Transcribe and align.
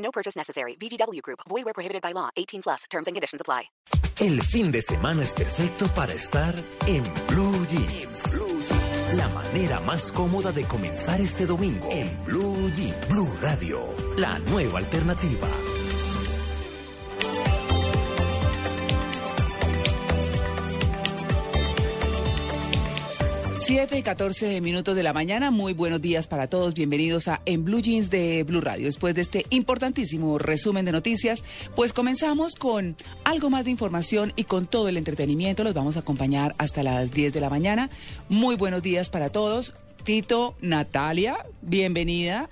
No 0.00 0.10
purchase 0.10 0.36
necessary. 0.36 0.76
VGW 0.76 1.22
Group. 1.22 1.40
Void 1.48 1.64
where 1.64 1.74
prohibited 1.74 2.02
by 2.02 2.12
law. 2.12 2.28
18 2.36 2.62
plus. 2.62 2.84
Terms 2.90 3.06
and 3.06 3.14
conditions 3.16 3.40
apply. 3.40 3.70
El 4.20 4.42
fin 4.42 4.70
de 4.70 4.82
semana 4.82 5.22
es 5.22 5.32
perfecto 5.32 5.86
para 5.94 6.12
estar 6.12 6.54
en 6.86 7.02
Blue 7.28 7.66
Jeans. 7.66 8.38
La 9.16 9.28
manera 9.28 9.80
más 9.80 10.12
cómoda 10.12 10.52
de 10.52 10.64
comenzar 10.64 11.18
este 11.22 11.46
domingo 11.46 11.88
en 11.90 12.22
Blue 12.24 12.70
Jeans. 12.74 13.08
Blue 13.08 13.28
Radio, 13.40 13.80
la 14.18 14.38
nueva 14.40 14.78
alternativa. 14.78 15.48
7 23.70 23.98
y 23.98 24.02
14 24.02 24.60
minutos 24.60 24.96
de 24.96 25.04
la 25.04 25.12
mañana, 25.12 25.52
muy 25.52 25.74
buenos 25.74 26.02
días 26.02 26.26
para 26.26 26.48
todos, 26.48 26.74
bienvenidos 26.74 27.28
a 27.28 27.40
En 27.44 27.64
Blue 27.64 27.80
Jeans 27.80 28.10
de 28.10 28.42
Blue 28.42 28.60
Radio. 28.60 28.86
Después 28.86 29.14
de 29.14 29.20
este 29.20 29.46
importantísimo 29.50 30.38
resumen 30.38 30.84
de 30.84 30.90
noticias, 30.90 31.44
pues 31.76 31.92
comenzamos 31.92 32.56
con 32.56 32.96
algo 33.22 33.48
más 33.48 33.64
de 33.64 33.70
información 33.70 34.32
y 34.34 34.42
con 34.42 34.66
todo 34.66 34.88
el 34.88 34.96
entretenimiento. 34.96 35.62
Los 35.62 35.72
vamos 35.72 35.96
a 35.96 36.00
acompañar 36.00 36.56
hasta 36.58 36.82
las 36.82 37.12
10 37.12 37.32
de 37.32 37.40
la 37.40 37.48
mañana. 37.48 37.90
Muy 38.28 38.56
buenos 38.56 38.82
días 38.82 39.08
para 39.08 39.30
todos. 39.30 39.72
Tito, 40.02 40.56
Natalia, 40.60 41.46
bienvenida 41.62 42.50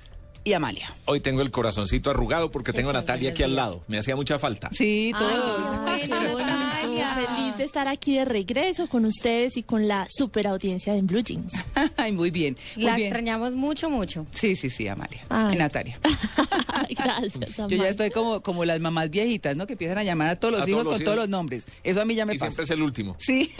y 0.48 0.52
Amalia. 0.54 0.94
Hoy 1.04 1.20
tengo 1.20 1.42
el 1.42 1.50
corazoncito 1.50 2.10
arrugado 2.10 2.50
porque 2.50 2.72
tengo 2.72 2.90
a 2.90 2.92
Natalia 2.94 3.30
aquí 3.30 3.42
al 3.42 3.54
lado. 3.54 3.82
Me 3.86 3.98
hacía 3.98 4.16
mucha 4.16 4.38
falta. 4.38 4.70
Sí, 4.72 5.12
todos. 5.16 5.66
Ay, 5.86 6.08
Feliz 7.14 7.56
de 7.56 7.64
estar 7.64 7.88
aquí 7.88 8.16
de 8.16 8.24
regreso 8.24 8.86
con 8.88 9.04
ustedes 9.04 9.56
y 9.56 9.62
con 9.62 9.88
la 9.88 10.06
super 10.10 10.46
audiencia 10.46 10.92
de 10.92 11.02
Blue 11.02 11.20
Jeans. 11.22 11.52
Ay, 11.96 12.12
muy 12.12 12.30
bien. 12.30 12.56
Muy 12.76 12.84
La 12.84 12.96
bien. 12.96 13.08
extrañamos 13.08 13.54
mucho, 13.54 13.90
mucho. 13.90 14.26
Sí, 14.34 14.54
sí, 14.56 14.70
sí, 14.70 14.86
Amalia. 14.88 15.20
Ay. 15.28 15.54
Y 15.54 15.58
Natalia. 15.58 15.98
Gracias, 16.90 17.56
Yo 17.56 17.64
Amalia. 17.64 17.82
ya 17.84 17.88
estoy 17.88 18.10
como, 18.10 18.40
como 18.42 18.64
las 18.64 18.78
mamás 18.80 19.10
viejitas, 19.10 19.56
¿no? 19.56 19.66
Que 19.66 19.72
empiezan 19.74 19.98
a 19.98 20.04
llamar 20.04 20.28
a 20.30 20.36
todos 20.36 20.52
los 20.54 20.62
A 20.62 20.70
hijos 20.70 20.82
todos 20.82 20.92
los 20.92 20.96
con 20.98 21.04
todos 21.04 21.18
los 21.18 21.28
nombres. 21.28 21.64
Eso 21.82 22.00
a 22.00 22.04
mí 22.04 22.14
ya 22.14 22.24
me 22.24 22.34
Y 22.34 22.38
pasa. 22.38 22.50
siempre 22.50 22.64
es 22.64 22.70
el 22.70 22.82
último. 22.82 23.16
Sí, 23.18 23.50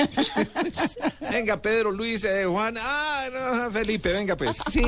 Venga, 1.31 1.61
Pedro, 1.61 1.91
Luis, 1.91 2.25
eh, 2.25 2.45
Juan, 2.47 2.77
ah, 2.79 3.29
no, 3.65 3.71
Felipe, 3.71 4.13
venga 4.13 4.37
pues. 4.37 4.57
sí. 4.73 4.83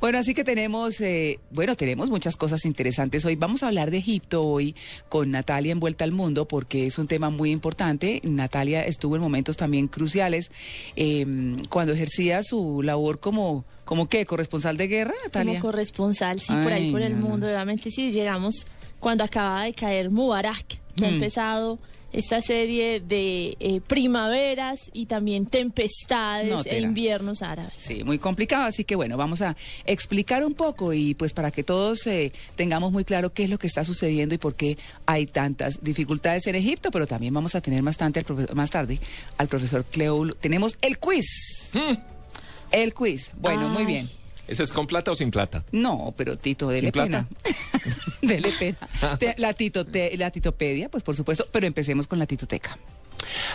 bueno, 0.00 0.18
así 0.18 0.34
que 0.34 0.44
tenemos, 0.44 0.87
eh, 1.00 1.38
bueno, 1.50 1.76
tenemos 1.76 2.10
muchas 2.10 2.36
cosas 2.36 2.64
interesantes 2.64 3.24
hoy. 3.24 3.36
Vamos 3.36 3.62
a 3.62 3.68
hablar 3.68 3.90
de 3.90 3.98
Egipto 3.98 4.44
hoy 4.44 4.74
con 5.08 5.30
Natalia 5.30 5.72
en 5.72 5.80
Vuelta 5.80 6.04
al 6.04 6.12
Mundo 6.12 6.46
porque 6.48 6.86
es 6.86 6.98
un 6.98 7.06
tema 7.06 7.30
muy 7.30 7.50
importante. 7.50 8.20
Natalia 8.24 8.82
estuvo 8.82 9.16
en 9.16 9.22
momentos 9.22 9.56
también 9.56 9.88
cruciales 9.88 10.50
eh, 10.96 11.26
cuando 11.68 11.92
ejercía 11.92 12.42
su 12.42 12.82
labor 12.82 13.20
como, 13.20 13.64
como 13.84 14.08
qué, 14.08 14.24
corresponsal 14.26 14.76
de 14.76 14.88
guerra, 14.88 15.14
Natalia. 15.24 15.60
Como 15.60 15.70
corresponsal, 15.72 16.40
sí, 16.40 16.52
por 16.52 16.72
ahí 16.72 16.86
Ay, 16.86 16.92
por 16.92 17.02
el 17.02 17.14
no, 17.14 17.20
no. 17.22 17.28
mundo. 17.28 17.46
Obviamente, 17.46 17.90
sí, 17.90 18.10
llegamos 18.10 18.66
cuando 19.00 19.24
acaba 19.24 19.64
de 19.64 19.74
caer 19.74 20.10
Mubarak, 20.10 20.66
que 20.96 21.06
ha 21.06 21.10
Mm. 21.10 21.14
empezado 21.14 21.78
esta 22.12 22.40
serie 22.40 23.00
de 23.00 23.56
eh, 23.60 23.80
primaveras 23.86 24.78
y 24.92 25.06
también 25.06 25.46
tempestades 25.46 26.50
No, 26.50 26.62
e 26.64 26.80
inviernos 26.80 27.42
árabes. 27.42 27.74
Sí, 27.78 28.02
muy 28.04 28.18
complicado, 28.18 28.64
así 28.64 28.84
que 28.84 28.96
bueno, 28.96 29.16
vamos 29.16 29.42
a 29.42 29.56
explicar 29.84 30.44
un 30.44 30.54
poco 30.54 30.92
y 30.92 31.14
pues 31.14 31.32
para 31.32 31.50
que 31.50 31.62
todos 31.62 32.06
eh, 32.06 32.32
tengamos 32.56 32.92
muy 32.92 33.04
claro 33.04 33.32
qué 33.32 33.44
es 33.44 33.50
lo 33.50 33.58
que 33.58 33.66
está 33.66 33.84
sucediendo 33.84 34.34
y 34.34 34.38
por 34.38 34.54
qué 34.54 34.78
hay 35.06 35.26
tantas 35.26 35.82
dificultades 35.82 36.46
en 36.46 36.54
Egipto, 36.54 36.90
pero 36.90 37.06
también 37.06 37.34
vamos 37.34 37.54
a 37.54 37.60
tener 37.60 37.82
más, 37.82 37.96
tarde 37.96 38.24
más 38.54 38.70
tarde 38.70 39.00
al 39.36 39.48
profesor 39.48 39.84
Cleo. 39.84 40.34
Tenemos 40.34 40.78
el 40.80 40.98
quiz. 40.98 41.26
El 42.70 42.94
quiz. 42.94 43.30
Bueno, 43.36 43.68
muy 43.68 43.84
bien. 43.84 44.08
¿Eso 44.48 44.62
es 44.62 44.72
con 44.72 44.86
plata 44.86 45.10
o 45.12 45.14
sin 45.14 45.30
plata? 45.30 45.64
No, 45.72 46.12
pero 46.16 46.36
Tito, 46.38 46.68
dele 46.68 46.90
¿Sin 46.90 46.92
pena. 46.92 47.28
plata? 47.28 47.50
dele 48.22 48.50
pena. 48.58 48.78
Te- 49.18 49.34
La, 49.38 49.52
tito, 49.52 49.86
la 50.16 50.30
titopedia, 50.30 50.88
pues 50.88 51.02
por 51.02 51.14
supuesto, 51.14 51.46
pero 51.52 51.66
empecemos 51.66 52.06
con 52.06 52.18
la 52.18 52.26
titoteca. 52.26 52.78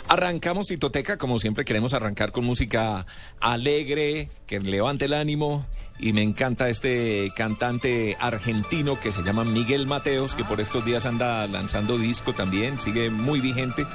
Arrancamos 0.07 0.67
Titoteca, 0.67 1.17
como 1.17 1.39
siempre 1.39 1.65
queremos 1.65 1.93
arrancar 1.93 2.31
con 2.31 2.45
música 2.45 3.05
alegre, 3.39 4.29
que 4.45 4.59
levante 4.59 5.05
el 5.05 5.13
ánimo. 5.13 5.65
Y 5.99 6.11
me 6.11 6.21
encanta 6.21 6.69
este 6.69 7.31
cantante 7.35 8.17
argentino 8.19 8.99
que 8.99 9.11
se 9.11 9.21
llama 9.23 9.43
Miguel 9.43 9.85
Mateos, 9.85 10.33
que 10.35 10.43
por 10.43 10.59
estos 10.59 10.83
días 10.85 11.05
anda 11.05 11.45
lanzando 11.47 11.97
disco 11.99 12.33
también, 12.33 12.79
sigue 12.79 13.09
muy 13.11 13.39
vigente, 13.39 13.85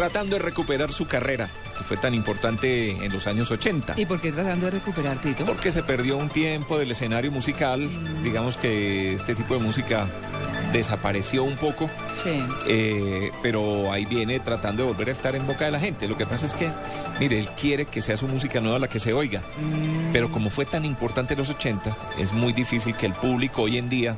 tratando 0.00 0.36
de 0.36 0.42
recuperar 0.42 0.94
su 0.94 1.06
carrera, 1.06 1.50
que 1.76 1.84
fue 1.84 1.98
tan 1.98 2.14
importante 2.14 2.92
en 3.04 3.12
los 3.12 3.26
años 3.26 3.50
80. 3.50 3.94
¿Y 3.98 4.06
por 4.06 4.18
qué 4.18 4.32
tratando 4.32 4.64
de 4.64 4.70
recuperar, 4.72 5.18
Tito? 5.18 5.44
Porque 5.44 5.70
se 5.70 5.82
perdió 5.82 6.16
un 6.16 6.30
tiempo 6.30 6.78
del 6.78 6.90
escenario 6.90 7.30
musical, 7.30 7.86
digamos 8.24 8.56
que 8.56 9.14
este 9.16 9.34
tipo 9.34 9.52
de 9.54 9.60
música 9.60 10.06
desapareció 10.72 11.44
un 11.44 11.56
poco, 11.56 11.90
Sí. 12.22 12.42
eh, 12.66 13.30
pero 13.42 13.92
ahí 13.92 14.06
viene 14.06 14.40
tratando 14.40 14.84
de 14.84 14.92
volver 14.92 15.08
a 15.10 15.12
estar 15.12 15.34
en 15.34 15.46
boca 15.46 15.64
de 15.66 15.70
la 15.72 15.80
gente. 15.80 16.08
Lo 16.08 16.16
que 16.16 16.24
pasa 16.24 16.46
es 16.46 16.54
que, 16.54 16.70
mire, 17.18 17.38
él 17.38 17.48
quiere 17.60 17.84
que 17.86 18.00
sea 18.00 18.16
su 18.16 18.26
música 18.28 18.60
nueva 18.60 18.78
la 18.78 18.88
que 18.88 19.00
se 19.00 19.12
oiga, 19.12 19.40
Mm. 19.40 20.12
pero 20.12 20.30
como 20.30 20.48
fue 20.48 20.64
tan 20.64 20.84
importante 20.86 21.34
en 21.34 21.40
los 21.40 21.50
80, 21.50 21.94
es 22.18 22.32
muy 22.32 22.52
difícil 22.54 22.94
que 22.94 23.04
el 23.06 23.12
público 23.12 23.62
hoy 23.62 23.76
en 23.78 23.90
día 23.90 24.16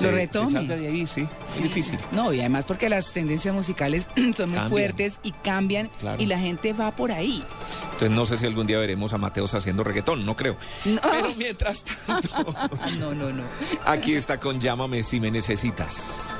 Lo 0.00 0.10
retome. 0.10 0.50
salga 0.52 0.76
de 0.76 0.88
ahí, 0.88 1.06
sí, 1.06 1.26
es 1.56 1.62
difícil. 1.62 1.98
No, 2.12 2.32
y 2.32 2.40
además 2.40 2.64
porque 2.66 2.88
las 2.88 3.12
tendencias 3.12 3.54
musicales 3.54 4.06
son 4.14 4.50
muy 4.50 4.58
Cambian. 4.58 4.68
fuertes 4.68 5.14
y 5.22 5.32
cambian 5.32 5.88
Claro. 5.98 6.22
y 6.22 6.26
la 6.26 6.38
gente 6.38 6.72
va 6.72 6.90
por 6.90 7.12
ahí. 7.12 7.42
Entonces 7.84 8.10
no 8.10 8.26
sé 8.26 8.36
si 8.38 8.44
algún 8.46 8.66
día 8.66 8.78
veremos 8.78 9.12
a 9.14 9.18
Mateos 9.18 9.54
haciendo 9.54 9.82
reggaetón, 9.84 10.26
no 10.26 10.36
creo. 10.36 10.56
No. 10.84 11.00
Pero 11.02 11.28
mientras 11.36 11.82
tanto, 12.06 12.28
no, 12.98 13.14
no, 13.14 13.30
no. 13.30 13.42
aquí 13.86 14.14
está 14.14 14.38
con 14.38 14.60
Llámame 14.60 15.02
si 15.02 15.18
me 15.20 15.30
necesitas. 15.30 16.38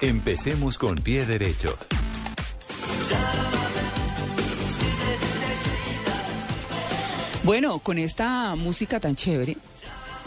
Empecemos 0.00 0.78
con 0.78 0.96
pie 0.96 1.26
derecho. 1.26 1.76
Bueno, 7.42 7.78
con 7.78 7.98
esta 7.98 8.56
música 8.56 8.98
tan 8.98 9.14
chévere, 9.14 9.56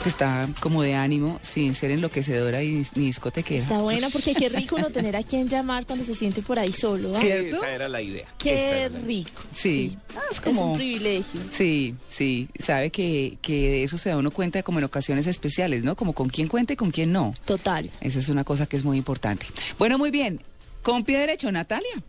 está 0.08 0.48
como 0.62 0.82
de 0.82 0.96
ánimo, 0.96 1.40
sin 1.42 1.76
ser 1.76 1.92
enloquecedora 1.92 2.64
y 2.64 2.86
ni 2.96 3.08
discotequera. 3.08 3.64
Está 3.64 3.80
buena 3.80 4.10
porque 4.10 4.34
qué 4.34 4.48
rico 4.48 4.76
uno 4.78 4.90
tener 4.92 5.16
a 5.18 5.24
quien 5.24 5.48
llamar 5.50 5.86
cuando 5.86 6.06
se 6.06 6.16
siente 6.16 6.42
por 6.42 6.58
ahí 6.60 6.72
solo. 6.72 7.12
¿ah? 7.16 7.20
¿Cierto? 7.20 7.58
Esa 7.58 7.72
era 7.74 7.90
la 7.90 8.02
idea. 8.02 8.28
Qué 8.38 8.54
idea. 8.54 8.90
rico. 8.90 9.42
Sí. 9.54 9.98
Ah, 10.16 10.20
es 10.32 10.38
Es 10.38 10.42
como- 10.42 10.72
un 10.72 10.78
privilegio. 10.78 11.42
Sí, 11.52 11.96
sí, 12.10 12.48
sabe 12.60 12.92
que, 12.92 13.38
que 13.42 13.54
de 13.72 13.84
eso 13.84 13.98
se 13.98 14.10
da 14.10 14.18
uno 14.18 14.32
cuenta 14.32 14.64
como 14.64 14.78
en 14.80 14.86
ocasiones 14.86 15.28
especiales, 15.28 15.84
¿no? 15.84 15.96
Como 15.96 16.14
con 16.14 16.30
quién 16.30 16.48
cuenta 16.48 16.74
y 16.74 16.76
con 16.76 16.92
quién 16.92 17.12
no. 17.12 17.34
Total. 17.46 17.90
Esa 18.00 18.20
es 18.20 18.30
una 18.30 18.44
cosa 18.44 18.66
que 18.68 18.78
es 18.78 18.84
muy 18.84 18.98
importante. 18.98 19.48
Bueno, 19.78 19.98
muy 19.98 20.12
bien. 20.12 20.40
Con 20.84 21.04
pie 21.04 21.18
derecho, 21.20 21.52
Natalia. 21.52 22.02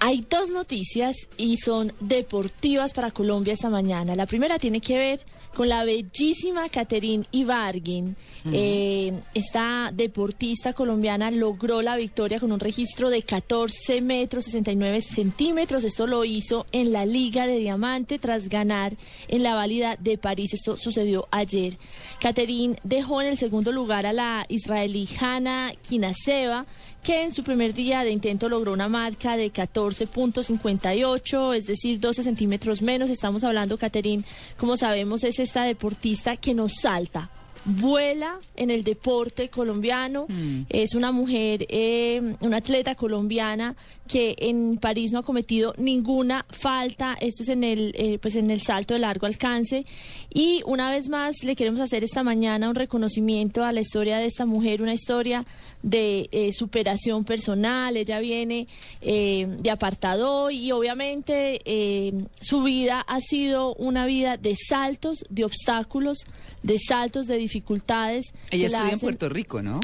Hay 0.00 0.24
dos 0.30 0.50
noticias 0.50 1.16
y 1.36 1.56
son 1.56 1.92
deportivas 2.00 2.92
para 2.94 3.10
Colombia 3.10 3.52
esta 3.52 3.68
mañana. 3.68 4.14
La 4.14 4.26
primera 4.26 4.58
tiene 4.58 4.80
que 4.80 4.96
ver 4.96 5.20
con 5.58 5.68
la 5.68 5.84
bellísima 5.84 6.68
Caterine 6.68 7.24
Ibargin. 7.32 8.14
Eh, 8.52 9.12
esta 9.34 9.90
deportista 9.92 10.72
colombiana 10.72 11.32
logró 11.32 11.82
la 11.82 11.96
victoria 11.96 12.38
con 12.38 12.52
un 12.52 12.60
registro 12.60 13.10
de 13.10 13.24
14 13.24 14.00
metros 14.00 14.44
69 14.44 15.00
centímetros. 15.00 15.82
Esto 15.82 16.06
lo 16.06 16.24
hizo 16.24 16.64
en 16.70 16.92
la 16.92 17.04
Liga 17.04 17.48
de 17.48 17.58
Diamante 17.58 18.20
tras 18.20 18.48
ganar 18.48 18.96
en 19.26 19.42
la 19.42 19.56
válida 19.56 19.96
de 19.98 20.16
París. 20.16 20.54
Esto 20.54 20.76
sucedió 20.76 21.26
ayer. 21.32 21.76
Caterine 22.20 22.78
dejó 22.84 23.20
en 23.20 23.26
el 23.26 23.36
segundo 23.36 23.72
lugar 23.72 24.06
a 24.06 24.12
la 24.12 24.46
israelí 24.48 25.08
Hanna 25.20 25.72
Kinaseva 25.82 26.66
que 27.08 27.22
en 27.22 27.32
su 27.32 27.42
primer 27.42 27.72
día 27.72 28.04
de 28.04 28.10
intento 28.10 28.50
logró 28.50 28.74
una 28.74 28.90
marca 28.90 29.38
de 29.38 29.50
14.58, 29.50 31.56
es 31.56 31.66
decir, 31.66 32.00
12 32.00 32.22
centímetros 32.22 32.82
menos. 32.82 33.08
Estamos 33.08 33.44
hablando, 33.44 33.78
Caterín, 33.78 34.26
como 34.58 34.76
sabemos, 34.76 35.24
es 35.24 35.38
esta 35.38 35.62
deportista 35.62 36.36
que 36.36 36.52
nos 36.52 36.74
salta. 36.82 37.30
Vuela 37.64 38.38
en 38.56 38.70
el 38.70 38.84
deporte 38.84 39.48
colombiano, 39.48 40.26
es 40.68 40.94
una 40.94 41.10
mujer, 41.10 41.66
eh, 41.70 42.34
una 42.40 42.58
atleta 42.58 42.94
colombiana 42.94 43.74
que 44.06 44.36
en 44.38 44.78
París 44.78 45.12
no 45.12 45.20
ha 45.20 45.22
cometido 45.22 45.74
ninguna 45.76 46.46
falta, 46.50 47.16
esto 47.20 47.42
es 47.42 47.48
en 47.48 47.64
el, 47.64 47.94
eh, 47.96 48.18
pues 48.20 48.36
en 48.36 48.50
el 48.50 48.60
salto 48.60 48.94
de 48.94 49.00
largo 49.00 49.26
alcance. 49.26 49.86
Y 50.32 50.62
una 50.66 50.90
vez 50.90 51.08
más 51.08 51.42
le 51.42 51.56
queremos 51.56 51.80
hacer 51.80 52.04
esta 52.04 52.22
mañana 52.22 52.68
un 52.68 52.74
reconocimiento 52.74 53.64
a 53.64 53.72
la 53.72 53.80
historia 53.80 54.18
de 54.18 54.26
esta 54.26 54.46
mujer, 54.46 54.82
una 54.82 54.94
historia 54.94 55.44
de 55.82 56.28
eh, 56.32 56.52
superación 56.52 57.24
personal, 57.24 57.96
ella 57.96 58.20
viene 58.20 58.68
eh, 59.00 59.46
de 59.60 59.70
apartado 59.70 60.50
y 60.50 60.72
obviamente 60.72 61.60
eh, 61.64 62.12
su 62.40 62.62
vida 62.62 63.00
ha 63.00 63.20
sido 63.20 63.74
una 63.74 64.06
vida 64.06 64.36
de 64.36 64.56
saltos, 64.56 65.24
de 65.28 65.44
obstáculos, 65.44 66.18
de 66.62 66.78
saltos, 66.78 67.26
de 67.26 67.36
dificultades. 67.36 68.26
Ella 68.50 68.66
estudia 68.66 68.92
en 68.92 69.00
Puerto 69.00 69.28
Rico, 69.28 69.62
¿no? 69.62 69.80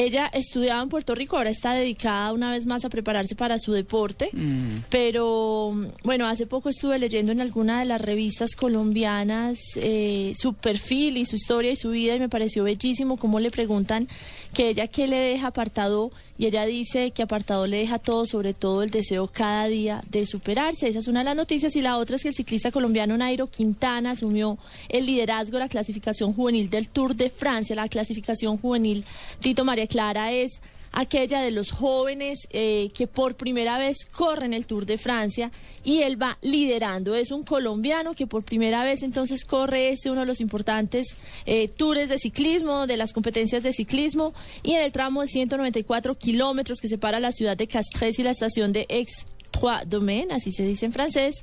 Ella 0.00 0.30
estudiaba 0.32 0.80
en 0.80 0.88
Puerto 0.88 1.16
Rico, 1.16 1.36
ahora 1.36 1.50
está 1.50 1.74
dedicada 1.74 2.32
una 2.32 2.52
vez 2.52 2.66
más 2.66 2.84
a 2.84 2.88
prepararse 2.88 3.34
para 3.34 3.58
su 3.58 3.72
deporte. 3.72 4.30
Mm. 4.32 4.84
Pero 4.90 5.74
bueno, 6.04 6.28
hace 6.28 6.46
poco 6.46 6.68
estuve 6.68 7.00
leyendo 7.00 7.32
en 7.32 7.40
alguna 7.40 7.80
de 7.80 7.84
las 7.84 8.00
revistas 8.00 8.54
colombianas 8.54 9.58
eh, 9.74 10.32
su 10.36 10.54
perfil 10.54 11.16
y 11.16 11.24
su 11.24 11.34
historia 11.34 11.72
y 11.72 11.76
su 11.76 11.90
vida 11.90 12.14
y 12.14 12.20
me 12.20 12.28
pareció 12.28 12.62
bellísimo 12.62 13.16
cómo 13.16 13.40
le 13.40 13.50
preguntan 13.50 14.06
que 14.54 14.68
ella 14.68 14.86
qué 14.86 15.08
le 15.08 15.16
deja 15.16 15.48
apartado 15.48 16.12
y 16.38 16.46
ella 16.46 16.64
dice 16.64 17.10
que 17.10 17.24
apartado 17.24 17.66
le 17.66 17.78
deja 17.78 17.98
todo, 17.98 18.24
sobre 18.24 18.54
todo 18.54 18.84
el 18.84 18.90
deseo 18.90 19.26
cada 19.26 19.66
día 19.66 20.04
de 20.08 20.24
superarse. 20.24 20.86
Esa 20.86 21.00
es 21.00 21.08
una 21.08 21.20
de 21.20 21.24
las 21.24 21.36
noticias 21.36 21.74
y 21.74 21.82
la 21.82 21.98
otra 21.98 22.14
es 22.14 22.22
que 22.22 22.28
el 22.28 22.34
ciclista 22.34 22.70
colombiano 22.70 23.16
Nairo 23.16 23.48
Quintana 23.48 24.12
asumió 24.12 24.56
el 24.88 25.04
liderazgo 25.04 25.54
de 25.56 25.64
la 25.64 25.68
clasificación 25.68 26.32
juvenil 26.32 26.70
del 26.70 26.88
Tour 26.88 27.16
de 27.16 27.28
Francia. 27.30 27.74
La 27.74 27.88
clasificación 27.88 28.56
juvenil, 28.56 29.04
Tito 29.40 29.64
María 29.64 29.87
Clara, 29.88 30.32
es 30.32 30.60
aquella 30.92 31.40
de 31.40 31.50
los 31.50 31.70
jóvenes 31.70 32.40
eh, 32.50 32.90
que 32.94 33.06
por 33.06 33.36
primera 33.36 33.78
vez 33.78 34.06
corren 34.06 34.52
el 34.52 34.66
Tour 34.66 34.86
de 34.86 34.98
Francia 34.98 35.50
y 35.84 36.00
él 36.00 36.20
va 36.20 36.38
liderando. 36.42 37.14
Es 37.14 37.30
un 37.30 37.44
colombiano 37.44 38.14
que 38.14 38.26
por 38.26 38.44
primera 38.44 38.84
vez 38.84 39.02
entonces 39.02 39.44
corre 39.44 39.90
este 39.90 40.10
uno 40.10 40.20
de 40.22 40.26
los 40.26 40.40
importantes 40.40 41.16
eh, 41.46 41.68
tours 41.68 42.08
de 42.08 42.18
ciclismo, 42.18 42.86
de 42.86 42.96
las 42.96 43.12
competencias 43.12 43.62
de 43.62 43.72
ciclismo 43.72 44.34
y 44.62 44.72
en 44.72 44.82
el 44.82 44.92
tramo 44.92 45.22
de 45.22 45.28
194 45.28 46.16
kilómetros 46.16 46.80
que 46.80 46.88
separa 46.88 47.20
la 47.20 47.32
ciudad 47.32 47.56
de 47.56 47.66
Castres 47.66 48.18
y 48.18 48.22
la 48.22 48.30
estación 48.30 48.72
de 48.72 48.86
Aix. 48.88 49.24
Trois 49.50 49.88
Domaines, 49.88 50.30
así 50.30 50.52
se 50.52 50.64
dice 50.64 50.84
en 50.86 50.92
francés, 50.92 51.34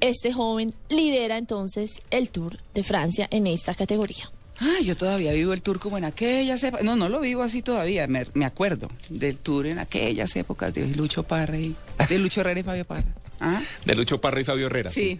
este 0.00 0.32
joven 0.32 0.72
lidera 0.88 1.36
entonces 1.36 1.90
el 2.10 2.30
Tour 2.30 2.58
de 2.72 2.82
Francia 2.82 3.28
en 3.30 3.46
esta 3.46 3.74
categoría. 3.74 4.30
Ay, 4.62 4.84
yo 4.84 4.96
todavía 4.96 5.32
vivo 5.32 5.52
el 5.52 5.60
tour 5.60 5.80
como 5.80 5.98
en 5.98 6.04
aquellas 6.04 6.62
épocas. 6.62 6.84
No, 6.84 6.94
no 6.94 7.08
lo 7.08 7.20
vivo 7.20 7.42
así 7.42 7.62
todavía. 7.62 8.06
Me, 8.06 8.26
me 8.34 8.44
acuerdo 8.44 8.88
del 9.08 9.36
tour 9.36 9.66
en 9.66 9.80
aquellas 9.80 10.36
épocas 10.36 10.72
de 10.72 10.86
Lucho 10.86 11.24
Parra 11.24 11.58
y 11.58 11.74
de 12.08 12.18
Lucho 12.18 12.40
Herrera 12.42 12.60
y 12.60 12.62
Fabio 12.62 12.84
Parra. 12.84 13.04
¿Ah? 13.40 13.60
De 13.84 13.96
Lucho 13.96 14.20
Parra 14.20 14.40
y 14.40 14.44
Fabio 14.44 14.66
Herrera. 14.66 14.90
Sí. 14.90 15.18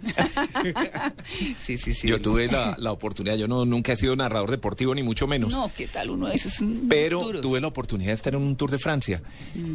sí, 1.59 1.77
sí, 1.77 1.93
sí. 1.93 2.07
Yo 2.07 2.21
tuve 2.21 2.47
la, 2.47 2.73
la 2.79 2.93
oportunidad, 2.93 3.35
yo 3.35 3.49
no, 3.49 3.65
nunca 3.65 3.91
he 3.91 3.97
sido 3.97 4.15
narrador 4.15 4.49
deportivo, 4.49 4.95
ni 4.95 5.03
mucho 5.03 5.27
menos. 5.27 5.51
No, 5.51 5.69
¿qué 5.75 5.87
tal 5.87 6.09
uno 6.11 6.27
de 6.29 6.35
esos? 6.35 6.53
Pero 6.87 7.21
duros. 7.21 7.41
tuve 7.41 7.59
la 7.59 7.67
oportunidad 7.67 8.11
de 8.11 8.15
estar 8.15 8.33
en 8.33 8.41
un 8.41 8.55
Tour 8.55 8.71
de 8.71 8.79
Francia, 8.79 9.21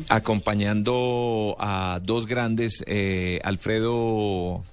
acompañando 0.09 1.57
a 1.59 2.01
dos 2.03 2.27
grandes, 2.27 2.83
eh, 2.87 3.39
Alfredo, 3.45 4.65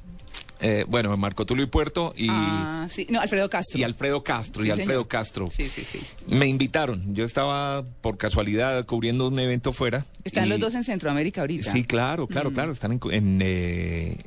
eh, 0.68 0.84
bueno, 0.88 1.16
Marco 1.16 1.46
Tulio 1.46 1.64
y 1.64 1.68
Puerto 1.68 2.12
y, 2.18 2.28
Ah, 2.32 2.88
sí. 2.90 3.06
No, 3.10 3.20
Alfredo 3.22 3.50
Castro. 3.50 3.78
y 3.80 3.84
Alfredo 3.84 4.24
Castro. 4.24 4.62
Sí, 4.64 4.68
y 4.68 4.72
Alfredo 4.72 4.90
señor. 5.02 5.08
Castro. 5.08 5.52
Sí, 5.52 5.70
sí, 5.70 5.84
sí. 5.84 6.00
Me 6.28 6.48
invitaron, 6.48 7.14
yo 7.14 7.24
estaba 7.24 7.84
por 8.02 8.18
casualidad 8.18 8.84
cubriendo 8.86 9.28
un 9.28 9.38
evento 9.40 9.74
fuera. 9.74 10.06
Están 10.24 10.46
y- 10.48 10.50
los 10.50 10.60
dos 10.60 10.74
en 10.74 10.84
Centroamérica 10.84 11.42
ahorita. 11.42 11.72
Sí, 11.72 11.84
claro, 11.84 12.26
claro, 12.28 12.52
claro, 12.52 12.72
están 12.72 12.94
en, 12.94 13.00
en, 13.12 13.40
eh, 13.44 14.18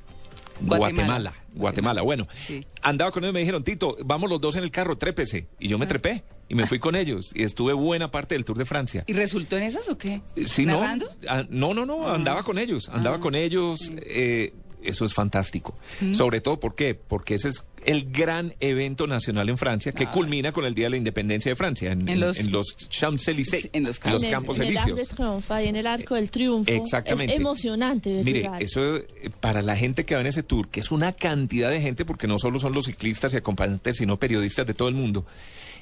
Guatemala. 0.61 0.93
Guatemala. 0.93 1.35
Guatemala. 1.55 2.03
Bueno, 2.03 2.29
Sí. 2.47 2.65
andaba 2.83 3.11
con 3.11 3.25
ellos 3.25 3.33
y 3.33 3.35
me 3.35 3.41
dijeron, 3.41 3.65
Tito, 3.65 3.97
vamos 4.05 4.31
los 4.31 4.41
dos 4.41 4.55
en 4.57 4.63
el 4.65 4.71
carro, 4.71 4.97
trépese. 4.97 5.49
Y 5.59 5.69
yo 5.69 5.79
me 5.79 5.87
trepé 5.87 6.23
y 6.49 6.55
me 6.55 6.67
fui 6.67 6.79
con 6.79 6.95
ellos 6.97 7.31
y 7.35 7.43
estuve 7.43 7.73
buena 7.73 8.11
parte 8.11 8.35
del 8.35 8.45
Tour 8.45 8.59
de 8.59 8.65
Francia. 8.65 9.05
¿Y 9.07 9.13
resultó 9.13 9.57
en 9.57 9.65
esas 9.65 9.89
o 9.89 9.99
qué? 9.99 10.21
Sí, 10.47 10.67
no, 10.67 10.81
¿Narrando? 10.81 11.09
ah, 11.29 11.45
no, 11.49 11.75
no, 11.75 11.85
no, 11.87 12.09
andaba 12.09 12.43
con 12.45 12.59
ellos, 12.59 12.89
andaba 12.89 13.19
con 13.21 13.35
ellos. 13.35 13.93
eh, 13.99 14.53
eso 14.83 15.05
es 15.05 15.15
fantástico. 15.15 15.75
Sobre 16.13 16.41
todo, 16.41 16.61
¿por 16.61 16.75
qué? 16.75 16.95
Porque 16.95 17.35
ese 17.35 17.49
es 17.49 17.65
el 17.85 18.11
gran 18.11 18.55
evento 18.61 19.07
nacional 19.07 19.49
en 19.49 19.57
Francia 19.57 19.93
que 19.93 20.07
culmina 20.07 20.53
con 20.53 20.65
el 20.65 20.75
Día 20.75 20.87
de 20.87 20.91
la 20.91 20.97
Independencia 20.97 21.51
de 21.53 21.57
Francia, 21.57 21.93
en, 21.93 22.19
los- 22.21 22.43
los 22.51 22.77
Champs-Élysées, 22.77 23.71
en 23.73 23.85
los 23.85 23.99
campos. 23.99 24.23
en 24.23 24.29
el- 24.29 24.35
Campos 24.35 24.59
en 24.59 24.65
el 24.65 24.77
Arc 24.77 24.87
de 24.87 24.93
Elíseos. 24.93 25.17
Triomphe 25.17 25.65
y 25.65 25.69
en 25.69 25.77
el 25.77 25.87
Arco 25.87 26.15
del 26.17 26.31
Triunfo. 26.31 26.71
Exactamente. 26.73 27.35
Es 27.35 27.41
emocionante 27.41 28.13
ver 28.13 28.25
Mire, 28.25 28.41
llegar. 28.43 28.63
eso 28.63 28.97
eh, 28.97 29.07
para 29.41 29.63
la 29.63 29.77
gente 29.77 30.05
que 30.05 30.15
va 30.17 30.21
en 30.21 30.27
ese 30.27 30.43
tour, 30.43 30.69
que 30.69 30.81
es 30.81 30.91
una 30.91 31.13
cantidad 31.13 31.71
de 31.71 31.81
gente, 31.81 32.05
porque 32.05 32.27
no 32.27 32.39
solo 32.39 32.59
son 32.61 32.73
los 32.75 32.87
ciclistas 32.87 33.33
y 33.33 33.37
acompañantes, 33.37 33.97
sino 33.97 34.19
periodistas 34.19 34.67
de 34.67 34.75
todo 34.75 34.89
el 34.89 34.95
mundo. 34.95 35.25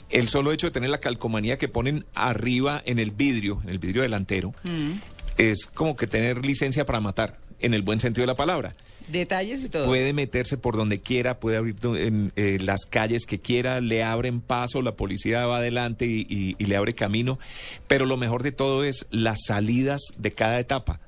El 0.09 0.29
solo 0.29 0.53
hecho 0.53 0.69
de 0.69 0.71
tener 0.71 0.91
la 0.91 1.00
calcomanía 1.00 1.59
que 1.59 1.67
ponen 1.69 2.05
arriba 2.15 2.81
en 2.87 2.99
el 3.00 3.11
vidrio, 3.11 3.61
en 3.65 3.71
el 3.71 3.79
vidrio 3.81 4.03
delantero, 4.03 4.55
Mm. 4.62 4.93
es 5.38 5.67
como 5.67 5.97
que 5.97 6.07
tener 6.07 6.45
licencia 6.45 6.87
para 6.87 7.00
matar, 7.00 7.38
en 7.61 7.75
el 7.75 7.83
buen 7.83 8.01
sentido 8.01 8.23
de 8.23 8.27
la 8.29 8.35
palabra. 8.35 8.75
Detalles 9.09 9.63
y 9.63 9.69
todo. 9.69 9.87
Puede 9.87 10.13
meterse 10.13 10.57
por 10.59 10.77
donde 10.77 11.01
quiera, 11.01 11.39
puede 11.39 11.57
abrir 11.57 11.77
en 11.85 12.33
eh, 12.35 12.59
las 12.61 12.87
calles 12.87 13.25
que 13.25 13.39
quiera, 13.39 13.81
le 13.81 14.03
abren 14.03 14.41
paso, 14.41 14.83
la 14.83 14.97
policía 14.97 15.47
va 15.47 15.59
adelante 15.59 16.07
y, 16.07 16.27
y- 16.29 16.57
y 16.59 16.67
le 16.67 16.77
abre 16.77 16.93
camino. 16.95 17.39
Pero 17.87 18.05
lo 18.07 18.17
mejor 18.17 18.43
de 18.43 18.51
todo 18.53 18.83
es 18.83 19.07
las 19.11 19.39
salidas 19.47 20.01
de 20.19 20.33
cada 20.33 20.59
etapa. 20.59 20.99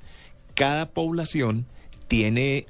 Cada 0.55 0.91
población 0.91 1.67
tiene, 2.07 2.67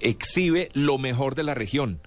exhibe 0.00 0.70
lo 0.74 0.96
mejor 0.98 1.34
de 1.34 1.42
la 1.42 1.54
región. 1.54 2.00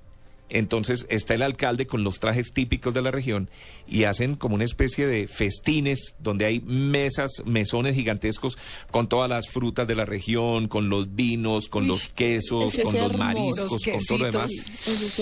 Entonces 0.54 1.06
está 1.10 1.34
el 1.34 1.42
alcalde 1.44 1.88
con 1.88 2.04
los 2.04 2.20
trajes 2.20 2.52
típicos 2.54 2.94
de 2.94 3.02
la 3.02 3.10
región 3.10 3.50
y 3.88 4.04
hacen 4.04 4.36
como 4.36 4.56
una 4.56 4.66
especie 4.66 5.08
de 5.08 5.28
festines 5.28 6.16
donde 6.20 6.46
hay 6.46 6.60
mesas, 6.60 7.32
mesones 7.46 7.96
gigantescos 7.96 8.58
con 8.92 9.08
todas 9.08 9.30
las 9.30 9.50
frutas 9.50 9.88
de 9.88 9.96
la 9.96 10.06
región, 10.06 10.68
con 10.68 10.90
los 10.90 11.16
vinos, 11.16 11.70
con 11.70 11.84
Uy, 11.84 11.88
los 11.90 12.10
quesos, 12.10 12.74
eso 12.74 12.78
es 12.80 12.84
con 12.84 12.94
los 12.96 13.04
hermoso. 13.12 13.18
mariscos, 13.18 13.72
Los 13.72 13.84
con 13.84 14.06
todo 14.06 14.18
lo 14.18 14.26
demás, 14.26 14.52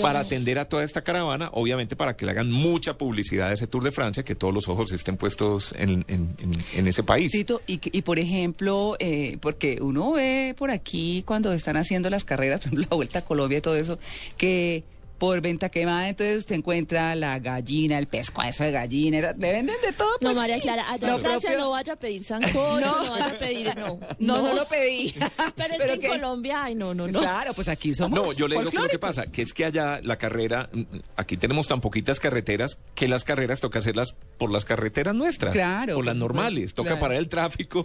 para 0.02 0.20
atender 0.20 0.58
a 0.58 0.64
toda 0.66 0.82
esta 0.84 1.02
caravana, 1.02 1.48
obviamente 1.52 1.96
para 1.96 2.16
que 2.16 2.24
le 2.26 2.32
hagan 2.32 2.50
mucha 2.50 2.98
publicidad 2.98 3.48
a 3.50 3.52
ese 3.52 3.66
Tour 3.66 3.84
de 3.84 3.92
Francia, 3.92 4.24
que 4.24 4.34
todos 4.34 4.52
los 4.52 4.68
ojos 4.68 4.90
estén 4.92 5.16
puestos 5.16 5.72
en, 5.78 6.04
en- 6.08 6.34
en- 6.38 6.52
en 6.74 6.86
ese 6.88 7.02
país. 7.02 7.30
Tito, 7.32 7.62
y, 7.66 7.78
que- 7.78 7.90
y 7.92 8.02
por 8.02 8.18
ejemplo, 8.18 8.96
eh, 8.98 9.38
porque 9.40 9.78
uno 9.80 10.12
ve 10.12 10.54
por 10.58 10.70
aquí 10.70 11.22
cuando 11.26 11.52
están 11.52 11.76
haciendo 11.76 12.10
las 12.10 12.24
carreras, 12.24 12.60
por 12.60 12.66
ejemplo, 12.68 12.86
la 12.90 12.96
Vuelta 12.96 13.18
a 13.20 13.24
Colombia 13.24 13.58
y 13.58 13.60
todo 13.60 13.76
eso, 13.76 13.98
que 14.36 14.82
por 15.20 15.40
venta 15.42 15.68
quemada, 15.68 16.08
entonces 16.08 16.38
usted 16.38 16.54
encuentra 16.56 17.14
la 17.14 17.38
gallina, 17.38 17.98
el 17.98 18.08
pescuezo 18.08 18.64
de 18.64 18.72
gallina, 18.72 19.20
le 19.38 19.52
venden 19.52 19.76
de 19.82 19.92
todo. 19.92 20.08
No, 20.22 20.28
pues, 20.30 20.36
María 20.36 20.56
sí. 20.56 20.62
Clara, 20.62 20.90
allá 20.90 21.14
en 21.14 21.20
Francia 21.20 21.50
propio- 21.50 21.58
no 21.64 21.70
vaya 21.70 21.92
a 21.92 21.96
pedir 21.96 22.24
sancocho, 22.24 22.80
no, 22.80 23.04
No. 23.04 23.10
vaya 23.10 23.26
a 23.26 23.32
pedir, 23.38 23.76
no. 23.78 24.00
No, 24.18 24.40
no 24.42 24.54
lo 24.54 24.66
pedí. 24.66 25.14
Pero 25.56 25.74
es 25.74 25.98
que 25.98 26.06
en 26.06 26.12
Colombia, 26.12 26.64
ay, 26.64 26.74
no, 26.74 26.94
no, 26.94 27.06
no. 27.06 27.20
Claro, 27.20 27.52
pues 27.52 27.68
aquí 27.68 27.94
somos 27.94 28.18
No, 28.18 28.32
yo 28.32 28.48
le 28.48 28.56
digo 28.56 28.70
que 28.70 28.76
lo 28.78 28.82
que 28.88 28.98
folclóricos. 28.98 29.00
pasa, 29.16 29.30
que 29.30 29.42
es 29.42 29.52
que 29.52 29.66
allá 29.66 30.00
la 30.02 30.16
carrera, 30.16 30.70
mm, 30.72 30.82
aquí 31.16 31.36
tenemos 31.36 31.68
tan 31.68 31.82
poquitas 31.82 32.18
carreteras 32.18 32.78
que 32.94 33.06
las 33.06 33.22
carreras 33.24 33.60
toca 33.60 33.80
hacerlas 33.80 34.14
por 34.38 34.50
las 34.50 34.64
carreteras 34.64 35.14
nuestras. 35.14 35.52
Claro, 35.52 35.96
Por 35.96 36.06
las 36.06 36.16
normales, 36.16 36.72
toca 36.72 36.88
claro. 36.92 37.00
parar 37.02 37.18
el 37.18 37.28
tráfico. 37.28 37.84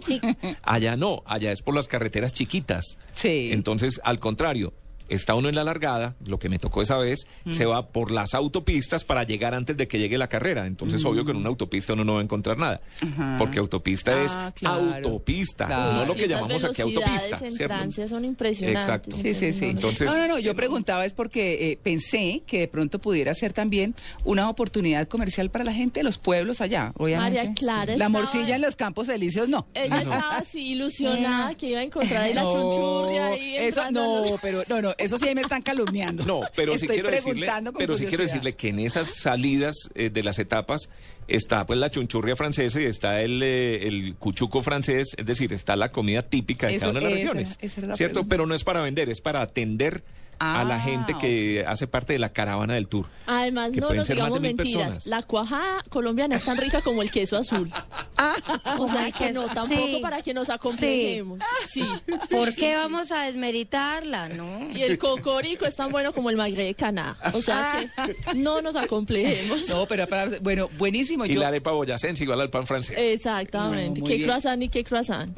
Allá 0.62 0.96
no, 0.96 1.22
allá 1.26 1.52
es 1.52 1.60
por 1.60 1.74
las 1.74 1.86
carreteras 1.86 2.32
chiquitas. 2.32 2.96
Sí. 3.12 3.50
Entonces, 3.52 4.00
al 4.04 4.18
contrario. 4.20 4.72
Está 5.08 5.34
uno 5.34 5.48
en 5.48 5.54
la 5.54 5.64
largada, 5.64 6.14
lo 6.24 6.38
que 6.38 6.48
me 6.48 6.58
tocó 6.58 6.82
esa 6.82 6.98
vez, 6.98 7.26
se 7.50 7.64
va 7.64 7.88
por 7.88 8.10
las 8.10 8.34
autopistas 8.34 9.04
para 9.04 9.22
llegar 9.24 9.54
antes 9.54 9.76
de 9.76 9.86
que 9.88 9.98
llegue 9.98 10.18
la 10.18 10.28
carrera. 10.28 10.66
Entonces, 10.66 11.04
obvio 11.04 11.24
que 11.24 11.30
en 11.30 11.38
una 11.38 11.48
autopista 11.48 11.92
uno 11.92 12.04
no 12.04 12.14
va 12.14 12.20
a 12.20 12.22
encontrar 12.24 12.58
nada. 12.58 12.80
Ajá. 13.00 13.36
Porque 13.38 13.58
autopista 13.58 14.12
Ah, 14.12 14.48
es 14.48 14.60
claro. 14.60 14.94
autopista, 14.96 15.66
Claro. 15.66 15.92
no 15.92 16.04
lo 16.06 16.14
que 16.14 16.28
llamamos 16.28 16.64
aquí 16.64 16.82
autopista, 16.82 17.38
en 17.42 17.52
¿cierto? 17.52 17.76
Francia 17.76 18.08
son 18.08 18.24
impresionantes. 18.24 18.84
Exacto. 18.84 19.16
Sí, 19.16 19.34
sí, 19.34 19.52
sí. 19.52 19.60
No, 19.60 19.66
no, 19.66 19.72
no. 19.72 19.78
Entonces- 19.88 20.06
no, 20.06 20.16
no, 20.18 20.28
no, 20.28 20.38
yo 20.38 20.54
preguntaba 20.56 21.04
es 21.06 21.12
porque 21.12 21.72
eh, 21.72 21.78
pensé 21.82 22.42
que 22.46 22.60
de 22.60 22.68
pronto 22.68 22.98
pudiera 22.98 23.32
ser 23.34 23.52
también 23.52 23.94
una 24.24 24.48
oportunidad 24.50 25.06
comercial 25.08 25.50
para 25.50 25.64
la 25.64 25.72
gente 25.72 26.00
de 26.00 26.04
los 26.04 26.18
pueblos 26.18 26.60
allá, 26.60 26.92
obviamente. 26.96 27.38
María 27.38 27.54
Clara 27.54 27.96
La 27.96 28.08
morcilla 28.08 28.56
en 28.56 28.62
los 28.62 28.76
campos 28.76 29.08
elíseos, 29.08 29.48
no. 29.48 29.66
Ella 29.74 29.98
estaba 29.98 30.36
así 30.38 30.72
ilusionada 30.72 31.54
que 31.56 31.70
iba 31.70 31.80
a 31.80 31.82
encontrar 31.84 32.22
ahí 32.22 32.34
la 32.34 32.42
No, 32.42 32.50
chunchurria 32.52 33.26
ahí 33.28 33.56
eso 33.56 33.90
no, 33.90 34.22
pero 34.42 34.62
no, 34.68 34.82
no, 34.82 34.94
eso 34.98 35.18
sí 35.18 35.28
ahí 35.28 35.34
me 35.34 35.42
están 35.42 35.62
calumniando. 35.62 36.24
No, 36.24 36.42
pero 36.54 36.72
sí 36.78 36.84
Estoy 36.86 36.96
quiero 36.96 37.10
decirle, 37.10 37.48
pero 37.78 37.96
sí 37.96 38.06
quiero 38.06 38.22
decirle 38.22 38.54
que 38.54 38.68
en 38.68 38.78
esas 38.80 39.10
salidas 39.10 39.74
eh, 39.94 40.10
de 40.10 40.22
las 40.22 40.38
etapas 40.38 40.88
está 41.28 41.66
pues 41.66 41.78
la 41.78 41.90
chunchurria 41.90 42.36
francesa 42.36 42.80
y 42.80 42.84
está 42.84 43.20
el, 43.20 43.42
eh, 43.42 43.86
el 43.88 44.14
cuchuco 44.16 44.62
francés, 44.62 45.14
es 45.16 45.26
decir, 45.26 45.52
está 45.52 45.74
la 45.76 45.90
comida 45.90 46.22
típica 46.22 46.66
de 46.68 46.76
Eso- 46.76 46.80
cada 46.86 46.90
una 46.92 47.00
de 47.00 47.04
las 47.06 47.12
esa- 47.14 47.20
regiones, 47.22 47.58
esa 47.60 47.74
¿cierto? 47.96 47.96
pregunta. 48.14 48.28
Pero 48.28 48.46
no 48.46 48.54
es 48.54 48.64
para 48.64 48.80
vender, 48.82 49.08
es 49.08 49.20
para 49.20 49.42
atender 49.42 50.02
a 50.38 50.64
la 50.64 50.76
Ah, 50.76 50.80
gente 50.80 51.14
que 51.20 51.64
hace 51.66 51.86
parte 51.86 52.12
de 52.12 52.18
la 52.18 52.28
caravana 52.30 52.74
del 52.74 52.86
tour. 52.88 53.06
Además, 53.26 53.70
que 53.70 53.80
no 53.80 53.86
pueden 53.88 53.98
nos 54.00 54.06
ser 54.06 54.16
más 54.18 54.26
digamos 54.26 54.42
de 54.42 54.48
mil 54.48 54.56
mentiras. 54.56 54.82
personas. 54.82 55.06
La 55.06 55.22
cuajada 55.22 55.82
colombiana 55.88 56.36
es 56.36 56.44
tan 56.44 56.56
rica 56.58 56.80
como 56.82 57.02
el 57.02 57.10
queso 57.10 57.36
azul. 57.36 57.70
o 58.78 58.88
sea 58.88 59.06
que 59.10 59.28
queso- 59.28 59.46
no, 59.46 59.48
tampoco 59.54 59.86
sí. 59.86 59.98
para 60.02 60.22
que 60.22 60.34
nos 60.34 60.48
acomplejemos. 60.50 61.40
Sí. 61.68 61.84
¿Por 62.30 62.54
qué 62.54 62.76
vamos 62.76 63.10
a 63.12 63.22
desmeritarla, 63.22 64.28
no? 64.28 64.70
Y 64.74 64.82
el 64.82 64.98
cocorico 64.98 65.64
es 65.66 65.74
tan 65.76 65.90
bueno 65.90 66.12
como 66.12 66.30
el 66.30 66.36
magre 66.36 66.64
de 66.64 66.74
Caná. 66.74 67.16
O 67.32 67.40
sea 67.42 67.80
que 68.06 68.14
no 68.36 68.60
nos 68.62 68.76
acomplejemos. 68.76 69.68
No, 69.68 69.86
pero 69.86 70.06
para, 70.06 70.38
bueno, 70.40 70.68
buenísimo. 70.78 71.24
Y 71.26 71.34
yo- 71.34 71.40
la 71.40 71.48
arepa 71.48 71.70
boyacense 71.72 72.22
igual 72.24 72.40
al 72.40 72.50
pan 72.50 72.66
francés. 72.66 72.96
Exactamente. 72.98 74.00
No, 74.00 74.06
qué 74.06 74.14
bien. 74.16 74.28
croissant 74.28 74.62
y 74.62 74.68
qué 74.68 74.84
croissant. 74.84 75.36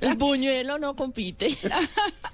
El 0.00 0.14
buñuelo 0.16 0.78
no 0.78 0.94
compite. 0.96 1.56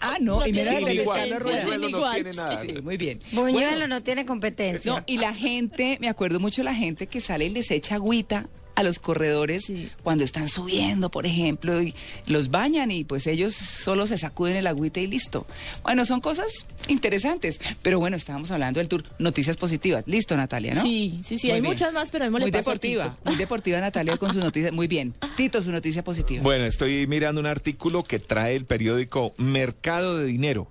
Ah, 0.00 0.16
no, 0.20 0.46
y 0.46 0.52
mira 0.52 0.72
Sin 0.78 0.88
igual. 0.88 1.30
Buñuelo 1.78 1.90
no 1.90 1.98
Igual. 1.98 2.14
tiene 2.14 2.32
nada. 2.36 2.60
Sí, 2.62 2.82
muy 2.82 2.96
bien. 2.96 3.20
Buñuelo 3.32 3.52
Bueno, 3.70 3.86
no 3.88 4.02
tiene 4.02 4.26
competencia. 4.26 4.92
No, 4.92 5.02
y 5.06 5.18
la 5.18 5.34
gente, 5.34 5.98
me 6.00 6.08
acuerdo 6.08 6.40
mucho 6.40 6.60
de 6.62 6.66
la 6.66 6.74
gente 6.74 7.06
que 7.06 7.20
sale 7.20 7.46
y 7.46 7.48
les 7.50 7.70
echa 7.70 7.96
agüita 7.96 8.48
a 8.74 8.84
los 8.84 9.00
corredores 9.00 9.64
Sí. 9.64 9.90
cuando 10.04 10.22
están 10.22 10.46
subiendo, 10.46 11.10
por 11.10 11.26
ejemplo, 11.26 11.82
y 11.82 11.96
los 12.26 12.48
bañan 12.52 12.92
y 12.92 13.02
pues 13.02 13.26
ellos 13.26 13.52
solo 13.56 14.06
se 14.06 14.16
sacuden 14.18 14.54
el 14.54 14.68
agüita 14.68 15.00
y 15.00 15.08
listo. 15.08 15.48
Bueno, 15.82 16.04
son 16.04 16.20
cosas 16.20 16.46
interesantes, 16.86 17.58
pero 17.82 17.98
bueno, 17.98 18.16
estábamos 18.16 18.52
hablando 18.52 18.78
del 18.78 18.86
tour. 18.88 19.02
Noticias 19.18 19.56
positivas. 19.56 20.04
Listo, 20.06 20.36
Natalia, 20.36 20.74
¿no? 20.74 20.82
Sí, 20.82 21.20
sí, 21.24 21.38
sí. 21.38 21.48
Muy 21.48 21.54
hay 21.56 21.60
bien. 21.60 21.72
muchas 21.72 21.92
más, 21.92 22.10
pero 22.12 22.24
démosle 22.24 22.44
Muy 22.46 22.50
deportiva, 22.52 23.18
muy 23.24 23.34
deportiva 23.34 23.80
Natalia 23.80 24.16
con 24.16 24.32
sus 24.32 24.42
noticias. 24.44 24.72
Muy 24.72 24.86
bien. 24.86 25.14
Tito, 25.36 25.60
su 25.60 25.72
noticia 25.72 26.04
positiva. 26.04 26.42
Bueno, 26.44 26.64
estoy 26.64 27.06
mirando 27.08 27.40
un 27.40 27.46
artículo 27.46 28.04
que 28.04 28.20
trae 28.20 28.54
el 28.54 28.64
periódico 28.64 29.32
Mercado 29.38 30.18
de 30.18 30.26
Dinero. 30.26 30.70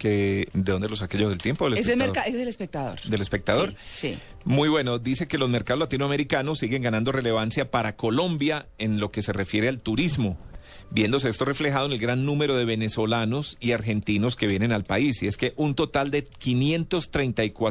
Que, 0.00 0.48
¿De 0.54 0.72
dónde 0.72 0.88
lo 0.88 0.96
saqué 0.96 1.18
yo? 1.18 1.28
¿Del 1.28 1.36
tiempo? 1.36 1.66
del 1.68 1.74
es 1.74 1.86
ese 1.86 1.92
es 1.92 2.34
el 2.34 2.48
espectador. 2.48 2.98
¿Del 3.02 3.20
espectador? 3.20 3.74
Sí, 3.92 4.14
sí. 4.14 4.18
Muy 4.46 4.70
bueno, 4.70 4.98
dice 4.98 5.28
que 5.28 5.36
los 5.36 5.50
mercados 5.50 5.78
latinoamericanos 5.80 6.58
siguen 6.58 6.80
ganando 6.80 7.12
relevancia 7.12 7.70
para 7.70 7.96
Colombia 7.96 8.66
en 8.78 8.98
lo 8.98 9.10
que 9.10 9.20
se 9.20 9.34
refiere 9.34 9.68
al 9.68 9.80
turismo, 9.80 10.38
viéndose 10.90 11.28
esto 11.28 11.44
reflejado 11.44 11.84
en 11.84 11.92
el 11.92 11.98
gran 11.98 12.24
número 12.24 12.56
de 12.56 12.64
venezolanos 12.64 13.58
y 13.60 13.72
argentinos 13.72 14.36
que 14.36 14.46
vienen 14.46 14.72
al 14.72 14.84
país. 14.84 15.22
Y 15.22 15.26
es 15.26 15.36
que 15.36 15.52
un 15.56 15.74
total 15.74 16.10
de 16.10 16.26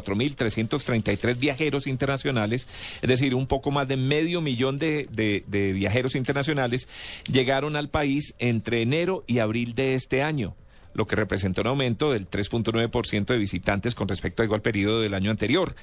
534.333 0.00 1.36
viajeros 1.38 1.86
internacionales, 1.86 2.68
es 3.02 3.08
decir, 3.08 3.34
un 3.34 3.46
poco 3.46 3.70
más 3.70 3.88
de 3.88 3.96
medio 3.96 4.40
millón 4.40 4.78
de, 4.78 5.06
de- 5.10 5.44
de 5.46 5.72
viajeros 5.72 6.14
internacionales, 6.14 6.88
llegaron 7.30 7.76
al 7.76 7.88
país 7.88 8.34
entre 8.38 8.82
enero 8.82 9.24
y 9.26 9.38
abril 9.40 9.74
de 9.74 9.94
este 9.94 10.22
año 10.22 10.54
lo 10.94 11.06
que 11.06 11.16
representa 11.16 11.60
un 11.60 11.68
aumento 11.68 12.12
del 12.12 12.28
3.9% 12.28 13.26
de 13.26 13.38
visitantes 13.38 13.94
con 13.94 14.08
respecto 14.08 14.42
a 14.42 14.46
igual 14.46 14.62
periodo 14.62 15.00
del 15.00 15.14
año 15.14 15.30
anterior. 15.30 15.74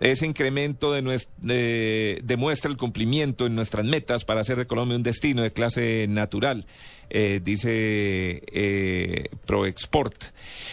Ese 0.00 0.24
incremento 0.24 0.92
demuestra 0.92 2.70
el 2.70 2.78
cumplimiento 2.78 3.44
en 3.44 3.54
nuestras 3.54 3.84
metas 3.84 4.24
para 4.24 4.40
hacer 4.40 4.56
de 4.56 4.66
Colombia 4.66 4.96
un 4.96 5.02
destino 5.02 5.42
de 5.42 5.52
clase 5.52 6.06
natural, 6.08 6.64
eh, 7.10 7.40
dice 7.44 8.42
eh, 8.50 9.28
ProExport. 9.44 10.24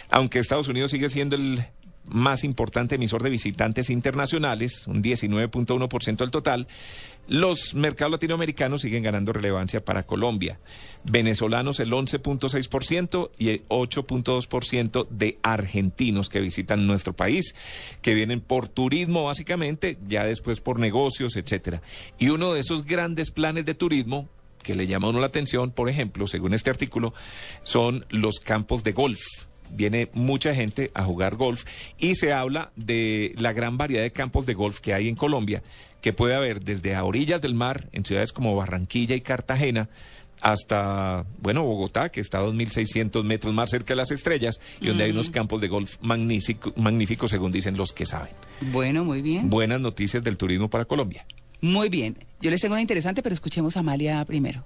Aunque 0.08 0.38
Estados 0.38 0.68
Unidos 0.68 0.92
sigue 0.92 1.10
siendo 1.10 1.36
el 1.36 1.62
más 2.08 2.42
importante 2.42 2.94
emisor 2.94 3.22
de 3.22 3.28
visitantes 3.28 3.90
internacionales, 3.90 4.86
un 4.86 5.02
19.1% 5.02 6.16
del 6.16 6.30
total, 6.30 6.66
los 7.28 7.74
mercados 7.74 8.12
latinoamericanos 8.12 8.80
siguen 8.80 9.02
ganando 9.02 9.32
relevancia 9.32 9.84
para 9.84 10.04
Colombia. 10.04 10.58
Venezolanos 11.04 11.78
el 11.78 11.92
11.6% 11.92 13.30
y 13.38 13.50
el 13.50 13.68
8.2% 13.68 15.06
de 15.10 15.38
argentinos 15.42 16.28
que 16.28 16.40
visitan 16.40 16.86
nuestro 16.86 17.12
país, 17.12 17.54
que 18.02 18.14
vienen 18.14 18.40
por 18.40 18.68
turismo 18.68 19.24
básicamente, 19.24 19.98
ya 20.06 20.24
después 20.24 20.60
por 20.60 20.80
negocios, 20.80 21.36
etcétera. 21.36 21.82
Y 22.18 22.30
uno 22.30 22.54
de 22.54 22.60
esos 22.60 22.84
grandes 22.84 23.30
planes 23.30 23.66
de 23.66 23.74
turismo 23.74 24.28
que 24.62 24.74
le 24.74 24.86
llama 24.86 25.06
a 25.06 25.10
uno 25.10 25.20
la 25.20 25.26
atención, 25.26 25.70
por 25.70 25.88
ejemplo, 25.88 26.26
según 26.26 26.54
este 26.54 26.70
artículo, 26.70 27.14
son 27.62 28.04
los 28.10 28.40
campos 28.40 28.82
de 28.82 28.92
golf 28.92 29.20
viene 29.70 30.08
mucha 30.14 30.54
gente 30.54 30.90
a 30.94 31.04
jugar 31.04 31.36
golf 31.36 31.64
y 31.98 32.14
se 32.14 32.32
habla 32.32 32.72
de 32.76 33.34
la 33.36 33.52
gran 33.52 33.76
variedad 33.76 34.02
de 34.02 34.12
campos 34.12 34.46
de 34.46 34.54
golf 34.54 34.80
que 34.80 34.94
hay 34.94 35.08
en 35.08 35.14
Colombia, 35.14 35.62
que 36.00 36.12
puede 36.12 36.34
haber 36.34 36.60
desde 36.62 36.94
a 36.94 37.04
orillas 37.04 37.40
del 37.40 37.54
mar, 37.54 37.88
en 37.92 38.04
ciudades 38.04 38.32
como 38.32 38.54
Barranquilla 38.56 39.14
y 39.16 39.20
Cartagena, 39.20 39.88
hasta, 40.40 41.24
bueno, 41.40 41.64
Bogotá, 41.64 42.10
que 42.10 42.20
está 42.20 42.38
a 42.38 42.42
2.600 42.44 43.24
metros 43.24 43.52
más 43.52 43.70
cerca 43.70 43.88
de 43.92 43.96
las 43.96 44.10
estrellas, 44.12 44.60
y 44.80 44.86
donde 44.86 45.04
hay 45.04 45.10
unos 45.10 45.30
campos 45.30 45.60
de 45.60 45.66
golf 45.68 45.96
magnífico- 46.00 46.72
magníficos, 46.76 47.30
según 47.30 47.50
dicen 47.50 47.76
los 47.76 47.92
que 47.92 48.06
saben. 48.06 48.30
Bueno, 48.72 49.04
muy 49.04 49.20
bien. 49.22 49.50
Buenas 49.50 49.80
noticias 49.80 50.22
del 50.22 50.36
turismo 50.36 50.70
para 50.70 50.84
Colombia. 50.84 51.26
Muy 51.60 51.88
bien. 51.88 52.16
Yo 52.40 52.50
les 52.52 52.60
tengo 52.60 52.74
una 52.74 52.80
interesante, 52.82 53.20
pero 53.22 53.34
escuchemos 53.34 53.76
a 53.76 53.80
Amalia 53.80 54.24
primero. 54.24 54.62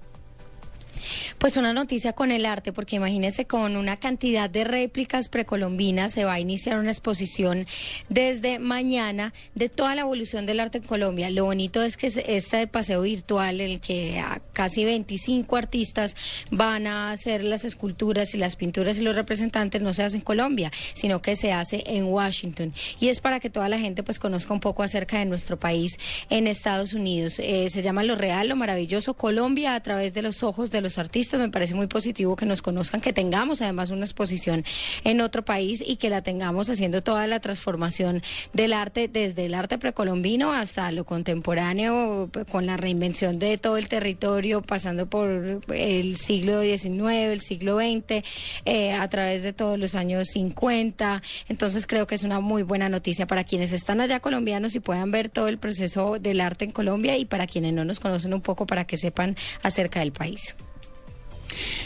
Pues 1.38 1.56
una 1.56 1.72
noticia 1.72 2.12
con 2.12 2.32
el 2.32 2.46
arte, 2.46 2.72
porque 2.72 2.96
imagínense 2.96 3.46
con 3.46 3.76
una 3.76 3.98
cantidad 3.98 4.48
de 4.48 4.64
réplicas 4.64 5.28
precolombinas 5.28 6.12
se 6.12 6.24
va 6.24 6.34
a 6.34 6.40
iniciar 6.40 6.78
una 6.78 6.90
exposición 6.90 7.66
desde 8.08 8.58
mañana 8.58 9.32
de 9.54 9.68
toda 9.68 9.94
la 9.94 10.02
evolución 10.02 10.46
del 10.46 10.60
arte 10.60 10.78
en 10.78 10.84
Colombia. 10.84 11.30
Lo 11.30 11.44
bonito 11.44 11.82
es 11.82 11.96
que 11.96 12.06
este 12.06 12.66
paseo 12.66 13.02
virtual, 13.02 13.60
el 13.60 13.80
que 13.80 14.20
a 14.20 14.40
casi 14.52 14.84
25 14.84 15.56
artistas 15.56 16.16
van 16.50 16.86
a 16.86 17.10
hacer 17.10 17.44
las 17.44 17.64
esculturas 17.64 18.34
y 18.34 18.38
las 18.38 18.56
pinturas 18.56 18.98
y 18.98 19.02
los 19.02 19.16
representantes 19.16 19.82
no 19.82 19.94
se 19.94 20.02
hace 20.02 20.18
en 20.18 20.22
Colombia, 20.22 20.70
sino 20.94 21.22
que 21.22 21.36
se 21.36 21.52
hace 21.52 21.82
en 21.86 22.04
Washington. 22.04 22.74
Y 23.00 23.08
es 23.08 23.20
para 23.20 23.40
que 23.40 23.50
toda 23.50 23.68
la 23.68 23.78
gente 23.78 24.02
pues 24.02 24.18
conozca 24.18 24.52
un 24.52 24.60
poco 24.60 24.82
acerca 24.82 25.18
de 25.18 25.24
nuestro 25.24 25.58
país 25.58 25.98
en 26.30 26.46
Estados 26.46 26.92
Unidos. 26.92 27.38
Eh, 27.38 27.68
se 27.68 27.82
llama 27.82 28.02
Lo 28.04 28.14
Real, 28.14 28.48
Lo 28.48 28.56
Maravilloso 28.56 29.14
Colombia 29.14 29.74
a 29.74 29.82
través 29.82 30.14
de 30.14 30.22
los 30.22 30.42
ojos 30.42 30.70
de 30.70 30.80
los 30.80 30.91
artistas. 30.98 31.40
Me 31.40 31.48
parece 31.48 31.74
muy 31.74 31.86
positivo 31.86 32.36
que 32.36 32.46
nos 32.46 32.62
conozcan, 32.62 33.00
que 33.00 33.12
tengamos 33.12 33.62
además 33.62 33.90
una 33.90 34.04
exposición 34.04 34.64
en 35.04 35.20
otro 35.20 35.44
país 35.44 35.82
y 35.86 35.96
que 35.96 36.10
la 36.10 36.22
tengamos 36.22 36.68
haciendo 36.70 37.02
toda 37.02 37.26
la 37.26 37.40
transformación 37.40 38.22
del 38.52 38.72
arte, 38.72 39.08
desde 39.08 39.46
el 39.46 39.54
arte 39.54 39.78
precolombino 39.78 40.52
hasta 40.52 40.90
lo 40.92 41.04
contemporáneo, 41.04 42.30
con 42.50 42.66
la 42.66 42.76
reinvención 42.76 43.38
de 43.38 43.58
todo 43.58 43.76
el 43.76 43.88
territorio, 43.88 44.62
pasando 44.62 45.06
por 45.06 45.62
el 45.74 46.16
siglo 46.16 46.62
XIX, 46.62 47.30
el 47.32 47.40
siglo 47.40 47.78
XX, 47.78 48.24
eh, 48.64 48.92
a 48.92 49.08
través 49.08 49.42
de 49.42 49.52
todos 49.52 49.78
los 49.78 49.94
años 49.94 50.28
50. 50.28 51.22
Entonces 51.48 51.86
creo 51.86 52.06
que 52.06 52.14
es 52.14 52.24
una 52.24 52.40
muy 52.40 52.62
buena 52.62 52.88
noticia 52.88 53.26
para 53.26 53.44
quienes 53.44 53.72
están 53.72 54.00
allá 54.00 54.20
colombianos 54.20 54.74
y 54.74 54.80
puedan 54.80 55.10
ver 55.10 55.28
todo 55.28 55.48
el 55.48 55.58
proceso 55.58 56.18
del 56.18 56.40
arte 56.40 56.64
en 56.64 56.70
Colombia 56.70 57.16
y 57.16 57.24
para 57.24 57.46
quienes 57.46 57.72
no 57.72 57.84
nos 57.84 58.00
conocen 58.00 58.34
un 58.34 58.40
poco 58.40 58.66
para 58.66 58.86
que 58.86 58.96
sepan 58.96 59.36
acerca 59.62 60.00
del 60.00 60.12
país. 60.12 60.56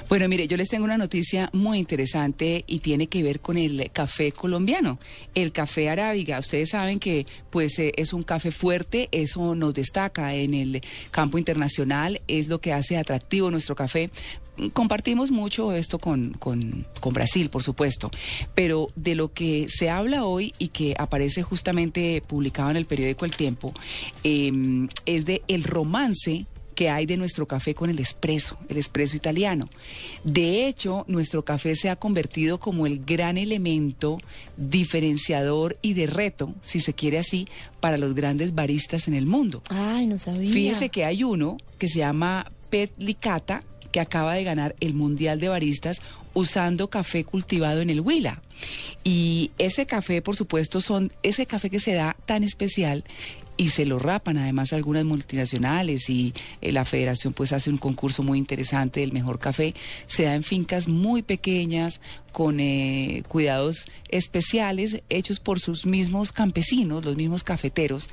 Bueno, 0.08 0.28
mire, 0.28 0.49
yo 0.49 0.56
les 0.56 0.68
tengo 0.68 0.85
una 0.85 0.99
noticia 0.99 1.50
muy 1.52 1.78
interesante 1.78 2.64
y 2.66 2.80
tiene 2.80 3.06
que 3.08 3.23
ver 3.23 3.40
con 3.40 3.56
el 3.56 3.90
café 3.92 4.32
colombiano, 4.32 4.99
el 5.35 5.52
café 5.52 5.88
arábiga. 5.88 6.38
Ustedes 6.38 6.70
saben 6.70 6.99
que 6.99 7.26
pues 7.50 7.78
eh, 7.78 7.92
es 7.96 8.12
un 8.12 8.23
café 8.23 8.50
fuerte, 8.50 9.08
eso 9.12 9.54
nos 9.54 9.75
destaca 9.75 10.35
en 10.35 10.54
el 10.54 10.82
campo 11.11 11.38
internacional, 11.38 12.20
es 12.28 12.49
lo 12.49 12.61
que 12.61 12.73
hace 12.73 12.96
atractivo 12.96 13.50
nuestro 13.50 13.75
café. 13.75 14.11
Compartimos 14.73 15.30
mucho 15.30 15.73
esto 15.73 15.99
con, 15.99 16.32
con, 16.32 16.87
con 17.00 17.12
Brasil, 17.12 17.50
por 17.50 17.62
supuesto, 17.62 18.11
pero 18.54 18.88
de 18.96 19.14
lo 19.14 19.32
que 19.32 19.66
se 19.68 19.90
habla 19.90 20.25
hoy 20.25 20.54
y 20.58 20.68
que 20.68 20.94
aparece 20.99 21.42
justamente 21.42 22.23
publicado 22.26 22.70
en 22.70 22.78
el 22.78 22.87
periódico 22.87 23.26
El 23.26 23.37
Tiempo, 23.37 23.75
em, 24.25 24.88
es 25.04 25.26
de 25.26 25.42
el 25.46 25.62
romance 25.62 26.46
que 26.76 26.90
hay 26.90 27.06
de 27.06 27.16
nuestro 27.16 27.47
café 27.47 27.75
con 27.75 27.90
el 27.90 27.99
espresso, 27.99 28.56
el 28.68 28.76
espresso 28.76 29.16
italiano. 29.16 29.68
De 30.23 30.68
hecho, 30.68 31.04
nuestro 31.09 31.45
café 31.45 31.75
se 31.75 31.90
ha 31.90 31.97
convertido 31.97 32.61
como 32.61 32.87
el 32.87 33.04
gran 33.04 33.38
elemento 33.38 34.18
diferenciador 34.56 35.76
y 35.83 35.95
de 35.95 36.06
reto, 36.06 36.54
si 36.62 36.78
se 36.78 36.92
quiere 36.92 37.18
así, 37.18 37.49
para 37.80 37.97
los 37.97 38.14
grandes 38.14 38.54
baristas 38.54 39.09
en 39.09 39.14
el 39.14 39.26
mundo. 39.26 39.62
Ay, 39.71 40.06
no 40.06 40.21
sabía. 40.21 40.52
Fíjese 40.52 40.90
que 40.90 41.04
hay 41.04 41.25
uno 41.25 41.56
que 41.78 41.88
se 41.88 41.99
llama 41.99 42.52
Pet 42.71 42.92
Licata, 42.99 43.64
que 43.90 43.99
acaba 43.99 44.35
de 44.35 44.45
ganar 44.45 44.76
el 44.78 44.95
Mundial 44.95 45.40
de 45.40 45.49
Baristas 45.49 46.02
usando 46.35 46.90
café 46.90 47.25
cultivado 47.25 47.80
en 47.80 47.88
el 47.88 48.00
Huila. 48.00 48.42
Y 49.02 49.52
ese 49.56 49.87
café, 49.87 50.21
por 50.21 50.37
supuesto, 50.37 50.83
son 50.83 51.11
ese 51.23 51.47
café 51.47 51.71
que 51.71 51.80
se 51.80 51.95
da 51.95 52.14
tan 52.26 52.45
especial 52.45 53.04
y 53.56 53.70
se 53.70 53.86
lo 53.86 53.98
rapan 53.98 54.36
además 54.36 54.72
algunas 54.72 55.04
multinacionales 55.04 56.08
y 56.10 56.34
eh, 56.60 56.72
la 56.72 56.84
federación 56.84 57.32
pues 57.32 57.52
hace 57.52 57.70
un 57.70 57.78
concurso 57.78 58.22
muy 58.22 58.38
interesante 58.38 59.00
del 59.00 59.12
mejor 59.12 59.38
café. 59.38 59.75
Se 60.06 60.25
da 60.25 60.34
en 60.34 60.44
fincas 60.44 60.88
muy 60.88 61.22
pequeñas 61.22 62.00
con 62.36 62.60
eh, 62.60 63.22
cuidados 63.28 63.86
especiales 64.10 65.02
hechos 65.08 65.40
por 65.40 65.58
sus 65.58 65.86
mismos 65.86 66.32
campesinos, 66.32 67.02
los 67.02 67.16
mismos 67.16 67.42
cafeteros. 67.42 68.10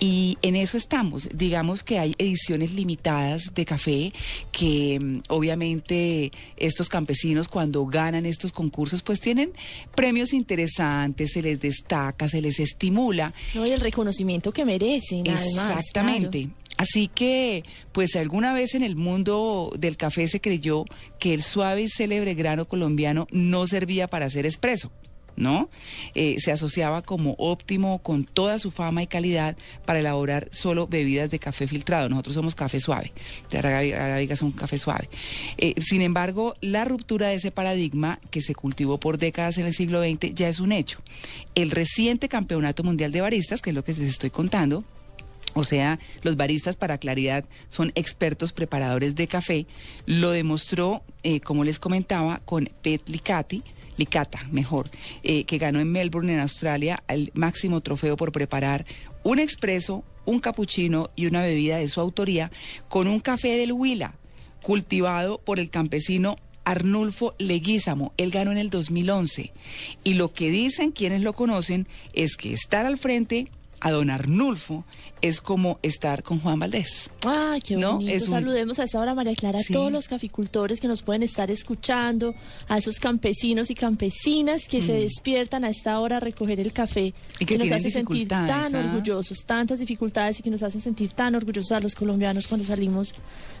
Y 0.00 0.38
en 0.42 0.56
eso 0.56 0.76
estamos. 0.76 1.28
Digamos 1.32 1.84
que 1.84 2.00
hay 2.00 2.16
ediciones 2.18 2.72
limitadas 2.72 3.54
de 3.54 3.64
café 3.64 4.12
que 4.50 4.98
mm, 4.98 5.20
obviamente 5.28 6.32
estos 6.56 6.88
campesinos 6.88 7.46
cuando 7.46 7.86
ganan 7.86 8.26
estos 8.26 8.50
concursos 8.50 9.02
pues 9.02 9.20
tienen 9.20 9.52
premios 9.94 10.32
interesantes, 10.32 11.30
se 11.30 11.40
les 11.40 11.60
destaca, 11.60 12.28
se 12.28 12.42
les 12.42 12.58
estimula. 12.58 13.32
No, 13.54 13.64
y 13.64 13.70
el 13.70 13.80
reconocimiento 13.80 14.50
que 14.50 14.64
merecen, 14.64 15.28
además. 15.28 15.78
Exactamente. 15.78 16.40
claro. 16.40 16.60
Así 16.80 17.08
que, 17.08 17.62
pues 17.92 18.16
alguna 18.16 18.54
vez 18.54 18.74
en 18.74 18.82
el 18.82 18.96
mundo 18.96 19.70
del 19.78 19.98
café 19.98 20.28
se 20.28 20.40
creyó 20.40 20.86
que 21.18 21.34
el 21.34 21.42
suave 21.42 21.82
y 21.82 21.88
célebre 21.90 22.32
grano 22.32 22.66
colombiano 22.66 23.26
no 23.30 23.66
servía 23.66 24.08
para 24.08 24.24
hacer 24.24 24.46
espresso. 24.46 24.90
¿No? 25.36 25.70
Eh, 26.14 26.36
se 26.38 26.52
asociaba 26.52 27.02
como 27.02 27.34
óptimo 27.38 28.00
con 28.02 28.24
toda 28.24 28.58
su 28.58 28.70
fama 28.70 29.02
y 29.02 29.06
calidad 29.06 29.56
para 29.86 30.00
elaborar 30.00 30.48
solo 30.52 30.86
bebidas 30.86 31.30
de 31.30 31.38
café 31.38 31.66
filtrado. 31.66 32.08
Nosotros 32.08 32.34
somos 32.34 32.54
café 32.54 32.80
suave, 32.80 33.12
de 33.50 33.58
Arábiga 33.58 34.34
es 34.34 34.42
un 34.42 34.52
café 34.52 34.78
suave. 34.78 35.08
Eh, 35.56 35.74
sin 35.80 36.02
embargo, 36.02 36.56
la 36.60 36.84
ruptura 36.84 37.28
de 37.28 37.36
ese 37.36 37.50
paradigma 37.52 38.20
que 38.30 38.40
se 38.42 38.54
cultivó 38.54 38.98
por 38.98 39.18
décadas 39.18 39.56
en 39.58 39.66
el 39.66 39.72
siglo 39.74 40.02
XX 40.02 40.34
ya 40.34 40.48
es 40.48 40.60
un 40.60 40.72
hecho. 40.72 41.00
El 41.54 41.70
reciente 41.70 42.28
Campeonato 42.28 42.82
Mundial 42.82 43.12
de 43.12 43.20
Baristas, 43.20 43.62
que 43.62 43.70
es 43.70 43.76
lo 43.76 43.84
que 43.84 43.92
les 43.92 44.08
estoy 44.08 44.30
contando, 44.30 44.84
o 45.54 45.64
sea, 45.64 45.98
los 46.22 46.36
baristas 46.36 46.76
para 46.76 46.98
claridad 46.98 47.44
son 47.68 47.92
expertos 47.94 48.52
preparadores 48.52 49.14
de 49.14 49.26
café. 49.26 49.66
Lo 50.06 50.30
demostró, 50.30 51.02
eh, 51.22 51.40
como 51.40 51.64
les 51.64 51.78
comentaba, 51.78 52.40
con 52.44 52.68
Pet 52.82 53.08
Licati, 53.08 53.62
Licata, 53.96 54.46
mejor, 54.50 54.88
eh, 55.22 55.44
que 55.44 55.58
ganó 55.58 55.80
en 55.80 55.92
Melbourne, 55.92 56.32
en 56.32 56.40
Australia, 56.40 57.02
el 57.08 57.30
máximo 57.34 57.80
trofeo 57.80 58.16
por 58.16 58.32
preparar 58.32 58.86
un 59.22 59.38
expreso, 59.38 60.04
un 60.24 60.40
capuchino 60.40 61.10
y 61.16 61.26
una 61.26 61.42
bebida 61.42 61.76
de 61.76 61.88
su 61.88 62.00
autoría 62.00 62.50
con 62.88 63.08
un 63.08 63.20
café 63.20 63.56
del 63.58 63.72
Huila, 63.72 64.14
cultivado 64.62 65.38
por 65.38 65.58
el 65.58 65.68
campesino 65.68 66.36
Arnulfo 66.64 67.34
Leguízamo. 67.38 68.12
Él 68.16 68.30
ganó 68.30 68.52
en 68.52 68.58
el 68.58 68.70
2011. 68.70 69.52
Y 70.04 70.14
lo 70.14 70.32
que 70.32 70.50
dicen 70.50 70.92
quienes 70.92 71.22
lo 71.22 71.32
conocen 71.32 71.88
es 72.12 72.36
que 72.36 72.52
estar 72.52 72.86
al 72.86 72.98
frente 72.98 73.50
a 73.80 73.90
don 73.90 74.10
Arnulfo 74.10 74.84
es 75.22 75.40
como 75.40 75.78
estar 75.82 76.22
con 76.22 76.40
Juan 76.40 76.58
Valdés. 76.58 77.10
Ay, 77.26 77.60
qué 77.60 77.76
¿No? 77.76 77.94
bonito. 77.94 78.12
Es 78.12 78.22
un- 78.24 78.30
Saludemos 78.30 78.78
a 78.78 78.84
esta 78.84 79.00
hora, 79.00 79.14
María 79.14 79.34
Clara, 79.34 79.58
Sí. 79.62 79.72
a 79.72 79.76
todos 79.76 79.92
los 79.92 80.06
caficultores 80.08 80.80
que 80.80 80.88
nos 80.88 81.02
pueden 81.02 81.22
estar 81.22 81.50
escuchando, 81.50 82.34
a 82.68 82.78
esos 82.78 82.98
campesinos 82.98 83.70
y 83.70 83.74
campesinas 83.74 84.62
que 84.68 84.82
se 84.82 84.92
despiertan 84.94 85.64
a 85.64 85.70
esta 85.70 85.98
hora 86.00 86.18
a 86.18 86.20
recoger 86.20 86.60
el 86.60 86.72
café, 86.72 87.12
Mm. 87.38 87.42
Y 87.42 87.46
que 87.46 87.58
nos 87.58 87.70
hace 87.72 87.90
sentir 87.90 88.28
tan 88.28 88.74
¿ah? 88.74 88.78
orgullosos, 88.78 89.38
tantas 89.44 89.78
dificultades 89.78 90.40
y 90.40 90.42
que 90.42 90.50
nos 90.50 90.62
hacen 90.62 90.80
sentir 90.80 91.10
tan 91.12 91.34
orgullosos 91.34 91.72
a 91.72 91.80
los 91.80 91.94
colombianos 91.94 92.46
cuando 92.46 92.66
salimos 92.66 93.14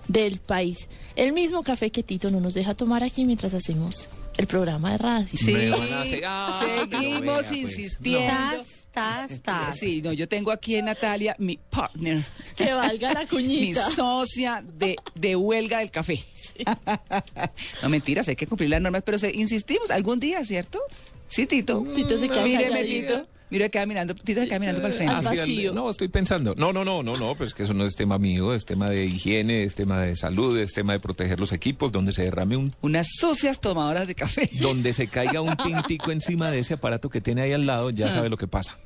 del 0.08 0.38
país. 0.38 0.88
El 1.16 1.32
mismo 1.32 1.62
café 1.62 1.90
que 1.90 2.02
Tito 2.02 2.30
no 2.30 2.40
nos 2.40 2.54
deja 2.54 2.74
tomar 2.74 3.02
aquí 3.04 3.24
mientras 3.24 3.54
hacemos 3.54 4.08
el 4.40 4.46
programa 4.46 4.92
de 4.92 4.98
radio. 4.98 5.28
Sí, 5.36 5.52
Me 5.52 5.70
van 5.70 5.92
a 5.92 6.00
hacer- 6.02 6.22
Ah, 6.26 6.60
seguimos 6.90 7.20
vea, 7.20 7.34
pues, 7.34 7.52
insistiendo. 7.52 8.26
Tas, 8.30 8.86
tas, 8.92 9.40
tas. 9.42 9.78
Sí, 9.78 10.02
no, 10.02 10.12
yo 10.12 10.28
tengo 10.28 10.50
aquí 10.50 10.76
en 10.76 10.86
Natalia 10.86 11.36
mi 11.38 11.56
partner, 11.70 12.26
Que 12.56 12.72
valga 12.72 13.12
la 13.12 13.20
mi 13.20 13.26
cuñita. 13.26 13.90
socia 13.90 14.62
de, 14.66 14.96
de 15.14 15.36
huelga 15.36 15.78
del 15.78 15.90
café. 15.90 16.24
no 17.82 17.88
mentiras, 17.88 18.28
hay 18.28 18.36
que 18.36 18.46
cumplir 18.46 18.70
las 18.70 18.80
normas, 18.80 19.02
pero 19.04 19.18
se- 19.18 19.34
insistimos 19.34 19.90
algún 19.90 20.18
día, 20.20 20.44
¿cierto? 20.44 20.80
Sí, 21.28 21.46
Tito. 21.46 21.84
Tito 21.94 22.18
se 22.18 22.28
queda 22.28 22.42
Míreme, 22.42 22.68
calladito. 22.70 23.14
Tito. 23.20 23.28
Mira, 23.50 23.68
queda 23.68 23.84
mirando, 23.86 24.14
Tito 24.14 24.40
se 24.40 24.46
queda 24.48 24.58
mirando 24.60 24.80
para 24.80 24.94
el 24.94 24.98
frente. 24.98 25.14
Ah, 25.16 25.22
sí, 25.22 25.36
vacío. 25.36 25.72
no, 25.74 25.90
estoy 25.90 26.08
pensando. 26.08 26.54
No, 26.56 26.72
no, 26.72 26.84
no, 26.84 27.02
no, 27.02 27.16
no, 27.16 27.32
pero 27.34 27.46
es 27.46 27.54
que 27.54 27.64
eso 27.64 27.74
no 27.74 27.84
es 27.84 27.96
tema 27.96 28.18
mío, 28.18 28.54
es 28.54 28.64
tema 28.64 28.88
de 28.88 29.06
higiene, 29.06 29.64
es 29.64 29.74
tema 29.74 30.00
de 30.00 30.14
salud, 30.16 30.56
es 30.58 30.72
tema 30.72 30.92
de 30.92 31.00
proteger 31.00 31.40
los 31.40 31.52
equipos, 31.52 31.90
donde 31.92 32.12
se 32.12 32.22
derrame 32.22 32.56
un 32.56 32.74
Unas 32.80 33.08
sucias 33.18 33.60
tomadoras 33.60 34.06
de 34.06 34.14
café. 34.14 34.48
donde 34.60 34.92
se 34.92 35.06
caiga 35.08 35.40
un 35.40 35.56
tintico 35.56 36.12
encima 36.12 36.50
de 36.50 36.60
ese 36.60 36.74
aparato 36.74 37.10
que 37.10 37.20
tiene 37.20 37.42
ahí 37.42 37.52
al 37.52 37.66
lado, 37.66 37.90
ya 37.90 38.10
sabe 38.10 38.28
lo 38.28 38.36
que 38.36 38.46
pasa. 38.46 38.78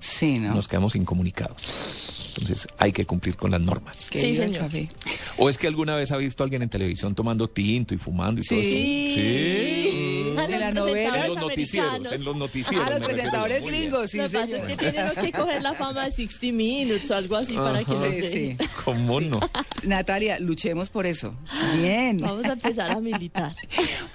Sí, 0.00 0.38
¿no? 0.38 0.54
Nos 0.54 0.66
quedamos 0.68 0.94
incomunicados. 0.96 2.16
Entonces 2.38 2.66
hay 2.78 2.92
que 2.92 3.04
cumplir 3.04 3.36
con 3.36 3.50
las 3.50 3.60
normas. 3.60 4.08
Sí, 4.10 4.34
señor. 4.34 4.62
café. 4.64 4.88
¿O 5.36 5.50
es 5.50 5.58
que 5.58 5.66
alguna 5.66 5.94
vez 5.96 6.10
ha 6.12 6.16
visto 6.16 6.42
a 6.42 6.44
alguien 6.44 6.62
en 6.62 6.68
televisión 6.68 7.14
tomando 7.14 7.48
tinto 7.48 7.92
y 7.94 7.98
fumando 7.98 8.40
y 8.40 8.44
todo 8.44 8.58
eso? 8.60 8.68
Sí. 8.70 10.32
De 10.48 10.58
la 10.58 10.70
novela. 10.70 11.26
En 11.26 11.34
los 11.34 11.40
noticieros, 11.40 12.12
en 12.12 12.24
los 12.24 12.36
noticieros. 12.36 12.86
Ah, 12.86 12.90
los 12.98 13.00
presentadores 13.08 13.62
gringos, 13.62 14.10
sí, 14.10 14.16
Lo 14.16 14.24
que 14.30 14.38
pasa 14.38 14.56
es 14.56 14.62
que 14.64 14.76
tienen 14.76 15.10
que 15.20 15.32
coger 15.32 15.60
la 15.62 15.72
fama 15.74 16.04
de 16.06 16.12
60 16.12 16.46
Minutes 16.56 17.10
o 17.10 17.14
algo 17.16 17.36
así 17.36 17.54
para 17.54 17.84
que 17.84 17.94
Sí, 17.94 18.00
den. 18.00 18.58
sí. 18.58 18.66
¿Cómo 18.84 19.20
no? 19.20 19.40
Natalia, 19.82 20.38
luchemos 20.38 20.88
por 20.88 21.06
eso. 21.06 21.34
Bien. 21.76 22.18
Vamos 22.18 22.44
a 22.46 22.52
empezar 22.52 22.90
a 22.90 23.00
militar. 23.00 23.54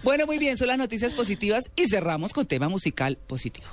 Bueno, 0.04 0.26
muy 0.26 0.38
bien, 0.40 0.58
son 0.58 0.68
las 0.68 0.78
noticias 0.78 1.14
positivas 1.14 1.70
y 1.76 1.88
cerramos 1.88 2.34
con 2.34 2.46
tema 2.46 2.70
musical 2.70 3.18
positivo. 3.28 3.68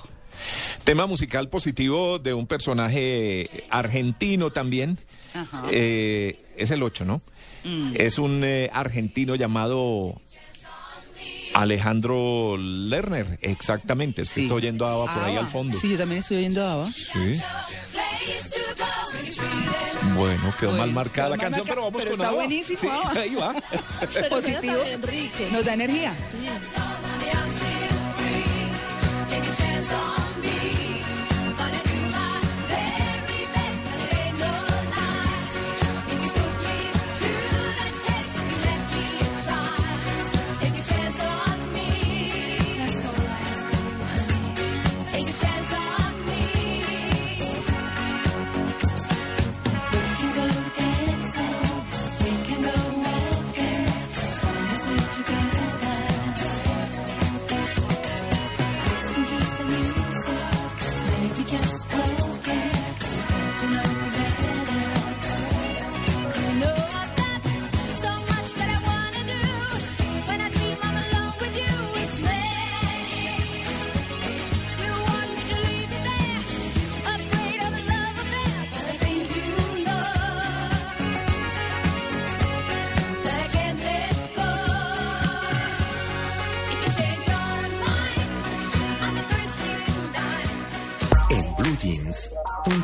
Tema 0.85 1.07
musical 1.07 1.49
positivo 1.49 2.19
de 2.19 2.35
un 2.35 2.47
personaje 2.47 3.49
argentino 3.71 4.51
también. 4.51 4.99
Ajá. 5.35 5.65
Eh, 5.71 6.45
es 6.57 6.71
el 6.71 6.83
8, 6.83 7.05
¿no? 7.05 7.23
Es 7.95 8.19
un 8.19 8.43
eh, 8.45 8.69
argentino 8.73 9.35
llamado 9.37 10.21
Alejandro 11.55 12.57
Lerner, 12.59 13.39
exactamente. 13.43 14.23
Es 14.23 14.29
que 14.31 14.35
Sí. 14.35 14.41
estoy 14.43 14.57
oyendo 14.59 14.87
a 14.87 14.93
Ava 14.95 15.15
por 15.15 15.23
ahí 15.25 15.37
al 15.37 15.47
fondo. 15.47 15.79
Sí, 15.79 15.91
yo 15.91 15.99
también 15.99 16.21
estoy 16.21 16.39
oyendo 16.39 16.65
a 16.67 16.73
Ava. 16.73 16.91
Sí. 16.93 17.41
Bueno, 20.17 20.53
quedó 20.59 20.73
mal 20.73 20.93
marcada 20.93 21.31
la 21.31 21.37
mal 21.37 21.45
canción, 21.45 21.67
marca- 21.67 21.71
pero 21.75 21.83
vamos 21.83 22.03
pero 22.03 22.11
con 22.11 22.21
está 22.21 22.29
Ava. 22.29 22.37
buenísimo, 22.39 22.79
Sí, 22.81 22.87
Ava. 22.89 23.13
ahí 23.21 23.35
va. 23.35 23.55
Positivo. 24.29 24.75
Nos 25.53 25.65
da 25.65 25.75
energía. 25.75 26.13
Listen 29.31 30.22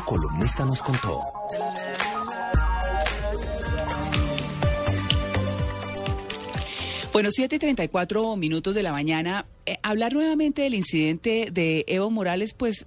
columnista 0.01 0.65
nos 0.65 0.81
contó. 0.81 1.21
Bueno, 7.11 7.29
7 7.31 7.55
y 7.55 7.59
34 7.59 8.35
minutos 8.35 8.75
de 8.75 8.83
la 8.83 8.91
mañana. 8.91 9.45
Eh, 9.65 9.77
hablar 9.83 10.13
nuevamente 10.13 10.61
del 10.61 10.75
incidente 10.75 11.49
de 11.51 11.83
Evo 11.87 12.11
Morales, 12.11 12.53
pues, 12.53 12.85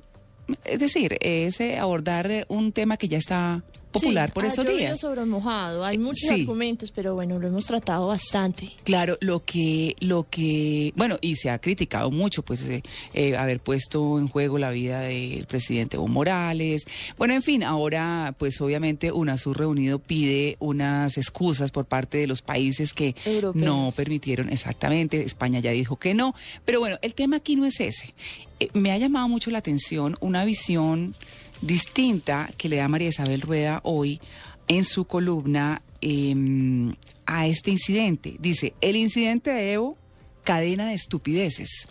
es 0.64 0.78
decir, 0.78 1.18
es 1.20 1.60
eh, 1.60 1.78
abordar 1.78 2.30
eh, 2.30 2.44
un 2.48 2.72
tema 2.72 2.96
que 2.96 3.08
ya 3.08 3.18
está 3.18 3.64
popular 3.92 4.28
Sí, 4.30 4.32
por 4.34 4.44
ha 4.44 4.48
estos 4.48 4.66
días. 4.66 4.98
sobre 5.00 5.24
mojado. 5.24 5.84
Hay 5.84 5.98
muchos 5.98 6.28
Sí. 6.28 6.40
argumentos, 6.40 6.90
pero 6.90 7.14
bueno, 7.14 7.38
lo 7.38 7.46
hemos 7.48 7.66
tratado 7.66 8.08
bastante. 8.08 8.72
Claro, 8.84 9.18
lo 9.20 9.44
que, 9.44 9.94
lo 10.00 10.26
que, 10.28 10.92
bueno, 10.96 11.18
y 11.20 11.36
se 11.36 11.50
ha 11.50 11.58
criticado 11.58 12.10
mucho, 12.10 12.42
pues, 12.42 12.62
eh, 12.62 12.82
eh, 13.14 13.36
haber 13.36 13.60
puesto 13.60 14.18
en 14.18 14.28
juego 14.28 14.58
la 14.58 14.70
vida 14.70 15.00
del 15.00 15.46
presidente 15.46 15.96
Evo 15.96 16.08
Morales. 16.08 16.84
Bueno, 17.18 17.34
en 17.34 17.42
fin, 17.42 17.62
ahora, 17.62 18.34
pues, 18.38 18.60
obviamente, 18.60 19.12
UNASUR 19.12 19.58
reunido 19.58 19.98
pide 19.98 20.56
unas 20.58 21.18
excusas 21.18 21.70
por 21.70 21.84
parte 21.84 22.18
de 22.18 22.26
los 22.26 22.42
países 22.42 22.92
que 22.94 23.14
Europeos. 23.24 23.64
no 23.64 23.92
permitieron, 23.94 24.48
exactamente, 24.50 25.22
España 25.22 25.60
ya 25.60 25.70
dijo 25.72 25.96
que 25.96 26.14
no. 26.14 26.34
Pero 26.64 26.80
bueno, 26.80 26.96
el 27.02 27.14
tema 27.14 27.36
aquí 27.36 27.56
no 27.56 27.66
es 27.66 27.78
ese. 27.80 28.14
Eh, 28.60 28.68
me 28.74 28.90
ha 28.92 28.98
llamado 28.98 29.28
mucho 29.28 29.50
la 29.50 29.58
atención 29.58 30.16
una 30.20 30.44
visión 30.44 31.14
distinta 31.62 32.50
que 32.58 32.68
le 32.68 32.76
da 32.76 32.88
María 32.88 33.08
Isabel 33.08 33.40
Rueda 33.40 33.80
hoy 33.84 34.20
en 34.68 34.84
su 34.84 35.06
columna 35.06 35.82
em, 36.00 36.94
a 37.24 37.46
este 37.46 37.70
incidente. 37.70 38.36
Dice, 38.38 38.74
el 38.80 38.96
incidente 38.96 39.50
de 39.50 39.72
Evo, 39.72 39.96
cadena 40.44 40.88
de 40.88 40.94
estupideces. 40.94 41.86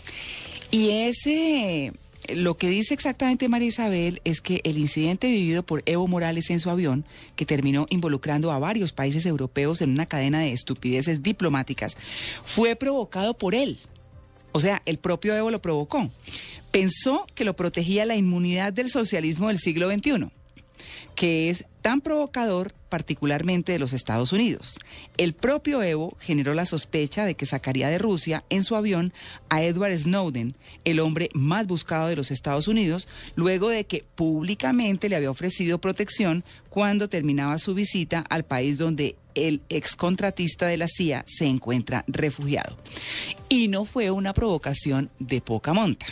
Y 0.70 0.90
ese, 0.90 1.94
lo 2.36 2.58
que 2.58 2.70
dice 2.70 2.94
exactamente 2.94 3.50
María 3.50 3.70
Isabel 3.70 4.22
es 4.24 4.42
que 4.42 4.62
el 4.64 4.78
incidente 4.78 5.28
vivido 5.28 5.64
por 5.64 5.84
Evo 5.86 6.08
Morales 6.08 6.50
en 6.50 6.60
su 6.60 6.70
avión, 6.70 7.06
que 7.36 7.46
terminó 7.46 7.88
involucrando 7.90 8.52
a 8.52 8.60
varios 8.60 8.92
países 8.92 9.26
europeos 9.26 9.82
en 9.82 9.92
una 9.92 10.06
cadena 10.06 10.40
de 10.40 10.52
estupideces 10.52 11.24
diplomáticas, 11.24 11.98
fue 12.44 12.76
provocado 12.76 13.34
por 13.38 13.56
él. 13.56 13.80
O 14.52 14.60
sea, 14.60 14.82
el 14.86 14.98
propio 14.98 15.36
Evo 15.36 15.52
lo 15.52 15.62
provocó. 15.62 16.10
Pensó 16.72 17.28
que 17.36 17.44
lo 17.44 17.56
protegía 17.56 18.06
la 18.06 18.16
inmunidad 18.16 18.74
del 18.74 18.90
socialismo 18.90 19.48
del 19.48 19.60
siglo 19.60 19.92
XXI 19.92 20.32
que 21.16 21.50
es 21.50 21.66
tan 21.82 22.02
provocador 22.02 22.74
particularmente 22.90 23.72
de 23.72 23.80
los 23.80 23.94
Estados 23.94 24.34
Unidos. 24.34 24.80
El 25.18 25.34
propio 25.34 25.82
Evo 25.82 26.18
generó 26.20 26.54
la 26.54 26.66
sospecha 26.66 27.26
de 27.26 27.36
que 27.36 27.46
sacaría 27.46 27.90
de 27.90 27.98
Rusia 27.98 28.44
en 28.50 28.64
su 28.64 28.76
avión 28.76 29.14
a 29.50 29.64
Edward 29.64 29.98
Snowden, 29.98 30.56
el 30.84 31.00
hombre 31.00 31.30
más 31.34 31.68
buscado 31.68 32.08
de 32.08 32.16
los 32.16 32.32
Estados 32.32 32.68
Unidos, 32.68 33.08
luego 33.36 33.70
de 33.70 33.86
que 33.86 34.04
públicamente 34.16 35.10
le 35.10 35.16
había 35.16 35.32
ofrecido 35.32 35.80
protección 35.80 36.44
cuando 36.70 37.10
terminaba 37.10 37.58
su 37.60 37.74
visita 37.74 38.20
al 38.30 38.44
país 38.44 38.78
donde 38.78 39.16
el 39.34 39.62
excontratista 39.70 40.68
de 40.68 40.78
la 40.78 40.88
CIA 40.88 41.24
se 41.28 41.46
encuentra 41.46 42.04
refugiado. 42.08 42.78
Y 43.50 43.70
no 43.70 43.86
fue 43.86 44.12
una 44.12 44.34
provocación 44.34 45.10
de 45.20 45.42
poca 45.42 45.74
monta. 45.74 46.06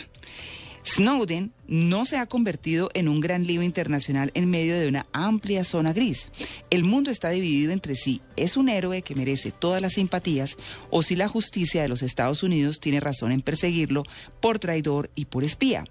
Snowden 0.84 1.52
no 1.66 2.04
se 2.04 2.16
ha 2.16 2.26
convertido 2.26 2.90
en 2.94 3.08
un 3.08 3.20
gran 3.20 3.46
lío 3.46 3.62
internacional 3.62 4.30
en 4.34 4.50
medio 4.50 4.78
de 4.78 4.88
una 4.88 5.06
amplia 5.12 5.64
zona 5.64 5.92
gris. 5.92 6.32
El 6.70 6.84
mundo 6.84 7.10
está 7.10 7.30
dividido 7.30 7.72
entre 7.72 7.94
si 7.94 8.20
es 8.36 8.56
un 8.56 8.68
héroe 8.68 9.02
que 9.02 9.14
merece 9.14 9.52
todas 9.52 9.82
las 9.82 9.94
simpatías 9.94 10.56
o 10.90 11.02
si 11.02 11.16
la 11.16 11.28
justicia 11.28 11.82
de 11.82 11.88
los 11.88 12.02
Estados 12.02 12.42
Unidos 12.42 12.80
tiene 12.80 13.00
razón 13.00 13.32
en 13.32 13.42
perseguirlo 13.42 14.04
por 14.40 14.58
traidor 14.58 15.10
y 15.14 15.26
por 15.26 15.44
espía. 15.44 15.84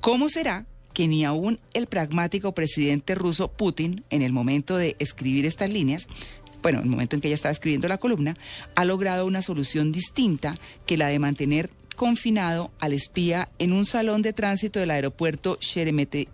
¿Cómo 0.00 0.28
será 0.28 0.66
que 0.92 1.08
ni 1.08 1.24
aún 1.24 1.58
el 1.72 1.86
pragmático 1.86 2.52
presidente 2.52 3.14
ruso 3.14 3.48
Putin, 3.48 4.04
en 4.10 4.22
el 4.22 4.32
momento 4.32 4.76
de 4.76 4.96
escribir 4.98 5.46
estas 5.46 5.70
líneas, 5.70 6.06
bueno, 6.62 6.78
en 6.78 6.84
el 6.84 6.90
momento 6.90 7.16
en 7.16 7.22
que 7.22 7.28
ella 7.28 7.34
estaba 7.34 7.52
escribiendo 7.52 7.88
la 7.88 7.98
columna, 7.98 8.36
ha 8.74 8.84
logrado 8.84 9.26
una 9.26 9.42
solución 9.42 9.90
distinta 9.90 10.58
que 10.86 10.96
la 10.96 11.08
de 11.08 11.18
mantener 11.18 11.70
confinado 11.94 12.70
al 12.80 12.92
espía 12.92 13.48
en 13.58 13.72
un 13.72 13.84
salón 13.86 14.22
de 14.22 14.32
tránsito 14.32 14.80
del 14.80 14.90
aeropuerto 14.90 15.58
Sheremete- 15.60 16.28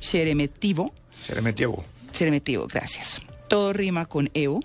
Sheremetyevo. 0.00 0.92
Sheremetyevo. 1.22 1.84
Sheremetyevo, 2.12 2.66
gracias. 2.66 3.20
Todo 3.48 3.72
rima 3.72 4.06
con 4.06 4.30
Evo. 4.34 4.60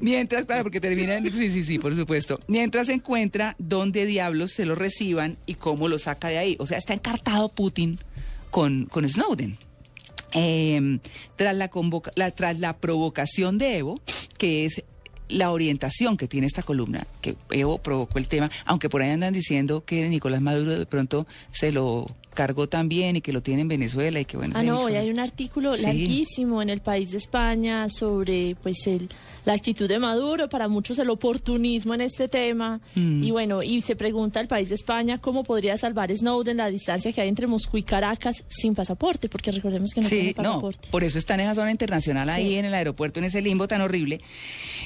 Mientras, 0.00 0.44
claro, 0.44 0.62
porque 0.64 0.80
termina 0.80 1.16
en... 1.16 1.32
Sí, 1.34 1.50
sí, 1.50 1.64
sí, 1.64 1.78
por 1.78 1.94
supuesto. 1.96 2.40
Mientras 2.46 2.86
se 2.86 2.94
encuentra 2.94 3.56
dónde 3.58 4.06
diablos 4.06 4.52
se 4.52 4.64
lo 4.64 4.74
reciban 4.74 5.36
y 5.46 5.54
cómo 5.54 5.88
lo 5.88 5.98
saca 5.98 6.28
de 6.28 6.38
ahí. 6.38 6.56
O 6.60 6.66
sea, 6.66 6.78
está 6.78 6.94
encartado 6.94 7.48
Putin 7.48 7.98
con, 8.50 8.86
con 8.86 9.08
Snowden. 9.08 9.58
Eh, 10.32 10.98
tras, 11.36 11.54
la 11.56 11.68
convoca- 11.68 12.12
la- 12.14 12.30
tras 12.30 12.58
la 12.58 12.76
provocación 12.78 13.58
de 13.58 13.78
Evo, 13.78 14.00
que 14.38 14.64
es 14.64 14.82
la 15.28 15.50
orientación 15.50 16.16
que 16.16 16.28
tiene 16.28 16.46
esta 16.46 16.62
columna, 16.62 17.06
que 17.20 17.36
Evo 17.50 17.78
provocó 17.78 18.18
el 18.18 18.28
tema, 18.28 18.50
aunque 18.64 18.88
por 18.88 19.02
ahí 19.02 19.10
andan 19.10 19.34
diciendo 19.34 19.84
que 19.84 20.08
Nicolás 20.08 20.40
Maduro 20.40 20.78
de 20.78 20.86
pronto 20.86 21.26
se 21.50 21.72
lo 21.72 22.14
cargó 22.36 22.68
también 22.68 23.16
y 23.16 23.20
que 23.20 23.32
lo 23.32 23.42
tiene 23.42 23.62
en 23.62 23.68
Venezuela 23.68 24.20
y 24.20 24.24
que 24.24 24.36
bueno... 24.36 24.54
Ah, 24.56 24.62
no, 24.62 24.88
y 24.88 24.92
informe- 24.92 24.98
hay 25.00 25.10
un 25.10 25.18
artículo 25.18 25.74
Sí. 25.74 25.82
larguísimo 25.82 26.62
en 26.62 26.70
el 26.70 26.80
país 26.80 27.10
de 27.10 27.16
España 27.18 27.88
sobre 27.90 28.54
pues 28.62 28.86
el, 28.86 29.08
la 29.44 29.54
actitud 29.54 29.88
de 29.88 29.98
Maduro, 29.98 30.48
para 30.48 30.68
muchos 30.68 31.00
el 31.00 31.10
oportunismo 31.10 31.94
en 31.94 32.02
este 32.02 32.28
tema. 32.28 32.80
Mm. 32.94 33.24
Y 33.24 33.30
bueno, 33.32 33.62
y 33.64 33.80
se 33.80 33.96
pregunta 33.96 34.40
el 34.40 34.46
país 34.46 34.68
de 34.68 34.76
España 34.76 35.18
cómo 35.18 35.42
podría 35.42 35.76
salvar 35.76 36.14
Snowden 36.16 36.58
la 36.58 36.70
distancia 36.70 37.12
que 37.12 37.20
hay 37.22 37.28
entre 37.28 37.48
Moscú 37.48 37.78
y 37.78 37.82
Caracas 37.82 38.44
sin 38.48 38.74
pasaporte, 38.76 39.28
porque 39.28 39.50
recordemos 39.50 39.90
que 39.92 40.02
no 40.02 40.08
tiene 40.08 40.24
Sí, 40.28 40.34
no, 40.36 40.42
pasaporte. 40.44 40.88
por 40.92 41.02
eso 41.02 41.18
está 41.18 41.34
en 41.34 41.40
esa 41.40 41.54
zona 41.56 41.72
internacional 41.72 42.28
ahí 42.28 42.50
Sí. 42.50 42.54
en 42.56 42.66
el 42.66 42.74
aeropuerto, 42.74 43.18
en 43.18 43.24
ese 43.24 43.40
limbo 43.40 43.66
tan 43.66 43.80
horrible. 43.80 44.20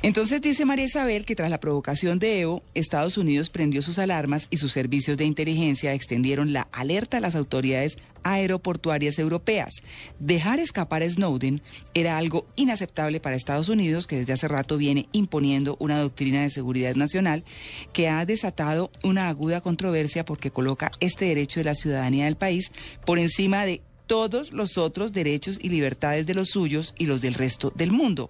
Entonces 0.02 0.40
dice 0.40 0.64
María 0.64 0.84
Isabel 0.86 1.24
que 1.24 1.34
tras 1.34 1.50
la 1.50 1.58
provocación 1.60 2.18
de 2.18 2.40
Evo, 2.40 2.62
Estados 2.74 3.18
Unidos 3.18 3.50
prendió 3.50 3.82
sus 3.82 3.98
alarmas 3.98 4.46
y 4.50 4.56
sus 4.58 4.72
servicios 4.72 5.18
de 5.18 5.24
inteligencia 5.24 5.92
extendieron 5.94 6.52
la 6.52 6.68
alerta 6.72 7.16
a 7.16 7.20
las 7.20 7.34
autoridades 7.40 7.98
aeroportuarias 8.22 9.18
europeas. 9.18 9.74
Dejar 10.18 10.58
escapar 10.58 11.02
a 11.02 11.10
Snowden 11.10 11.62
era 11.94 12.18
algo 12.18 12.46
inaceptable 12.56 13.20
para 13.20 13.36
Estados 13.36 13.68
Unidos, 13.68 14.06
que 14.06 14.16
desde 14.16 14.32
hace 14.32 14.48
rato 14.48 14.76
viene 14.76 15.08
imponiendo 15.12 15.76
una 15.80 15.98
doctrina 15.98 16.42
de 16.42 16.50
seguridad 16.50 16.94
nacional 16.94 17.44
que 17.92 18.08
ha 18.08 18.24
desatado 18.26 18.90
una 19.02 19.28
aguda 19.28 19.60
controversia 19.60 20.24
porque 20.24 20.50
coloca 20.50 20.92
este 21.00 21.26
derecho 21.26 21.60
de 21.60 21.64
la 21.64 21.74
ciudadanía 21.74 22.26
del 22.26 22.36
país 22.36 22.70
por 23.04 23.18
encima 23.18 23.64
de 23.64 23.82
todos 24.06 24.52
los 24.52 24.76
otros 24.76 25.12
derechos 25.12 25.58
y 25.62 25.68
libertades 25.68 26.26
de 26.26 26.34
los 26.34 26.48
suyos 26.48 26.94
y 26.98 27.06
los 27.06 27.20
del 27.20 27.34
resto 27.34 27.72
del 27.74 27.92
mundo. 27.92 28.28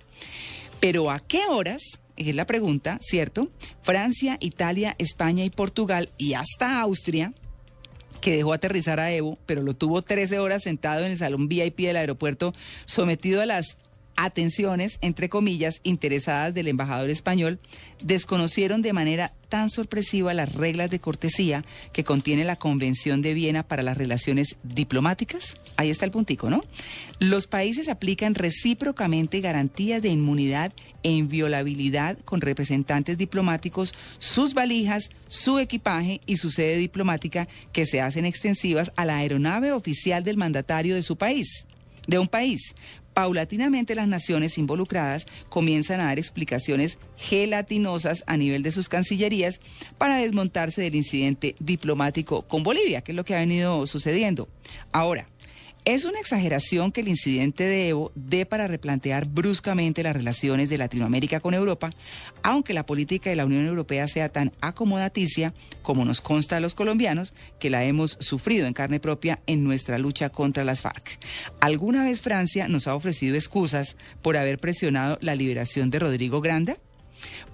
Pero 0.79 1.11
¿a 1.11 1.21
qué 1.21 1.47
horas? 1.49 1.83
Es 2.17 2.35
la 2.35 2.47
pregunta, 2.47 2.99
¿cierto? 3.01 3.49
Francia, 3.83 4.37
Italia, 4.41 4.95
España 4.99 5.43
y 5.43 5.49
Portugal 5.49 6.11
y 6.19 6.35
hasta 6.35 6.81
Austria 6.81 7.33
que 8.21 8.37
dejó 8.37 8.53
aterrizar 8.53 9.01
a 9.01 9.13
Evo, 9.13 9.39
pero 9.47 9.63
lo 9.63 9.75
tuvo 9.75 10.03
13 10.03 10.39
horas 10.39 10.63
sentado 10.63 11.05
en 11.05 11.13
el 11.13 11.19
salón 11.19 11.49
VIP 11.49 11.81
del 11.81 11.97
aeropuerto, 11.97 12.55
sometido 12.87 13.41
a 13.41 13.47
las 13.47 13.77
atenciones, 14.25 14.99
entre 15.01 15.29
comillas, 15.29 15.81
interesadas 15.83 16.55
del 16.55 16.69
embajador 16.69 17.11
español, 17.11 17.59
desconocieron 18.03 18.83
de 18.83 18.93
manera 18.93 19.33
tan 19.49 19.69
sorpresiva 19.69 20.33
las 20.35 20.55
reglas 20.55 20.91
de 20.91 21.01
cortesía 21.01 21.65
que 21.93 22.05
contiene 22.05 22.45
la 22.45 22.57
Convención 22.57 23.23
de 23.23 23.35
Viena 23.35 23.63
para 23.63 23.83
las 23.83 23.97
relaciones 23.97 24.57
diplomáticas. 24.63 25.57
Ahí 25.77 25.91
está 25.91 26.05
el 26.05 26.11
puntico, 26.11 26.51
¿no? 26.51 26.63
Los 27.19 27.47
países 27.47 27.89
aplican 27.89 28.35
recíprocamente 28.35 29.41
garantías 29.41 30.03
de 30.03 30.11
inmunidad 30.11 30.73
e 31.03 31.11
inviolabilidad 31.11 32.19
con 32.19 32.41
representantes 32.41 33.19
diplomáticos, 33.19 33.95
sus 34.19 34.55
valijas, 34.55 35.11
su 35.29 35.59
equipaje 35.59 36.21
y 36.27 36.37
su 36.37 36.51
sede 36.51 36.77
diplomática 36.77 37.49
que 37.73 37.87
se 37.87 38.01
hacen 38.01 38.25
extensivas 38.25 38.93
a 38.97 39.05
la 39.05 39.17
aeronave 39.17 39.73
oficial 39.73 40.25
del 40.25 40.37
mandatario 40.37 40.95
de 40.95 41.03
su 41.03 41.17
país, 41.17 41.67
de 42.07 42.19
un 42.19 42.29
país. 42.29 42.75
Paulatinamente 43.15 43.95
las 43.95 44.09
naciones 44.09 44.57
involucradas 44.57 45.27
comienzan 45.49 46.01
a 46.01 46.07
dar 46.07 46.19
explicaciones 46.19 46.99
gelatinosas 47.17 48.25
a 48.27 48.37
nivel 48.37 48.63
de 48.63 48.71
sus 48.71 48.89
cancillerías 48.89 49.61
para 49.99 50.17
desmontarse 50.17 50.83
del 50.83 50.95
incidente 50.95 51.57
diplomático 51.59 52.43
con 52.43 52.63
Bolivia, 52.63 53.03
que 53.03 53.13
es 53.13 53.17
lo 53.17 53.25
que 53.25 53.35
ha 53.35 53.41
venido 53.41 53.87
sucediendo. 53.87 54.49
Ahora, 54.93 55.29
es 55.85 56.05
una 56.05 56.21
exageración 56.21 56.93
que 56.93 57.01
el 57.01 57.09
incidente 57.09 57.65
de 57.65 57.89
Evo 57.89 58.13
dé 58.15 58.45
para 58.45 58.67
replantear 58.67 59.27
bruscamente 59.27 60.03
las 60.03 60.15
relaciones 60.15 60.69
de 60.69 60.79
Latinoamérica 60.79 61.41
con 61.41 61.55
Europa, 61.55 61.91
aunque 62.43 62.75
la 62.75 62.87
política 62.87 63.31
de 63.31 63.37
la 63.37 63.47
Unión 63.47 63.67
Europea 63.67 64.07
sea 64.07 64.29
tan 64.29 64.53
acomodaticia, 64.61 65.55
como 65.83 66.05
nos 66.05 66.21
consta 66.21 66.57
a 66.57 66.61
los 66.61 66.75
colombianos, 66.75 67.35
que 67.59 67.71
la 67.71 67.85
hemos 67.85 68.19
sufrido 68.21 68.67
en 68.67 68.75
carne 68.75 69.01
propia 69.01 69.41
en 69.47 69.65
nuestra 69.65 69.99
lucha 69.99 70.29
contra 70.29 70.65
las 70.65 70.81
FARC. 70.81 71.19
¿Alguna 71.61 72.05
vez 72.05 72.21
Francia 72.21 72.69
nos 72.69 72.87
ha 72.87 72.95
ofrecido 72.95 73.35
excusas 73.37 73.97
por 74.23 74.37
haber 74.37 74.59
presionado 74.59 75.19
la 75.21 75.35
liberación 75.35 75.91
de 75.91 75.99
Rodrigo 75.99 76.41
Granda? 76.41 76.77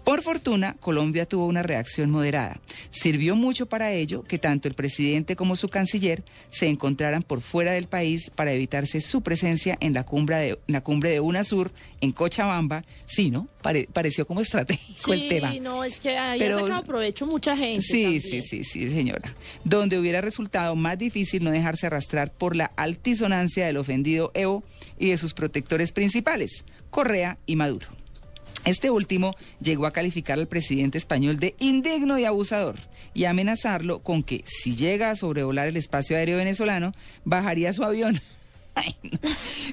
Por 0.04 0.22
fortuna, 0.22 0.76
Colombia 0.78 1.26
tuvo 1.26 1.46
una 1.46 1.62
reacción 1.62 2.10
moderada. 2.10 2.60
Sirvió 2.90 3.34
mucho 3.34 3.66
para 3.66 3.92
ello 3.92 4.22
que 4.22 4.38
tanto 4.38 4.68
el 4.68 4.74
presidente 4.74 5.34
como 5.34 5.56
su 5.56 5.68
canciller 5.68 6.22
se 6.50 6.68
encontraran 6.68 7.22
por 7.24 7.40
fuera 7.40 7.72
del 7.72 7.88
país 7.88 8.30
para 8.34 8.52
evitarse 8.52 9.00
su 9.00 9.22
presencia 9.22 9.76
en 9.80 9.94
la 9.94 10.04
cumbre 10.04 10.36
de, 10.36 10.48
en 10.50 10.72
la 10.72 10.80
cumbre 10.80 11.10
de 11.10 11.20
UNASUR 11.20 11.72
en 12.00 12.12
Cochabamba. 12.12 12.84
Sí, 13.06 13.30
¿no? 13.30 13.48
Pare- 13.62 13.88
pareció 13.92 14.26
como 14.26 14.40
estratégico 14.40 15.12
el 15.12 15.28
tema. 15.28 15.52
Sí, 15.52 15.58
no, 15.60 15.82
es 15.82 15.98
que 15.98 16.16
ahí 16.16 16.38
Pero- 16.38 16.58
ha 16.58 16.62
sacado 16.62 16.84
provecho 16.84 17.26
mucha 17.26 17.56
gente. 17.56 17.82
Sí, 17.82 18.02
también. 18.04 18.22
sí, 18.22 18.42
sí, 18.42 18.62
sí, 18.64 18.90
señora. 18.90 19.34
Donde 19.64 19.98
hubiera 19.98 20.20
resultado 20.20 20.76
más 20.76 20.98
difícil 20.98 21.42
no 21.42 21.50
dejarse 21.50 21.86
arrastrar 21.88 22.30
por 22.32 22.54
la 22.54 22.66
altisonancia 22.76 23.66
del 23.66 23.76
ofendido 23.76 24.30
Evo 24.34 24.62
y 24.98 25.08
de 25.10 25.18
sus 25.18 25.34
protectores 25.34 25.90
principales, 25.92 26.64
Correa 26.90 27.38
y 27.46 27.56
Maduro. 27.56 27.88
Este 28.66 28.90
último 28.90 29.36
llegó 29.60 29.86
a 29.86 29.92
calificar 29.92 30.40
al 30.40 30.48
presidente 30.48 30.98
español 30.98 31.38
de 31.38 31.54
indigno 31.60 32.18
y 32.18 32.24
abusador 32.24 32.74
y 33.14 33.24
amenazarlo 33.24 34.00
con 34.00 34.24
que 34.24 34.42
si 34.44 34.74
llega 34.74 35.10
a 35.10 35.14
sobrevolar 35.14 35.68
el 35.68 35.76
espacio 35.76 36.16
aéreo 36.16 36.36
venezolano, 36.36 36.92
bajaría 37.24 37.72
su 37.72 37.82
avión. 37.84 38.20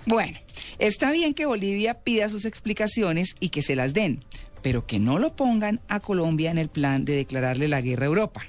Bueno, 0.06 0.38
está 0.80 1.12
bien 1.12 1.34
que 1.34 1.46
Bolivia 1.46 1.96
pida 1.96 2.30
sus 2.30 2.46
explicaciones 2.46 3.36
y 3.42 3.50
que 3.50 3.62
se 3.62 3.76
las 3.76 3.94
den, 3.94 4.24
pero 4.62 4.86
que 4.86 4.98
no 4.98 5.20
lo 5.20 5.36
pongan 5.36 5.82
a 5.90 6.00
Colombia 6.00 6.52
en 6.52 6.58
el 6.58 6.70
plan 6.70 7.04
de 7.04 7.18
declararle 7.18 7.68
la 7.68 7.82
guerra 7.82 8.06
a 8.06 8.08
Europa. 8.08 8.44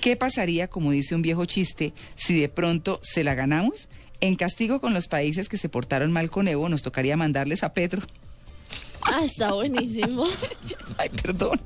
¿Qué 0.00 0.14
pasaría, 0.14 0.68
como 0.68 0.92
dice 0.92 1.16
un 1.16 1.22
viejo 1.22 1.46
chiste, 1.46 1.92
si 2.14 2.38
de 2.38 2.48
pronto 2.48 3.00
se 3.02 3.24
la 3.24 3.34
ganamos? 3.34 3.88
En 4.20 4.36
castigo 4.36 4.80
con 4.80 4.94
los 4.94 5.08
países 5.08 5.48
que 5.48 5.56
se 5.56 5.68
portaron 5.68 6.12
mal 6.12 6.30
con 6.30 6.46
Evo, 6.46 6.68
nos 6.68 6.82
tocaría 6.82 7.16
mandarles 7.16 7.64
a 7.64 7.74
Petro. 7.74 8.02
Ah, 9.10 9.24
está 9.24 9.52
buenísimo. 9.52 10.26
Ay, 10.98 11.08
perdón. 11.08 11.60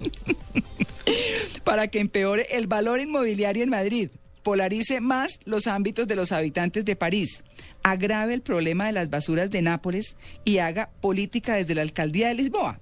Para 1.64 1.88
que 1.88 2.00
empeore 2.00 2.46
el 2.50 2.66
valor 2.66 3.00
inmobiliario 3.00 3.62
en 3.62 3.70
Madrid, 3.70 4.10
polarice 4.42 5.00
más 5.00 5.40
los 5.44 5.66
ámbitos 5.66 6.06
de 6.06 6.16
los 6.16 6.32
habitantes 6.32 6.84
de 6.84 6.96
París, 6.96 7.42
agrave 7.82 8.34
el 8.34 8.42
problema 8.42 8.86
de 8.86 8.92
las 8.92 9.10
basuras 9.10 9.50
de 9.50 9.62
Nápoles 9.62 10.16
y 10.44 10.58
haga 10.58 10.90
política 11.00 11.54
desde 11.54 11.74
la 11.74 11.82
alcaldía 11.82 12.28
de 12.28 12.34
Lisboa. 12.34 12.78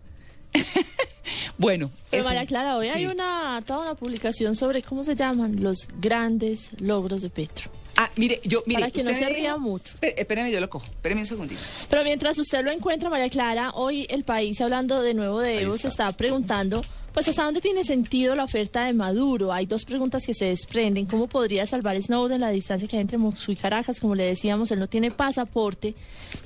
bueno, 1.59 1.90
Pero 2.11 2.25
María 2.25 2.46
Clara, 2.46 2.77
hoy 2.77 2.88
hay 2.88 3.07
una 3.07 3.62
toda 3.66 3.83
una 3.83 3.94
publicación 3.94 4.57
sobre 4.57 4.83
cómo 4.83 5.05
se 5.05 5.14
llaman 5.14 5.62
los 5.62 5.88
grandes 6.01 6.70
logros 6.79 7.23
de 7.23 7.31
Petro. 7.31 7.70
Ah, 7.96 8.11
mire, 8.16 8.40
yo, 8.44 8.62
mire, 8.66 8.81
Para 8.81 8.90
que 8.92 9.03
no 9.03 9.11
usted 9.11 9.18
se 9.26 9.31
me 9.31 9.37
ría 9.37 9.50
dijo- 9.55 9.59
mucho. 9.61 9.92
Espé- 10.00 10.14
Espéreme, 10.16 10.50
yo 10.50 10.61
lo 10.61 10.70
cojo. 10.70 10.87
Espéreme 10.87 11.20
un 11.22 11.26
segundito. 11.26 11.61
Pero 11.88 12.05
mientras 12.05 12.38
usted 12.38 12.62
lo 12.64 12.70
encuentra, 12.70 13.11
María 13.11 13.29
Clara, 13.31 13.70
hoy 13.74 14.07
el 14.09 14.24
país, 14.24 14.61
hablando 14.61 15.03
de 15.03 15.14
nuevo 15.14 15.40
de 15.40 15.62
Evo, 15.62 15.76
se 15.76 15.88
está 15.88 16.11
preguntando, 16.12 16.83
pues, 17.12 17.29
¿hasta 17.29 17.44
dónde 17.44 17.61
tiene 17.61 17.85
sentido 17.85 18.35
la 18.35 18.44
oferta 18.44 18.85
de 18.85 18.92
Maduro? 18.92 19.53
Hay 19.53 19.66
dos 19.66 19.85
preguntas 19.85 20.25
que 20.25 20.35
se 20.35 20.46
desprenden. 20.46 21.07
¿Cómo 21.07 21.27
podría 21.27 21.66
salvar 21.66 22.01
Snowden 22.01 22.40
la 22.40 22.51
distancia 22.51 22.88
que 22.88 22.96
hay 22.96 23.03
entre 23.03 23.18
Moscú 23.18 23.53
y 23.53 23.57
Caracas? 23.57 24.01
Como 24.01 24.14
le 24.14 24.25
decíamos, 24.25 24.70
él 24.70 24.79
no 24.79 24.88
tiene 24.88 25.11
pasaporte. 25.11 25.94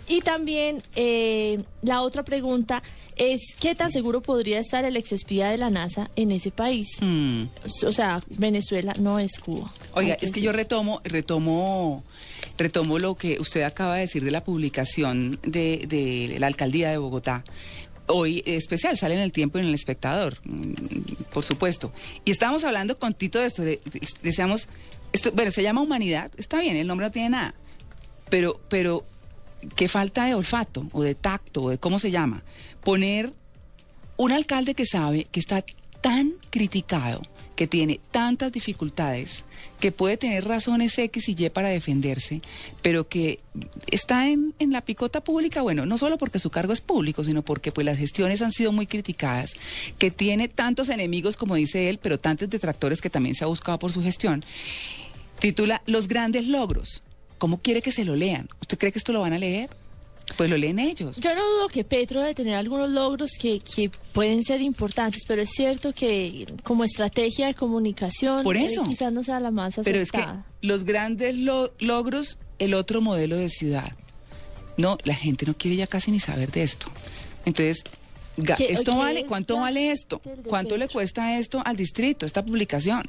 Y 0.09 0.20
también 0.20 0.83
eh, 0.96 1.62
la 1.83 2.03
otra 2.03 2.22
pregunta 2.22 2.83
es, 3.16 3.40
¿qué 3.61 3.74
tan 3.74 3.92
seguro 3.92 4.20
podría 4.20 4.59
estar 4.59 4.85
el 4.85 4.96
exespía 4.96 5.48
de 5.48 5.59
la 5.59 5.70
NASA 5.70 6.11
en 6.16 6.33
ese 6.33 6.50
país? 6.50 6.88
Mm. 7.00 7.44
O 7.87 7.92
sea, 7.92 8.22
Venezuela 8.29 8.94
no 8.98 9.18
es 9.18 9.38
Cuba. 9.38 9.72
Oiga, 9.94 10.16
que 10.16 10.27
es 10.27 10.33
que 10.33 10.40
yo 10.40 10.53
retomo, 10.53 11.00
retomo, 11.05 12.03
retomo 12.59 12.98
lo 12.98 13.14
que 13.14 13.40
usted 13.40 13.62
acaba 13.62 13.94
de 13.94 14.03
decir 14.03 14.24
de 14.24 14.31
la 14.31 14.42
publicación 14.42 15.38
de, 15.42 15.87
de 15.88 16.37
la 16.38 16.46
alcaldía 16.46 16.90
de 16.90 16.98
Bogotá. 16.98 17.44
Hoy 18.06 18.42
eh, 18.46 18.56
especial, 18.56 18.96
sale 18.98 19.14
en 19.14 19.20
el 19.20 19.32
tiempo 19.32 19.58
y 19.58 19.62
en 19.62 19.68
el 19.68 19.74
espectador, 19.74 20.38
mm, 20.44 20.72
por 21.32 21.44
supuesto. 21.44 21.92
Y 22.24 22.30
estábamos 22.30 22.62
hablando 22.64 22.98
con 22.98 23.14
Tito 23.14 23.38
de 23.40 23.46
esto, 23.46 23.62
de- 23.62 23.80
de- 23.84 24.08
deseamos, 24.22 24.68
esto, 25.12 25.32
bueno, 25.32 25.50
se 25.50 25.62
llama 25.62 25.80
humanidad, 25.80 26.30
está 26.36 26.60
bien, 26.60 26.76
el 26.76 26.86
nombre 26.86 27.06
no 27.06 27.12
tiene 27.12 27.30
nada, 27.30 27.54
pero, 28.28 28.60
pero 28.68 29.04
qué 29.76 29.88
falta 29.88 30.26
de 30.26 30.34
olfato 30.34 30.86
o 30.92 31.02
de 31.02 31.14
tacto 31.14 31.62
o 31.62 31.70
de 31.70 31.78
cómo 31.78 31.98
se 31.98 32.10
llama. 32.10 32.42
Poner 32.82 33.32
un 34.18 34.32
alcalde 34.32 34.74
que 34.74 34.84
sabe 34.84 35.24
que 35.32 35.40
está 35.40 35.64
tan 36.02 36.32
criticado, 36.50 37.22
que 37.56 37.66
tiene 37.66 38.00
tantas 38.10 38.52
dificultades, 38.52 39.44
que 39.80 39.92
puede 39.92 40.16
tener 40.16 40.44
razones 40.44 40.98
X 40.98 41.28
y 41.28 41.36
Y 41.38 41.50
para 41.50 41.68
defenderse, 41.68 42.40
pero 42.82 43.08
que 43.08 43.40
está 43.90 44.28
en, 44.28 44.54
en 44.58 44.72
la 44.72 44.80
picota 44.80 45.22
pública, 45.22 45.62
bueno, 45.62 45.86
no 45.86 45.98
solo 45.98 46.18
porque 46.18 46.38
su 46.38 46.50
cargo 46.50 46.72
es 46.72 46.80
público, 46.80 47.22
sino 47.22 47.42
porque 47.42 47.72
pues 47.72 47.84
las 47.84 47.98
gestiones 47.98 48.42
han 48.42 48.52
sido 48.52 48.72
muy 48.72 48.86
criticadas, 48.86 49.54
que 49.98 50.10
tiene 50.10 50.48
tantos 50.48 50.88
enemigos 50.88 51.36
como 51.36 51.54
dice 51.54 51.88
él, 51.88 51.98
pero 52.02 52.18
tantos 52.18 52.50
detractores 52.50 53.00
que 53.00 53.10
también 53.10 53.34
se 53.34 53.44
ha 53.44 53.48
buscado 53.48 53.78
por 53.78 53.92
su 53.92 54.02
gestión. 54.02 54.44
Titula 55.38 55.82
Los 55.86 56.08
grandes 56.08 56.46
logros. 56.46 57.02
¿Cómo 57.38 57.60
quiere 57.60 57.82
que 57.82 57.92
se 57.92 58.04
lo 58.04 58.16
lean? 58.16 58.48
¿Usted 58.60 58.78
cree 58.78 58.92
que 58.92 58.98
esto 58.98 59.12
lo 59.12 59.20
van 59.20 59.32
a 59.32 59.38
leer? 59.38 59.68
Pues 60.37 60.48
lo 60.50 60.56
leen 60.56 60.78
ellos. 60.78 61.16
Yo 61.18 61.34
no 61.34 61.42
dudo 61.46 61.68
que 61.68 61.84
Petro 61.84 62.20
debe 62.20 62.34
tener 62.34 62.54
algunos 62.54 62.88
logros 62.90 63.32
que, 63.38 63.60
que 63.60 63.90
pueden 64.12 64.42
ser 64.42 64.62
importantes, 64.62 65.22
pero 65.28 65.42
es 65.42 65.50
cierto 65.50 65.92
que 65.92 66.46
como 66.62 66.82
estrategia 66.84 67.46
de 67.46 67.54
comunicación 67.54 68.42
Por 68.42 68.56
eh, 68.56 68.64
eso. 68.64 68.84
quizás 68.84 69.12
no 69.12 69.22
sea 69.22 69.38
la 69.40 69.50
más 69.50 69.74
Pero 69.84 70.00
es 70.00 70.10
que 70.10 70.24
los 70.62 70.84
grandes 70.84 71.37
lo- 71.37 71.72
logros, 71.78 72.38
el 72.58 72.74
otro 72.74 73.00
modelo 73.02 73.37
de 73.37 73.48
ciudad. 73.50 73.92
No, 74.76 74.98
la 75.04 75.14
gente 75.14 75.46
no 75.46 75.54
quiere 75.54 75.76
ya 75.76 75.87
casi 75.87 76.10
ni 76.10 76.20
saber 76.20 76.50
de 76.50 76.62
esto. 76.64 76.87
Entonces, 77.44 77.84
ga- 78.37 78.56
¿Qué- 78.56 78.72
esto 78.72 78.96
vale, 78.96 79.26
¿cuánto 79.26 79.58
vale 79.58 79.90
esto? 79.92 80.20
¿Cuánto 80.48 80.76
le 80.76 80.88
cuesta 80.88 81.38
esto 81.38 81.62
al 81.64 81.76
distrito, 81.76 82.26
esta 82.26 82.44
publicación? 82.44 83.08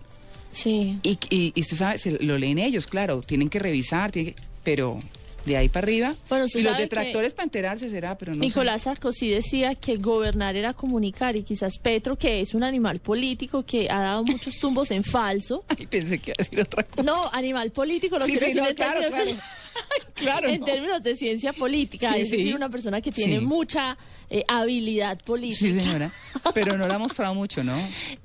Sí. 0.51 0.99
Y, 1.01 1.17
y, 1.29 1.53
y 1.55 1.61
usted 1.61 1.77
sabe, 1.77 1.97
se 1.97 2.11
lo 2.23 2.37
leen 2.37 2.59
ellos, 2.59 2.85
claro, 2.87 3.21
tienen 3.21 3.49
que 3.49 3.59
revisar, 3.59 4.11
tienen 4.11 4.33
que- 4.33 4.41
pero 4.63 4.99
de 5.45 5.57
ahí 5.57 5.69
para 5.69 5.85
arriba. 5.85 6.15
Bueno, 6.29 6.45
y 6.53 6.61
los 6.61 6.71
sabe 6.71 6.83
detractores 6.83 7.33
para 7.33 7.43
enterarse 7.45 7.89
será, 7.89 8.17
pero 8.17 8.33
no. 8.33 8.39
Nicolás 8.39 8.83
Sarkozy 8.83 9.29
decía 9.29 9.75
que 9.75 9.97
gobernar 9.97 10.55
era 10.55 10.73
comunicar 10.73 11.35
y 11.35 11.43
quizás 11.43 11.77
Petro, 11.77 12.15
que 12.17 12.41
es 12.41 12.53
un 12.53 12.63
animal 12.63 12.99
político 12.99 13.63
que 13.63 13.87
ha 13.89 14.01
dado 14.01 14.23
muchos 14.23 14.55
tumbos 14.59 14.91
en 14.91 15.03
falso. 15.03 15.63
Ay, 15.77 15.85
pensé 15.87 16.19
que 16.19 16.31
iba 16.31 16.35
a 16.39 16.43
decir 16.43 16.59
otra 16.61 16.83
cosa. 16.83 17.03
No, 17.03 17.29
animal 17.31 17.71
político, 17.71 18.17
lo 18.17 18.25
Sí, 18.25 18.31
quiero 18.31 18.47
sí, 18.47 18.53
decir 18.53 18.69
no, 18.69 18.75
claro, 18.75 19.01
claro. 19.07 19.31
Claro, 20.15 20.47
en 20.47 20.61
no. 20.61 20.65
términos 20.65 21.03
de 21.03 21.15
ciencia 21.17 21.51
política, 21.51 22.13
Sí, 22.13 22.21
es 22.21 22.29
sí. 22.29 22.37
decir, 22.37 22.55
una 22.55 22.69
persona 22.69 23.01
que 23.01 23.11
tiene 23.11 23.39
Sí. 23.39 23.45
mucha 23.45 23.97
eh, 24.29 24.43
habilidad 24.47 25.19
política. 25.23 25.59
Sí, 25.59 25.73
señora. 25.73 26.09
Pero 26.53 26.77
no 26.77 26.87
lo 26.87 26.93
ha 26.93 26.97
mostrado 26.97 27.35
mucho, 27.35 27.63
¿no? 27.63 27.77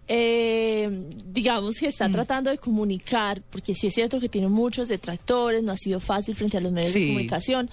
eh, 0.08 0.88
digamos 1.26 1.76
que 1.78 1.86
Mm. 1.86 1.88
está 1.88 2.08
tratando 2.10 2.50
de 2.50 2.58
comunicar, 2.58 3.42
porque 3.50 3.74
sí 3.74 3.88
es 3.88 3.94
cierto 3.94 4.20
que 4.20 4.28
tiene 4.28 4.48
muchos 4.48 4.88
detractores, 4.88 5.62
no 5.62 5.72
ha 5.72 5.76
sido 5.76 6.00
fácil 6.00 6.34
frente 6.36 6.56
a 6.56 6.60
los 6.60 6.72
medios 6.72 6.94
de 6.94 7.06
comunicación, 7.08 7.70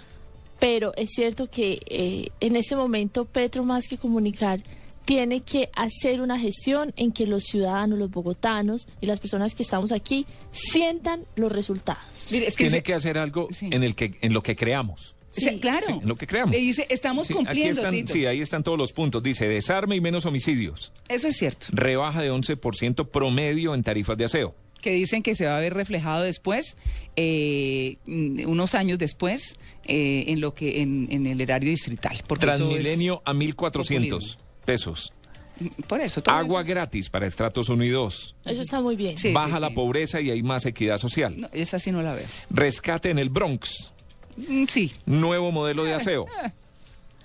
pero 0.59 0.93
es 0.95 1.09
cierto 1.15 1.47
que 1.47 1.79
eh, 1.85 2.29
en 2.39 2.55
este 2.55 2.75
momento 2.75 3.25
Petro 3.25 3.63
más 3.63 3.87
que 3.87 3.97
comunicar 3.97 4.61
tiene 5.07 5.39
que 5.39 5.69
hacer 5.73 6.19
una 6.19 6.37
gestión 6.37 6.93
en 6.97 7.13
que 7.13 7.25
los 7.25 7.45
ciudadanos, 7.45 7.97
los 7.97 8.11
bogotanos 8.11 8.89
y 8.99 9.05
las 9.05 9.21
personas 9.21 9.55
que 9.55 9.63
estamos 9.63 9.93
aquí 9.93 10.25
sientan 10.51 11.23
los 11.37 11.49
resultados. 11.51 12.03
Mire, 12.29 12.47
es 12.47 12.57
que 12.57 12.65
Tiene 12.65 12.77
se- 12.79 12.83
que 12.83 12.93
hacer 12.93 13.17
algo 13.17 13.47
Sí. 13.51 13.69
en 13.71 13.83
el 13.85 13.95
que 13.95 14.15
en 14.21 14.33
lo 14.33 14.43
que 14.43 14.55
creamos. 14.57 15.15
o 15.29 15.39
sea, 15.39 15.51
Sí. 15.53 15.59
claro. 15.59 15.85
Sí, 15.85 15.93
en 16.01 16.07
lo 16.09 16.15
que 16.15 16.25
creamos. 16.27 16.51
Le 16.55 16.59
dice, 16.61 16.87
estamos 16.89 17.27
Sí, 17.27 17.33
aquí 17.33 17.43
cumpliendo, 17.45 17.79
están, 17.81 17.93
Tito. 17.93 18.11
sí, 18.13 18.25
ahí 18.25 18.41
están 18.41 18.63
todos 18.63 18.77
los 18.77 18.91
puntos. 18.91 19.21
Dice, 19.23 19.47
desarme 19.47 19.95
y 19.95 20.01
menos 20.01 20.25
homicidios. 20.25 20.91
Eso 21.07 21.27
es 21.29 21.37
cierto. 21.37 21.67
Rebaja 21.71 22.21
de 22.21 22.31
11% 22.31 23.05
promedio 23.09 23.73
en 23.75 23.83
tarifas 23.83 24.17
de 24.17 24.25
aseo. 24.25 24.55
Que 24.81 24.91
dicen 24.91 25.21
que 25.23 25.35
se 25.35 25.45
va 25.45 25.57
a 25.57 25.59
ver 25.59 25.73
reflejado 25.73 26.23
después, 26.23 26.75
eh, 27.15 27.97
unos 28.07 28.73
años 28.75 28.97
después, 28.99 29.57
eh, 29.85 30.25
en 30.27 30.41
lo 30.41 30.53
que 30.53 30.81
en, 30.81 31.07
en 31.11 31.27
el 31.27 31.39
erario 31.39 31.69
distrital. 31.69 32.21
Transmilenio 32.39 33.21
a 33.25 33.33
1.400 33.33 34.09
populismo. 34.09 34.46
Pesos. 34.67 35.11
es- 35.59 35.85
por 35.87 35.99
eso. 36.01 36.21
todo 36.21 36.35
Agua 36.35 36.61
eso- 36.61 36.69
gratis 36.69 37.09
para 37.09 37.25
estratos 37.25 37.67
1 37.69 37.83
y 37.83 37.89
2. 37.89 38.35
Eso 38.45 38.61
está 38.61 38.79
muy 38.81 38.95
bien. 38.95 39.17
Sí. 39.17 39.33
Baja 39.33 39.59
la 39.59 39.69
sí. 39.69 39.73
pobreza 39.73 40.21
y 40.21 40.29
hay 40.29 40.43
más 40.43 40.65
equidad 40.67 40.99
social. 40.99 41.39
No, 41.41 41.49
esa 41.53 41.79
sí 41.79 41.91
no 41.91 42.03
la 42.03 42.13
veo. 42.13 42.27
Rescate 42.51 43.09
en 43.09 43.17
el 43.17 43.29
Bronx. 43.29 43.91
Mm, 44.37 44.65
Sí. 44.67 44.93
Nuevo 45.07 45.51
modelo 45.51 45.83
de 45.83 45.95
aseo. 45.95 46.27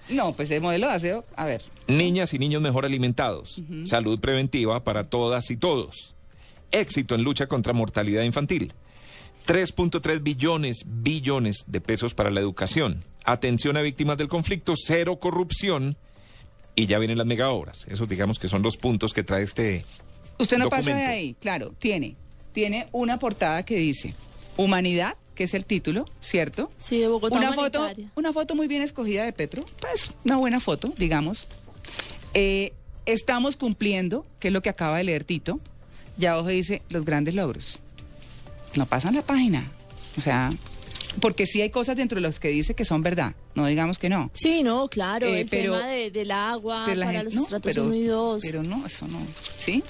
No, 0.09 0.33
pues 0.33 0.51
el 0.51 0.61
modelo 0.61 0.89
de 0.89 0.95
aseo, 0.95 1.25
a 1.37 1.45
ver. 1.45 1.63
Niñas 1.87 2.35
y 2.35 2.39
niños 2.39 2.61
mejor 2.61 2.85
alimentados. 2.85 3.63
Salud 3.85 4.19
preventiva 4.19 4.83
para 4.83 5.05
todas 5.09 5.49
y 5.51 5.57
todos. 5.57 6.15
Éxito 6.73 7.15
en 7.15 7.23
lucha 7.23 7.47
contra 7.47 7.73
mortalidad 7.73 8.23
infantil. 8.25 8.73
3.3 9.47 10.21
billones, 10.23 10.85
billones 10.87 11.65
de 11.67 11.81
pesos 11.81 12.15
para 12.15 12.31
la 12.31 12.41
educación. 12.41 13.05
Atención 13.25 13.77
a 13.77 13.81
víctimas 13.83 14.19
del 14.19 14.29
conflicto, 14.29 14.75
cero 14.77 15.17
corrupción. 15.21 15.97
Y 16.75 16.87
ya 16.87 16.99
vienen 16.99 17.19
las 17.19 17.27
megaobras. 17.27 17.87
Esos 17.89 18.09
digamos 18.09 18.39
que 18.39 18.49
son 18.49 18.63
los 18.63 18.77
puntos 18.77 19.13
que 19.13 19.23
trae 19.23 19.43
este... 19.43 19.85
Usted 20.39 20.59
no 20.59 20.69
pasa 20.69 20.95
de 20.95 21.05
ahí, 21.05 21.35
claro, 21.35 21.75
tiene. 21.79 22.17
Tiene 22.53 22.89
una 22.93 23.19
portada 23.19 23.65
que 23.65 23.77
dice 23.77 24.15
Humanidad, 24.57 25.17
que 25.35 25.45
es 25.45 25.55
el 25.55 25.65
título, 25.65 26.07
¿cierto? 26.21 26.71
Sí, 26.79 26.99
de 26.99 27.09
Bogotá 27.09 27.37
una 27.37 27.53
foto, 27.53 27.91
una 28.15 28.33
foto 28.33 28.55
muy 28.55 28.67
bien 28.67 28.83
escogida 28.83 29.25
de 29.25 29.33
Petro, 29.33 29.65
pues 29.81 30.11
una 30.25 30.37
buena 30.37 30.61
foto, 30.61 30.93
digamos. 30.97 31.47
Eh, 32.35 32.73
estamos 33.07 33.57
cumpliendo, 33.57 34.27
que 34.39 34.49
es 34.49 34.55
lo 34.55 34.63
que 34.63 34.71
acaba 34.71 34.99
de 34.99 35.05
leer 35.05 35.25
Tito, 35.25 35.61
ya 36.17 36.33
abajo 36.33 36.49
dice 36.49 36.83
los 36.89 37.05
grandes 37.05 37.35
logros. 37.35 37.79
No 38.75 38.87
pasan 38.87 39.15
la 39.15 39.23
página. 39.23 39.71
O 40.17 40.21
sea, 40.21 40.53
porque 41.21 41.47
sí 41.47 41.61
hay 41.61 41.71
cosas 41.71 41.97
dentro 41.97 42.17
de 42.17 42.23
los 42.23 42.41
que 42.41 42.49
dice 42.49 42.75
que 42.75 42.85
son 42.85 43.03
verdad, 43.03 43.35
no 43.55 43.67
digamos 43.67 43.99
que 43.99 44.09
no. 44.09 44.31
Sí, 44.35 44.63
no, 44.63 44.89
claro, 44.89 45.27
Eh, 45.27 45.43
el 45.43 45.49
pero- 45.49 45.75
tema 45.77 45.89
de- 45.89 46.11
del 46.11 46.31
agua 46.31 46.85
Pero 46.87 47.01
la 47.01 47.07
para 47.07 47.19
gente- 47.21 47.25
los 47.27 47.35
no, 47.35 47.43
estratos 47.43 47.71
pero- 47.73 47.85
1 47.85 47.95
y 47.95 48.05
2. 48.05 48.43
Pero 48.43 48.63
no, 48.63 48.87
eso 48.87 49.07
no. 49.09 49.19
¿Sí? 49.59 49.83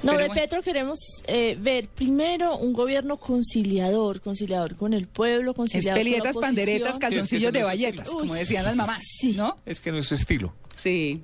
No, 0.00 0.12
Pero 0.12 0.18
de 0.22 0.26
bueno. 0.28 0.42
Petro 0.42 0.62
queremos 0.62 0.98
eh, 1.26 1.56
ver 1.60 1.88
primero 1.88 2.56
un 2.56 2.72
gobierno 2.72 3.16
conciliador, 3.16 4.20
conciliador 4.20 4.76
con 4.76 4.92
el 4.94 5.08
pueblo, 5.08 5.50
Es 5.50 5.56
conciliador 5.56 5.98
pelietas, 5.98 6.32
con 6.34 6.42
la 6.42 6.46
panderetas, 6.48 6.98
calzoncillos 7.00 7.52
de 7.52 7.58
es 7.58 7.64
bayetas, 7.64 8.00
estilo. 8.06 8.18
como 8.20 8.32
Uy, 8.34 8.38
decían 8.38 8.62
las 8.64 8.76
mamás, 8.76 9.02
sí. 9.20 9.32
¿no? 9.36 9.58
Es 9.66 9.80
que 9.80 9.90
no 9.90 9.98
es 9.98 10.06
su 10.06 10.14
estilo, 10.14 10.54
Sí. 10.76 11.20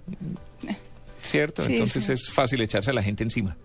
¿cierto? 1.23 1.65
Sí, 1.65 1.75
Entonces 1.75 2.05
sí. 2.05 2.13
es 2.13 2.29
fácil 2.31 2.61
echarse 2.61 2.91
a 2.91 2.95
la 2.95 3.03
gente 3.03 3.23
encima. 3.23 3.57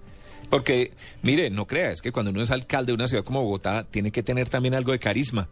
Porque, 0.49 0.93
mire, 1.21 1.49
no 1.49 1.67
crea, 1.67 1.91
es 1.91 2.02
que 2.02 2.12
cuando 2.12 2.32
uno 2.32 2.41
es 2.41 2.52
alcalde 2.52 2.91
de 2.91 2.95
una 2.95 3.08
ciudad 3.08 3.23
como 3.23 3.43
Bogotá, 3.43 3.86
tiene 3.89 4.12
que 4.12 4.23
tener 4.23 4.49
también 4.49 4.73
algo 4.73 4.91
de 4.91 4.99
carisma. 4.99 5.49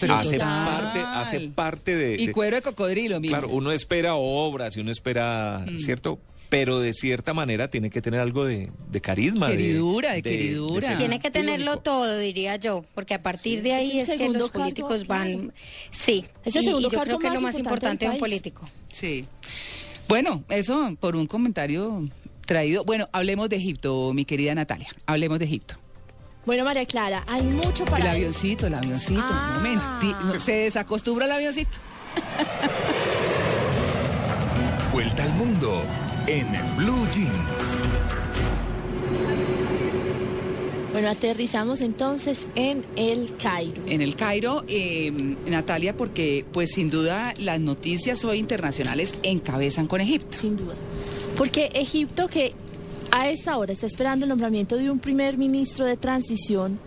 Pero 0.00 0.14
hace, 0.14 0.32
total. 0.38 0.66
parte, 0.66 1.00
hace 1.00 1.40
parte 1.48 1.94
de... 1.96 2.14
Y 2.20 2.26
de- 2.26 2.32
cuero 2.32 2.56
de 2.56 2.62
cocodrilo, 2.62 3.20
mira. 3.20 3.38
Claro, 3.38 3.52
uno 3.54 3.72
espera 3.72 4.14
obras 4.16 4.76
y 4.76 4.80
uno 4.80 4.90
espera, 4.90 5.64
Mm. 5.66 5.78
¿cierto? 5.78 6.18
Pero 6.48 6.78
de 6.78 6.92
cierta 6.92 7.34
manera 7.34 7.68
tiene 7.68 7.90
que 7.90 8.00
tener 8.00 8.20
algo 8.20 8.44
de, 8.44 8.70
de 8.90 9.00
carisma. 9.00 9.48
de- 9.48 9.56
Queridura, 9.56 10.12
de 10.14 10.22
queridura. 10.22 10.96
Tiene 10.96 11.18
que 11.18 11.30
tenerlo 11.30 11.72
único. 11.72 11.82
todo, 11.82 12.18
diría 12.18 12.54
yo, 12.56 12.84
porque 12.94 13.14
a 13.14 13.22
partir 13.22 13.62
de 13.62 13.72
ahí 13.74 13.98
Es 13.98 14.10
que 14.14 14.28
los 14.28 14.50
políticos 14.50 15.02
cargo, 15.08 15.38
van... 15.38 15.52
Sí, 15.90 16.24
Es 16.44 16.54
el 16.54 16.62
y- 16.64 16.82
yo 16.82 16.88
creo 16.88 17.18
que 17.18 17.26
es 17.26 17.32
lo 17.34 17.40
más 17.40 17.58
importante 17.58 18.04
de 18.06 18.12
un 18.12 18.18
político. 18.18 18.68
Sí. 18.92 19.26
Bueno, 20.08 20.44
eso 20.48 20.96
por 21.00 21.16
un 21.16 21.26
comentario 21.26 22.08
traído. 22.46 22.84
Bueno, 22.84 23.08
hablemos 23.12 23.48
de 23.48 23.56
Egipto, 23.56 24.12
mi 24.14 24.24
querida 24.24 24.54
Natalia. 24.54 24.88
Hablemos 25.04 25.40
de 25.40 25.46
Egipto. 25.46 25.76
Bueno, 26.46 26.64
María 26.64 26.86
Clara, 26.86 27.24
hay 27.26 27.42
mucho 27.42 27.82
El 27.82 27.90
para... 27.90 28.12
avioncito, 28.12 28.68
el 28.68 28.74
avioncito. 28.74 29.20
Ah. 29.20 29.54
Un 29.56 29.62
momento. 29.64 30.24
No, 30.24 30.38
Se 30.40 30.52
desacostumbra 30.52 31.26
el 31.26 31.32
avioncito. 31.32 31.72
Vuelta 34.92 35.24
al 35.24 35.34
mundo 35.34 35.82
en 36.28 36.46
Blue 36.76 37.04
Jeans. 37.12 37.32
Bueno, 40.92 41.08
aterrizamos 41.10 41.80
entonces 41.82 42.46
en 42.54 42.84
el 42.94 43.34
Cairo. 43.42 43.82
En 43.86 44.00
el 44.00 44.14
Cairo, 44.16 44.64
eh, 44.68 45.10
Natalia, 45.46 45.94
porque 45.96 46.44
pues 46.52 46.70
sin 46.70 46.88
duda 46.90 47.34
las 47.38 47.58
noticias 47.60 48.24
hoy 48.24 48.38
internacionales 48.38 49.12
encabezan 49.22 49.88
con 49.88 50.00
Egipto. 50.00 50.38
Sin 50.38 50.56
duda. 50.56 50.74
Porque 51.36 51.66
Egipto, 51.74 52.28
que 52.28 52.54
a 53.16 53.30
esta 53.30 53.56
hora 53.56 53.72
está 53.72 53.86
esperando 53.86 54.26
el 54.26 54.28
nombramiento 54.28 54.76
de 54.76 54.90
un 54.90 54.98
primer 54.98 55.38
ministro 55.38 55.86
de 55.86 55.96
transición, 55.96 56.78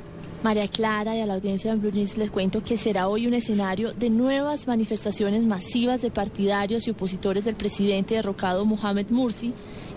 María 0.44 0.68
Clara, 0.68 1.18
y 1.18 1.22
a 1.22 1.26
la 1.26 1.34
audiencia 1.34 1.72
de 1.72 1.78
Blue 1.78 1.92
Jeans 1.92 2.18
les 2.18 2.30
cuento 2.30 2.64
que 2.64 2.78
será 2.78 3.08
hoy 3.08 3.26
un 3.26 3.34
escenario 3.34 3.94
de 3.94 4.12
nuevas 4.12 4.68
manifestaciones 4.68 5.42
masivas 5.42 6.04
de 6.04 6.12
partidarios 6.12 6.88
y 6.88 6.92
opositores 6.92 7.46
del 7.46 7.56
presidente 7.56 8.14
derrocado 8.14 8.64
Mohamed 8.64 9.10
Mursi. 9.10 9.56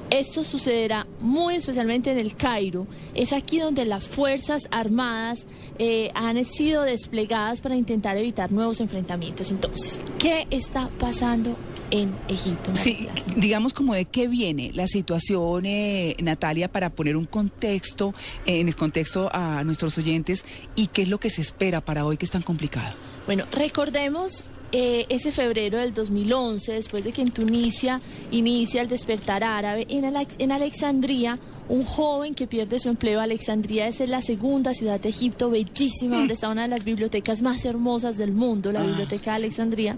Esto 0.09 0.43
sucederá 0.43 1.07
muy 1.21 1.57
especialmente 1.57 2.11
en 2.11 2.19
el 2.19 2.35
Cairo. 2.35 2.87
Es 3.15 3.35
aquí 3.35 3.59
donde 3.59 3.85
las 3.85 4.09
Fuerzas 4.09 4.69
Armadas 4.71 5.45
eh, 5.79 6.11
han 6.15 6.43
sido 6.47 6.83
desplegadas 6.83 7.61
para 7.61 7.77
intentar 7.77 8.17
evitar 8.17 8.51
nuevos 8.53 8.81
enfrentamientos. 8.81 9.51
Entonces, 9.51 10.01
¿qué 10.19 10.47
está 10.51 10.89
pasando 10.99 11.57
en 11.93 12.13
Egipto? 12.27 12.75
Sí, 12.75 13.07
digamos 13.37 13.73
como 13.75 13.95
de 13.95 14.07
qué 14.07 14.27
viene 14.27 14.73
la 14.75 14.89
situación, 14.89 15.67
eh, 15.67 16.17
Natalia, 16.21 16.67
para 16.69 16.91
poner 16.91 17.17
un 17.17 17.27
contexto, 17.27 18.15
eh, 18.47 18.61
en 18.61 18.67
el 18.67 18.75
contexto 18.75 19.31
a 19.33 19.63
nuestros 19.63 19.97
oyentes 19.99 20.45
y 20.75 20.89
qué 20.89 21.03
es 21.03 21.09
lo 21.09 21.19
que 21.19 21.31
se 21.31 21.43
espera 21.43 21.81
para 21.81 22.05
hoy 22.05 22.17
que 22.17 22.25
es 22.25 22.31
tan 22.31 22.43
complicado. 22.43 22.95
Bueno, 23.27 23.45
recordemos 23.53 24.45
eh, 24.73 25.07
ese 25.11 25.33
febrero 25.33 25.79
del 25.79 25.93
2011, 25.95 26.73
después 26.73 27.05
de 27.05 27.13
que 27.13 27.23
en 27.23 27.31
Tunisia 27.31 28.01
inicia 28.31 28.83
el 28.83 28.89
despertar 28.89 29.45
árabe, 29.45 29.87
en, 29.91 30.05
Alex- 30.05 30.35
en 30.39 30.51
Alexandría, 30.53 31.39
un 31.69 31.85
joven 31.85 32.35
que 32.35 32.47
pierde 32.47 32.79
su 32.79 32.89
empleo. 32.89 33.21
Alexandría 33.21 33.87
es 33.87 34.01
la 34.09 34.21
segunda 34.21 34.75
ciudad 34.75 34.99
de 35.01 35.11
Egipto, 35.11 35.51
bellísima, 35.51 36.17
donde 36.17 36.35
está 36.35 36.49
una 36.49 36.63
de 36.63 36.69
las 36.69 36.85
bibliotecas 36.85 37.41
más 37.43 37.65
hermosas 37.65 38.17
del 38.17 38.33
mundo, 38.33 38.73
la 38.73 38.81
Ah. 38.81 38.87
biblioteca 38.87 39.31
de 39.33 39.37
Alexandría. 39.37 39.97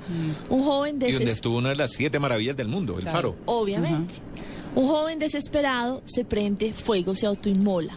Un 0.50 0.62
joven 0.64 0.96
Y 1.06 1.12
donde 1.12 1.30
estuvo 1.32 1.58
una 1.58 1.70
de 1.70 1.76
las 1.76 1.92
siete 1.92 2.18
maravillas 2.18 2.56
del 2.56 2.68
mundo, 2.68 2.94
el 2.96 3.02
Claro. 3.02 3.32
faro. 3.32 3.36
Obviamente. 3.46 4.14
Un 4.74 4.88
joven 4.88 5.18
desesperado 5.20 6.02
se 6.04 6.24
prende 6.24 6.72
fuego, 6.72 7.14
se 7.14 7.26
autoinmola. 7.26 7.96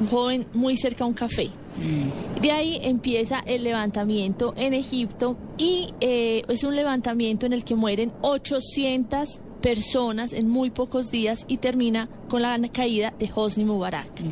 Un 0.00 0.08
joven 0.08 0.46
muy 0.54 0.76
cerca 0.76 1.04
a 1.04 1.06
un 1.06 1.14
café. 1.14 1.50
De 2.40 2.50
ahí 2.50 2.78
empieza 2.82 3.40
el 3.46 3.64
levantamiento 3.64 4.54
en 4.56 4.74
Egipto 4.74 5.36
y 5.56 5.94
eh, 6.00 6.42
es 6.48 6.64
un 6.64 6.76
levantamiento 6.76 7.46
en 7.46 7.52
el 7.52 7.64
que 7.64 7.74
mueren 7.74 8.12
800 8.22 9.40
personas 9.60 10.32
en 10.32 10.48
muy 10.48 10.70
pocos 10.70 11.10
días 11.10 11.44
y 11.46 11.58
termina 11.58 12.08
con 12.30 12.42
la 12.42 12.56
caída 12.72 13.12
de 13.18 13.28
Hosni 13.34 13.64
Mubarak. 13.64 14.22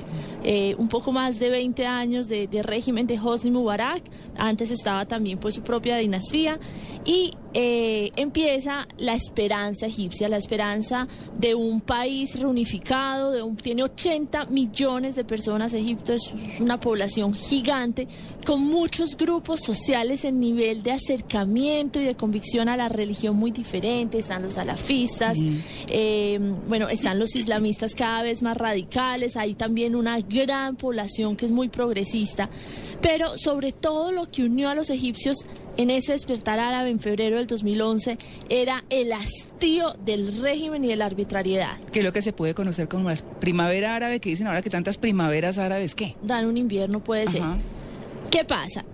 Eh, 0.44 0.74
un 0.78 0.88
poco 0.88 1.10
más 1.10 1.38
de 1.40 1.50
20 1.50 1.84
años 1.84 2.28
de, 2.28 2.46
de 2.46 2.62
régimen 2.62 3.06
de 3.08 3.18
Hosni 3.18 3.50
Mubarak, 3.50 4.04
antes 4.36 4.70
estaba 4.70 5.04
también 5.04 5.38
pues 5.38 5.56
su 5.56 5.62
propia 5.62 5.96
dinastía. 5.96 6.60
Y 7.04 7.32
eh, 7.54 8.12
empieza 8.16 8.86
la 8.98 9.14
esperanza 9.14 9.86
egipcia, 9.86 10.28
la 10.28 10.36
esperanza 10.36 11.08
de 11.38 11.54
un 11.54 11.80
país 11.80 12.38
reunificado, 12.38 13.32
de 13.32 13.42
un, 13.42 13.56
tiene 13.56 13.82
80 13.82 14.44
millones 14.46 15.16
de 15.16 15.24
personas, 15.24 15.72
Egipto 15.72 16.12
es 16.12 16.30
una 16.60 16.78
población 16.78 17.32
gigante, 17.32 18.06
con 18.44 18.60
muchos 18.60 19.16
grupos 19.16 19.60
sociales 19.60 20.24
en 20.24 20.38
nivel 20.38 20.82
de 20.82 20.92
acercamiento 20.92 21.98
y 21.98 22.04
de 22.04 22.14
convicción 22.14 22.68
a 22.68 22.76
la 22.76 22.90
religión 22.90 23.36
muy 23.36 23.50
diferente, 23.50 24.18
están 24.18 24.42
los 24.42 24.54
salafistas, 24.54 25.38
eh, 25.88 26.38
bueno, 26.68 26.90
están 26.90 27.18
los 27.18 27.34
islamistas 27.34 27.87
cada 27.94 28.22
vez 28.22 28.42
más 28.42 28.56
radicales, 28.56 29.36
hay 29.36 29.54
también 29.54 29.94
una 29.94 30.20
gran 30.20 30.76
población 30.76 31.36
que 31.36 31.46
es 31.46 31.52
muy 31.52 31.68
progresista, 31.68 32.48
pero 33.00 33.36
sobre 33.36 33.72
todo 33.72 34.12
lo 34.12 34.26
que 34.26 34.44
unió 34.44 34.68
a 34.68 34.74
los 34.74 34.90
egipcios 34.90 35.38
en 35.76 35.90
ese 35.90 36.12
despertar 36.12 36.58
árabe 36.58 36.90
en 36.90 36.98
febrero 36.98 37.36
del 37.36 37.46
2011 37.46 38.18
era 38.48 38.84
el 38.90 39.12
hastío 39.12 39.94
del 40.04 40.40
régimen 40.42 40.84
y 40.84 40.88
de 40.88 40.96
la 40.96 41.06
arbitrariedad. 41.06 41.78
Que 41.92 42.00
es 42.00 42.04
lo 42.04 42.12
que 42.12 42.22
se 42.22 42.32
puede 42.32 42.54
conocer 42.54 42.88
como 42.88 43.08
la 43.08 43.16
primavera 43.40 43.94
árabe, 43.94 44.20
que 44.20 44.30
dicen 44.30 44.46
ahora 44.46 44.62
que 44.62 44.70
tantas 44.70 44.98
primaveras 44.98 45.56
árabes, 45.58 45.94
¿qué? 45.94 46.16
Dan 46.22 46.46
un 46.46 46.56
invierno, 46.56 47.00
puede 47.00 47.28
ser. 47.28 47.42
¿Qué 48.30 48.44
pasa? 48.44 48.84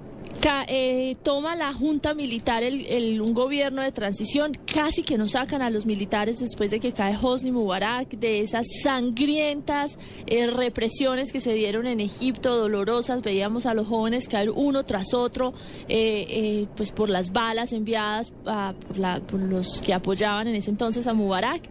Eh, 0.68 1.16
toma 1.22 1.56
la 1.56 1.72
junta 1.72 2.12
militar 2.12 2.62
el, 2.62 3.20
un 3.22 3.32
gobierno 3.32 3.80
de 3.80 3.92
transición, 3.92 4.52
casi 4.66 5.02
que 5.02 5.16
nos 5.16 5.30
sacan 5.32 5.62
a 5.62 5.70
los 5.70 5.86
militares 5.86 6.38
después 6.38 6.70
de 6.70 6.80
que 6.80 6.92
cae 6.92 7.16
Hosni 7.20 7.50
Mubarak, 7.50 8.10
de 8.10 8.40
esas 8.40 8.66
sangrientas 8.82 9.98
eh, 10.26 10.46
represiones 10.46 11.32
que 11.32 11.40
se 11.40 11.54
dieron 11.54 11.86
en 11.86 12.00
Egipto, 12.00 12.58
dolorosas, 12.58 13.22
veíamos 13.22 13.64
a 13.64 13.72
los 13.72 13.86
jóvenes 13.86 14.28
caer 14.28 14.50
uno 14.50 14.84
tras 14.84 15.14
otro, 15.14 15.54
eh, 15.88 16.66
pues 16.76 16.92
por 16.92 17.08
las 17.08 17.32
balas 17.32 17.72
enviadas 17.72 18.30
por, 18.30 19.40
los 19.40 19.80
que 19.80 19.94
apoyaban 19.94 20.46
en 20.48 20.56
ese 20.56 20.70
entonces 20.70 21.06
a 21.06 21.14
Mubarak. 21.14 21.62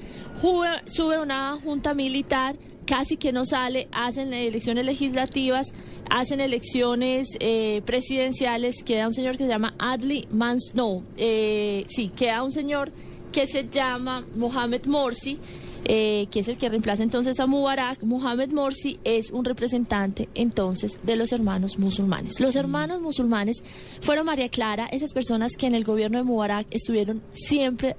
Sube 0.86 1.20
una 1.20 1.60
junta 1.64 1.94
militar 1.94 2.56
casi 2.86 3.18
que 3.18 3.32
no 3.32 3.46
sale, 3.46 3.88
hacen 3.92 4.34
elecciones 4.34 4.86
legislativas, 4.86 5.74
hacen 6.10 6.40
elecciones 6.40 7.28
eh, 7.40 7.82
presidenciales, 7.86 8.84
queda 8.84 9.08
un 9.08 9.14
señor 9.14 9.38
que 9.38 9.46
se 9.46 9.50
llama 9.50 9.74
Adli 9.80 10.28
Mans, 10.32 10.72
no, 10.76 11.04
eh, 11.18 11.86
sí, 11.90 12.10
queda 12.10 12.44
un 12.44 12.52
señor 12.52 12.92
que 13.32 13.48
se 13.48 13.68
llama 13.70 14.26
Mohamed 14.36 14.86
Morsi, 14.86 15.40
eh, 15.86 16.28
que 16.32 16.40
es 16.40 16.48
el 16.48 16.58
que 16.58 16.70
reemplaza 16.70 17.04
entonces 17.04 17.40
a 17.40 17.46
Mubarak. 17.46 18.04
Mohamed 18.04 18.52
Morsi 18.52 19.00
es 19.04 19.32
un 19.32 19.44
representante 19.44 20.30
entonces 20.34 20.98
de 21.04 21.18
los 21.18 21.34
hermanos 21.34 21.78
musulmanes. 21.78 22.40
Los 22.40 22.56
hermanos 22.56 23.02
musulmanes 23.02 23.64
fueron 24.00 24.28
María 24.28 24.48
Clara, 24.50 24.86
esas 24.86 25.12
personas 25.12 25.54
que 25.58 25.68
en 25.68 25.76
el 25.76 25.84
gobierno 25.84 26.20
de 26.20 26.24
Mubarak 26.24 26.68
estuvieron 26.70 27.22
siempre 27.34 27.96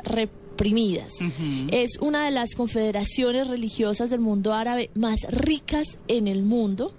reprimidas. 0.54 1.12
Es 1.68 1.98
una 2.00 2.24
de 2.24 2.30
las 2.30 2.54
confederaciones 2.54 3.48
religiosas 3.48 4.08
del 4.08 4.20
mundo 4.20 4.54
árabe 4.54 4.90
más 4.94 5.18
ricas 5.28 5.86
en 6.06 6.28
el 6.28 6.44
mundo. 6.44 6.94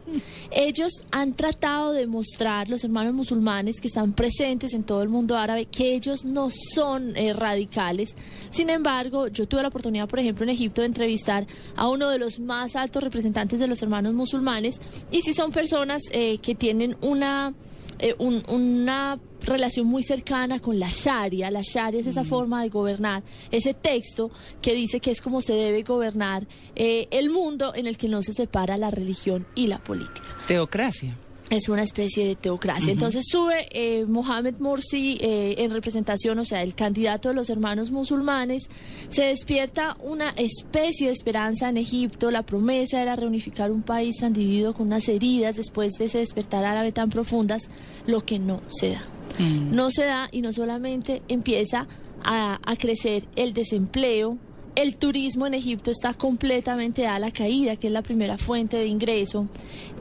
Ellos 0.51 0.91
han 1.11 1.33
tratado 1.33 1.93
de 1.93 2.05
mostrar, 2.05 2.69
los 2.69 2.83
hermanos 2.83 3.13
musulmanes 3.13 3.79
que 3.79 3.87
están 3.87 4.13
presentes 4.13 4.73
en 4.73 4.83
todo 4.83 5.01
el 5.01 5.09
mundo 5.09 5.37
árabe, 5.37 5.67
que 5.67 5.95
ellos 5.95 6.25
no 6.25 6.49
son 6.73 7.15
eh, 7.15 7.33
radicales. 7.33 8.15
Sin 8.49 8.69
embargo, 8.69 9.27
yo 9.29 9.47
tuve 9.47 9.61
la 9.61 9.69
oportunidad, 9.69 10.09
por 10.09 10.19
ejemplo, 10.19 10.43
en 10.43 10.49
Egipto 10.49 10.81
de 10.81 10.87
entrevistar 10.87 11.47
a 11.77 11.87
uno 11.87 12.09
de 12.09 12.19
los 12.19 12.39
más 12.39 12.75
altos 12.75 13.03
representantes 13.03 13.59
de 13.59 13.67
los 13.67 13.81
hermanos 13.81 14.13
musulmanes 14.13 14.81
y 15.11 15.21
si 15.21 15.33
son 15.33 15.51
personas 15.51 16.01
eh, 16.11 16.39
que 16.39 16.55
tienen 16.55 16.97
una 17.01 17.53
eh, 17.99 18.15
un- 18.19 18.43
una 18.49 19.19
relación 19.45 19.85
muy 19.87 20.03
cercana 20.03 20.59
con 20.59 20.79
la 20.79 20.89
Sharia. 20.89 21.51
La 21.51 21.61
Sharia 21.63 21.99
es 22.01 22.07
esa 22.07 22.23
forma 22.23 22.63
de 22.63 22.69
gobernar, 22.69 23.23
ese 23.51 23.73
texto 23.73 24.31
que 24.61 24.73
dice 24.73 24.99
que 24.99 25.11
es 25.11 25.21
como 25.21 25.41
se 25.41 25.53
debe 25.53 25.83
gobernar 25.83 26.47
eh, 26.75 27.07
el 27.11 27.29
mundo 27.29 27.73
en 27.75 27.87
el 27.87 27.97
que 27.97 28.07
no 28.09 28.21
se 28.23 28.33
separa 28.33 28.77
la 28.77 28.89
religión 28.91 29.45
y 29.55 29.67
la 29.67 29.79
política. 29.79 30.23
Teocracia. 30.47 31.15
Es 31.49 31.69
una 31.69 31.83
especie 31.83 32.25
de 32.25 32.35
teocracia. 32.35 32.91
Entonces 32.91 33.25
sube 33.29 33.67
eh, 33.71 34.05
Mohamed 34.05 34.55
Morsi 34.59 35.17
eh, 35.21 35.55
en 35.59 35.69
representación, 35.69 36.39
o 36.39 36.45
sea, 36.45 36.63
el 36.63 36.73
candidato 36.73 37.29
de 37.29 37.35
los 37.35 37.51
hermanos 37.51 37.91
musulmanes. 37.91 38.67
Se 39.09 39.25
despierta 39.25 39.95
una 39.99 40.31
especie 40.31 41.07
de 41.07 41.13
esperanza 41.13 41.69
en 41.69 41.77
Egipto. 41.77 42.31
La 42.31 42.41
promesa 42.41 42.99
era 43.01 43.15
reunificar 43.15 43.71
un 43.71 43.83
país 43.83 44.15
tan 44.19 44.33
dividido 44.33 44.73
con 44.73 44.87
unas 44.87 45.07
heridas 45.07 45.55
después 45.55 45.93
de 45.99 46.05
ese 46.05 46.17
despertar 46.17 46.65
árabe 46.65 46.91
tan 46.91 47.09
profundas, 47.11 47.69
lo 48.07 48.25
que 48.25 48.39
no 48.39 48.61
se 48.67 48.91
da. 48.91 49.03
No 49.37 49.91
se 49.91 50.05
da 50.05 50.29
y 50.31 50.41
no 50.41 50.53
solamente 50.53 51.21
empieza 51.27 51.87
a, 52.23 52.59
a 52.63 52.75
crecer 52.77 53.27
el 53.35 53.53
desempleo, 53.53 54.39
el 54.75 54.97
turismo 54.97 55.47
en 55.47 55.53
Egipto 55.53 55.89
está 55.91 56.13
completamente 56.13 57.07
a 57.07 57.17
la 57.19 57.31
caída, 57.31 57.75
que 57.77 57.87
es 57.87 57.93
la 57.93 58.01
primera 58.01 58.37
fuente 58.37 58.77
de 58.77 58.87
ingreso. 58.87 59.47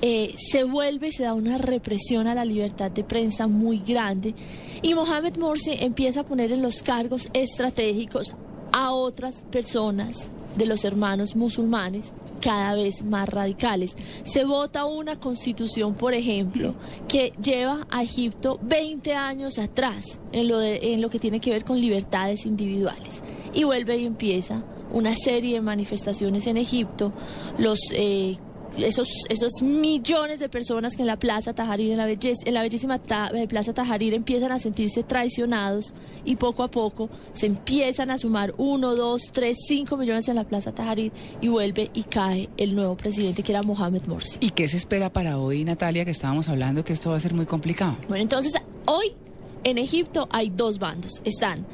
Eh, 0.02 0.34
se 0.50 0.64
vuelve, 0.64 1.12
se 1.12 1.22
da 1.22 1.34
una 1.34 1.58
represión 1.58 2.26
a 2.26 2.34
la 2.34 2.44
libertad 2.44 2.90
de 2.90 3.04
prensa 3.04 3.46
muy 3.46 3.78
grande. 3.78 4.34
Y 4.82 4.94
Mohamed 4.94 5.36
Morsi 5.36 5.72
empieza 5.78 6.20
a 6.20 6.24
poner 6.24 6.50
en 6.52 6.62
los 6.62 6.82
cargos 6.82 7.28
estratégicos 7.32 8.34
a 8.72 8.92
otras 8.92 9.36
personas 9.50 10.16
de 10.56 10.66
los 10.66 10.84
hermanos 10.84 11.36
musulmanes 11.36 12.12
cada 12.40 12.74
vez 12.74 13.02
más 13.02 13.28
radicales. 13.28 13.96
Se 14.24 14.44
vota 14.44 14.84
una 14.84 15.18
constitución, 15.18 15.94
por 15.94 16.12
ejemplo, 16.12 16.74
que 17.08 17.32
lleva 17.42 17.86
a 17.90 18.02
Egipto 18.02 18.58
20 18.62 19.14
años 19.14 19.58
atrás 19.58 20.04
lo, 20.32 20.58
de- 20.58 20.92
en 20.92 21.00
lo 21.00 21.08
que 21.08 21.18
tiene 21.18 21.40
que 21.40 21.50
ver 21.50 21.64
con 21.64 21.80
libertades 21.80 22.44
individuales. 22.44 23.22
Y 23.54 23.64
vuelve 23.64 23.96
y 23.98 24.04
empieza 24.06 24.62
una 24.92 25.14
serie 25.14 25.54
de 25.54 25.60
manifestaciones 25.60 26.46
en 26.46 26.56
Egipto. 26.56 27.12
Los 27.58 27.78
eh, 27.92 28.36
esos, 28.76 29.06
esos 29.28 29.62
millones 29.62 30.40
de 30.40 30.48
personas 30.48 30.96
que 30.96 31.02
en 31.02 31.06
la 31.06 31.16
Plaza 31.16 31.52
Tajarir, 31.52 31.92
en 31.92 31.96
la, 31.98 32.08
belle- 32.08 32.34
en 32.44 32.54
la 32.54 32.62
bellísima 32.62 32.98
ta- 32.98 33.30
eh, 33.32 33.46
Plaza 33.46 33.72
Tajarir, 33.72 34.14
empiezan 34.14 34.50
a 34.50 34.58
sentirse 34.58 35.04
traicionados 35.04 35.94
y 36.24 36.34
poco 36.34 36.64
a 36.64 36.68
poco 36.68 37.08
se 37.34 37.46
empiezan 37.46 38.10
a 38.10 38.18
sumar 38.18 38.52
uno, 38.58 38.96
dos, 38.96 39.22
tres, 39.32 39.58
cinco 39.68 39.96
millones 39.96 40.28
en 40.28 40.34
la 40.34 40.42
Plaza 40.44 40.72
Tajarir 40.72 41.12
y 41.40 41.46
vuelve 41.46 41.90
y 41.94 42.02
cae 42.02 42.48
el 42.56 42.74
nuevo 42.74 42.96
presidente 42.96 43.44
que 43.44 43.52
era 43.52 43.62
Mohamed 43.62 44.06
Morsi. 44.06 44.38
¿Y 44.40 44.50
qué 44.50 44.66
se 44.68 44.76
espera 44.76 45.12
para 45.12 45.38
hoy, 45.38 45.64
Natalia, 45.64 46.04
que 46.04 46.10
estábamos 46.10 46.48
hablando 46.48 46.84
que 46.84 46.94
esto 46.94 47.10
va 47.10 47.16
a 47.16 47.20
ser 47.20 47.32
muy 47.34 47.46
complicado? 47.46 47.96
Bueno, 48.08 48.22
entonces 48.22 48.52
hoy 48.86 49.12
en 49.62 49.78
Egipto 49.78 50.26
hay 50.32 50.50
dos 50.50 50.80
bandos. 50.80 51.12
Están 51.24 51.64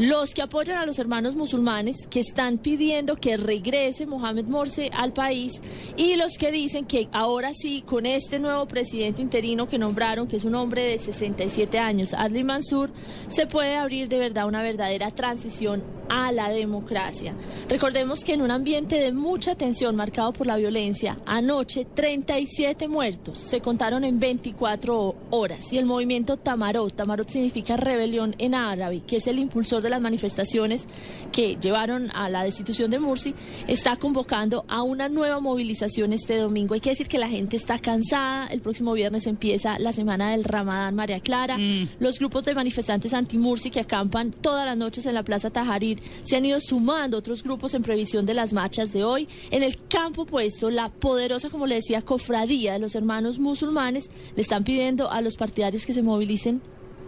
los 0.00 0.32
que 0.32 0.40
apoyan 0.40 0.78
a 0.78 0.86
los 0.86 0.98
hermanos 0.98 1.34
musulmanes, 1.36 2.06
que 2.08 2.20
están 2.20 2.56
pidiendo 2.56 3.16
que 3.16 3.36
regrese 3.36 4.06
Mohamed 4.06 4.46
Morsi 4.46 4.88
al 4.94 5.12
país, 5.12 5.60
y 5.94 6.16
los 6.16 6.38
que 6.38 6.50
dicen 6.50 6.86
que 6.86 7.10
ahora 7.12 7.52
sí, 7.52 7.82
con 7.82 8.06
este 8.06 8.38
nuevo 8.38 8.66
presidente 8.66 9.20
interino 9.20 9.68
que 9.68 9.76
nombraron, 9.76 10.26
que 10.26 10.36
es 10.36 10.44
un 10.44 10.54
hombre 10.54 10.84
de 10.84 10.98
67 10.98 11.78
años, 11.78 12.14
Adli 12.14 12.44
Mansur, 12.44 12.90
se 13.28 13.46
puede 13.46 13.76
abrir 13.76 14.08
de 14.08 14.18
verdad 14.18 14.46
una 14.46 14.62
verdadera 14.62 15.10
transición 15.10 15.82
a 16.08 16.32
la 16.32 16.48
democracia. 16.48 17.34
Recordemos 17.68 18.24
que 18.24 18.32
en 18.32 18.40
un 18.40 18.50
ambiente 18.50 18.96
de 18.96 19.12
mucha 19.12 19.54
tensión 19.54 19.96
marcado 19.96 20.32
por 20.32 20.46
la 20.46 20.56
violencia, 20.56 21.18
anoche 21.26 21.84
37 21.84 22.88
muertos 22.88 23.38
se 23.38 23.60
contaron 23.60 24.04
en 24.04 24.18
24 24.18 25.14
horas 25.30 25.72
y 25.72 25.76
el 25.76 25.84
movimiento 25.84 26.38
Tamarot, 26.38 26.96
Tamarot 26.96 27.28
significa 27.28 27.76
rebelión 27.76 28.34
en 28.38 28.54
árabe, 28.54 29.02
que 29.06 29.16
es 29.16 29.26
el 29.26 29.38
impulsor 29.38 29.82
de 29.82 29.89
las 29.90 30.00
manifestaciones 30.00 30.86
que 31.32 31.56
llevaron 31.56 32.10
a 32.14 32.28
la 32.28 32.44
destitución 32.44 32.90
de 32.90 32.98
Mursi, 32.98 33.34
está 33.66 33.96
convocando 33.96 34.64
a 34.68 34.82
una 34.82 35.08
nueva 35.08 35.40
movilización 35.40 36.12
este 36.12 36.36
domingo. 36.36 36.74
Hay 36.74 36.80
que 36.80 36.90
decir 36.90 37.08
que 37.08 37.18
la 37.18 37.28
gente 37.28 37.56
está 37.56 37.78
cansada, 37.78 38.46
el 38.46 38.60
próximo 38.60 38.92
viernes 38.92 39.26
empieza 39.26 39.78
la 39.78 39.92
semana 39.92 40.30
del 40.30 40.44
Ramadán 40.44 40.94
María 40.94 41.20
Clara, 41.20 41.58
los 41.98 42.18
grupos 42.18 42.44
de 42.44 42.54
manifestantes 42.54 43.14
anti-Mursi 43.14 43.70
que 43.70 43.80
acampan 43.80 44.32
todas 44.32 44.66
las 44.66 44.76
noches 44.76 45.06
en 45.06 45.14
la 45.14 45.22
Plaza 45.22 45.50
Tajarir 45.50 46.00
se 46.22 46.36
han 46.36 46.44
ido 46.44 46.60
sumando 46.60 47.18
otros 47.18 47.42
grupos 47.42 47.74
en 47.74 47.82
previsión 47.82 48.26
de 48.26 48.34
las 48.34 48.52
marchas 48.52 48.92
de 48.92 49.04
hoy. 49.04 49.28
En 49.50 49.62
el 49.62 49.78
campo 49.88 50.26
puesto, 50.26 50.70
la 50.70 50.88
poderosa, 50.88 51.50
como 51.50 51.66
le 51.66 51.76
decía, 51.76 52.02
cofradía 52.02 52.74
de 52.74 52.78
los 52.78 52.94
hermanos 52.94 53.38
musulmanes 53.38 54.10
le 54.34 54.42
están 54.42 54.64
pidiendo 54.64 55.10
a 55.10 55.20
los 55.20 55.36
partidarios 55.36 55.86
que 55.86 55.92
se 55.92 56.02
movilicen 56.02 56.60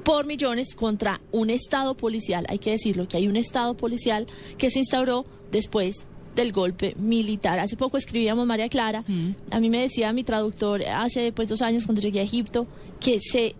por 0.05 0.27
millones 0.27 0.75
contra 0.75 1.21
un 1.31 1.51
Estado 1.51 1.95
policial. 1.97 2.45
Hay 2.49 2.59
que 2.59 2.71
decirlo, 2.71 3.07
que 3.09 3.17
hay 3.17 3.29
un 3.29 3.37
Estado 3.37 3.75
policial 3.75 4.27
que 4.59 4.71
se 4.71 4.81
instauró 4.81 5.25
después 5.51 5.97
del 6.35 6.51
golpe 6.53 6.95
militar. 6.99 7.61
Hace 7.61 7.77
poco 7.77 7.97
escribíamos 7.99 8.47
María 8.47 8.69
Clara, 8.69 9.05
a 9.51 9.61
mí 9.61 9.69
me 9.71 9.81
decía 9.83 10.13
mi 10.13 10.25
traductor 10.25 10.83
hace 10.83 11.31
pues 11.33 11.49
dos 11.49 11.61
años 11.63 11.85
cuando 11.85 12.01
llegué 12.01 12.21
a 12.21 12.23
Egipto 12.23 12.67
que 13.01 13.21
se 13.21 13.55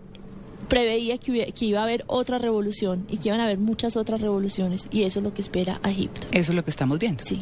preveía 0.69 1.17
que, 1.19 1.31
hubiera- 1.31 1.51
que 1.51 1.65
iba 1.65 1.81
a 1.81 1.83
haber 1.83 2.03
otra 2.07 2.39
revolución 2.39 3.05
y 3.09 3.17
que 3.17 3.29
iban 3.29 3.39
a 3.41 3.43
haber 3.43 3.59
muchas 3.59 3.95
otras 3.95 4.21
revoluciones 4.21 4.87
y 4.91 5.03
eso 5.03 5.19
es 5.19 5.23
lo 5.23 5.33
que 5.33 5.41
espera 5.43 5.79
a 5.83 5.91
Egipto. 5.91 6.25
Eso 6.31 6.51
es 6.51 6.55
lo 6.55 6.63
que 6.63 6.71
estamos 6.71 6.97
viendo. 6.97 7.23
Sí. 7.23 7.41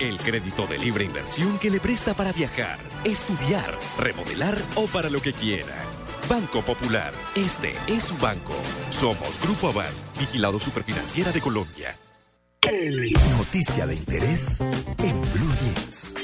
El 0.00 0.16
crédito 0.16 0.66
de 0.66 0.78
libre 0.78 1.04
inversión 1.04 1.58
que 1.58 1.68
le 1.68 1.78
presta 1.78 2.14
para 2.14 2.32
viajar, 2.32 2.78
estudiar, 3.04 3.76
remodelar 3.98 4.56
o 4.76 4.86
para 4.86 5.10
lo 5.10 5.20
que 5.20 5.34
quiera. 5.34 5.76
Banco 6.26 6.62
Popular, 6.62 7.12
este 7.34 7.74
es 7.86 8.04
su 8.04 8.16
banco. 8.16 8.54
Somos 8.88 9.38
Grupo 9.42 9.68
Aval, 9.68 9.92
vigilado 10.18 10.58
superfinanciera 10.58 11.32
de 11.32 11.42
Colombia. 11.42 11.94
Noticia 13.36 13.86
de 13.86 13.94
interés 13.94 14.62
en 14.62 15.20
Blue 15.20 15.54
Jeans. 15.60 16.14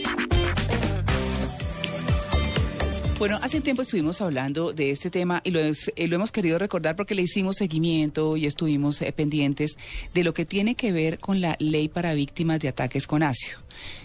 Bueno, 3.18 3.38
hace 3.40 3.62
tiempo 3.62 3.80
estuvimos 3.80 4.20
hablando 4.20 4.74
de 4.74 4.90
este 4.90 5.10
tema 5.10 5.40
y 5.42 5.50
lo, 5.50 5.58
es- 5.60 5.90
eh, 5.96 6.06
lo 6.06 6.16
hemos 6.16 6.30
querido 6.32 6.58
recordar 6.58 6.96
porque 6.96 7.14
le 7.14 7.22
hicimos 7.22 7.56
seguimiento 7.56 8.36
y 8.36 8.44
estuvimos 8.44 9.00
eh, 9.00 9.10
pendientes 9.12 9.76
de 10.12 10.22
lo 10.22 10.34
que 10.34 10.44
tiene 10.44 10.74
que 10.74 10.92
ver 10.92 11.18
con 11.18 11.40
la 11.40 11.56
ley 11.58 11.88
para 11.88 12.12
víctimas 12.12 12.60
de 12.60 12.68
ataques 12.68 13.06
con 13.06 13.22
ácido. 13.22 13.58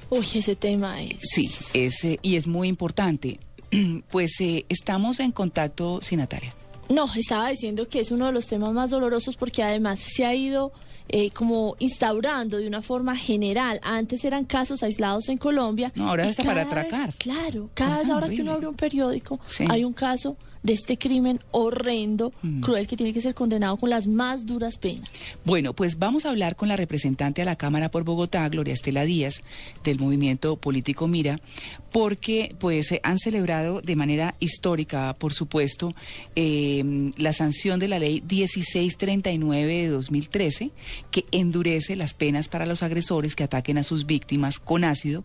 Uy, 0.09 0.25
ese 0.35 0.55
tema 0.55 1.01
es... 1.03 1.15
Sí, 1.21 1.49
es, 1.73 2.03
eh, 2.05 2.19
y 2.21 2.37
es 2.37 2.47
muy 2.47 2.67
importante. 2.67 3.39
Pues 4.09 4.31
eh, 4.41 4.65
estamos 4.69 5.19
en 5.21 5.31
contacto, 5.31 5.99
sí, 6.01 6.15
Natalia. 6.17 6.53
No, 6.89 7.05
estaba 7.15 7.49
diciendo 7.49 7.87
que 7.87 7.99
es 8.01 8.11
uno 8.11 8.25
de 8.27 8.33
los 8.33 8.47
temas 8.47 8.73
más 8.73 8.89
dolorosos 8.89 9.35
porque 9.37 9.63
además 9.63 9.99
se 9.99 10.25
ha 10.25 10.35
ido 10.35 10.71
eh, 11.11 11.29
como 11.31 11.75
instaurando 11.79 12.57
de 12.57 12.67
una 12.67 12.81
forma 12.81 13.15
general. 13.15 13.79
Antes 13.83 14.23
eran 14.25 14.45
casos 14.45 14.81
aislados 14.83 15.27
en 15.29 15.37
Colombia. 15.37 15.91
No, 15.95 16.09
ahora 16.09 16.27
hasta 16.27 16.43
para 16.43 16.63
vez- 16.63 16.73
atracar. 16.73 17.13
claro, 17.17 17.69
cada 17.73 17.99
vez 17.99 18.09
ahora 18.09 18.29
que 18.29 18.41
uno 18.41 18.53
abre 18.53 18.67
un 18.67 18.75
periódico 18.75 19.39
Sí. 19.47 19.65
hay 19.69 19.83
un 19.83 19.93
caso 19.93 20.37
de 20.63 20.73
este 20.73 20.97
crimen 20.97 21.39
horrendo, 21.51 22.33
Mm. 22.41 22.61
cruel, 22.61 22.87
que 22.87 22.95
tiene 22.97 23.13
que 23.13 23.21
ser 23.21 23.33
condenado 23.33 23.77
con 23.77 23.89
las 23.89 24.05
más 24.07 24.45
duras 24.45 24.77
penas. 24.77 25.09
Bueno, 25.43 25.73
pues 25.73 25.97
vamos 25.97 26.25
a 26.25 26.29
hablar 26.29 26.55
con 26.55 26.67
la 26.69 26.75
representante 26.75 27.41
a 27.41 27.45
la 27.45 27.55
Cámara 27.55 27.89
por 27.89 28.03
Bogotá, 28.03 28.47
Gloria 28.49 28.73
Estela 28.73 29.03
Díaz, 29.05 29.41
del 29.83 29.99
movimiento 29.99 30.55
político 30.57 31.07
Mira, 31.07 31.39
porque 31.91 32.55
pues 32.59 32.91
eh, 32.91 32.99
han 33.03 33.17
celebrado 33.19 33.81
de 33.81 33.95
manera 33.95 34.35
histórica, 34.39 35.15
por 35.17 35.33
supuesto, 35.33 35.93
eh, 36.35 37.11
la 37.17 37.33
sanción 37.33 37.79
de 37.79 37.87
la 37.87 37.99
ley 37.99 38.21
1639 38.29 39.73
de 39.73 39.87
2013, 39.87 40.71
que 41.09 41.25
endurece 41.31 41.95
las 41.95 42.13
penas 42.13 42.47
para 42.47 42.65
los 42.65 42.83
agresores 42.83 43.35
que 43.35 43.43
ataquen 43.43 43.77
a 43.77 43.83
sus 43.83 44.05
víctimas 44.05 44.59
con 44.59 44.83
ácido 44.83 45.23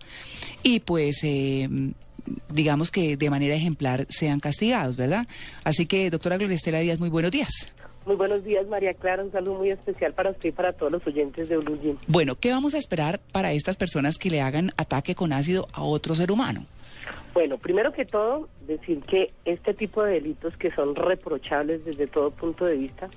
y 0.62 0.80
pues... 0.80 1.18
eh, 1.22 1.68
digamos 2.48 2.90
que 2.90 3.16
de 3.16 3.30
manera 3.30 3.54
ejemplar 3.54 4.06
sean 4.08 4.40
castigados, 4.40 4.96
¿verdad? 4.96 5.26
Así 5.64 5.86
que, 5.86 6.10
doctora 6.10 6.36
Gloria 6.36 6.54
Estela 6.54 6.80
Díaz, 6.80 6.98
muy 6.98 7.08
buenos 7.08 7.30
días. 7.30 7.72
Muy 8.06 8.14
buenos 8.14 8.44
días, 8.44 8.66
María 8.68 8.94
Clara. 8.94 9.24
Un 9.24 9.32
saludo 9.32 9.54
muy 9.54 9.70
especial 9.70 10.12
para 10.12 10.30
usted 10.30 10.50
y 10.50 10.52
para 10.52 10.72
todos 10.72 10.92
los 10.92 11.06
oyentes 11.06 11.48
de 11.48 11.56
Blue 11.56 11.76
Jean. 11.82 11.98
Bueno, 12.06 12.36
¿qué 12.36 12.52
vamos 12.52 12.74
a 12.74 12.78
esperar 12.78 13.18
para 13.32 13.52
estas 13.52 13.76
personas 13.76 14.16
que 14.16 14.30
le 14.30 14.40
hagan 14.40 14.70
ataque 14.76 15.16
con 15.16 15.32
ácido 15.32 15.66
a 15.72 15.82
otro 15.82 16.14
ser 16.14 16.30
humano? 16.30 16.66
Bueno, 17.34 17.58
primero 17.58 17.92
que 17.92 18.04
todo, 18.04 18.48
decir 18.66 19.00
que 19.00 19.32
este 19.44 19.74
tipo 19.74 20.04
de 20.04 20.14
delitos 20.14 20.56
que 20.56 20.70
son 20.70 20.94
reprochables 20.94 21.84
desde 21.84 22.06
todo 22.06 22.30
punto 22.30 22.64
de 22.64 22.76
vista 22.76 23.10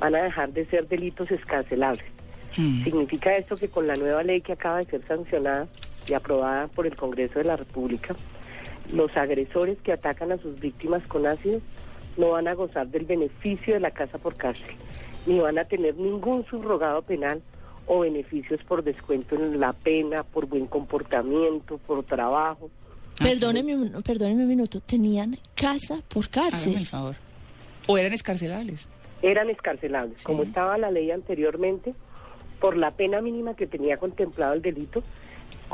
van 0.00 0.14
a 0.14 0.22
dejar 0.22 0.52
de 0.52 0.64
ser 0.66 0.88
delitos 0.88 1.30
escarcelables. 1.30 2.04
Mm. 2.56 2.82
Significa 2.82 3.36
esto 3.36 3.56
que 3.56 3.68
con 3.68 3.86
la 3.86 3.96
nueva 3.96 4.22
ley 4.22 4.40
que 4.40 4.54
acaba 4.54 4.78
de 4.78 4.86
ser 4.86 5.06
sancionada 5.06 5.68
y 6.08 6.14
aprobada 6.14 6.68
por 6.68 6.86
el 6.86 6.96
Congreso 6.96 7.38
de 7.38 7.44
la 7.44 7.56
República, 7.56 8.14
los 8.92 9.16
agresores 9.16 9.78
que 9.82 9.92
atacan 9.92 10.32
a 10.32 10.38
sus 10.38 10.58
víctimas 10.60 11.02
con 11.06 11.26
ácido 11.26 11.60
no 12.16 12.30
van 12.30 12.48
a 12.48 12.54
gozar 12.54 12.86
del 12.88 13.04
beneficio 13.06 13.74
de 13.74 13.80
la 13.80 13.90
casa 13.90 14.18
por 14.18 14.36
cárcel, 14.36 14.74
ni 15.26 15.38
van 15.40 15.58
a 15.58 15.64
tener 15.64 15.96
ningún 15.96 16.44
subrogado 16.46 17.02
penal 17.02 17.40
o 17.86 18.00
beneficios 18.00 18.62
por 18.64 18.82
descuento 18.84 19.34
en 19.34 19.58
la 19.60 19.72
pena, 19.72 20.22
por 20.22 20.46
buen 20.46 20.66
comportamiento, 20.66 21.78
por 21.78 22.04
trabajo. 22.04 22.70
Perdóneme, 23.18 23.76
un- 23.76 24.02
perdóneme 24.02 24.42
un 24.42 24.48
minuto, 24.48 24.80
tenían 24.80 25.38
casa 25.54 26.00
por 26.08 26.24
Hágame 26.32 26.50
cárcel. 26.50 26.76
el 26.76 26.86
favor. 26.86 27.14
¿O 27.86 27.98
eran 27.98 28.12
escarcelables? 28.12 28.88
Eran 29.22 29.50
escarcelables, 29.50 30.22
como 30.22 30.42
estaba 30.42 30.76
la 30.78 30.90
ley 30.90 31.10
anteriormente, 31.10 31.94
por 32.60 32.76
la 32.76 32.90
pena 32.92 33.20
mínima 33.20 33.54
que 33.54 33.66
tenía 33.66 33.96
contemplado 33.98 34.54
el 34.54 34.62
delito, 34.62 35.02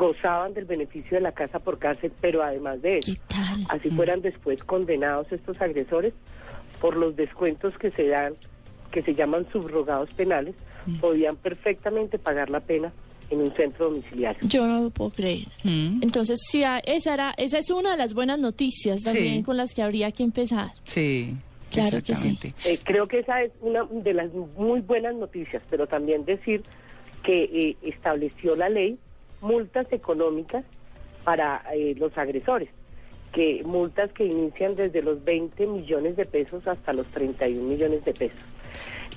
gozaban 0.01 0.55
del 0.55 0.65
beneficio 0.65 1.17
de 1.17 1.21
la 1.21 1.31
casa 1.31 1.59
por 1.59 1.77
cárcel, 1.77 2.11
pero 2.19 2.41
además 2.41 2.81
de 2.81 2.97
eso, 2.97 3.11
así 3.69 3.91
fueran 3.91 4.21
después 4.23 4.63
condenados 4.63 5.31
estos 5.31 5.61
agresores 5.61 6.11
por 6.79 6.95
los 6.97 7.15
descuentos 7.15 7.77
que 7.77 7.91
se 7.91 8.07
dan, 8.07 8.33
que 8.91 9.03
se 9.03 9.13
llaman 9.13 9.45
subrogados 9.51 10.09
penales, 10.13 10.55
podían 10.99 11.35
perfectamente 11.35 12.17
pagar 12.17 12.49
la 12.49 12.61
pena 12.61 12.91
en 13.29 13.41
un 13.41 13.51
centro 13.53 13.89
domiciliario. 13.91 14.41
Yo 14.49 14.65
no 14.65 14.81
lo 14.81 14.89
puedo 14.89 15.11
creer. 15.11 15.47
Entonces, 15.63 16.39
sí, 16.49 16.63
ah, 16.63 16.81
esa, 16.83 17.13
era, 17.13 17.33
esa 17.37 17.59
es 17.59 17.69
una 17.69 17.91
de 17.91 17.97
las 17.97 18.15
buenas 18.15 18.39
noticias 18.39 19.03
también 19.03 19.35
Sí. 19.37 19.43
con 19.43 19.55
las 19.55 19.71
que 19.75 19.83
habría 19.83 20.11
que 20.11 20.23
empezar. 20.23 20.71
Sí, 20.85 21.35
Claro 21.69 22.01
que 22.03 22.15
sí. 22.17 22.37
Eh, 22.65 22.79
creo 22.83 23.07
que 23.07 23.19
esa 23.19 23.43
es 23.43 23.51
una 23.61 23.85
de 23.89 24.13
las 24.13 24.29
muy 24.33 24.81
buenas 24.81 25.15
noticias, 25.15 25.61
pero 25.69 25.85
también 25.87 26.25
decir 26.25 26.63
que 27.23 27.43
eh, 27.43 27.77
estableció 27.83 28.55
la 28.57 28.67
ley 28.67 28.97
multas 29.41 29.91
económicas 29.91 30.63
para 31.23 31.63
eh, 31.73 31.95
los 31.97 32.17
agresores, 32.17 32.69
que 33.31 33.61
multas 33.65 34.11
que 34.13 34.25
inician 34.25 34.75
desde 34.75 35.01
los 35.01 35.23
20 35.23 35.67
millones 35.67 36.15
de 36.15 36.25
pesos 36.25 36.67
hasta 36.67 36.93
los 36.93 37.07
31 37.07 37.61
millones 37.67 38.03
de 38.05 38.13
pesos. 38.13 38.39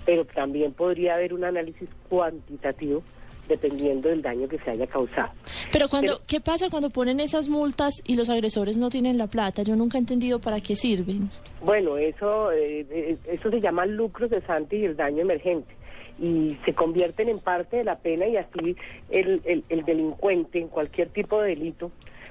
Pero 0.05 0.25
también 0.25 0.73
podría 0.73 1.15
haber 1.15 1.33
un 1.33 1.45
análisis 1.45 1.89
cuantitativo 2.09 3.03
dependiendo 3.49 4.09
del 4.09 4.23
daño 4.23 4.49
que 4.49 4.59
se 4.59 4.71
haya 4.71 4.87
causado. 4.87 5.31
Pero 5.73 5.89
cuando, 5.89 6.21
¿qué 6.27 6.41
pasa 6.41 6.71
cuando 6.71 6.91
ponen 6.91 7.21
esas 7.21 7.49
multas 7.49 7.95
y 8.07 8.17
los 8.17 8.31
agresores 8.31 8.77
no 8.77 8.91
tienen 8.91 9.19
la 9.19 9.27
plata? 9.27 9.63
Yo 9.63 9.77
nunca 9.77 9.99
he 9.99 10.01
entendido 10.01 10.39
para 10.39 10.61
qué 10.61 10.77
sirven. 10.77 11.31
Bueno, 11.63 11.97
eso, 11.97 12.53
eh, 12.53 12.87
eh, 12.91 13.17
eso 13.27 13.51
se 13.51 13.61
llama 13.61 13.87
lucro 13.87 14.29
cesante 14.29 14.77
y 14.77 14.85
el 14.85 14.97
daño 14.97 15.23
emergente. 15.23 15.75
Y 16.19 16.57
se 16.65 16.75
convierten 16.75 17.29
en 17.29 17.41
parte 17.41 17.77
de 17.79 17.85
la 17.85 17.97
pena 17.99 18.27
y 18.27 18.37
así 18.37 18.77
el, 19.11 19.41
el, 19.45 19.65
el 19.69 19.85
delincuente 19.85 20.61
en 20.61 20.69
cualquier 20.69 21.09
tipo 21.09 21.41
de 21.43 21.51
delito 21.51 21.91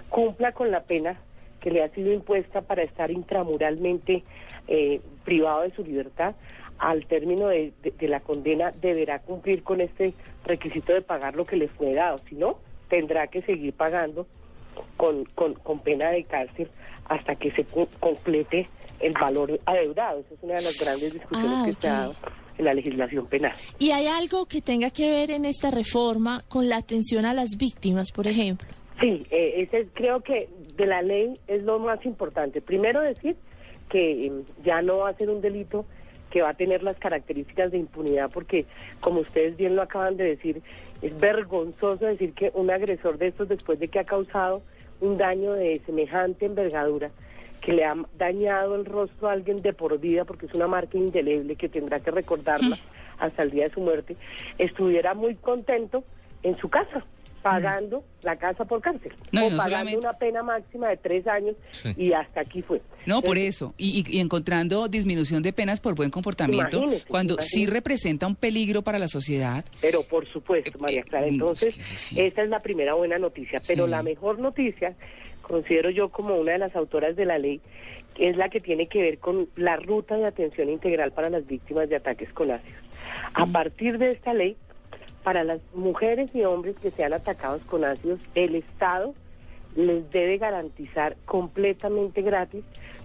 cumpla 0.10 0.52
con 0.54 0.72
la 0.72 0.84
pena 0.84 1.20
que 1.60 1.70
le 1.72 1.84
ha 1.84 1.90
sido 1.90 2.12
impuesta 2.14 2.62
para 2.62 2.84
estar 2.84 3.12
intramuralmente 3.12 4.24
eh, 4.68 5.02
privado 5.26 5.62
de 5.62 5.72
su 5.72 5.84
libertad. 5.84 6.36
Al 6.80 7.06
término 7.06 7.48
de, 7.50 7.72
de- 7.84 7.92
de 7.92 8.08
la 8.08 8.20
condena 8.20 8.72
deberá 8.82 9.20
cumplir 9.20 9.64
con 9.64 9.80
este 9.82 10.14
requisito 10.46 10.94
de 10.94 11.02
pagar 11.02 11.36
lo 11.36 11.46
que 11.46 11.56
le 11.56 11.68
fue 11.68 11.94
dado. 11.94 12.20
Si 12.30 12.36
no, 12.36 12.58
tendrá 12.90 13.28
que 13.28 13.42
seguir 13.44 13.74
pagando 13.74 14.28
con, 14.98 15.26
con, 15.36 15.54
con 15.54 15.80
pena 15.80 16.10
de 16.10 16.24
cárcel 16.24 16.70
hasta 17.08 17.36
que 17.36 17.52
se 17.52 17.66
complete 18.00 18.68
el 19.00 19.14
valor 19.14 19.60
adeudado. 19.66 20.20
Esa 20.22 20.34
es 20.36 20.44
una 20.44 20.56
de 20.56 20.62
las 20.64 20.80
grandes 20.80 21.14
discusiones 21.14 21.52
Ah, 21.54 21.66
que 21.66 21.74
se 21.82 21.88
ha 21.88 21.94
dado 21.94 22.16
en 22.58 22.66
la 22.66 22.74
legislación 22.74 23.28
penal. 23.28 23.54
¿Y 23.80 23.92
hay 23.92 24.08
algo 24.08 24.46
que 24.46 24.62
tenga 24.62 24.90
que 24.90 25.10
ver 25.10 25.32
en 25.32 25.46
esta 25.46 25.72
reforma 25.72 26.44
con 26.48 26.70
la 26.70 26.78
atención 26.78 27.26
a 27.26 27.34
las 27.34 27.58
víctimas, 27.58 28.12
por 28.12 28.28
ejemplo? 28.28 28.68
Sí, 29.00 29.26
eh, 29.32 29.54
ese 29.58 29.88
creo 29.94 30.22
que 30.22 30.50
de 30.78 30.86
la 30.86 31.02
ley 31.02 31.40
es 31.48 31.64
lo 31.64 31.80
más 31.80 32.06
importante. 32.06 32.62
Primero 32.62 33.02
decir 33.02 33.36
que 33.90 34.28
eh, 34.28 34.32
ya 34.64 34.82
no 34.82 35.00
va 35.00 35.10
a 35.10 35.14
ser 35.14 35.30
un 35.30 35.42
delito 35.42 35.86
que 36.32 36.42
va 36.42 36.50
a 36.50 36.54
tener 36.56 36.82
las 36.82 36.98
características 36.98 37.72
de 37.72 37.78
impunidad 37.78 38.32
porque, 38.32 38.66
como 39.00 39.20
ustedes 39.20 39.56
bien 39.56 39.76
lo 39.76 39.84
acaban 39.84 40.18
de 40.18 40.24
decir, 40.24 40.62
es 41.02 41.20
vergonzoso 41.20 42.06
decir 42.06 42.34
que 42.34 42.52
un 42.56 42.72
agresor 42.72 43.20
de 43.20 43.28
estos, 43.28 43.50
después 43.50 43.80
de 43.80 43.88
que 43.88 44.00
ha 44.00 44.04
causado 44.04 44.64
un 45.00 45.18
daño 45.18 45.54
de 45.54 45.80
semejante 45.86 46.46
envergadura, 46.46 47.12
que 47.64 47.74
le 47.74 47.86
ha 47.86 47.96
dañado 48.18 48.76
el 48.76 48.86
rostro 48.86 49.30
a 49.30 49.34
alguien 49.34 49.62
de 49.62 49.74
por 49.74 49.98
vida, 50.00 50.26
porque 50.26 50.46
es 50.48 50.54
una 50.54 50.68
marca 50.68 50.98
indeleble 50.98 51.56
que 51.56 51.70
tendrá 51.70 52.00
que 52.00 52.12
recordarla 52.12 52.78
hasta 53.20 53.44
el 53.44 53.52
día 53.52 53.66
de 53.68 53.74
su 53.74 53.80
muerte, 53.80 54.16
estuviera 54.58 55.14
muy 55.14 55.36
contento 55.36 56.04
en 56.42 56.58
su 56.58 56.68
casa, 56.70 57.06
pagando 57.42 58.04
la 58.22 58.38
casa 58.38 58.66
por 58.66 58.82
cárcel, 58.82 59.14
No, 59.32 59.46
o 59.46 59.50
no 59.50 59.58
pagando 59.58 59.64
solamente- 59.92 59.98
una 60.00 60.14
pena 60.14 60.44
máxima 60.44 60.90
de 60.90 60.98
tres 60.98 61.28
años 61.28 61.56
y 61.98 62.12
hasta 62.14 62.42
aquí 62.42 62.62
fue. 62.62 62.82
No, 63.06 63.22
por 63.22 63.38
eso. 63.38 63.74
Y, 63.78 64.20
encontrando 64.20 64.88
disminución 64.88 65.44
de 65.44 65.52
penas 65.54 65.80
por 65.80 65.94
buen 65.96 66.10
comportamiento, 66.10 66.78
Imagínese, 66.78 67.06
cuando 67.08 67.38
sí 67.42 67.66
representa 67.66 68.28
un 68.28 68.36
peligro 68.36 68.82
para 68.82 68.98
la 69.00 69.08
sociedad. 69.10 69.64
Pero 69.82 70.04
por 70.04 70.26
supuesto, 70.28 70.78
María 70.80 71.04
Clara. 71.04 71.28
Entonces, 71.28 71.78
esta 72.16 72.44
es 72.44 72.50
la 72.50 72.60
primera 72.62 72.94
buena 72.94 73.18
noticia. 73.18 73.62
Pero 73.68 73.86
Sí. 73.86 73.92
la 73.92 74.04
mejor 74.04 74.40
noticia, 74.40 74.96
considero 75.44 75.92
yo 75.92 76.10
como 76.10 76.36
una 76.36 76.54
de 76.54 76.58
las 76.58 76.76
autoras 76.76 77.16
de 77.16 77.26
la 77.26 77.38
ley, 77.38 77.62
es 78.18 78.38
la 78.38 78.50
que 78.50 78.60
tiene 78.60 78.88
que 78.88 79.02
ver 79.02 79.20
con 79.20 79.48
la 79.56 79.76
ruta 79.76 80.16
de 80.16 80.26
atención 80.26 80.70
integral 80.70 81.12
para 81.12 81.30
las 81.30 81.46
víctimas 81.46 81.90
de 81.90 81.98
ataques 81.98 82.32
con 82.34 82.52
ácidos. 82.52 82.82
A 83.34 83.46
partir 83.46 83.98
de 83.98 84.12
esta 84.12 84.34
ley, 84.34 84.56
para 85.24 85.44
las 85.44 85.62
mujeres 85.74 86.34
y 86.36 86.44
hombres 86.44 86.78
que 86.80 86.92
sean 86.92 87.14
atacados 87.14 87.62
con 87.64 87.86
ácidos, 87.86 88.20
el 88.36 88.56
Estado 88.56 89.14
les 89.76 90.10
debe 90.12 90.38
garantizar 90.38 91.16
completamente 91.26 92.22
gratis 92.22 92.64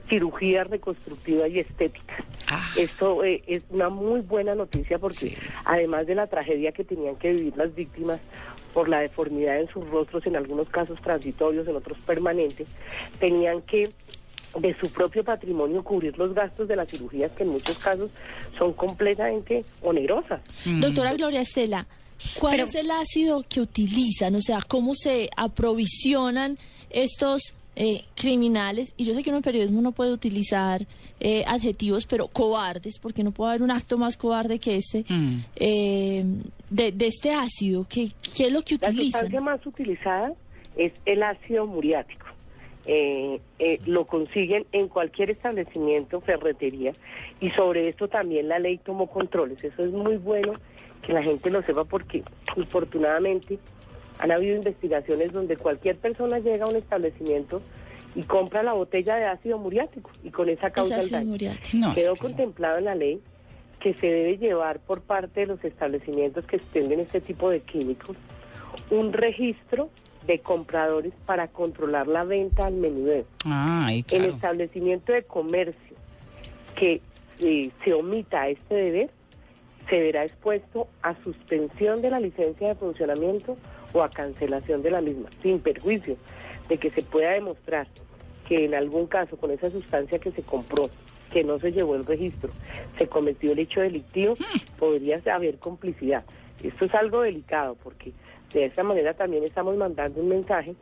cirugía 0.09 0.65
reconstructiva 0.65 1.49
y 1.49 1.61
estética. 1.61 2.17
Esto 2.77 3.25
eh, 3.25 3.43
es 3.47 3.65
una 3.71 3.89
muy 3.91 4.21
buena 4.21 4.55
noticia 4.55 4.99
porque 4.99 5.37
además 5.65 6.07
de 6.07 6.15
la 6.15 6.27
tragedia 6.27 6.73
que 6.73 6.85
tenían 6.85 7.17
que 7.17 7.33
vivir 7.33 7.57
las 7.57 7.75
víctimas 7.75 8.21
por 8.79 8.89
la 8.89 9.01
deformidad 9.01 9.59
en 9.61 9.67
sus 9.69 9.85
rostros, 9.91 10.25
en 10.27 10.37
algunos 10.37 10.69
casos 10.69 11.01
transitorios, 11.03 11.67
en 11.67 11.75
otros 11.75 11.99
permanentes, 12.07 12.69
tenían 13.19 13.61
que 13.63 13.91
de 14.57 14.77
su 14.79 14.89
propio 14.93 15.25
patrimonio 15.25 15.83
cubrir 15.83 16.17
los 16.17 16.33
gastos 16.33 16.69
de 16.69 16.77
las 16.77 16.89
cirugías 16.89 17.33
que 17.33 17.43
en 17.43 17.49
muchos 17.49 17.77
casos 17.79 18.09
son 18.57 18.73
completamente 18.75 19.65
onerosas. 19.83 20.43
Doctora 20.65 21.13
Gloria 21.15 21.41
Estela, 21.41 21.89
¿cuál 22.39 22.53
Pero- 22.53 22.65
es 22.69 22.75
el 22.77 22.89
ácido 22.93 23.45
que 23.49 23.61
utilizan? 23.61 24.37
O 24.37 24.41
sea, 24.41 24.61
¿cómo 24.63 24.95
se 24.95 25.29
aprovisionan 25.37 26.57
estos 26.91 27.55
eh, 27.81 28.03
criminales? 28.17 28.93
Y 28.97 29.05
yo 29.05 29.15
sé 29.15 29.23
que 29.23 29.31
uno 29.31 29.37
en 29.39 29.43
periodismo 29.45 29.81
no 29.81 29.93
puede 29.93 30.13
utilizar 30.13 30.85
eh, 31.21 31.45
adjetivos, 31.47 32.07
pero 32.07 32.27
cobardes, 32.27 32.99
porque 32.99 33.23
no 33.23 33.31
puede 33.31 33.51
haber 33.53 33.63
un 33.63 33.71
acto 33.71 33.97
más 33.99 34.17
cobarde 34.17 34.59
que 34.59 34.77
este, 34.77 35.05
Mm. 35.09 35.45
eh, 35.57 36.25
de, 36.71 36.93
de 36.93 37.07
este 37.07 37.33
ácido. 37.33 37.87
¿Qué, 37.89 38.11
¿Qué 38.37 38.47
es 38.47 38.53
lo 38.53 38.63
que 38.63 38.77
La 38.81 38.89
utilizan? 38.89 39.21
sustancia 39.23 39.41
más 39.41 39.65
utilizada 39.65 40.33
es 40.77 40.93
el 41.07 41.23
ácido 41.23 41.67
muriático. 41.67 42.27
Eh, 42.91 43.41
eh, 43.59 43.79
lo 43.87 44.07
consiguen 44.07 44.65
en 44.73 44.89
cualquier 44.89 45.31
establecimiento, 45.31 46.21
ferretería, 46.23 46.95
y 47.41 47.51
sobre 47.51 47.89
esto 47.89 48.09
también 48.09 48.49
la 48.49 48.59
ley 48.59 48.79
tomó 48.79 49.07
controles. 49.09 49.63
Eso 49.63 49.85
es 49.85 49.93
muy 49.93 50.17
bueno 50.17 50.55
que 51.07 51.13
la 51.13 51.23
gente 51.23 51.51
lo 51.51 51.61
sepa 51.63 51.85
porque, 51.85 52.23
infortunadamente, 52.57 53.59
han 54.19 54.31
habido 54.33 54.57
investigaciones 54.57 55.33
donde 55.33 55.57
cualquier 55.57 55.97
persona 55.97 56.39
llega 56.39 56.65
a 56.65 56.69
un 56.69 56.77
establecimiento 56.77 57.63
y 58.15 58.23
compra 58.23 58.63
la 58.63 58.73
botella 58.73 59.17
de 59.17 59.27
ácido 59.27 59.59
muriático 59.59 60.11
y 60.25 60.31
con 60.31 60.49
esa 60.49 60.71
causa 60.71 60.99
el 60.99 61.11
daño. 61.11 61.37
No, 61.75 61.95
Quedó 61.95 62.13
es 62.15 62.19
que- 62.21 62.27
contemplado 62.27 62.79
en 62.79 62.85
la 62.85 62.95
ley 62.95 63.21
que 63.81 63.95
se 63.95 64.07
debe 64.09 64.39
llevar 64.39 64.81
por 64.81 65.03
parte 65.03 65.41
de 65.41 65.47
los 65.47 65.65
establecimientos 65.65 66.45
que 66.47 66.57
expenden 66.57 66.99
este 67.01 67.21
tipo 67.21 67.49
de 67.51 67.61
químicos 67.61 68.17
un 68.91 69.13
registro 69.13 69.89
de 70.27 70.41
compradores 70.41 71.13
para 71.27 71.47
controlar 71.49 72.07
la 72.09 72.25
venta 72.25 72.67
al 72.67 72.75
menudeo. 72.75 73.25
El 73.47 74.05
claro. 74.05 74.25
establecimiento 74.25 75.13
de 75.13 75.23
comercio 75.23 75.97
que 76.75 77.01
eh, 77.41 77.71
se 77.85 77.93
omita 77.95 78.49
este 78.49 78.75
deber 78.75 79.11
se 79.89 80.01
verá 80.01 80.25
expuesto 80.25 80.89
a 81.03 81.15
suspensión 81.23 82.03
de 82.03 82.11
la 82.11 82.21
licencia 82.21 82.69
de 82.69 82.75
funcionamiento 82.75 83.57
o 83.93 84.03
a 84.03 84.11
cancelación 84.11 84.83
de 84.83 84.91
la 84.91 85.01
misma, 85.01 85.29
sin 85.43 85.61
perjuicio 85.61 86.17
de 86.69 86.79
que 86.79 86.91
se 86.91 87.03
pueda 87.03 87.31
demostrar 87.33 87.87
que 88.47 88.65
en 88.65 88.75
algún 88.75 89.07
caso 89.07 89.37
con 89.37 89.51
esa 89.51 89.71
sustancia 89.71 90.19
que 90.19 90.31
se 90.33 90.43
compró 90.43 90.91
que 91.31 91.45
no 91.45 91.59
se 91.59 91.73
llevó 91.73 91.95
el 91.95 92.07
registro, 92.07 92.51
se 92.97 93.07
cometió 93.07 93.53
el 93.53 93.59
hecho 93.59 93.81
delictivo, 93.81 94.37
podría 94.79 95.21
haber 95.33 95.59
complicidad. 95.59 96.25
Esto 96.63 96.87
es 96.87 96.95
algo 96.95 97.21
delicado 97.21 97.77
porque 97.83 98.13
de 98.53 98.65
esa 98.65 98.83
manera 98.83 99.15
también 99.15 99.45
estamos 99.45 99.77
mandando 99.77 100.21
un 100.21 100.29
mensaje 100.29 100.75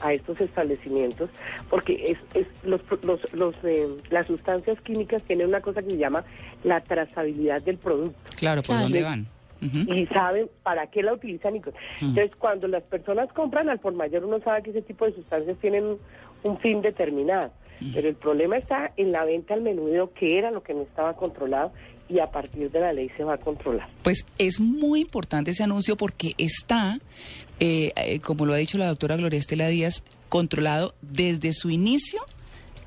a 0.00 0.12
estos 0.12 0.40
establecimientos 0.40 1.30
porque 1.70 2.12
es, 2.12 2.18
es 2.34 2.46
los, 2.64 2.80
los, 3.02 3.32
los, 3.32 3.54
eh, 3.64 3.88
las 4.10 4.26
sustancias 4.26 4.80
químicas 4.80 5.22
tienen 5.22 5.48
una 5.48 5.60
cosa 5.60 5.82
que 5.82 5.90
se 5.90 5.96
llama 5.96 6.24
la 6.62 6.80
trazabilidad 6.80 7.62
del 7.62 7.78
producto. 7.78 8.18
Claro, 8.36 8.62
¿por 8.62 8.78
dónde 8.78 9.02
van? 9.02 9.26
Y 9.60 10.06
saben 10.06 10.48
para 10.62 10.88
qué 10.88 11.02
la 11.02 11.14
utilizan. 11.14 11.56
Y... 11.56 11.62
Entonces, 12.00 12.32
cuando 12.38 12.68
las 12.68 12.82
personas 12.82 13.32
compran 13.32 13.68
al 13.68 13.78
por 13.78 13.94
mayor, 13.94 14.24
uno 14.24 14.40
sabe 14.40 14.62
que 14.62 14.70
ese 14.70 14.82
tipo 14.82 15.04
de 15.06 15.12
sustancias 15.14 15.56
tienen 15.60 15.96
un 16.42 16.58
fin 16.58 16.82
determinado. 16.82 17.50
Pero 17.92 18.08
el 18.08 18.14
problema 18.14 18.56
está 18.56 18.92
en 18.96 19.12
la 19.12 19.24
venta 19.24 19.52
al 19.52 19.60
menudeo, 19.60 20.12
que 20.14 20.38
era 20.38 20.50
lo 20.50 20.62
que 20.62 20.72
no 20.72 20.82
estaba 20.82 21.14
controlado, 21.14 21.72
y 22.08 22.18
a 22.18 22.30
partir 22.30 22.70
de 22.70 22.80
la 22.80 22.92
ley 22.92 23.10
se 23.16 23.24
va 23.24 23.34
a 23.34 23.38
controlar. 23.38 23.88
Pues 24.02 24.26
es 24.38 24.60
muy 24.60 25.00
importante 25.00 25.50
ese 25.50 25.64
anuncio 25.64 25.96
porque 25.96 26.34
está, 26.38 26.98
eh, 27.60 27.92
eh, 27.96 28.20
como 28.20 28.46
lo 28.46 28.52
ha 28.52 28.58
dicho 28.58 28.78
la 28.78 28.88
doctora 28.88 29.16
Gloria 29.16 29.38
Estela 29.38 29.68
Díaz, 29.68 30.02
controlado 30.28 30.94
desde 31.02 31.52
su 31.52 31.70
inicio 31.70 32.22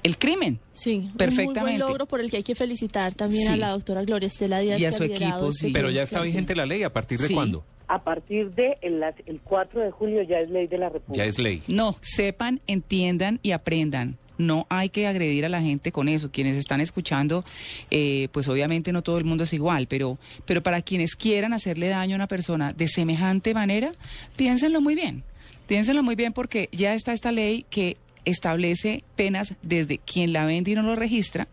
el 0.04 0.18
crimen. 0.18 0.60
Sí, 0.74 1.10
perfectamente. 1.18 1.60
Un 1.60 1.66
muy 1.66 1.78
buen 1.78 1.80
logro 1.80 2.06
por 2.06 2.22
el 2.22 2.30
que 2.30 2.38
hay 2.38 2.44
que 2.44 2.56
felicitar 2.56 3.14
también 3.14 3.50
a 3.50 3.58
la 3.58 3.70
doctora 3.70 4.04
Gloria 4.04 4.28
Estela 4.28 4.60
Díaz. 4.60 4.80
Y 4.80 4.86
a 4.86 4.92
su 4.92 5.04
equipo, 5.04 5.52
sí. 5.52 5.72
Pero 5.72 5.90
ya 5.90 6.04
está 6.04 6.22
vigente 6.22 6.56
la 6.56 6.66
ley, 6.66 6.84
¿a 6.84 6.94
partir 6.94 7.20
de 7.20 7.34
cuándo? 7.34 7.64
A 7.88 8.04
partir 8.04 8.52
de 8.52 8.78
el, 8.82 9.02
el 9.26 9.40
4 9.42 9.82
de 9.82 9.92
julio 9.92 10.22
ya 10.24 10.40
es 10.40 10.50
ley 10.50 10.68
de 10.68 10.78
la 10.78 10.90
República. 10.90 11.24
Ya 11.24 11.26
es 11.26 11.40
ley. 11.40 11.64
No, 11.68 11.98
sepan, 12.02 12.62
entiendan 12.68 13.40
y 13.44 13.52
aprendan. 13.52 14.18
No 14.38 14.68
hay 14.70 14.90
que 14.90 15.08
agredir 15.08 15.46
a 15.46 15.50
la 15.50 15.62
gente 15.62 15.92
con 15.92 16.08
eso. 16.10 16.30
Quienes 16.32 16.58
están 16.58 16.82
escuchando, 16.82 17.44
eh, 17.90 18.28
pues 18.32 18.48
obviamente 18.48 18.92
no 18.92 19.02
todo 19.02 19.18
el 19.18 19.24
mundo 19.24 19.46
es 19.46 19.54
igual, 19.54 19.88
pero, 19.88 20.18
pero 20.46 20.62
para 20.62 20.82
quienes 20.82 21.16
quieran 21.16 21.54
hacerle 21.54 21.88
daño 21.88 22.16
a 22.16 22.18
una 22.18 22.28
persona 22.28 22.74
de 22.74 22.88
semejante 22.88 23.54
manera, 23.54 23.94
piénsenlo 24.36 24.82
muy 24.82 24.96
bien. 24.96 25.24
Piénsenlo 25.66 26.04
muy 26.04 26.16
bien 26.16 26.34
porque 26.34 26.70
ya 26.72 26.94
está 26.94 27.14
esta 27.14 27.32
ley 27.32 27.66
que 27.70 27.98
establece 28.28 29.04
penas 29.16 29.56
desde 29.62 29.98
quien 29.98 30.34
la 30.34 30.46
vende 30.46 30.72
y 30.72 30.76
no 30.76 30.84
lo 30.84 30.96
registra 30.96 31.48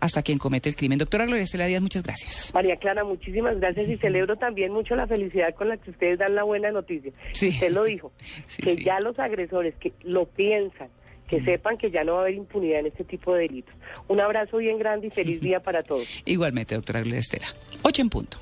hasta 0.00 0.22
quien 0.22 0.38
comete 0.38 0.68
el 0.68 0.76
crimen. 0.76 0.98
Doctora 0.98 1.26
Gloria 1.26 1.42
Estela 1.42 1.66
Díaz, 1.66 1.82
muchas 1.82 2.02
gracias. 2.02 2.52
María 2.54 2.76
Clara, 2.76 3.04
muchísimas 3.04 3.58
gracias 3.58 3.88
y 3.88 3.96
celebro 3.96 4.36
también 4.36 4.72
mucho 4.72 4.94
la 4.94 5.06
felicidad 5.06 5.54
con 5.54 5.68
la 5.68 5.76
que 5.76 5.90
ustedes 5.90 6.18
dan 6.18 6.34
la 6.34 6.44
buena 6.44 6.70
noticia. 6.70 7.12
Sí. 7.32 7.48
Usted 7.48 7.72
lo 7.72 7.84
dijo, 7.84 8.12
que 8.62 8.76
ya 8.76 9.00
los 9.00 9.18
agresores 9.18 9.74
que 9.76 9.92
lo 10.02 10.26
piensan, 10.26 10.88
que 11.28 11.42
sepan 11.42 11.76
que 11.76 11.90
ya 11.90 12.04
no 12.04 12.12
va 12.14 12.18
a 12.20 12.22
haber 12.22 12.34
impunidad 12.34 12.80
en 12.80 12.86
este 12.86 13.04
tipo 13.04 13.34
de 13.34 13.42
delitos. 13.42 13.74
Un 14.06 14.20
abrazo 14.20 14.58
bien 14.58 14.78
grande 14.78 15.08
y 15.08 15.10
feliz 15.10 15.40
día 15.40 15.60
para 15.60 15.82
todos. 15.82 16.06
Igualmente, 16.24 16.74
doctora 16.74 17.00
Gloria 17.00 17.20
Estela. 17.20 17.46
Ocho 17.82 18.02
en 18.02 18.08
punto. 18.08 18.38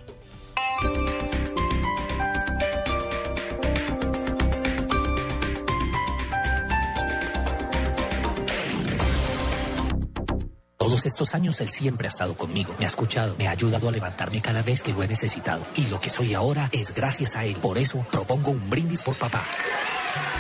Todos 10.87 11.05
estos 11.05 11.35
años 11.35 11.61
él 11.61 11.69
siempre 11.69 12.07
ha 12.07 12.11
estado 12.11 12.37
conmigo, 12.37 12.73
me 12.79 12.85
ha 12.85 12.89
escuchado, 12.89 13.35
me 13.37 13.49
ha 13.49 13.51
ayudado 13.51 13.89
a 13.89 13.91
levantarme 13.91 14.41
cada 14.41 14.63
vez 14.63 14.85
que 14.85 14.93
lo 14.93 15.03
he 15.03 15.09
necesitado. 15.09 15.67
Y 15.75 15.87
lo 15.87 15.99
que 15.99 16.11
soy 16.11 16.33
ahora 16.33 16.71
es 16.71 16.95
gracias 16.95 17.35
a 17.35 17.45
él. 17.45 17.57
Por 17.57 17.77
eso 17.77 18.07
propongo 18.09 18.53
un 18.53 18.71
brindis 18.71 19.03
por 19.03 19.17
papá. 19.17 19.43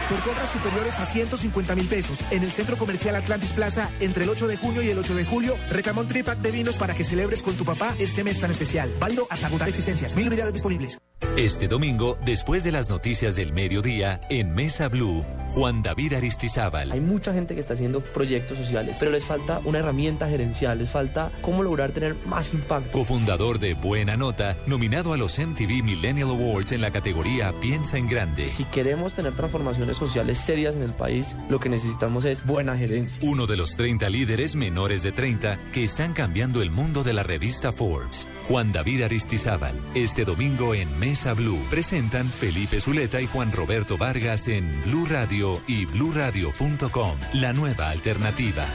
Por 0.08 0.20
compras 0.20 0.50
superiores 0.50 0.98
a 1.00 1.06
150 1.06 1.74
mil 1.74 1.88
pesos 1.88 2.20
en 2.30 2.44
el 2.44 2.52
Centro 2.52 2.76
Comercial 2.76 3.16
Atlantis 3.16 3.50
Plaza 3.50 3.90
entre 3.98 4.22
el 4.22 4.30
8 4.30 4.46
de 4.46 4.56
junio 4.56 4.80
y 4.80 4.90
el 4.90 4.98
8 4.98 5.14
de 5.16 5.24
julio, 5.24 5.56
reclama 5.68 6.02
un 6.02 6.08
tripack 6.08 6.38
de 6.38 6.52
vinos 6.52 6.76
para 6.76 6.94
que 6.94 7.02
celebres 7.02 7.42
con 7.42 7.56
tu 7.56 7.64
papá 7.64 7.92
este 7.98 8.22
mes 8.22 8.40
tan 8.40 8.52
especial. 8.52 8.88
Válido 9.00 9.26
hasta 9.30 9.48
agotar 9.48 9.68
existencias. 9.68 10.14
Mil 10.14 10.28
unidades 10.28 10.52
disponibles. 10.52 10.96
Este 11.36 11.66
domingo, 11.66 12.18
después 12.24 12.62
de 12.62 12.72
las 12.72 12.90
noticias 12.90 13.36
del 13.36 13.52
mediodía, 13.52 14.20
en 14.28 14.54
Mesa 14.54 14.88
Blue, 14.88 15.24
Juan 15.50 15.82
David 15.82 16.14
Aristizábal. 16.14 16.92
Hay 16.92 17.00
mucha 17.00 17.32
gente 17.32 17.54
que 17.54 17.60
está 17.60 17.74
haciendo 17.74 18.00
proyectos 18.00 18.58
sociales, 18.58 18.96
pero 18.98 19.10
les 19.10 19.24
falta 19.24 19.60
una 19.64 19.78
herramienta 19.78 20.28
gerencial, 20.28 20.78
les 20.78 20.90
falta 20.90 21.30
cómo 21.40 21.62
lograr 21.62 21.92
tener 21.92 22.14
más 22.26 22.52
impacto. 22.52 22.90
Cofundador 22.90 23.58
de 23.58 23.74
Buena 23.74 24.16
Nota, 24.16 24.56
nominado 24.66 25.14
a 25.14 25.16
los 25.16 25.38
MTV 25.38 25.82
Millennial 25.82 26.30
Awards 26.30 26.72
en 26.72 26.82
la 26.82 26.90
categoría 26.90 27.52
Piensa 27.60 27.96
en 27.96 28.08
Grande. 28.08 28.48
Si 28.48 28.64
queremos 28.64 29.14
tener 29.14 29.32
transformaciones 29.32 29.95
sociales 29.96 30.38
serias 30.38 30.76
en 30.76 30.82
el 30.82 30.92
país, 30.92 31.34
lo 31.48 31.58
que 31.58 31.68
necesitamos 31.68 32.24
es 32.24 32.44
buena 32.44 32.76
gerencia. 32.76 33.18
Uno 33.22 33.46
de 33.46 33.56
los 33.56 33.76
30 33.76 34.08
líderes 34.10 34.54
menores 34.54 35.02
de 35.02 35.12
30 35.12 35.58
que 35.72 35.84
están 35.84 36.12
cambiando 36.12 36.62
el 36.62 36.70
mundo 36.70 37.02
de 37.02 37.12
la 37.12 37.22
revista 37.22 37.72
Forbes. 37.72 38.28
Juan 38.44 38.72
David 38.72 39.02
Aristizábal, 39.02 39.74
este 39.94 40.24
domingo 40.24 40.74
en 40.74 40.98
Mesa 41.00 41.34
Blue. 41.34 41.60
Presentan 41.70 42.28
Felipe 42.28 42.80
Zuleta 42.80 43.20
y 43.20 43.26
Juan 43.26 43.52
Roberto 43.52 43.98
Vargas 43.98 44.48
en 44.48 44.70
Blue 44.84 45.06
Radio 45.06 45.60
y 45.66 45.86
bluradio.com. 45.86 47.18
La 47.34 47.52
nueva 47.52 47.90
alternativa. 47.90 48.66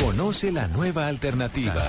Conoce 0.00 0.52
la 0.52 0.68
nueva 0.68 1.08
alternativa. 1.08 1.82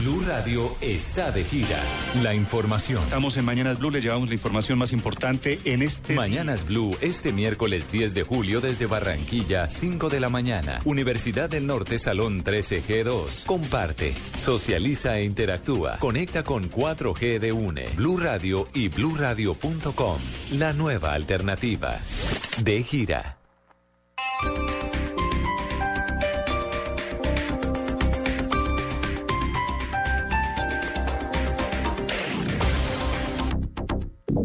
Blue 0.00 0.22
Radio 0.26 0.76
está 0.80 1.32
de 1.32 1.42
gira. 1.42 1.82
La 2.22 2.32
información. 2.32 3.02
Estamos 3.02 3.36
en 3.36 3.44
Mañanas 3.44 3.78
Blue, 3.78 3.90
le 3.90 4.00
llevamos 4.00 4.28
la 4.28 4.34
información 4.34 4.78
más 4.78 4.92
importante 4.92 5.58
en 5.64 5.82
este. 5.82 6.14
Mañanas 6.14 6.64
Blue, 6.64 6.96
este 7.00 7.32
miércoles 7.32 7.90
10 7.90 8.14
de 8.14 8.22
julio 8.22 8.60
desde 8.60 8.86
Barranquilla, 8.86 9.68
5 9.68 10.08
de 10.08 10.20
la 10.20 10.28
mañana. 10.28 10.80
Universidad 10.84 11.50
del 11.50 11.66
Norte, 11.66 11.98
Salón 11.98 12.44
13G2. 12.44 13.46
Comparte, 13.46 14.14
socializa 14.36 15.18
e 15.18 15.24
interactúa. 15.24 15.98
Conecta 15.98 16.44
con 16.44 16.70
4G 16.70 17.40
de 17.40 17.52
UNE, 17.52 17.88
Blue 17.96 18.18
Radio 18.18 18.68
y 18.74 18.88
bluradio.com. 18.88 20.18
La 20.52 20.72
nueva 20.72 21.12
alternativa. 21.12 21.98
De 22.62 22.84
gira. 22.84 23.38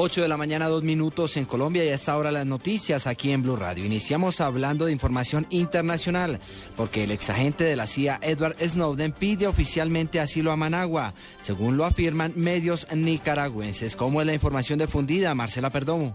8 0.00 0.22
de 0.22 0.28
la 0.28 0.36
mañana, 0.36 0.68
dos 0.68 0.84
minutos 0.84 1.36
en 1.36 1.44
Colombia 1.44 1.84
y 1.84 1.88
a 1.88 1.94
esta 1.94 2.16
hora 2.16 2.30
las 2.30 2.46
noticias 2.46 3.08
aquí 3.08 3.32
en 3.32 3.42
Blue 3.42 3.56
Radio. 3.56 3.84
Iniciamos 3.84 4.40
hablando 4.40 4.86
de 4.86 4.92
información 4.92 5.44
internacional, 5.50 6.38
porque 6.76 7.02
el 7.02 7.10
exagente 7.10 7.64
de 7.64 7.74
la 7.74 7.88
CIA, 7.88 8.20
Edward 8.22 8.54
Snowden, 8.60 9.10
pide 9.10 9.48
oficialmente 9.48 10.20
asilo 10.20 10.52
a 10.52 10.56
Managua, 10.56 11.14
según 11.40 11.76
lo 11.76 11.84
afirman 11.84 12.32
medios 12.36 12.86
nicaragüenses. 12.94 13.96
¿Cómo 13.96 14.20
es 14.20 14.26
la 14.28 14.34
información 14.34 14.78
difundida, 14.78 15.34
Marcela 15.34 15.68
Perdomo? 15.68 16.14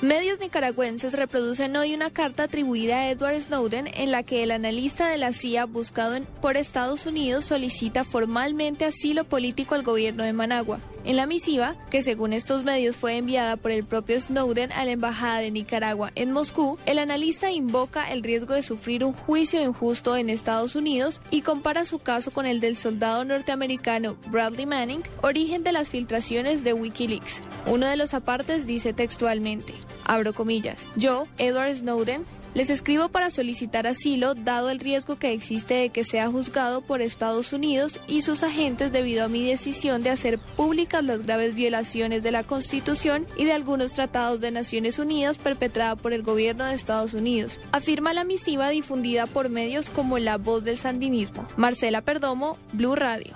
Medios 0.00 0.38
nicaragüenses 0.38 1.14
reproducen 1.14 1.74
hoy 1.74 1.92
una 1.92 2.10
carta 2.10 2.44
atribuida 2.44 2.98
a 2.98 3.10
Edward 3.10 3.40
Snowden 3.40 3.88
en 3.88 4.12
la 4.12 4.22
que 4.22 4.44
el 4.44 4.52
analista 4.52 5.08
de 5.08 5.18
la 5.18 5.32
CIA 5.32 5.64
buscado 5.64 6.20
por 6.40 6.56
Estados 6.56 7.04
Unidos 7.04 7.46
solicita 7.46 8.04
formalmente 8.04 8.84
asilo 8.84 9.24
político 9.24 9.74
al 9.74 9.82
gobierno 9.82 10.22
de 10.22 10.32
Managua. 10.32 10.78
En 11.04 11.16
la 11.16 11.26
misiva, 11.26 11.74
que 11.90 12.02
según 12.02 12.32
estos 12.32 12.62
medios 12.62 12.96
fue 12.96 13.16
enviada 13.16 13.56
por 13.56 13.72
el 13.72 13.84
propio 13.84 14.20
Snowden 14.20 14.70
a 14.72 14.84
la 14.84 14.92
Embajada 14.92 15.38
de 15.38 15.50
Nicaragua 15.50 16.10
en 16.14 16.30
Moscú, 16.30 16.78
el 16.86 17.00
analista 17.00 17.50
invoca 17.50 18.12
el 18.12 18.22
riesgo 18.22 18.54
de 18.54 18.62
sufrir 18.62 19.04
un 19.04 19.14
juicio 19.14 19.60
injusto 19.62 20.16
en 20.16 20.30
Estados 20.30 20.76
Unidos 20.76 21.20
y 21.30 21.40
compara 21.40 21.84
su 21.84 21.98
caso 21.98 22.30
con 22.30 22.46
el 22.46 22.60
del 22.60 22.76
soldado 22.76 23.24
norteamericano 23.24 24.16
Bradley 24.28 24.66
Manning, 24.66 25.02
origen 25.22 25.64
de 25.64 25.72
las 25.72 25.88
filtraciones 25.88 26.62
de 26.62 26.72
Wikileaks. 26.72 27.40
Uno 27.66 27.86
de 27.86 27.96
los 27.96 28.14
apartes 28.14 28.66
dice 28.66 28.92
textualmente, 28.92 29.72
abro 30.04 30.32
comillas, 30.32 30.86
yo, 30.96 31.26
Edward 31.38 31.76
Snowden, 31.76 32.24
les 32.54 32.70
escribo 32.70 33.08
para 33.08 33.30
solicitar 33.30 33.86
asilo 33.86 34.34
dado 34.34 34.70
el 34.70 34.80
riesgo 34.80 35.16
que 35.16 35.32
existe 35.32 35.74
de 35.74 35.88
que 35.90 36.04
sea 36.04 36.28
juzgado 36.28 36.80
por 36.80 37.02
Estados 37.02 37.52
Unidos 37.52 38.00
y 38.06 38.22
sus 38.22 38.42
agentes 38.42 38.90
debido 38.90 39.24
a 39.24 39.28
mi 39.28 39.46
decisión 39.46 40.02
de 40.02 40.10
hacer 40.10 40.38
públicas 40.38 41.04
las 41.04 41.24
graves 41.24 41.54
violaciones 41.54 42.22
de 42.22 42.32
la 42.32 42.42
Constitución 42.42 43.26
y 43.36 43.44
de 43.44 43.52
algunos 43.52 43.92
tratados 43.92 44.40
de 44.40 44.50
Naciones 44.50 44.98
Unidas 44.98 45.38
perpetrada 45.38 45.94
por 45.96 46.12
el 46.12 46.22
gobierno 46.22 46.64
de 46.64 46.74
Estados 46.74 47.14
Unidos, 47.14 47.60
afirma 47.70 48.12
la 48.12 48.24
misiva 48.24 48.70
difundida 48.70 49.26
por 49.26 49.50
medios 49.50 49.90
como 49.90 50.18
La 50.18 50.36
Voz 50.36 50.64
del 50.64 50.78
Sandinismo. 50.78 51.46
Marcela 51.56 52.02
Perdomo, 52.02 52.58
Blue 52.72 52.96
Radio. 52.96 53.34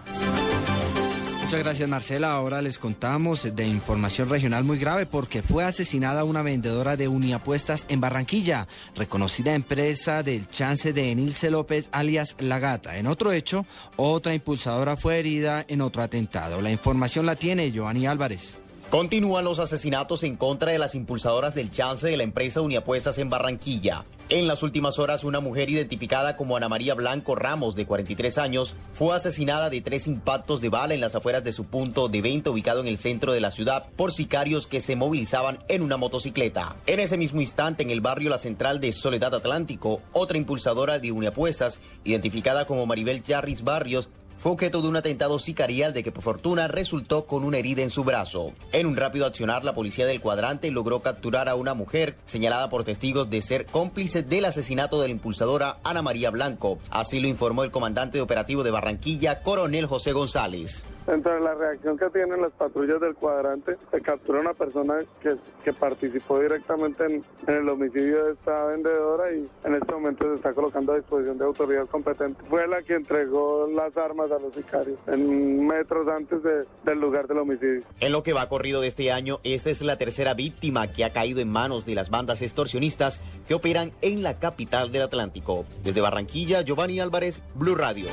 Muchas 1.53 1.65
gracias 1.65 1.89
Marcela. 1.91 2.33
Ahora 2.33 2.63
les 2.63 2.79
contamos 2.79 3.55
de 3.55 3.67
información 3.67 4.31
regional 4.31 4.65
muy 4.65 4.79
grave 4.79 5.05
porque 5.05 5.43
fue 5.43 5.65
asesinada 5.65 6.25
una 6.25 6.41
vendedora 6.41 6.97
de 6.97 7.09
uniapuestas 7.09 7.85
en 7.91 8.01
Barranquilla, 8.01 8.69
reconocida 8.97 9.53
empresa 9.53 10.23
del 10.23 10.49
chance 10.49 10.95
de 10.95 11.11
Enilce 11.11 11.51
López 11.51 11.91
alias 11.93 12.37
La 12.39 12.59
Gata. 12.59 12.97
En 12.97 13.07
otro 13.07 13.33
hecho, 13.33 13.67
otra 13.97 14.33
impulsadora 14.33 14.97
fue 14.97 15.19
herida 15.19 15.63
en 15.69 15.83
otro 15.83 16.03
atentado. 16.03 16.63
La 16.63 16.71
información 16.71 17.27
la 17.27 17.37
tiene 17.37 17.71
Giovanni 17.71 18.07
Álvarez. 18.07 18.62
Continúan 18.93 19.47
los 19.47 19.59
asesinatos 19.59 20.23
en 20.23 20.37
contra 20.37 20.71
de 20.71 20.79
las 20.79 20.95
impulsadoras 20.95 21.55
del 21.55 21.71
chance 21.71 22.07
de 22.07 22.19
la 22.19 22.25
empresa 22.25 22.61
Uniapuestas 22.61 23.17
en 23.17 23.31
Barranquilla. 23.31 24.05
En 24.29 24.47
las 24.47 24.63
últimas 24.63 24.99
horas, 24.99 25.25
una 25.25 25.41
mujer 25.41 25.71
identificada 25.71 26.37
como 26.37 26.59
Ana 26.59 26.69
María 26.69 26.93
Blanco 26.93 27.35
Ramos, 27.35 27.75
de 27.75 27.87
43 27.87 28.37
años, 28.37 28.75
fue 28.93 29.17
asesinada 29.17 29.71
de 29.71 29.81
tres 29.81 30.07
impactos 30.07 30.61
de 30.61 30.69
bala 30.69 30.93
en 30.93 31.01
las 31.01 31.15
afueras 31.15 31.43
de 31.43 31.55
su 31.55 31.65
punto 31.65 32.09
de 32.09 32.21
venta 32.21 32.51
ubicado 32.51 32.81
en 32.81 32.87
el 32.87 32.99
centro 32.99 33.33
de 33.33 33.41
la 33.41 33.51
ciudad 33.51 33.87
por 33.97 34.13
sicarios 34.13 34.67
que 34.67 34.81
se 34.81 34.95
movilizaban 34.95 35.61
en 35.69 35.81
una 35.81 35.97
motocicleta. 35.97 36.77
En 36.87 37.01
ese 37.01 37.17
mismo 37.17 37.41
instante, 37.41 37.83
en 37.83 37.91
el 37.91 38.03
barrio 38.03 38.29
La 38.29 38.37
Central 38.37 38.79
de 38.79 38.93
Soledad 38.93 39.35
Atlántico, 39.35 40.03
otra 40.13 40.37
impulsadora 40.37 40.99
de 40.99 41.13
Uniapuestas, 41.13 41.81
identificada 42.05 42.67
como 42.67 42.85
Maribel 42.85 43.23
Jarris 43.27 43.65
Barrios, 43.65 44.11
fue 44.43 44.51
objeto 44.51 44.83
de 44.83 44.89
un 44.89 44.97
atentado 44.97 45.39
sicarial 45.39 45.95
de 45.95 46.03
que 46.03 46.11
por 46.11 46.25
fortuna 46.25 46.67
resultó 46.67 47.27
con 47.27 47.45
una 47.45 47.59
herida 47.59 47.83
en 47.83 47.91
su 47.91 48.03
brazo. 48.03 48.51
En 48.73 48.89
un 48.89 48.97
rápido 48.97 49.25
accionar, 49.25 49.65
la 49.65 49.73
policía 49.73 50.05
del 50.05 50.21
cuadrante 50.21 50.73
logró 50.73 50.99
capturar 50.99 51.49
a 51.49 51.55
una 51.55 51.75
mujer 51.75 52.17
señalada 52.27 52.69
por 52.69 52.83
testigos 52.83 53.31
de 53.31 53.41
ser 53.41 53.67
cómplice 53.67 54.25
del 54.25 54.47
asesinato 54.47 55.01
de 55.01 55.07
la 55.07 55.13
impulsadora 55.13 55.77
Ana 55.85 56.03
María 56.03 56.33
Blanco. 56.33 56.81
Así 56.91 57.21
lo 57.21 57.29
informó 57.29 57.63
el 57.63 57.71
comandante 57.71 58.19
de 58.19 58.23
operativo 58.23 58.65
de 58.65 58.73
Barranquilla, 58.73 59.43
coronel 59.43 59.87
José 59.87 60.11
González. 60.11 60.83
Dentro 61.07 61.35
de 61.35 61.41
la 61.41 61.55
reacción 61.55 61.99
que 61.99 62.09
tienen 62.11 62.41
las 62.41 62.53
patrullas 62.53 63.01
del 63.01 63.15
cuadrante, 63.15 63.77
se 63.91 64.01
capturó 64.01 64.41
una 64.41 64.55
persona 64.55 65.01
que, 65.21 65.73
participó 65.73 66.39
directamente 66.39 67.05
en, 67.05 67.25
el 67.47 67.69
homicidio 67.69 68.27
de 68.27 68.33
esta 68.33 68.67
vendedora 68.67 69.33
y 69.33 69.49
en 69.65 69.75
este 69.75 69.93
momento 69.93 70.29
se 70.29 70.35
está 70.35 70.53
colocando 70.53 70.93
a 70.93 70.97
disposición 70.97 71.39
de 71.39 71.45
autoridad 71.45 71.87
competente. 71.87 72.41
Fue 72.49 72.69
la 72.69 72.83
que 72.83 72.95
entregó 72.95 73.69
las 73.75 73.97
armas 73.97 74.31
a 74.31 74.39
los 74.39 74.55
sicarios 74.55 74.99
en 75.09 75.67
metros 75.67 76.07
antes 76.09 76.43
de, 76.43 76.65
del 76.85 77.01
lugar 77.01 77.27
del 77.27 77.39
homicidio. 77.39 77.83
En 78.01 78.13
lo 78.13 78.23
que 78.23 78.33
va 78.33 78.49
corrido 78.49 78.81
de 78.81 78.89
este 78.89 79.11
año, 79.11 79.41
esta 79.43 79.71
es 79.71 79.81
la 79.81 79.99
tercera 79.99 80.35
víctima 80.35 80.93
que 80.93 81.05
ha 81.05 81.13
caído 81.13 81.41
en 81.41 81.49
manos 81.49 81.85
de 81.85 81.95
las 81.95 82.11
bandas 82.11 82.43
extorsionistas 82.43 83.21
que 83.49 83.55
operan 83.55 83.93
en 84.03 84.23
la 84.23 84.39
capital 84.39 84.93
del 84.93 85.03
Atlántico. 85.03 85.65
Desde 85.83 86.01
Barranquilla, 86.01 86.63
Giovanni 86.63 87.01
Álvarez, 87.01 87.43
Blue 87.55 87.75
Radio. 87.75 88.07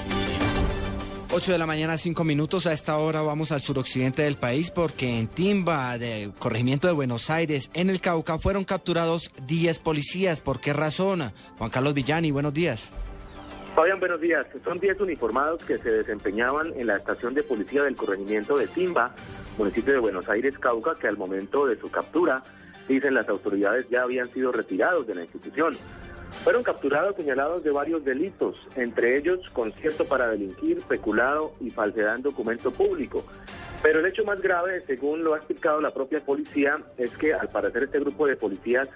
8 1.32 1.52
de 1.52 1.58
la 1.60 1.68
mañana, 1.68 1.96
5 1.96 2.24
minutos. 2.24 2.66
A 2.66 2.74
esta 2.74 2.98
hora 2.98 3.22
vamos 3.22 3.52
al 3.52 3.62
suroccidente 3.62 4.24
del 4.24 4.36
país 4.36 4.72
porque 4.72 5.20
en 5.20 5.28
Timba, 5.28 5.98
de 6.00 6.32
corregimiento 6.40 6.88
de 6.88 6.94
Buenos 6.94 7.30
Aires, 7.30 7.70
en 7.76 7.92
el 7.92 8.02
Cauca, 8.02 8.40
fueron 8.40 8.64
capturados 8.64 9.32
10 9.46 9.78
policías. 9.80 10.42
¿Por 10.42 10.60
qué 10.60 10.74
razón? 10.74 11.32
Juan 11.60 11.70
Carlos 11.70 11.94
Villani, 11.94 12.32
buenos 12.32 12.54
días. 12.54 12.92
Fabián, 13.76 14.00
buenos 14.00 14.20
días. 14.20 14.48
Son 14.64 14.80
10 14.80 15.02
uniformados 15.02 15.64
que 15.64 15.78
se 15.78 15.92
desempeñaban 15.92 16.74
en 16.76 16.88
la 16.88 16.98
estación 16.98 17.36
de 17.36 17.44
policía 17.44 17.84
del 17.84 17.96
corregimiento 17.96 18.58
de 18.58 18.66
Timba, 18.66 19.14
municipio 19.60 19.94
de 19.94 20.00
Buenos 20.00 20.28
Aires, 20.30 20.58
Cauca, 20.58 20.96
que 20.96 21.08
al 21.08 21.18
momento 21.18 21.68
de 21.68 21.80
su 21.80 21.92
captura, 21.92 22.42
dicen 22.88 23.14
las 23.14 23.30
autoridades, 23.30 23.88
ya 23.90 24.02
habían 24.02 24.28
sido 24.30 24.52
retirados 24.52 25.06
de 25.06 25.14
la 25.14 25.22
institución. 25.22 25.78
Fueron 26.44 26.64
capturados 26.64 27.16
señalados 27.16 27.64
de 27.64 27.72
varios 27.72 28.04
delitos, 28.06 28.66
entre 28.76 29.18
ellos 29.18 29.50
concierto 29.52 30.06
para 30.06 30.28
delinquir, 30.28 30.82
peculado 30.84 31.54
y 31.60 31.70
falsedad 31.70 32.16
en 32.16 32.22
documento 32.22 32.72
público. 32.72 33.24
Pero 33.82 34.00
el 34.00 34.06
hecho 34.06 34.24
más 34.26 34.42
grave, 34.42 34.82
según 34.82 35.24
lo 35.24 35.34
ha 35.34 35.38
explicado 35.38 35.82
la 35.82 35.94
propia 35.94 36.20
policía, 36.20 36.78
es 36.98 37.12
que 37.12 37.34
al 37.34 37.50
parecer 37.50 37.84
este 37.84 38.00
grupo 38.00 38.28
de 38.28 38.36
policías 38.36 38.90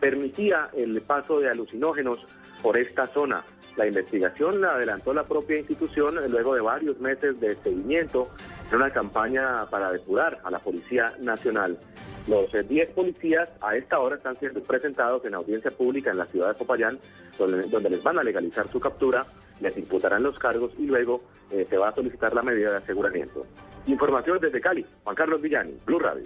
permitía 0.00 0.70
el 0.76 1.00
paso 1.02 1.40
de 1.40 1.50
alucinógenos 1.50 2.18
por 2.62 2.76
esta 2.76 3.06
zona. 3.08 3.44
La 3.76 3.86
investigación 3.86 4.60
la 4.60 4.74
adelantó 4.74 5.14
la 5.14 5.24
propia 5.24 5.58
institución 5.58 6.16
luego 6.28 6.54
de 6.54 6.60
varios 6.60 6.98
meses 7.00 7.38
de 7.40 7.56
seguimiento 7.62 8.28
en 8.70 8.76
una 8.76 8.90
campaña 8.90 9.66
para 9.70 9.92
depurar 9.92 10.40
a 10.44 10.50
la 10.50 10.58
Policía 10.58 11.14
Nacional. 11.20 11.78
Los 12.26 12.52
10 12.52 12.90
policías 12.90 13.48
a 13.60 13.74
esta 13.74 13.98
hora 13.98 14.16
están 14.16 14.36
siendo 14.36 14.62
presentados 14.62 15.24
en 15.24 15.34
audiencia 15.34 15.70
pública 15.70 16.10
en 16.10 16.18
la 16.18 16.26
ciudad 16.26 16.48
de 16.48 16.54
Popayán, 16.54 16.98
donde, 17.38 17.62
donde 17.68 17.90
les 17.90 18.02
van 18.02 18.18
a 18.18 18.22
legalizar 18.22 18.68
su 18.70 18.78
captura, 18.78 19.24
les 19.60 19.76
imputarán 19.76 20.22
los 20.22 20.38
cargos 20.38 20.72
y 20.78 20.86
luego 20.86 21.22
eh, 21.50 21.66
se 21.68 21.76
va 21.76 21.88
a 21.88 21.94
solicitar 21.94 22.34
la 22.34 22.42
medida 22.42 22.72
de 22.72 22.76
aseguramiento. 22.78 23.46
Información 23.86 24.38
desde 24.40 24.60
Cali, 24.60 24.84
Juan 25.04 25.16
Carlos 25.16 25.40
Villani, 25.40 25.76
Blue 25.86 25.98
Radio. 25.98 26.24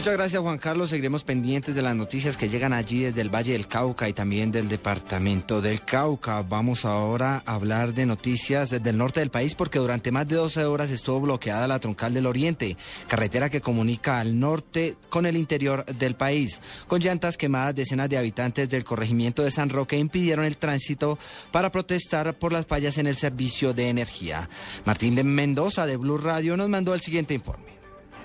Muchas 0.00 0.16
gracias 0.16 0.40
Juan 0.40 0.56
Carlos. 0.56 0.88
Seguiremos 0.88 1.24
pendientes 1.24 1.74
de 1.74 1.82
las 1.82 1.94
noticias 1.94 2.38
que 2.38 2.48
llegan 2.48 2.72
allí 2.72 3.02
desde 3.02 3.20
el 3.20 3.28
Valle 3.28 3.52
del 3.52 3.68
Cauca 3.68 4.08
y 4.08 4.14
también 4.14 4.50
del 4.50 4.66
departamento 4.66 5.60
del 5.60 5.82
Cauca. 5.82 6.40
Vamos 6.40 6.86
ahora 6.86 7.42
a 7.44 7.54
hablar 7.56 7.92
de 7.92 8.06
noticias 8.06 8.70
desde 8.70 8.88
el 8.88 8.96
norte 8.96 9.20
del 9.20 9.30
país 9.30 9.54
porque 9.54 9.78
durante 9.78 10.10
más 10.10 10.26
de 10.26 10.36
12 10.36 10.64
horas 10.64 10.90
estuvo 10.90 11.20
bloqueada 11.20 11.68
la 11.68 11.80
troncal 11.80 12.14
del 12.14 12.24
Oriente, 12.24 12.78
carretera 13.08 13.50
que 13.50 13.60
comunica 13.60 14.20
al 14.20 14.40
norte 14.40 14.96
con 15.10 15.26
el 15.26 15.36
interior 15.36 15.84
del 15.84 16.14
país. 16.14 16.62
Con 16.86 17.02
llantas 17.02 17.36
quemadas, 17.36 17.74
decenas 17.74 18.08
de 18.08 18.16
habitantes 18.16 18.70
del 18.70 18.84
corregimiento 18.84 19.42
de 19.42 19.50
San 19.50 19.68
Roque 19.68 19.98
impidieron 19.98 20.46
el 20.46 20.56
tránsito 20.56 21.18
para 21.52 21.70
protestar 21.70 22.38
por 22.38 22.54
las 22.54 22.64
fallas 22.64 22.96
en 22.96 23.06
el 23.06 23.16
servicio 23.16 23.74
de 23.74 23.90
energía. 23.90 24.48
Martín 24.86 25.14
de 25.14 25.24
Mendoza 25.24 25.84
de 25.84 25.98
Blue 25.98 26.16
Radio 26.16 26.56
nos 26.56 26.70
mandó 26.70 26.94
el 26.94 27.02
siguiente 27.02 27.34
informe. 27.34 27.79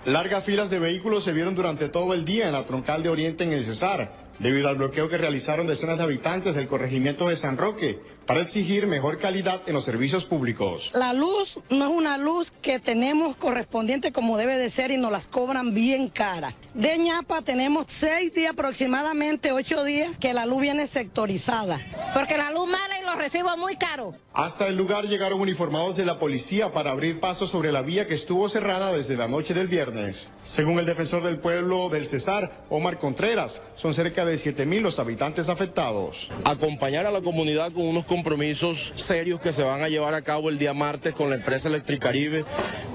Largas 0.06 0.46
filas 0.46 0.70
de 0.70 0.78
vehículos 0.78 1.24
se 1.24 1.34
vieron 1.34 1.56
durante 1.56 1.90
todo 1.90 2.14
el 2.14 2.26
día 2.26 2.46
en 2.46 2.52
la 2.52 2.64
troncal 2.64 3.02
de 3.02 3.10
Oriente 3.10 3.44
en 3.44 3.54
el 3.54 3.66
Cesar, 3.66 4.30
debido 4.38 4.70
al 4.70 4.76
bloqueo 4.76 5.10
que 5.10 5.18
realizaron 5.18 5.66
decenas 5.66 5.98
de 5.98 6.04
habitantes 6.04 6.54
del 6.54 6.68
corregimiento 6.68 7.28
de 7.28 7.38
San 7.38 7.58
Roque 7.58 8.00
para 8.26 8.42
exigir 8.42 8.88
mejor 8.88 9.20
calidad 9.20 9.62
en 9.68 9.74
los 9.74 9.86
servicios 9.86 10.26
públicos. 10.26 10.92
La 10.94 11.14
luz 11.14 11.58
no 11.70 11.90
es 11.90 11.92
una 11.92 12.18
luz 12.18 12.52
que 12.62 12.80
tenemos 12.80 13.36
correspondiente 13.38 14.12
como 14.12 14.38
debe 14.38 14.58
de 14.58 14.70
ser 14.70 14.92
y 14.92 14.98
nos 14.98 15.12
las 15.12 15.28
cobran 15.28 15.74
bien 15.74 16.08
cara. 16.10 16.54
De 16.74 16.98
ñapa 16.98 17.42
tenemos 17.42 17.86
seis 17.88 18.34
días 18.34 18.54
aproximadamente, 18.54 19.52
ocho 19.52 19.84
días 19.84 20.18
que 20.20 20.34
la 20.34 20.46
luz 20.46 20.62
viene 20.62 20.88
sectorizada. 20.88 21.80
Porque 22.14 22.38
la 22.38 22.52
luz 22.52 22.68
mala 22.68 23.00
y 23.00 23.06
los 23.06 23.16
recibos 23.16 23.58
muy 23.58 23.76
caros. 23.78 24.16
Hasta 24.34 24.68
el 24.68 24.76
lugar 24.76 25.06
llegaron 25.06 25.40
uniformados 25.40 25.96
de 25.96 26.06
la 26.06 26.20
policía 26.20 26.74
para 26.74 26.92
abrir 26.92 27.22
paso 27.22 27.48
sobre 27.48 27.72
la 27.72 27.82
vía 27.82 28.06
que 28.06 28.16
estuvo 28.16 28.50
cerrada 28.50 28.92
desde 28.92 29.16
la 29.16 29.30
noche 29.30 29.54
del 29.54 29.70
viernes. 29.70 30.30
Según 30.44 30.78
el 30.78 30.86
defensor 30.86 31.24
del 31.24 31.40
pueblo 31.40 31.88
del 31.90 32.06
Cesar, 32.06 32.66
Omar 32.70 33.00
Contreras, 33.00 33.60
son 33.76 33.94
cerca 33.94 34.26
de 34.26 34.38
7 34.38 34.66
mil 34.66 34.84
los 34.84 35.00
habitantes 35.00 35.48
afectados. 35.48 36.30
Acompañar 36.44 37.06
a 37.06 37.12
la 37.12 37.22
comunidad 37.22 37.72
con 37.72 37.88
unos 37.88 38.06
compromisos 38.16 38.94
serios 38.96 39.42
que 39.42 39.52
se 39.52 39.62
van 39.62 39.82
a 39.82 39.90
llevar 39.90 40.14
a 40.14 40.22
cabo 40.22 40.48
el 40.48 40.58
día 40.58 40.74
martes 40.74 41.14
con 41.14 41.30
la 41.30 41.36
empresa 41.36 41.68
Electricaribe, 41.68 42.46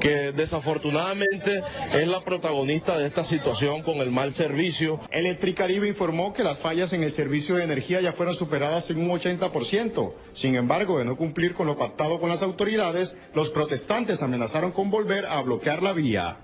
que 0.00 0.32
desafortunadamente 0.32 1.62
es 1.92 2.08
la 2.08 2.24
protagonista 2.24 2.96
de 2.96 3.06
esta 3.06 3.22
situación 3.22 3.82
con 3.82 3.98
el 3.98 4.10
mal 4.10 4.32
servicio. 4.32 4.98
Electricaribe 5.10 5.88
informó 5.88 6.32
que 6.32 6.42
las 6.42 6.58
fallas 6.60 6.94
en 6.94 7.02
el 7.02 7.12
servicio 7.12 7.56
de 7.56 7.64
energía 7.64 8.00
ya 8.00 8.14
fueron 8.14 8.34
superadas 8.34 8.88
en 8.88 8.98
un 8.98 9.10
80%. 9.10 10.14
Sin 10.32 10.54
embargo, 10.54 10.98
de 10.98 11.04
no 11.04 11.16
cumplir 11.16 11.52
con 11.52 11.66
lo 11.66 11.76
pactado 11.76 12.18
con 12.18 12.30
las 12.30 12.40
autoridades, 12.40 13.14
los 13.34 13.50
protestantes 13.50 14.22
amenazaron 14.22 14.72
con 14.72 14.90
volver 14.90 15.26
a 15.26 15.42
bloquear 15.42 15.82
la 15.82 15.92
vía. 15.92 16.38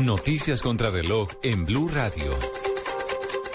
Noticias 0.00 0.60
contra 0.60 0.90
reloj 0.90 1.28
en 1.44 1.64
Blue 1.66 1.88
Radio. 1.88 2.32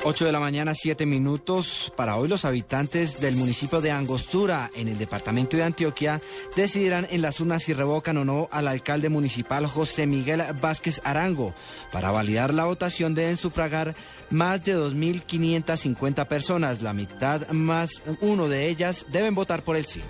8 0.04 0.26
de 0.26 0.32
la 0.32 0.40
mañana, 0.40 0.74
7 0.76 1.06
minutos. 1.06 1.92
Para 1.96 2.16
hoy 2.16 2.30
los 2.30 2.46
habitantes 2.46 3.20
del 3.20 3.36
municipio 3.36 3.82
de 3.82 3.92
Angostura, 3.92 4.72
en 4.76 4.88
el 4.88 4.98
departamento 4.98 5.58
de 5.58 5.64
Antioquia, 5.64 6.22
decidirán 6.56 7.08
en 7.12 7.22
las 7.22 7.40
urnas 7.40 7.64
si 7.64 7.74
revocan 7.74 8.18
o 8.18 8.26
no 8.26 8.48
al 8.52 8.68
alcalde 8.68 9.10
municipal 9.10 9.66
José 9.66 10.06
Miguel 10.06 10.42
Vázquez 10.62 11.02
Arango. 11.04 11.54
Para 11.92 12.12
validar 12.12 12.54
la 12.54 12.66
votación 12.66 13.14
deben 13.14 13.38
sufragar 13.38 13.96
más 14.30 14.64
de 14.64 14.78
2.550 14.78 16.28
personas. 16.28 16.82
La 16.82 16.94
mitad 16.94 17.48
más 17.50 18.02
uno 18.22 18.48
de 18.48 18.70
ellas 18.70 19.06
deben 19.12 19.36
votar 19.36 19.64
por 19.64 19.76
el 19.76 19.86
sí. 19.86 20.02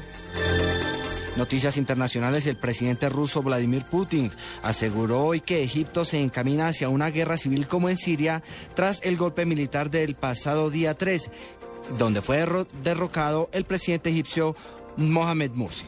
Noticias 1.39 1.77
internacionales, 1.77 2.45
el 2.47 2.57
presidente 2.57 3.07
ruso 3.07 3.41
Vladimir 3.41 3.85
Putin 3.85 4.29
aseguró 4.61 5.23
hoy 5.23 5.39
que 5.39 5.63
Egipto 5.63 6.03
se 6.03 6.21
encamina 6.21 6.67
hacia 6.67 6.89
una 6.89 7.11
guerra 7.11 7.37
civil 7.37 7.65
como 7.65 7.87
en 7.87 7.95
Siria 7.95 8.43
tras 8.75 8.99
el 9.03 9.15
golpe 9.15 9.45
militar 9.45 9.89
del 9.89 10.15
pasado 10.15 10.69
día 10.69 10.95
3, 10.95 11.31
donde 11.97 12.21
fue 12.21 12.45
derrocado 12.83 13.49
el 13.53 13.63
presidente 13.63 14.09
egipcio 14.09 14.53
Mohamed 14.97 15.51
Morsi. 15.51 15.85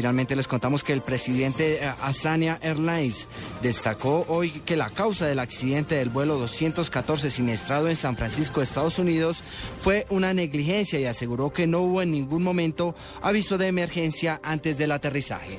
Finalmente 0.00 0.34
les 0.34 0.48
contamos 0.48 0.82
que 0.82 0.94
el 0.94 1.02
presidente 1.02 1.78
Asania 2.00 2.58
Airlines 2.62 3.28
destacó 3.60 4.24
hoy 4.30 4.50
que 4.50 4.74
la 4.74 4.88
causa 4.88 5.26
del 5.26 5.38
accidente 5.38 5.96
del 5.96 6.08
vuelo 6.08 6.38
214 6.38 7.30
siniestrado 7.30 7.86
en 7.86 7.96
San 7.96 8.16
Francisco, 8.16 8.62
Estados 8.62 8.98
Unidos, 8.98 9.42
fue 9.78 10.06
una 10.08 10.32
negligencia 10.32 10.98
y 10.98 11.04
aseguró 11.04 11.52
que 11.52 11.66
no 11.66 11.80
hubo 11.82 12.00
en 12.00 12.12
ningún 12.12 12.42
momento 12.42 12.94
aviso 13.20 13.58
de 13.58 13.66
emergencia 13.66 14.40
antes 14.42 14.78
del 14.78 14.92
aterrizaje. 14.92 15.58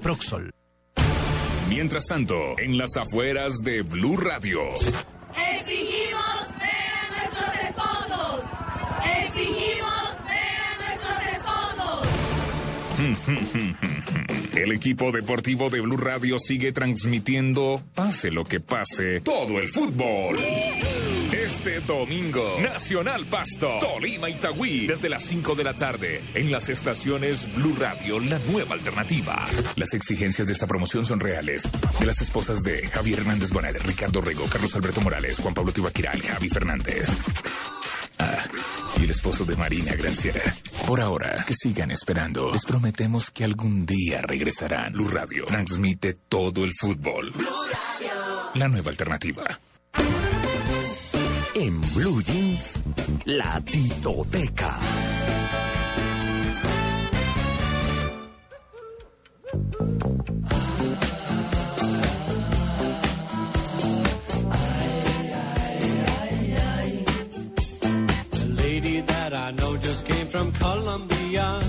Proxol. 0.00 0.50
Mientras 1.68 2.06
tanto, 2.06 2.58
en 2.58 2.76
las 2.76 2.96
afueras 2.96 3.58
de 3.62 3.82
Blue 3.82 4.16
Radio. 4.16 4.60
Exigimos 5.56 6.48
ver 6.58 6.92
a 6.94 7.08
nuestros 7.10 7.54
esposos. 7.68 8.44
Exigimos 9.24 10.24
ver 10.26 10.60
a 10.68 10.76
nuestros 10.82 11.18
esposos. 11.32 12.08
El 14.56 14.72
equipo 14.72 15.10
deportivo 15.10 15.70
de 15.70 15.80
Blue 15.80 15.96
Radio 15.96 16.38
sigue 16.38 16.72
transmitiendo, 16.72 17.82
pase 17.94 18.30
lo 18.30 18.44
que 18.44 18.60
pase, 18.60 19.20
todo 19.20 19.58
el 19.58 19.68
fútbol. 19.68 20.38
Este 21.32 21.80
domingo, 21.80 22.58
Nacional 22.60 23.24
Pasto, 23.24 23.78
Tolima 23.80 24.28
Itagüí, 24.28 24.86
desde 24.86 25.08
las 25.08 25.22
5 25.22 25.54
de 25.54 25.64
la 25.64 25.72
tarde, 25.72 26.20
en 26.34 26.52
las 26.52 26.68
estaciones 26.68 27.48
Blue 27.54 27.74
Radio, 27.78 28.20
la 28.20 28.38
nueva 28.50 28.74
alternativa. 28.74 29.46
Las 29.76 29.94
exigencias 29.94 30.46
de 30.46 30.52
esta 30.52 30.66
promoción 30.66 31.06
son 31.06 31.20
reales. 31.20 31.62
De 31.98 32.04
las 32.04 32.20
esposas 32.20 32.62
de 32.62 32.86
Javier 32.86 33.20
Hernández 33.20 33.50
Bonet, 33.50 33.82
Ricardo 33.82 34.20
Rego, 34.20 34.44
Carlos 34.44 34.76
Alberto 34.76 35.00
Morales, 35.00 35.38
Juan 35.38 35.54
Pablo 35.54 35.72
Tibaquirá, 35.72 36.12
Javi 36.12 36.50
Fernández. 36.50 37.08
Ah, 38.18 38.44
y 39.00 39.04
el 39.04 39.10
esposo 39.10 39.46
de 39.46 39.56
Marina 39.56 39.94
Granciera. 39.94 40.42
Por 40.86 41.00
ahora, 41.00 41.44
que 41.46 41.54
sigan 41.54 41.90
esperando. 41.90 42.52
Les 42.52 42.66
prometemos 42.66 43.30
que 43.30 43.44
algún 43.44 43.86
día 43.86 44.20
regresarán. 44.20 44.92
Blue 44.92 45.08
Radio 45.08 45.46
transmite 45.46 46.12
todo 46.28 46.62
el 46.62 46.72
fútbol. 46.78 47.32
La 48.54 48.68
nueva 48.68 48.90
alternativa. 48.90 49.58
En 51.64 51.80
Blue 51.94 52.20
Jeans, 52.24 52.82
la 53.24 53.60
titoteca. 53.60 54.74
The 68.30 68.44
lady 68.56 69.00
that 69.02 69.32
I 69.32 69.52
know 69.52 69.76
just 69.76 70.04
came 70.04 70.26
from 70.26 70.50
Colombia. 70.50 71.62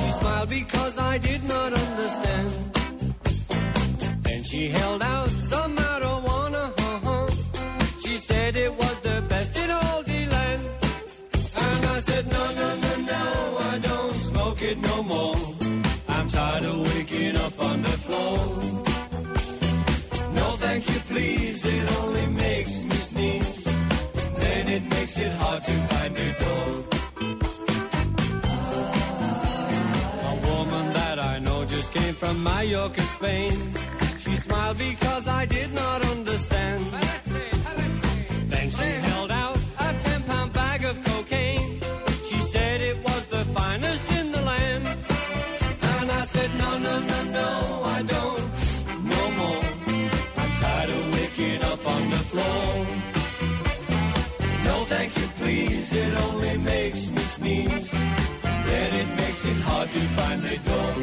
She 0.00 0.10
smiled 0.20 0.50
because 0.50 0.98
I 0.98 1.16
did 1.16 1.42
not 1.44 1.72
understand. 1.72 2.50
And 4.26 4.46
she 4.46 4.68
held 4.68 5.00
out 5.00 5.30
some 5.30 5.76
marijuana. 5.76 6.23
Up 17.44 17.60
on 17.60 17.82
the 17.82 17.96
floor. 18.06 18.36
No, 20.38 20.46
thank 20.64 20.82
you, 20.90 21.00
please, 21.12 21.64
it 21.64 21.84
only 22.00 22.26
makes 22.44 22.84
me 22.84 22.96
sneeze. 23.10 23.64
Then 24.42 24.68
it 24.76 24.84
makes 24.94 25.18
it 25.18 25.32
hard 25.42 25.62
to 25.64 25.74
find 25.90 26.12
a 26.26 26.30
door. 26.42 26.68
A 30.30 30.34
woman 30.50 30.86
that 30.98 31.18
I 31.18 31.38
know 31.38 31.64
just 31.66 31.92
came 31.92 32.14
from 32.14 32.42
Mallorca, 32.42 33.02
Spain. 33.16 33.56
She 34.22 34.34
smiled 34.36 34.78
because 34.78 35.28
I 35.28 35.44
did 35.46 35.70
not 35.72 36.00
understand. 36.14 36.82
Then 38.52 38.70
she 38.70 38.90
held 39.08 39.30
it 56.14 56.22
only 56.22 56.58
makes 56.58 57.10
me 57.10 57.22
sneeze. 57.22 57.90
Then 57.90 58.94
it 59.00 59.08
makes 59.16 59.44
it 59.44 59.56
hard 59.62 59.88
to 59.90 60.00
find 60.16 60.42
the 60.42 60.56
door. 60.68 60.94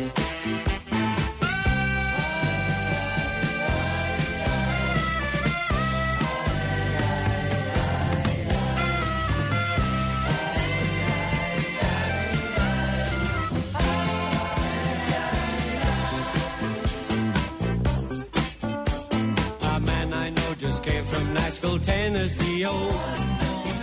A 19.63 19.79
man 19.79 20.13
I 20.13 20.29
know 20.29 20.53
just 20.55 20.83
came 20.83 21.03
from 21.05 21.33
Nashville, 21.33 21.79
Tennessee. 21.79 22.65
Oh, 22.65 23.30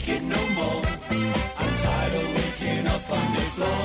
take 0.00 0.16
it 0.16 0.22
no 0.22 0.48
more. 0.50 0.82
I'm 1.58 1.74
tired 1.82 2.14
of 2.14 2.34
waking 2.34 2.86
up 2.86 3.10
on 3.10 3.34
the 3.34 3.44
floor. 3.56 3.84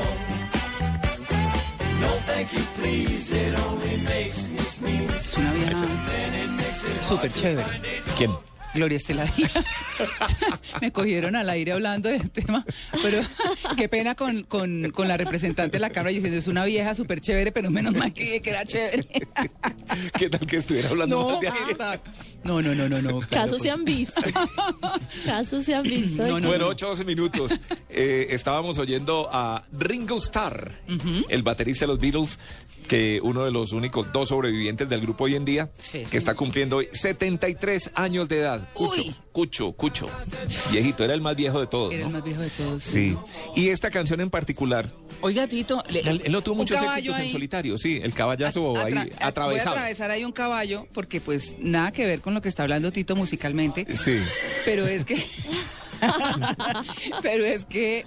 No, 2.01 2.09
thank 2.29 2.53
you, 2.53 2.63
please, 2.77 3.31
it 3.31 3.59
only 3.59 3.97
makes 3.97 4.51
me 4.51 4.59
sneeze. 4.59 5.11
Es 5.15 5.37
una 5.37 5.53
vieja 5.53 5.85
Then 6.07 6.33
it 6.35 6.49
makes 6.51 6.83
it 6.83 6.97
hard 6.97 7.05
súper 7.07 7.33
chévere. 7.33 7.63
find 7.65 8.17
¿Quién? 8.17 8.31
Gloria 8.75 8.97
Estela 8.97 9.25
Díaz. 9.25 9.51
Me 10.81 10.91
cogieron 10.91 11.35
al 11.35 11.49
aire 11.49 11.71
hablando 11.71 12.09
del 12.09 12.29
tema, 12.29 12.63
pero 13.01 13.21
qué 13.77 13.87
pena 13.89 14.15
con, 14.15 14.43
con, 14.43 14.91
con 14.91 15.07
la 15.07 15.17
representante 15.17 15.77
de 15.77 15.79
la 15.79 15.89
Cámara 15.89 16.11
diciendo 16.11 16.37
es 16.37 16.47
una 16.47 16.65
vieja 16.65 16.93
súper 16.93 17.21
chévere, 17.21 17.51
pero 17.51 17.71
menos 17.71 17.93
mal 17.93 18.13
que 18.13 18.21
dije 18.23 18.41
que 18.41 18.49
era 18.49 18.65
chévere. 18.65 19.07
¿Qué 20.19 20.29
tal 20.29 20.45
que 20.45 20.57
estuviera 20.57 20.89
hablando 20.89 21.17
No, 21.19 21.29
más 21.31 21.39
de 21.41 21.47
alguien? 21.47 21.77
no, 22.43 22.61
no, 22.61 22.75
no, 22.75 22.89
no, 22.89 23.01
no. 23.01 23.19
Casos 23.21 23.61
se 23.61 23.69
han 23.71 23.85
visto. 23.85 24.21
Casos 25.25 25.65
se 25.65 25.73
han 25.73 25.83
visto. 25.83 26.23
bueno, 26.27 26.67
8 26.67 26.85
12 26.87 27.05
minutos. 27.05 27.59
Eh, 27.89 28.27
estábamos 28.31 28.77
oyendo 28.77 29.29
a 29.31 29.63
Ringo 29.71 30.17
Starr, 30.17 30.73
el 31.29 31.43
baterista 31.43 31.85
de 31.85 31.87
los 31.87 31.99
Beatles, 31.99 32.37
que 32.85 33.19
uno 33.23 33.43
de 33.45 33.51
los 33.51 33.71
únicos 33.73 34.11
dos 34.13 34.29
sobrevivientes 34.29 34.87
del 34.89 35.01
grupo 35.01 35.25
hoy 35.25 35.35
en 35.35 35.45
día, 35.45 35.69
Sí, 35.79 36.03
sí. 36.03 36.11
que 36.11 36.17
está 36.17 36.33
cumpliendo 36.35 36.77
hoy 36.77 36.89
73 36.91 37.91
años 37.95 38.27
de 38.29 38.39
edad. 38.39 38.69
Cucho, 38.73 39.03
Cucho, 39.31 39.71
Cucho. 39.73 40.09
Viejito, 40.71 41.03
era 41.03 41.13
el 41.13 41.21
más 41.21 41.35
viejo 41.35 41.59
de 41.59 41.67
todos, 41.67 41.93
Era 41.93 42.05
el 42.05 42.09
más 42.09 42.23
viejo 42.23 42.41
de 42.41 42.49
todos. 42.51 42.83
Sí. 42.83 43.17
Y 43.55 43.69
esta 43.69 43.89
canción 43.91 44.21
en 44.21 44.29
particular, 44.29 44.91
Oiga, 45.21 45.47
Tito. 45.47 45.83
le- 45.89 46.01
él, 46.01 46.21
él 46.25 46.31
no 46.31 46.41
tuvo 46.43 46.55
muchos 46.55 46.77
éxitos 46.81 47.15
en 47.15 47.21
ahí. 47.23 47.31
solitario, 47.31 47.77
sí, 47.77 47.99
el 48.01 48.13
caballazo 48.13 48.77
ahí 48.77 48.93
Atra- 48.93 49.11
a- 49.19 49.27
atravesado. 49.27 49.69
Voy 49.71 49.77
a 49.77 49.81
atravesar 49.81 50.11
ahí 50.11 50.23
un 50.23 50.31
caballo 50.31 50.87
porque 50.93 51.19
pues 51.21 51.55
nada 51.59 51.91
que 51.91 52.05
ver 52.05 52.21
con 52.21 52.33
lo 52.33 52.41
que 52.41 52.49
está 52.49 52.63
hablando 52.63 52.91
Tito 52.91 53.15
musicalmente. 53.15 53.85
Sí. 53.95 54.19
Pero 54.65 54.85
es 54.87 55.05
que 55.05 55.25
pero 57.21 57.45
es 57.45 57.65
que 57.65 58.05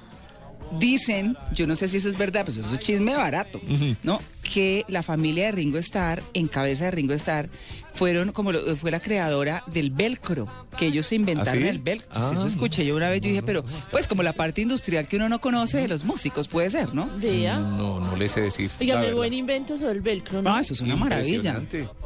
dicen, 0.79 1.37
yo 1.53 1.67
no 1.67 1.77
sé 1.77 1.89
si 1.89 1.99
eso 1.99 2.09
es 2.09 2.19
verdad, 2.19 2.45
pues 2.45 2.57
eso 2.59 2.73
es 2.73 2.79
chisme 2.81 3.15
barato, 3.17 3.61
¿no? 4.03 4.21
Que 4.43 4.85
la 4.89 5.03
familia 5.03 5.47
de 5.47 5.53
Ringo 5.53 5.79
Starr, 5.79 6.23
en 6.35 6.49
cabeza 6.49 6.85
de 6.87 6.91
Ringo 6.93 7.13
Starr, 7.15 7.49
fueron 7.95 8.31
como 8.33 8.53
lo- 8.53 8.77
fue 8.77 8.91
la 8.93 9.01
creadora 9.01 9.65
del 9.67 9.91
velcro, 9.91 10.47
que 10.79 10.87
ellos 10.87 11.07
se 11.07 11.17
inventaron 11.17 11.63
¿Ah, 11.63 11.67
sí? 11.67 11.69
el 11.69 11.79
velcro. 11.81 12.09
Ah, 12.13 12.31
Eso 12.33 12.47
escuché 12.47 12.87
yo 12.87 12.95
una 12.95 13.09
vez, 13.11 13.21
yo 13.21 13.29
dije, 13.29 13.43
pero 13.43 13.65
pues 13.91 14.07
como 14.07 14.23
la 14.23 14.33
parte 14.33 14.61
industrial 14.61 15.09
que 15.09 15.17
uno 15.17 15.29
no 15.29 15.41
conoce 15.41 15.79
de 15.79 15.89
los 15.89 16.05
músicos, 16.05 16.47
puede 16.47 16.71
ser, 16.71 16.95
¿no? 16.95 17.09
Vea. 17.19 17.59
No, 17.59 17.99
no 17.99 18.15
le 18.15 18.29
sé 18.29 18.43
decir. 18.43 18.71
Dígame, 18.79 19.13
buen 19.15 19.33
invento 19.35 19.77
sobre 19.77 19.93
el 19.95 20.01
velcro, 20.01 20.43
¿no? 20.43 20.55
Ah, 20.55 20.61
eso 20.61 20.75
es 20.75 20.81
una 20.81 20.95
maravilla. 20.95 21.61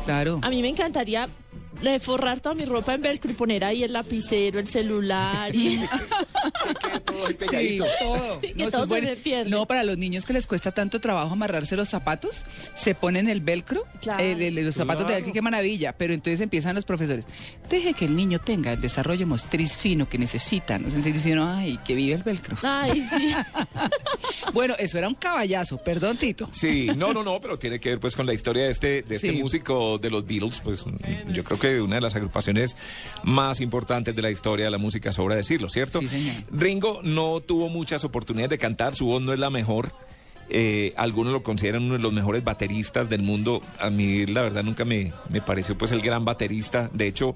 Claro. 0.07 0.39
A 0.43 0.49
mí 0.49 0.63
me 0.63 0.69
encantaría 0.69 1.29
eh, 1.85 1.99
forrar 1.99 2.41
toda 2.41 2.55
mi 2.55 2.65
ropa 2.65 2.95
en 2.95 3.03
velcro 3.03 3.31
y 3.31 3.35
poner 3.35 3.65
ahí 3.65 3.83
el 3.83 3.93
lapicero, 3.93 4.59
el 4.61 4.69
celular 4.69 5.55
y... 5.55 5.81
Sí, 7.51 7.79
todo. 7.79 8.41
Sí, 8.41 8.49
que 8.55 8.65
No, 8.65 8.71
todo 8.71 8.87
se 8.87 9.17
pierde. 9.17 9.51
No, 9.51 9.67
para 9.67 9.85
los 9.85 9.97
niños 9.99 10.25
que 10.25 10.33
les 10.33 10.47
cuesta 10.47 10.73
tanto 10.73 11.01
trabajo 11.01 11.33
amarrarse 11.33 11.77
los 11.77 11.89
zapatos, 11.89 12.45
se 12.75 12.95
ponen 12.95 13.29
el 13.29 13.41
velcro, 13.41 13.85
Claro. 14.01 14.23
el- 14.23 14.43
el- 14.43 14.65
los 14.65 14.75
zapatos 14.75 15.07
de 15.07 15.15
velcro, 15.15 15.33
qué 15.33 15.43
maravilla. 15.43 15.93
Pero 15.97 16.15
entonces 16.15 16.41
empiezan 16.41 16.75
los 16.75 16.85
profesores, 16.85 17.25
deje 17.71 17.95
que 17.95 18.07
el 18.07 18.17
niño 18.17 18.39
tenga 18.39 18.73
el 18.73 18.81
desarrollo 18.81 19.27
motriz 19.27 19.77
fino 19.77 20.09
que 20.09 20.19
necesita. 20.19 20.79
¿no? 20.79 20.87
Entonces 20.89 21.13
dicen, 21.15 21.39
ay, 21.39 21.79
que 21.85 21.95
vive 21.95 22.15
el 22.15 22.23
velcro. 22.23 22.57
Ay, 22.63 23.03
sí. 23.03 23.33
Bueno, 24.53 24.75
eso 24.79 24.99
era 24.99 25.09
un 25.09 25.15
caballazo, 25.15 25.79
perdón, 25.83 26.17
Tito. 26.19 26.49
Sí, 26.53 26.89
no, 26.97 27.13
no, 27.15 27.23
no, 27.23 27.41
pero 27.41 27.59
tiene 27.59 27.79
que 27.81 27.91
ver 27.91 28.01
pues 28.01 28.15
con 28.15 28.27
la 28.27 28.35
historia 28.35 28.65
de 28.65 28.71
este, 28.73 29.03
de 29.03 29.15
este 29.17 29.31
Sí. 29.31 29.39
músico 29.41 29.99
de 29.99 30.11
los 30.11 30.27
Beatles, 30.27 30.61
pues 30.63 30.85
mm, 30.87 31.33
yo 31.43 31.45
creo 31.45 31.59
que 31.59 31.81
una 31.81 31.97
de 31.97 32.01
las 32.01 32.15
agrupaciones 32.15 32.77
más 33.25 33.61
importantes 33.61 34.15
de 34.15 34.23
la 34.23 34.31
historia 34.31 34.65
de 34.67 34.71
la 34.71 34.79
música, 34.79 35.13
sobra 35.13 35.35
decirlo, 35.35 35.69
¿cierto? 35.69 36.01
Sí, 36.01 36.09
señor. 36.09 36.35
Ringo 36.53 37.01
no 37.03 37.41
tuvo 37.41 37.69
muchas 37.69 38.05
oportunidades 38.05 38.51
de 38.51 38.59
cantar, 38.59 38.95
su 38.95 39.07
voz 39.07 39.21
no 39.23 39.33
es 39.33 39.39
la 39.39 39.51
mejor. 39.51 39.93
eh, 40.49 40.93
algunos 40.97 41.33
lo 41.33 41.43
consideran 41.43 41.83
uno 41.85 41.95
de 41.95 42.01
los 42.01 42.13
mejores 42.13 42.45
bateristas 42.45 43.09
del 43.09 43.23
mundo. 43.23 43.63
A 43.81 43.89
mí, 43.91 44.27
la 44.27 44.43
verdad, 44.43 44.63
nunca 44.63 44.85
me, 44.85 45.13
me 45.31 45.41
pareció 45.41 45.79
pues 45.79 45.93
el 45.93 46.03
gran 46.03 46.25
baterista. 46.25 46.91
De 46.93 47.07
hecho, 47.07 47.35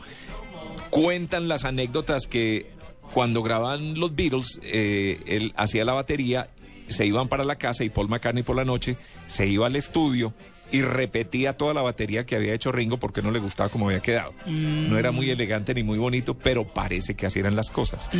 cuentan 0.91 1.49
las 1.49 1.65
anécdotas 1.65 2.27
que 2.27 2.67
cuando 3.13 3.43
grababan 3.43 3.99
los 3.99 4.15
Beatles, 4.15 4.59
eh, 4.63 5.21
él 5.27 5.53
hacía 5.57 5.85
la 5.85 5.93
batería, 5.95 6.49
se 6.89 7.07
iban 7.07 7.29
para 7.29 7.45
la 7.45 7.57
casa 7.57 7.85
y 7.85 7.91
Paul 7.91 8.09
McCartney 8.09 8.43
por 8.43 8.57
la 8.57 8.65
noche 8.65 8.97
se 9.29 9.47
iba 9.47 9.67
al 9.67 9.77
estudio 9.77 10.35
y 10.73 10.83
repetía 10.83 11.57
toda 11.57 11.75
la 11.75 11.83
batería 11.83 12.27
que 12.27 12.37
había 12.37 12.55
hecho 12.55 12.73
Ringo 12.73 12.99
porque 12.99 13.23
no 13.23 13.31
le 13.31 13.39
gustaba 13.39 13.69
cómo 13.69 13.87
había 13.87 14.01
quedado. 14.01 14.35
No 14.47 14.99
era 14.99 15.13
muy 15.13 15.31
elegante 15.31 15.75
ni 15.75 15.83
muy 15.83 15.99
bonito, 15.99 16.35
pero 16.35 16.67
parece 16.67 17.15
que 17.15 17.27
así 17.27 17.39
eran 17.39 17.57
las 17.57 17.71
cosas. 17.71 18.11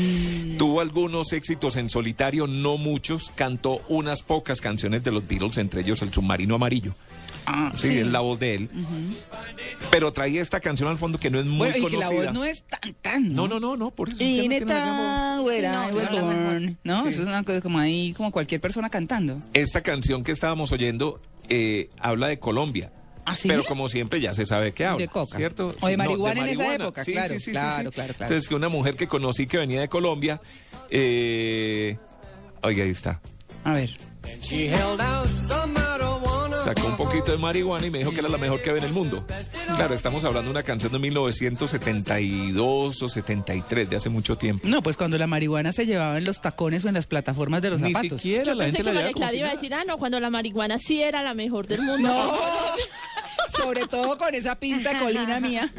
Tuvo 0.59 0.81
algunos 0.81 1.33
éxitos 1.33 1.77
en 1.77 1.89
solitario, 1.89 2.47
no 2.47 2.79
muchos, 2.79 3.33
cantó 3.35 3.83
unas 3.89 4.23
pocas 4.23 4.61
canciones 4.61 5.05
de 5.05 5.13
los 5.13 5.27
Beatles, 5.27 5.59
entre 5.59 5.81
ellos 5.81 6.03
El 6.03 6.13
Submarino 6.13 6.55
Amarillo. 6.55 6.95
Ah, 7.47 7.73
sí, 7.77 7.99
es 7.99 8.07
la 8.09 8.21
voz 8.21 8.39
de 8.41 8.55
él. 8.57 8.71
Pero 9.91 10.13
traía 10.13 10.43
esta 10.43 10.61
canción 10.61 10.89
al 10.89 10.99
fondo 10.99 11.19
que 11.19 11.31
no 11.31 11.39
es 11.39 11.47
muy 11.47 11.59
Bueno, 11.71 11.77
y 11.77 11.81
que 11.91 11.97
conocida. 11.97 12.09
la 12.23 12.25
voz 12.31 12.35
no 12.35 12.45
es 12.45 12.65
tan, 12.65 12.95
tan. 12.95 13.33
No, 13.35 13.47
no, 13.49 13.61
no, 13.61 13.77
no, 13.77 13.91
por 13.93 14.09
eso. 14.11 14.23
Y 14.23 14.43
no 14.43 14.49
neta, 14.49 15.39
güera, 15.41 15.89
Sí, 15.89 15.95
no, 15.95 16.61
no, 16.61 16.77
¿no? 16.85 17.03
Sí. 17.05 17.09
Eso 17.11 17.21
es 17.23 17.27
una 17.29 17.43
cosa 17.45 17.61
como 17.61 17.79
ahí, 17.79 18.13
como 18.17 18.31
cualquier 18.33 18.61
persona 18.61 18.91
cantando. 18.91 19.41
Esta 19.55 19.81
canción 19.83 20.25
que 20.25 20.33
estábamos 20.33 20.73
oyendo 20.73 21.21
eh, 21.49 21.89
habla 22.01 22.27
de 22.29 22.39
Colombia. 22.39 22.91
¿Ah, 23.25 23.35
sí? 23.35 23.49
Pero 23.49 23.65
como 23.65 23.89
siempre 23.89 24.21
ya 24.21 24.35
se 24.35 24.45
sabe 24.45 24.73
que 24.73 24.85
habla. 24.85 24.99
De 24.99 25.09
coca. 25.09 25.37
¿Cierto? 25.37 25.69
O 25.81 25.87
de 25.87 25.93
Sí, 25.93 25.93
no, 25.93 25.99
marihuana 25.99 26.41
en 26.43 26.49
esa 26.49 26.59
marihuana. 26.59 26.85
época, 26.85 27.05
Sí, 27.05 27.13
claro, 27.13 27.29
sí, 27.29 27.39
sí, 27.39 27.45
sí, 27.47 27.51
claro, 27.53 27.89
sí. 27.91 27.95
claro, 27.95 28.15
claro. 28.15 28.25
Entonces, 28.33 28.49
que 28.49 28.55
una 28.55 28.69
mujer 28.69 28.95
que 28.97 29.09
conocí 29.09 29.47
que 29.47 29.59
venía 29.59 29.81
de 29.81 29.89
Colombia, 29.89 30.41
eh, 30.91 31.97
oiga, 32.63 32.85
ahí 32.85 32.91
está. 32.91 33.21
A 33.65 33.73
ver. 33.73 33.97
She 34.43 34.69
held 34.69 35.01
out 35.01 35.29
some 35.49 35.73
marijuana. 35.75 36.57
Sacó 36.63 36.87
un 36.89 36.97
poquito 36.97 37.33
de 37.33 37.39
marihuana 37.39 37.87
y 37.87 37.91
me 37.91 37.99
dijo 37.99 38.11
que 38.13 38.21
era 38.21 38.29
la 38.29 38.39
mejor 38.39 38.61
que 38.61 38.71
había 38.71 38.83
en 38.83 38.89
el 38.89 38.93
mundo. 38.93 39.25
Claro, 39.77 39.95
estamos 39.95 40.25
hablando 40.25 40.49
de 40.49 40.51
una 40.53 40.63
canción 40.63 40.93
de 40.93 40.99
1972 40.99 43.03
o 43.03 43.09
73, 43.09 43.91
de 43.91 43.97
hace 43.97 44.09
mucho 44.09 44.37
tiempo. 44.37 44.67
No, 44.67 44.83
pues 44.83 44.97
cuando 44.97 45.19
la 45.19 45.27
marihuana 45.27 45.73
se 45.73 45.87
llevaba 45.87 46.19
en 46.19 46.25
los 46.25 46.41
tacones 46.41 46.85
o 46.85 46.89
en 46.89 46.95
las 46.95 47.07
plataformas 47.07 47.63
de 47.63 47.71
los 47.71 47.81
Ni 47.81 47.93
zapatos. 47.93 48.21
siquiera 48.21 48.45
Yo 48.45 48.55
la 48.55 48.65
pensé 48.65 48.79
gente 48.79 48.91
que 48.91 48.95
la 48.95 49.01
María 49.01 49.13
Clara 49.15 49.35
iba 49.37 49.49
a 49.49 49.53
decir, 49.53 49.75
ah, 49.75 49.85
no, 49.87 49.99
cuando 49.99 50.21
la 50.21 50.31
marihuana 50.31 50.79
sí 50.79 51.03
era 51.03 51.23
la 51.23 51.35
mejor 51.35 51.67
del 51.67 51.83
mundo. 51.83 52.09
No, 52.09 52.33
sobre 53.57 53.87
todo 53.87 54.17
con 54.19 54.35
esa 54.35 54.55
pinta 54.57 54.93
de 54.93 54.99
colina 54.99 55.41
mía. 55.47 55.73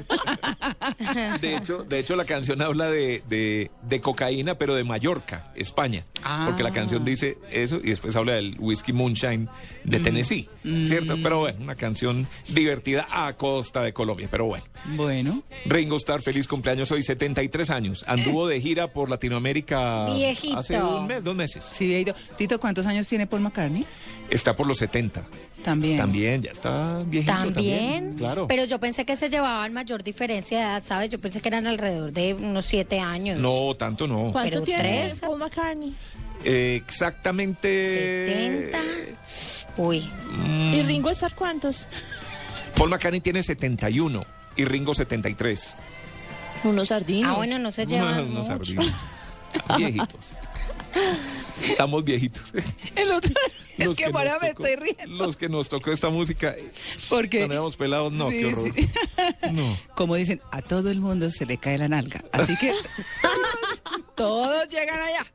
De 1.41 1.55
hecho, 1.55 1.83
de 1.83 1.99
hecho 1.99 2.15
la 2.15 2.25
canción 2.25 2.61
habla 2.61 2.89
de, 2.89 3.23
de, 3.27 3.71
de 3.83 4.01
cocaína, 4.01 4.55
pero 4.55 4.75
de 4.75 4.83
Mallorca, 4.83 5.51
España. 5.55 6.03
Ah. 6.23 6.45
Porque 6.47 6.63
la 6.63 6.71
canción 6.71 7.03
dice 7.05 7.37
eso 7.51 7.77
y 7.77 7.89
después 7.89 8.15
habla 8.15 8.33
del 8.33 8.55
whisky 8.59 8.93
moonshine 8.93 9.47
Mm. 9.83 9.89
de 9.89 9.99
Tennessee, 10.01 10.49
¿cierto? 10.85 11.15
Pero 11.23 11.39
bueno, 11.39 11.59
una 11.61 11.75
canción 11.75 12.27
divertida 12.49 13.07
a 13.09 13.31
costa 13.37 13.81
de 13.83 13.93
Colombia. 13.93 14.27
Pero 14.29 14.45
bueno, 14.45 14.65
Bueno, 14.95 15.43
Ringo 15.65 15.95
Starr, 15.95 16.21
feliz 16.21 16.45
cumpleaños 16.45 16.91
hoy, 16.91 17.03
73 17.03 17.69
años. 17.69 18.03
Anduvo 18.05 18.47
de 18.47 18.59
gira 18.59 18.91
por 18.91 19.09
Latinoamérica 19.09 20.07
Viejito. 20.13 20.59
hace 20.59 20.81
un 20.81 21.07
mes, 21.07 21.23
dos 21.23 21.35
meses. 21.35 21.63
sí. 21.63 22.05
Tito, 22.37 22.59
¿cuántos 22.59 22.85
años 22.85 23.07
tiene 23.07 23.27
Paul 23.27 23.43
McCartney? 23.43 23.85
Está 24.29 24.55
por 24.57 24.67
los 24.67 24.75
70. 24.77 25.23
También. 25.63 25.97
También, 25.97 26.41
ya 26.41 26.51
está 26.51 26.99
viejito. 27.05 27.33
También, 27.33 27.53
También, 27.53 28.13
claro. 28.17 28.47
pero 28.47 28.63
yo 28.65 28.79
pensé 28.79 29.05
que 29.05 29.15
se 29.15 29.27
llevaban 29.29 29.73
mayor 29.73 30.03
diferencia 30.03 30.57
de 30.59 30.63
edad, 30.63 30.83
¿sabes? 30.83 31.09
Yo 31.09 31.19
pensé 31.19 31.41
que 31.41 31.49
eran 31.49 31.67
alrededor 31.67 32.11
de 32.13 32.33
unos 32.35 32.65
siete 32.65 32.99
años. 32.99 33.39
No, 33.39 33.75
tanto 33.75 34.07
no. 34.07 34.31
¿Cuánto 34.31 34.49
Pero 34.51 34.61
tiene 34.63 34.81
tres. 34.81 35.19
Paul 35.19 35.39
McCartney? 35.39 35.95
Eh, 36.43 36.81
exactamente. 36.85 38.71
70. 38.71 38.79
Uy, 39.77 40.01
mm, 40.45 40.73
¿Y 40.75 40.81
Ringo 40.83 41.09
Starr 41.09 41.33
cuántos? 41.35 41.87
Paul 42.75 42.89
McCartney 42.89 43.21
tiene 43.21 43.43
71 43.43 44.25
y 44.55 44.65
Ringo 44.65 44.93
73. 44.95 45.75
Unos 46.63 46.87
sardinos. 46.87 47.31
ah, 47.31 47.35
bueno, 47.35 47.59
no 47.59 47.71
se 47.71 47.85
llevan 47.85 48.19
Unos 48.29 48.47
mucho. 48.49 48.73
sardinos. 48.73 48.93
Viejitos. 49.77 50.33
Estamos 51.67 52.03
viejitos. 52.03 52.43
El 52.95 53.11
otro. 53.11 53.33
Es 53.77 53.85
Los 53.85 53.97
que, 53.97 54.05
ahora 54.05 54.39
me 54.41 54.49
tocó- 54.53 54.65
estoy 54.65 54.75
riendo. 54.95 55.23
Los 55.25 55.37
que 55.37 55.49
nos 55.49 55.69
tocó 55.69 55.91
esta 55.91 56.09
música 56.09 56.55
Porque. 57.09 57.37
cuando 57.39 57.53
éramos 57.53 57.75
pelados, 57.77 58.11
no, 58.11 58.29
Sí, 58.31 58.39
qué 58.39 58.45
horror. 58.47 58.71
sí. 58.75 58.89
No. 59.51 59.77
Como 59.95 60.15
dicen, 60.15 60.41
a 60.51 60.61
todo 60.63 60.89
el 60.89 60.99
mundo 60.99 61.29
se 61.29 61.45
le 61.45 61.57
cae 61.57 61.77
la 61.77 61.87
nalga. 61.87 62.23
Así 62.31 62.55
que 62.57 62.73
todos 64.15 64.67
llegan 64.69 64.99
allá. 64.99 65.25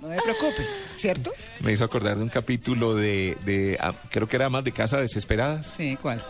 No 0.00 0.08
me 0.08 0.22
preocupe, 0.22 0.64
¿cierto? 0.96 1.32
Me 1.60 1.72
hizo 1.72 1.82
acordar 1.84 2.16
de 2.16 2.22
un 2.22 2.28
capítulo 2.28 2.94
de, 2.94 3.36
de 3.44 3.76
ah, 3.80 3.92
creo 4.10 4.28
que 4.28 4.36
era 4.36 4.48
más 4.48 4.62
de 4.62 4.70
Casa 4.70 5.00
Desesperadas, 5.00 5.74
Sí, 5.76 5.98
¿cuál? 6.00 6.24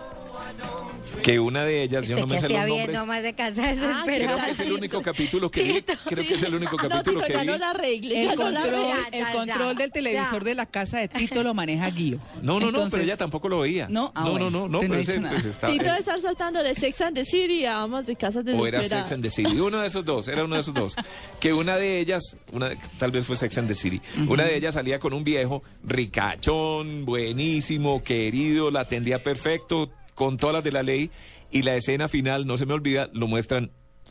Que 1.22 1.40
una 1.40 1.64
de 1.64 1.82
ellas, 1.82 2.06
yo 2.06 2.18
no 2.20 2.26
me 2.26 2.38
sé 2.40 2.48
los 2.50 2.64
viendo 2.66 2.92
nombres. 2.92 3.06
más 3.06 3.22
de 3.22 3.32
casa 3.34 3.72
Ah, 3.82 4.02
Creo 4.06 4.36
que 4.36 4.50
es 4.50 4.61
el 4.61 4.72
único 4.72 5.02
capítulo 5.02 5.50
que 5.50 5.62
vi. 5.62 5.82
Creo 5.82 6.24
que 6.26 6.34
es 6.34 6.42
el 6.42 6.54
único 6.54 6.76
No, 6.76 6.88
capítulo 6.88 7.20
Tito, 7.20 7.26
que 7.26 7.32
ya 7.32 7.40
vi. 7.40 7.46
no 7.46 7.59
la 7.59 7.70
arregle, 7.70 8.14
ya 8.14 8.32
El 8.32 8.38
no 8.38 8.50
la 8.50 8.61
control, 8.62 8.86
ya, 9.12 9.18
el 9.18 9.24
control 9.36 9.72
ya. 9.74 9.74
del 9.74 9.90
televisor 9.92 10.44
de 10.44 10.54
la 10.54 10.66
casa 10.66 10.98
de 10.98 11.09
Tito 11.09 11.42
lo 11.42 11.54
maneja 11.54 11.88
Guío. 11.90 12.18
No, 12.42 12.54
no, 12.54 12.61
no, 12.61 12.66
Entonces- 12.68 12.90
pero 12.92 13.02
ella 13.04 13.16
tampoco 13.16 13.48
lo 13.48 13.61
veía. 13.61 13.88
No, 13.88 14.12
ah, 14.14 14.24
no, 14.24 14.30
bueno. 14.32 14.50
no, 14.50 14.61
no, 14.61 14.68
no, 14.68 14.68
no 14.68 14.80
pero 14.80 14.94
he 14.96 15.00
ese, 15.00 15.20
pues, 15.20 15.44
está, 15.44 15.66
Tito 15.68 15.82
eh, 15.84 15.86
debe 15.86 15.98
estar 15.98 16.20
saltando 16.20 16.62
de 16.62 16.74
Sex 16.74 17.00
and 17.00 17.14
the 17.16 17.24
City 17.24 17.64
a 17.64 17.82
Amas 17.82 18.06
de 18.06 18.14
Casas 18.16 18.44
O 18.46 18.66
era. 18.66 18.82
Sex 18.84 19.12
and 19.12 19.22
the 19.22 19.30
City. 19.30 19.59
Uno 19.59 19.80
de 19.80 19.86
esos 19.86 20.04
dos, 20.04 20.28
era 20.28 20.44
uno 20.44 20.54
de 20.56 20.61
esos 20.61 20.74
dos. 20.74 20.94
Que 21.40 21.52
una 21.52 21.76
de 21.76 22.00
ellas, 22.00 22.36
una, 22.52 22.70
tal 22.98 23.11
vez 23.11 23.26
fue 23.26 23.36
Sex 23.36 23.56
and 23.59 23.68
the 23.68 23.74
City, 23.74 24.00
una 24.28 24.44
de 24.44 24.56
ellas 24.56 24.74
salía 24.74 24.98
con 24.98 25.12
un 25.14 25.24
viejo 25.24 25.62
ricachón, 25.84 27.04
buenísimo, 27.04 28.02
querido, 28.02 28.70
la 28.70 28.80
atendía 28.80 29.22
perfecto, 29.22 29.90
con 30.18 30.36
todas 30.36 30.54
las 30.56 30.64
de 30.64 30.72
la 30.72 30.82
ley. 30.82 31.10
Y 31.50 31.62
la 31.62 31.76
escena 31.76 32.08
final, 32.08 32.46
no 32.46 32.58
se 32.58 32.66
me 32.66 32.74
olvida, 32.74 33.08
lo 33.14 33.26
muestran 33.26 33.70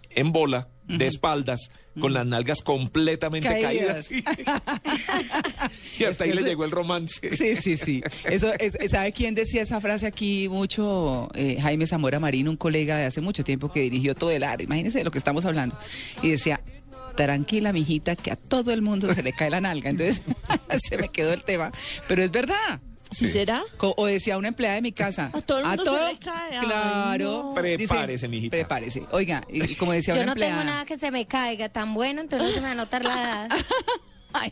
en 0.09 0.31
bola, 0.31 0.69
de 0.87 1.05
espaldas, 1.05 1.69
con 1.99 2.13
las 2.13 2.25
nalgas 2.25 2.61
completamente 2.61 3.47
Caídas. 3.47 4.07
caídas. 4.07 4.41
y 5.99 6.03
hasta 6.05 6.23
ahí 6.23 6.29
que 6.29 6.35
le 6.35 6.41
eso- 6.41 6.49
llegó 6.49 6.65
el 6.65 6.71
romance. 6.71 7.35
Sí, 7.35 7.55
sí, 7.55 7.77
sí. 7.77 8.01
Eso 8.23 8.51
es, 8.57 8.77
¿Sabe 8.89 9.11
quién 9.11 9.35
decía 9.35 9.61
esa 9.61 9.81
frase 9.81 10.07
aquí 10.07 10.47
mucho? 10.49 11.29
Eh, 11.35 11.57
Jaime 11.61 11.85
Zamora 11.87 12.19
Marín, 12.19 12.47
un 12.47 12.57
colega 12.57 12.97
de 12.97 13.05
hace 13.05 13.21
mucho 13.21 13.43
tiempo 13.43 13.69
que 13.71 13.81
dirigió 13.81 14.15
todo 14.15 14.31
el 14.31 14.43
arte. 14.43 14.63
Imagínense 14.63 14.99
de 14.99 15.03
lo 15.03 15.11
que 15.11 15.17
estamos 15.19 15.45
hablando. 15.45 15.77
Y 16.23 16.29
decía, 16.31 16.61
tranquila, 17.15 17.73
mijita, 17.73 18.15
que 18.15 18.31
a 18.31 18.35
todo 18.35 18.71
el 18.71 18.81
mundo 18.81 19.13
se 19.13 19.21
le 19.23 19.33
cae 19.33 19.49
la 19.49 19.61
nalga. 19.61 19.89
Entonces, 19.89 20.21
se 20.89 20.97
me 20.97 21.09
quedó 21.09 21.33
el 21.33 21.43
tema. 21.43 21.71
Pero 22.07 22.23
es 22.23 22.31
verdad. 22.31 22.79
¿Sí 23.11 23.27
será? 23.29 23.61
Co- 23.77 23.93
O 23.97 24.05
decía 24.05 24.37
una 24.37 24.49
empleada 24.49 24.75
de 24.75 24.81
mi 24.81 24.91
casa. 24.91 25.29
A 25.33 25.41
todo 25.41 25.59
el 25.59 25.65
mundo 25.65 25.83
se 25.97 26.13
le 26.13 26.19
cae, 26.19 26.57
ay, 26.57 26.65
Claro. 26.65 27.43
no. 27.47 27.53
Prepárese, 27.53 28.27
mijita. 28.27 28.57
Prepárese. 28.57 29.03
Oiga, 29.11 29.41
y, 29.49 29.71
y 29.71 29.75
como 29.75 29.91
decía 29.93 30.13
Yo 30.13 30.19
una 30.21 30.27
no 30.27 30.31
empleada. 30.33 30.53
tengo 30.61 30.63
nada 30.71 30.85
que 30.85 30.97
se 30.97 31.11
me 31.11 31.25
caiga 31.25 31.69
tan 31.69 31.93
bueno, 31.93 32.21
entonces 32.21 32.47
no 32.49 32.53
se 32.53 32.59
me 32.61 32.67
va 32.67 32.71
a 32.71 32.75
notar 32.75 33.03
la 33.03 33.13
edad. 33.13 33.49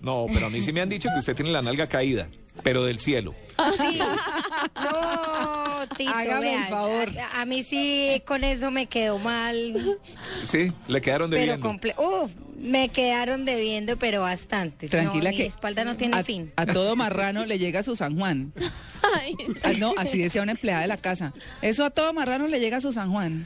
No, 0.02 0.26
pero 0.34 0.48
a 0.48 0.50
mí 0.50 0.64
sí 0.64 0.74
me 0.74 0.82
han 0.82 0.90
dicho 0.90 1.10
que 1.14 1.20
usted 1.20 1.36
tiene 1.36 1.52
la 1.52 1.62
nalga 1.62 1.86
caída, 1.88 2.28
pero 2.64 2.84
del 2.86 3.00
cielo. 3.00 3.36
Sí. 3.78 4.00
No, 4.76 5.88
Tito, 5.96 6.12
Hágame 6.14 6.56
el 6.56 6.64
favor. 6.66 7.10
A, 7.20 7.42
a 7.42 7.46
mí 7.46 7.62
sí 7.64 8.22
con 8.26 8.44
eso 8.44 8.72
me 8.72 8.88
quedó 8.88 9.20
mal. 9.20 10.00
Sí, 10.44 10.72
le 10.88 11.02
quedaron 11.02 11.30
Pero 11.30 11.42
debiendo. 11.42 11.68
comple 11.68 11.96
Uf, 11.98 12.32
me 12.58 12.90
quedaron 12.90 13.46
debiendo, 13.46 13.98
pero 13.98 14.22
bastante. 14.22 14.88
Tranquila 14.88 15.32
no, 15.32 15.38
que 15.38 15.44
Mi 15.44 15.48
espalda 15.48 15.84
no 15.84 15.96
tiene 15.98 16.18
a, 16.18 16.24
fin. 16.24 16.52
a 16.56 16.66
todo 16.66 16.96
marrano 16.96 17.46
le 17.46 17.60
llega 17.60 17.84
su 17.84 17.96
San 17.96 18.18
Juan. 18.18 18.54
Ay, 19.16 19.36
Ah, 19.64 19.72
no, 19.78 19.94
así 19.98 20.18
decía 20.18 20.42
una 20.42 20.54
empleada 20.54 20.82
de 20.82 20.88
la 20.88 20.98
casa. 20.98 21.34
Eso 21.62 21.86
a 21.86 21.90
todo 21.90 22.12
marrano 22.14 22.48
le 22.48 22.60
llega 22.60 22.78
a 22.78 22.82
su 22.82 22.92
San 22.92 23.12
Juan. 23.12 23.46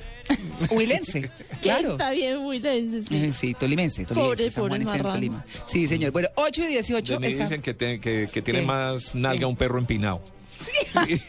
Huilense, 0.70 1.30
claro. 1.62 1.92
Está 1.92 2.12
bien, 2.12 2.38
muy 2.40 2.60
denso, 2.60 3.08
sí. 3.08 3.16
Eh, 3.16 3.34
Sí, 3.34 3.54
tolimense, 3.54 4.06
tolimense. 4.06 4.52
Pobre, 4.52 4.52
San 4.52 4.64
pobre. 4.68 5.12
Tolima. 5.12 5.46
Sí, 5.66 5.88
señor. 5.88 6.12
Bueno, 6.12 6.30
8 6.36 6.64
y 6.64 6.68
18. 6.68 7.14
De 7.14 7.20
mí 7.20 7.28
está- 7.28 7.44
dicen 7.44 7.62
que, 7.62 7.74
te- 7.74 8.00
que- 8.00 8.30
que 8.32 8.42
tiene 8.42 8.62
¿Qué? 8.62 8.66
más 8.66 9.16
nalga 9.16 9.48
un 9.48 9.56
perro 9.56 9.80
empinado. 9.80 10.22
Sí. 10.60 11.22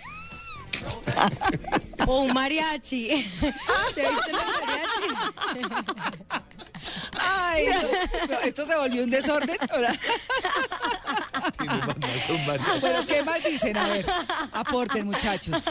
O 2.07 2.23
un 2.23 2.33
mariachi. 2.33 3.09
¿Te 3.95 4.09
viste 4.09 4.33
los 4.33 4.43
mariachis? 4.43 5.19
Ay, 7.13 7.67
no, 7.67 8.29
no, 8.35 8.41
esto 8.41 8.67
se 8.67 8.75
volvió 8.75 9.05
un 9.05 9.11
desorden. 9.11 9.57
Bueno, 12.81 13.07
¿qué 13.07 13.23
más 13.23 13.45
dicen? 13.45 13.77
A 13.77 13.89
ver, 13.89 14.07
aporten, 14.53 15.07
muchachos. 15.07 15.63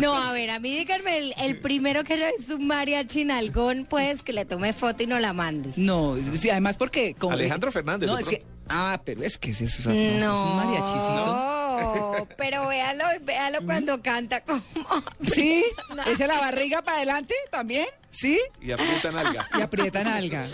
No, 0.00 0.14
a 0.14 0.32
ver, 0.32 0.50
a 0.50 0.58
mí 0.58 0.76
díganme 0.76 1.18
el, 1.18 1.34
el 1.38 1.60
primero 1.60 2.04
que 2.04 2.32
visto 2.36 2.56
un 2.56 2.66
mariachi 2.66 3.24
nalgón, 3.24 3.86
pues 3.88 4.22
que 4.22 4.32
le 4.32 4.44
tome 4.44 4.72
foto 4.72 5.02
y 5.04 5.06
no 5.06 5.18
la 5.18 5.32
mande. 5.32 5.72
No, 5.76 6.16
sí, 6.38 6.50
además 6.50 6.76
porque... 6.76 7.14
Como 7.14 7.34
Alejandro 7.34 7.70
Fernández, 7.72 8.08
No, 8.08 8.18
es 8.18 8.26
que... 8.26 8.44
Ah, 8.68 9.00
pero 9.04 9.22
es 9.22 9.38
que 9.38 9.50
es 9.50 9.60
eso. 9.60 9.80
o 9.80 9.82
sea, 9.82 9.92
no, 9.92 9.98
es 9.98 10.50
un 10.50 10.56
mariachicito. 10.56 11.26
No, 11.26 12.28
pero 12.36 12.68
véalo, 12.68 13.04
véalo 13.22 13.64
cuando 13.64 14.00
canta 14.02 14.40
como... 14.42 14.62
¿Sí? 15.32 15.64
¿Esa 16.06 16.26
la 16.26 16.38
barriga 16.38 16.82
para 16.82 16.98
adelante 16.98 17.34
también? 17.50 17.86
¿Sí? 18.10 18.40
Y 18.60 18.72
aprieta 18.72 19.10
nalga. 19.10 19.48
Y 19.58 19.62
aprietan 19.62 20.06
alga. 20.06 20.48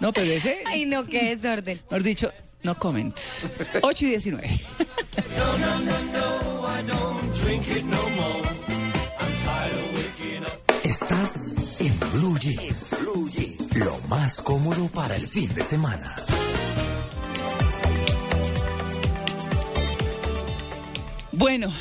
No, 0.00 0.12
pero 0.12 0.30
ese... 0.30 0.62
Ay, 0.66 0.84
no, 0.86 1.06
qué 1.06 1.34
desorden. 1.36 1.80
Mejor 1.90 2.02
dicho, 2.02 2.32
no 2.62 2.78
comment. 2.78 3.16
8 3.82 4.04
y 4.04 4.08
19. 4.08 4.60
Estás 10.82 11.56
en 11.80 12.00
Blue 12.12 12.38
Jeans. 12.38 12.96
Blue 13.00 13.28
Jeans. 13.30 13.76
Lo 13.76 13.98
más 14.08 14.40
cómodo 14.40 14.88
para 14.88 15.16
el 15.16 15.26
fin 15.26 15.52
de 15.54 15.62
semana. 15.62 16.16
Bueno, 21.36 21.72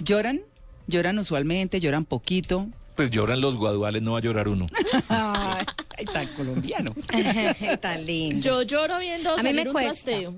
¿lloran? 0.00 0.40
¿Lloran 0.86 1.18
usualmente? 1.18 1.80
¿Lloran 1.80 2.04
poquito? 2.04 2.66
Pues 2.96 3.10
lloran 3.10 3.40
los 3.40 3.56
guaduales, 3.56 4.02
no 4.02 4.12
va 4.12 4.18
a 4.18 4.22
llorar 4.22 4.48
uno. 4.48 4.66
Ay, 5.08 5.64
tan 6.12 6.26
colombiano. 6.34 6.92
Tan 7.80 8.04
lindo. 8.06 8.40
Yo 8.40 8.62
lloro 8.62 8.98
viendo 8.98 9.30
A 9.32 9.36
mí 9.36 9.42
salir 9.42 9.62
me 9.62 9.68
un 9.68 9.72
cuesta. 9.72 9.92
trasteo. 10.04 10.34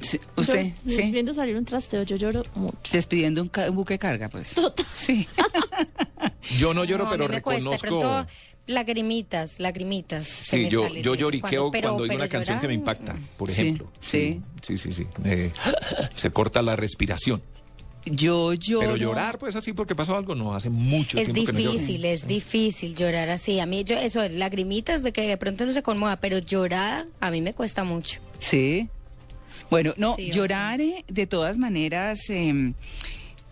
Sí, 0.00 0.20
¿Usted? 0.36 0.72
Yo- 0.84 0.96
¿Sí? 0.96 1.10
Viendo 1.10 1.34
salir 1.34 1.56
un 1.56 1.64
trasteo, 1.64 2.04
yo 2.04 2.16
lloro 2.16 2.44
mucho. 2.54 2.76
Despidiendo 2.92 3.42
un, 3.42 3.48
ca- 3.48 3.68
un 3.68 3.76
buque 3.76 3.94
de 3.94 3.98
carga, 3.98 4.28
pues. 4.28 4.54
Sí. 4.94 5.26
Yo 6.56 6.72
no 6.72 6.84
lloro, 6.84 7.04
No, 7.04 7.10
a 7.10 7.12
pero 7.12 7.28
mí 7.28 7.34
me 7.34 7.42
cuesta, 7.42 7.70
de 7.70 7.76
reconozco. 7.76 8.00
pronto, 8.00 8.30
lagrimitas, 8.68 9.58
lagrimitas. 9.58 10.26
Sí, 10.28 10.68
yo, 10.68 10.86
yo 10.88 11.14
lloriqueo 11.16 11.70
pero- 11.72 11.88
cuando, 11.88 12.04
hay 12.04 12.08
pero 12.10 12.20
una 12.20 12.28
canción 12.28 12.60
que 12.60 12.68
me 12.68 12.74
impacta, 12.74 13.16
por 13.36 13.50
Sí, 13.50 13.60
ejemplo. 13.62 13.90
sí. 14.00 14.40
Sí, 14.62 14.76
sí, 14.76 14.92
sí. 14.92 15.06
Eh, 15.24 15.50
se 16.14 16.30
corta 16.30 16.62
la 16.62 16.76
respiración. 16.76 17.42
Yo 18.06 18.54
lloro. 18.54 18.80
Pero 18.86 18.96
llorar, 18.96 19.38
pues 19.38 19.54
así 19.56 19.72
porque 19.74 19.94
pasó 19.94 20.16
algo, 20.16 20.34
no 20.34 20.54
hace 20.54 20.70
mucho 20.70 21.18
Es 21.18 21.32
tiempo 21.32 21.46
que 21.46 21.52
no 21.52 21.58
lloro. 21.58 21.72
difícil, 21.72 22.04
es 22.06 22.26
difícil 22.26 22.94
llorar 22.94 23.28
así. 23.28 23.60
A 23.60 23.66
mí, 23.66 23.84
yo, 23.84 23.96
eso, 23.98 24.26
lagrimitas 24.28 25.02
de 25.02 25.12
que 25.12 25.26
de 25.26 25.36
pronto 25.36 25.66
no 25.66 25.72
se 25.72 25.82
conmueva, 25.82 26.16
pero 26.16 26.38
llorar 26.38 27.06
a 27.20 27.30
mí 27.30 27.40
me 27.42 27.52
cuesta 27.52 27.84
mucho. 27.84 28.20
Sí. 28.38 28.88
Bueno, 29.70 29.92
no, 29.98 30.14
Sí, 30.14 30.30
llorar 30.30 30.80
eh, 30.80 31.04
de 31.08 31.26
todas 31.26 31.58
maneras 31.58 32.18
em, 32.30 32.72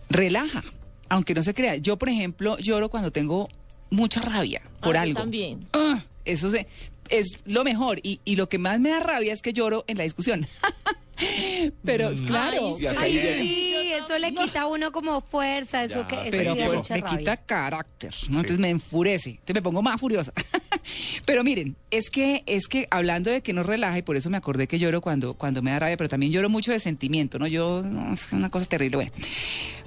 relaja, 0.09 0.63
aunque 1.09 1.33
no 1.35 1.43
se 1.43 1.53
crea. 1.53 1.75
Yo, 1.75 1.97
por 1.97 2.09
ejemplo, 2.09 2.57
lloro 2.57 2.89
cuando 2.89 3.11
tengo 3.11 3.49
mucha 3.89 4.21
rabia 4.21 4.61
por 4.81 4.95
Ah, 4.97 4.99
yo 5.05 5.09
algo. 5.09 5.19
también. 5.21 5.67
Ah, 5.73 6.01
eso 6.25 6.51
se- 6.51 6.67
es 7.09 7.27
lo 7.45 7.63
mejor. 7.63 7.99
Y, 8.03 8.19
y 8.25 8.35
lo 8.35 8.49
que 8.49 8.57
más 8.57 8.79
me 8.79 8.89
da 8.89 8.99
rabia 8.99 9.33
es 9.33 9.41
que 9.41 9.53
lloro 9.53 9.83
en 9.87 9.97
la 9.97 10.03
discusión. 10.03 10.45
Pero 11.83 12.11
claro. 12.27 12.77
Y 12.79 12.85
hasta 12.85 13.01
Ay, 13.01 13.13
llega. 13.13 13.41
sí, 13.41 13.91
eso 14.03 14.17
le 14.19 14.33
quita 14.35 14.61
a 14.61 14.67
uno 14.67 14.91
como 14.91 15.19
fuerza, 15.21 15.83
eso 15.83 16.01
Ya, 16.01 16.07
que 16.07 16.15
eso 16.21 16.31
pero 16.31 16.53
sí 16.53 16.59
da 16.59 16.65
pues, 16.67 16.77
mucha 16.77 16.93
me 16.95 17.01
rabia. 17.01 17.17
quita 17.17 17.37
carácter, 17.37 18.13
¿no? 18.29 18.35
Entonces 18.37 18.59
me 18.59 18.69
enfurece, 18.69 19.31
entonces 19.31 19.55
me 19.55 19.61
pongo 19.63 19.81
más 19.81 19.99
furiosa. 19.99 20.31
pero 21.25 21.43
miren, 21.43 21.75
es 21.89 22.11
que 22.11 22.43
es 22.45 22.67
que 22.67 22.87
hablando 22.91 23.31
de 23.31 23.41
que 23.41 23.51
nos 23.53 23.65
relaja 23.65 23.97
y 23.97 24.03
por 24.03 24.15
eso 24.15 24.29
me 24.29 24.37
acordé 24.37 24.67
que 24.67 24.77
lloro 24.77 25.01
cuando 25.01 25.33
cuando 25.33 25.63
me 25.63 25.71
da 25.71 25.79
rabia, 25.79 25.97
pero 25.97 26.07
también 26.09 26.31
lloro 26.31 26.49
mucho 26.49 26.71
de 26.71 26.79
sentimiento, 26.79 27.39
¿no? 27.39 27.47
Yo 27.47 27.81
no, 27.83 28.13
es 28.13 28.31
una 28.31 28.51
cosa 28.51 28.67
terrible, 28.67 28.97
bueno. 28.97 29.11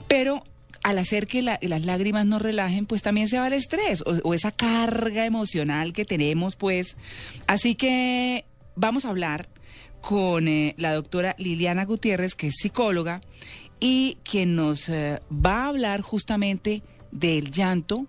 Pero 0.09 0.43
al 0.83 0.99
hacer 0.99 1.27
que 1.27 1.43
la- 1.43 1.59
las 1.63 1.85
lágrimas 1.85 2.27
nos 2.27 2.41
relajen, 2.43 2.87
pues 2.87 3.03
también 3.03 3.29
se 3.29 3.39
va 3.39 3.47
el 3.49 3.53
estrés 3.53 4.03
o, 4.03 4.17
o 4.25 4.35
esa 4.35 4.51
carga 4.53 5.25
emocional 5.27 5.93
que 5.93 6.05
tenemos, 6.05 6.57
pues. 6.57 6.97
Así 7.47 7.75
que 7.75 8.45
vamos 8.77 9.05
a 9.05 9.11
hablar 9.11 9.49
con 10.01 10.49
eh, 10.49 10.75
la 10.79 10.95
doctora 10.95 11.35
Liliana 11.39 11.85
Gutiérrez, 11.85 12.35
que 12.35 12.47
es 12.49 12.55
psicóloga, 12.57 13.21
y 13.79 14.17
quien 14.25 14.57
nos 14.57 14.89
eh, 14.89 15.21
va 15.31 15.65
a 15.65 15.69
hablar 15.69 16.01
justamente 16.01 16.83
del 17.13 17.51
llanto 17.51 18.07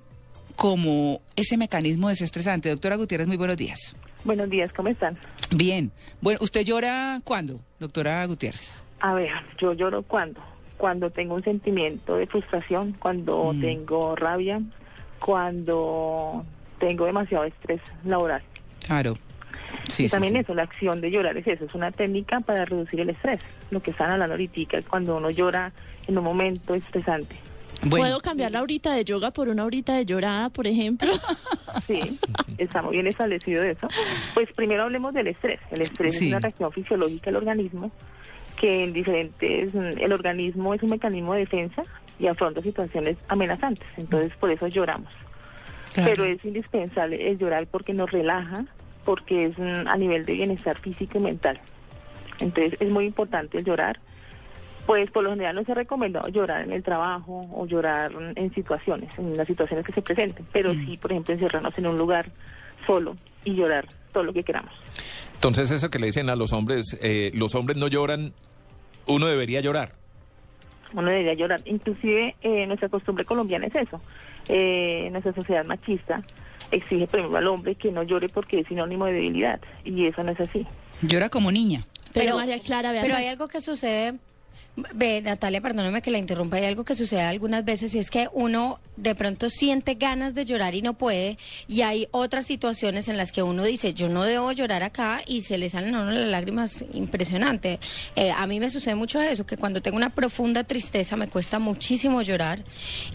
como 0.55 1.21
ese 1.35 1.57
mecanismo 1.57 2.09
desestresante. 2.09 2.69
Doctora 2.69 2.95
Gutiérrez, 2.95 3.27
muy 3.27 3.37
buenos 3.37 3.57
días. 3.57 3.95
Buenos 4.23 4.49
días, 4.49 4.71
¿cómo 4.73 4.89
están? 4.89 5.17
Bien. 5.49 5.91
Bueno, 6.21 6.39
¿usted 6.41 6.63
llora 6.63 7.19
cuándo, 7.23 7.59
doctora 7.79 8.23
Gutiérrez? 8.27 8.83
A 8.99 9.13
ver, 9.13 9.31
yo 9.59 9.73
lloro 9.73 10.03
cuando, 10.03 10.39
cuando 10.81 11.11
tengo 11.11 11.35
un 11.35 11.43
sentimiento 11.43 12.15
de 12.17 12.25
frustración, 12.25 12.93
cuando 12.97 13.53
Mm. 13.53 13.61
tengo 13.61 14.15
rabia, 14.15 14.59
cuando 15.19 16.43
tengo 16.79 17.05
demasiado 17.05 17.43
estrés 17.45 17.79
laboral. 18.03 18.41
Claro. 18.87 19.15
Sí, 19.87 20.05
y 20.05 20.09
también 20.09 20.33
sí. 20.33 20.39
eso, 20.39 20.55
la 20.55 20.63
acción 20.63 20.99
de 21.01 21.11
llorar 21.11 21.37
es 21.37 21.45
eso, 21.45 21.65
es 21.65 21.75
una 21.75 21.91
técnica 21.91 22.39
para 22.39 22.65
reducir 22.65 22.99
el 22.99 23.11
estrés. 23.11 23.39
Lo 23.69 23.79
que 23.81 23.91
están 23.91 24.09
hablando 24.09 24.33
ahorita, 24.33 24.79
es 24.79 24.87
cuando 24.87 25.17
uno 25.17 25.29
llora 25.29 25.71
en 26.07 26.17
un 26.17 26.23
momento 26.23 26.73
estresante. 26.73 27.35
¿Puedo 27.87 28.19
cambiar 28.19 28.51
la 28.51 28.61
horita 28.63 28.93
de 28.93 29.03
yoga 29.05 29.31
por 29.31 29.49
una 29.49 29.63
horita 29.65 29.93
de 29.95 30.05
llorada, 30.05 30.49
por 30.49 30.65
ejemplo? 30.65 31.11
Sí, 31.87 32.19
está 32.57 32.81
muy 32.81 32.93
bien 32.95 33.07
establecido 33.07 33.63
eso. 33.63 33.87
Pues 34.33 34.51
primero 34.51 34.83
hablemos 34.83 35.13
del 35.13 35.27
estrés. 35.27 35.59
El 35.71 35.81
estrés 35.81 36.17
Sí. 36.17 36.25
es 36.25 36.31
una 36.31 36.39
reacción 36.39 36.69
fisiológica 36.73 37.27
del 37.27 37.37
organismo 37.37 37.91
que 38.61 38.83
en 38.83 38.93
diferentes, 38.93 39.73
el 39.73 40.13
organismo 40.13 40.75
es 40.75 40.83
un 40.83 40.91
mecanismo 40.91 41.33
de 41.33 41.39
defensa 41.39 41.83
y 42.19 42.27
afronta 42.27 42.61
situaciones 42.61 43.17
amenazantes. 43.27 43.87
Entonces 43.97 44.31
por 44.39 44.51
eso 44.51 44.67
lloramos. 44.67 45.11
Pero 45.95 46.25
es 46.25 46.45
indispensable 46.45 47.31
el 47.31 47.39
llorar 47.39 47.65
porque 47.65 47.91
nos 47.91 48.11
relaja, 48.11 48.65
porque 49.03 49.47
es 49.47 49.57
mm, 49.57 49.87
a 49.87 49.97
nivel 49.97 50.25
de 50.25 50.33
bienestar 50.33 50.77
físico 50.77 51.17
y 51.17 51.21
mental. 51.21 51.59
Entonces 52.39 52.79
es 52.79 52.91
muy 52.91 53.05
importante 53.05 53.57
el 53.57 53.65
llorar. 53.65 53.99
Pues 54.85 55.09
por 55.09 55.23
lo 55.23 55.31
general 55.31 55.55
no 55.55 55.63
se 55.63 55.71
ha 55.71 55.75
recomendado 55.75 56.27
llorar 56.27 56.61
en 56.61 56.71
el 56.71 56.83
trabajo 56.83 57.49
o 57.53 57.65
llorar 57.65 58.11
en 58.35 58.53
situaciones, 58.53 59.09
en 59.17 59.37
las 59.37 59.47
situaciones 59.47 59.85
que 59.85 59.93
se 59.93 60.01
presenten, 60.03 60.45
pero 60.51 60.73
sí, 60.73 60.97
por 60.97 61.11
ejemplo, 61.11 61.33
encerrarnos 61.33 61.77
en 61.77 61.87
un 61.87 61.97
lugar 61.97 62.29
solo 62.85 63.15
y 63.43 63.55
llorar 63.55 63.87
todo 64.11 64.23
lo 64.23 64.33
que 64.33 64.43
queramos. 64.43 64.73
Entonces 65.35 65.71
eso 65.71 65.89
que 65.89 65.99
le 65.99 66.07
dicen 66.07 66.29
a 66.29 66.35
los 66.35 66.51
hombres, 66.51 66.97
eh, 67.01 67.31
los 67.33 67.55
hombres 67.55 67.77
no 67.77 67.87
lloran, 67.87 68.33
uno 69.05 69.27
debería 69.27 69.61
llorar. 69.61 69.93
Uno 70.93 71.09
debería 71.09 71.33
llorar. 71.33 71.61
Inclusive 71.65 72.35
eh, 72.41 72.65
nuestra 72.67 72.89
costumbre 72.89 73.25
colombiana 73.25 73.67
es 73.67 73.75
eso. 73.75 74.01
Eh, 74.47 75.09
nuestra 75.11 75.33
sociedad 75.33 75.63
machista 75.63 76.21
exige 76.71 77.07
primero 77.07 77.37
al 77.37 77.47
hombre 77.47 77.75
que 77.75 77.91
no 77.91 78.03
llore 78.03 78.29
porque 78.29 78.59
es 78.59 78.67
sinónimo 78.67 79.05
de 79.05 79.13
debilidad 79.13 79.59
y 79.83 80.07
eso 80.07 80.23
no 80.23 80.31
es 80.31 80.39
así. 80.39 80.65
Llora 81.01 81.29
como 81.29 81.51
niña. 81.51 81.85
Pero, 82.13 82.37
María 82.37 82.59
Clara, 82.59 82.93
Pero 83.01 83.15
hay 83.15 83.27
algo 83.27 83.47
que 83.47 83.61
sucede, 83.61 84.15
ve, 84.75 85.21
Natalia, 85.21 85.61
perdóname 85.61 86.01
que 86.01 86.11
la 86.11 86.17
interrumpa, 86.17 86.57
hay 86.57 86.65
algo 86.65 86.83
que 86.83 86.95
sucede 86.95 87.21
algunas 87.21 87.65
veces 87.65 87.93
y 87.95 87.99
es 87.99 88.09
que 88.09 88.29
uno 88.31 88.79
de 88.95 89.15
pronto 89.15 89.49
siente 89.49 89.95
ganas 89.95 90.33
de 90.33 90.45
llorar 90.45 90.75
y 90.75 90.81
no 90.81 90.93
puede, 90.93 91.37
y 91.67 91.81
hay 91.81 92.07
otras 92.11 92.45
situaciones 92.45 93.09
en 93.09 93.17
las 93.17 93.31
que 93.31 93.43
uno 93.43 93.63
dice, 93.63 93.93
yo 93.93 94.09
no 94.09 94.23
debo 94.23 94.51
llorar 94.51 94.83
acá 94.83 95.21
y 95.25 95.41
se 95.41 95.57
le 95.57 95.69
salen 95.69 95.95
a 95.95 96.01
uno 96.01 96.11
las 96.11 96.29
lágrimas 96.29 96.85
impresionante. 96.93 97.79
Eh, 98.15 98.31
a 98.31 98.47
mí 98.47 98.59
me 98.59 98.69
sucede 98.69 98.95
mucho 98.95 99.21
eso, 99.21 99.45
que 99.45 99.57
cuando 99.57 99.81
tengo 99.81 99.97
una 99.97 100.13
profunda 100.13 100.63
tristeza 100.63 101.15
me 101.15 101.27
cuesta 101.27 101.59
muchísimo 101.59 102.21
llorar 102.21 102.63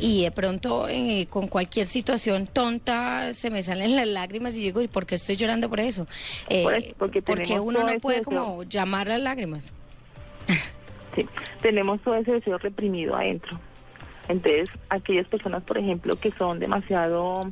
y 0.00 0.22
de 0.22 0.30
pronto 0.30 0.88
eh, 0.88 1.26
con 1.30 1.48
cualquier 1.48 1.86
situación 1.86 2.46
tonta 2.46 3.32
se 3.32 3.50
me 3.50 3.62
salen 3.62 3.96
las 3.96 4.06
lágrimas 4.06 4.54
y 4.56 4.60
yo 4.60 4.64
digo, 4.66 4.82
¿y 4.82 4.88
por 4.88 5.06
qué 5.06 5.14
estoy 5.14 5.36
llorando 5.36 5.68
por 5.68 5.80
eso? 5.80 6.06
Eh, 6.48 6.62
Por 6.62 6.74
eso, 6.74 6.94
porque 6.98 7.22
tenemos 7.22 7.60
uno 7.60 7.84
no 7.84 7.98
puede 8.00 8.22
como 8.22 8.62
llamar 8.64 9.06
las 9.06 9.20
lágrimas. 9.20 9.72
Sí, 11.16 11.28
tenemos 11.62 12.00
todo 12.02 12.14
ese 12.14 12.30
deseo 12.30 12.58
reprimido 12.58 13.16
adentro. 13.16 13.58
Entonces, 14.28 14.68
aquellas 14.90 15.26
personas, 15.26 15.64
por 15.64 15.78
ejemplo, 15.78 16.14
que 16.16 16.30
son 16.30 16.60
demasiado 16.60 17.50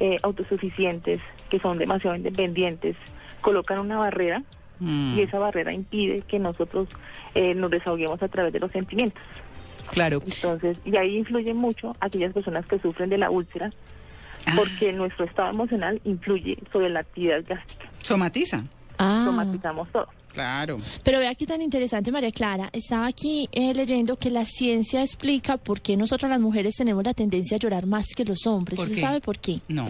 eh, 0.00 0.18
autosuficientes, 0.22 1.20
que 1.50 1.60
son 1.60 1.78
demasiado 1.78 2.16
independientes, 2.16 2.96
colocan 3.40 3.78
una 3.78 3.98
barrera 3.98 4.42
Mm. 4.80 5.18
y 5.18 5.22
esa 5.22 5.38
barrera 5.38 5.72
impide 5.72 6.22
que 6.22 6.38
nosotros 6.38 6.88
eh, 7.34 7.54
nos 7.54 7.70
desahoguemos 7.70 8.22
a 8.22 8.28
través 8.28 8.52
de 8.52 8.60
los 8.60 8.70
sentimientos. 8.72 9.22
Claro. 9.90 10.22
Entonces, 10.24 10.78
y 10.84 10.96
ahí 10.96 11.18
influyen 11.18 11.56
mucho 11.56 11.94
aquellas 12.00 12.32
personas 12.32 12.66
que 12.66 12.78
sufren 12.78 13.10
de 13.10 13.18
la 13.18 13.30
úlcera, 13.30 13.70
porque 14.56 14.92
nuestro 14.92 15.24
estado 15.24 15.50
emocional 15.50 16.00
influye 16.04 16.58
sobre 16.72 16.90
la 16.90 17.00
actividad 17.00 17.44
gástrica. 17.46 17.90
Somatiza. 18.02 18.64
Ah. 18.98 19.22
Somatizamos 19.26 19.88
todo. 19.90 20.08
Claro. 20.34 20.80
Pero 21.04 21.20
vea 21.20 21.34
qué 21.36 21.46
tan 21.46 21.62
interesante, 21.62 22.10
María 22.10 22.32
Clara. 22.32 22.68
Estaba 22.72 23.06
aquí 23.06 23.48
eh, 23.52 23.72
leyendo 23.72 24.16
que 24.16 24.30
la 24.30 24.44
ciencia 24.44 25.02
explica 25.02 25.56
por 25.56 25.80
qué 25.80 25.96
nosotras 25.96 26.28
las 26.28 26.40
mujeres 26.40 26.74
tenemos 26.74 27.04
la 27.04 27.14
tendencia 27.14 27.56
a 27.56 27.60
llorar 27.60 27.86
más 27.86 28.06
que 28.16 28.24
los 28.24 28.44
hombres. 28.46 28.76
¿Por 28.76 28.88
¿Usted 28.88 29.00
sabe 29.00 29.20
por 29.20 29.38
qué? 29.38 29.60
No. 29.68 29.86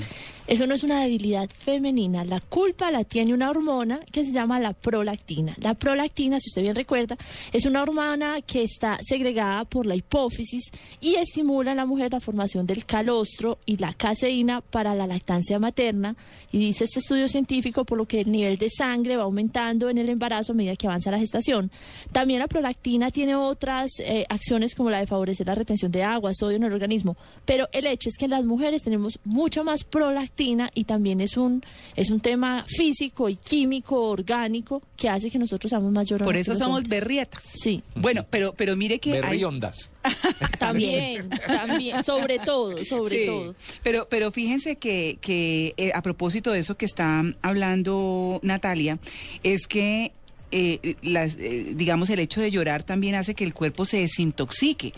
Eso 0.47 0.67
no 0.67 0.75
es 0.75 0.83
una 0.83 1.01
debilidad 1.01 1.49
femenina. 1.49 2.23
La 2.23 2.39
culpa 2.39 2.91
la 2.91 3.05
tiene 3.05 3.33
una 3.33 3.49
hormona 3.49 4.01
que 4.13 4.27
se 4.27 4.33
llama 4.33 4.61
la 4.61 4.75
prolactina. 4.75 5.55
La 5.59 5.73
prolactina, 5.73 6.39
si 6.39 6.51
usted 6.51 6.61
bien 6.61 6.77
recuerda, 6.77 7.17
es 7.51 7.65
una 7.65 7.83
hormona 7.83 8.43
que 8.43 8.63
está 8.63 8.99
segregada 9.03 9.65
por 9.65 9.87
la 9.87 9.95
hipófisis 9.95 10.71
y 11.01 11.15
estimula 11.15 11.71
en 11.71 11.79
la 11.79 11.87
mujer 11.87 12.13
la 12.13 12.21
formación 12.21 12.67
del 12.67 12.85
calostro 12.85 13.59
y 13.65 13.79
la 13.79 13.95
caseína 13.95 14.61
para 14.61 14.95
la 14.95 15.07
lactancia 15.07 15.59
materna. 15.59 16.15
Y 16.53 16.59
dice 16.59 16.85
este 16.85 16.99
estudio 16.99 17.27
científico 17.27 17.87
por 17.87 17.97
lo 17.97 18.05
que 18.05 18.21
el 18.21 18.31
nivel 18.31 18.59
de 18.59 18.69
sangre 18.69 19.17
va 19.17 19.23
aumentando 19.23 19.89
en 19.89 19.97
el 19.97 20.11
embarazo 20.11 20.53
a 20.53 20.57
medida 20.57 20.77
que 20.77 20.87
avanza 20.87 21.11
la 21.11 21.19
gestación. 21.19 21.71
También 22.13 22.41
la 22.41 22.49
prolactina 22.49 23.11
tiene 23.11 23.35
otras 23.35 23.93
eh, 23.99 24.27
acciones 24.29 24.75
como 24.75 24.91
la 24.91 24.99
de 24.99 25.07
favorecer 25.07 25.47
la 25.47 25.55
retención 25.55 25.91
de 25.91 26.03
agua, 26.03 26.35
sodio 26.35 26.59
en 26.59 26.65
el 26.65 26.73
organismo. 26.75 27.17
Pero 27.47 27.67
el 27.73 27.87
hecho 27.87 28.11
es 28.11 28.19
que 28.19 28.29
las 28.29 28.45
mujeres 28.45 28.83
tenemos 28.83 29.19
mucha 29.25 29.63
más 29.63 29.85
prolactina 29.85 30.34
y 30.37 30.85
también 30.85 31.21
es 31.21 31.37
un, 31.37 31.63
es 31.95 32.11
un 32.11 32.21
tema 32.21 32.65
físico 32.67 33.29
y 33.29 33.37
químico, 33.37 34.09
orgánico, 34.11 34.83
que 34.97 35.09
hace 35.09 35.31
que 35.31 35.39
nosotros 35.39 35.71
seamos 35.71 35.93
más 35.93 36.09
llorones. 36.09 36.27
Por 36.27 36.35
que 36.35 36.41
eso 36.41 36.53
los 36.53 36.59
somos 36.59 36.79
hombres. 36.79 37.01
berrietas. 37.01 37.43
Sí. 37.55 37.83
Bueno, 37.95 38.27
pero, 38.29 38.53
pero 38.55 38.77
mire 38.77 38.99
que 38.99 39.13
hay... 39.15 39.21
Berriondas. 39.21 39.91
También, 40.59 41.31
también, 41.47 42.03
sobre 42.05 42.39
todo, 42.39 42.85
sobre 42.85 43.21
Sí, 43.21 43.27
todo. 43.27 43.55
Pero, 43.83 44.07
pero 44.11 44.31
fíjense 44.33 44.77
que, 44.77 45.19
que 45.21 45.73
eh, 45.77 45.93
a 45.95 46.03
propósito 46.03 46.53
de 46.53 46.61
eso 46.61 46.77
que 46.77 46.85
está 46.85 47.23
hablando 47.43 48.41
Natalia, 48.43 48.99
es 49.43 49.67
que 49.67 50.13
eh, 50.51 50.97
las, 51.03 51.37
eh, 51.37 51.73
digamos 51.75 52.11
el 52.11 52.19
hecho 52.21 52.41
de 52.41 52.51
llorar 52.51 52.83
también 52.83 53.15
hace 53.15 53.35
que 53.35 53.45
el 53.45 53.55
cuerpo 53.55 53.85
se 53.85 54.01
desintoxique. 54.01 54.93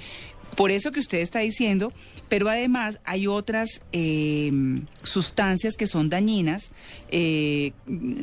Por 0.55 0.71
eso 0.71 0.91
que 0.91 1.01
usted 1.01 1.19
está 1.19 1.41
diciendo, 1.41 1.93
pero 2.31 2.49
además 2.49 2.99
hay 3.05 3.27
otras 3.27 3.83
eh, 3.93 4.51
sustancias 5.03 5.77
que 5.77 5.87
son 5.87 6.09
dañinas 6.09 6.71
eh, 7.11 7.73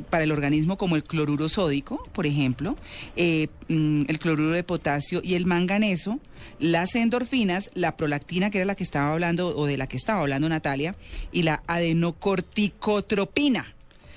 para 0.09 0.23
el 0.23 0.31
organismo, 0.31 0.77
como 0.77 0.95
el 0.95 1.03
cloruro 1.03 1.47
sódico, 1.47 2.09
por 2.11 2.25
ejemplo, 2.25 2.75
eh, 3.15 3.49
mm, 3.67 4.05
el 4.07 4.17
cloruro 4.17 4.49
de 4.49 4.63
potasio 4.63 5.21
y 5.23 5.35
el 5.35 5.45
manganeso, 5.45 6.19
las 6.59 6.95
endorfinas, 6.95 7.69
la 7.75 7.97
prolactina, 7.97 8.49
que 8.49 8.57
era 8.57 8.65
la 8.65 8.75
que 8.75 8.83
estaba 8.83 9.13
hablando, 9.13 9.55
o 9.55 9.67
de 9.67 9.77
la 9.77 9.85
que 9.85 9.97
estaba 9.97 10.21
hablando 10.21 10.49
Natalia, 10.49 10.95
y 11.31 11.43
la 11.43 11.61
adenocorticotropina. 11.67 13.75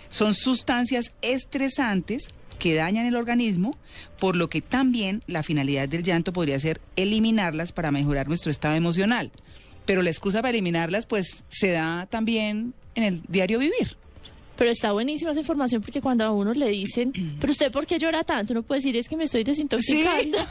Son 0.08 0.34
sustancias 0.34 1.12
estresantes 1.20 2.28
que 2.58 2.74
dañan 2.74 3.06
el 3.06 3.16
organismo, 3.16 3.76
por 4.18 4.36
lo 4.36 4.48
que 4.48 4.60
también 4.60 5.22
la 5.26 5.42
finalidad 5.42 5.88
del 5.88 6.02
llanto 6.02 6.32
podría 6.32 6.58
ser 6.58 6.80
eliminarlas 6.96 7.72
para 7.72 7.90
mejorar 7.90 8.28
nuestro 8.28 8.50
estado 8.50 8.74
emocional. 8.74 9.30
Pero 9.84 10.02
la 10.02 10.10
excusa 10.10 10.38
para 10.38 10.50
eliminarlas, 10.50 11.06
pues, 11.06 11.44
se 11.48 11.70
da 11.70 12.06
también 12.06 12.74
en 12.94 13.04
el 13.04 13.22
diario 13.28 13.58
vivir. 13.58 13.96
Pero 14.56 14.70
está 14.70 14.92
buenísima 14.92 15.32
esa 15.32 15.40
información 15.40 15.82
porque 15.82 16.00
cuando 16.00 16.24
a 16.24 16.32
uno 16.32 16.54
le 16.54 16.68
dicen, 16.68 17.12
pero 17.40 17.52
usted 17.52 17.70
por 17.70 17.86
qué 17.86 17.98
llora 17.98 18.24
tanto, 18.24 18.52
uno 18.52 18.62
puede 18.62 18.80
decir 18.80 18.96
es 18.96 19.08
que 19.08 19.16
me 19.16 19.24
estoy 19.24 19.44
desintoxicando. 19.44 20.38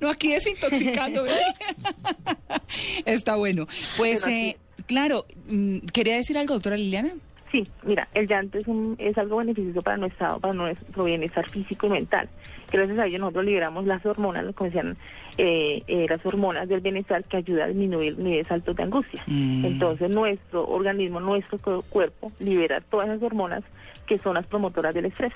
No, 0.00 0.10
aquí 0.10 0.32
desintoxicando. 0.32 1.24
Está 3.04 3.36
bueno. 3.36 3.66
Pues, 3.96 4.26
eh, 4.26 4.56
claro, 4.86 5.26
mm, 5.48 5.78
¿quería 5.92 6.16
decir 6.16 6.36
algo, 6.36 6.54
doctora 6.54 6.76
Liliana? 6.76 7.14
Sí, 7.52 7.68
mira, 7.84 8.08
el 8.14 8.26
llanto 8.26 8.58
es, 8.58 8.66
un, 8.66 8.96
es 8.98 9.16
algo 9.18 9.36
beneficioso 9.36 9.82
para 9.82 9.98
nuestro, 9.98 10.40
para 10.40 10.54
nuestro 10.54 11.04
bienestar 11.04 11.46
físico 11.48 11.86
y 11.86 11.90
mental. 11.90 12.28
Gracias 12.72 12.98
a 12.98 13.06
ello 13.06 13.18
nosotros 13.18 13.44
liberamos 13.44 13.84
las 13.86 14.04
hormonas, 14.06 14.42
como 14.54 14.70
decían, 14.70 14.96
eh, 15.36 15.82
eh, 15.86 16.06
las 16.08 16.24
hormonas 16.24 16.66
del 16.68 16.80
bienestar 16.80 17.22
que 17.24 17.36
ayudan 17.36 17.64
a 17.64 17.66
disminuir 17.68 18.18
niveles 18.18 18.50
altos 18.50 18.74
de 18.74 18.82
angustia. 18.84 19.22
Mm. 19.26 19.66
Entonces 19.66 20.08
nuestro 20.10 20.66
organismo, 20.66 21.20
nuestro 21.20 21.58
cu- 21.58 21.84
cuerpo 21.90 22.32
libera 22.40 22.80
todas 22.80 23.08
esas 23.10 23.22
hormonas 23.22 23.62
que 24.06 24.18
son 24.18 24.34
las 24.34 24.46
promotoras 24.46 24.94
del 24.94 25.04
estrés. 25.04 25.32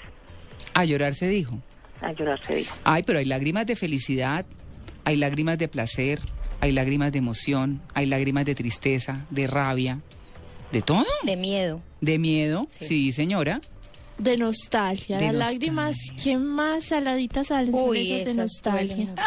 A 0.73 0.87
llorar 0.87 1.15
se 1.15 1.29
dijo. 1.29 1.59
A 2.01 2.13
llorar 2.13 2.41
se 2.47 2.57
dijo. 2.57 2.75
Ay, 2.85 3.03
pero 3.03 3.19
hay 3.19 3.27
lágrimas 3.27 3.67
de 3.67 3.77
felicidad, 3.77 4.47
hay 5.05 5.17
lágrimas 5.17 5.59
de 5.59 5.69
placer, 5.69 6.21
hay 6.61 6.73
lágrimas 6.73 7.13
de 7.13 7.19
emoción, 7.19 7.83
hay 7.93 8.07
lágrimas 8.07 8.47
de 8.47 8.55
tristeza, 8.55 9.27
de 9.29 9.47
rabia, 9.47 10.01
de 10.73 10.83
todo. 10.83 11.05
De 11.25 11.37
miedo. 11.37 11.81
De 12.01 12.19
miedo, 12.19 12.67
sí, 12.69 13.13
señora. 13.13 13.61
De 14.19 14.37
nostalgia. 14.37 15.19
De 15.19 15.27
Las 15.27 15.35
lágrimas 15.35 15.97
que 16.23 16.39
más 16.39 16.85
saladitas 16.85 17.49
salen 17.49 17.73
son 17.73 17.91
Uy, 17.91 18.13
esas 18.23 18.35
de 18.35 18.43
nostalgia. 18.43 19.15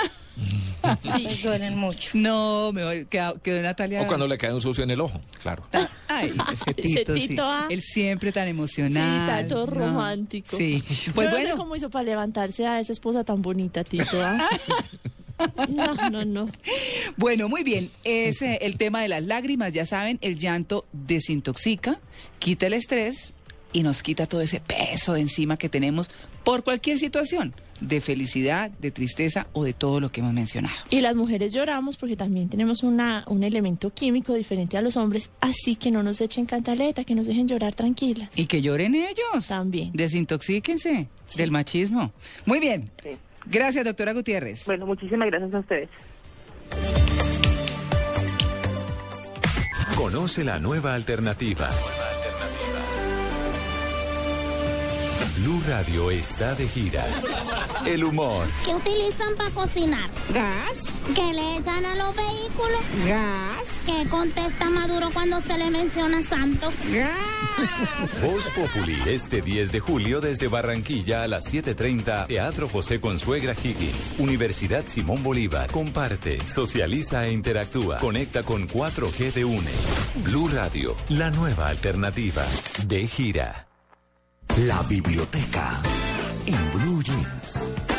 Esas 1.04 1.44
duelen 1.44 1.78
mucho. 1.78 2.12
No, 2.14 2.72
me 2.72 3.06
quedó, 3.08 3.38
quedó 3.42 3.62
Natalia. 3.62 4.02
O 4.02 4.08
cuando 4.08 4.26
le 4.26 4.38
cae 4.38 4.54
un 4.54 4.62
sucio 4.62 4.86
en 4.86 4.90
el 4.92 5.02
ojo, 5.02 5.20
claro. 5.44 5.64
Ay, 6.08 6.34
ese 6.54 6.64
Ese 6.78 7.00
Tito, 7.00 7.14
sí. 7.16 7.28
Tito, 7.28 7.44
ah. 7.44 7.68
Él 7.70 7.82
siempre 7.82 8.32
tan 8.32 8.48
emocional. 8.48 9.26
Sí, 9.48 9.50
tanto 9.50 9.66
No. 9.66 9.74
romántico. 9.74 10.56
Sí. 10.56 10.82
Yo 11.08 11.14
Pues 11.14 11.30
no 11.30 11.36
sé 11.36 11.42
bueno, 11.42 11.58
cómo 11.58 11.76
hizo 11.76 11.90
para 11.90 12.04
levantarse 12.06 12.66
a 12.66 12.80
esa 12.80 12.94
esposa 12.94 13.26
tan 13.26 13.42
bonita, 13.42 13.84
Tito. 13.84 14.06
¿ah? 14.24 14.48
No, 15.70 16.10
no, 16.10 16.26
no. 16.26 16.50
Bueno, 17.18 17.50
muy 17.50 17.64
bien. 17.64 17.90
Es 18.04 18.42
eh, 18.42 18.60
el 18.62 18.78
tema 18.78 19.02
de 19.02 19.08
las 19.08 19.24
lágrimas, 19.24 19.74
ya 19.74 19.86
saben, 19.86 20.18
el 20.22 20.38
llanto 20.38 20.86
desintoxica, 20.92 22.00
quita 22.40 22.68
el 22.68 22.74
estrés 22.74 23.34
y 23.72 23.84
nos 23.84 24.02
quita 24.02 24.26
todo 24.26 24.42
ese 24.42 24.60
peso 24.60 25.14
de 25.14 25.22
encima 25.22 25.58
que 25.58 25.70
tenemos 25.70 26.10
por 26.44 26.64
cualquier 26.64 26.98
situación, 26.98 27.54
de 27.80 28.02
felicidad, 28.02 28.72
de 28.72 28.92
tristeza 28.92 29.48
o 29.54 29.64
de 29.64 29.74
todo 29.74 30.00
lo 30.00 30.12
que 30.12 30.22
hemos 30.22 30.34
mencionado. 30.34 30.76
Y 30.90 31.02
las 31.02 31.16
mujeres 31.16 31.54
lloramos 31.54 31.98
porque 31.98 32.16
también 32.16 32.50
tenemos 32.50 32.84
una, 32.84 33.24
un 33.28 33.44
elemento 33.44 33.92
químico 33.94 34.34
diferente 34.34 34.78
a 34.78 34.82
los 34.82 34.98
hombres, 34.98 35.30
así 35.40 35.76
que 35.76 35.92
no 35.92 36.04
nos 36.04 36.20
echen 36.22 36.46
cantaleta, 36.46 37.04
que 37.04 37.16
nos 37.16 37.28
dejen 37.28 37.48
llorar 37.48 37.76
tranquilas. 37.76 38.30
Y 38.36 38.46
que 38.48 38.62
lloren 38.62 38.96
ellos. 38.96 39.48
También. 39.48 39.92
Desintoxíquense 39.94 41.08
del 41.36 41.52
machismo. 41.52 42.12
Muy 42.46 42.60
bien. 42.60 42.90
Gracias, 43.46 43.86
doctora 43.86 44.14
Gutiérrez. 44.14 44.66
Bueno, 44.66 44.86
muchísimas 44.86 45.30
gracias 45.30 45.54
a 45.54 45.60
ustedes. 45.60 45.90
Conoce 49.96 50.44
la 50.44 50.60
nueva 50.60 50.94
alternativa. 50.94 51.70
Blue 55.42 55.62
Radio 55.70 56.12
está 56.12 56.54
de 56.56 56.68
gira. 56.68 57.06
El 57.86 58.04
humor, 58.04 58.46
¿Qué 58.66 58.76
utilizan 58.76 59.36
para 59.38 59.50
cocinar? 59.52 60.10
Gas. 60.34 60.84
¿Qué 61.16 61.34
le 61.34 61.58
echan 61.58 61.86
a 61.86 61.96
los 61.96 62.14
vehículos? 62.14 62.82
Gas. 63.08 63.68
¿Qué 63.86 64.10
contesta 64.10 64.70
Maduro 64.70 65.10
cuando 65.14 65.40
se 65.40 65.58
le 65.58 65.70
menciona 65.70 66.22
Santos? 66.24 66.74
Voz 68.22 68.50
Populi, 68.50 68.98
este 69.06 69.42
10 69.42 69.72
de 69.72 69.80
julio 69.80 70.20
desde 70.20 70.50
Barranquilla 70.50 71.24
a 71.24 71.28
las 71.28 71.54
7.30, 71.54 72.28
Teatro 72.28 72.68
José 72.68 73.00
Consuegra 73.00 73.54
Higgins, 73.54 74.16
Universidad 74.18 74.86
Simón 74.88 75.24
Bolívar. 75.24 75.72
Comparte, 75.72 76.46
socializa 76.46 77.26
e 77.28 77.32
interactúa. 77.32 77.98
Conecta 78.00 78.44
con 78.44 78.68
4G 78.68 79.32
de 79.32 79.46
UNE. 79.46 79.72
Blue 80.26 80.50
Radio, 80.50 80.98
la 81.08 81.32
nueva 81.32 81.70
alternativa. 81.70 82.46
De 82.88 83.08
gira. 83.08 83.69
La 84.58 84.82
biblioteca 84.84 85.80
en 86.46 86.72
Blue 86.74 87.02
Jeans. 87.02 87.99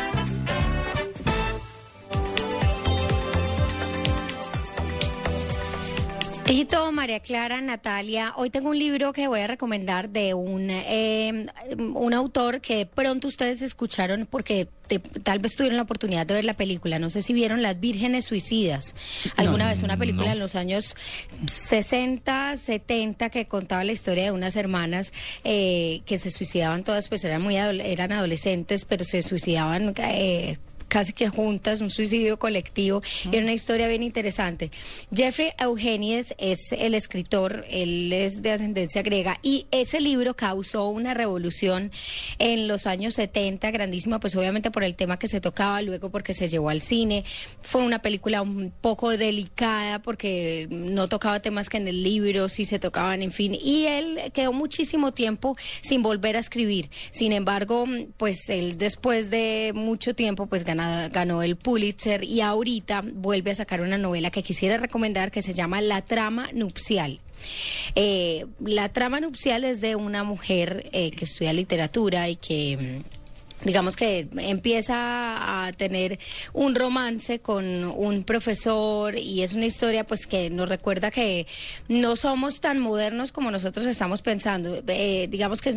Tito, 6.51 6.91
María 6.91 7.21
Clara, 7.21 7.61
Natalia, 7.61 8.33
hoy 8.35 8.49
tengo 8.49 8.71
un 8.71 8.77
libro 8.77 9.13
que 9.13 9.29
voy 9.29 9.39
a 9.39 9.47
recomendar 9.47 10.09
de 10.09 10.33
un, 10.33 10.67
eh, 10.69 11.45
un 11.77 12.13
autor 12.13 12.59
que 12.59 12.75
de 12.75 12.85
pronto 12.85 13.29
ustedes 13.29 13.61
escucharon 13.61 14.27
porque 14.29 14.67
te- 14.87 14.99
tal 14.99 15.39
vez 15.39 15.55
tuvieron 15.55 15.77
la 15.77 15.83
oportunidad 15.83 16.27
de 16.27 16.33
ver 16.33 16.43
la 16.43 16.55
película. 16.55 16.99
No 16.99 17.09
sé 17.09 17.21
si 17.21 17.31
vieron 17.31 17.61
Las 17.61 17.79
Vírgenes 17.79 18.25
Suicidas. 18.25 18.95
Alguna 19.37 19.63
No, 19.63 19.69
vez 19.69 19.81
una 19.81 19.95
película 19.95 20.25
no. 20.27 20.33
en 20.33 20.39
los 20.39 20.55
años 20.55 20.97
60, 21.47 22.57
70 22.57 23.29
que 23.29 23.45
contaba 23.45 23.85
la 23.85 23.93
historia 23.93 24.25
de 24.25 24.31
unas 24.31 24.57
hermanas 24.57 25.13
eh, 25.45 26.01
que 26.05 26.17
se 26.17 26.31
suicidaban 26.31 26.83
todas, 26.83 27.07
pues 27.07 27.23
eran 27.23 27.41
muy 27.41 27.55
eran 27.55 28.11
adolescentes, 28.11 28.83
pero 28.83 29.05
se 29.05 29.21
suicidaban 29.21 29.93
eh, 29.99 30.57
casi 30.91 31.13
que 31.13 31.29
juntas, 31.29 31.79
un 31.79 31.89
suicidio 31.89 32.37
colectivo. 32.37 33.01
Era 33.31 33.43
una 33.43 33.53
historia 33.53 33.87
bien 33.87 34.03
interesante. 34.03 34.71
Jeffrey 35.15 35.53
Eugenides 35.57 36.35
es 36.37 36.73
el 36.73 36.95
escritor, 36.95 37.63
él 37.69 38.11
es 38.11 38.41
de 38.41 38.51
ascendencia 38.51 39.01
griega 39.01 39.39
y 39.41 39.67
ese 39.71 40.01
libro 40.01 40.35
causó 40.35 40.89
una 40.89 41.13
revolución 41.13 41.91
en 42.39 42.67
los 42.67 42.87
años 42.87 43.13
70, 43.13 43.71
grandísima, 43.71 44.19
pues 44.19 44.35
obviamente 44.35 44.69
por 44.69 44.83
el 44.83 44.95
tema 44.95 45.17
que 45.17 45.29
se 45.29 45.39
tocaba, 45.39 45.81
luego 45.81 46.09
porque 46.09 46.33
se 46.33 46.49
llevó 46.49 46.69
al 46.69 46.81
cine. 46.81 47.23
Fue 47.61 47.81
una 47.83 47.99
película 47.99 48.41
un 48.41 48.73
poco 48.81 49.11
delicada 49.11 49.99
porque 49.99 50.67
no 50.69 51.07
tocaba 51.07 51.39
temas 51.39 51.69
que 51.69 51.77
en 51.77 51.87
el 51.87 52.03
libro 52.03 52.49
sí 52.49 52.65
se 52.65 52.79
tocaban, 52.79 53.21
en 53.21 53.31
fin. 53.31 53.55
Y 53.55 53.85
él 53.85 54.19
quedó 54.33 54.51
muchísimo 54.51 55.13
tiempo 55.13 55.55
sin 55.79 56.01
volver 56.01 56.35
a 56.35 56.39
escribir. 56.39 56.89
Sin 57.11 57.31
embargo, 57.31 57.85
pues 58.17 58.49
él 58.49 58.77
después 58.77 59.29
de 59.29 59.71
mucho 59.73 60.15
tiempo 60.15 60.47
pues 60.47 60.65
ganó, 60.65 60.80
ganó 61.11 61.43
el 61.43 61.55
Pulitzer 61.55 62.23
y 62.23 62.41
ahorita 62.41 63.01
vuelve 63.13 63.51
a 63.51 63.55
sacar 63.55 63.81
una 63.81 63.97
novela 63.97 64.31
que 64.31 64.43
quisiera 64.43 64.77
recomendar 64.77 65.31
que 65.31 65.41
se 65.41 65.53
llama 65.53 65.81
La 65.81 66.01
trama 66.01 66.49
nupcial. 66.53 67.19
Eh, 67.95 68.45
la 68.59 68.89
trama 68.89 69.19
nupcial 69.19 69.63
es 69.63 69.81
de 69.81 69.95
una 69.95 70.23
mujer 70.23 70.89
eh, 70.91 71.11
que 71.11 71.25
estudia 71.25 71.53
literatura 71.53 72.29
y 72.29 72.35
que 72.35 73.01
digamos 73.63 73.95
que 73.95 74.27
empieza 74.37 75.65
a 75.65 75.73
tener 75.73 76.19
un 76.53 76.75
romance 76.75 77.39
con 77.39 77.85
un 77.85 78.23
profesor 78.23 79.17
y 79.17 79.43
es 79.43 79.53
una 79.53 79.65
historia 79.65 80.05
pues 80.05 80.25
que 80.25 80.49
nos 80.49 80.67
recuerda 80.67 81.11
que 81.11 81.47
no 81.87 82.15
somos 82.15 82.59
tan 82.59 82.79
modernos 82.79 83.31
como 83.31 83.51
nosotros 83.51 83.85
estamos 83.85 84.21
pensando. 84.21 84.81
Eh, 84.87 85.27
digamos 85.29 85.61
que 85.61 85.75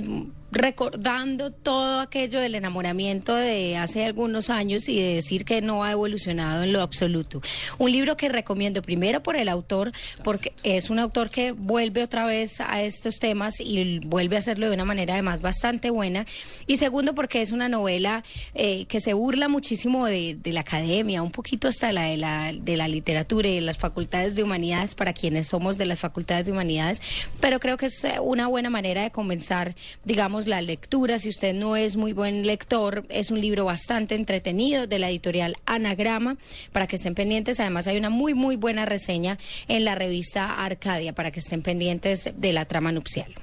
recordando 0.50 1.50
todo 1.50 2.00
aquello 2.00 2.40
del 2.40 2.54
enamoramiento 2.54 3.34
de 3.34 3.76
hace 3.76 4.04
algunos 4.04 4.50
años 4.50 4.88
y 4.88 5.00
de 5.00 5.14
decir 5.16 5.44
que 5.44 5.60
no 5.60 5.84
ha 5.84 5.92
evolucionado 5.92 6.62
en 6.62 6.72
lo 6.72 6.80
absoluto. 6.80 7.42
Un 7.78 7.92
libro 7.92 8.16
que 8.16 8.28
recomiendo 8.28 8.82
primero 8.82 9.22
por 9.22 9.36
el 9.36 9.48
autor 9.48 9.92
porque 10.22 10.52
es 10.62 10.90
un 10.90 10.98
autor 10.98 11.30
que 11.30 11.52
vuelve 11.52 12.02
otra 12.02 12.24
vez 12.24 12.60
a 12.60 12.82
estos 12.82 13.18
temas 13.18 13.60
y 13.60 13.98
vuelve 14.00 14.36
a 14.36 14.38
hacerlo 14.38 14.68
de 14.68 14.74
una 14.74 14.84
manera 14.84 15.14
además 15.14 15.40
bastante 15.42 15.90
buena. 15.90 16.26
Y 16.66 16.76
segundo 16.76 17.14
porque 17.14 17.42
es 17.42 17.52
una 17.52 17.68
novela 17.74 18.24
eh, 18.54 18.86
que 18.86 19.00
se 19.00 19.14
burla 19.14 19.48
muchísimo 19.48 20.06
de, 20.06 20.38
la 20.44 20.60
academia, 20.60 21.22
un 21.22 21.30
poquito 21.30 21.68
hasta 21.68 21.92
la 21.92 22.04
de, 22.04 22.16
la 22.16 22.52
de 22.52 22.76
la 22.76 22.88
literatura 22.88 23.48
y 23.48 23.56
de 23.56 23.60
las 23.60 23.78
facultades 23.78 24.34
de 24.34 24.42
humanidades 24.42 24.94
para 24.94 25.12
quienes 25.12 25.48
somos 25.48 25.76
de 25.76 25.86
las 25.86 25.98
facultades 25.98 26.46
de 26.46 26.52
humanidades, 26.52 27.00
pero 27.40 27.58
creo 27.58 27.76
que 27.76 27.86
es 27.86 28.04
eh, 28.04 28.20
una 28.20 28.46
buena 28.46 28.70
manera 28.70 29.02
de 29.02 29.10
comenzar, 29.10 29.74
digamos, 30.04 30.46
la 30.46 30.60
lectura. 30.60 31.18
Si 31.18 31.28
usted 31.28 31.54
no 31.54 31.76
es 31.76 31.96
muy 31.96 32.12
buen 32.12 32.46
lector, 32.46 33.04
es 33.08 33.30
un 33.30 33.40
libro 33.40 33.64
bastante 33.64 34.14
entretenido 34.14 34.86
de 34.86 34.98
la 34.98 35.10
editorial 35.10 35.56
Anagrama, 35.66 36.36
para 36.72 36.86
que 36.86 36.96
estén 36.96 37.14
pendientes. 37.14 37.60
Además, 37.60 37.86
hay 37.86 37.96
una 37.96 38.10
muy, 38.10 38.34
muy 38.34 38.56
buena 38.56 38.86
reseña 38.86 39.38
en 39.68 39.84
la 39.84 39.94
revista 39.94 40.64
Arcadia, 40.64 41.12
para 41.14 41.30
que 41.30 41.40
estén 41.40 41.62
pendientes 41.62 42.30
de 42.36 42.52
la 42.52 42.64
trama 42.64 42.92
nupcial. 42.92 43.34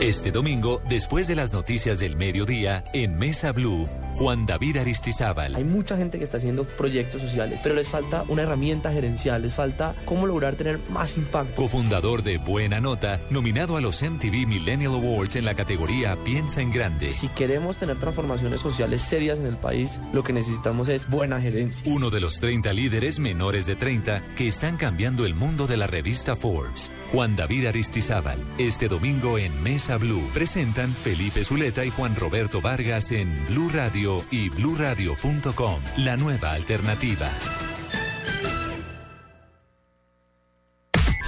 Este 0.00 0.32
domingo, 0.32 0.80
después 0.88 1.28
de 1.28 1.34
las 1.34 1.52
noticias 1.52 1.98
del 1.98 2.16
mediodía, 2.16 2.84
en 2.94 3.18
Mesa 3.18 3.52
Blue, 3.52 3.86
Juan 4.14 4.46
David 4.46 4.78
Aristizábal. 4.78 5.54
Hay 5.54 5.64
mucha 5.64 5.94
gente 5.94 6.16
que 6.16 6.24
está 6.24 6.38
haciendo 6.38 6.64
proyectos 6.64 7.20
sociales, 7.20 7.60
pero 7.62 7.74
les 7.74 7.86
falta 7.86 8.24
una 8.28 8.44
herramienta 8.44 8.90
gerencial, 8.90 9.42
les 9.42 9.52
falta 9.52 9.94
cómo 10.06 10.26
lograr 10.26 10.54
tener 10.56 10.78
más 10.88 11.18
impacto. 11.18 11.54
Cofundador 11.54 12.22
de 12.22 12.38
Buena 12.38 12.80
Nota, 12.80 13.20
nominado 13.28 13.76
a 13.76 13.82
los 13.82 14.02
MTV 14.02 14.46
Millennial 14.46 14.94
Awards 14.94 15.36
en 15.36 15.44
la 15.44 15.54
categoría 15.54 16.16
Piensa 16.24 16.62
en 16.62 16.72
Grande. 16.72 17.12
Si 17.12 17.28
queremos 17.28 17.76
tener 17.76 17.98
transformaciones 17.98 18.62
sociales 18.62 19.02
serias 19.02 19.38
en 19.38 19.44
el 19.44 19.56
país, 19.56 20.00
lo 20.14 20.24
que 20.24 20.32
necesitamos 20.32 20.88
es 20.88 21.10
buena 21.10 21.42
gerencia. 21.42 21.82
Uno 21.84 22.08
de 22.08 22.20
los 22.20 22.40
30 22.40 22.72
líderes 22.72 23.18
menores 23.18 23.66
de 23.66 23.76
30 23.76 24.22
que 24.34 24.48
están 24.48 24.78
cambiando 24.78 25.26
el 25.26 25.34
mundo 25.34 25.66
de 25.66 25.76
la 25.76 25.86
revista 25.86 26.36
Forbes. 26.36 26.90
Juan 27.12 27.34
David 27.34 27.66
Aristizábal, 27.66 28.38
este 28.56 28.86
domingo 28.86 29.36
en 29.36 29.62
Mesa 29.64 29.96
Blue. 29.96 30.22
Presentan 30.32 30.94
Felipe 30.94 31.44
Zuleta 31.44 31.84
y 31.84 31.90
Juan 31.90 32.14
Roberto 32.14 32.60
Vargas 32.60 33.10
en 33.10 33.34
Blue 33.48 33.68
Radio 33.68 34.24
y 34.30 34.48
bluradio.com. 34.48 35.80
La 35.96 36.16
nueva 36.16 36.52
alternativa. 36.52 37.28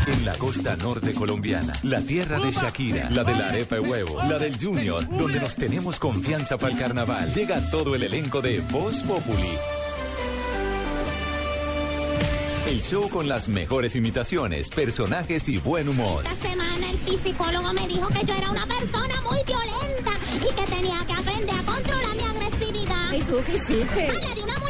En 0.07 0.25
la 0.25 0.35
costa 0.35 0.77
norte 0.77 1.15
colombiana, 1.15 1.73
la 1.83 2.01
tierra 2.01 2.39
de 2.39 2.53
Shakira, 2.53 3.11
la 3.11 3.25
de 3.25 3.35
la 3.35 3.49
arepa 3.49 3.77
y 3.77 3.81
huevo, 3.81 4.23
la 4.23 4.39
del 4.39 4.57
Junior, 4.59 5.09
donde 5.17 5.41
nos 5.41 5.57
tenemos 5.57 5.99
confianza 5.99 6.59
para 6.59 6.73
el 6.73 6.79
carnaval, 6.79 7.33
llega 7.33 7.61
todo 7.71 7.95
el 7.97 8.05
elenco 8.05 8.41
de 8.41 8.61
Voz 8.71 9.01
Populi. 9.01 9.82
El 12.67 12.81
show 12.81 13.09
con 13.11 13.29
las 13.29 13.49
mejores 13.49 13.97
imitaciones, 13.97 14.71
personajes 14.71 15.49
y 15.49 15.59
buen 15.59 15.89
humor. 15.89 16.25
Esta 16.25 16.49
semana 16.49 16.87
el 17.07 17.19
psicólogo 17.19 17.73
me 17.73 17.89
dijo 17.89 18.07
que 18.09 18.25
yo 18.25 18.35
era 18.35 18.51
una 18.51 18.67
persona 18.67 19.21
muy 19.23 19.43
violenta 19.45 20.13
y 20.37 20.55
que 20.55 20.67
tenía 20.73 21.05
que 21.05 21.13
aprender 21.13 21.57
a 21.57 21.63
controlar 21.65 22.17
mi 22.17 22.23
agresividad. 22.23 23.13
¿Y 23.13 23.21
tú 23.23 23.43
qué 23.45 23.57
hiciste? 23.57 24.09
Ay, 24.09 24.29
le 24.29 24.35
di 24.35 24.43
una. 24.43 24.62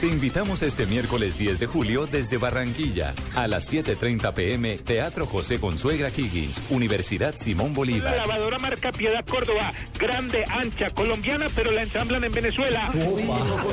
Te 0.00 0.06
invitamos 0.10 0.60
este 0.62 0.84
miércoles 0.84 1.38
10 1.38 1.58
de 1.60 1.66
julio 1.66 2.06
desde 2.06 2.36
Barranquilla 2.36 3.14
a 3.34 3.46
las 3.48 3.72
7:30 3.72 4.34
pm 4.34 4.76
Teatro 4.76 5.24
José 5.24 5.58
Consuegra 5.58 6.10
Higgins, 6.14 6.60
Universidad 6.68 7.34
Simón 7.34 7.68
La 7.70 7.74
Bolívar. 7.74 8.16
lavadora 8.16 8.58
marca 8.58 8.92
Piedad 8.92 9.24
Córdoba, 9.24 9.72
grande, 9.98 10.44
ancha, 10.50 10.90
colombiana, 10.90 11.46
pero 11.54 11.70
la 11.70 11.82
ensamblan 11.84 12.22
en 12.24 12.32
Venezuela. 12.32 12.92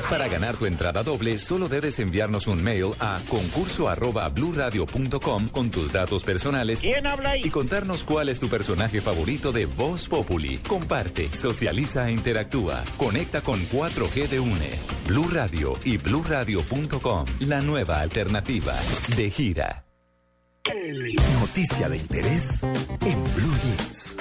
Para 0.10 0.30
ganar 0.30 0.56
tu 0.56 0.66
entrada 0.68 1.04
doble, 1.04 1.38
solo 1.38 1.68
debes 1.68 2.00
enviarnos 2.00 2.48
un 2.48 2.64
mail 2.64 2.92
a 3.02 3.20
concurso 3.28 3.90
arroba 3.90 4.30
bluradio.com 4.30 5.50
con 5.50 5.70
tus 5.70 5.92
datos 5.92 6.24
personales 6.24 6.80
¿Quién 6.80 7.06
habla 7.08 7.32
ahí? 7.32 7.42
y 7.44 7.50
contarnos 7.50 8.04
cuál 8.04 8.30
es 8.30 8.40
tu 8.40 8.48
personaje 8.48 9.02
favorito 9.02 9.52
de 9.52 9.66
Voz 9.66 10.08
Populi. 10.08 10.60
Comparte, 10.60 11.30
socializa 11.34 12.08
e 12.08 12.14
interactúa. 12.14 12.82
Conecta 12.98 13.42
con 13.42 13.60
4G 13.68 14.30
de 14.30 14.40
UNE, 14.40 14.80
Blue 15.08 15.28
Radio 15.30 15.41
y 15.84 15.98
bluradio.com. 15.98 17.26
La 17.42 17.62
nueva 17.62 18.00
alternativa 18.00 18.76
de 19.18 19.30
gira. 19.32 19.84
Noticia 21.40 21.90
de 21.90 21.98
interés 21.98 22.62
en 22.64 23.24
Blue 23.36 23.56
Jeans. 23.64 24.16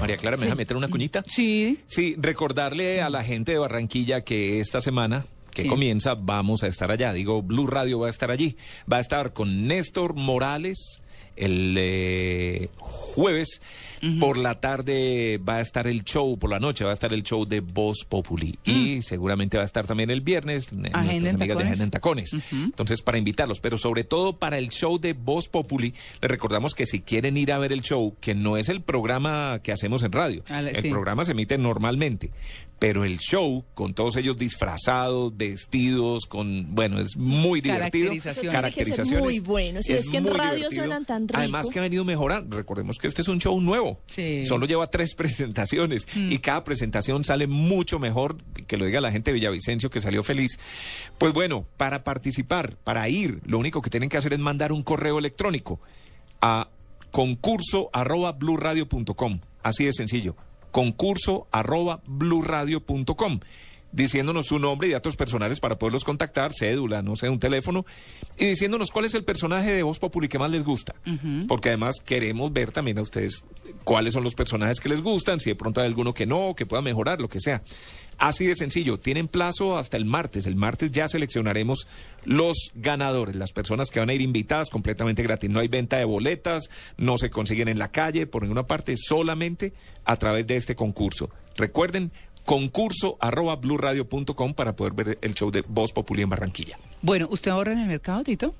María 0.00 0.16
Clara, 0.18 0.36
¿me 0.36 0.44
deja 0.44 0.54
meter 0.54 0.76
una 0.76 0.88
cuñita? 0.88 1.24
Sí. 1.26 1.80
Sí, 1.86 2.14
recordarle 2.18 3.02
a 3.02 3.10
la 3.10 3.24
gente 3.24 3.52
de 3.52 3.58
Barranquilla 3.58 4.20
que 4.20 4.60
esta 4.60 4.80
semana 4.80 5.26
que 5.52 5.62
Sí. 5.62 5.68
comienza 5.68 6.14
vamos 6.14 6.62
a 6.62 6.66
estar 6.68 6.90
allá. 6.90 7.12
Digo, 7.12 7.42
Blue 7.42 7.66
Radio 7.66 8.00
va 8.00 8.08
a 8.08 8.10
estar 8.10 8.30
allí. 8.30 8.56
Va 8.90 8.98
a 8.98 9.00
estar 9.00 9.32
con 9.32 9.66
Néstor 9.66 10.14
Morales 10.14 11.00
el 11.36 11.76
eh, 11.78 12.68
jueves. 12.78 13.60
Por 14.20 14.36
la 14.36 14.60
tarde 14.60 15.38
va 15.38 15.56
a 15.56 15.60
estar 15.62 15.86
el 15.86 16.04
show, 16.04 16.38
por 16.38 16.50
la 16.50 16.60
noche 16.60 16.84
va 16.84 16.90
a 16.90 16.94
estar 16.94 17.12
el 17.12 17.22
show 17.22 17.44
de 17.44 17.60
Voz 17.60 18.04
Populi. 18.08 18.56
Y 18.64 19.00
seguramente 19.02 19.56
va 19.56 19.64
a 19.64 19.66
estar 19.66 19.86
también 19.86 20.10
el 20.10 20.20
viernes 20.20 20.68
Agenda 20.68 20.90
en 20.90 20.96
amigas 20.96 21.32
de 21.32 21.38
Tacones. 21.38 21.66
Agenda 21.66 21.84
en 21.84 21.90
Tacones. 21.90 22.36
Entonces, 22.52 23.02
para 23.02 23.18
invitarlos, 23.18 23.58
pero 23.58 23.78
sobre 23.78 24.04
todo 24.04 24.36
para 24.36 24.58
el 24.58 24.68
show 24.68 24.98
de 24.98 25.14
Voz 25.14 25.48
Populi, 25.48 25.94
les 26.20 26.30
recordamos 26.30 26.74
que 26.74 26.86
si 26.86 27.00
quieren 27.00 27.36
ir 27.36 27.52
a 27.52 27.58
ver 27.58 27.72
el 27.72 27.80
show, 27.80 28.14
que 28.20 28.34
no 28.34 28.56
es 28.56 28.68
el 28.68 28.82
programa 28.82 29.60
que 29.62 29.72
hacemos 29.72 30.02
en 30.02 30.12
radio, 30.12 30.44
el 30.48 30.82
sí. 30.82 30.90
programa 30.90 31.24
se 31.24 31.32
emite 31.32 31.58
normalmente, 31.58 32.30
pero 32.78 33.04
el 33.04 33.18
show, 33.18 33.64
con 33.74 33.94
todos 33.94 34.16
ellos 34.16 34.36
disfrazados, 34.36 35.34
vestidos, 35.36 36.26
con, 36.26 36.74
bueno, 36.74 36.98
es 37.00 37.16
muy 37.16 37.60
divertido. 37.62 38.10
Caracterizaciones. 38.50 39.08
Ser 39.08 39.22
muy 39.22 39.40
bueno. 39.40 39.80
Si 39.82 39.92
es 39.94 40.08
que 40.08 40.18
en 40.18 40.26
radio 40.26 40.56
divertido. 40.56 40.82
suenan 40.82 41.06
tan 41.06 41.26
rico. 41.26 41.38
Además 41.38 41.68
que 41.70 41.78
ha 41.78 41.82
venido 41.82 42.04
mejorando. 42.04 42.56
Recordemos 42.56 42.98
que 42.98 43.08
este 43.08 43.22
es 43.22 43.28
un 43.28 43.40
show 43.40 43.58
nuevo. 43.60 44.00
Sí. 44.06 44.44
Solo 44.46 44.66
lleva 44.66 44.88
tres 44.90 45.14
presentaciones 45.16 46.06
Mm. 46.14 46.32
y 46.32 46.38
cada 46.38 46.64
presentación 46.64 47.24
sale 47.24 47.46
mucho 47.46 47.98
mejor, 47.98 48.36
que 48.66 48.76
lo 48.76 48.84
diga 48.86 49.00
la 49.00 49.10
gente 49.10 49.30
de 49.30 49.34
Villavicencio 49.34 49.90
que 49.90 50.00
salió 50.00 50.22
feliz. 50.22 50.58
Pues 51.18 51.32
bueno, 51.32 51.66
para 51.76 52.04
participar, 52.04 52.76
para 52.84 53.08
ir, 53.08 53.40
lo 53.46 53.58
único 53.58 53.80
que 53.82 53.90
tienen 53.90 54.08
que 54.08 54.16
hacer 54.18 54.32
es 54.32 54.38
mandar 54.38 54.72
un 54.72 54.82
correo 54.82 55.18
electrónico 55.18 55.80
a 56.40 56.68
concurso 57.10 57.88
arroba 57.92 58.32
blurradio.com. 58.32 59.40
Así 59.62 59.84
de 59.84 59.92
sencillo. 59.92 60.36
Concurso 60.70 61.46
arroba 61.50 62.00
blurradio.com. 62.06 63.40
Diciéndonos 63.92 64.46
su 64.46 64.58
nombre 64.58 64.88
y 64.88 64.90
datos 64.90 65.16
personales 65.16 65.58
para 65.58 65.78
poderlos 65.78 66.04
contactar, 66.04 66.52
cédula, 66.52 67.00
no 67.00 67.16
sé, 67.16 67.30
un 67.30 67.38
teléfono, 67.38 67.86
y 68.36 68.44
diciéndonos 68.44 68.90
cuál 68.90 69.06
es 69.06 69.14
el 69.14 69.24
personaje 69.24 69.72
de 69.72 69.82
Voz 69.82 69.98
Populi 69.98 70.28
que 70.28 70.38
más 70.38 70.50
les 70.50 70.64
gusta. 70.64 70.94
Porque 71.48 71.70
además 71.70 71.94
queremos 72.04 72.52
ver 72.52 72.72
también 72.72 72.98
a 72.98 73.02
ustedes 73.02 73.44
cuáles 73.84 74.12
son 74.12 74.22
los 74.22 74.34
personajes 74.34 74.80
que 74.80 74.90
les 74.90 75.00
gustan, 75.00 75.40
si 75.40 75.48
de 75.48 75.56
pronto 75.56 75.80
hay 75.80 75.86
alguno 75.86 76.12
que 76.12 76.26
no, 76.26 76.54
que 76.54 76.66
pueda 76.66 76.82
mejorar, 76.82 77.20
lo 77.20 77.28
que 77.28 77.40
sea. 77.40 77.62
Así 78.18 78.46
de 78.46 78.56
sencillo, 78.56 78.98
tienen 78.98 79.28
plazo 79.28 79.76
hasta 79.76 79.96
el 79.96 80.04
martes. 80.04 80.46
El 80.46 80.56
martes 80.56 80.90
ya 80.90 81.06
seleccionaremos 81.08 81.86
los 82.24 82.70
ganadores, 82.74 83.36
las 83.36 83.52
personas 83.52 83.90
que 83.90 84.00
van 84.00 84.08
a 84.08 84.14
ir 84.14 84.22
invitadas 84.22 84.70
completamente 84.70 85.22
gratis. 85.22 85.50
No 85.50 85.60
hay 85.60 85.68
venta 85.68 85.98
de 85.98 86.04
boletas, 86.04 86.70
no 86.96 87.18
se 87.18 87.30
consiguen 87.30 87.68
en 87.68 87.78
la 87.78 87.90
calle, 87.92 88.26
por 88.26 88.42
ninguna 88.42 88.66
parte, 88.66 88.96
solamente 88.96 89.72
a 90.04 90.16
través 90.16 90.46
de 90.46 90.56
este 90.56 90.74
concurso. 90.74 91.30
Recuerden, 91.56 92.10
concurso 92.44 93.18
arroba 93.20 93.56
blurradio.com 93.56 94.54
para 94.54 94.74
poder 94.74 94.94
ver 94.94 95.18
el 95.20 95.34
show 95.34 95.50
de 95.50 95.62
Voz 95.66 95.92
Populi 95.92 96.22
en 96.22 96.30
Barranquilla. 96.30 96.78
Bueno, 97.02 97.28
¿usted 97.30 97.50
ahorra 97.50 97.72
en 97.72 97.80
el 97.80 97.86
mercado, 97.86 98.24
Tito? 98.24 98.54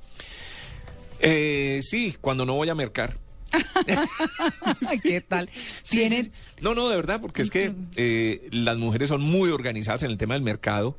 Eh, 1.20 1.80
sí, 1.82 2.16
cuando 2.20 2.44
no 2.44 2.54
voy 2.54 2.68
a 2.68 2.74
mercar. 2.74 3.16
¿Qué 5.02 5.20
tal? 5.20 5.48
Sí, 5.82 5.98
¿Tienen? 5.98 6.24
sí. 6.24 6.30
No, 6.60 6.74
no, 6.74 6.88
de 6.88 6.96
verdad, 6.96 7.20
porque 7.20 7.42
es 7.42 7.50
que 7.50 7.72
eh, 7.96 8.48
las 8.50 8.76
mujeres 8.78 9.08
son 9.08 9.20
muy 9.22 9.50
organizadas 9.50 10.02
en 10.02 10.10
el 10.10 10.16
tema 10.16 10.34
del 10.34 10.42
mercado, 10.42 10.98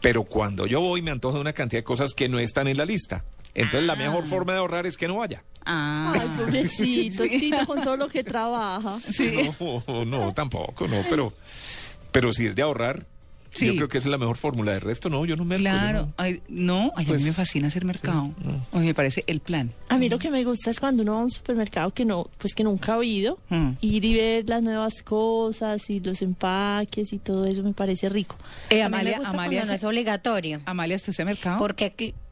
pero 0.00 0.24
cuando 0.24 0.66
yo 0.66 0.80
voy 0.80 1.02
me 1.02 1.10
antoja 1.10 1.36
de 1.36 1.40
una 1.40 1.52
cantidad 1.52 1.80
de 1.80 1.84
cosas 1.84 2.12
que 2.14 2.28
no 2.28 2.38
están 2.38 2.68
en 2.68 2.76
la 2.76 2.84
lista. 2.84 3.24
Entonces 3.54 3.84
la 3.86 3.92
Ah. 3.92 3.96
mejor 3.96 4.26
forma 4.26 4.52
de 4.52 4.58
ahorrar 4.58 4.84
es 4.86 4.96
que 4.96 5.06
no 5.08 5.16
vaya. 5.18 5.44
Ah. 5.64 6.12
Ay, 6.14 6.28
pobrecito, 6.36 7.22
Tito, 7.28 7.66
con 7.66 7.82
todo 7.82 7.96
lo 7.96 8.08
que 8.08 8.22
trabaja. 8.24 8.98
No, 9.86 10.04
no, 10.04 10.32
tampoco, 10.32 10.86
no, 10.88 11.02
pero, 11.08 11.32
pero 12.12 12.32
si 12.32 12.46
es 12.46 12.54
de 12.54 12.62
ahorrar, 12.62 13.06
Sí. 13.54 13.66
yo 13.66 13.74
creo 13.76 13.88
que 13.88 13.98
esa 13.98 14.08
es 14.08 14.12
la 14.12 14.18
mejor 14.18 14.36
fórmula. 14.36 14.72
De 14.72 14.80
resto, 14.80 15.08
no, 15.08 15.24
yo 15.24 15.36
no 15.36 15.44
me 15.44 15.56
Claro, 15.56 16.12
ay, 16.16 16.42
no, 16.48 16.92
ay, 16.96 17.04
a 17.04 17.08
Pues, 17.08 17.22
mí 17.22 17.28
me 17.28 17.32
fascina 17.32 17.68
hacer 17.68 17.84
mercado. 17.84 18.30
Ay, 18.72 18.86
me 18.86 18.94
parece 18.94 19.24
el 19.26 19.40
plan. 19.40 19.70
A 19.88 19.96
mí 19.96 20.08
lo 20.08 20.18
que 20.18 20.30
me 20.30 20.42
gusta 20.44 20.70
es 20.70 20.80
cuando 20.80 21.02
uno 21.02 21.14
va 21.14 21.20
a 21.20 21.24
un 21.24 21.30
supermercado 21.30 21.90
que 21.92 22.04
no, 22.04 22.28
pues 22.38 22.54
que 22.54 22.64
nunca 22.64 22.94
ha 22.96 23.04
ido, 23.04 23.38
Mm. 23.50 23.70
ir 23.80 24.04
y 24.04 24.14
ver 24.14 24.48
las 24.48 24.62
nuevas 24.62 25.02
cosas 25.02 25.88
y 25.88 26.00
los 26.00 26.20
empaques 26.22 27.12
y 27.12 27.18
todo 27.18 27.46
eso 27.46 27.62
me 27.62 27.72
parece 27.72 28.08
rico. 28.08 28.36
Eh, 28.70 28.82
A 28.82 28.88
mí 28.88 28.92
me 28.92 28.96
Amalia, 28.98 29.18
gusta 29.18 29.30
Amalia, 29.30 29.58
cuando 29.60 29.72
no 29.72 29.76
es 29.76 29.84
obligatorio. 29.84 30.60
Amalia, 30.66 30.96
¿usted 30.96 31.10
hace 31.10 31.24
mercado? 31.24 31.58
Porque 31.58 31.84
aquí- 31.84 32.12
mm, 32.12 32.23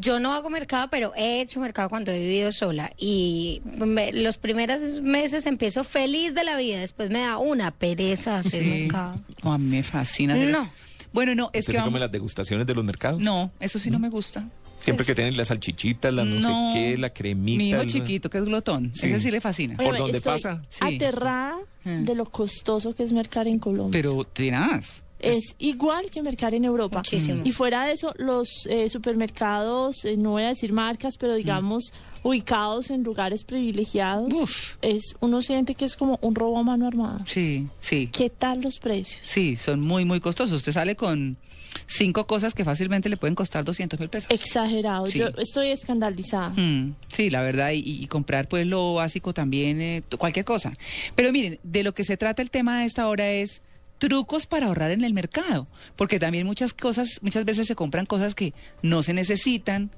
yo 0.00 0.20
no 0.20 0.32
hago 0.34 0.50
mercado, 0.50 0.88
pero 0.90 1.12
he 1.16 1.40
hecho 1.40 1.60
mercado 1.60 1.88
cuando 1.88 2.10
he 2.12 2.18
vivido 2.18 2.52
sola. 2.52 2.92
Y 2.98 3.60
me- 3.64 4.12
los 4.12 4.36
primeros 4.38 4.80
meses 5.02 5.46
empiezo 5.46 5.84
feliz 5.84 6.34
de 6.34 6.44
la 6.44 6.56
vida. 6.56 6.78
Después 6.80 7.10
me 7.10 7.20
da 7.20 7.38
una 7.38 7.70
pereza 7.70 8.38
hacer 8.38 8.62
Sí. 8.62 8.68
mercado. 8.70 9.20
No, 9.42 9.52
a 9.52 9.58
mí 9.58 9.66
me 9.68 9.82
fascina 9.82 10.34
hacer 10.34 10.50
No. 10.50 10.70
Bueno, 11.12 11.34
no, 11.34 11.50
es 11.52 11.60
¿Usted 11.60 11.74
que 11.74 11.78
se 11.78 11.84
come 11.84 12.00
las 12.00 12.10
degustaciones 12.10 12.66
de 12.66 12.74
los 12.74 12.84
mercados? 12.84 13.20
No, 13.20 13.52
eso 13.60 13.78
sí 13.78 13.90
no 13.90 13.98
me 14.00 14.08
gusta. 14.08 14.48
Siempre 14.80 15.06
que 15.06 15.14
tienen 15.14 15.36
las 15.36 15.46
salchichitas, 15.48 16.12
la 16.12 16.24
no, 16.24 16.40
No. 16.40 16.72
sé 16.72 16.78
qué, 16.78 16.98
la 16.98 17.10
cremita. 17.10 17.56
Mi 17.58 17.70
hijo 17.70 17.80
el- 17.82 17.86
chiquito, 17.88 18.28
que 18.28 18.38
es 18.38 18.44
glotón, 18.44 18.90
Sí. 18.94 19.06
ese 19.06 19.20
sí 19.20 19.30
le 19.30 19.40
fascina. 19.40 19.76
¿Por 19.76 19.86
Oye, 19.86 19.98
dónde 19.98 20.18
estoy 20.18 20.32
pasa? 20.34 20.62
Sí. 20.70 20.78
Aterrada 20.80 21.56
de 21.84 22.14
lo 22.16 22.24
costoso 22.26 22.94
que 22.94 23.04
es 23.04 23.12
mercar 23.12 23.46
en 23.46 23.58
Colombia. 23.60 23.92
Pero 23.92 24.24
tenaz. 24.24 25.03
Es 25.26 25.54
igual 25.58 26.10
que 26.10 26.22
mercar 26.22 26.54
en 26.54 26.64
Europa. 26.64 26.98
Muchísimo. 26.98 27.42
Y 27.44 27.52
fuera 27.52 27.86
de 27.86 27.92
eso, 27.92 28.14
los 28.18 28.66
eh, 28.68 28.88
supermercados, 28.88 30.04
eh, 30.04 30.16
no 30.16 30.32
voy 30.32 30.42
a 30.44 30.48
decir 30.48 30.72
marcas, 30.72 31.16
pero 31.18 31.34
digamos 31.34 31.92
ubicados 32.22 32.90
en 32.90 33.02
lugares 33.02 33.44
privilegiados, 33.44 34.32
es 34.80 35.14
uno 35.20 35.42
siente 35.42 35.74
que 35.74 35.84
es 35.84 35.94
como 35.94 36.18
un 36.22 36.34
robo 36.34 36.58
a 36.58 36.62
mano 36.62 36.86
armada. 36.86 37.24
Sí, 37.26 37.68
sí. 37.80 38.08
¿Qué 38.10 38.30
tal 38.30 38.62
los 38.62 38.78
precios? 38.78 39.20
Sí, 39.22 39.58
son 39.62 39.80
muy, 39.80 40.04
muy 40.06 40.20
costosos. 40.20 40.56
Usted 40.56 40.72
sale 40.72 40.96
con 40.96 41.36
cinco 41.86 42.26
cosas 42.26 42.54
que 42.54 42.64
fácilmente 42.64 43.08
le 43.08 43.16
pueden 43.16 43.34
costar 43.34 43.64
200 43.64 44.00
mil 44.00 44.08
pesos. 44.08 44.30
Exagerado. 44.30 45.06
Sí. 45.06 45.18
Yo 45.18 45.28
estoy 45.36 45.68
escandalizada. 45.68 46.50
Mm, 46.50 46.94
sí, 47.14 47.30
la 47.30 47.42
verdad, 47.42 47.72
y, 47.72 47.80
y 47.80 48.06
comprar 48.06 48.48
pues 48.48 48.66
lo 48.66 48.94
básico 48.94 49.34
también, 49.34 49.80
eh, 49.80 50.02
cualquier 50.18 50.44
cosa. 50.44 50.76
Pero 51.14 51.30
miren, 51.30 51.58
de 51.62 51.82
lo 51.82 51.94
que 51.94 52.04
se 52.04 52.16
trata 52.16 52.40
el 52.40 52.50
tema 52.50 52.80
de 52.80 52.86
esta 52.86 53.06
hora 53.08 53.30
es 53.30 53.60
trucos 53.98 54.46
para 54.46 54.66
ahorrar 54.66 54.90
en 54.90 55.02
el 55.04 55.14
mercado, 55.14 55.66
porque 55.96 56.18
también 56.20 56.46
muchas 56.46 56.74
cosas, 56.74 57.18
muchas 57.22 57.44
veces 57.44 57.66
se 57.66 57.74
compran 57.74 58.06
cosas 58.06 58.34
que 58.34 58.52
no 58.82 59.02
se 59.02 59.14
necesitan 59.14 59.90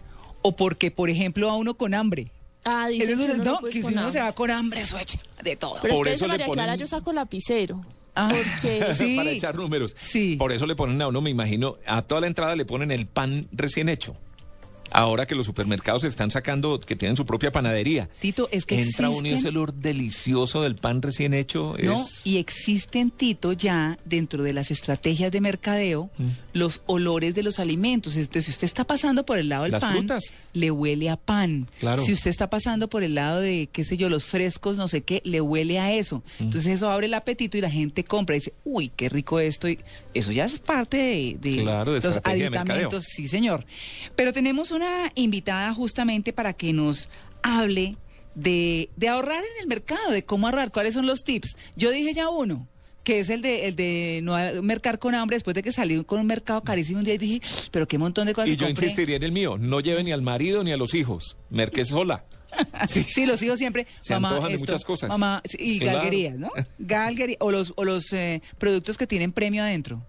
o 0.43 0.55
porque, 0.56 0.90
por 0.90 1.10
ejemplo, 1.10 1.51
a 1.51 1.56
uno 1.56 1.74
con 1.74 1.94
hambre. 1.94 2.31
Ah, 2.64 2.89
es 2.90 3.06
que 3.06 3.14
uno 3.14 3.35
no, 3.44 3.59
que 3.60 3.73
si 3.73 3.78
uno 3.81 3.93
se 3.93 4.18
hambre. 4.18 4.20
va 4.23 4.32
con 4.32 4.51
hambre, 4.51 4.81
eso 4.81 4.98
echa 4.98 5.18
de 5.43 5.56
todo. 5.56 5.77
Pero 5.82 5.94
Por 5.94 6.09
eso 6.09 6.27
le 6.27 6.32
María 6.32 6.47
Clara, 6.48 6.73
ponen- 6.74 6.81
yo 6.81 6.86
saco 6.86 7.12
lapicero. 7.12 7.85
Ah, 8.14 8.32
Porque 8.32 8.82
sí. 8.94 9.14
para 9.16 9.31
echar 9.31 9.55
números. 9.55 9.94
Por 10.39 10.51
eso 10.51 10.66
le 10.66 10.74
ponen 10.74 11.01
a 11.02 11.09
uno, 11.09 11.20
me 11.20 11.31
imagino, 11.31 11.77
a 11.86 12.02
toda 12.02 12.23
la 12.23 12.27
entrada 12.27 12.56
le 12.56 12.64
ponen 12.64 12.90
el 12.90 13.06
pan 13.06 13.47
recién 13.52 13.89
hecho. 13.89 14.16
Ahora 14.90 15.26
que 15.26 15.34
los 15.34 15.46
supermercados 15.46 16.04
están 16.04 16.30
sacando, 16.30 16.78
que 16.80 16.96
tienen 16.96 17.16
su 17.16 17.26
propia 17.26 17.50
panadería. 17.52 18.08
Tito, 18.20 18.48
es 18.52 18.64
que 18.66 18.80
Entra 18.80 19.10
uno 19.10 19.26
y 19.28 19.32
existen- 19.32 19.48
olor 19.48 19.74
delicioso 19.74 20.62
del 20.62 20.76
pan 20.76 21.02
recién 21.02 21.34
hecho. 21.34 21.74
No, 21.82 21.94
es... 21.94 22.20
y 22.24 22.38
existen, 22.38 23.10
Tito, 23.10 23.52
ya 23.52 23.98
dentro 24.04 24.42
de 24.42 24.52
las 24.52 24.70
estrategias 24.70 25.30
de 25.32 25.40
mercadeo, 25.40 26.10
Mm. 26.18 26.28
Los 26.56 26.82
olores 26.86 27.34
de 27.34 27.42
los 27.42 27.58
alimentos. 27.58 28.16
Entonces, 28.16 28.46
si 28.46 28.50
usted 28.50 28.64
está 28.64 28.84
pasando 28.84 29.26
por 29.26 29.38
el 29.38 29.48
lado 29.48 29.64
del 29.64 29.72
Las 29.72 29.82
pan, 29.82 29.92
frutas. 29.92 30.24
le 30.52 30.70
huele 30.70 31.10
a 31.10 31.16
pan. 31.16 31.68
Claro. 31.78 32.02
Si 32.02 32.12
usted 32.12 32.30
está 32.30 32.48
pasando 32.48 32.88
por 32.88 33.02
el 33.02 33.14
lado 33.14 33.40
de, 33.40 33.68
qué 33.70 33.84
sé 33.84 33.96
yo, 33.96 34.08
los 34.08 34.24
frescos, 34.24 34.76
no 34.76 34.88
sé 34.88 35.02
qué, 35.02 35.20
le 35.24 35.40
huele 35.40 35.78
a 35.78 35.92
eso. 35.92 36.22
Mm. 36.38 36.44
Entonces, 36.44 36.74
eso 36.74 36.90
abre 36.90 37.06
el 37.06 37.14
apetito 37.14 37.58
y 37.58 37.60
la 37.60 37.70
gente 37.70 38.04
compra 38.04 38.36
y 38.36 38.38
dice, 38.40 38.54
uy, 38.64 38.90
qué 38.96 39.08
rico 39.08 39.38
esto. 39.38 39.68
Y 39.68 39.78
eso 40.14 40.32
ya 40.32 40.46
es 40.46 40.58
parte 40.58 40.96
de, 40.96 41.36
de 41.40 41.62
Claro, 41.62 41.92
de 41.92 42.00
los 42.00 42.14
de 42.14 42.20
aditamentos. 42.24 43.04
Sí, 43.04 43.26
señor. 43.26 43.66
Pero 44.14 44.32
tenemos 44.32 44.70
una 44.70 45.12
invitada 45.14 45.72
justamente 45.74 46.32
para 46.32 46.54
que 46.54 46.72
nos 46.72 47.08
hable 47.42 47.96
de, 48.34 48.88
de 48.96 49.08
ahorrar 49.08 49.42
en 49.42 49.62
el 49.62 49.66
mercado, 49.66 50.10
de 50.10 50.24
cómo 50.24 50.46
ahorrar, 50.46 50.72
cuáles 50.72 50.94
son 50.94 51.06
los 51.06 51.20
tips. 51.22 51.56
Yo 51.76 51.90
dije 51.90 52.12
ya 52.12 52.28
uno, 52.28 52.66
que 53.06 53.20
es 53.20 53.30
el 53.30 53.40
de, 53.40 53.68
el 53.68 53.76
de 53.76 54.18
no 54.24 54.34
mercar 54.64 54.98
con 54.98 55.14
hambre 55.14 55.36
después 55.36 55.54
de 55.54 55.62
que 55.62 55.70
salí 55.70 56.02
con 56.02 56.18
un 56.18 56.26
mercado 56.26 56.60
carísimo 56.64 56.98
un 56.98 57.04
día 57.04 57.14
y 57.14 57.18
dije, 57.18 57.40
pero 57.70 57.86
qué 57.86 57.98
montón 57.98 58.26
de 58.26 58.34
cosas 58.34 58.50
Y 58.50 58.56
yo 58.56 58.66
compré". 58.66 58.86
insistiría 58.86 59.14
en 59.14 59.22
el 59.22 59.30
mío, 59.30 59.56
no 59.58 59.78
lleve 59.78 60.02
ni 60.02 60.10
al 60.10 60.22
marido 60.22 60.64
ni 60.64 60.72
a 60.72 60.76
los 60.76 60.92
hijos, 60.92 61.36
merque 61.48 61.84
sola. 61.84 62.24
Sí. 62.88 63.26
los 63.26 63.40
hijos 63.42 63.58
siempre. 63.58 63.86
Se 64.00 64.14
mamá, 64.14 64.30
antojan 64.30 64.52
de 64.52 64.58
muchas 64.58 64.84
cosas. 64.84 65.08
Mamá, 65.08 65.40
y 65.58 65.78
Claro. 65.78 65.98
galguerías, 65.98 66.36
¿no? 66.36 66.50
Galguerías. 66.78 67.36
O 67.40 67.50
los, 67.52 67.72
o 67.76 67.84
los 67.84 68.12
eh, 68.12 68.42
productos 68.58 68.96
que 68.96 69.06
tienen 69.06 69.30
premio 69.30 69.62
adentro. 69.62 70.02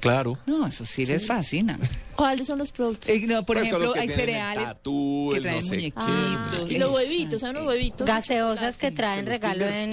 Claro. 0.00 0.38
No, 0.46 0.66
eso 0.66 0.84
sí, 0.84 1.04
les 1.06 1.26
fascina. 1.26 1.78
¿Cuáles 2.16 2.46
son 2.46 2.58
los 2.58 2.72
productos? 2.72 3.08
Eh, 3.10 3.20
no, 3.26 3.44
por 3.44 3.56
Pues 3.56 3.66
ejemplo, 3.68 3.92
que 3.92 4.00
hay 4.00 4.08
cereales 4.08 4.64
tatú, 4.64 5.30
que 5.34 5.40
traen 5.40 5.60
no 5.60 5.66
sé 5.66 5.76
qué, 5.76 5.92
muñequitos. 5.98 6.70
Y 6.70 6.78
los 6.78 6.92
huevitos, 6.92 7.40
¿son 7.42 7.54
los 7.54 7.66
huevitos? 7.66 8.06
Gaseosas 8.06 8.78
que 8.78 8.90
traen 8.90 9.26
regalo 9.26 9.66
en, 9.66 9.92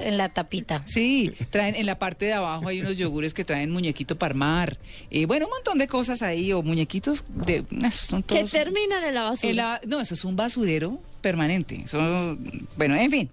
en 0.00 0.16
la 0.16 0.30
tapita. 0.30 0.82
Sí, 0.86 1.32
traen 1.50 1.74
en 1.74 1.84
la 1.84 1.98
parte 1.98 2.24
de 2.24 2.32
abajo 2.32 2.68
hay 2.68 2.80
unos 2.80 2.96
yogures 2.96 3.34
que 3.34 3.44
traen 3.44 3.70
muñequito 3.70 4.16
para 4.16 4.32
armar. 4.32 4.78
Eh, 5.10 5.26
bueno, 5.26 5.44
un 5.46 5.50
montón 5.52 5.76
de 5.78 5.88
cosas 5.88 6.22
ahí, 6.22 6.52
o 6.54 6.62
muñequitos 6.62 7.24
de. 7.28 7.64
son 7.92 8.22
Que 8.22 8.36
todos- 8.38 8.50
terminan 8.50 9.04
en 9.04 9.14
la 9.14 9.24
basura. 9.24 9.50
en 9.50 9.56
la- 9.56 9.80
no, 9.86 10.00
eso 10.00 10.14
es 10.14 10.24
un 10.24 10.36
basurero 10.36 10.98
permanente. 11.20 11.82
Eso, 11.84 12.38
bueno, 12.76 12.94
en 12.96 13.10
fin. 13.10 13.30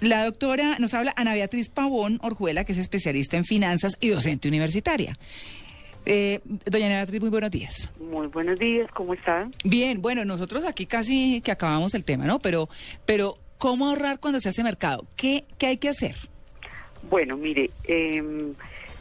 La 0.00 0.24
doctora 0.24 0.78
nos 0.78 0.92
habla 0.92 1.14
Ana 1.16 1.32
Beatriz 1.32 1.68
Pavón 1.68 2.18
Orjuela, 2.22 2.64
que 2.64 2.72
es 2.72 2.78
especialista 2.78 3.36
en 3.36 3.44
finanzas 3.44 3.96
y 4.00 4.08
docente 4.08 4.46
universitaria. 4.46 5.16
Eh, 6.04 6.40
doña 6.44 6.86
Ana 6.86 6.96
Beatriz, 6.96 7.20
muy 7.20 7.30
buenos 7.30 7.50
días. 7.50 7.90
Muy 7.98 8.26
buenos 8.26 8.58
días, 8.58 8.90
¿cómo 8.92 9.14
están? 9.14 9.54
Bien, 9.64 10.02
bueno, 10.02 10.24
nosotros 10.24 10.64
aquí 10.64 10.86
casi 10.86 11.40
que 11.40 11.50
acabamos 11.50 11.94
el 11.94 12.04
tema, 12.04 12.26
¿no? 12.26 12.38
Pero, 12.40 12.68
pero 13.06 13.38
¿cómo 13.58 13.88
ahorrar 13.88 14.20
cuando 14.20 14.38
se 14.38 14.50
hace 14.50 14.62
mercado? 14.62 15.06
¿Qué, 15.16 15.44
qué 15.58 15.66
hay 15.66 15.76
que 15.78 15.88
hacer? 15.88 16.14
Bueno, 17.08 17.36
mire, 17.36 17.70
eh, 17.84 18.22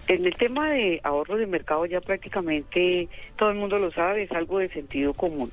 en 0.08 0.26
el 0.26 0.36
tema 0.36 0.70
de 0.70 1.02
ahorro 1.04 1.38
de 1.38 1.48
mercado 1.48 1.86
ya 1.86 2.00
prácticamente 2.00 3.10
todo 3.38 3.50
el 3.50 3.56
mundo 3.56 3.80
lo 3.80 3.92
sabe, 3.92 4.24
es 4.24 4.32
algo 4.32 4.60
de 4.60 4.70
sentido 4.70 5.14
común. 5.14 5.52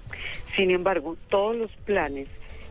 Sin 0.55 0.70
embargo, 0.70 1.16
todos 1.28 1.56
los 1.56 1.70
planes 1.85 2.28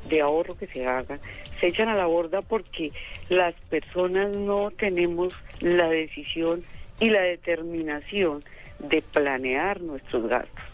de 0.10 0.22
ahorro 0.22 0.58
que 0.58 0.68
se 0.68 0.86
hagan 0.86 1.20
se 1.62 1.68
echan 1.68 1.90
a 1.90 1.96
la 1.96 2.08
borda 2.08 2.42
porque 2.42 2.92
las 3.30 3.54
personas 3.70 4.30
no 4.32 4.72
tenemos 4.72 5.34
la 5.60 5.88
decisión 5.88 6.64
y 7.00 7.10
la 7.10 7.22
determinación 7.22 8.44
de 8.80 9.02
planear 9.02 9.80
nuestros 9.80 10.28
gastos. 10.28 10.66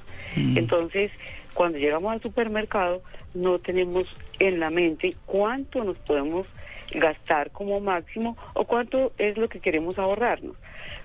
Entonces, 0.56 1.12
cuando 1.54 1.78
llegamos 1.78 2.14
al 2.14 2.22
supermercado, 2.22 3.02
no 3.34 3.60
tenemos 3.60 4.08
en 4.40 4.60
la 4.60 4.70
mente 4.70 5.16
cuánto 5.26 5.84
nos 5.84 5.98
podemos 5.98 6.48
gastar 6.92 7.52
como 7.52 7.80
máximo 7.80 8.38
o 8.54 8.66
cuánto 8.66 9.12
es 9.18 9.38
lo 9.38 9.50
que 9.50 9.60
queremos 9.60 10.00
ahorrarnos. 10.00 10.56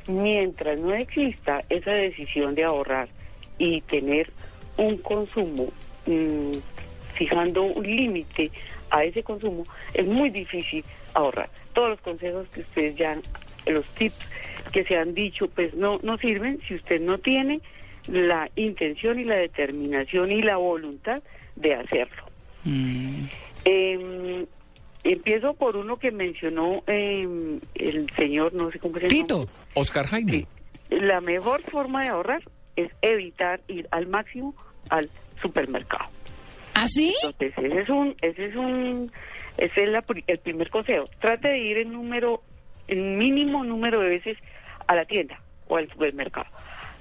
Mientras 0.06 0.78
no 0.78 0.92
exista 0.92 1.64
esa 1.68 1.92
decisión 1.92 2.54
de 2.54 2.64
ahorrar 2.64 3.08
y 3.58 3.80
tener 3.82 4.30
un 4.76 4.98
consumo, 4.98 5.68
mm, 6.06 6.56
fijando 7.14 7.62
un 7.62 7.84
límite 7.84 8.50
a 8.90 9.04
ese 9.04 9.22
consumo, 9.22 9.66
es 9.94 10.06
muy 10.06 10.30
difícil 10.30 10.84
ahorrar. 11.14 11.50
Todos 11.72 11.90
los 11.90 12.00
consejos 12.00 12.46
que 12.48 12.60
ustedes 12.60 12.96
ya, 12.96 13.18
los 13.66 13.86
tips 13.94 14.28
que 14.72 14.84
se 14.84 14.96
han 14.96 15.14
dicho, 15.14 15.48
pues 15.48 15.74
no, 15.74 15.98
no 16.02 16.18
sirven 16.18 16.60
si 16.66 16.74
usted 16.74 17.00
no 17.00 17.18
tiene 17.18 17.60
la 18.06 18.50
intención 18.56 19.20
y 19.20 19.24
la 19.24 19.36
determinación 19.36 20.30
y 20.32 20.42
la 20.42 20.56
voluntad 20.56 21.22
de 21.56 21.74
hacerlo. 21.74 22.24
Em, 23.64 24.46
Empiezo 25.04 25.54
por 25.54 25.76
uno 25.76 25.96
que 25.96 26.12
mencionó 26.12 26.84
eh, 26.86 27.26
el 27.74 28.10
señor, 28.14 28.54
no 28.54 28.70
sé 28.70 28.78
cómo 28.78 28.94
se 28.96 29.08
llama. 29.08 29.10
Tito, 29.10 29.48
Oscar 29.74 30.06
Jaime. 30.06 30.46
La 30.90 31.20
mejor 31.20 31.62
forma 31.62 32.02
de 32.02 32.08
ahorrar 32.08 32.42
es 32.76 32.90
evitar 33.02 33.60
ir 33.66 33.88
al 33.90 34.06
máximo 34.06 34.54
al 34.90 35.10
supermercado. 35.40 36.04
¿Ah, 36.74 36.86
sí? 36.88 37.14
Entonces, 37.22 37.52
ese 37.58 37.80
es 37.80 37.88
un, 37.88 38.16
ese 38.22 38.46
es 38.46 38.56
un, 38.56 39.12
ese 39.58 39.82
es 39.84 39.88
la 39.88 40.04
el 40.26 40.38
primer 40.38 40.70
consejo. 40.70 41.04
Trate 41.20 41.48
de 41.48 41.58
ir 41.58 41.78
en 41.78 41.92
número, 41.92 42.42
en 42.88 43.18
mínimo 43.18 43.64
número 43.64 44.00
de 44.00 44.08
veces 44.08 44.38
a 44.86 44.94
la 44.94 45.04
tienda 45.04 45.40
o 45.68 45.76
al 45.76 45.88
supermercado. 45.90 46.46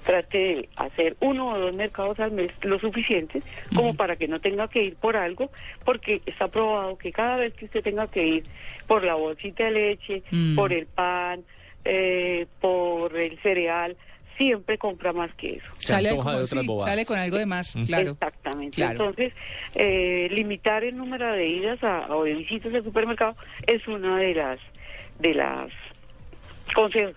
Trate 0.06 0.38
de 0.38 0.70
hacer 0.78 1.16
uno 1.20 1.50
o 1.50 1.60
dos 1.60 1.74
mercados 1.76 2.20
al 2.20 2.32
mes 2.32 2.52
lo 2.64 2.80
suficiente 2.80 3.44
como 3.76 3.96
para 3.96 4.16
que 4.16 4.28
no 4.28 4.40
tenga 4.42 4.68
que 4.68 4.84
ir 4.84 4.96
por 4.96 5.16
algo, 5.16 5.52
porque 5.86 6.22
está 6.26 6.48
probado 6.48 6.98
que 6.98 7.12
cada 7.12 7.38
vez 7.38 7.54
que 7.54 7.66
usted 7.66 7.84
tenga 7.84 8.08
que 8.08 8.26
ir 8.26 8.44
por 8.88 9.04
la 9.04 9.14
bolsita 9.14 9.66
de 9.66 9.72
leche, 9.72 10.24
Mm. 10.32 10.56
por 10.56 10.74
el 10.74 10.88
pan, 10.88 11.44
eh, 11.86 12.48
por 12.60 13.16
el 13.16 13.38
cereal, 13.40 13.96
siempre 14.38 14.78
compra 14.78 15.14
más 15.14 15.34
que 15.36 15.54
eso. 15.56 15.66
Sale, 15.78 16.16
como- 16.16 16.46
sí, 16.46 16.56
sale 16.84 17.06
con 17.06 17.18
algo 17.20 17.38
de 17.38 17.46
más, 17.46 17.74
claro. 17.86 18.12
Exactamente. 18.12 18.76
Claro. 18.76 18.92
Entonces, 18.92 19.34
eh, 19.76 20.28
limitar 20.32 20.84
el 20.84 20.98
número 20.98 21.32
de 21.34 21.48
idas 21.48 21.84
a, 21.84 22.08
o 22.16 22.24
de 22.24 22.34
visitas 22.36 22.74
al 22.74 22.84
supermercado 22.84 23.36
es 23.68 23.88
una 23.88 24.18
de 24.18 24.34
las 24.36 24.60
de 25.20 25.34
las 25.36 25.70
consejos 26.74 27.16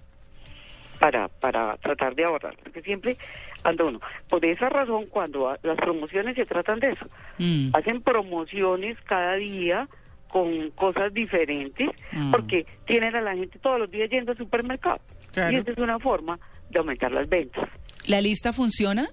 para 1.00 1.28
para 1.28 1.76
tratar 1.78 2.14
de 2.14 2.24
ahorrar, 2.24 2.56
porque 2.62 2.82
siempre 2.82 3.16
anda 3.62 3.84
uno. 3.84 4.00
Por 4.28 4.44
esa 4.44 4.68
razón, 4.68 5.06
cuando 5.06 5.48
a- 5.48 5.58
las 5.62 5.76
promociones 5.76 6.36
se 6.36 6.44
tratan 6.46 6.80
de 6.80 6.90
eso, 6.92 7.06
Mm. 7.38 7.70
hacen 7.74 8.02
promociones 8.02 8.96
cada 9.04 9.34
día 9.36 9.88
con 10.28 10.70
cosas 10.72 11.14
diferentes, 11.14 11.88
Mm. 12.12 12.30
porque 12.32 12.66
tienen 12.86 13.14
a 13.16 13.20
la 13.20 13.34
gente 13.34 13.58
todos 13.60 13.78
los 13.78 13.90
días 13.90 14.10
yendo 14.10 14.32
al 14.32 14.38
supermercado. 14.38 15.00
Claro. 15.32 15.56
Y 15.56 15.60
esa 15.60 15.70
es 15.72 15.78
una 15.78 15.98
forma 15.98 16.38
de 16.70 16.78
aumentar 16.78 17.12
las 17.12 17.28
ventas. 17.28 17.68
¿La 18.06 18.20
lista 18.20 18.52
funciona? 18.52 19.08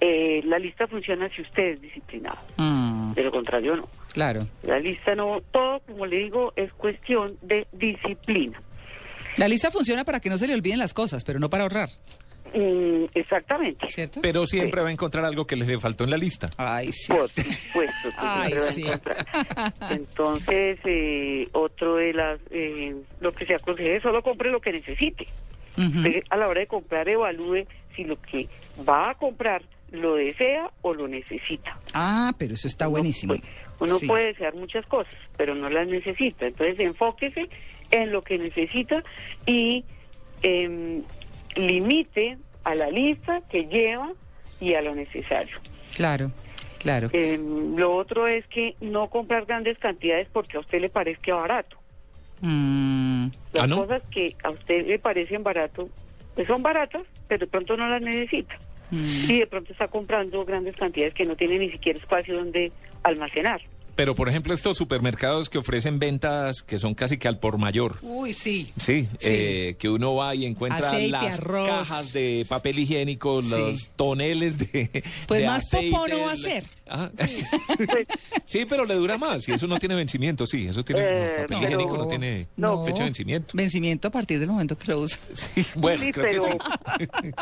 Eh, 0.00 0.40
la 0.46 0.58
lista 0.58 0.86
funciona 0.86 1.28
si 1.28 1.42
usted 1.42 1.72
es 1.74 1.80
disciplinado. 1.82 2.38
Mm, 2.56 3.12
De 3.12 3.22
lo 3.24 3.30
contrario, 3.30 3.76
no. 3.76 3.88
claro. 4.12 4.46
La 4.62 4.78
lista 4.78 5.14
no, 5.14 5.42
todo, 5.50 5.80
como 5.80 6.06
le 6.06 6.16
digo, 6.16 6.52
es 6.56 6.72
cuestión 6.72 7.36
de 7.42 7.66
disciplina. 7.72 8.60
La 9.36 9.46
lista 9.46 9.70
funciona 9.70 10.04
para 10.04 10.20
que 10.20 10.30
no 10.30 10.38
se 10.38 10.46
le 10.46 10.54
olviden 10.54 10.78
las 10.78 10.94
cosas, 10.94 11.22
pero 11.24 11.38
no 11.38 11.50
para 11.50 11.64
ahorrar. 11.64 11.90
Mm, 12.54 13.04
exactamente. 13.14 13.88
¿Cierto? 13.90 14.20
Pero 14.22 14.44
siempre 14.46 14.80
va 14.82 14.88
a 14.88 14.92
encontrar 14.92 15.24
algo 15.24 15.46
que 15.46 15.54
le 15.54 15.78
faltó 15.78 16.04
en 16.04 16.10
la 16.10 16.16
lista. 16.16 16.50
Ay, 16.56 16.90
sí. 16.92 17.12
Por 17.12 17.28
supuesto. 17.28 18.08
Ay, 18.18 18.54
sí. 18.72 18.84
Entonces, 19.90 20.78
eh, 20.84 21.48
otro 21.52 21.96
de 21.96 22.12
las, 22.12 22.40
eh, 22.50 22.96
lo 23.20 23.32
que 23.32 23.46
se 23.46 23.54
aconseja 23.54 23.96
es 23.96 24.02
solo 24.02 24.22
compre 24.22 24.50
lo 24.50 24.60
que 24.60 24.72
necesite. 24.72 25.26
A 26.30 26.36
la 26.36 26.48
hora 26.48 26.60
de 26.60 26.66
comprar, 26.66 27.08
evalúe 27.08 27.66
si 27.96 28.04
lo 28.04 28.20
que 28.20 28.48
va 28.88 29.10
a 29.10 29.14
comprar 29.14 29.62
lo 29.92 30.14
desea 30.14 30.70
o 30.82 30.94
lo 30.94 31.08
necesita. 31.08 31.76
Ah, 31.94 32.32
pero 32.38 32.54
eso 32.54 32.68
está 32.68 32.86
buenísimo. 32.86 33.34
Uno 33.80 33.96
Sí. 33.98 34.06
puede 34.06 34.26
desear 34.26 34.54
muchas 34.54 34.84
cosas, 34.86 35.14
pero 35.36 35.54
no 35.54 35.68
las 35.70 35.88
necesita. 35.88 36.46
Entonces, 36.46 36.78
enfóquese 36.80 37.48
en 37.90 38.12
lo 38.12 38.22
que 38.22 38.38
necesita 38.38 39.02
y 39.46 39.84
em, 40.42 41.02
limite 41.56 42.38
a 42.64 42.74
la 42.74 42.90
lista 42.90 43.42
que 43.50 43.64
lleva 43.66 44.12
y 44.60 44.74
a 44.74 44.82
lo 44.82 44.94
necesario. 44.94 45.56
Claro, 45.96 46.30
claro. 46.78 47.08
Em, 47.12 47.74
lo 47.76 47.94
otro 47.96 48.26
es 48.28 48.46
que 48.46 48.74
no 48.80 49.08
comprar 49.08 49.46
grandes 49.46 49.78
cantidades 49.78 50.28
porque 50.32 50.56
a 50.56 50.60
usted 50.60 50.80
le 50.80 50.88
parezca 50.90 51.34
barato. 51.34 51.76
Mm, 52.40 53.26
Las 53.52 53.64
¿Ah, 53.64 53.66
no? 53.66 53.76
cosas 53.82 54.02
que 54.10 54.36
a 54.42 54.50
usted 54.50 54.86
le 54.86 54.98
parecen 54.98 55.42
barato, 55.42 55.88
pues 56.34 56.46
son 56.46 56.62
baratas, 56.62 57.02
pero 57.28 57.40
de 57.40 57.46
pronto 57.50 57.76
no 57.76 57.88
las 57.88 58.00
necesita. 58.02 58.54
mm. 58.90 59.30
Y 59.30 59.38
de 59.40 59.46
pronto 59.46 59.72
está 59.72 59.88
comprando 59.88 60.44
grandes 60.44 60.76
cantidades 60.76 61.14
que 61.14 61.24
no 61.24 61.36
tiene 61.36 61.58
ni 61.58 61.70
siquiera 61.70 61.98
espacio 61.98 62.36
donde 62.36 62.72
almacenar. 63.02 63.60
Pero, 63.96 64.14
por 64.14 64.30
ejemplo, 64.30 64.54
estos 64.54 64.78
supermercados 64.78 65.50
que 65.50 65.58
ofrecen 65.58 65.98
ventas 65.98 66.62
que 66.62 66.78
son 66.78 66.94
casi 66.94 67.18
que 67.18 67.28
al 67.28 67.38
por 67.38 67.58
mayor. 67.58 67.96
Uy, 68.00 68.32
sí. 68.32 68.72
Sí, 68.76 69.08
Sí. 69.18 69.28
eh, 69.28 69.76
que 69.78 69.90
uno 69.90 70.14
va 70.14 70.34
y 70.34 70.46
encuentra 70.46 70.88
Aceite, 70.88 71.08
las 71.10 71.38
arroz. 71.38 71.68
cajas 71.68 72.12
de 72.14 72.46
papel 72.48 72.78
higiénico, 72.78 73.42
Sí. 73.42 73.50
los 73.50 73.90
toneles 73.96 74.56
de. 74.58 75.02
Pues 75.28 75.40
de 75.40 75.46
más 75.46 75.68
popó 75.70 76.04
aceite, 76.04 76.16
no 76.18 76.24
va 76.24 76.32
a 76.32 76.36
ser. 76.36 76.64
Ajá. 76.90 77.10
sí, 78.44 78.66
pero 78.68 78.84
le 78.84 78.94
dura 78.94 79.16
más 79.16 79.48
y 79.48 79.52
eso 79.52 79.66
no 79.66 79.78
tiene 79.78 79.94
vencimiento, 79.94 80.46
sí, 80.46 80.66
eso 80.68 80.84
tiene 80.84 81.02
Eh, 81.02 81.30
papel 81.42 81.46
pero- 81.48 81.60
higiénico, 81.60 81.96
no 81.96 82.08
tiene 82.08 82.48
No. 82.56 82.84
fecha 82.84 82.98
de 82.98 83.04
vencimiento. 83.04 83.50
Vencimiento 83.54 84.08
a 84.08 84.10
partir 84.10 84.38
del 84.40 84.48
momento 84.48 84.76
que 84.76 84.90
lo 84.90 85.00
usa. 85.00 85.18
Sí, 85.34 85.64
bueno, 85.76 86.02
Sí, 86.04 86.12
creo 86.12 86.26
que 86.26 86.30
pero- 86.32 86.44
sí. 86.44 87.30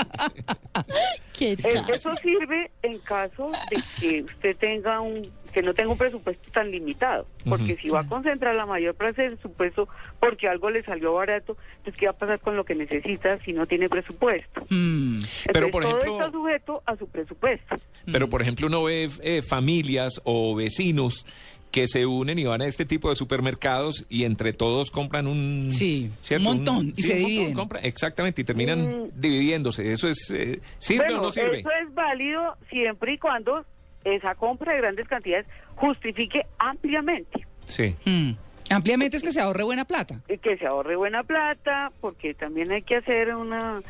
Eh, 1.41 1.57
Eso 1.95 2.17
sirve 2.17 2.71
en 2.83 2.99
caso 2.99 3.53
de 3.71 3.81
que 4.01 4.23
usted 4.25 4.57
tenga 4.57 5.01
un 5.01 5.31
que 5.53 5.63
no 5.63 5.73
tenga 5.73 5.91
un 5.93 5.97
presupuesto 5.99 6.51
tan 6.53 6.71
limitado, 6.71 7.27
porque 7.49 7.77
si 7.81 7.89
va 7.89 8.01
a 8.01 8.07
concentrar 8.07 8.55
la 8.55 8.67
mayor 8.67 8.95
parte 8.95 9.23
del 9.23 9.33
presupuesto 9.39 9.89
porque 10.21 10.47
algo 10.47 10.69
le 10.69 10.83
salió 10.83 11.15
barato, 11.15 11.57
entonces 11.79 11.99
qué 11.99 12.05
va 12.07 12.13
a 12.13 12.17
pasar 12.17 12.39
con 12.41 12.55
lo 12.55 12.65
que 12.65 12.75
necesita 12.75 13.39
si 13.45 13.55
no 13.55 13.65
tiene 13.65 13.89
presupuesto. 13.89 14.67
Pero, 14.69 14.77
Entonces, 14.77 15.71
por 15.73 15.83
todo 15.85 15.97
ejemplo- 15.99 16.13
está 16.19 16.31
sujeto 16.31 16.83
a 16.85 16.97
su 16.97 17.09
presupuesto. 17.09 17.77
Pero, 18.13 18.29
por 18.29 18.43
ejemplo, 18.43 18.67
uno 18.67 18.83
ve 18.85 19.11
eh, 19.23 19.38
familias 19.43 20.21
o 20.25 20.55
vecinos 20.55 21.27
que 21.71 21.87
se 21.87 22.07
unen 22.07 22.39
y 22.39 22.45
van 22.45 22.63
a 22.63 22.67
este 22.67 22.85
tipo 22.85 23.11
de 23.11 23.17
supermercados 23.17 24.07
y 24.09 24.25
entre 24.25 24.53
todos 24.53 24.91
compran 24.91 25.27
un... 25.27 25.71
Sí, 25.71 26.11
¿cierto? 26.21 26.49
un 26.49 26.57
montón, 26.57 26.95
y 26.97 27.03
sí, 27.03 27.09
se 27.09 27.15
dividen. 27.17 27.59
exactamente, 27.83 28.41
y 28.41 28.45
terminan 28.45 29.11
dividiéndose. 29.15 29.93
¿Eso 29.93 30.09
es 30.09 30.31
eh, 30.31 30.61
sirve 30.79 31.05
Bueno, 31.05 31.21
o 31.21 31.23
no 31.25 31.31
sirve? 31.31 31.61
Eso 31.61 31.71
es 31.83 31.95
válido 31.95 32.57
siempre 32.71 33.15
y 33.15 33.19
cuando 33.19 33.65
esa 34.05 34.35
compra 34.35 34.73
de 34.73 34.79
grandes 34.79 35.09
cantidades 35.09 35.47
justifique 35.75 36.43
ampliamente. 36.59 37.47
Sí. 37.67 37.95
Mm. 38.05 38.31
Ampliamente 38.71 39.17
es 39.17 39.23
que 39.23 39.33
se 39.33 39.41
ahorre 39.41 39.63
buena 39.63 39.85
plata. 39.85 40.21
y 40.29 40.39
que 40.39 40.57
se 40.57 40.67
ahorre 40.67 40.97
buena 40.97 41.23
plata, 41.23 41.91
porque 42.01 42.35
también 42.35 42.71
hay 42.71 42.83
que 42.83 42.97
hacer 42.97 43.35
una 43.35 43.81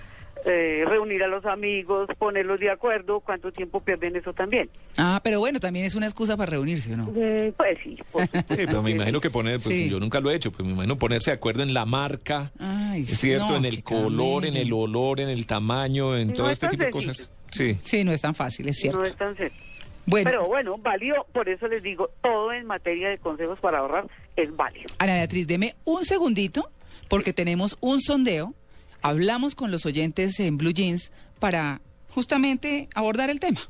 eh, 0.45 0.85
reunir 0.87 1.23
a 1.23 1.29
los 1.29 1.45
amigos, 1.45 2.09
ponerlos 2.19 2.59
de 2.61 2.71
acuerdo, 2.71 3.21
cuánto 3.21 3.53
tiempo 3.53 3.81
pierden 3.81 4.17
eso 4.17 4.33
también. 4.33 4.69
Ah, 4.97 5.21
pero 5.23 5.39
bueno, 5.41 5.61
también 5.61 5.85
es 5.85 5.95
una 5.95 6.07
excusa 6.07 6.37
para 6.37 6.51
reunirse, 6.51 6.95
¿o 6.95 6.97
no? 6.97 7.05
Mm, 7.07 7.53
pues 7.57 7.79
sí. 7.83 7.97
Sí, 7.97 8.43
pero 8.67 8.83
me 8.83 8.91
imagino 8.93 9.21
que 9.21 9.31
poner, 9.31 9.61
pues 9.61 9.75
Sí. 9.75 9.89
yo 9.91 9.99
nunca 10.01 10.21
lo 10.21 10.31
he 10.31 10.35
hecho, 10.37 10.51
pues 10.53 10.67
me 10.67 10.73
imagino 10.73 10.99
ponerse 10.99 11.31
de 11.31 11.37
acuerdo 11.37 11.63
en 11.63 11.75
la 11.75 11.85
marca, 11.85 12.53
Ay, 12.59 13.03
es 13.03 13.19
cierto, 13.19 13.49
no, 13.49 13.57
en 13.57 13.65
el 13.65 13.83
color, 13.83 14.45
en 14.45 14.53
camello. 14.53 14.67
el 14.67 14.73
olor, 14.73 15.21
en 15.21 15.29
el 15.29 15.47
tamaño, 15.47 16.17
en 16.17 16.29
No 16.29 16.35
todo 16.35 16.47
es 16.51 16.53
este 16.55 16.69
tipo 16.69 16.85
de 16.85 16.93
sencillo. 16.93 17.13
cosas. 17.13 17.33
Sí. 17.51 17.79
Sí, 17.85 18.05
no 18.05 18.13
es 18.13 18.21
tan 18.21 18.35
fácil, 18.35 18.69
es 18.69 18.77
cierto. 18.77 18.99
No 18.99 19.05
es 19.05 19.17
tan 19.17 19.37
sencillo. 19.37 19.63
Bueno. 20.07 20.31
Pero 20.31 20.47
bueno, 20.47 20.77
válido, 20.79 21.27
por 21.35 21.49
eso 21.51 21.67
les 21.69 21.83
digo, 21.83 22.11
todo 22.23 22.51
en 22.53 22.65
materia 22.67 23.11
de 23.11 23.19
consejos 23.19 23.59
para 23.61 23.79
ahorrar 23.81 24.07
es 24.37 24.55
válido. 24.57 24.87
Ana 24.99 25.15
Beatriz, 25.15 25.47
deme 25.47 25.75
un 25.85 26.05
segundito, 26.05 26.71
porque 27.09 27.35
tenemos 27.35 27.77
un 27.81 28.01
sondeo. 28.01 28.55
Hablamos 29.03 29.55
con 29.55 29.71
los 29.71 29.87
oyentes 29.87 30.41
en 30.41 30.59
Blue 30.59 30.73
Jeans 30.73 31.13
para 31.39 31.81
justamente 32.11 32.89
abordar 32.95 33.31
el 33.31 33.41
tema. 33.41 33.61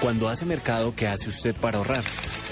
Cuando 0.00 0.28
hace 0.28 0.44
mercado, 0.44 0.94
¿qué 0.94 1.06
hace 1.06 1.28
usted 1.28 1.54
para 1.54 1.78
ahorrar? 1.78 2.04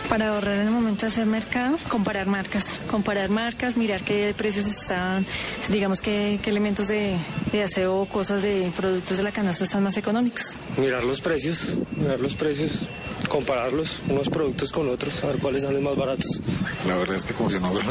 Para 0.08 0.28
ahorrar 0.28 0.56
en 0.56 0.66
el 0.68 0.70
momento 0.70 1.06
de 1.06 1.12
hacer 1.12 1.26
mercado, 1.26 1.78
comparar 1.88 2.26
marcas. 2.26 2.64
Comparar 2.90 3.28
marcas, 3.28 3.76
mirar 3.76 4.02
qué 4.02 4.34
precios 4.36 4.66
están, 4.66 5.24
digamos 5.70 6.00
qué, 6.00 6.38
qué 6.42 6.50
elementos 6.50 6.88
de, 6.88 7.16
de 7.50 7.62
aseo 7.62 8.00
o 8.00 8.06
cosas 8.06 8.42
de 8.42 8.70
productos 8.76 9.16
de 9.16 9.22
la 9.22 9.32
canasta 9.32 9.64
están 9.64 9.82
más 9.82 9.96
económicos. 9.96 10.54
Mirar 10.76 11.04
los 11.04 11.20
precios, 11.20 11.76
mirar 11.96 12.20
los 12.20 12.34
precios, 12.34 12.82
compararlos, 13.28 14.00
unos 14.08 14.28
productos 14.28 14.72
con 14.72 14.88
otros, 14.88 15.22
a 15.24 15.28
ver 15.28 15.38
cuáles 15.38 15.62
salen 15.62 15.82
más 15.82 15.96
baratos. 15.96 16.40
La 16.86 16.96
verdad 16.96 17.16
es 17.16 17.24
que 17.24 17.34
como 17.34 17.50
yo 17.50 17.60
no 17.60 17.68
hago 17.68 17.78
el 17.80 17.84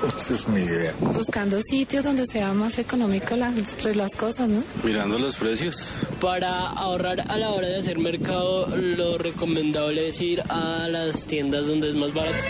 mercado, 0.00 0.06
entonces 0.06 0.48
ni 0.48 0.60
idea. 0.60 0.94
Buscando 1.00 1.60
sitios 1.62 2.04
donde 2.04 2.24
sea 2.26 2.52
más 2.52 2.78
económico 2.78 3.36
las, 3.36 3.74
pues, 3.82 3.96
las 3.96 4.14
cosas, 4.16 4.48
¿no? 4.48 4.62
Mirando 4.84 5.18
los 5.18 5.36
precios. 5.36 6.06
Para 6.20 6.68
ahorrar 6.68 7.20
a 7.28 7.36
la 7.38 7.50
hora 7.50 7.68
de 7.68 7.78
hacer 7.78 7.98
mercado, 7.98 8.66
lo 8.76 9.18
recomendable 9.18 10.08
es 10.08 10.20
ir 10.20 10.42
a 10.48 10.88
las 10.88 11.26
tiendas 11.26 11.66
donde 11.66 11.88
es 11.88 11.94
más 11.94 12.12
barato. 12.12 12.44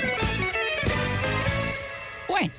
Bueno. 2.28 2.52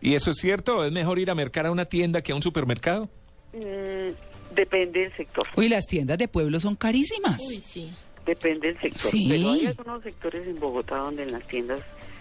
¿Y 0.00 0.14
eso 0.14 0.30
es 0.30 0.38
cierto? 0.38 0.84
¿Es 0.84 0.92
mejor 0.92 1.18
ir 1.18 1.30
a 1.30 1.34
mercar 1.34 1.66
a 1.66 1.70
una 1.70 1.84
tienda 1.84 2.22
que 2.22 2.32
a 2.32 2.34
un 2.34 2.42
supermercado? 2.42 3.08
Mm, 3.52 4.54
depende 4.54 5.00
del 5.00 5.16
sector. 5.16 5.46
Uy, 5.56 5.68
las 5.68 5.86
tiendas 5.86 6.18
de 6.18 6.28
pueblo 6.28 6.58
son 6.60 6.76
carísimas. 6.76 7.40
Uy, 7.46 7.60
sí. 7.60 7.90
Depende 8.24 8.68
del 8.68 8.80
sector. 8.80 9.10
Sí. 9.10 9.26
Pero 9.28 9.50
hay 9.50 9.66
algunos 9.66 10.02
sectores 10.02 10.46
en 10.46 10.58
Bogotá 10.60 10.98
donde 10.98 11.24
en 11.24 11.32
las 11.32 11.42
tiendas 11.48 11.80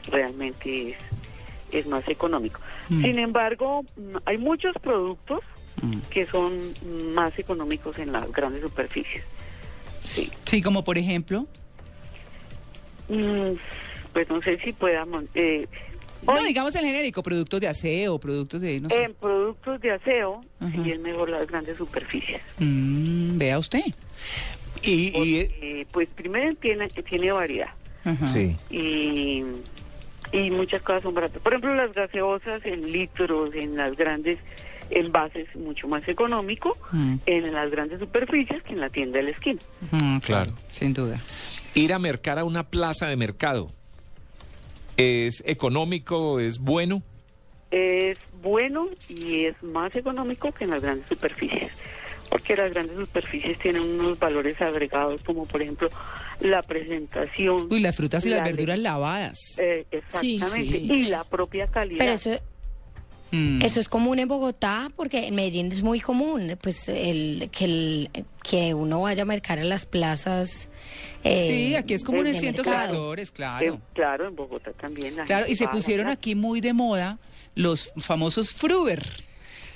realmente 0.09 0.89
es, 0.89 0.97
es 1.71 1.85
más 1.87 2.07
económico. 2.07 2.59
Mm. 2.89 3.01
Sin 3.03 3.19
embargo, 3.19 3.83
mm, 3.95 4.17
hay 4.25 4.37
muchos 4.37 4.75
productos 4.81 5.41
que 6.09 6.25
son 6.25 6.51
más 7.13 7.37
económicos 7.39 7.97
en 7.99 8.11
las 8.11 8.29
grandes 8.33 8.61
superficies. 8.61 9.23
Sí, 10.45 10.61
como 10.61 10.83
por 10.83 10.97
ejemplo. 10.97 11.47
Mm, 13.07 13.53
pues 14.13 14.29
no 14.29 14.41
sé 14.41 14.57
si 14.59 14.73
podamos... 14.73 15.23
Eh, 15.35 15.67
No, 16.25 16.33
hoy, 16.33 16.47
digamos 16.47 16.75
el 16.75 16.83
genérico, 16.83 17.23
productos 17.23 17.61
de 17.61 17.69
aseo, 17.69 18.19
productos 18.19 18.59
de, 18.59 18.81
no 18.81 18.89
sé. 18.89 19.03
en 19.03 19.13
productos 19.13 19.79
de 19.79 19.91
aseo, 19.91 20.43
Ajá. 20.59 20.83
sí 20.83 20.91
es 20.91 20.99
mejor 20.99 21.29
las 21.29 21.47
grandes 21.47 21.77
superficies. 21.77 22.41
Mm, 22.57 23.37
vea 23.37 23.57
usted. 23.57 23.83
Y, 24.83 25.11
Porque, 25.11 25.87
pues 25.91 26.09
primero 26.13 26.53
tiene, 26.55 26.89
tiene 26.89 27.31
variedad. 27.31 27.69
Sí. 28.27 28.57
y, 28.69 29.43
y 30.31 30.51
muchas 30.51 30.81
cosas 30.81 31.01
son 31.03 31.13
baratas. 31.13 31.41
Por 31.41 31.53
ejemplo, 31.53 31.73
las 31.75 31.93
gaseosas 31.93 32.65
en 32.65 32.91
litros, 32.91 33.53
en 33.55 33.75
las 33.75 33.95
grandes 33.95 34.37
envases, 34.91 35.47
mucho 35.55 35.87
más 35.87 36.07
económico 36.07 36.77
Mm. 36.91 37.15
en 37.27 37.53
las 37.53 37.69
grandes 37.71 37.99
superficies 37.99 38.63
que 38.63 38.73
en 38.73 38.79
la 38.81 38.89
tienda 38.89 39.17
de 39.19 39.23
la 39.23 39.29
esquina. 39.31 39.61
Mm, 39.91 40.17
Claro. 40.19 40.53
Sin 40.69 40.93
duda. 40.93 41.19
Ir 41.75 41.93
a 41.93 41.99
mercar 41.99 42.39
a 42.39 42.43
una 42.43 42.63
plaza 42.63 43.07
de 43.07 43.15
mercado. 43.15 43.71
¿Es 44.97 45.43
económico? 45.45 46.39
¿Es 46.39 46.59
bueno? 46.59 47.01
Es 47.71 48.17
bueno 48.41 48.87
y 49.07 49.45
es 49.45 49.61
más 49.61 49.95
económico 49.95 50.51
que 50.51 50.63
en 50.63 50.71
las 50.71 50.81
grandes 50.81 51.07
superficies. 51.07 51.71
Porque 52.29 52.55
las 52.55 52.71
grandes 52.71 52.95
superficies 52.97 53.57
tienen 53.59 53.81
unos 53.81 54.19
valores 54.19 54.61
agregados, 54.61 55.21
como 55.23 55.45
por 55.47 55.61
ejemplo 55.61 55.89
la 56.41 56.61
presentación. 56.61 57.67
Uy, 57.71 57.79
las 57.79 57.95
frutas 57.95 58.25
y 58.25 58.29
las 58.29 58.39
la 58.39 58.45
verduras 58.45 58.77
le- 58.77 58.83
lavadas. 58.83 59.37
eh, 59.57 59.85
exactamente. 59.91 60.79
Sí, 60.79 60.87
y 60.91 60.95
sí. 60.95 61.03
la 61.05 61.23
propia 61.23 61.67
calidad. 61.67 61.97
Pero 61.99 62.11
eso, 62.11 62.39
Mm. 63.31 63.61
eso 63.61 63.79
es 63.79 63.87
común 63.89 64.17
en 64.19 64.27
Bogotá, 64.27 64.89
porque 64.95 65.27
en 65.27 65.35
Medellín 65.35 65.71
es 65.71 65.83
muy 65.83 65.99
común, 65.99 66.57
pues 66.61 66.89
el 66.89 67.49
que 67.51 67.65
el 67.65 68.09
que 68.43 68.73
uno 68.73 69.01
vaya 69.01 69.21
a 69.23 69.25
mercar 69.25 69.59
a 69.59 69.63
las 69.63 69.85
plazas. 69.85 70.69
eh, 71.23 71.47
sí, 71.69 71.75
aquí 71.75 71.93
es 71.93 72.03
común 72.03 72.25
en 72.27 72.35
cientos 72.39 72.65
sectores, 72.65 73.29
claro. 73.31 73.73
Eh, 73.75 73.79
claro, 73.93 74.27
en 74.27 74.35
Bogotá 74.35 74.71
también. 74.73 75.15
la 75.15 75.25
Claro, 75.25 75.45
y 75.47 75.55
se 75.55 75.67
pusieron 75.67 76.07
la- 76.07 76.13
aquí 76.13 76.33
muy 76.33 76.61
de 76.61 76.73
moda 76.73 77.19
los 77.55 77.91
famosos 77.97 78.51
Fruber, 78.51 79.03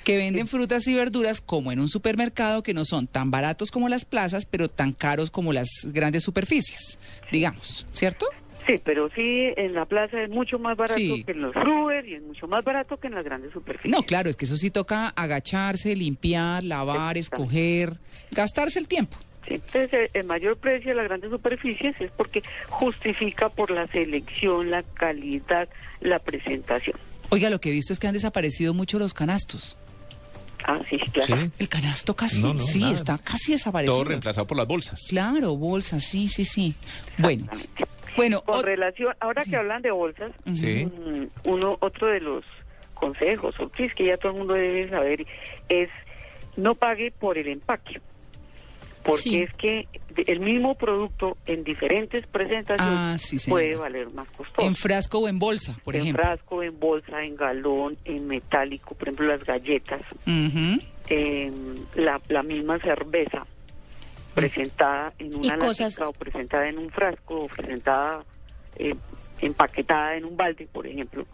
que 0.04 0.16
venden 0.18 0.46
frutas 0.46 0.86
y 0.86 0.94
verduras 0.94 1.40
como 1.40 1.72
en 1.72 1.80
un 1.80 1.88
supermercado 1.88 2.62
que 2.62 2.74
no 2.74 2.84
son 2.84 3.06
tan 3.06 3.30
baratos 3.30 3.70
como 3.70 3.88
las 3.88 4.04
plazas, 4.04 4.46
pero 4.46 4.68
tan 4.68 4.92
caros 4.92 5.30
como 5.30 5.52
las 5.52 5.68
grandes 5.84 6.22
superficies, 6.22 6.98
digamos, 7.32 7.86
¿cierto? 7.92 8.26
Sí, 8.66 8.80
pero 8.82 9.10
sí, 9.14 9.48
en 9.56 9.74
la 9.74 9.84
plaza 9.84 10.22
es 10.22 10.30
mucho 10.30 10.58
más 10.58 10.76
barato 10.76 10.98
Sí. 10.98 11.22
que 11.24 11.32
en 11.32 11.42
los 11.42 11.52
Fruber 11.52 12.06
y 12.08 12.14
es 12.14 12.22
mucho 12.22 12.46
más 12.48 12.64
barato 12.64 12.96
que 12.98 13.08
en 13.08 13.14
las 13.14 13.24
grandes 13.24 13.52
superficies. 13.52 13.90
No, 13.94 14.02
claro, 14.04 14.30
es 14.30 14.36
que 14.36 14.46
eso 14.46 14.56
sí 14.56 14.70
toca 14.70 15.08
agacharse, 15.08 15.94
limpiar, 15.94 16.64
lavar, 16.64 17.18
escoger, 17.18 17.98
gastarse 18.30 18.78
el 18.78 18.88
tiempo. 18.88 19.18
Sí, 19.46 19.54
entonces 19.56 19.92
eh, 19.92 20.10
el 20.14 20.24
mayor 20.24 20.56
precio 20.56 20.90
de 20.90 20.94
las 20.96 21.04
grandes 21.04 21.30
superficies 21.30 21.94
es 22.00 22.10
porque 22.12 22.42
justifica 22.68 23.50
por 23.50 23.70
la 23.70 23.86
selección, 23.88 24.70
la 24.70 24.82
calidad, 24.82 25.68
la 26.00 26.18
presentación. 26.18 26.96
Oiga, 27.28 27.50
lo 27.50 27.60
que 27.60 27.68
he 27.68 27.72
visto 27.72 27.92
es 27.92 27.98
que 28.00 28.06
han 28.06 28.14
desaparecido 28.14 28.72
mucho 28.72 28.98
los 28.98 29.12
canastos. 29.12 29.76
Ah, 30.66 30.80
sí, 30.88 30.98
claro. 30.98 31.50
El 31.58 31.68
canasto 31.68 32.16
casi, 32.16 32.40
No, 32.40 32.54
no, 32.54 32.58
sí, 32.58 32.80
nada. 32.80 32.92
está 32.94 33.18
casi 33.18 33.52
desaparecido. 33.52 33.96
Todo 33.96 34.04
reemplazado 34.04 34.46
por 34.46 34.56
las 34.56 34.66
bolsas. 34.66 34.98
Claro, 35.08 35.56
bolsas, 35.56 36.02
sí, 36.04 36.28
sí, 36.28 36.44
sí. 36.46 36.74
Bueno, 37.18 37.46
bueno, 38.16 38.40
Con 38.42 38.60
o- 38.60 38.62
relación, 38.62 39.14
ahora 39.20 39.42
que 39.42 39.56
hablan 39.56 39.82
de 39.82 39.90
bolsas, 39.90 40.32
Sí. 40.54 40.86
mm, 40.86 41.26
uno 41.50 41.76
otro 41.80 42.06
de 42.08 42.20
los 42.20 42.44
consejos 42.94 43.54
o 43.60 43.68
tips 43.68 43.94
que 43.94 44.06
ya 44.06 44.16
todo 44.16 44.32
el 44.32 44.38
mundo 44.38 44.54
debe 44.54 44.88
saber 44.88 45.26
es 45.68 45.90
no 46.56 46.74
pague 46.74 47.10
por 47.10 47.36
el 47.36 47.48
empaque. 47.48 48.00
Porque 49.04 49.22
Sí. 49.22 49.36
es 49.42 49.52
que 49.54 49.86
el 50.26 50.40
mismo 50.40 50.74
producto 50.76 51.36
en 51.46 51.62
diferentes 51.62 52.26
presentaciones 52.26 52.78
Ah, 52.98 53.16
sí, 53.18 53.36
puede 53.50 53.76
valer 53.76 54.10
más 54.10 54.28
costoso. 54.30 54.66
en 54.66 54.74
frasco 54.74 55.18
o 55.18 55.28
en 55.28 55.38
bolsa, 55.38 55.76
por 55.84 55.94
en 55.94 56.02
ejemplo. 56.02 56.22
frasco, 56.24 56.62
en 56.62 56.80
bolsa, 56.80 57.22
en 57.22 57.36
galón, 57.36 57.96
en 58.06 58.26
metálico, 58.26 58.94
por 58.94 59.08
ejemplo 59.08 59.26
las 59.26 59.44
galletas, 59.44 60.00
em, 61.08 61.76
la, 61.96 62.20
la 62.28 62.42
misma 62.42 62.78
cerveza 62.78 63.46
presentada 64.34 65.12
en 65.18 65.34
una 65.36 65.58
cosas- 65.58 66.00
o 66.00 66.12
presentada 66.12 66.68
en 66.68 66.78
un 66.78 66.90
frasco 66.90 67.42
o 67.44 67.46
presentada 67.48 68.24
eh, 68.76 68.94
empaquetada 69.40 70.16
en 70.16 70.24
un 70.24 70.36
balde, 70.36 70.66
por 70.72 70.86
ejemplo, 70.86 71.26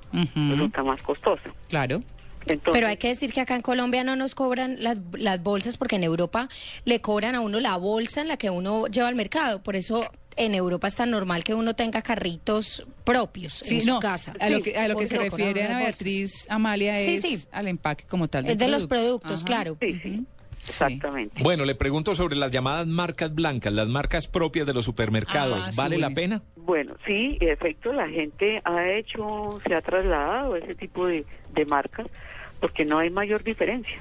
resulta 0.51 0.83
más 0.83 1.01
costosa. 1.03 1.51
Claro. 1.69 2.03
Entonces, 2.47 2.73
Pero 2.73 2.87
hay 2.89 2.97
que 2.97 3.09
decir 3.09 3.33
que 3.33 3.41
acá 3.41 3.55
en 3.55 3.63
Colombia 3.63 4.03
no 4.03 4.17
nos 4.17 4.35
cobran 4.35 4.77
las, 4.83 4.99
las 5.13 5.43
bolsas 5.43 5.77
porque 5.77 5.97
en 5.97 6.05
Europa 6.05 6.49
le 6.85 7.01
cobran 7.01 7.35
a 7.35 7.41
uno 7.41 7.61
la 7.61 7.77
bolsa 7.77 8.21
en 8.23 8.29
la 8.29 8.37
que 8.37 8.51
uno 8.51 8.87
lleva 8.87 9.09
al 9.09 9.15
mercado. 9.15 9.63
Por 9.63 9.77
eso 9.77 10.07
en 10.37 10.55
Europa 10.55 10.87
es 10.89 10.95
tan 10.97 11.11
normal 11.11 11.45
que 11.45 11.55
uno 11.55 11.75
tenga 11.75 12.01
carritos 12.03 12.87
propios 13.05 13.53
Sí, 13.55 13.81
en 13.81 13.87
no, 13.87 13.97
su 13.97 14.01
casa. 14.01 14.33
a 14.41 14.49
lo 14.49 14.63
que, 14.63 14.77
a 14.77 14.89
lo 14.89 14.97
que 14.97 15.07
se 15.07 15.19
refiere 15.19 15.63
bolsas. 15.63 15.79
Beatriz 15.79 16.47
Amalia 16.49 16.99
es 16.99 17.21
sí. 17.21 17.45
al 17.53 17.69
empaque 17.69 18.05
como 18.09 18.29
tal. 18.29 18.47
Es 18.47 18.57
de 18.57 18.69
los 18.69 18.87
producto. 18.87 19.21
productos, 19.29 19.41
Ajá. 19.43 19.47
claro. 19.47 19.77
sí, 19.81 19.99
sí, 20.03 20.25
exactamente. 20.67 21.43
Bueno, 21.43 21.65
le 21.65 21.75
pregunto 21.75 22.15
sobre 22.15 22.37
las 22.37 22.51
llamadas 22.51 22.87
marcas 22.87 23.35
blancas, 23.35 23.73
las 23.73 23.89
marcas 23.89 24.27
propias 24.29 24.67
de 24.67 24.73
los 24.73 24.85
supermercados. 24.85 25.65
Ah, 25.67 25.71
sí, 25.73 25.77
¿Vale 25.77 25.99
la 25.99 26.11
pena? 26.11 26.43
Bueno, 26.57 26.95
sí, 27.07 27.37
en 27.41 27.49
efecto, 27.51 27.93
la 27.93 28.09
gente 28.09 28.61
ha 28.65 28.89
hecho, 28.93 29.61
se 29.67 29.75
ha 29.75 29.83
trasladado 29.83 30.55
a 30.55 30.59
ese 30.59 30.75
tipo 30.75 31.07
de, 31.07 31.25
de 31.53 31.65
marcas 31.67 32.07
porque 32.61 32.85
no 32.85 32.99
hay 32.99 33.11
mayor 33.11 33.43
diferencia. 33.45 33.97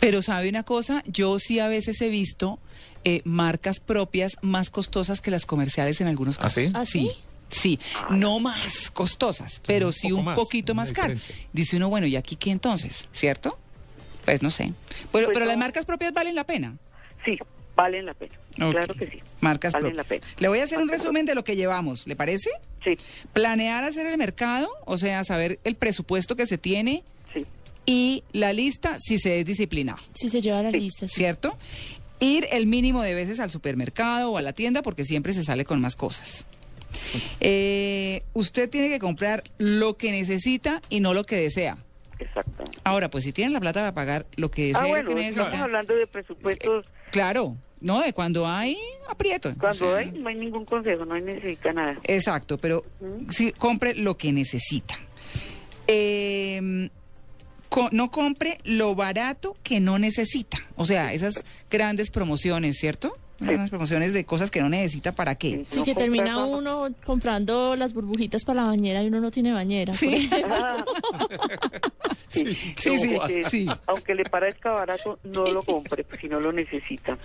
Pero 0.00 0.22
sabe 0.22 0.48
una 0.48 0.62
cosa, 0.64 1.02
yo 1.06 1.38
sí 1.38 1.60
a 1.60 1.68
veces 1.68 2.00
he 2.00 2.08
visto 2.08 2.58
eh, 3.04 3.22
marcas 3.24 3.80
propias 3.80 4.36
más 4.42 4.70
costosas 4.70 5.20
que 5.20 5.30
las 5.30 5.46
comerciales 5.46 6.00
en 6.00 6.08
algunos 6.08 6.38
¿Ah, 6.38 6.42
casos. 6.42 6.64
sí? 6.64 6.72
¿Ah, 6.74 6.84
sí? 6.84 7.12
Sí, 7.50 7.80
no 8.10 8.40
más 8.40 8.90
costosas, 8.90 9.62
pero 9.66 9.90
sí 9.90 10.12
un 10.12 10.24
más, 10.26 10.36
poquito 10.36 10.74
más 10.74 10.92
caro. 10.92 11.14
diferencia. 11.14 11.48
Dice 11.52 11.76
uno, 11.78 11.88
bueno, 11.88 12.06
¿y 12.06 12.14
aquí 12.16 12.36
qué 12.36 12.50
entonces? 12.50 13.08
¿Cierto? 13.12 13.58
Pues 14.26 14.42
no 14.42 14.50
sé. 14.50 14.74
Pues 15.10 15.26
pero 15.28 15.40
no. 15.40 15.46
las 15.46 15.56
marcas 15.56 15.86
propias 15.86 16.12
valen 16.12 16.34
la 16.34 16.44
pena. 16.44 16.76
Sí, 17.24 17.38
valen 17.74 18.04
la 18.04 18.12
pena. 18.12 18.34
Claro 18.54 18.92
que 18.92 19.06
sí. 19.06 19.22
Marcas 19.40 19.72
Valen 19.72 19.94
propias. 19.94 19.96
la 19.96 20.04
pena. 20.04 20.26
Le 20.40 20.48
voy 20.48 20.58
a 20.58 20.64
hacer 20.64 20.78
un 20.78 20.88
resumen 20.88 21.24
de 21.24 21.34
lo 21.34 21.42
que 21.44 21.56
llevamos, 21.56 22.06
¿le 22.06 22.16
parece? 22.16 22.50
Sí, 22.84 22.98
Planear 23.32 23.82
hacer 23.84 24.06
el 24.08 24.18
mercado, 24.18 24.68
o 24.84 24.98
sea, 24.98 25.24
saber 25.24 25.58
el 25.64 25.76
presupuesto 25.76 26.36
que 26.36 26.44
se 26.46 26.58
tiene. 26.58 27.02
Y 27.90 28.22
la 28.32 28.52
lista 28.52 28.98
si 29.00 29.16
se 29.18 29.40
es 29.40 29.46
disciplinado, 29.46 29.98
Si 30.14 30.28
se 30.28 30.42
lleva 30.42 30.62
la 30.62 30.70
lista. 30.70 31.08
sí. 31.08 31.14
¿cierto? 31.14 31.56
Ir 32.20 32.46
el 32.52 32.66
mínimo 32.66 33.02
de 33.02 33.14
veces 33.14 33.40
al 33.40 33.50
supermercado 33.50 34.32
o 34.32 34.36
a 34.36 34.42
la 34.42 34.52
tienda 34.52 34.82
porque 34.82 35.04
siempre 35.04 35.32
se 35.32 35.42
sale 35.42 35.64
con 35.64 35.80
más 35.80 35.96
cosas. 35.96 36.44
Eh, 37.40 38.24
usted 38.34 38.68
tiene 38.68 38.88
que 38.88 38.98
comprar 38.98 39.44
lo 39.58 39.96
que 39.96 40.10
necesita 40.10 40.82
y 40.90 41.00
no 41.00 41.14
lo 41.14 41.24
que 41.24 41.36
desea. 41.36 41.78
Exactamente. 42.18 42.78
Ahora, 42.84 43.08
pues 43.10 43.24
si 43.24 43.32
tienen 43.32 43.52
la 43.54 43.60
plata 43.60 43.80
para 43.80 43.94
pagar 43.94 44.26
lo 44.36 44.50
que 44.50 44.66
desea 44.66 44.82
Ah, 44.82 44.88
y 44.88 44.90
lo 45.02 45.10
bueno, 45.12 45.14
que 45.14 45.28
estamos 45.28 45.54
hablando 45.54 45.94
de 45.94 46.06
presupuestos. 46.06 46.84
Claro, 47.12 47.56
no 47.80 48.00
de 48.02 48.12
cuando 48.12 48.46
hay 48.46 48.76
aprieto. 49.08 49.54
Cuando 49.58 49.86
O 49.86 49.90
sea, 49.92 49.98
hay, 49.98 50.10
no 50.10 50.28
hay 50.28 50.34
ningún 50.34 50.64
consejo, 50.64 51.04
no 51.04 51.14
hay 51.14 51.22
necesita 51.22 51.72
nada. 51.72 51.96
Exacto, 52.04 52.58
pero 52.58 52.84
sí, 53.30 53.52
compre 53.52 53.94
lo 53.94 54.16
que 54.18 54.32
necesita. 54.32 54.98
Eh, 55.86 56.90
co- 57.68 57.88
no 57.92 58.10
compre 58.10 58.58
lo 58.64 58.94
barato 58.94 59.56
que 59.62 59.80
no 59.80 59.98
necesita. 59.98 60.58
O 60.76 60.84
sea, 60.84 61.12
esas 61.12 61.44
grandes 61.70 62.10
promociones, 62.10 62.76
¿cierto? 62.78 63.16
Grandes 63.40 63.70
promociones 63.70 64.12
de 64.12 64.24
cosas 64.24 64.50
que 64.50 64.60
no 64.60 64.68
necesita 64.68 65.12
para 65.14 65.36
qué. 65.36 65.64
Sí, 65.70 65.84
que 65.84 65.94
termina 65.94 66.44
uno 66.44 66.88
comprando 67.04 67.76
las 67.76 67.92
burbujitas 67.94 68.44
para 68.44 68.62
la 68.62 68.66
bañera 68.66 69.00
y 69.04 69.06
uno 69.06 69.20
no 69.20 69.30
tiene 69.30 69.52
bañera. 69.52 69.92
Sí. 69.92 70.28
Sí, 72.28 72.44
sí, 72.54 72.74
sí, 72.76 73.16
aunque, 73.18 73.44
sí. 73.44 73.66
aunque 73.86 74.14
le 74.14 74.24
parezca 74.24 74.70
barato, 74.72 75.18
no 75.24 75.46
lo 75.46 75.62
compre 75.62 76.04
pues, 76.04 76.20
si 76.20 76.28
no 76.28 76.38
lo 76.40 76.52
necesita. 76.52 77.16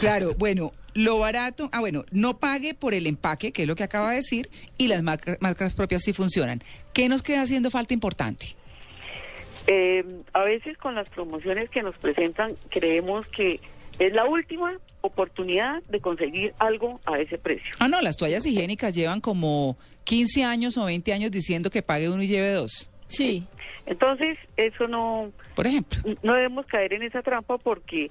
Claro, 0.00 0.34
bueno, 0.36 0.72
lo 0.92 1.18
barato, 1.18 1.70
ah, 1.72 1.80
bueno, 1.80 2.04
no 2.10 2.36
pague 2.38 2.74
por 2.74 2.92
el 2.92 3.06
empaque, 3.06 3.52
que 3.52 3.62
es 3.62 3.68
lo 3.68 3.74
que 3.74 3.84
acaba 3.84 4.10
de 4.10 4.16
decir, 4.16 4.50
y 4.76 4.88
las 4.88 5.02
marcas, 5.02 5.38
marcas 5.40 5.74
propias 5.74 6.02
sí 6.02 6.12
funcionan. 6.12 6.62
¿Qué 6.92 7.08
nos 7.08 7.22
queda 7.22 7.40
haciendo 7.42 7.70
falta 7.70 7.94
importante? 7.94 8.54
Eh, 9.70 10.02
a 10.32 10.44
veces 10.44 10.78
con 10.78 10.94
las 10.94 11.06
promociones 11.10 11.68
que 11.68 11.82
nos 11.82 11.94
presentan 11.98 12.54
creemos 12.70 13.26
que 13.26 13.60
es 13.98 14.14
la 14.14 14.24
última 14.24 14.78
oportunidad 15.02 15.82
de 15.84 16.00
conseguir 16.00 16.54
algo 16.58 17.00
a 17.04 17.18
ese 17.18 17.36
precio. 17.36 17.74
Ah, 17.78 17.86
no, 17.86 18.00
las 18.00 18.16
toallas 18.16 18.46
higiénicas 18.46 18.94
llevan 18.94 19.20
como 19.20 19.76
15 20.04 20.42
años 20.42 20.78
o 20.78 20.86
20 20.86 21.12
años 21.12 21.30
diciendo 21.30 21.68
que 21.68 21.82
pague 21.82 22.08
uno 22.08 22.22
y 22.22 22.28
lleve 22.28 22.52
dos. 22.52 22.88
Sí. 23.08 23.46
Entonces, 23.84 24.38
eso 24.56 24.88
no, 24.88 25.32
Por 25.54 25.66
ejemplo. 25.66 26.00
no 26.22 26.32
debemos 26.32 26.64
caer 26.64 26.94
en 26.94 27.02
esa 27.02 27.20
trampa 27.20 27.58
porque 27.58 28.10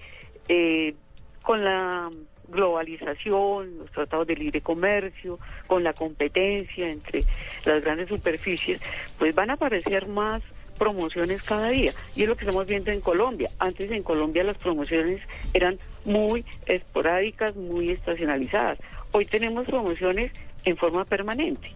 eh, 0.50 0.94
con 1.42 1.64
la 1.64 2.12
globalización, 2.50 3.80
los 3.80 3.92
tratados 3.92 4.28
de 4.28 4.36
libre 4.36 4.62
comercio, 4.62 5.40
con 5.66 5.84
la 5.84 5.94
competencia 5.94 6.88
entre 6.88 7.24
las 7.66 7.84
grandes 7.84 8.10
superficies, 8.10 8.80
pues 9.18 9.34
van 9.34 9.50
a 9.50 9.54
aparecer 9.54 10.08
más 10.08 10.44
promociones 10.78 11.42
cada 11.44 11.70
día. 11.70 11.94
Y 12.16 12.24
es 12.24 12.30
lo 12.30 12.36
que 12.36 12.46
estamos 12.46 12.66
viendo 12.68 12.92
en 12.92 13.02
Colombia. 13.02 13.50
Antes 13.60 13.92
en 13.92 14.04
Colombia 14.04 14.44
las 14.44 14.58
promociones 14.58 15.22
eran 15.54 15.78
muy 16.06 16.46
esporádicas, 16.66 17.56
muy 17.56 17.90
estacionalizadas. 17.92 18.80
Hoy 19.12 19.26
tenemos 19.26 19.66
promociones 19.66 20.32
en 20.64 20.78
forma 20.78 21.06
permanente. 21.06 21.72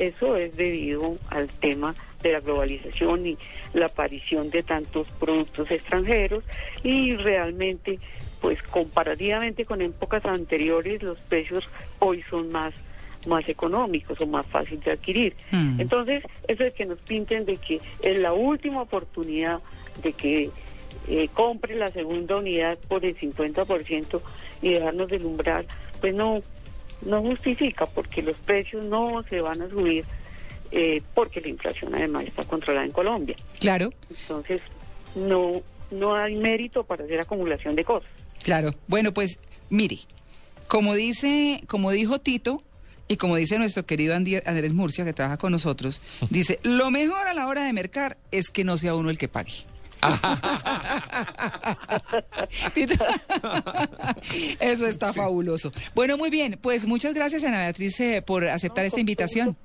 Eso 0.00 0.36
es 0.36 0.56
debido 0.56 1.16
al 1.28 1.48
tema 1.48 1.94
de 2.22 2.32
la 2.32 2.40
globalización 2.40 3.24
y 3.24 3.38
la 3.72 3.86
aparición 3.86 4.50
de 4.50 4.64
tantos 4.64 5.06
productos 5.20 5.70
extranjeros 5.70 6.42
y 6.82 7.14
realmente 7.14 8.00
pues 8.40 8.62
comparativamente 8.62 9.64
con 9.64 9.80
épocas 9.80 10.24
anteriores 10.24 11.02
los 11.02 11.18
precios 11.20 11.68
hoy 12.00 12.22
son 12.28 12.50
más 12.50 12.74
más 13.26 13.48
económicos 13.48 14.20
o 14.20 14.26
más 14.26 14.46
fáciles 14.46 14.84
de 14.84 14.92
adquirir. 14.92 15.34
Mm. 15.50 15.80
Entonces, 15.80 16.24
eso 16.48 16.64
es 16.64 16.74
que 16.74 16.86
nos 16.86 16.98
pinten 17.00 17.44
de 17.44 17.56
que 17.56 17.80
es 18.02 18.18
la 18.20 18.32
última 18.32 18.82
oportunidad 18.82 19.60
de 20.02 20.12
que 20.12 20.50
eh, 21.08 21.28
compre 21.34 21.76
la 21.76 21.90
segunda 21.90 22.36
unidad 22.36 22.78
por 22.88 23.04
el 23.04 23.16
50% 23.16 24.20
y 24.62 24.70
dejarnos 24.70 25.08
deslumbrar, 25.08 25.64
pues 26.00 26.14
no, 26.14 26.42
no 27.02 27.22
justifica 27.22 27.86
porque 27.86 28.22
los 28.22 28.36
precios 28.38 28.84
no 28.84 29.22
se 29.28 29.40
van 29.40 29.62
a 29.62 29.68
subir 29.68 30.04
eh, 30.72 31.02
porque 31.14 31.40
la 31.40 31.48
inflación 31.48 31.94
además 31.94 32.24
está 32.26 32.44
controlada 32.44 32.86
en 32.86 32.92
Colombia. 32.92 33.36
Claro. 33.58 33.92
Entonces, 34.08 34.62
no, 35.14 35.62
no 35.90 36.14
hay 36.14 36.36
mérito 36.36 36.84
para 36.84 37.04
hacer 37.04 37.20
acumulación 37.20 37.74
de 37.74 37.84
cosas. 37.84 38.10
Claro. 38.42 38.74
Bueno, 38.86 39.12
pues 39.12 39.38
mire, 39.68 39.98
como 40.68 40.94
dice, 40.94 41.60
como 41.66 41.90
dijo 41.90 42.20
Tito, 42.20 42.62
y 43.10 43.16
como 43.16 43.34
dice 43.34 43.58
nuestro 43.58 43.84
querido 43.84 44.14
Andrés 44.14 44.72
Murcia, 44.72 45.04
que 45.04 45.12
trabaja 45.12 45.36
con 45.36 45.50
nosotros, 45.50 46.00
dice, 46.30 46.60
lo 46.62 46.92
mejor 46.92 47.26
a 47.26 47.34
la 47.34 47.48
hora 47.48 47.64
de 47.64 47.72
mercar 47.72 48.16
es 48.30 48.50
que 48.50 48.62
no 48.62 48.78
sea 48.78 48.94
uno 48.94 49.10
el 49.10 49.18
que 49.18 49.26
pague. 49.26 49.52
Eso 54.60 54.86
está 54.86 55.12
fabuloso. 55.12 55.72
Bueno, 55.92 56.16
muy 56.16 56.30
bien. 56.30 56.56
Pues 56.62 56.86
muchas 56.86 57.12
gracias, 57.12 57.42
Ana 57.42 57.58
Beatriz, 57.58 57.98
eh, 57.98 58.22
por 58.24 58.44
aceptar 58.44 58.84
esta 58.84 59.00
invitación. 59.00 59.56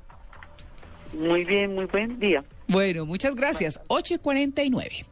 Muy 1.14 1.46
bien, 1.46 1.76
muy 1.76 1.86
buen 1.86 2.20
día. 2.20 2.44
Bueno, 2.68 3.06
muchas 3.06 3.36
gracias. 3.36 3.80
8 3.88 4.16
y 4.16 4.18
49. 4.18 5.06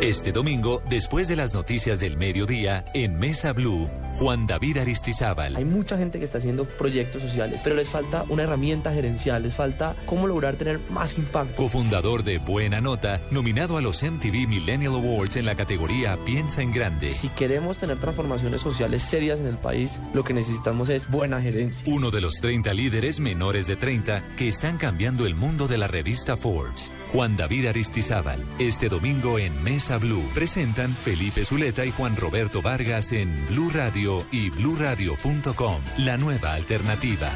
Este 0.00 0.32
domingo, 0.32 0.82
después 0.90 1.28
de 1.28 1.36
las 1.36 1.54
noticias 1.54 2.00
del 2.00 2.16
mediodía, 2.16 2.84
en 2.94 3.18
Mesa 3.18 3.52
Blue, 3.52 3.88
Juan 4.16 4.46
David 4.46 4.78
Aristizábal. 4.78 5.56
Hay 5.56 5.64
mucha 5.64 5.96
gente 5.96 6.18
que 6.18 6.24
está 6.24 6.38
haciendo 6.38 6.64
proyectos 6.64 7.22
sociales, 7.22 7.60
pero 7.64 7.76
les 7.76 7.88
falta 7.88 8.24
una 8.28 8.42
herramienta 8.42 8.92
gerencial, 8.92 9.44
les 9.44 9.54
falta 9.54 9.94
cómo 10.04 10.26
lograr 10.26 10.56
tener 10.56 10.80
más 10.90 11.16
impacto. 11.16 11.54
Cofundador 11.56 12.22
de 12.22 12.38
Buena 12.38 12.80
Nota, 12.80 13.20
nominado 13.30 13.78
a 13.78 13.80
los 13.80 14.02
MTV 14.02 14.46
Millennial 14.46 14.94
Awards 14.94 15.36
en 15.36 15.46
la 15.46 15.54
categoría 15.54 16.18
Piensa 16.24 16.60
en 16.60 16.72
Grande. 16.72 17.12
Si 17.12 17.28
queremos 17.28 17.78
tener 17.78 17.96
transformaciones 17.96 18.60
sociales 18.60 19.02
serias 19.02 19.40
en 19.40 19.46
el 19.46 19.56
país, 19.56 19.98
lo 20.12 20.22
que 20.22 20.34
necesitamos 20.34 20.90
es 20.90 21.08
buena 21.08 21.40
gerencia. 21.40 21.84
Uno 21.86 22.10
de 22.10 22.20
los 22.20 22.34
30 22.40 22.74
líderes 22.74 23.20
menores 23.20 23.66
de 23.66 23.76
30 23.76 24.22
que 24.36 24.48
están 24.48 24.76
cambiando 24.76 25.24
el 25.24 25.34
mundo 25.34 25.66
de 25.66 25.78
la 25.78 25.86
revista 25.86 26.36
Forbes. 26.36 26.92
Juan 27.08 27.36
David 27.36 27.66
Aristizábal. 27.66 28.42
Este 28.58 28.88
domingo 28.88 29.38
en 29.38 29.62
Mesa 29.62 29.83
Blue. 30.00 30.24
Presentan 30.34 30.94
Felipe 30.94 31.44
Zuleta 31.44 31.84
y 31.84 31.90
Juan 31.90 32.16
Roberto 32.16 32.62
Vargas 32.62 33.12
en 33.12 33.46
Blue 33.48 33.70
Radio 33.72 34.24
y 34.32 34.50
bluradio.com. 34.50 35.82
La 35.98 36.16
nueva 36.16 36.54
alternativa. 36.54 37.30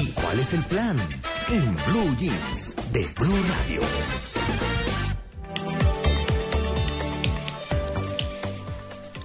¿Y 0.00 0.12
cuál 0.12 0.38
es 0.38 0.54
el 0.54 0.62
plan? 0.64 0.96
En 1.50 1.76
Blue 1.86 2.16
Jeans 2.16 2.76
de 2.92 3.06
Blue 3.18 3.42
Radio. 3.58 4.79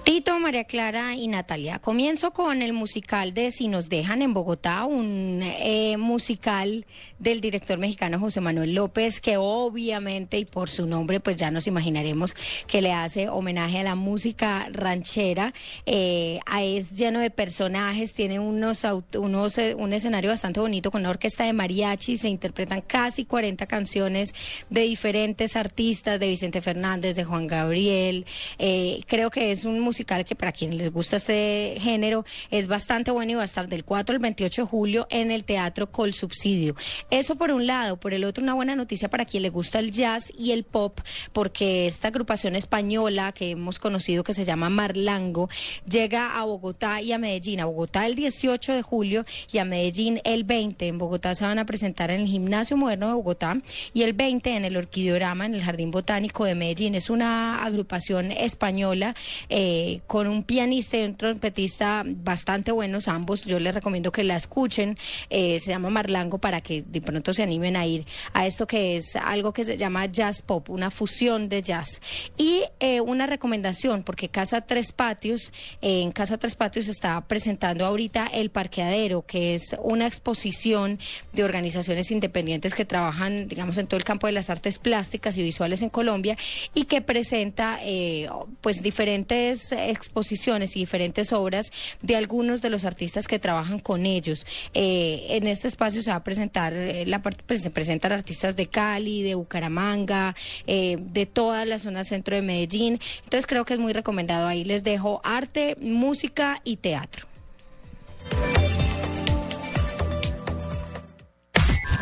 Tito, 0.06 0.38
María 0.38 0.62
Clara 0.62 1.16
y 1.16 1.26
Natalia. 1.26 1.80
Comienzo 1.80 2.30
con 2.30 2.62
el 2.62 2.72
musical 2.72 3.34
de 3.34 3.50
Si 3.50 3.66
nos 3.66 3.88
dejan 3.88 4.22
en 4.22 4.34
Bogotá, 4.34 4.84
un 4.84 5.40
eh, 5.42 5.96
musical 5.96 6.86
del 7.18 7.40
director 7.40 7.76
mexicano 7.76 8.20
José 8.20 8.40
Manuel 8.40 8.72
López, 8.72 9.20
que 9.20 9.36
obviamente 9.36 10.38
y 10.38 10.44
por 10.44 10.70
su 10.70 10.86
nombre 10.86 11.18
pues 11.18 11.34
ya 11.34 11.50
nos 11.50 11.66
imaginaremos 11.66 12.36
que 12.68 12.82
le 12.82 12.92
hace 12.92 13.28
homenaje 13.28 13.80
a 13.80 13.82
la 13.82 13.96
música 13.96 14.68
ranchera. 14.70 15.52
Eh, 15.86 16.38
es 16.56 16.96
lleno 16.96 17.18
de 17.18 17.30
personajes, 17.30 18.14
tiene 18.14 18.38
unos 18.38 18.84
eh, 18.84 19.74
un 19.74 19.92
escenario 19.92 20.30
bastante 20.30 20.60
bonito 20.60 20.92
con 20.92 21.00
una 21.00 21.10
orquesta 21.10 21.42
de 21.42 21.52
mariachi, 21.52 22.16
se 22.16 22.28
interpretan 22.28 22.80
casi 22.80 23.24
40 23.24 23.66
canciones 23.66 24.32
de 24.70 24.82
diferentes 24.82 25.56
artistas, 25.56 26.20
de 26.20 26.28
Vicente 26.28 26.60
Fernández, 26.60 27.16
de 27.16 27.24
Juan 27.24 27.48
Gabriel. 27.48 28.24
Eh, 28.60 29.00
creo 29.08 29.30
que 29.30 29.50
es 29.50 29.64
un 29.64 29.80
musical 29.80 29.95
que 30.04 30.34
para 30.36 30.52
quienes 30.52 30.78
les 30.78 30.92
gusta 30.92 31.16
este 31.16 31.76
género 31.80 32.24
es 32.50 32.66
bastante 32.66 33.10
bueno 33.10 33.32
y 33.32 33.34
va 33.34 33.42
a 33.42 33.46
estar 33.46 33.68
del 33.68 33.84
4 33.84 34.14
al 34.14 34.18
28 34.20 34.62
de 34.62 34.68
julio 34.68 35.06
en 35.10 35.30
el 35.30 35.44
Teatro 35.44 35.90
Col 35.90 36.14
Subsidio. 36.14 36.74
Eso 37.10 37.36
por 37.36 37.50
un 37.50 37.66
lado, 37.66 37.98
por 37.98 38.14
el 38.14 38.24
otro 38.24 38.42
una 38.42 38.54
buena 38.54 38.76
noticia 38.76 39.08
para 39.08 39.24
quien 39.24 39.42
le 39.42 39.50
gusta 39.50 39.78
el 39.78 39.90
jazz 39.90 40.32
y 40.36 40.52
el 40.52 40.64
pop, 40.64 41.00
porque 41.32 41.86
esta 41.86 42.08
agrupación 42.08 42.56
española 42.56 43.32
que 43.32 43.50
hemos 43.52 43.78
conocido 43.78 44.24
que 44.24 44.34
se 44.34 44.44
llama 44.44 44.68
Marlango 44.70 45.48
llega 45.88 46.38
a 46.38 46.44
Bogotá 46.44 47.00
y 47.00 47.12
a 47.12 47.18
Medellín. 47.18 47.60
A 47.60 47.66
Bogotá 47.66 48.06
el 48.06 48.14
18 48.14 48.72
de 48.72 48.82
julio 48.82 49.24
y 49.52 49.58
a 49.58 49.64
Medellín 49.64 50.20
el 50.24 50.44
20. 50.44 50.86
En 50.86 50.98
Bogotá 50.98 51.34
se 51.34 51.44
van 51.44 51.58
a 51.58 51.66
presentar 51.66 52.10
en 52.10 52.20
el 52.20 52.26
Gimnasio 52.26 52.76
Moderno 52.76 53.08
de 53.08 53.14
Bogotá 53.14 53.58
y 53.94 54.02
el 54.02 54.12
20 54.12 54.50
en 54.50 54.64
el 54.64 54.76
Orquideorama 54.76 55.46
en 55.46 55.54
el 55.54 55.62
Jardín 55.62 55.90
Botánico 55.90 56.44
de 56.44 56.54
Medellín. 56.54 56.94
Es 56.94 57.10
una 57.10 57.64
agrupación 57.64 58.32
española 58.32 59.14
eh, 59.48 59.85
con 60.06 60.26
un 60.26 60.42
pianista 60.42 60.96
y 60.96 61.04
un 61.04 61.16
trompetista 61.16 62.02
bastante 62.06 62.72
buenos 62.72 63.08
ambos. 63.08 63.44
Yo 63.44 63.58
les 63.58 63.74
recomiendo 63.74 64.12
que 64.12 64.24
la 64.24 64.36
escuchen. 64.36 64.96
Eh, 65.30 65.58
se 65.58 65.70
llama 65.70 65.90
Marlango 65.90 66.38
para 66.38 66.60
que 66.60 66.82
de 66.82 67.00
pronto 67.00 67.32
se 67.32 67.42
animen 67.42 67.76
a 67.76 67.86
ir 67.86 68.04
a 68.32 68.46
esto 68.46 68.66
que 68.66 68.96
es 68.96 69.16
algo 69.16 69.52
que 69.52 69.64
se 69.64 69.76
llama 69.76 70.06
jazz 70.06 70.42
pop, 70.42 70.70
una 70.70 70.90
fusión 70.90 71.48
de 71.48 71.62
jazz. 71.62 72.00
Y 72.36 72.62
eh, 72.80 73.00
una 73.00 73.26
recomendación, 73.26 74.02
porque 74.02 74.28
Casa 74.28 74.60
Tres 74.60 74.92
Patios, 74.92 75.52
eh, 75.82 76.02
en 76.02 76.12
Casa 76.12 76.38
Tres 76.38 76.54
Patios 76.54 76.88
está 76.88 77.20
presentando 77.26 77.84
ahorita 77.84 78.26
El 78.26 78.50
Parqueadero, 78.50 79.22
que 79.22 79.54
es 79.54 79.76
una 79.82 80.06
exposición 80.06 80.98
de 81.32 81.44
organizaciones 81.44 82.10
independientes 82.10 82.74
que 82.74 82.84
trabajan, 82.84 83.48
digamos, 83.48 83.78
en 83.78 83.86
todo 83.86 83.98
el 83.98 84.04
campo 84.04 84.26
de 84.26 84.32
las 84.32 84.50
artes 84.50 84.78
plásticas 84.78 85.36
y 85.38 85.42
visuales 85.42 85.82
en 85.82 85.90
Colombia 85.90 86.36
y 86.74 86.84
que 86.84 87.00
presenta, 87.00 87.78
eh, 87.82 88.28
pues, 88.60 88.82
diferentes 88.82 89.72
exposiciones 89.76 90.76
y 90.76 90.80
diferentes 90.80 91.32
obras 91.32 91.72
de 92.02 92.16
algunos 92.16 92.62
de 92.62 92.70
los 92.70 92.84
artistas 92.84 93.28
que 93.28 93.38
trabajan 93.38 93.78
con 93.78 94.06
ellos. 94.06 94.46
Eh, 94.74 95.26
en 95.30 95.46
este 95.46 95.68
espacio 95.68 96.02
se 96.02 96.10
va 96.10 96.16
a 96.16 96.24
presentar, 96.24 96.72
eh, 96.72 97.04
la, 97.06 97.22
pues, 97.22 97.62
se 97.62 97.70
presentan 97.70 98.12
artistas 98.12 98.56
de 98.56 98.66
Cali, 98.66 99.22
de 99.22 99.34
Bucaramanga, 99.34 100.34
eh, 100.66 100.96
de 101.00 101.26
toda 101.26 101.64
la 101.64 101.78
zona 101.78 102.04
centro 102.04 102.36
de 102.36 102.42
Medellín. 102.42 103.00
Entonces 103.24 103.46
creo 103.46 103.64
que 103.64 103.74
es 103.74 103.80
muy 103.80 103.92
recomendado. 103.92 104.46
Ahí 104.46 104.64
les 104.64 104.84
dejo 104.84 105.20
arte, 105.24 105.76
música 105.80 106.60
y 106.64 106.76
teatro. 106.76 107.26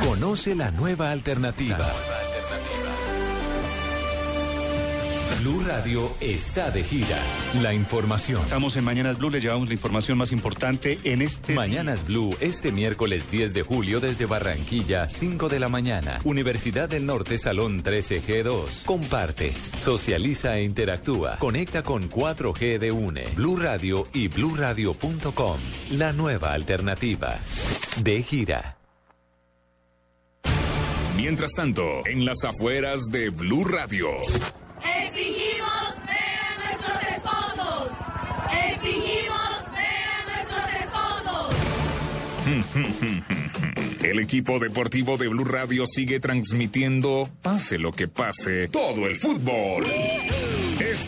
Conoce 0.05 0.55
la 0.55 0.70
nueva 0.70 1.10
alternativa. 1.10 1.78
Blue 5.44 5.62
Radio 5.66 6.10
está 6.22 6.70
de 6.70 6.82
gira. 6.82 7.20
La 7.60 7.74
información. 7.74 8.40
Estamos 8.40 8.76
en 8.76 8.84
Mañanas 8.84 9.18
Blue, 9.18 9.28
les 9.28 9.42
llevamos 9.42 9.68
la 9.68 9.74
información 9.74 10.16
más 10.16 10.32
importante 10.32 10.98
en 11.04 11.20
este... 11.20 11.52
Mañanas 11.52 12.06
Blue, 12.06 12.34
este 12.40 12.72
miércoles 12.72 13.30
10 13.30 13.52
de 13.52 13.62
julio 13.62 14.00
desde 14.00 14.24
Barranquilla, 14.24 15.06
5 15.06 15.50
de 15.50 15.60
la 15.60 15.68
mañana. 15.68 16.18
Universidad 16.24 16.88
del 16.88 17.04
Norte, 17.04 17.36
Salón 17.36 17.82
13G2. 17.82 18.86
Comparte, 18.86 19.52
socializa 19.76 20.56
e 20.56 20.64
interactúa. 20.64 21.36
Conecta 21.36 21.82
con 21.82 22.08
4G 22.08 22.78
de 22.78 22.90
UNE, 22.90 23.26
Blue 23.36 23.58
Radio 23.58 24.06
y 24.14 24.28
bluradio.com. 24.28 25.58
La 25.90 26.14
nueva 26.14 26.54
alternativa. 26.54 27.38
De 28.02 28.22
gira. 28.22 28.78
Mientras 31.18 31.50
tanto, 31.54 31.82
en 32.06 32.24
las 32.24 32.42
afueras 32.44 33.02
de 33.10 33.28
Blue 33.28 33.66
Radio. 33.66 34.08
Exigimos 34.85 35.94
ver 36.06 36.39
a 36.40 36.55
nuestros 36.62 37.02
esposos. 37.16 37.90
Exigimos 38.70 39.73
ver 39.73 40.06
a 40.11 40.24
nuestros 40.31 40.66
esposos. 40.82 41.55
El 44.05 44.19
equipo 44.19 44.59
deportivo 44.59 45.16
de 45.16 45.28
Blue 45.28 45.44
Radio 45.44 45.86
sigue 45.86 46.20
transmitiendo, 46.20 47.31
pase 47.43 47.78
lo 47.78 47.93
que 47.93 48.06
pase, 48.06 48.69
todo 48.69 49.06
el 49.06 49.16
fútbol. 49.16 49.85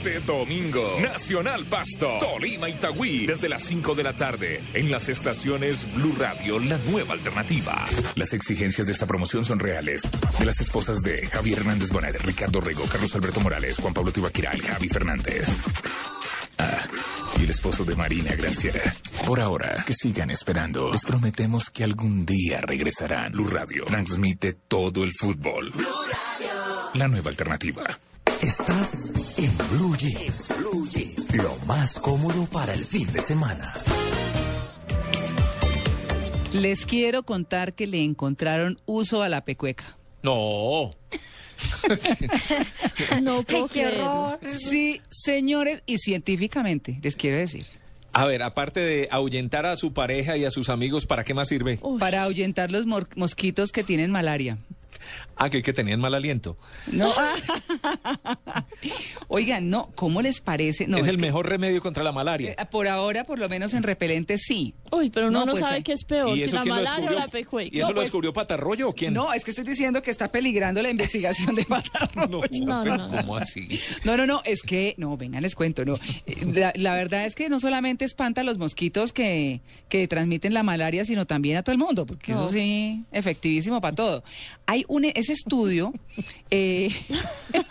Este 0.07 0.21
domingo, 0.21 1.01
Nacional 1.01 1.65
Pasto, 1.65 2.19
Tolima 2.21 2.69
Itagüí, 2.69 3.27
desde 3.27 3.49
las 3.49 3.65
5 3.65 3.97
de 3.97 4.05
la 4.05 4.13
tarde, 4.13 4.63
en 4.73 4.89
las 4.89 5.09
estaciones 5.09 5.93
Blue 5.97 6.15
Radio, 6.17 6.61
la 6.61 6.79
nueva 6.89 7.15
alternativa. 7.15 7.85
Las 8.15 8.33
exigencias 8.33 8.87
de 8.87 8.93
esta 8.93 9.07
promoción 9.07 9.45
son 9.45 9.59
reales. 9.59 10.03
De 10.39 10.47
las 10.47 10.61
esposas 10.61 11.03
de 11.03 11.27
Javier 11.27 11.59
Hernández 11.59 11.91
Bonet, 11.91 12.23
Ricardo 12.23 12.61
Rego, 12.61 12.85
Carlos 12.85 13.17
Alberto 13.17 13.41
Morales, 13.41 13.79
Juan 13.79 13.93
Pablo 13.93 14.13
Tibaquira, 14.13 14.53
Javi 14.57 14.89
Fernández. 14.89 15.49
Ah, 16.59 16.85
y 17.41 17.43
el 17.43 17.51
esposo 17.51 17.85
de 17.85 17.97
Marina 17.97 18.33
Granciera. 18.37 18.83
Por 19.27 19.41
ahora, 19.41 19.83
que 19.85 19.93
sigan 19.93 20.31
esperando. 20.31 20.93
Les 20.93 21.05
prometemos 21.05 21.69
que 21.69 21.83
algún 21.83 22.25
día 22.25 22.61
regresarán. 22.61 23.33
Blue 23.33 23.49
Radio 23.49 23.85
transmite 23.87 24.53
todo 24.69 25.03
el 25.03 25.11
fútbol. 25.19 25.73
La 26.95 27.09
nueva 27.09 27.31
alternativa. 27.31 27.99
Estás 28.47 29.13
en 29.39 29.51
Blue 29.71 29.97
Jeans. 29.97 30.55
Blue 30.61 30.89
Jeans. 30.89 31.37
Lo 31.37 31.57
más 31.67 31.99
cómodo 31.99 32.47
para 32.47 32.75
el 32.75 32.85
fin 32.85 33.13
de 33.13 33.21
semana. 33.21 33.75
Les 36.53 36.87
quiero 36.87 37.25
contar 37.25 37.75
que 37.75 37.89
le 37.89 38.05
encontraron 38.05 38.81
uso 38.87 39.23
a 39.23 39.29
la 39.29 39.45
pecueca. 39.45 39.99
No. 40.23 40.93
No 43.21 43.45
qué 43.45 43.65
puedo 43.69 43.89
horror. 43.89 44.39
Sí, 44.57 45.01
señores, 45.11 45.83
y 45.85 45.99
científicamente, 45.99 47.01
les 47.03 47.17
quiero 47.17 47.39
decir. 47.39 47.67
A 48.13 48.27
ver, 48.27 48.45
aparte 48.45 48.79
de 48.79 49.09
ahuyentar 49.11 49.67
a 49.67 49.77
su 49.77 49.93
pareja 49.93 50.37
y 50.37 50.45
a 50.45 50.53
sus 50.53 50.69
amigos, 50.69 51.05
¿para 51.05 51.25
qué 51.25 51.35
más 51.35 51.49
sirve? 51.49 51.81
Para 51.99 52.23
ahuyentar 52.23 52.71
los 52.71 52.87
mosquitos 52.87 53.73
que 53.73 53.83
tienen 53.83 54.13
malaria. 54.13 54.59
Ah, 55.37 55.51
que, 55.51 55.63
que 55.63 55.73
tenían 55.73 56.01
mal 56.01 56.15
aliento. 56.15 56.57
No. 56.91 57.13
Oigan, 59.29 59.69
no, 59.71 59.91
¿cómo 59.95 60.23
les 60.23 60.41
parece? 60.41 60.87
No, 60.87 60.99
es, 60.99 61.07
el 61.09 61.17
que, 61.17 61.23
mejor 61.23 61.49
remedio 61.49 61.81
contra 61.83 62.05
la 62.05 62.13
malaria. 62.13 62.53
eh, 62.53 62.67
Por 62.71 62.87
ahora, 62.89 63.25
por 63.25 63.39
lo 63.39 63.49
menos 63.49 63.75
en 63.75 63.83
repelente, 63.83 64.39
sí. 64.39 64.75
Uy, 64.93 65.11
pero 65.11 65.29
uno 65.29 65.45
no, 65.45 65.53
pues, 65.53 65.65
sabe 65.65 65.79
eh, 65.79 65.83
qué 65.83 65.93
es 65.93 66.05
peor, 66.05 66.31
¿Y 66.37 66.41
si 66.41 66.43
eso 66.45 66.57
la 66.57 66.65
malaria 66.65 66.91
o 66.91 66.95
descubrió? 66.97 67.19
la 67.19 67.29
pecueca. 67.29 67.77
¿Y 67.77 67.79
eso 67.79 67.89
No, 67.89 67.93
lo 67.93 67.95
pues- 67.97 68.07
descubrió 68.07 68.33
Patarroyo 68.33 68.89
o 68.89 68.95
quién? 68.95 69.15
No, 69.15 69.33
es 69.33 69.45
que 69.45 69.51
estoy 69.51 69.65
diciendo 69.65 70.03
que 70.03 70.11
está 70.11 70.31
peligrando 70.31 70.81
la 70.83 70.91
investigación 70.91 71.55
de 71.55 71.65
Patarroyo. 71.65 72.43
No, 72.65 72.85
no, 72.85 72.97
no. 72.97 73.11
¿Cómo 73.11 73.37
así? 73.37 73.67
No, 74.05 74.17
no, 74.17 74.27
no, 74.27 74.41
es 74.45 74.63
que, 74.63 74.95
no, 74.99 75.17
vengan, 75.17 75.43
les 75.43 75.55
cuento, 75.55 75.85
no. 75.85 75.95
Eh, 76.27 76.37
La, 76.55 76.73
la 76.77 76.95
verdad 76.95 77.25
es 77.27 77.35
que 77.35 77.49
no 77.49 77.61
solamente 77.61 78.05
espanta 78.05 78.43
a 78.43 78.45
los 78.45 78.59
mosquitos 78.59 79.13
que, 79.13 79.61
que 79.89 80.07
transmiten 80.09 80.55
la 80.55 80.63
malaria, 80.63 81.05
sino 81.05 81.27
también 81.27 81.57
a 81.57 81.63
todo 81.63 81.73
el 81.73 81.79
mundo, 81.79 82.07
porque 82.07 82.33
No. 82.33 82.45
eso 82.45 82.53
sí, 82.55 83.03
efectivísimo 83.13 83.81
para 83.81 83.95
todo. 83.95 84.25
Hay 84.67 84.85
un, 84.89 85.05
ese 85.27 85.35
estudio, 85.35 85.93
eh, 86.51 86.91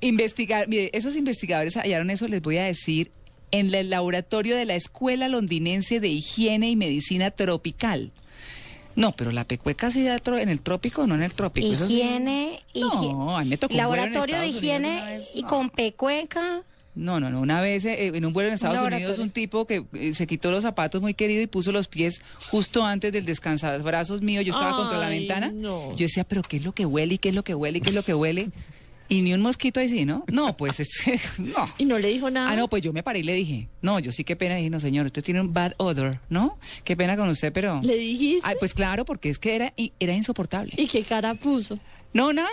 investigar, 0.00 0.68
mire, 0.68 0.90
esos 0.92 1.16
investigadores 1.16 1.74
hallaron 1.76 2.10
eso, 2.10 2.28
les 2.28 2.42
voy 2.42 2.58
a 2.58 2.64
decir, 2.64 3.10
en 3.50 3.72
el 3.74 3.90
laboratorio 3.90 4.56
de 4.56 4.64
la 4.64 4.74
Escuela 4.74 5.28
Londinense 5.28 6.00
de 6.00 6.08
Higiene 6.08 6.70
y 6.70 6.76
Medicina 6.76 7.30
Tropical. 7.30 8.12
No, 8.94 9.12
pero 9.12 9.32
la 9.32 9.44
pecueca 9.44 9.90
sí 9.90 10.04
da 10.04 10.18
en 10.38 10.48
el 10.50 10.60
trópico, 10.60 11.06
no 11.06 11.14
en 11.14 11.22
el 11.22 11.32
trópico. 11.32 11.74
sí. 11.74 11.94
Higiene, 11.94 12.60
higie- 12.74 13.12
No, 13.12 13.36
a 13.38 13.42
mí 13.42 13.48
me 13.50 13.56
tocó 13.56 13.72
un 13.74 13.78
vuelo 13.86 14.04
en 14.04 14.12
laboratorio 14.12 14.40
de 14.40 14.48
higiene 14.48 15.02
vez, 15.02 15.28
y 15.34 15.42
no. 15.42 15.48
con 15.48 15.70
pecueca. 15.70 16.62
No, 16.94 17.20
no, 17.20 17.30
no. 17.30 17.40
Una 17.40 17.60
vez 17.60 17.84
eh, 17.84 18.08
en 18.08 18.24
un 18.24 18.32
vuelo 18.32 18.48
en 18.48 18.54
Estados. 18.54 18.80
Unidos, 18.80 19.18
un 19.18 19.30
tipo 19.30 19.66
que 19.66 19.84
eh, 19.94 20.14
se 20.14 20.26
quitó 20.26 20.50
los 20.50 20.62
zapatos 20.62 21.00
muy 21.00 21.14
querido 21.14 21.40
y 21.40 21.46
puso 21.46 21.72
los 21.72 21.88
pies 21.88 22.20
justo 22.50 22.84
antes 22.84 23.12
del 23.12 23.24
descansabrazos 23.24 24.20
mío. 24.20 24.42
Yo 24.42 24.52
estaba 24.52 24.76
contra 24.76 24.98
la 24.98 25.08
ventana. 25.08 25.50
no. 25.52 25.90
Yo 25.92 26.06
decía, 26.06 26.24
pero 26.24 26.42
¿qué 26.42 26.58
es 26.58 26.64
lo 26.64 26.72
que 26.72 26.84
huele? 26.84 27.14
¿Y 27.14 27.18
qué 27.18 27.30
es 27.30 27.34
lo 27.34 27.44
que 27.44 27.54
huele? 27.54 27.78
¿Y 27.78 27.80
qué 27.80 27.90
es 27.90 27.94
lo 27.94 28.02
que 28.02 28.14
huele? 28.14 28.50
Y 29.08 29.20
ni 29.20 29.34
un 29.34 29.42
mosquito 29.42 29.78
ahí 29.80 29.88
sí, 29.90 30.06
¿no? 30.06 30.24
No, 30.32 30.56
pues 30.56 30.80
es, 30.80 30.88
no. 31.38 31.68
Y 31.76 31.84
no 31.84 31.98
le 31.98 32.08
dijo 32.08 32.30
nada. 32.30 32.50
Ah, 32.50 32.56
no, 32.56 32.68
pues 32.68 32.82
yo 32.82 32.92
me 32.94 33.02
paré 33.02 33.18
y 33.18 33.22
le 33.22 33.34
dije, 33.34 33.68
no, 33.82 33.98
yo 33.98 34.10
sí 34.10 34.24
qué 34.24 34.36
pena. 34.36 34.54
Dije, 34.56 34.70
no, 34.70 34.80
señor, 34.80 35.06
usted 35.06 35.22
tiene 35.22 35.40
un 35.40 35.52
bad 35.52 35.74
odor, 35.76 36.18
¿no? 36.30 36.58
Qué 36.84 36.96
pena 36.96 37.16
con 37.16 37.28
usted, 37.28 37.52
pero... 37.52 37.80
¿Le 37.82 37.96
dijiste? 37.96 38.40
Ay, 38.42 38.56
pues 38.58 38.72
claro, 38.72 39.04
porque 39.04 39.28
es 39.28 39.38
que 39.38 39.54
era, 39.54 39.74
era 39.98 40.14
insoportable. 40.14 40.72
¿Y 40.76 40.86
qué 40.86 41.02
cara 41.02 41.34
puso? 41.34 41.78
No, 42.14 42.32
nada. 42.32 42.48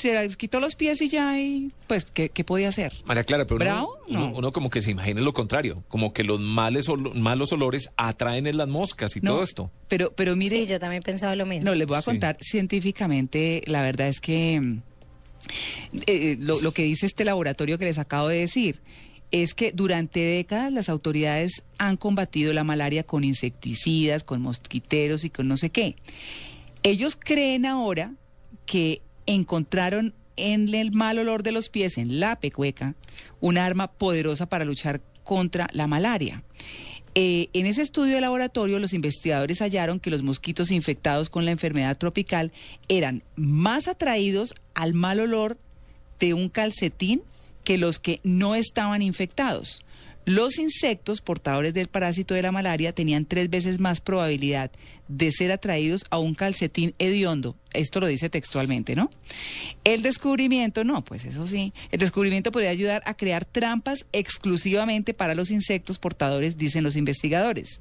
Se 0.00 0.14
la 0.14 0.28
quitó 0.28 0.60
los 0.60 0.76
pies 0.76 1.02
y 1.02 1.08
ya, 1.08 1.40
y 1.40 1.72
pues, 1.88 2.04
¿qué, 2.04 2.28
qué 2.28 2.44
podía 2.44 2.68
hacer? 2.68 2.92
María 3.04 3.24
Clara, 3.24 3.44
pero 3.46 3.56
uno, 3.56 3.64
¿Bravo? 3.64 3.98
uno, 4.08 4.18
No. 4.30 4.36
uno 4.38 4.52
como 4.52 4.70
que 4.70 4.80
se 4.80 4.92
imagina 4.92 5.20
lo 5.20 5.32
contrario, 5.32 5.82
como 5.88 6.12
que 6.12 6.22
los 6.22 6.38
males 6.38 6.88
olo- 6.88 7.12
malos 7.14 7.50
olores 7.52 7.90
atraen 7.96 8.46
en 8.46 8.56
las 8.58 8.68
moscas 8.68 9.16
y 9.16 9.20
No, 9.20 9.32
todo 9.32 9.42
esto. 9.42 9.70
Pero, 9.88 10.12
pero 10.12 10.36
mire... 10.36 10.56
Sí, 10.56 10.66
yo 10.66 10.78
también 10.78 11.02
pensaba 11.02 11.34
lo 11.34 11.46
mismo. 11.46 11.64
No, 11.64 11.74
les 11.74 11.86
voy 11.88 11.96
a 11.96 12.02
Sí. 12.02 12.04
contar 12.06 12.36
científicamente, 12.40 13.62
la 13.66 13.82
verdad 13.82 14.06
es 14.08 14.20
que 14.20 14.60
mm, 14.60 14.82
eh, 16.06 16.36
lo, 16.38 16.60
lo 16.60 16.72
que 16.72 16.82
dice 16.84 17.06
este 17.06 17.24
laboratorio 17.24 17.76
que 17.78 17.84
les 17.86 17.98
acabo 17.98 18.28
de 18.28 18.38
decir 18.38 18.80
es 19.30 19.52
que 19.54 19.72
durante 19.72 20.20
décadas 20.20 20.72
las 20.72 20.88
autoridades 20.88 21.62
han 21.76 21.96
combatido 21.96 22.52
la 22.52 22.64
malaria 22.64 23.02
con 23.02 23.24
insecticidas, 23.24 24.24
con 24.24 24.40
mosquiteros 24.42 25.24
y 25.24 25.30
con 25.30 25.48
no 25.48 25.56
sé 25.56 25.70
qué. 25.70 25.96
Ellos 26.82 27.18
creen 27.18 27.66
ahora 27.66 28.12
que 28.64 29.02
encontraron 29.28 30.14
en 30.36 30.74
el 30.74 30.92
mal 30.92 31.18
olor 31.18 31.42
de 31.42 31.52
los 31.52 31.68
pies, 31.68 31.98
en 31.98 32.18
la 32.18 32.40
pecueca, 32.40 32.94
un 33.40 33.58
arma 33.58 33.88
poderosa 33.88 34.46
para 34.46 34.64
luchar 34.64 35.00
contra 35.22 35.68
la 35.72 35.86
malaria. 35.86 36.42
Eh, 37.14 37.48
en 37.52 37.66
ese 37.66 37.82
estudio 37.82 38.14
de 38.14 38.20
laboratorio, 38.20 38.78
los 38.78 38.92
investigadores 38.92 39.60
hallaron 39.60 40.00
que 40.00 40.10
los 40.10 40.22
mosquitos 40.22 40.70
infectados 40.70 41.30
con 41.30 41.44
la 41.44 41.50
enfermedad 41.50 41.98
tropical 41.98 42.52
eran 42.88 43.22
más 43.36 43.88
atraídos 43.88 44.54
al 44.74 44.94
mal 44.94 45.20
olor 45.20 45.58
de 46.20 46.34
un 46.34 46.48
calcetín 46.48 47.22
que 47.64 47.76
los 47.76 47.98
que 47.98 48.20
no 48.22 48.54
estaban 48.54 49.02
infectados. 49.02 49.82
Los 50.28 50.58
insectos 50.58 51.22
portadores 51.22 51.72
del 51.72 51.88
parásito 51.88 52.34
de 52.34 52.42
la 52.42 52.52
malaria 52.52 52.92
tenían 52.92 53.24
tres 53.24 53.48
veces 53.48 53.80
más 53.80 54.02
probabilidad 54.02 54.70
de 55.08 55.32
ser 55.32 55.50
atraídos 55.50 56.04
a 56.10 56.18
un 56.18 56.34
calcetín 56.34 56.94
hediondo. 56.98 57.56
Esto 57.72 57.98
lo 57.98 58.06
dice 58.06 58.28
textualmente, 58.28 58.94
¿no? 58.94 59.08
El 59.84 60.02
descubrimiento, 60.02 60.84
no, 60.84 61.02
pues 61.02 61.24
eso 61.24 61.46
sí. 61.46 61.72
El 61.90 62.00
descubrimiento 62.00 62.52
podría 62.52 62.68
ayudar 62.68 63.02
a 63.06 63.14
crear 63.14 63.46
trampas 63.46 64.04
exclusivamente 64.12 65.14
para 65.14 65.34
los 65.34 65.50
insectos 65.50 65.98
portadores, 65.98 66.58
dicen 66.58 66.84
los 66.84 66.96
investigadores. 66.96 67.80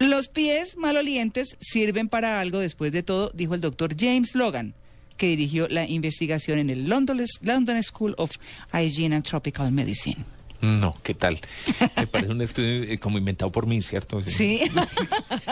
Los 0.00 0.26
pies 0.26 0.76
malolientes 0.76 1.56
sirven 1.60 2.08
para 2.08 2.40
algo 2.40 2.58
después 2.58 2.90
de 2.90 3.04
todo, 3.04 3.30
dijo 3.32 3.54
el 3.54 3.60
doctor 3.60 3.94
James 3.96 4.34
Logan, 4.34 4.74
que 5.16 5.28
dirigió 5.28 5.68
la 5.68 5.88
investigación 5.88 6.58
en 6.58 6.70
el 6.70 6.88
London, 6.88 7.24
London 7.42 7.80
School 7.84 8.16
of 8.18 8.32
Hygiene 8.72 9.14
and 9.14 9.24
Tropical 9.24 9.70
Medicine. 9.70 10.35
No, 10.60 10.96
¿qué 11.02 11.14
tal? 11.14 11.40
Me 11.96 12.06
parece 12.06 12.32
un 12.32 12.42
estudio 12.42 12.84
eh, 12.84 12.98
como 12.98 13.18
inventado 13.18 13.52
por 13.52 13.66
mí, 13.66 13.82
¿cierto? 13.82 14.22
Sí. 14.22 14.60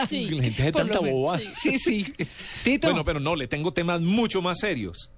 Sí. 0.07 0.29
La 0.29 0.43
gente 0.43 0.61
hace 0.63 0.71
tanta 0.71 0.99
boba. 0.99 1.39
Sí, 1.61 1.79
sí. 1.79 2.13
Tito. 2.63 2.87
Bueno, 2.87 3.05
pero 3.05 3.19
no, 3.19 3.35
le 3.35 3.47
tengo 3.47 3.71
temas 3.73 4.01
mucho 4.01 4.41
más 4.41 4.59
serios. 4.59 5.09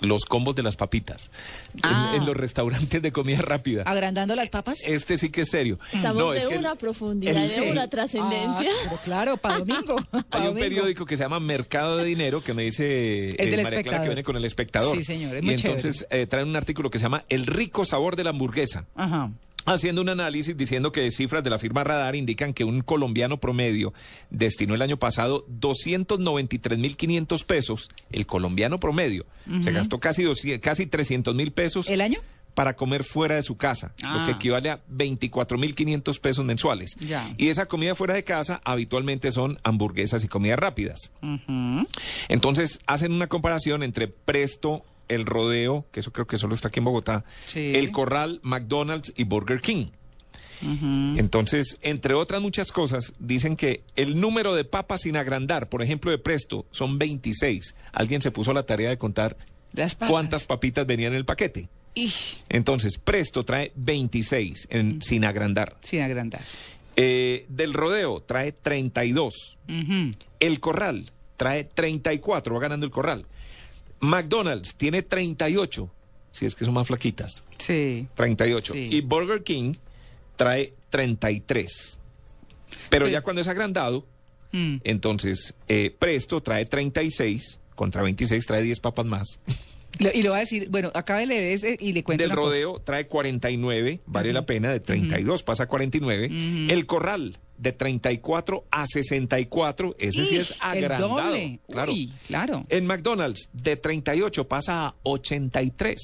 Los 0.00 0.24
combos 0.24 0.54
de 0.56 0.62
las 0.62 0.76
papitas. 0.76 1.30
En- 1.74 1.80
Ah. 1.84 2.12
En, 2.16 2.26
los 2.26 2.36
restaurantes 2.36 3.00
de 3.00 3.12
comida 3.12 3.40
rápida. 3.42 3.82
agrandando 3.84 4.34
las 4.34 4.48
papas. 4.50 4.78
Este 4.84 5.16
sí 5.18 5.30
que 5.30 5.42
es 5.42 5.48
serio. 5.50 5.78
Estamos 5.92 6.16
no, 6.22 6.30
de 6.32 6.38
es 6.38 6.46
que 6.46 6.58
una 6.58 6.74
profundidad, 6.74 7.36
el- 7.36 7.48
de 7.50 7.70
una 7.70 7.88
trascendencia. 7.88 8.70
Ah, 8.70 8.80
pero 8.88 8.96
claro, 9.02 9.36
para 9.36 9.58
domingo. 9.64 9.96
pa' 10.10 10.24
hay 10.30 10.48
un 10.48 10.54
periódico 10.56 11.06
que 11.06 11.16
se 11.16 11.22
llama 11.22 11.40
Mercado 11.40 11.96
de 11.96 12.04
Dinero 12.04 12.42
que 12.42 12.54
me 12.54 12.64
dice 12.64 13.30
El 13.30 13.50
del 13.50 13.62
María 13.62 13.62
Clara 13.62 13.76
Espectador. 13.80 14.02
que 14.02 14.08
viene 14.08 14.24
con 14.24 14.36
el 14.36 14.44
espectador. 14.44 14.96
Sí, 14.96 15.02
señor, 15.04 15.36
es 15.36 15.42
y 15.42 15.46
muy 15.46 15.54
entonces 15.54 16.06
eh, 16.10 16.26
traen 16.26 16.48
un 16.48 16.56
artículo 16.56 16.90
que 16.90 16.98
se 16.98 17.04
llama 17.04 17.24
El 17.28 17.46
rico 17.46 17.84
sabor 17.84 18.16
de 18.16 18.24
la 18.24 18.30
hamburguesa. 18.30 18.84
Ajá. 18.94 19.30
Haciendo 19.66 20.02
un 20.02 20.08
análisis 20.08 20.56
diciendo 20.56 20.92
que 20.92 21.10
cifras 21.10 21.42
de 21.44 21.50
la 21.50 21.58
firma 21.58 21.84
Radar 21.84 22.14
indican 22.16 22.52
que 22.54 22.64
un 22.64 22.80
colombiano 22.82 23.38
promedio 23.38 23.92
destinó 24.30 24.74
el 24.74 24.82
año 24.82 24.96
pasado 24.96 25.46
293.500 25.60 27.44
pesos, 27.44 27.88
el 28.10 28.26
colombiano 28.26 28.78
promedio, 28.80 29.26
se 29.60 29.72
gastó 29.72 30.00
casi, 30.00 30.22
200 30.22 30.62
casi 30.62 30.86
300 30.86 31.34
mil 31.34 31.52
pesos 31.52 31.88
¿El 31.88 32.00
año? 32.00 32.20
para 32.54 32.76
comer 32.76 33.02
fuera 33.04 33.34
de 33.34 33.42
su 33.42 33.56
casa, 33.56 33.94
lo 34.00 34.08
Ah. 34.08 34.22
que 34.26 34.32
equivale 34.32 34.70
a 34.70 34.80
24.500 34.88 36.20
pesos 36.20 36.44
mensuales. 36.44 36.94
Ya. 37.00 37.34
Y 37.36 37.48
esa 37.48 37.66
comida 37.66 37.94
fuera 37.96 38.14
de 38.14 38.22
casa 38.24 38.60
habitualmente 38.64 39.32
son 39.32 39.58
hamburguesas 39.64 40.22
y 40.24 40.28
comidas 40.28 40.58
rápidas. 40.58 41.10
Entonces 42.28 42.78
hacen 42.86 43.12
una 43.12 43.26
comparación 43.26 43.82
entre 43.82 44.06
Presto, 44.08 44.84
El 45.08 45.26
Rodeo, 45.26 45.84
que 45.92 46.00
eso 46.00 46.12
creo 46.12 46.26
que 46.26 46.38
solo 46.38 46.54
está 46.54 46.68
aquí 46.68 46.80
en 46.80 46.84
Bogotá, 46.84 47.24
Sí. 47.46 47.72
El 47.74 47.92
Corral, 47.92 48.40
McDonald's 48.42 49.12
y 49.16 49.24
Burger 49.24 49.60
King. 49.60 49.86
Entonces, 51.18 51.78
entre 51.82 52.14
otras 52.14 52.40
muchas 52.40 52.72
cosas, 52.72 53.12
dicen 53.18 53.56
que 53.56 53.82
el 53.96 54.18
número 54.20 54.54
de 54.54 54.64
papas 54.64 55.02
sin 55.02 55.16
agrandar, 55.16 55.68
por 55.68 55.82
ejemplo, 55.82 56.10
de 56.10 56.18
Presto, 56.18 56.64
son 56.70 56.98
26. 56.98 57.74
Alguien 57.92 58.20
se 58.20 58.30
puso 58.30 58.50
a 58.50 58.54
la 58.54 58.62
tarea 58.64 58.88
de 58.88 58.96
contar 58.98 59.36
Las 59.74 59.94
papas. 59.94 60.10
cuántas 60.10 60.44
papitas 60.44 60.86
venían 60.86 61.12
en 61.12 61.18
el 61.18 61.24
paquete. 61.24 61.68
Y 61.94 62.12
Entonces, 62.48 62.98
Presto 62.98 63.44
trae 63.44 63.72
26 63.76 64.68
en, 64.70 65.02
sin 65.02 65.24
agrandar. 65.24 65.76
sin 65.82 66.00
agrandar. 66.00 66.40
Eh, 66.96 67.44
del 67.48 67.74
Rodeo 67.74 68.20
trae 68.20 68.52
32. 68.52 69.58
Ujú. 69.68 70.12
El 70.40 70.60
Corral 70.60 71.10
trae 71.36 71.64
34, 71.64 72.54
va 72.54 72.60
ganando 72.60 72.86
el 72.86 72.92
Corral. 72.92 73.26
McDonald's 74.00 74.74
tiene 74.74 75.02
38, 75.02 75.90
si 76.32 76.46
es 76.46 76.54
que 76.54 76.64
son 76.64 76.74
más 76.74 76.86
flaquitas. 76.86 77.44
Sí. 77.58 78.08
38. 78.14 78.72
Sí. 78.74 78.88
Y 78.92 79.00
Burger 79.00 79.42
King 79.42 79.74
trae 80.36 80.74
33. 80.90 82.00
Pero 82.90 83.06
Sí. 83.06 83.12
ya 83.12 83.22
cuando 83.22 83.40
es 83.42 83.48
agrandado, 83.48 84.06
Mm. 84.52 84.76
entonces 84.84 85.54
eh, 85.68 85.94
Presto 85.98 86.40
trae 86.42 86.64
36 86.64 87.60
contra 87.74 88.02
26, 88.02 88.46
trae 88.46 88.62
10 88.62 88.78
papas 88.80 89.06
más. 89.06 89.40
Y 89.98 90.22
lo 90.22 90.30
va 90.32 90.38
a 90.38 90.40
decir, 90.40 90.68
bueno, 90.70 90.90
acaba 90.94 91.20
de 91.20 91.26
leer 91.26 91.52
ese 91.52 91.76
y 91.80 91.92
le 91.92 92.02
cuento 92.02 92.22
Del 92.22 92.30
cosa. 92.32 92.40
rodeo 92.42 92.80
trae 92.84 93.06
49, 93.06 94.00
vale 94.06 94.32
la 94.32 94.44
pena, 94.46 94.72
de 94.72 94.80
32 94.80 95.42
pasa 95.42 95.64
a 95.64 95.66
49. 95.66 96.26
El 96.68 96.86
corral 96.86 97.38
de 97.58 97.70
34 97.72 98.64
a 98.70 98.84
64, 98.86 99.94
ese 99.98 100.24
sí 100.26 100.36
es 100.36 100.50
el 100.50 100.56
agrandado. 100.60 101.08
doble. 101.22 101.60
Claro. 101.70 101.92
Uy, 101.92 102.12
claro. 102.26 102.66
En 102.68 102.86
McDonald's 102.86 103.48
de 103.52 103.76
38 103.76 104.48
pasa 104.48 104.86
a 104.88 104.94
83. 105.04 106.00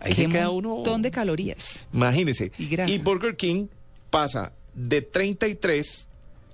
Ahí 0.00 0.10
Qué 0.12 0.22
se 0.22 0.28
queda 0.28 0.50
montón 0.50 0.94
uno. 0.94 0.98
de 1.02 1.10
calorías. 1.10 1.80
Imagínese. 1.92 2.52
Y 2.58 2.98
Burger 2.98 3.36
King 3.36 3.66
pasa 4.10 4.52
de 4.74 5.02
33 5.02 6.08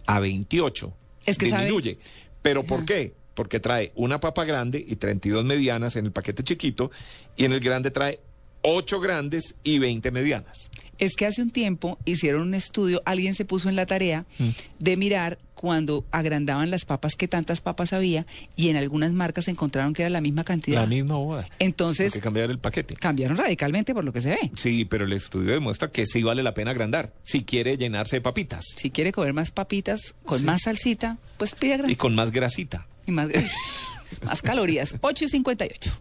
a 0.06 0.18
28. 0.20 0.94
Es 1.26 1.36
que 1.36 1.50
sabe- 1.50 1.64
disminuye. 1.64 1.98
¿Pero 2.40 2.62
por 2.64 2.84
qué? 2.86 3.12
Porque 3.34 3.60
trae 3.60 3.92
una 3.94 4.20
papa 4.20 4.44
grande 4.44 4.84
y 4.86 4.96
32 4.96 5.44
medianas 5.44 5.96
en 5.96 6.06
el 6.06 6.12
paquete 6.12 6.44
chiquito 6.44 6.90
y 7.36 7.44
en 7.44 7.52
el 7.52 7.60
grande 7.60 7.90
trae 7.90 8.20
8 8.62 9.00
grandes 9.00 9.56
y 9.62 9.78
20 9.78 10.10
medianas. 10.10 10.70
Es 10.98 11.16
que 11.16 11.26
hace 11.26 11.42
un 11.42 11.50
tiempo 11.50 11.98
hicieron 12.04 12.42
un 12.42 12.54
estudio, 12.54 13.02
alguien 13.04 13.34
se 13.34 13.44
puso 13.44 13.68
en 13.68 13.76
la 13.76 13.84
tarea 13.84 14.24
Mm. 14.38 14.48
de 14.78 14.96
mirar 14.96 15.38
cuando 15.54 16.04
agrandaban 16.12 16.70
las 16.70 16.84
papas, 16.84 17.14
qué 17.16 17.26
tantas 17.26 17.60
papas 17.60 17.92
había, 17.92 18.26
y 18.54 18.68
en 18.68 18.76
algunas 18.76 19.12
marcas 19.12 19.48
encontraron 19.48 19.92
que 19.92 20.02
era 20.02 20.10
la 20.10 20.20
misma 20.20 20.44
cantidad. 20.44 20.80
La 20.82 20.86
misma 20.86 21.16
boda. 21.16 21.48
Entonces, 21.58 22.06
Hay 22.14 22.20
que 22.20 22.22
cambiar 22.22 22.50
el 22.50 22.58
paquete. 22.58 22.94
cambiaron 22.96 23.36
radicalmente 23.36 23.92
por 23.94 24.04
lo 24.04 24.12
que 24.12 24.20
se 24.20 24.30
ve. 24.30 24.50
Sí, 24.56 24.84
pero 24.84 25.04
el 25.04 25.12
estudio 25.14 25.52
demuestra 25.52 25.90
que 25.90 26.06
sí 26.06 26.22
vale 26.22 26.42
la 26.42 26.54
pena 26.54 26.70
agrandar 26.70 27.12
si 27.22 27.42
quiere 27.44 27.76
llenarse 27.76 28.16
de 28.16 28.20
papitas 28.20 28.64
Si 28.76 28.90
quiere 28.90 29.10
comer 29.12 29.32
más 29.32 29.50
papitas 29.50 30.14
con 30.24 30.44
más 30.44 30.62
salsita, 30.62 31.18
pues 31.38 31.54
pide 31.54 31.70
y 31.70 31.74
agrandar. 31.74 31.96
con 31.96 32.14
más 32.14 32.30
grasita. 32.30 32.86
Y 33.06 33.12
más, 33.12 33.28
más 34.22 34.42
calorías. 34.42 34.94
8 35.00 35.24
y 35.24 35.28
58. 35.28 35.98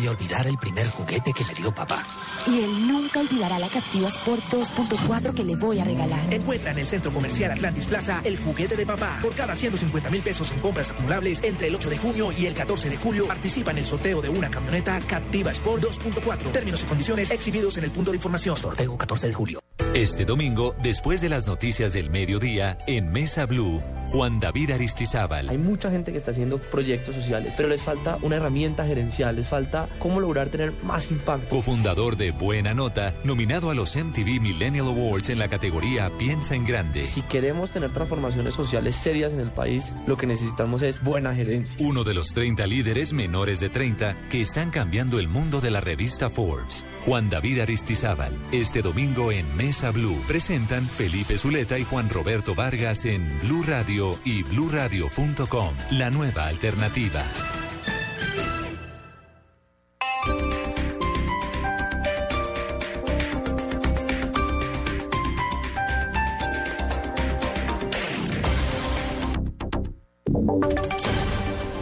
Voy 0.00 0.08
a 0.08 0.10
olvidar 0.12 0.46
el 0.46 0.56
primer 0.56 0.88
juguete 0.88 1.32
que 1.32 1.44
me 1.44 1.54
dio 1.54 1.74
papá. 1.74 2.02
Y 2.46 2.60
él 2.60 2.88
nunca 2.88 3.20
olvidará 3.20 3.58
la 3.58 3.68
Captiva 3.68 4.08
Sport 4.08 4.42
2.4 4.50 5.34
que 5.34 5.44
le 5.44 5.56
voy 5.56 5.78
a 5.78 5.84
regalar. 5.84 6.32
Encuentra 6.32 6.70
en 6.70 6.78
el 6.78 6.86
Centro 6.86 7.12
Comercial 7.12 7.50
Atlantis 7.50 7.84
Plaza 7.84 8.22
el 8.24 8.38
juguete 8.38 8.76
de 8.76 8.86
papá. 8.86 9.18
Por 9.20 9.34
cada 9.34 9.54
150 9.54 10.08
mil 10.08 10.22
pesos 10.22 10.50
en 10.52 10.60
compras 10.60 10.90
acumulables 10.90 11.42
entre 11.42 11.68
el 11.68 11.74
8 11.74 11.90
de 11.90 11.98
junio 11.98 12.32
y 12.32 12.46
el 12.46 12.54
14 12.54 12.88
de 12.88 12.96
julio, 12.96 13.26
participa 13.26 13.72
en 13.72 13.78
el 13.78 13.84
sorteo 13.84 14.22
de 14.22 14.30
una 14.30 14.50
camioneta 14.50 14.98
Captiva 15.00 15.50
Sport 15.50 15.82
2.4. 15.82 16.50
Términos 16.50 16.82
y 16.82 16.86
condiciones 16.86 17.30
exhibidos 17.30 17.76
en 17.76 17.84
el 17.84 17.90
punto 17.90 18.10
de 18.10 18.16
información. 18.16 18.56
Sorteo 18.56 18.96
14 18.96 19.26
de 19.26 19.34
julio. 19.34 19.60
Este 19.94 20.24
domingo, 20.24 20.76
después 20.80 21.20
de 21.20 21.28
las 21.28 21.48
noticias 21.48 21.92
del 21.92 22.10
mediodía, 22.10 22.78
en 22.86 23.10
Mesa 23.10 23.44
Blue, 23.44 23.82
Juan 24.06 24.38
David 24.38 24.70
Aristizábal. 24.70 25.48
Hay 25.48 25.58
mucha 25.58 25.90
gente 25.90 26.12
que 26.12 26.18
está 26.18 26.30
haciendo 26.30 26.58
proyectos 26.58 27.16
sociales, 27.16 27.54
pero 27.56 27.68
les 27.68 27.82
falta 27.82 28.16
una 28.22 28.36
herramienta 28.36 28.86
gerencial, 28.86 29.34
les 29.34 29.48
falta 29.48 29.88
cómo 29.98 30.20
lograr 30.20 30.48
tener 30.48 30.72
más 30.84 31.10
impacto. 31.10 31.48
Cofundador 31.48 32.16
de 32.16 32.30
Buena 32.30 32.72
Nota, 32.72 33.14
nominado 33.24 33.68
a 33.68 33.74
los 33.74 33.96
MTV 33.96 34.40
Millennial 34.40 34.86
Awards 34.86 35.28
en 35.28 35.40
la 35.40 35.48
categoría 35.48 36.08
Piensa 36.18 36.54
en 36.54 36.66
Grande. 36.66 37.04
Si 37.06 37.22
queremos 37.22 37.70
tener 37.70 37.90
transformaciones 37.90 38.54
sociales 38.54 38.94
serias 38.94 39.32
en 39.32 39.40
el 39.40 39.50
país, 39.50 39.92
lo 40.06 40.16
que 40.16 40.28
necesitamos 40.28 40.82
es 40.82 41.02
buena 41.02 41.34
gerencia. 41.34 41.76
Uno 41.84 42.04
de 42.04 42.14
los 42.14 42.28
30 42.28 42.64
líderes 42.68 43.12
menores 43.12 43.58
de 43.58 43.70
30 43.70 44.16
que 44.28 44.40
están 44.40 44.70
cambiando 44.70 45.18
el 45.18 45.26
mundo 45.26 45.60
de 45.60 45.72
la 45.72 45.80
revista 45.80 46.30
Forbes. 46.30 46.84
Juan 47.02 47.28
David 47.28 47.60
Aristizábal. 47.60 48.32
Este 48.52 48.82
domingo 48.82 49.32
en 49.32 49.46
Mesa 49.56 49.79
Presentan 50.28 50.86
Felipe 50.86 51.38
Zuleta 51.38 51.78
y 51.78 51.84
Juan 51.84 52.10
Roberto 52.10 52.54
Vargas 52.54 53.06
en 53.06 53.26
Blue 53.40 53.64
Radio 53.66 54.18
y 54.24 54.42
bluradio.com. 54.42 55.74
La 55.92 56.10
nueva 56.10 56.48
alternativa. 56.48 57.24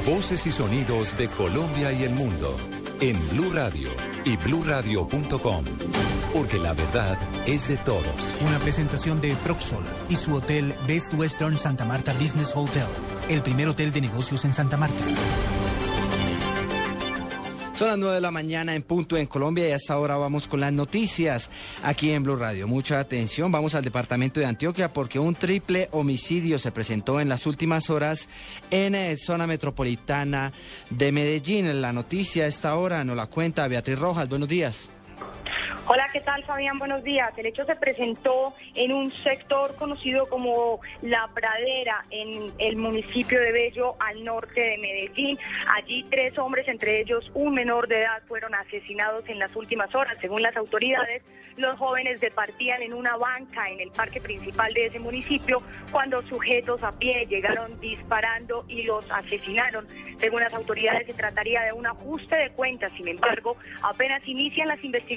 Voces 0.06 0.46
y 0.46 0.52
sonidos 0.52 1.18
de 1.18 1.26
Colombia 1.26 1.92
y 1.92 2.04
el 2.04 2.10
mundo 2.12 2.56
en 3.00 3.16
Blue 3.30 3.50
Radio 3.52 3.90
y 4.24 4.36
bluradio.com. 4.36 5.64
Porque 6.32 6.58
la 6.58 6.74
verdad 6.74 7.18
es 7.46 7.68
de 7.68 7.76
todos. 7.78 8.34
Una 8.46 8.58
presentación 8.58 9.20
de 9.20 9.34
Proxol 9.44 9.84
y 10.08 10.16
su 10.16 10.34
hotel 10.34 10.74
Best 10.86 11.14
Western 11.14 11.58
Santa 11.58 11.84
Marta 11.84 12.12
Business 12.14 12.52
Hotel, 12.54 12.86
el 13.28 13.42
primer 13.42 13.68
hotel 13.68 13.92
de 13.92 14.02
negocios 14.02 14.44
en 14.44 14.54
Santa 14.54 14.76
Marta. 14.76 15.00
Son 17.78 17.86
las 17.86 17.96
9 17.96 18.16
de 18.16 18.20
la 18.20 18.32
mañana 18.32 18.74
en 18.74 18.82
punto 18.82 19.16
en 19.16 19.26
Colombia 19.26 19.68
y 19.68 19.70
hasta 19.70 19.94
ahora 19.94 20.16
vamos 20.16 20.48
con 20.48 20.58
las 20.58 20.72
noticias 20.72 21.48
aquí 21.84 22.10
en 22.10 22.24
Blue 22.24 22.34
Radio. 22.34 22.66
Mucha 22.66 22.98
atención, 22.98 23.52
vamos 23.52 23.76
al 23.76 23.84
departamento 23.84 24.40
de 24.40 24.46
Antioquia 24.46 24.92
porque 24.92 25.20
un 25.20 25.36
triple 25.36 25.88
homicidio 25.92 26.58
se 26.58 26.72
presentó 26.72 27.20
en 27.20 27.28
las 27.28 27.46
últimas 27.46 27.88
horas 27.88 28.28
en 28.72 28.96
eh, 28.96 29.16
zona 29.16 29.46
metropolitana 29.46 30.52
de 30.90 31.12
Medellín. 31.12 31.80
La 31.80 31.92
noticia 31.92 32.46
a 32.46 32.48
esta 32.48 32.74
hora 32.74 33.04
nos 33.04 33.16
la 33.16 33.26
cuenta 33.26 33.68
Beatriz 33.68 33.96
Rojas. 33.96 34.28
Buenos 34.28 34.48
días. 34.48 34.90
Hola, 35.86 36.06
¿qué 36.12 36.20
tal 36.20 36.44
Fabián? 36.44 36.78
Buenos 36.78 37.02
días. 37.02 37.32
El 37.38 37.46
hecho 37.46 37.64
se 37.64 37.74
presentó 37.74 38.54
en 38.74 38.92
un 38.92 39.10
sector 39.10 39.74
conocido 39.76 40.26
como 40.28 40.80
La 41.00 41.28
Pradera, 41.32 42.04
en 42.10 42.52
el 42.58 42.76
municipio 42.76 43.40
de 43.40 43.52
Bello, 43.52 43.96
al 43.98 44.22
norte 44.22 44.60
de 44.60 44.78
Medellín. 44.78 45.38
Allí 45.74 46.04
tres 46.10 46.38
hombres, 46.38 46.68
entre 46.68 47.00
ellos 47.00 47.30
un 47.32 47.54
menor 47.54 47.88
de 47.88 48.02
edad, 48.02 48.22
fueron 48.28 48.54
asesinados 48.54 49.26
en 49.28 49.38
las 49.38 49.56
últimas 49.56 49.94
horas. 49.94 50.16
Según 50.20 50.42
las 50.42 50.56
autoridades, 50.56 51.22
los 51.56 51.76
jóvenes 51.78 52.20
departían 52.20 52.82
en 52.82 52.92
una 52.92 53.16
banca 53.16 53.68
en 53.70 53.80
el 53.80 53.90
parque 53.90 54.20
principal 54.20 54.72
de 54.74 54.86
ese 54.86 54.98
municipio 54.98 55.62
cuando 55.90 56.22
sujetos 56.28 56.82
a 56.82 56.92
pie 56.92 57.26
llegaron 57.26 57.80
disparando 57.80 58.64
y 58.68 58.82
los 58.82 59.10
asesinaron. 59.10 59.88
Según 60.18 60.40
las 60.40 60.52
autoridades, 60.52 61.06
se 61.06 61.14
trataría 61.14 61.62
de 61.62 61.72
un 61.72 61.86
ajuste 61.86 62.36
de 62.36 62.50
cuentas. 62.50 62.92
Sin 62.92 63.08
embargo, 63.08 63.56
apenas 63.82 64.26
inician 64.28 64.68
las 64.68 64.84
investigaciones 64.84 65.07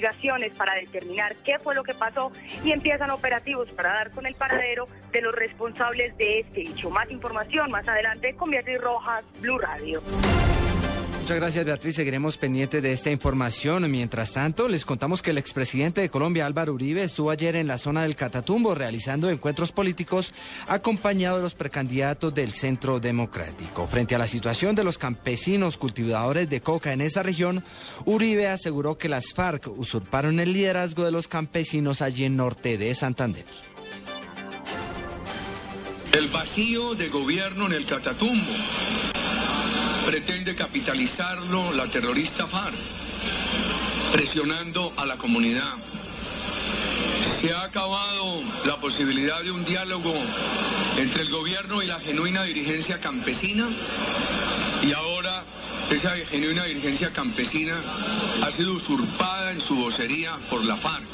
para 0.56 0.74
determinar 0.74 1.36
qué 1.44 1.58
fue 1.58 1.74
lo 1.74 1.82
que 1.82 1.94
pasó 1.94 2.32
y 2.64 2.72
empiezan 2.72 3.10
operativos 3.10 3.70
para 3.72 3.92
dar 3.92 4.10
con 4.10 4.26
el 4.26 4.34
paradero 4.34 4.86
de 5.12 5.20
los 5.20 5.34
responsables 5.34 6.16
de 6.16 6.40
este 6.40 6.62
hecho. 6.62 6.90
Más 6.90 7.10
información 7.10 7.70
más 7.70 7.86
adelante 7.86 8.34
con 8.34 8.50
Beatriz 8.50 8.80
Rojas, 8.80 9.24
Blue 9.40 9.58
Radio. 9.58 10.00
Muchas 11.32 11.44
gracias 11.44 11.64
Beatriz, 11.64 11.96
seguiremos 11.96 12.36
pendientes 12.36 12.82
de 12.82 12.92
esta 12.92 13.10
información. 13.10 13.90
Mientras 13.90 14.32
tanto, 14.32 14.68
les 14.68 14.84
contamos 14.84 15.22
que 15.22 15.30
el 15.30 15.38
expresidente 15.38 16.02
de 16.02 16.10
Colombia, 16.10 16.44
Álvaro 16.44 16.74
Uribe, 16.74 17.02
estuvo 17.02 17.30
ayer 17.30 17.56
en 17.56 17.66
la 17.66 17.78
zona 17.78 18.02
del 18.02 18.16
Catatumbo 18.16 18.74
realizando 18.74 19.30
encuentros 19.30 19.72
políticos 19.72 20.34
acompañado 20.68 21.38
de 21.38 21.44
los 21.44 21.54
precandidatos 21.54 22.34
del 22.34 22.52
Centro 22.52 23.00
Democrático. 23.00 23.86
Frente 23.86 24.14
a 24.14 24.18
la 24.18 24.28
situación 24.28 24.74
de 24.74 24.84
los 24.84 24.98
campesinos 24.98 25.78
cultivadores 25.78 26.50
de 26.50 26.60
coca 26.60 26.92
en 26.92 27.00
esa 27.00 27.22
región, 27.22 27.64
Uribe 28.04 28.48
aseguró 28.48 28.98
que 28.98 29.08
las 29.08 29.32
FARC 29.32 29.68
usurparon 29.68 30.38
el 30.38 30.52
liderazgo 30.52 31.02
de 31.02 31.12
los 31.12 31.28
campesinos 31.28 32.02
allí 32.02 32.26
en 32.26 32.36
norte 32.36 32.76
de 32.76 32.94
Santander. 32.94 33.46
El 36.12 36.28
vacío 36.28 36.94
de 36.94 37.08
gobierno 37.08 37.64
en 37.64 37.72
el 37.72 37.86
Catatumbo 37.86 38.52
pretende 40.06 40.54
capitalizarlo 40.54 41.72
la 41.72 41.88
terrorista 41.88 42.46
FARC, 42.46 42.74
presionando 44.12 44.92
a 44.96 45.06
la 45.06 45.16
comunidad. 45.16 45.74
Se 47.40 47.52
ha 47.52 47.62
acabado 47.62 48.42
la 48.64 48.76
posibilidad 48.76 49.42
de 49.42 49.50
un 49.50 49.64
diálogo 49.64 50.14
entre 50.96 51.22
el 51.22 51.30
gobierno 51.30 51.82
y 51.82 51.86
la 51.86 52.00
genuina 52.00 52.42
dirigencia 52.44 53.00
campesina 53.00 53.68
y 54.82 54.92
ahora 54.92 55.44
esa 55.90 56.12
genuina 56.30 56.64
dirigencia 56.64 57.12
campesina 57.12 57.82
ha 58.42 58.50
sido 58.50 58.72
usurpada 58.74 59.52
en 59.52 59.60
su 59.60 59.76
vocería 59.76 60.38
por 60.48 60.64
la 60.64 60.76
FARC. 60.76 61.06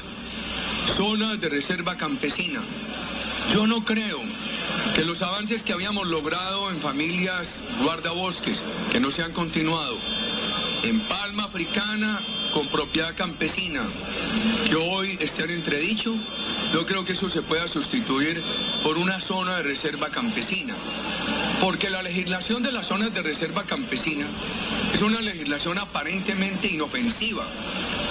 Zonas 0.95 1.41
de 1.41 1.49
reserva 1.49 1.97
campesina. 1.97 2.63
Yo 3.53 3.67
no 3.67 3.85
creo 3.85 4.21
que 4.95 5.05
los 5.05 5.23
avances 5.23 5.65
que 5.65 5.73
habíamos 5.73 6.07
logrado 6.07 6.71
en 6.71 6.81
familias 6.81 7.63
guardabosques, 7.83 8.63
que 8.91 9.01
no 9.01 9.11
se 9.11 9.23
han 9.23 9.33
continuado, 9.33 9.99
en 10.83 11.07
palma 11.09 11.45
africana 11.45 12.21
con 12.53 12.69
propiedad 12.69 13.17
campesina, 13.17 13.89
que 14.69 14.77
hoy 14.77 15.17
están 15.21 15.51
entredicho, 15.51 16.15
no 16.73 16.85
creo 16.85 17.05
que 17.05 17.13
eso 17.13 17.29
se 17.29 17.43
pueda 17.43 17.67
sustituir 17.69 18.43
por 18.83 18.99
una 18.99 19.21
zona 19.21 19.57
de 19.57 19.63
reserva 19.63 20.11
campesina. 20.11 20.77
Porque 21.61 21.91
la 21.91 22.03
legislación 22.03 22.63
de 22.63 22.73
las 22.73 22.87
zonas 22.87 23.13
de 23.13 23.23
reserva 23.23 23.65
campesina 23.65 24.27
es 24.93 25.03
una 25.03 25.21
legislación 25.21 25.79
aparentemente 25.79 26.69
inofensiva, 26.69 27.47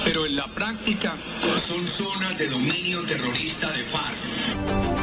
pero 0.03 0.25
en 0.25 0.35
la 0.35 0.47
práctica 0.47 1.15
son 1.59 1.87
zonas 1.87 2.37
de 2.37 2.47
dominio 2.47 3.03
terrorista 3.03 3.71
de 3.71 3.85
FARC. 3.85 4.96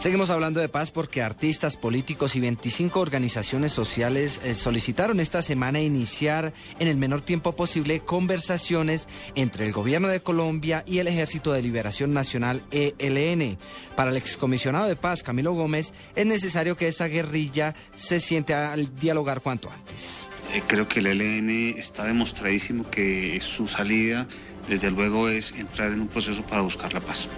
Seguimos 0.00 0.30
hablando 0.30 0.60
de 0.60 0.70
paz 0.70 0.90
porque 0.90 1.20
artistas, 1.20 1.76
políticos 1.76 2.34
y 2.34 2.40
25 2.40 3.00
organizaciones 3.00 3.72
sociales 3.72 4.40
eh, 4.42 4.54
solicitaron 4.54 5.20
esta 5.20 5.42
semana 5.42 5.78
iniciar 5.78 6.54
en 6.78 6.88
el 6.88 6.96
menor 6.96 7.20
tiempo 7.20 7.54
posible 7.54 8.00
conversaciones 8.00 9.06
entre 9.34 9.66
el 9.66 9.72
gobierno 9.72 10.08
de 10.08 10.22
Colombia 10.22 10.84
y 10.86 11.00
el 11.00 11.08
Ejército 11.08 11.52
de 11.52 11.60
Liberación 11.60 12.14
Nacional 12.14 12.62
ELN. 12.70 13.58
Para 13.94 14.10
el 14.10 14.16
excomisionado 14.16 14.88
de 14.88 14.96
paz, 14.96 15.22
Camilo 15.22 15.52
Gómez, 15.52 15.92
es 16.16 16.24
necesario 16.24 16.78
que 16.78 16.88
esta 16.88 17.06
guerrilla 17.06 17.74
se 17.94 18.20
siente 18.20 18.54
al 18.54 18.96
dialogar 18.96 19.42
cuanto 19.42 19.70
antes. 19.70 20.26
Eh, 20.54 20.62
creo 20.66 20.88
que 20.88 21.00
el 21.00 21.08
ELN 21.08 21.78
está 21.78 22.04
demostradísimo 22.04 22.88
que 22.88 23.38
su 23.42 23.66
salida, 23.66 24.26
desde 24.66 24.90
luego, 24.90 25.28
es 25.28 25.52
entrar 25.52 25.92
en 25.92 26.00
un 26.00 26.08
proceso 26.08 26.40
para 26.40 26.62
buscar 26.62 26.94
la 26.94 27.00
paz 27.00 27.28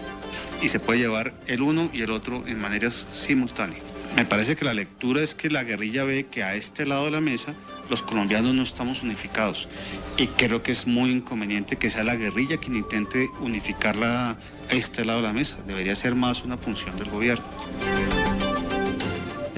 y 0.62 0.68
se 0.68 0.80
puede 0.80 1.00
llevar 1.00 1.34
el 1.46 1.60
uno 1.60 1.90
y 1.92 2.02
el 2.02 2.10
otro 2.10 2.44
en 2.46 2.58
maneras 2.60 3.06
simultáneas. 3.14 3.82
Me 4.16 4.26
parece 4.26 4.56
que 4.56 4.64
la 4.64 4.74
lectura 4.74 5.22
es 5.22 5.34
que 5.34 5.48
la 5.48 5.64
guerrilla 5.64 6.04
ve 6.04 6.26
que 6.30 6.44
a 6.44 6.54
este 6.54 6.84
lado 6.84 7.06
de 7.06 7.10
la 7.10 7.20
mesa 7.20 7.54
los 7.88 8.02
colombianos 8.02 8.54
no 8.54 8.62
estamos 8.62 9.02
unificados 9.02 9.68
y 10.18 10.26
creo 10.26 10.62
que 10.62 10.72
es 10.72 10.86
muy 10.86 11.10
inconveniente 11.10 11.76
que 11.76 11.88
sea 11.88 12.04
la 12.04 12.16
guerrilla 12.16 12.58
quien 12.58 12.76
intente 12.76 13.28
unificarla 13.40 14.36
a 14.70 14.74
este 14.74 15.04
lado 15.04 15.22
de 15.22 15.28
la 15.28 15.32
mesa. 15.32 15.56
Debería 15.66 15.96
ser 15.96 16.14
más 16.14 16.44
una 16.44 16.58
función 16.58 16.96
del 16.98 17.08
gobierno. 17.08 17.44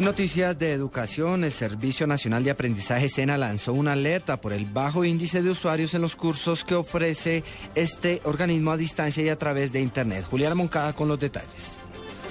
Noticias 0.05 0.59
de 0.59 0.73
educación, 0.73 1.45
el 1.45 1.53
Servicio 1.53 2.07
Nacional 2.07 2.45
de 2.45 2.51
Aprendizaje 2.51 3.09
SENA 3.09 3.39
lanzó 3.39 3.73
una 3.73 3.93
alerta 3.93 4.39
por 4.39 4.53
el 4.53 4.67
bajo 4.67 5.03
índice 5.07 5.43
de 5.43 5.49
usuarios 5.49 5.95
en 5.95 6.03
los 6.03 6.15
cursos 6.15 6.63
que 6.63 6.75
ofrece 6.75 7.43
este 7.75 8.21
organismo 8.25 8.71
a 8.71 8.77
distancia 8.77 9.25
y 9.25 9.31
a 9.31 9.39
través 9.39 9.73
de 9.73 9.81
Internet. 9.81 10.27
Juliana 10.31 10.57
Moncada 10.57 10.93
con 10.93 11.09
los 11.09 11.19
detalles. 11.19 11.84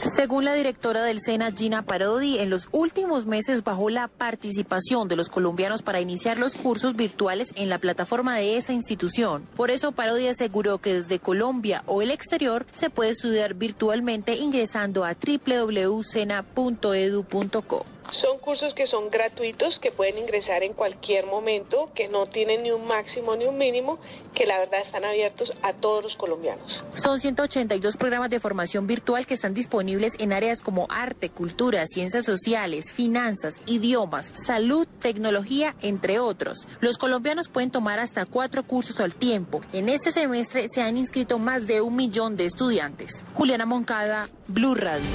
Según 0.03 0.43
la 0.43 0.53
directora 0.53 1.01
del 1.03 1.19
SENA, 1.25 1.53
Gina 1.53 1.81
Parodi, 1.83 2.37
en 2.39 2.49
los 2.49 2.67
últimos 2.73 3.25
meses 3.25 3.63
bajó 3.63 3.89
la 3.89 4.09
participación 4.09 5.07
de 5.07 5.15
los 5.15 5.29
colombianos 5.29 5.81
para 5.81 6.01
iniciar 6.01 6.37
los 6.37 6.55
cursos 6.55 6.97
virtuales 6.97 7.47
en 7.55 7.69
la 7.69 7.77
plataforma 7.77 8.35
de 8.35 8.57
esa 8.57 8.73
institución. 8.73 9.47
Por 9.55 9.71
eso, 9.71 9.93
Parodi 9.93 10.27
aseguró 10.27 10.79
que 10.79 10.95
desde 10.95 11.19
Colombia 11.19 11.83
o 11.85 12.01
el 12.01 12.11
exterior 12.11 12.65
se 12.73 12.89
puede 12.89 13.11
estudiar 13.11 13.53
virtualmente 13.53 14.35
ingresando 14.35 15.05
a 15.05 15.15
www.sena.edu.co. 15.15 16.03
Son 18.11 18.37
cursos 18.37 18.73
que 18.73 18.85
son 18.85 19.09
gratuitos, 19.09 19.79
que 19.79 19.91
pueden 19.91 20.17
ingresar 20.17 20.63
en 20.63 20.73
cualquier 20.73 21.25
momento, 21.25 21.89
que 21.95 22.07
no 22.07 22.25
tienen 22.25 22.63
ni 22.63 22.71
un 22.71 22.85
máximo 22.85 23.35
ni 23.35 23.45
un 23.45 23.57
mínimo, 23.57 23.99
que 24.33 24.45
la 24.45 24.59
verdad 24.59 24.81
están 24.81 25.05
abiertos 25.05 25.53
a 25.61 25.73
todos 25.73 26.03
los 26.03 26.15
colombianos. 26.15 26.83
Son 26.93 27.19
182 27.19 27.97
programas 27.97 28.29
de 28.29 28.39
formación 28.39 28.87
virtual 28.87 29.25
que 29.25 29.33
están 29.33 29.53
disponibles 29.53 30.13
en 30.19 30.33
áreas 30.33 30.61
como 30.61 30.87
arte, 30.89 31.29
cultura, 31.29 31.85
ciencias 31.87 32.25
sociales, 32.25 32.91
finanzas, 32.91 33.59
idiomas, 33.65 34.31
salud, 34.33 34.87
tecnología, 34.99 35.75
entre 35.81 36.19
otros. 36.19 36.67
Los 36.81 36.97
colombianos 36.97 37.49
pueden 37.49 37.71
tomar 37.71 37.99
hasta 37.99 38.25
cuatro 38.25 38.63
cursos 38.63 38.99
al 38.99 39.15
tiempo. 39.15 39.61
En 39.71 39.89
este 39.89 40.11
semestre 40.11 40.67
se 40.67 40.81
han 40.81 40.97
inscrito 40.97 41.39
más 41.39 41.67
de 41.67 41.81
un 41.81 41.95
millón 41.95 42.37
de 42.37 42.45
estudiantes. 42.45 43.23
Juliana 43.33 43.65
Moncada, 43.65 44.29
Blue 44.47 44.75
Radio. 44.75 45.05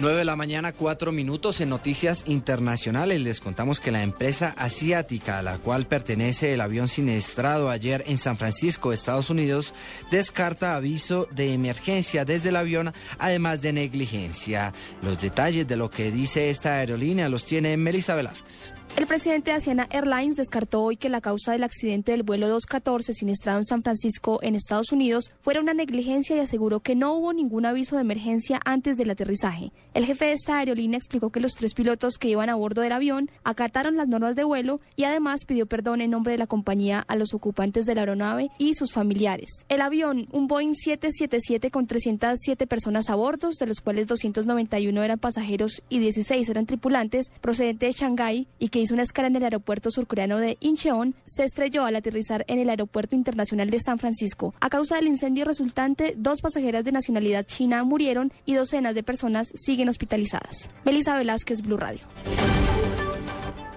9 0.00 0.16
de 0.16 0.24
la 0.24 0.34
mañana, 0.34 0.72
4 0.72 1.12
minutos 1.12 1.60
en 1.60 1.68
Noticias 1.68 2.22
Internacionales. 2.26 3.20
Les 3.20 3.40
contamos 3.40 3.80
que 3.80 3.90
la 3.90 4.02
empresa 4.02 4.54
asiática 4.56 5.38
a 5.38 5.42
la 5.42 5.58
cual 5.58 5.86
pertenece 5.86 6.54
el 6.54 6.62
avión 6.62 6.88
siniestrado 6.88 7.68
ayer 7.68 8.02
en 8.06 8.16
San 8.16 8.38
Francisco, 8.38 8.94
Estados 8.94 9.28
Unidos, 9.28 9.74
descarta 10.10 10.74
aviso 10.74 11.28
de 11.32 11.52
emergencia 11.52 12.24
desde 12.24 12.48
el 12.48 12.56
avión, 12.56 12.94
además 13.18 13.60
de 13.60 13.74
negligencia. 13.74 14.72
Los 15.02 15.20
detalles 15.20 15.68
de 15.68 15.76
lo 15.76 15.90
que 15.90 16.10
dice 16.10 16.48
esta 16.48 16.76
aerolínea 16.76 17.28
los 17.28 17.44
tiene 17.44 17.76
Melissa 17.76 18.14
Velázquez. 18.14 18.79
El 18.96 19.06
presidente 19.06 19.50
de 19.50 19.56
Asiana 19.56 19.88
Airlines 19.90 20.36
descartó 20.36 20.82
hoy 20.82 20.96
que 20.96 21.08
la 21.08 21.20
causa 21.20 21.52
del 21.52 21.64
accidente 21.64 22.12
del 22.12 22.22
vuelo 22.22 22.48
214 22.48 23.14
siniestrado 23.14 23.58
en 23.58 23.64
San 23.64 23.82
Francisco, 23.82 24.40
en 24.42 24.54
Estados 24.54 24.92
Unidos, 24.92 25.32
fuera 25.40 25.60
una 25.60 25.72
negligencia 25.72 26.36
y 26.36 26.40
aseguró 26.40 26.80
que 26.80 26.94
no 26.94 27.14
hubo 27.14 27.32
ningún 27.32 27.64
aviso 27.64 27.96
de 27.96 28.02
emergencia 28.02 28.60
antes 28.64 28.98
del 28.98 29.10
aterrizaje. 29.10 29.72
El 29.94 30.04
jefe 30.04 30.26
de 30.26 30.32
esta 30.32 30.58
aerolínea 30.58 30.98
explicó 30.98 31.30
que 31.30 31.40
los 31.40 31.54
tres 31.54 31.72
pilotos 31.72 32.18
que 32.18 32.28
iban 32.28 32.50
a 32.50 32.56
bordo 32.56 32.82
del 32.82 32.92
avión 32.92 33.30
acataron 33.42 33.96
las 33.96 34.06
normas 34.06 34.36
de 34.36 34.44
vuelo 34.44 34.80
y 34.96 35.04
además 35.04 35.46
pidió 35.46 35.66
perdón 35.66 36.02
en 36.02 36.10
nombre 36.10 36.32
de 36.32 36.38
la 36.38 36.46
compañía 36.46 37.02
a 37.08 37.16
los 37.16 37.32
ocupantes 37.32 37.86
de 37.86 37.94
la 37.94 38.02
aeronave 38.02 38.50
y 38.58 38.74
sus 38.74 38.92
familiares. 38.92 39.64
El 39.68 39.80
avión, 39.80 40.26
un 40.30 40.46
Boeing 40.46 40.74
777 40.74 41.70
con 41.70 41.86
307 41.86 42.66
personas 42.66 43.08
a 43.08 43.14
bordo, 43.14 43.50
de 43.58 43.66
los 43.66 43.80
cuales 43.80 44.08
291 44.08 45.02
eran 45.02 45.18
pasajeros 45.18 45.82
y 45.88 46.00
16 46.00 46.48
eran 46.48 46.66
tripulantes, 46.66 47.30
procedente 47.40 47.86
de 47.86 47.92
Shanghái 47.92 48.46
y 48.58 48.68
que 48.68 48.79
hizo 48.80 48.94
una 48.94 49.02
escala 49.02 49.28
en 49.28 49.36
el 49.36 49.44
aeropuerto 49.44 49.90
surcoreano 49.90 50.38
de 50.38 50.56
Incheon, 50.60 51.14
se 51.24 51.44
estrelló 51.44 51.84
al 51.84 51.96
aterrizar 51.96 52.44
en 52.48 52.58
el 52.58 52.70
aeropuerto 52.70 53.14
internacional 53.14 53.70
de 53.70 53.80
San 53.80 53.98
Francisco. 53.98 54.54
A 54.60 54.70
causa 54.70 54.96
del 54.96 55.08
incendio 55.08 55.44
resultante, 55.44 56.14
dos 56.16 56.40
pasajeras 56.40 56.84
de 56.84 56.92
nacionalidad 56.92 57.44
china 57.46 57.84
murieron 57.84 58.32
y 58.44 58.54
docenas 58.54 58.94
de 58.94 59.02
personas 59.02 59.48
siguen 59.54 59.88
hospitalizadas. 59.88 60.68
Melissa 60.84 61.16
Velázquez, 61.16 61.62
Blue 61.62 61.76
Radio. 61.76 62.00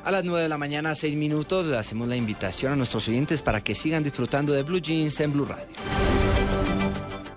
A 0.03 0.11
las 0.11 0.25
9 0.25 0.43
de 0.43 0.49
la 0.49 0.57
mañana, 0.57 0.95
6 0.95 1.15
minutos, 1.15 1.65
le 1.65 1.77
hacemos 1.77 2.09
la 2.09 2.17
invitación 2.17 2.73
a 2.73 2.75
nuestros 2.75 3.07
oyentes 3.07 3.41
para 3.41 3.63
que 3.63 3.73
sigan 3.73 4.03
disfrutando 4.03 4.51
de 4.51 4.63
Blue 4.63 4.81
Jeans 4.81 5.17
en 5.21 5.31
Blue 5.31 5.45
Radio. 5.45 5.65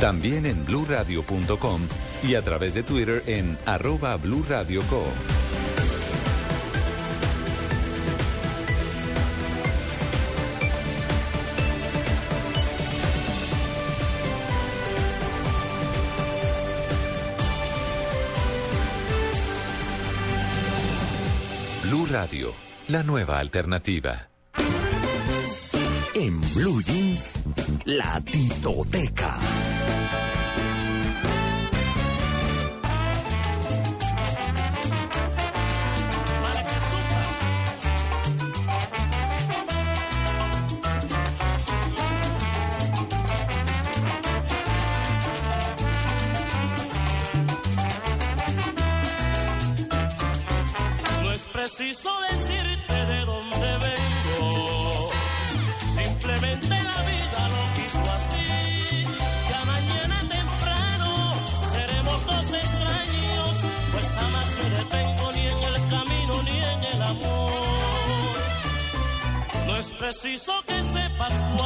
También 0.00 0.46
en 0.46 0.64
bluradio.com 0.64 1.82
y 2.22 2.34
a 2.34 2.42
través 2.42 2.74
de 2.74 2.82
Twitter 2.82 3.22
en 3.26 3.58
arroba 3.66 4.16
blurradioco. 4.16 5.04
Blue 21.92 22.06
Radio, 22.06 22.54
la 22.88 23.02
nueva 23.02 23.38
alternativa. 23.38 24.28
En 26.14 26.40
Blue 26.54 26.82
Jeans, 26.82 27.42
la 27.84 28.20
titoteca. 28.20 29.36
Preciso 51.62 52.10
decirte 52.28 53.06
de 53.06 53.24
dónde 53.24 53.78
vengo. 53.86 55.08
Simplemente 55.86 56.68
la 56.68 57.02
vida 57.10 57.48
lo 57.54 57.62
quiso 57.74 58.02
así. 58.18 59.04
Ya 59.48 59.64
mañana 59.64 60.16
temprano 60.28 61.34
seremos 61.62 62.26
dos 62.26 62.52
extraños, 62.52 63.56
pues 63.92 64.06
jamás 64.10 64.56
me 64.58 64.70
detengo 64.76 65.32
ni 65.32 65.46
en 65.46 65.62
el 65.70 65.88
camino 65.88 66.42
ni 66.42 66.58
en 66.74 66.84
el 66.94 67.02
amor. 67.02 67.52
No 69.68 69.76
es 69.76 69.90
preciso 69.92 70.52
que 70.66 70.82
sepas 70.82 71.42
mi 71.54 71.60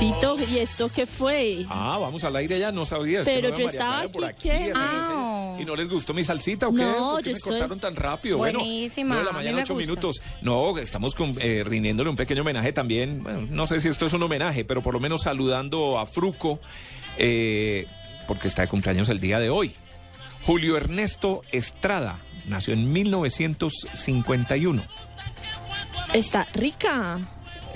¿y 0.00 0.58
esto 0.58 0.88
qué 0.94 1.06
fue? 1.06 1.64
Ah, 1.68 1.98
vamos 2.00 2.22
al 2.24 2.34
aire 2.36 2.58
ya, 2.58 2.70
no 2.72 2.86
sabía. 2.86 3.22
Pero 3.24 3.54
yo 3.56 3.68
estaba 3.68 4.06
Ah. 4.74 5.56
¿Y 5.60 5.64
no 5.64 5.74
les 5.74 5.88
gustó 5.88 6.14
mi 6.14 6.22
salsita 6.22 6.68
o 6.68 6.72
qué? 6.74 6.82
No, 6.82 7.10
¿Por 7.12 7.22
qué 7.22 7.30
yo 7.30 7.32
me 7.32 7.36
estoy- 7.38 7.50
cortaron 7.52 7.80
tan 7.80 7.96
rápido? 7.96 8.38
Buenísima, 8.38 9.16
Bueno, 9.16 9.20
de 9.28 9.32
la 9.32 9.38
mañana, 9.38 9.62
ocho 9.62 9.74
minutos. 9.74 10.22
No, 10.40 10.76
estamos 10.78 11.14
con, 11.14 11.34
eh, 11.40 11.64
rindiéndole 11.66 12.10
un 12.10 12.16
pequeño 12.16 12.42
homenaje 12.42 12.72
también. 12.72 13.22
Bueno, 13.22 13.46
no 13.50 13.66
sé 13.66 13.80
si 13.80 13.88
esto 13.88 14.06
es 14.06 14.12
un 14.12 14.22
homenaje, 14.22 14.64
pero 14.64 14.82
por 14.82 14.94
lo 14.94 15.00
menos 15.00 15.22
saludando 15.22 15.98
a 15.98 16.06
Fruco, 16.06 16.60
eh, 17.16 17.86
porque 18.28 18.46
está 18.48 18.62
de 18.62 18.68
cumpleaños 18.68 19.08
el 19.08 19.18
día 19.20 19.40
de 19.40 19.50
hoy. 19.50 19.72
Julio 20.46 20.76
Ernesto 20.76 21.42
Estrada 21.50 22.20
nació 22.46 22.72
en 22.74 22.92
1951. 22.92 24.82
Está 26.14 26.46
rica. 26.54 27.18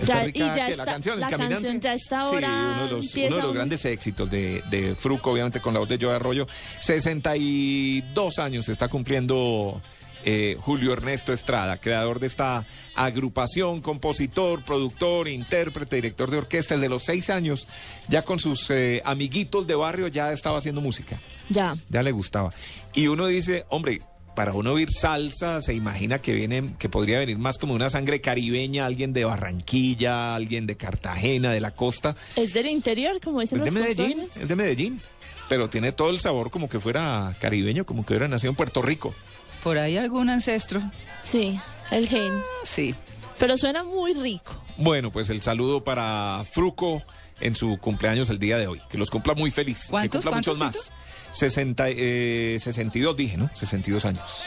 Está 0.02 0.14
Ya- 0.20 0.24
rica 0.24 0.38
y 0.38 0.42
ya 0.42 0.54
que 0.66 0.70
está- 0.72 0.84
la 0.84 0.92
canción, 0.92 1.14
el 1.14 1.20
la 1.20 1.28
caminante. 1.30 1.54
canción 1.54 1.80
ya 1.80 1.94
está 1.94 2.24
Sí, 2.28 2.34
ahora. 2.34 2.48
uno 2.74 2.84
de 2.84 2.90
los, 2.92 3.06
empieza 3.06 3.28
uno 3.28 3.36
de 3.36 3.42
los 3.42 3.54
grandes 3.54 3.84
éxitos 3.84 4.30
de, 4.30 4.62
de 4.70 4.94
Fruco, 4.94 5.30
obviamente 5.32 5.60
con 5.60 5.72
la 5.74 5.80
voz 5.80 5.88
de 5.88 5.98
Joe 6.00 6.14
Arroyo. 6.14 6.46
62 6.80 8.38
años 8.38 8.68
está 8.68 8.88
cumpliendo 8.88 9.80
eh, 10.24 10.56
Julio 10.60 10.92
Ernesto 10.92 11.32
Estrada, 11.32 11.78
creador 11.78 12.20
de 12.20 12.28
esta 12.28 12.64
agrupación, 12.94 13.80
compositor, 13.80 14.64
productor, 14.64 15.26
intérprete, 15.26 15.96
director 15.96 16.30
de 16.30 16.38
orquesta. 16.38 16.74
Desde 16.76 16.88
los 16.88 17.02
seis 17.02 17.28
años, 17.28 17.66
ya 18.08 18.22
con 18.22 18.38
sus 18.38 18.70
eh, 18.70 19.02
amiguitos 19.04 19.66
de 19.66 19.74
barrio, 19.74 20.06
ya 20.08 20.30
estaba 20.30 20.58
haciendo 20.58 20.80
música. 20.80 21.18
Ya. 21.48 21.74
Ya 21.88 22.02
le 22.02 22.12
gustaba. 22.12 22.50
Y 22.94 23.08
uno 23.08 23.26
dice, 23.26 23.64
hombre, 23.68 24.00
para 24.34 24.52
uno 24.52 24.72
oír 24.72 24.90
salsa, 24.90 25.60
se 25.60 25.74
imagina 25.74 26.20
que 26.20 26.32
viene, 26.32 26.74
que 26.78 26.88
podría 26.88 27.18
venir 27.18 27.38
más 27.38 27.58
como 27.58 27.74
una 27.74 27.90
sangre 27.90 28.20
caribeña, 28.20 28.86
alguien 28.86 29.12
de 29.12 29.24
Barranquilla, 29.24 30.34
alguien 30.34 30.66
de 30.66 30.76
Cartagena, 30.76 31.50
de 31.52 31.60
la 31.60 31.72
costa. 31.72 32.14
Es 32.36 32.52
del 32.52 32.66
interior, 32.66 33.20
como 33.22 33.40
dicen 33.40 33.58
Es 33.58 33.64
de 33.64 33.70
los 33.70 33.80
Medellín, 33.88 34.18
costeños. 34.20 34.36
es 34.36 34.48
de 34.48 34.56
Medellín. 34.56 35.00
Pero 35.48 35.68
tiene 35.68 35.92
todo 35.92 36.10
el 36.10 36.20
sabor 36.20 36.50
como 36.50 36.68
que 36.68 36.80
fuera 36.80 37.34
caribeño, 37.40 37.84
como 37.84 38.06
que 38.06 38.14
hubiera 38.14 38.28
nacido 38.28 38.50
en 38.50 38.56
Puerto 38.56 38.80
Rico. 38.80 39.14
¿Por 39.62 39.76
ahí 39.78 39.96
algún 39.98 40.30
ancestro? 40.30 40.80
Sí, 41.22 41.58
el 41.90 42.08
gen. 42.08 42.32
Sí. 42.64 42.94
Pero 43.38 43.56
suena 43.58 43.82
muy 43.84 44.14
rico. 44.14 44.52
Bueno, 44.78 45.10
pues 45.12 45.28
el 45.30 45.42
saludo 45.42 45.84
para 45.84 46.44
Fruco 46.50 47.02
en 47.40 47.54
su 47.56 47.76
cumpleaños 47.78 48.30
el 48.30 48.38
día 48.38 48.56
de 48.56 48.66
hoy. 48.66 48.80
Que 48.88 48.96
los 48.98 49.10
cumpla 49.10 49.34
muy 49.34 49.50
feliz. 49.50 49.88
¿Cuántos, 49.90 50.20
Que 50.20 50.24
cumpla 50.24 50.36
muchos 50.38 50.58
cuántos, 50.58 50.90
más. 50.90 50.92
60, 51.32 51.84
eh, 51.88 52.56
62 52.60 53.16
dije, 53.16 53.36
¿no? 53.36 53.50
62 53.54 54.04
años. 54.04 54.42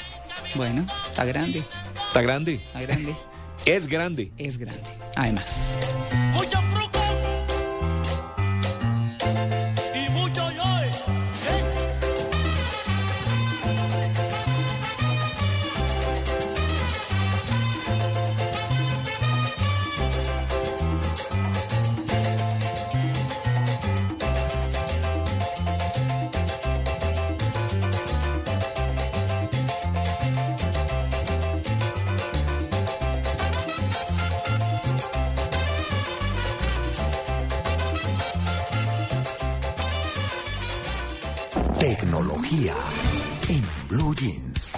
Bueno, 0.56 0.86
está 1.10 1.26
grande, 1.26 1.64
¿Está 2.08 2.22
grande? 2.22 2.56
está 2.56 2.82
grande. 2.82 3.16
Es 3.66 3.88
grande. 3.88 4.32
Es 4.38 4.60
grande. 4.60 4.80
Además. 5.16 5.80
Tecnología 42.66 42.76
en 43.50 43.64
Blue 43.90 44.16
Jeans. 44.16 44.74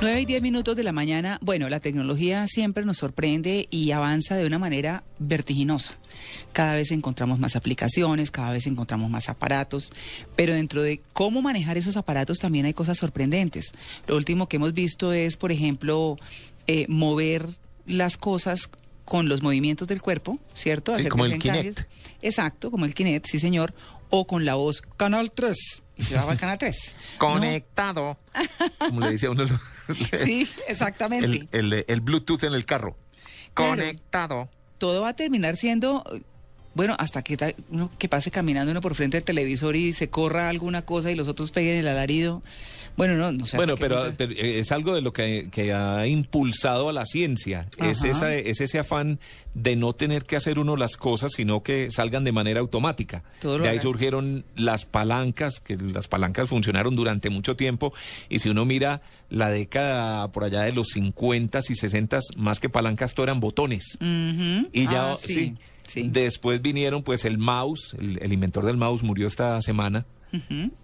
9 0.00 0.20
y 0.20 0.24
10 0.24 0.42
minutos 0.42 0.76
de 0.76 0.84
la 0.84 0.92
mañana. 0.92 1.38
Bueno, 1.40 1.68
la 1.68 1.80
tecnología 1.80 2.46
siempre 2.46 2.84
nos 2.84 2.98
sorprende 2.98 3.66
y 3.70 3.90
avanza 3.90 4.36
de 4.36 4.46
una 4.46 4.60
manera 4.60 5.02
vertiginosa. 5.18 5.94
Cada 6.52 6.74
vez 6.76 6.92
encontramos 6.92 7.40
más 7.40 7.56
aplicaciones, 7.56 8.30
cada 8.30 8.52
vez 8.52 8.68
encontramos 8.68 9.10
más 9.10 9.28
aparatos, 9.28 9.90
pero 10.36 10.54
dentro 10.54 10.82
de 10.82 11.00
cómo 11.12 11.42
manejar 11.42 11.76
esos 11.76 11.96
aparatos 11.96 12.38
también 12.38 12.66
hay 12.66 12.74
cosas 12.74 12.98
sorprendentes. 12.98 13.72
Lo 14.06 14.16
último 14.16 14.48
que 14.48 14.58
hemos 14.58 14.74
visto 14.74 15.12
es, 15.12 15.36
por 15.36 15.50
ejemplo, 15.50 16.18
eh, 16.68 16.86
mover 16.88 17.48
las 17.86 18.16
cosas 18.16 18.70
con 19.06 19.28
los 19.30 19.40
movimientos 19.42 19.88
del 19.88 20.02
cuerpo, 20.02 20.38
¿cierto? 20.52 20.94
Sí, 20.94 21.00
Hacer 21.00 21.10
como 21.10 21.24
el 21.24 21.38
Kinect. 21.38 21.76
cambios. 21.78 21.86
Exacto, 22.20 22.70
como 22.70 22.84
el 22.84 22.92
Kinect, 22.94 23.24
sí 23.26 23.38
señor, 23.38 23.72
o 24.10 24.26
con 24.26 24.44
la 24.44 24.56
voz 24.56 24.82
Canal 24.98 25.32
3. 25.32 25.56
Y 25.96 26.02
se 26.02 26.16
va 26.16 26.30
al 26.30 26.36
Canal 26.38 26.58
3. 26.58 26.94
Conectado. 27.16 28.18
Como 28.78 29.00
le 29.00 29.12
decía 29.12 29.30
uno. 29.30 29.44
lo- 29.44 29.58
Sí, 30.24 30.46
exactamente. 30.68 31.46
El, 31.52 31.72
el- 31.72 31.84
el 31.88 32.00
Bluetooth 32.02 32.42
en 32.44 32.52
el 32.54 32.64
carro. 32.66 32.96
Claro. 33.54 33.70
Conectado. 33.70 34.48
todo 34.78 35.00
va 35.00 35.08
a 35.10 35.16
terminar 35.16 35.56
siendo, 35.56 36.04
bueno, 36.74 36.94
hasta 36.98 37.22
que, 37.22 37.54
uno, 37.70 37.90
que 37.98 38.08
pase 38.08 38.30
caminando 38.30 38.70
uno 38.72 38.82
por 38.82 38.94
frente 38.94 39.16
del 39.16 39.24
televisor 39.24 39.74
y 39.76 39.92
se 39.94 40.10
corra 40.10 40.50
alguna 40.50 40.82
cosa 40.82 41.10
y 41.10 41.14
los 41.14 41.28
otros 41.28 41.50
peguen 41.52 41.78
el 41.78 41.88
alarido. 41.88 42.42
Bueno, 42.96 43.14
no, 43.14 43.32
no 43.32 43.46
sé. 43.46 43.56
Bueno, 43.56 43.76
pero, 43.76 44.06
es 44.18 44.72
algo 44.72 44.94
de 44.94 45.00
lo 45.00 45.12
que, 45.12 45.48
que 45.50 45.72
ha 45.72 46.06
impulsado 46.06 46.88
a 46.88 46.92
la 46.92 47.04
ciencia. 47.04 47.68
Es, 47.78 48.04
esa, 48.04 48.34
es 48.34 48.60
ese 48.60 48.78
afán 48.78 49.18
de 49.54 49.76
no 49.76 49.94
tener 49.94 50.24
que 50.24 50.36
hacer 50.36 50.58
uno 50.58 50.76
las 50.76 50.96
cosas, 50.96 51.32
sino 51.34 51.62
que 51.62 51.90
salgan 51.90 52.24
de 52.24 52.32
manera 52.32 52.60
automática. 52.60 53.22
Todo 53.40 53.58
de 53.58 53.64
ahí 53.64 53.76
hagas. 53.76 53.82
surgieron 53.82 54.44
las 54.54 54.84
palancas, 54.84 55.60
que 55.60 55.76
las 55.76 56.08
palancas 56.08 56.48
funcionaron 56.48 56.94
durante 56.96 57.30
mucho 57.30 57.56
tiempo. 57.56 57.92
Y 58.28 58.40
si 58.40 58.48
uno 58.48 58.64
mira 58.64 59.02
la 59.30 59.50
década 59.50 60.30
por 60.32 60.44
allá 60.44 60.62
de 60.62 60.72
los 60.72 60.88
50 60.88 61.60
y 61.68 61.74
60, 61.74 62.18
más 62.36 62.60
que 62.60 62.68
palancas, 62.68 63.14
todo 63.14 63.24
eran 63.24 63.40
botones. 63.40 63.98
Y 64.00 64.84
ya, 64.84 65.06
Ah, 65.12 65.16
sí, 65.18 65.54
Después 65.94 66.60
vinieron, 66.62 67.02
pues, 67.02 67.24
el 67.24 67.38
mouse, 67.38 67.94
el, 67.98 68.18
el 68.20 68.32
inventor 68.32 68.64
del 68.64 68.76
mouse 68.76 69.02
murió 69.04 69.28
esta 69.28 69.60
semana, 69.62 70.04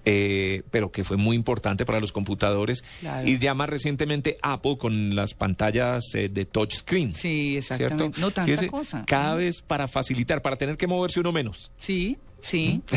Eh, 0.05 0.63
pero 0.71 0.91
que 0.93 1.05
fue 1.05 1.17
muy 1.17 1.37
importante 1.37 1.85
para 1.85 2.01
los 2.01 2.13
computadores. 2.13 2.83
Claro. 3.01 3.29
Y 3.29 3.39
ya 3.39 3.55
más 3.55 3.69
recientemente 3.69 4.39
Apple 4.43 4.77
con 4.79 5.15
las 5.15 5.35
pantallas 5.35 6.03
eh, 6.15 6.29
de 6.29 6.45
touchscreen. 6.45 7.13
Sí, 7.13 7.57
exactamente. 7.57 8.21
No 8.21 8.31
tanta 8.31 8.45
Fíjese, 8.47 8.69
cosa. 8.69 9.05
Cada 9.07 9.35
vez 9.37 9.63
para 9.63 9.89
facilitar, 9.89 10.43
para 10.43 10.57
tener 10.57 10.77
que 10.77 10.87
moverse 10.87 11.21
uno 11.21 11.33
menos. 11.33 11.71
Sí, 11.77 12.19
sí. 12.41 12.81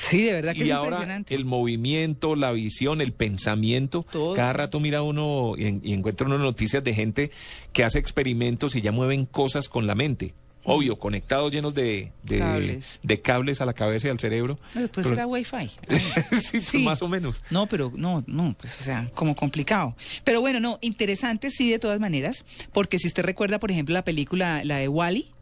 Sí, 0.00 0.22
de 0.22 0.32
verdad 0.32 0.54
que 0.54 0.60
y 0.60 0.62
es 0.68 0.72
ahora 0.72 0.96
impresionante. 0.96 1.34
el 1.34 1.44
movimiento, 1.44 2.34
la 2.34 2.52
visión, 2.52 3.00
el 3.02 3.12
pensamiento. 3.12 4.06
Cada 4.34 4.52
rato 4.54 4.80
mira 4.80 5.02
uno 5.02 5.52
y, 5.58 5.66
en- 5.66 5.80
y 5.84 5.92
encuentra 5.92 6.26
uno 6.26 6.38
noticias 6.38 6.82
de 6.82 6.94
gente 6.94 7.30
que 7.74 7.84
hace 7.84 7.98
experimentos 7.98 8.74
y 8.74 8.80
ya 8.80 8.92
mueven 8.92 9.26
cosas 9.26 9.68
con 9.68 9.86
la 9.86 9.94
mente. 9.94 10.32
Obvio, 10.66 10.98
conectados 10.98 11.52
llenos 11.52 11.74
de, 11.74 12.10
de, 12.24 12.38
Cables. 12.38 12.98
de 13.02 13.20
cables 13.20 13.60
a 13.60 13.66
la 13.66 13.72
cabeza 13.72 14.08
y 14.08 14.10
al 14.10 14.18
cerebro. 14.18 14.58
No, 14.74 14.80
Después 14.82 15.06
Pero- 15.06 15.14
era 15.14 15.26
Wi-Fi. 15.26 15.70
sí, 16.42 16.58
pues, 16.60 16.74
más 16.74 17.02
o 17.02 17.08
menos. 17.08 17.42
No, 17.50 17.66
pero 17.66 17.92
no, 17.96 18.24
no, 18.26 18.54
pues 18.58 18.80
o 18.80 18.82
sea, 18.84 19.08
como 19.14 19.36
complicado. 19.36 19.94
Pero 20.24 20.40
bueno, 20.40 20.58
no, 20.60 20.78
interesante 20.80 21.50
sí 21.50 21.70
de 21.70 21.78
todas 21.78 22.00
maneras, 22.00 22.44
porque 22.72 22.98
si 22.98 23.06
usted 23.06 23.22
recuerda, 23.24 23.58
por 23.60 23.70
ejemplo, 23.70 23.92
la 23.94 24.02
película, 24.04 24.62
la 24.64 24.78
de 24.78 24.88
Wally, 24.88 25.32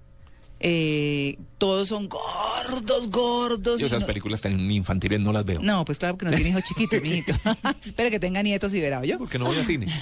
todos 1.59 1.89
son 1.89 2.09
gordos, 2.09 3.09
gordos. 3.11 3.81
Yo 3.81 3.87
esas 3.87 4.01
no- 4.03 4.07
películas 4.07 4.41
tan 4.41 4.71
infantiles 4.71 5.21
no 5.21 5.33
las 5.33 5.45
veo. 5.45 5.61
No, 5.63 5.85
pues 5.85 5.99
claro 5.99 6.17
que 6.19 6.27
no 6.27 6.33
tiene 6.33 6.51
hijos 6.51 6.65
chiquitos, 6.65 7.01
mijito. 7.03 7.33
Pero 7.97 8.11
que 8.11 8.19
tenga 8.21 8.43
nietos 8.43 8.73
y 8.75 8.81
verá, 8.81 9.05
yo. 9.05 9.19
Porque 9.19 9.39
no 9.39 9.47
voy 9.47 9.57
al 9.59 9.65
cine. 9.65 9.87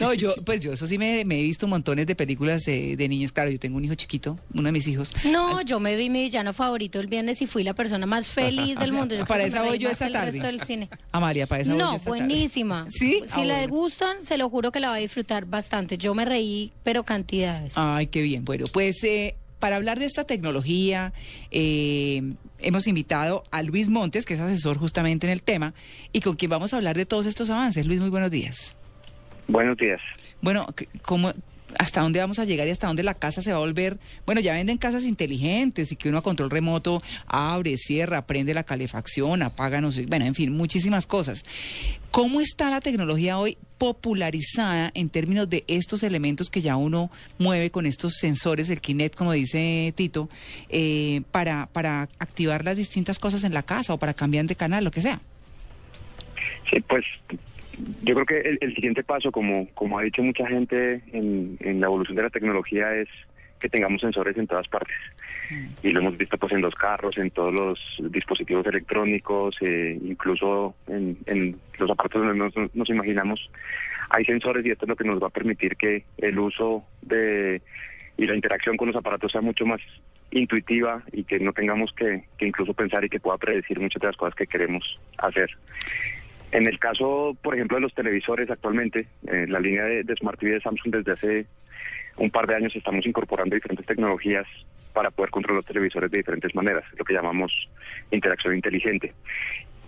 No, 0.00 0.14
yo, 0.14 0.34
pues 0.46 0.60
yo 0.60 0.72
eso 0.72 0.86
sí 0.86 0.96
me, 0.96 1.26
me 1.26 1.38
he 1.38 1.42
visto 1.42 1.68
montones 1.68 2.06
de 2.06 2.14
películas 2.16 2.62
de, 2.64 2.96
de 2.96 3.08
niños. 3.08 3.32
Claro, 3.32 3.50
yo 3.50 3.58
tengo 3.58 3.76
un 3.76 3.84
hijo 3.84 3.94
chiquito, 3.94 4.38
uno 4.54 4.62
de 4.64 4.72
mis 4.72 4.88
hijos. 4.88 5.12
No, 5.30 5.60
yo 5.60 5.78
me 5.78 5.94
vi 5.94 6.08
mi 6.08 6.22
villano 6.22 6.54
favorito 6.54 6.98
el 7.00 7.06
viernes 7.06 7.42
y 7.42 7.46
fui 7.46 7.62
la 7.62 7.74
persona 7.74 8.06
más 8.06 8.26
feliz 8.28 8.78
del 8.78 8.92
mundo. 8.94 9.14
Yo 9.14 9.26
Para 9.26 9.44
esa 9.44 9.62
voy 9.62 9.78
yo 9.78 9.90
esta 9.90 10.10
tarde. 10.10 10.30
resto 10.32 10.46
del 10.46 10.62
cine. 10.62 10.88
Amalia, 11.12 11.46
para 11.46 11.60
esa 11.62 11.72
voy 11.72 11.80
yo 11.80 11.84
No, 11.86 11.94
esta 11.96 12.10
tarde. 12.10 12.18
buenísima. 12.26 12.86
¿Sí? 12.90 13.22
Si 13.26 13.40
Ah, 13.40 13.44
le 13.44 13.54
bueno. 13.66 13.74
gustan, 13.74 14.22
se 14.22 14.38
lo 14.38 14.48
juro 14.48 14.72
que 14.72 14.80
la 14.80 14.88
va 14.88 14.94
a 14.94 14.98
disfrutar 14.98 15.44
bastante. 15.44 15.98
Yo 15.98 16.14
me 16.14 16.24
reí, 16.24 16.72
pero 16.82 17.04
cantidades. 17.04 17.74
Ay, 17.76 18.06
qué 18.06 18.22
bien. 18.22 18.44
Bueno, 18.46 18.64
pues 18.72 19.04
eh, 19.04 19.34
para 19.62 19.76
hablar 19.76 20.00
de 20.00 20.06
esta 20.06 20.24
tecnología, 20.24 21.12
eh, 21.52 22.34
hemos 22.58 22.88
invitado 22.88 23.44
a 23.52 23.62
Luis 23.62 23.88
Montes, 23.88 24.26
que 24.26 24.34
es 24.34 24.40
asesor 24.40 24.76
justamente 24.76 25.28
en 25.28 25.32
el 25.32 25.40
tema, 25.40 25.72
y 26.12 26.20
con 26.20 26.34
quien 26.34 26.50
vamos 26.50 26.74
a 26.74 26.78
hablar 26.78 26.96
de 26.96 27.06
todos 27.06 27.26
estos 27.26 27.48
avances. 27.48 27.86
Luis, 27.86 28.00
muy 28.00 28.10
buenos 28.10 28.32
días. 28.32 28.74
Buenos 29.46 29.76
días. 29.76 30.00
Bueno, 30.40 30.66
¿cómo, 31.02 31.32
¿hasta 31.78 32.00
dónde 32.00 32.20
vamos 32.20 32.38
a 32.38 32.44
llegar 32.44 32.66
y 32.66 32.70
hasta 32.70 32.86
dónde 32.86 33.02
la 33.02 33.14
casa 33.14 33.42
se 33.42 33.52
va 33.52 33.58
a 33.58 33.60
volver? 33.60 33.98
Bueno, 34.26 34.40
ya 34.40 34.54
venden 34.54 34.78
casas 34.78 35.04
inteligentes 35.04 35.92
y 35.92 35.96
que 35.96 36.08
uno 36.08 36.18
a 36.18 36.22
control 36.22 36.50
remoto 36.50 37.02
abre, 37.26 37.76
cierra, 37.76 38.26
prende 38.26 38.54
la 38.54 38.64
calefacción, 38.64 39.42
apaga, 39.42 39.80
no 39.80 39.92
sé, 39.92 40.06
bueno, 40.06 40.24
en 40.24 40.34
fin, 40.34 40.52
muchísimas 40.52 41.06
cosas. 41.06 41.44
¿Cómo 42.10 42.40
está 42.40 42.70
la 42.70 42.80
tecnología 42.80 43.38
hoy 43.38 43.56
popularizada 43.78 44.92
en 44.94 45.08
términos 45.08 45.48
de 45.48 45.64
estos 45.66 46.02
elementos 46.02 46.50
que 46.50 46.60
ya 46.60 46.76
uno 46.76 47.10
mueve 47.38 47.70
con 47.70 47.86
estos 47.86 48.14
sensores, 48.14 48.70
el 48.70 48.80
Kinect, 48.80 49.16
como 49.16 49.32
dice 49.32 49.92
Tito, 49.96 50.28
eh, 50.68 51.22
para, 51.30 51.66
para 51.72 52.08
activar 52.18 52.64
las 52.64 52.76
distintas 52.76 53.18
cosas 53.18 53.44
en 53.44 53.54
la 53.54 53.62
casa 53.62 53.94
o 53.94 53.98
para 53.98 54.14
cambiar 54.14 54.44
de 54.44 54.56
canal, 54.56 54.84
lo 54.84 54.90
que 54.90 55.00
sea? 55.00 55.20
Sí, 56.70 56.80
pues 56.80 57.04
yo 58.02 58.14
creo 58.14 58.26
que 58.26 58.40
el, 58.48 58.58
el 58.60 58.74
siguiente 58.74 59.02
paso, 59.02 59.30
como, 59.30 59.68
como 59.74 59.98
ha 59.98 60.02
dicho 60.02 60.22
mucha 60.22 60.46
gente 60.46 61.02
en, 61.12 61.56
en 61.60 61.80
la 61.80 61.86
evolución 61.86 62.16
de 62.16 62.22
la 62.22 62.30
tecnología, 62.30 62.94
es 62.94 63.08
que 63.60 63.68
tengamos 63.68 64.00
sensores 64.00 64.36
en 64.36 64.46
todas 64.46 64.68
partes. 64.68 64.96
Y 65.82 65.90
lo 65.90 66.00
hemos 66.00 66.16
visto 66.16 66.36
pues 66.36 66.52
en 66.52 66.60
los 66.60 66.74
carros, 66.74 67.16
en 67.16 67.30
todos 67.30 67.54
los 67.54 68.12
dispositivos 68.12 68.66
electrónicos, 68.66 69.56
eh, 69.60 69.98
incluso 70.02 70.74
en, 70.88 71.16
en 71.26 71.56
los 71.78 71.90
aparatos 71.90 72.22
donde 72.22 72.38
nos, 72.38 72.74
nos 72.74 72.88
imaginamos, 72.90 73.50
hay 74.10 74.24
sensores 74.24 74.66
y 74.66 74.70
esto 74.70 74.84
es 74.84 74.88
lo 74.88 74.96
que 74.96 75.04
nos 75.04 75.22
va 75.22 75.28
a 75.28 75.30
permitir 75.30 75.76
que 75.76 76.04
el 76.18 76.38
uso 76.38 76.84
de 77.02 77.62
y 78.18 78.26
la 78.26 78.34
interacción 78.34 78.76
con 78.76 78.88
los 78.88 78.96
aparatos 78.96 79.32
sea 79.32 79.40
mucho 79.40 79.64
más 79.64 79.80
intuitiva 80.30 81.02
y 81.12 81.24
que 81.24 81.38
no 81.38 81.52
tengamos 81.52 81.92
que, 81.92 82.24
que 82.38 82.46
incluso 82.46 82.74
pensar 82.74 83.04
y 83.04 83.08
que 83.08 83.20
pueda 83.20 83.38
predecir 83.38 83.80
muchas 83.80 84.00
de 84.00 84.08
las 84.08 84.16
cosas 84.16 84.34
que 84.34 84.46
queremos 84.46 84.98
hacer. 85.18 85.50
En 86.52 86.66
el 86.66 86.78
caso, 86.78 87.36
por 87.42 87.54
ejemplo, 87.54 87.78
de 87.78 87.80
los 87.80 87.94
televisores 87.94 88.50
actualmente, 88.50 89.08
eh, 89.26 89.46
la 89.48 89.58
línea 89.58 89.84
de, 89.84 90.04
de 90.04 90.16
Smart 90.16 90.38
TV 90.38 90.52
de 90.52 90.60
Samsung 90.60 90.94
desde 90.96 91.12
hace 91.12 91.46
un 92.18 92.30
par 92.30 92.46
de 92.46 92.54
años 92.54 92.76
estamos 92.76 93.06
incorporando 93.06 93.54
diferentes 93.54 93.86
tecnologías 93.86 94.46
para 94.92 95.10
poder 95.10 95.30
controlar 95.30 95.56
los 95.56 95.66
televisores 95.66 96.10
de 96.10 96.18
diferentes 96.18 96.54
maneras, 96.54 96.84
lo 96.98 97.04
que 97.04 97.14
llamamos 97.14 97.50
interacción 98.10 98.54
inteligente. 98.54 99.14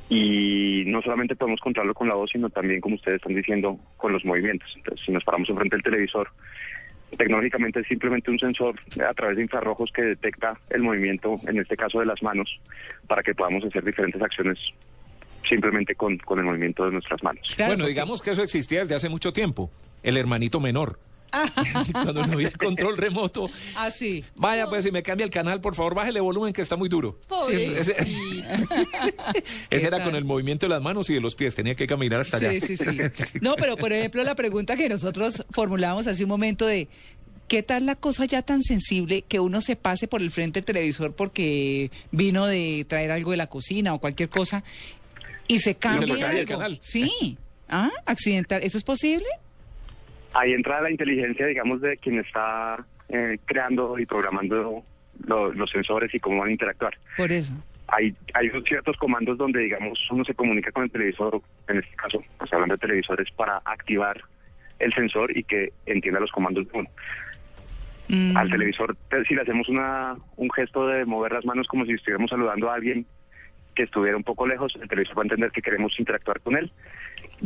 Y 0.08 0.84
no 0.86 1.02
solamente 1.02 1.36
podemos 1.36 1.60
controlarlo 1.60 1.94
con 1.94 2.08
la 2.08 2.14
voz, 2.14 2.30
sino 2.30 2.48
también, 2.48 2.80
como 2.80 2.94
ustedes 2.94 3.16
están 3.16 3.34
diciendo, 3.34 3.78
con 3.98 4.12
los 4.12 4.24
movimientos. 4.24 4.72
Entonces, 4.76 5.04
si 5.04 5.12
nos 5.12 5.24
paramos 5.24 5.50
enfrente 5.50 5.76
del 5.76 5.82
televisor, 5.82 6.28
tecnológicamente 7.16 7.80
es 7.80 7.86
simplemente 7.86 8.30
un 8.30 8.38
sensor 8.38 8.74
a 9.06 9.12
través 9.14 9.36
de 9.36 9.42
infrarrojos 9.42 9.90
que 9.92 10.02
detecta 10.02 10.58
el 10.70 10.82
movimiento, 10.82 11.36
en 11.46 11.58
este 11.58 11.76
caso 11.76 12.00
de 12.00 12.06
las 12.06 12.22
manos, 12.22 12.58
para 13.06 13.22
que 13.22 13.34
podamos 13.34 13.64
hacer 13.64 13.84
diferentes 13.84 14.20
acciones 14.20 14.58
simplemente 15.48 15.94
con, 15.94 16.18
con 16.18 16.38
el 16.38 16.44
movimiento 16.44 16.84
de 16.84 16.92
nuestras 16.92 17.22
manos. 17.22 17.54
bueno, 17.58 17.86
digamos 17.86 18.22
que 18.22 18.30
eso 18.30 18.42
existía 18.42 18.80
desde 18.80 18.94
hace 18.94 19.08
mucho 19.08 19.32
tiempo. 19.32 19.70
El 20.02 20.16
hermanito 20.16 20.60
menor. 20.60 20.98
Cuando 21.92 22.26
no 22.26 22.32
había 22.34 22.50
control 22.52 22.96
remoto. 22.96 23.50
Ah, 23.74 23.90
sí. 23.90 24.24
Vaya, 24.36 24.66
pues 24.68 24.84
si 24.84 24.92
me 24.92 25.02
cambia 25.02 25.24
el 25.24 25.30
canal, 25.30 25.60
por 25.60 25.74
favor, 25.74 25.94
bájele 25.94 26.20
volumen 26.20 26.52
que 26.52 26.62
está 26.62 26.76
muy 26.76 26.88
duro. 26.88 27.18
Pobrecito. 27.28 27.80
Ese, 27.80 27.96
ese 29.70 29.86
era 29.86 30.02
con 30.04 30.14
el 30.14 30.24
movimiento 30.24 30.66
de 30.66 30.70
las 30.70 30.82
manos 30.82 31.10
y 31.10 31.14
de 31.14 31.20
los 31.20 31.34
pies, 31.34 31.54
tenía 31.54 31.74
que 31.74 31.86
caminar 31.86 32.20
hasta 32.20 32.36
allá. 32.36 32.52
Sí, 32.52 32.60
sí, 32.60 32.76
sí. 32.76 32.98
No, 33.40 33.56
pero 33.56 33.76
por 33.76 33.92
ejemplo, 33.92 34.22
la 34.22 34.34
pregunta 34.34 34.76
que 34.76 34.88
nosotros 34.88 35.44
formulábamos 35.50 36.06
hace 36.06 36.22
un 36.24 36.30
momento 36.30 36.66
de 36.66 36.88
¿qué 37.48 37.62
tal 37.62 37.86
la 37.86 37.96
cosa 37.96 38.24
ya 38.24 38.42
tan 38.42 38.62
sensible 38.62 39.22
que 39.22 39.40
uno 39.40 39.60
se 39.60 39.76
pase 39.76 40.08
por 40.08 40.22
el 40.22 40.30
frente 40.30 40.60
del 40.60 40.64
televisor 40.64 41.14
porque 41.14 41.90
vino 42.10 42.46
de 42.46 42.86
traer 42.88 43.10
algo 43.10 43.32
de 43.32 43.36
la 43.36 43.48
cocina 43.48 43.94
o 43.94 43.98
cualquier 43.98 44.28
cosa 44.28 44.64
y 45.48 45.58
se 45.58 45.74
cambia 45.74 46.30
el 46.32 46.46
canal. 46.46 46.78
Sí. 46.80 47.36
Ah, 47.68 47.90
accidental. 48.06 48.62
¿Eso 48.62 48.78
es 48.78 48.84
posible? 48.84 49.26
Ahí 50.34 50.52
entra 50.52 50.80
la 50.80 50.90
inteligencia, 50.90 51.46
digamos, 51.46 51.80
de 51.80 51.96
quien 51.98 52.18
está 52.18 52.84
eh, 53.08 53.38
creando 53.44 53.98
y 53.98 54.06
programando 54.06 54.82
lo- 55.26 55.52
los 55.52 55.70
sensores 55.70 56.12
y 56.14 56.18
cómo 56.20 56.40
van 56.40 56.48
a 56.48 56.52
interactuar. 56.52 56.94
Por 57.16 57.30
eso. 57.30 57.52
Hay, 57.88 58.14
hay 58.32 58.50
ciertos 58.66 58.96
comandos 58.96 59.36
donde, 59.38 59.60
digamos, 59.60 59.98
uno 60.10 60.24
se 60.24 60.34
comunica 60.34 60.72
con 60.72 60.84
el 60.84 60.90
televisor, 60.90 61.40
en 61.68 61.78
este 61.78 61.94
caso, 61.96 62.22
pues 62.38 62.52
hablando 62.52 62.74
de 62.74 62.80
televisores, 62.80 63.30
para 63.32 63.58
activar 63.64 64.20
el 64.78 64.92
sensor 64.94 65.36
y 65.36 65.44
que 65.44 65.72
entienda 65.86 66.18
los 66.20 66.32
comandos 66.32 66.66
de 66.72 66.78
uno. 66.78 66.88
Mm. 68.08 68.36
Al 68.36 68.50
televisor, 68.50 68.96
te- 69.08 69.24
si 69.24 69.34
le 69.34 69.42
hacemos 69.42 69.68
una, 69.68 70.16
un 70.36 70.50
gesto 70.52 70.86
de 70.88 71.04
mover 71.04 71.32
las 71.32 71.44
manos 71.44 71.66
como 71.68 71.84
si 71.86 71.92
estuviéramos 71.92 72.30
saludando 72.30 72.70
a 72.70 72.74
alguien 72.74 73.06
que 73.74 73.84
estuviera 73.84 74.16
un 74.16 74.24
poco 74.24 74.46
lejos, 74.46 74.74
el 74.80 74.88
televisor 74.88 75.18
va 75.18 75.22
a 75.22 75.24
entender 75.24 75.50
que 75.50 75.62
queremos 75.62 75.98
interactuar 75.98 76.40
con 76.40 76.56
él, 76.56 76.70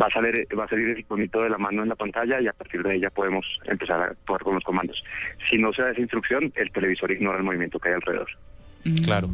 va 0.00 0.06
a 0.06 0.10
salir, 0.10 0.46
va 0.58 0.64
a 0.64 0.68
salir 0.68 0.90
el 0.90 0.98
iconito 0.98 1.42
de 1.42 1.50
la 1.50 1.58
mano 1.58 1.82
en 1.82 1.88
la 1.88 1.96
pantalla 1.96 2.40
y 2.40 2.46
a 2.46 2.52
partir 2.52 2.82
de 2.82 2.92
ahí 2.92 3.00
ya 3.00 3.10
podemos 3.10 3.44
empezar 3.64 4.00
a 4.00 4.04
actuar 4.06 4.42
con 4.42 4.54
los 4.54 4.64
comandos. 4.64 5.02
Si 5.50 5.58
no 5.58 5.72
se 5.72 5.82
da 5.82 5.90
esa 5.90 6.00
instrucción, 6.00 6.52
el 6.54 6.70
televisor 6.70 7.10
ignora 7.10 7.38
el 7.38 7.44
movimiento 7.44 7.78
que 7.78 7.88
hay 7.88 7.94
alrededor. 7.94 8.28
Claro. 9.04 9.28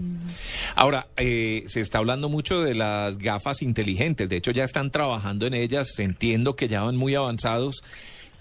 Ahora, 0.75 1.07
eh, 1.17 1.65
se 1.67 1.81
está 1.81 1.99
hablando 1.99 2.29
mucho 2.29 2.63
de 2.63 2.75
las 2.75 3.19
gafas 3.19 3.63
inteligentes. 3.63 4.29
De 4.29 4.37
hecho, 4.37 4.51
ya 4.51 4.65
están 4.65 4.91
trabajando 4.91 5.47
en 5.47 5.55
ellas. 5.55 5.99
Entiendo 5.99 6.57
que 6.57 6.67
ya 6.67 6.83
van 6.83 6.97
muy 6.97 7.15
avanzados. 7.15 7.83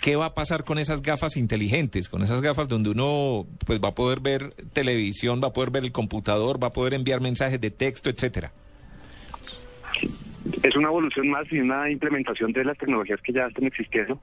¿Qué 0.01 0.15
va 0.15 0.27
a 0.27 0.33
pasar 0.33 0.63
con 0.65 0.79
esas 0.79 1.01
gafas 1.01 1.37
inteligentes? 1.37 2.09
Con 2.09 2.23
esas 2.23 2.41
gafas 2.41 2.67
donde 2.67 2.89
uno 2.89 3.45
pues 3.65 3.79
va 3.79 3.89
a 3.89 3.95
poder 3.95 4.19
ver 4.19 4.51
televisión, 4.73 5.41
va 5.41 5.47
a 5.47 5.53
poder 5.53 5.71
ver 5.71 5.83
el 5.83 5.91
computador, 5.91 6.61
va 6.61 6.67
a 6.67 6.73
poder 6.73 6.93
enviar 6.93 7.21
mensajes 7.21 7.61
de 7.61 7.71
texto, 7.71 8.09
etcétera. 8.09 8.51
Es 10.61 10.75
una 10.75 10.89
evolución 10.89 11.29
más 11.29 11.51
y 11.51 11.59
una 11.59 11.89
implementación 11.89 12.51
de 12.51 12.65
las 12.65 12.77
tecnologías 12.77 13.21
que 13.21 13.31
ya 13.31 13.45
están 13.47 13.65
existiendo. 13.65 14.21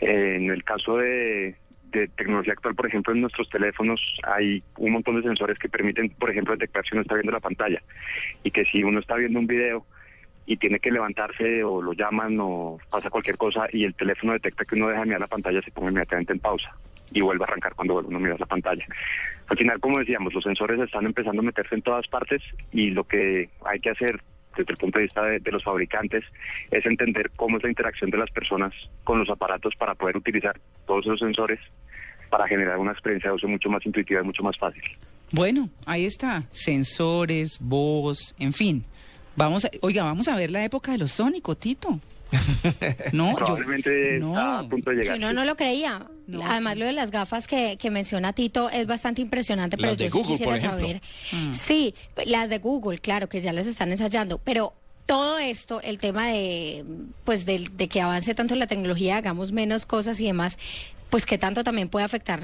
Eh, 0.00 0.36
en 0.36 0.50
el 0.50 0.64
caso 0.64 0.96
de, 0.96 1.54
de 1.94 2.08
tecnología 2.08 2.54
actual, 2.54 2.74
por 2.74 2.86
ejemplo, 2.86 3.12
en 3.12 3.20
nuestros 3.20 3.48
teléfonos 3.48 4.00
hay 4.24 4.62
un 4.78 4.92
montón 4.92 5.16
de 5.16 5.22
sensores 5.22 5.58
que 5.58 5.68
permiten, 5.68 6.10
por 6.10 6.30
ejemplo, 6.30 6.54
detectar 6.54 6.84
si 6.84 6.94
uno 6.94 7.02
está 7.02 7.14
viendo 7.14 7.32
la 7.32 7.40
pantalla 7.40 7.82
y 8.42 8.50
que 8.50 8.64
si 8.64 8.82
uno 8.82 9.00
está 9.00 9.16
viendo 9.16 9.38
un 9.38 9.46
video 9.46 9.86
y 10.46 10.56
tiene 10.56 10.78
que 10.78 10.90
levantarse 10.90 11.64
o 11.64 11.80
lo 11.80 11.92
llaman 11.92 12.38
o 12.40 12.78
pasa 12.90 13.10
cualquier 13.10 13.36
cosa 13.36 13.66
y 13.72 13.84
el 13.84 13.94
teléfono 13.94 14.32
detecta 14.32 14.64
que 14.64 14.74
uno 14.74 14.88
deja 14.88 15.00
de 15.00 15.06
mirar 15.06 15.20
la 15.20 15.26
pantalla, 15.26 15.62
se 15.62 15.70
pone 15.70 15.88
inmediatamente 15.88 16.32
en 16.32 16.40
pausa 16.40 16.70
y 17.12 17.20
vuelve 17.20 17.44
a 17.44 17.48
arrancar 17.48 17.74
cuando 17.74 17.98
uno 17.98 18.16
a 18.16 18.20
mirar 18.20 18.40
la 18.40 18.46
pantalla. 18.46 18.84
Al 19.46 19.56
final, 19.56 19.80
como 19.80 19.98
decíamos, 19.98 20.34
los 20.34 20.44
sensores 20.44 20.80
están 20.80 21.06
empezando 21.06 21.40
a 21.40 21.44
meterse 21.44 21.74
en 21.74 21.82
todas 21.82 22.06
partes 22.08 22.42
y 22.72 22.90
lo 22.90 23.04
que 23.04 23.48
hay 23.64 23.80
que 23.80 23.90
hacer 23.90 24.20
desde 24.56 24.72
el 24.72 24.78
punto 24.78 24.98
de 24.98 25.04
vista 25.04 25.22
de, 25.22 25.40
de 25.40 25.50
los 25.50 25.64
fabricantes 25.64 26.24
es 26.70 26.86
entender 26.86 27.30
cómo 27.36 27.56
es 27.56 27.62
la 27.62 27.70
interacción 27.70 28.10
de 28.10 28.18
las 28.18 28.30
personas 28.30 28.72
con 29.02 29.18
los 29.18 29.28
aparatos 29.30 29.74
para 29.76 29.94
poder 29.94 30.16
utilizar 30.16 30.60
todos 30.86 31.06
esos 31.06 31.20
sensores 31.20 31.58
para 32.30 32.48
generar 32.48 32.78
una 32.78 32.92
experiencia 32.92 33.30
de 33.30 33.36
uso 33.36 33.48
mucho 33.48 33.68
más 33.68 33.84
intuitiva 33.86 34.20
y 34.20 34.24
mucho 34.24 34.42
más 34.42 34.58
fácil. 34.58 34.82
Bueno, 35.30 35.68
ahí 35.86 36.04
está. 36.04 36.44
Sensores, 36.50 37.58
voz, 37.60 38.34
en 38.38 38.52
fin. 38.52 38.84
Vamos 39.36 39.64
a, 39.64 39.70
oiga, 39.80 40.04
vamos 40.04 40.28
a 40.28 40.36
ver 40.36 40.50
la 40.50 40.64
época 40.64 40.92
de 40.92 40.98
los 40.98 41.10
sónicos, 41.12 41.58
Tito. 41.58 41.98
No, 43.12 43.30
yo- 43.30 43.36
Probablemente 43.36 44.18
no. 44.18 44.30
está 44.30 44.58
a 44.60 44.68
punto 44.68 44.90
de 44.90 44.96
llegar. 44.96 45.16
Si 45.16 45.20
no, 45.22 45.32
no 45.32 45.44
lo 45.44 45.56
creía. 45.56 46.06
Además, 46.48 46.76
lo 46.76 46.86
de 46.86 46.92
las 46.92 47.10
gafas 47.10 47.46
que, 47.46 47.76
que 47.76 47.90
menciona 47.90 48.32
Tito 48.32 48.70
es 48.70 48.86
bastante 48.86 49.20
impresionante, 49.22 49.76
pero 49.76 49.90
Las 49.90 49.98
de 49.98 50.04
yo 50.04 50.10
sí 50.10 50.18
Google, 50.18 50.30
quisiera 50.32 50.52
por 50.52 50.60
saber. 50.60 51.02
Mm. 51.32 51.54
Sí, 51.54 51.94
las 52.24 52.48
de 52.48 52.58
Google, 52.58 52.98
claro, 52.98 53.28
que 53.28 53.40
ya 53.40 53.52
las 53.52 53.66
están 53.66 53.90
ensayando, 53.90 54.38
pero 54.38 54.72
todo 55.06 55.38
esto, 55.38 55.80
el 55.82 55.98
tema 55.98 56.28
de, 56.28 56.84
pues, 57.24 57.44
del- 57.44 57.76
de, 57.76 57.88
que 57.88 58.00
avance 58.00 58.34
tanto 58.34 58.54
la 58.56 58.66
tecnología, 58.66 59.18
hagamos 59.18 59.52
menos 59.52 59.84
cosas 59.84 60.18
y 60.20 60.24
demás, 60.26 60.56
pues, 61.10 61.26
que 61.26 61.36
tanto 61.38 61.62
también 61.62 61.88
puede 61.88 62.04
afectar 62.06 62.40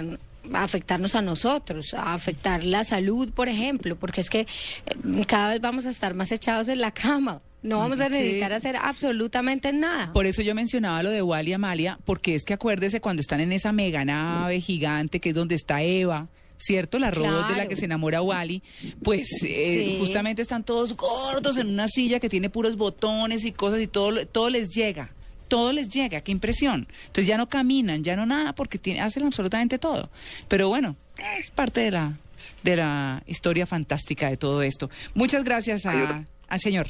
afectarnos 0.54 1.14
a 1.14 1.22
nosotros, 1.22 1.94
a 1.94 2.14
afectar 2.14 2.64
la 2.64 2.84
salud, 2.84 3.30
por 3.32 3.48
ejemplo, 3.48 3.96
porque 3.96 4.20
es 4.20 4.30
que 4.30 4.40
eh, 4.40 5.24
cada 5.26 5.50
vez 5.50 5.60
vamos 5.60 5.86
a 5.86 5.90
estar 5.90 6.14
más 6.14 6.32
echados 6.32 6.68
en 6.68 6.80
la 6.80 6.90
cama. 6.92 7.40
No 7.62 7.78
vamos 7.78 8.00
a 8.00 8.06
Sí. 8.06 8.12
necesitar 8.12 8.52
hacer 8.54 8.76
absolutamente 8.76 9.70
nada. 9.72 10.12
Por 10.14 10.24
eso 10.24 10.40
yo 10.40 10.54
mencionaba 10.54 11.02
lo 11.02 11.10
de 11.10 11.20
Wally 11.20 11.50
y 11.50 11.52
Amalia, 11.52 11.98
porque 12.06 12.34
es 12.34 12.44
que 12.44 12.54
acuérdese 12.54 13.00
cuando 13.02 13.20
están 13.20 13.40
en 13.40 13.52
esa 13.52 13.70
mega 13.72 14.02
nave 14.04 14.60
gigante 14.62 15.20
que 15.20 15.28
es 15.28 15.34
donde 15.34 15.56
está 15.56 15.82
Eva, 15.82 16.28
¿cierto? 16.56 16.98
La 16.98 17.10
robot 17.10 17.48
de 17.50 17.56
la 17.56 17.66
que 17.68 17.76
se 17.76 17.84
enamora 17.84 18.22
Wally, 18.22 18.62
pues 19.02 19.28
eh, 19.42 19.84
Sí. 19.90 19.96
justamente 20.00 20.40
están 20.40 20.64
todos 20.64 20.96
gordos 20.96 21.58
en 21.58 21.68
una 21.68 21.86
silla 21.86 22.18
que 22.18 22.30
tiene 22.30 22.48
puros 22.48 22.76
botones 22.76 23.44
y 23.44 23.52
cosas 23.52 23.80
y 23.82 23.86
todo, 23.86 24.26
todo 24.26 24.48
les 24.48 24.70
llega. 24.70 25.10
Todo 25.50 25.72
les 25.74 25.88
llega, 25.90 26.22
qué 26.22 26.32
impresión. 26.32 26.86
Entonces 27.08 27.26
ya 27.26 27.36
no 27.36 27.48
caminan, 27.48 28.02
ya 28.02 28.16
no 28.16 28.24
nada, 28.24 28.54
porque 28.54 28.78
tiene- 28.78 29.00
hacen 29.02 29.24
absolutamente 29.24 29.78
todo. 29.78 30.08
Pero 30.48 30.68
bueno, 30.70 30.96
es 31.38 31.50
parte 31.50 31.80
de 31.80 31.90
la, 31.90 32.14
de 32.62 32.76
la 32.76 33.22
historia 33.26 33.66
fantástica 33.66 34.30
de 34.30 34.36
todo 34.38 34.62
esto. 34.62 34.88
Muchas 35.12 35.44
gracias 35.44 35.84
a- 35.86 36.24
al 36.48 36.60
señor. 36.60 36.86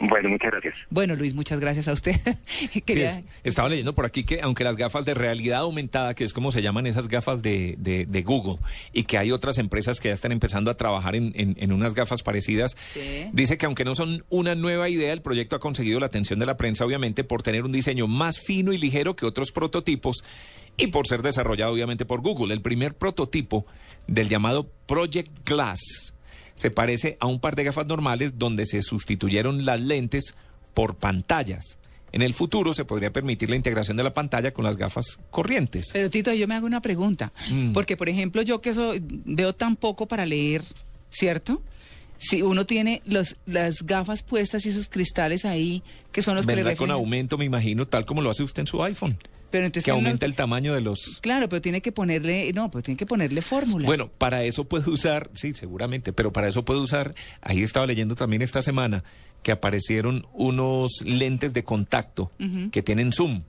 Bueno, 0.00 0.28
muchas 0.28 0.50
gracias. 0.52 0.74
Bueno, 0.90 1.16
Luis, 1.16 1.34
muchas 1.34 1.58
gracias 1.58 1.88
a 1.88 1.92
usted. 1.92 2.14
Quería- 2.86 3.12
Sí, 3.14 3.24
es- 3.42 3.50
estaba 3.50 3.68
leyendo 3.68 3.94
por 3.94 4.06
aquí 4.06 4.22
que 4.24 4.40
aunque 4.42 4.62
las 4.64 4.76
gafas 4.76 5.04
de 5.04 5.14
realidad 5.14 5.60
aumentada, 5.60 6.14
que 6.14 6.22
es 6.24 6.32
como 6.32 6.52
se 6.52 6.62
llaman 6.62 6.86
esas 6.86 7.08
gafas 7.08 7.42
de, 7.42 7.74
de- 7.78 8.06
de 8.06 8.22
Google, 8.22 8.58
y 8.92 9.02
que 9.04 9.18
hay 9.18 9.32
otras 9.32 9.58
empresas 9.58 9.98
que 9.98 10.08
ya 10.08 10.14
están 10.14 10.30
empezando 10.32 10.70
a 10.70 10.76
trabajar 10.76 11.16
en, 11.16 11.32
en- 11.34 11.56
en 11.58 11.72
unas 11.72 11.94
gafas 11.94 12.22
parecidas, 12.22 12.76
dice 13.32 13.58
que 13.58 13.66
aunque 13.66 13.84
no 13.84 13.94
son 13.94 14.24
una 14.28 14.54
nueva 14.54 14.88
idea, 14.88 15.12
el 15.12 15.20
proyecto 15.22 15.56
ha 15.56 15.60
conseguido 15.60 15.98
la 16.00 16.06
atención 16.06 16.38
de 16.38 16.46
la 16.46 16.56
prensa, 16.56 16.84
obviamente, 16.84 17.24
por 17.24 17.42
tener 17.42 17.64
un 17.64 17.72
diseño 17.72 18.06
más 18.06 18.38
fino 18.40 18.72
y 18.72 18.78
ligero 18.78 19.16
que 19.16 19.26
otros 19.26 19.50
prototipos 19.52 20.22
y 20.76 20.86
por 20.88 21.08
ser 21.08 21.22
desarrollado, 21.22 21.72
obviamente, 21.72 22.04
por 22.04 22.20
Google. 22.20 22.54
El 22.54 22.62
primer 22.62 22.94
prototipo 22.94 23.66
del 24.06 24.28
llamado 24.28 24.70
Project 24.86 25.30
Glass 25.44 26.14
se 26.58 26.72
parece 26.72 27.16
a 27.20 27.26
un 27.26 27.38
par 27.38 27.54
de 27.54 27.62
gafas 27.62 27.86
normales 27.86 28.36
donde 28.36 28.66
se 28.66 28.82
sustituyeron 28.82 29.64
las 29.64 29.80
lentes 29.80 30.34
por 30.74 30.96
pantallas. 30.96 31.78
En 32.10 32.20
el 32.20 32.34
futuro 32.34 32.74
se 32.74 32.84
podría 32.84 33.12
permitir 33.12 33.48
la 33.48 33.54
integración 33.54 33.96
de 33.96 34.02
la 34.02 34.12
pantalla 34.12 34.52
con 34.52 34.64
las 34.64 34.76
gafas 34.76 35.20
corrientes. 35.30 35.90
Pero 35.92 36.10
Tito, 36.10 36.32
yo 36.32 36.48
me 36.48 36.56
hago 36.56 36.66
una 36.66 36.82
pregunta. 36.82 37.32
Mm. 37.48 37.72
Porque, 37.72 37.96
por 37.96 38.08
ejemplo, 38.08 38.42
yo 38.42 38.60
que 38.60 38.72
veo 39.00 39.54
tan 39.54 39.76
poco 39.76 40.06
para 40.06 40.26
leer, 40.26 40.64
¿cierto? 41.10 41.62
Si 42.18 42.42
uno 42.42 42.66
tiene 42.66 43.02
los, 43.06 43.36
las 43.46 43.82
gafas 43.82 44.24
puestas 44.24 44.66
y 44.66 44.70
esos 44.70 44.88
cristales 44.88 45.44
ahí, 45.44 45.84
que 46.10 46.22
son 46.22 46.34
los 46.34 46.44
que 46.44 46.56
le 46.56 46.74
con 46.74 46.90
aumento, 46.90 47.38
me 47.38 47.44
imagino, 47.44 47.86
tal 47.86 48.04
como 48.04 48.20
lo 48.20 48.30
hace 48.30 48.42
usted 48.42 48.62
en 48.62 48.66
su 48.66 48.82
iPhone. 48.82 49.16
Pero 49.50 49.64
entonces 49.66 49.84
que 49.84 49.90
aumenta 49.90 50.26
los- 50.26 50.30
el 50.30 50.34
tamaño 50.36 50.74
de 50.74 50.80
los... 50.82 51.20
Claro, 51.22 51.48
pero 51.48 51.62
tiene 51.62 51.80
que 51.80 51.90
ponerle, 51.92 52.52
no, 52.52 52.70
pero 52.70 52.82
tiene 52.82 52.96
que 52.96 53.06
ponerle 53.06 53.40
fórmula. 53.42 53.86
Bueno, 53.86 54.08
para 54.18 54.44
eso 54.44 54.64
puede 54.64 54.90
usar, 54.90 55.30
sí, 55.34 55.54
seguramente, 55.54 56.12
pero 56.12 56.32
para 56.32 56.48
eso 56.48 56.64
puede 56.64 56.80
usar, 56.80 57.14
ahí 57.40 57.62
estaba 57.62 57.86
leyendo 57.86 58.14
también 58.14 58.42
esta 58.42 58.60
semana, 58.62 59.04
que 59.42 59.52
aparecieron 59.52 60.26
unos 60.34 60.92
lentes 61.04 61.52
de 61.54 61.64
contacto 61.64 62.30
que 62.72 62.82
tienen 62.82 63.12
zoom. 63.12 63.42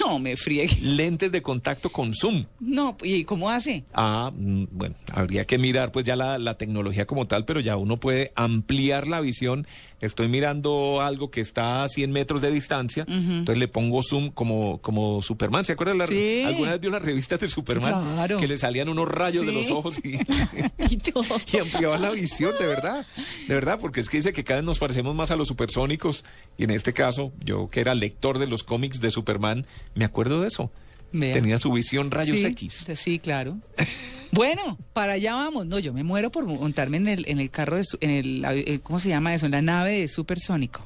No, 0.00 0.18
me 0.18 0.38
friegue. 0.38 0.74
Lentes 0.80 1.30
de 1.30 1.42
contacto 1.42 1.90
con 1.90 2.14
zoom. 2.14 2.46
No, 2.60 2.96
¿y 3.02 3.24
cómo 3.24 3.50
hace? 3.50 3.84
Ah, 3.92 4.32
mm, 4.34 4.64
bueno, 4.70 4.94
habría 5.12 5.44
que 5.44 5.58
mirar 5.58 5.92
pues 5.92 6.06
ya 6.06 6.16
la, 6.16 6.38
la 6.38 6.56
tecnología 6.56 7.06
como 7.06 7.26
tal, 7.26 7.44
pero 7.44 7.60
ya 7.60 7.76
uno 7.76 7.98
puede 7.98 8.32
ampliar 8.34 9.06
la 9.06 9.20
visión. 9.20 9.66
Estoy 10.02 10.28
mirando 10.28 11.00
algo 11.00 11.30
que 11.30 11.40
está 11.40 11.82
a 11.84 11.88
100 11.88 12.12
metros 12.12 12.42
de 12.42 12.50
distancia, 12.50 13.04
entonces 13.08 13.56
le 13.56 13.68
pongo 13.68 14.02
zoom 14.02 14.30
como, 14.30 14.78
como 14.82 15.22
Superman. 15.22 15.64
¿Se 15.64 15.72
acuerdan? 15.72 15.96
la- 15.96 16.06
Sí. 16.06 16.42
¿Alguna 16.44 16.72
vez 16.72 16.80
vio 16.80 16.90
las 16.90 17.00
revistas 17.02 17.40
de 17.40 17.48
Superman? 17.48 17.92
Claro. 18.14 18.36
Que 18.38 18.46
le 18.46 18.58
salían 18.58 18.88
unos 18.90 19.08
rayos 19.08 19.46
de 19.46 19.52
los 19.52 19.70
ojos 19.70 19.98
y, 20.04 20.18
y 21.52 21.58
ampliaban 21.58 22.02
la 22.02 22.10
visión, 22.10 22.52
de 22.58 22.66
verdad. 22.66 23.06
De 23.48 23.54
verdad, 23.54 23.78
porque 23.80 24.00
es 24.00 24.08
que 24.08 24.18
dice 24.18 24.32
que 24.32 24.44
cada 24.44 24.60
vez 24.60 24.66
nos 24.66 24.78
parecemos 24.78 25.14
más 25.14 25.30
a 25.30 25.36
los 25.36 25.48
supersónicos. 25.48 26.24
Y 26.58 26.64
en 26.64 26.70
este 26.72 26.92
caso, 26.92 27.32
yo 27.44 27.70
que 27.70 27.80
era 27.80 27.94
lector 27.94 28.38
de 28.38 28.46
los 28.46 28.62
cómics 28.64 29.00
de 29.00 29.10
Superman, 29.10 29.66
me 29.94 30.04
acuerdo 30.04 30.40
de 30.42 30.48
eso. 30.48 30.70
Vea. 31.12 31.32
Tenía 31.34 31.58
su 31.58 31.70
visión 31.72 32.10
rayos 32.10 32.36
sí, 32.38 32.44
X. 32.46 32.86
Sí, 32.96 33.18
claro. 33.18 33.58
bueno, 34.32 34.78
para 34.92 35.14
allá 35.14 35.34
vamos. 35.34 35.66
No, 35.66 35.78
yo 35.78 35.92
me 35.92 36.02
muero 36.04 36.30
por 36.30 36.44
montarme 36.46 36.96
en 36.96 37.08
el, 37.08 37.28
en 37.28 37.38
el 37.40 37.50
carro, 37.50 37.76
de, 37.76 37.84
su- 37.84 37.98
en 38.00 38.10
el, 38.10 38.44
eh, 38.46 38.80
¿cómo 38.82 38.98
se 38.98 39.08
llama 39.10 39.34
eso? 39.34 39.46
En 39.46 39.52
la 39.52 39.62
nave 39.62 40.00
de 40.00 40.08
supersónico. 40.08 40.80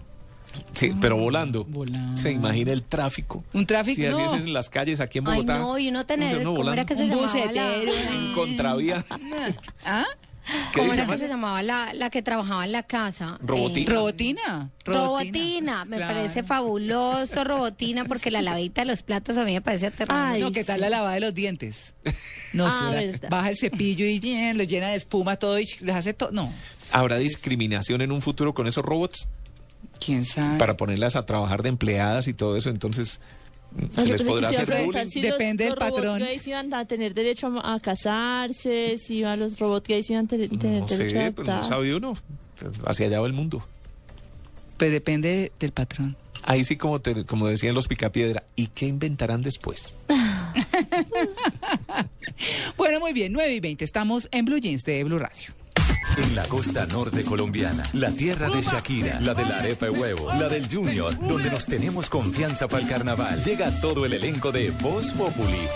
Sí, 0.72 0.90
pero 1.00 1.16
volando. 1.18 1.64
Ah, 1.68 1.70
Volando. 1.70 2.16
Se 2.16 2.30
imagina 2.32 2.72
el 2.72 2.82
tráfico. 2.82 3.44
Un 3.52 3.66
tráfico, 3.66 3.96
Si 3.96 4.06
así 4.06 4.16
no. 4.16 4.24
es 4.26 4.32
en 4.42 4.52
las 4.54 4.70
calles 4.70 5.00
aquí 5.00 5.18
en 5.18 5.28
Ay, 5.28 5.34
Bogotá. 5.42 5.58
no, 5.58 5.78
y 5.78 5.88
uno 5.88 6.06
tener, 6.06 6.38
uno 6.38 6.54
¿cómo 6.54 6.62
era 6.62 6.70
volando. 6.70 6.86
que 6.86 6.94
se 6.94 7.02
Un 7.02 7.08
llamaba 7.10 7.34
la, 7.52 7.76
bucetero. 7.76 7.92
En 8.14 8.32
contravía. 8.32 9.04
¿Ah? 9.84 10.06
¿Qué 10.72 10.78
¿Cómo 10.80 10.92
era 10.92 11.06
que 11.06 11.18
se 11.18 11.26
llamaba 11.28 11.62
la, 11.62 11.92
la 11.92 12.08
que 12.10 12.22
trabajaba 12.22 12.64
en 12.64 12.72
la 12.72 12.84
casa? 12.84 13.36
Robotina. 13.40 13.90
Eh, 13.90 13.94
Robotina. 13.94 14.70
Robotina, 14.84 15.84
me 15.84 15.96
Claro. 15.96 16.14
parece 16.14 16.42
fabuloso 16.42 17.42
Robotina 17.44 18.04
porque 18.04 18.30
la 18.30 18.42
lavadita 18.42 18.82
de 18.82 18.86
los 18.86 19.02
platos 19.02 19.36
a 19.38 19.44
mí 19.44 19.52
me 19.54 19.60
parece 19.60 19.86
aterrador. 19.88 20.38
no, 20.38 20.52
¿qué 20.52 20.62
tal 20.64 20.80
la 20.80 20.88
lavada 20.90 21.14
de 21.14 21.20
los 21.20 21.34
dientes? 21.34 21.94
No, 22.52 22.66
Ah, 22.66 22.94
baja 23.28 23.48
el 23.50 23.56
cepillo 23.56 24.06
y 24.06 24.20
eh, 24.24 24.54
lo 24.54 24.62
llena 24.64 24.88
de 24.88 24.96
espuma 24.96 25.36
todo 25.36 25.58
y 25.58 25.66
les 25.80 25.94
hace 25.96 26.14
todo. 26.14 26.30
No, 26.30 26.52
¿Habrá 26.92 27.16
discriminación 27.18 28.00
en 28.02 28.12
un 28.12 28.22
futuro 28.22 28.54
con 28.54 28.66
esos 28.68 28.84
robots? 28.84 29.28
quién 29.98 30.24
sabe. 30.24 30.58
Para 30.58 30.76
ponerlas 30.76 31.16
a 31.16 31.24
trabajar 31.26 31.62
de 31.62 31.70
empleadas 31.70 32.28
y 32.28 32.34
todo 32.34 32.56
eso, 32.56 32.68
entonces 32.70 33.20
se 33.94 34.06
les 34.06 34.22
podrá 34.22 34.48
a 34.48 34.50
hacer 34.50 34.84
bullying. 34.84 35.10
si 35.10 35.22
los- 35.22 35.32
Depende 35.32 35.64
del 35.64 35.72
los 35.74 35.78
robots 35.80 35.96
patrón. 35.96 36.18
gays 36.20 36.46
iban 36.46 36.74
a 36.74 36.84
tener 36.86 37.14
derecho 37.14 37.46
a, 37.48 37.74
a 37.74 37.80
casarse, 37.80 38.96
si 38.98 39.16
iban 39.16 39.38
los 39.40 39.58
robots 39.58 39.88
gays 39.88 40.08
iban 40.10 40.24
a 40.26 40.28
te- 40.28 40.48
tener 40.48 40.80
No 40.80 40.86
derecho 40.86 41.18
a 41.18 41.22
sé, 41.24 41.32
pues 41.32 41.48
no 41.48 41.64
sabe 41.64 41.94
uno. 41.94 42.14
Hacia 42.86 43.06
allá 43.06 43.20
va 43.20 43.26
el 43.26 43.32
mundo. 43.32 43.66
Pues 44.78 44.90
depende 44.90 45.52
del 45.60 45.72
patrón. 45.72 46.16
Ahí 46.42 46.62
sí, 46.64 46.76
como, 46.76 47.00
te- 47.00 47.24
como 47.24 47.48
decían 47.48 47.74
los 47.74 47.88
picapiedra, 47.88 48.44
¿y 48.56 48.68
qué 48.68 48.86
inventarán 48.86 49.42
después? 49.42 49.96
Bueno, 52.76 53.00
muy 53.00 53.12
bien, 53.12 53.32
9 53.32 53.54
y 53.54 53.60
20. 53.60 53.84
Estamos 53.84 54.28
en 54.30 54.44
Blue 54.44 54.58
Jeans 54.58 54.84
de 54.84 55.02
Blue 55.04 55.18
Radio. 55.18 55.52
En 56.16 56.34
la 56.34 56.44
costa 56.44 56.86
norte 56.86 57.24
colombiana, 57.24 57.84
la 57.92 58.10
tierra 58.10 58.48
de 58.48 58.62
Shakira, 58.62 59.20
la 59.20 59.34
de 59.34 59.44
la 59.44 59.58
arepa 59.58 59.86
y 59.86 59.90
huevo, 59.90 60.32
la 60.32 60.48
del 60.48 60.66
Junior, 60.72 61.14
donde 61.26 61.50
nos 61.50 61.66
tenemos 61.66 62.08
confianza 62.08 62.68
para 62.68 62.82
el 62.82 62.88
carnaval, 62.88 63.42
llega 63.42 63.70
todo 63.80 64.06
el 64.06 64.14
elenco 64.14 64.50
de 64.50 64.70
Voz 64.70 65.10
Populi. 65.10 65.68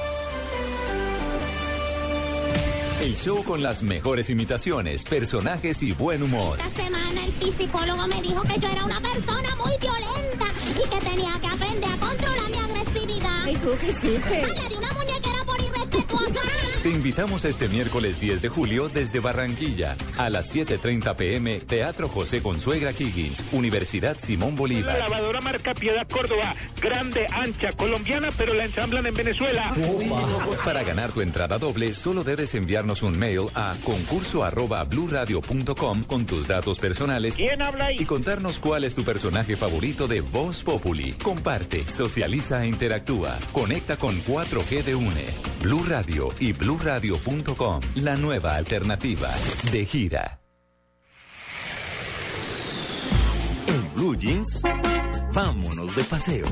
El 3.03 3.17
show 3.17 3.43
con 3.45 3.63
las 3.63 3.83
mejores 3.83 4.31
imitaciones, 4.31 5.05
personajes 5.05 5.83
y 5.83 5.93
buen 5.93 6.23
humor. 6.23 6.59
Esta 6.59 6.83
semana 6.85 7.21
el 7.41 7.53
psicólogo 7.55 8.07
me 8.07 8.21
dijo 8.23 8.43
que 8.43 8.61
yo 8.61 8.69
era 8.69 8.85
una 8.85 9.01
persona 9.01 9.57
muy 9.57 9.73
violenta 9.79 10.47
y 10.71 10.89
que 10.89 11.11
tenía 11.11 11.33
que 11.41 11.47
aprender 11.47 11.91
a 11.91 11.97
controlar 11.97 12.51
mi 12.51 12.59
agresividad. 12.59 13.47
¿Y 13.47 13.57
tú 13.57 13.71
qué 13.81 13.89
hiciste? 13.89 14.47
Le 14.47 14.69
di 14.69 14.75
una 14.77 14.93
muñequera 14.93 15.45
por 15.47 15.61
irrespetuosa. 15.61 16.60
Te 16.83 16.89
invitamos 16.89 17.45
este 17.45 17.69
miércoles 17.69 18.19
10 18.21 18.41
de 18.41 18.49
julio 18.49 18.89
desde 18.89 19.21
Barranquilla 19.21 19.99
a 20.17 20.31
las 20.31 20.55
7.30 20.55 21.15
pm, 21.15 21.61
Teatro 21.61 22.09
José 22.09 22.41
Consuegra 22.41 22.93
Higgins, 22.99 23.45
Universidad 23.53 24.17
Simón 24.19 24.53
La 24.53 24.57
Bolívar. 24.57 24.99
lavadora 24.99 25.43
marca 25.43 25.75
Piedad 25.75 26.09
Córdoba, 26.09 26.55
grande, 26.81 27.27
ancha, 27.33 27.73
colombiana, 27.73 28.31
pero 28.35 28.55
la 28.55 28.65
ensamblan 28.65 29.05
en 29.05 29.15
Venezuela. 29.15 29.75
Para 30.65 30.83
ganar 30.83 31.13
tu 31.13 31.21
entrada 31.21 31.59
doble, 31.59 31.93
solo 31.93 32.25
debes 32.25 32.55
enviarnos 32.55 33.03
un 33.03 33.19
mail 33.19 33.49
a 33.55 33.75
concurso 33.85 34.43
arroba 34.43 34.89
con 36.07 36.25
tus 36.25 36.49
datos 36.49 36.79
personales 36.79 37.37
¿Quién 37.37 37.61
habla 37.61 37.87
ahí? 37.87 37.97
y 37.99 38.07
contarnos 38.07 38.59
cuál 38.59 38.85
es 38.85 38.95
tu 38.95 39.05
personaje 39.05 39.55
favorito 39.55 40.09
de 40.09 40.23
Voz 40.23 40.63
Populi. 40.63 41.13
Comparte, 41.13 41.87
socializa 41.87 42.65
e 42.65 42.69
interactúa. 42.69 43.37
Conecta 43.53 43.99
con 43.99 44.19
4G 44.23 44.83
de 44.83 44.95
UNE, 44.95 45.27
Blue 45.63 45.85
Radio 45.87 46.33
y 46.39 46.55
bluradio.com, 46.71 47.81
la 47.97 48.17
nueva 48.17 48.55
alternativa. 48.55 49.29
De 49.73 49.85
gira. 49.85 50.39
En 53.67 53.95
Blue 53.95 54.17
Jeans, 54.17 54.63
vámonos 55.33 55.97
de 55.97 56.05
paseo. 56.05 56.47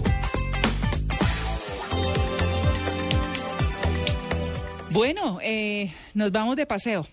Bueno, 4.90 5.38
eh, 5.40 5.92
nos 6.14 6.32
vamos 6.32 6.56
de 6.56 6.66
paseo. 6.66 7.06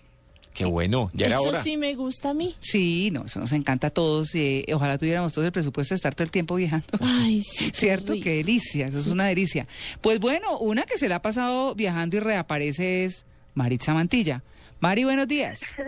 Qué 0.56 0.66
bueno, 0.66 1.12
ya 1.14 1.26
era 1.28 1.36
Eso 1.36 1.50
hora. 1.50 1.62
sí 1.62 1.76
me 1.78 1.94
gusta 1.96 2.30
a 2.30 2.34
mí. 2.34 2.56
Sí, 2.62 3.12
no, 3.12 3.26
eso 3.26 3.40
nos 3.42 3.52
encanta 3.52 3.88
a 3.88 3.90
todos. 3.90 4.34
eh, 4.36 4.66
ojalá 4.74 4.98
tuviéramos 4.98 5.34
todo 5.34 5.46
el 5.46 5.52
presupuesto 5.52 5.94
de 5.94 5.98
estar 5.98 6.16
todo 6.16 6.24
el 6.24 6.32
tiempo 6.32 6.56
viajando. 6.56 6.88
Ay, 7.02 7.42
sí. 7.44 7.70
¿Cierto? 7.74 8.14
Qué 8.24 8.38
delicia, 8.38 8.88
eso 8.88 9.00
es 9.00 9.08
una 9.08 9.26
delicia. 9.28 9.68
Pues 10.02 10.20
bueno, 10.20 10.58
una 10.58 10.84
que 10.84 10.98
se 10.98 11.10
la 11.10 11.18
ha 11.18 11.22
pasado 11.22 11.76
viajando 11.76 12.16
y 12.18 12.22
reaparece 12.22 13.04
es 13.06 13.26
Maritza 13.54 13.94
Mantilla. 13.94 14.44
Mari, 14.80 15.04
buenos 15.04 15.28
días. 15.28 15.60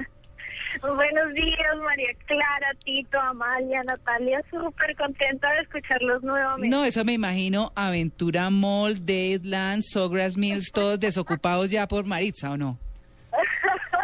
Buenos 0.82 1.34
días, 1.34 1.76
María 1.84 2.10
Clara, 2.28 2.68
Tito, 2.86 3.20
Amalia, 3.20 3.82
Natalia, 3.84 4.44
súper 4.52 4.96
contenta 4.96 5.52
de 5.54 5.62
escucharlos 5.62 6.22
nuevamente. 6.22 6.70
No, 6.76 6.86
eso 6.86 7.04
me 7.04 7.14
imagino 7.14 7.72
Aventura 7.74 8.50
Mall, 8.52 9.04
Deadland, 9.04 9.82
Sogras 9.82 10.38
Mills, 10.38 10.72
todos 10.72 11.00
desocupados 11.00 11.72
ya 11.72 11.88
por 11.88 12.06
Maritza, 12.06 12.52
¿o 12.52 12.58
no? 12.58 12.78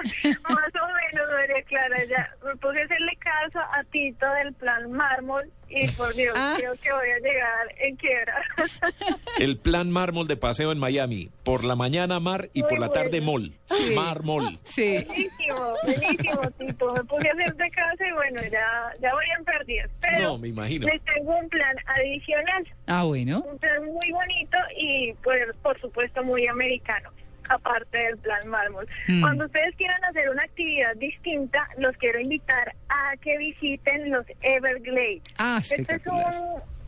Más 0.50 0.74
o 0.76 0.88
menos, 0.88 1.32
María 1.32 1.64
Clara, 1.68 2.04
ya 2.06 2.30
me 2.46 2.56
puse 2.58 2.82
a 2.82 2.86
hacerle 2.86 3.16
caso 3.20 3.60
a 3.60 3.84
Tito 3.92 4.26
del 4.44 4.54
plan 4.54 4.92
mármol 4.92 5.50
y 5.70 5.90
por 5.92 6.14
Dios, 6.14 6.34
Ah. 6.38 6.56
creo 6.58 6.74
que 6.82 6.92
voy 6.92 7.10
a 7.10 7.18
llegar 7.20 7.68
en 7.80 7.96
quiebra. 7.96 8.44
El 9.40 9.58
plan 9.58 9.90
mármol 9.90 10.28
de 10.28 10.38
paseo 10.38 10.72
en 10.72 10.78
Miami. 10.78 11.32
Por 11.44 11.64
la 11.64 11.76
mañana 11.76 12.20
mar 12.20 12.50
y 12.54 12.62
por 12.64 12.78
la 12.80 12.90
tarde 12.90 13.22
mall. 13.22 13.54
Sí. 13.66 13.96
Mar 13.96 14.24
mall. 14.24 14.60
Sí. 14.66 15.04
Buenísimo, 15.08 15.74
buenísimo, 15.84 16.42
Tito. 16.60 16.94
Me 16.94 17.04
puse 17.06 17.28
a 17.30 17.32
hacerte 17.34 17.72
caso 17.72 18.04
y 18.08 18.14
bueno, 18.14 18.42
ya, 18.52 18.92
ya 19.02 19.14
voy 19.14 19.26
en 19.38 19.46
perdidas. 19.46 19.90
Pero 20.02 20.20
No, 20.22 20.38
me 20.38 20.50
imagino. 20.50 20.88
les 20.88 21.02
tengo 21.04 21.36
un 21.38 21.50
plan 21.50 21.76
adicional. 21.98 22.68
Ah, 22.88 23.04
bueno. 23.06 23.42
Un 23.42 23.58
plan 23.58 23.84
muy 23.86 24.12
bonito 24.12 24.58
y, 24.78 25.14
pues, 25.24 25.42
por 25.64 25.80
supuesto, 25.82 26.24
muy 26.24 26.46
americano. 26.48 27.10
Aparte 27.54 27.98
del 27.98 28.18
plan 28.18 28.48
mármol. 28.48 28.88
Mm. 29.08 29.22
Cuando 29.22 29.46
ustedes 29.46 29.76
quieran 29.76 30.04
hacer 30.06 30.30
una 30.30 30.44
actividad 30.44 30.96
distinta, 30.98 31.68
los 31.78 31.96
quiero 31.98 32.20
invitar 32.20 32.74
a 32.90 33.16
que 33.18 33.38
visiten 33.38 34.12
los 34.12 34.26
Everglades. 34.42 35.22
Ah, 35.38 35.60
este 35.62 35.96
es 35.96 36.06
un, 36.08 36.22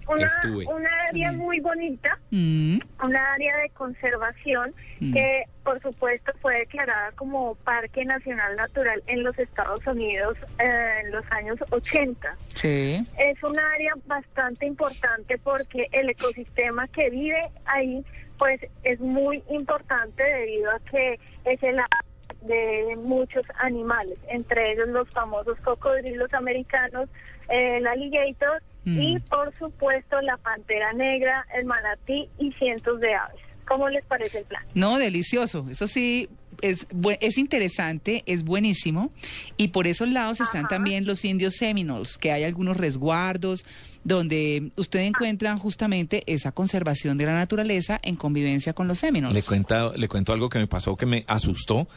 una, 0.08 0.32
una 0.68 0.90
área 1.10 1.32
muy 1.32 1.60
bonita, 1.62 2.18
Mm. 2.32 2.80
una 3.04 3.34
área 3.34 3.58
de 3.58 3.70
conservación 3.70 4.74
Mm. 5.00 5.14
que 5.14 5.44
por 5.64 5.82
supuesto 5.82 6.32
fue 6.42 6.60
declarada 6.60 7.12
como 7.14 7.56
Parque 7.56 8.06
Nacional 8.06 8.56
Natural 8.56 9.02
en 9.08 9.24
los 9.24 9.38
Estados 9.40 9.86
Unidos 9.88 10.38
eh, 10.60 11.02
en 11.04 11.12
los 11.12 11.26
años 11.32 11.58
80. 11.72 12.36
Sí. 12.54 13.04
Es 13.18 13.42
un 13.44 13.58
área 13.60 13.94
bastante 14.06 14.66
importante 14.68 15.38
porque 15.44 15.88
el 15.92 16.10
ecosistema 16.12 16.88
que 16.90 17.10
vive 17.10 17.50
ahí 17.66 18.06
pues 18.38 18.62
es 18.84 19.00
muy 19.00 19.44
importante 19.50 20.24
debido 20.24 20.72
a 20.72 20.80
que 20.92 21.20
es 21.46 21.64
el 21.64 21.80
hábitat 21.80 22.38
de 22.42 22.96
muchos 22.98 23.44
animales, 23.60 24.18
entre 24.30 24.74
ellos 24.74 24.88
los 24.90 25.10
famosos 25.10 25.58
cocodrilos 25.62 26.34
americanos, 26.34 27.10
el 27.50 27.86
alligator 27.88 28.62
Mm. 28.86 29.02
y 29.02 29.20
por 29.20 29.52
supuesto 29.58 30.22
la 30.22 30.38
pantera 30.38 30.94
negra, 30.94 31.46
el 31.58 31.66
manatí 31.66 32.30
y 32.40 32.52
cientos 32.54 33.00
de 33.00 33.14
aves. 33.16 33.42
¿Cómo 33.68 33.90
les 33.90 34.06
parece 34.06 34.40
el 34.40 34.46
plan? 34.46 34.64
No, 34.76 35.00
delicioso. 35.00 35.66
Eso 35.72 35.88
sí, 35.88 36.30
es 36.62 37.38
interesante, 37.40 38.22
es 38.28 38.44
buenísimo. 38.44 39.12
Y 39.58 39.70
por 39.70 39.88
esos 39.88 40.08
lados 40.08 40.40
están 40.40 40.68
también 40.68 41.08
los 41.08 41.26
indios 41.26 41.56
Seminoles, 41.56 42.20
que 42.20 42.32
hay 42.32 42.44
algunos 42.44 42.78
resguardos 42.78 43.66
donde 44.06 44.70
usted 44.78 45.00
encuentra 45.00 45.58
justamente 45.58 46.24
esa 46.28 46.52
conservación 46.54 47.18
de 47.18 47.26
la 47.26 47.34
naturaleza 47.34 48.00
en 48.04 48.16
convivencia 48.16 48.72
con 48.74 48.88
los 48.88 49.00
Seminoles. 49.00 49.34
Le, 49.36 49.44
cuenta, 49.44 49.92
le 49.98 50.08
cuento 50.08 50.32
algo 50.32 50.48
que 50.48 50.60
me 50.60 50.68
pasó 50.68 50.96
que 50.96 51.06
me 51.06 51.26
asustó. 51.28 51.88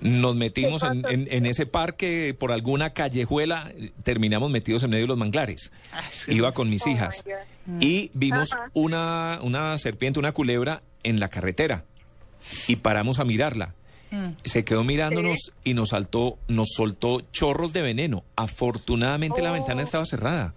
Nos 0.00 0.36
metimos 0.36 0.84
en, 0.84 1.04
en- 1.10 1.26
en 1.28 1.44
ese 1.44 1.66
parque 1.66 2.32
por 2.38 2.52
alguna 2.52 2.90
callejuela, 2.90 3.72
terminamos 4.04 4.48
metidos 4.48 4.84
en 4.84 4.90
medio 4.90 5.02
de 5.02 5.08
los 5.08 5.18
manglares. 5.18 5.72
Iba 6.28 6.52
con 6.52 6.70
mis 6.70 6.86
hijas 6.86 7.24
y 7.80 8.12
vimos 8.14 8.50
una, 8.74 9.40
una 9.42 9.76
serpiente, 9.78 10.20
una 10.20 10.30
culebra 10.30 10.82
en 11.02 11.18
la 11.18 11.28
carretera 11.28 11.84
y 12.68 12.76
paramos 12.76 13.18
a 13.18 13.24
mirarla. 13.24 13.74
Se 14.44 14.64
quedó 14.64 14.84
mirándonos 14.84 15.52
y 15.64 15.74
nos 15.74 15.88
saltó, 15.88 16.38
nos 16.46 16.68
soltó 16.76 17.20
chorros 17.32 17.72
de 17.72 17.82
veneno. 17.82 18.22
Afortunadamente 18.36 19.42
la 19.42 19.50
ventana 19.50 19.82
estaba 19.82 20.06
cerrada. 20.06 20.54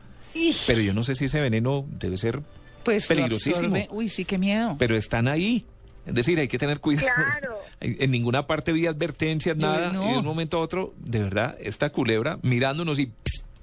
Pero 0.67 0.81
yo 0.81 0.93
no 0.93 1.03
sé 1.03 1.15
si 1.15 1.25
ese 1.25 1.39
veneno 1.41 1.85
debe 1.99 2.17
ser 2.17 2.41
Pues 2.83 3.07
peligrosísimo. 3.07 3.75
Uy, 3.91 4.09
sí, 4.09 4.25
qué 4.25 4.37
miedo. 4.37 4.75
Pero 4.79 4.95
están 4.95 5.27
ahí. 5.27 5.65
Es 6.05 6.15
decir, 6.15 6.39
hay 6.39 6.47
que 6.47 6.57
tener 6.57 6.79
cuidado. 6.79 7.07
Claro. 7.15 7.57
En 7.83 8.11
ninguna 8.11 8.45
parte 8.45 8.71
vi 8.71 8.85
advertencias, 8.85 9.57
nada. 9.57 9.91
no. 9.91 10.07
Y 10.07 10.11
de 10.13 10.19
un 10.19 10.25
momento 10.25 10.57
a 10.57 10.59
otro, 10.61 10.93
de 10.99 11.19
verdad, 11.23 11.57
esta 11.59 11.89
culebra 11.89 12.37
mirándonos 12.43 12.99
y 12.99 13.11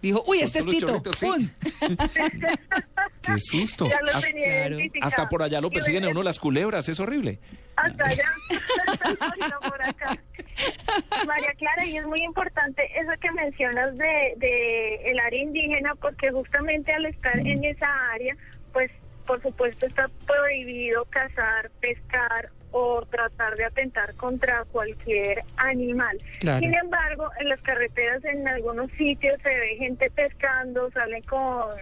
Dijo, 0.00 0.22
uy, 0.26 0.40
este 0.40 0.60
es 0.60 0.66
Tito. 0.66 1.02
sí. 1.16 1.50
Qué 3.22 3.38
susto. 3.38 3.88
Ya 3.88 4.00
lo 4.00 4.08
Hasta- 4.14 4.20
tenía. 4.20 4.68
Hasta 5.02 5.28
por 5.28 5.42
allá 5.42 5.60
lo 5.60 5.70
persiguen 5.70 6.04
a 6.04 6.08
uno 6.08 6.22
las 6.22 6.38
culebras, 6.38 6.88
es 6.88 7.00
horrible. 7.00 7.38
Hasta 7.76 8.04
allá. 8.06 8.24
No, 9.50 9.60
por 9.70 9.82
acá. 9.82 10.16
María 11.26 11.52
Clara, 11.58 11.84
y 11.84 11.96
es 11.98 12.06
muy 12.06 12.20
importante 12.22 12.82
eso 13.00 13.10
que 13.20 13.30
mencionas 13.32 13.96
de, 13.96 14.34
de 14.36 15.10
el 15.10 15.18
área 15.20 15.42
indígena, 15.42 15.94
porque 15.96 16.30
justamente 16.30 16.92
al 16.92 17.06
estar 17.06 17.38
en 17.38 17.64
esa 17.64 17.88
área, 18.12 18.36
pues 18.72 18.90
por 19.26 19.42
supuesto 19.42 19.86
está 19.86 20.08
prohibido 20.26 21.04
cazar, 21.06 21.70
pescar 21.80 22.50
o 22.72 23.02
tratar 23.10 23.56
de 23.56 23.64
atentar 23.64 24.14
contra 24.14 24.64
cualquier 24.72 25.44
animal. 25.56 26.20
Claro. 26.40 26.60
Sin 26.60 26.74
embargo, 26.74 27.30
en 27.40 27.48
las 27.48 27.60
carreteras 27.60 28.24
en 28.24 28.46
algunos 28.46 28.90
sitios 28.92 29.40
se 29.42 29.48
ve 29.48 29.76
gente 29.76 30.10
pescando, 30.10 30.90
salen 30.90 31.22
con 31.22 31.76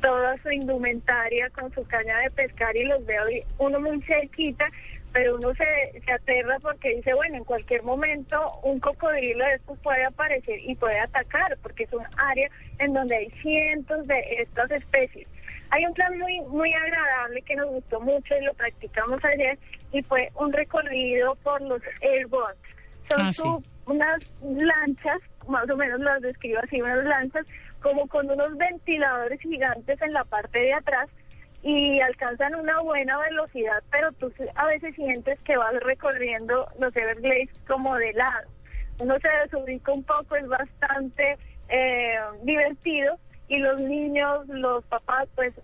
toda 0.00 0.36
su 0.42 0.50
indumentaria, 0.50 1.50
con 1.50 1.72
su 1.72 1.84
caña 1.86 2.18
de 2.20 2.30
pescar 2.30 2.76
y 2.76 2.84
los 2.84 3.04
veo 3.04 3.24
uno 3.58 3.80
muy 3.80 4.00
cerquita, 4.02 4.68
pero 5.12 5.36
uno 5.36 5.52
se, 5.54 6.00
se 6.00 6.12
aterra 6.12 6.58
porque 6.60 6.96
dice, 6.96 7.14
bueno, 7.14 7.36
en 7.36 7.44
cualquier 7.44 7.82
momento 7.82 8.60
un 8.62 8.78
cocodrilo 8.78 9.44
de 9.44 9.54
estos 9.54 9.78
puede 9.78 10.04
aparecer 10.04 10.60
y 10.60 10.74
puede 10.76 11.00
atacar, 11.00 11.56
porque 11.62 11.84
es 11.84 11.92
un 11.92 12.04
área 12.16 12.48
en 12.78 12.92
donde 12.92 13.16
hay 13.16 13.30
cientos 13.42 14.06
de 14.06 14.20
estas 14.38 14.70
especies. 14.70 15.26
Hay 15.70 15.84
un 15.84 15.92
plan 15.92 16.16
muy 16.18 16.40
muy 16.42 16.72
agradable 16.72 17.42
que 17.42 17.56
nos 17.56 17.68
gustó 17.68 18.00
mucho 18.00 18.34
y 18.36 18.44
lo 18.44 18.54
practicamos 18.54 19.22
ayer 19.24 19.58
y 19.92 20.02
fue 20.02 20.30
un 20.34 20.52
recorrido 20.52 21.34
por 21.36 21.60
los 21.62 21.80
airboats. 22.02 22.58
Son 23.10 23.26
Ah, 23.26 23.32
sí. 23.32 23.42
unas 23.86 24.18
lanchas, 24.42 25.20
más 25.48 25.68
o 25.70 25.76
menos 25.76 26.00
las 26.00 26.20
describo 26.20 26.60
así, 26.62 26.80
unas 26.82 27.04
lanchas 27.04 27.46
como 27.80 28.06
con 28.08 28.30
unos 28.30 28.56
ventiladores 28.58 29.40
gigantes 29.40 30.00
en 30.02 30.12
la 30.12 30.24
parte 30.24 30.58
de 30.58 30.74
atrás 30.74 31.08
y 31.62 32.00
alcanzan 32.00 32.54
una 32.54 32.80
buena 32.80 33.18
velocidad, 33.18 33.82
pero 33.90 34.12
tú 34.12 34.32
a 34.54 34.66
veces 34.66 34.94
sientes 34.94 35.38
que 35.40 35.56
vas 35.56 35.74
recorriendo 35.82 36.66
los 36.78 36.94
Everglades 36.94 37.50
como 37.66 37.96
de 37.96 38.12
lado. 38.12 38.48
Uno 38.98 39.16
se 39.20 39.28
desubica 39.28 39.92
un 39.92 40.02
poco, 40.04 40.36
es 40.36 40.46
bastante 40.48 41.38
eh, 41.68 42.18
divertido 42.42 43.16
y 43.48 43.58
los 43.58 43.80
niños, 43.80 44.46
los 44.48 44.84
papás, 44.86 45.28
pues 45.34 45.54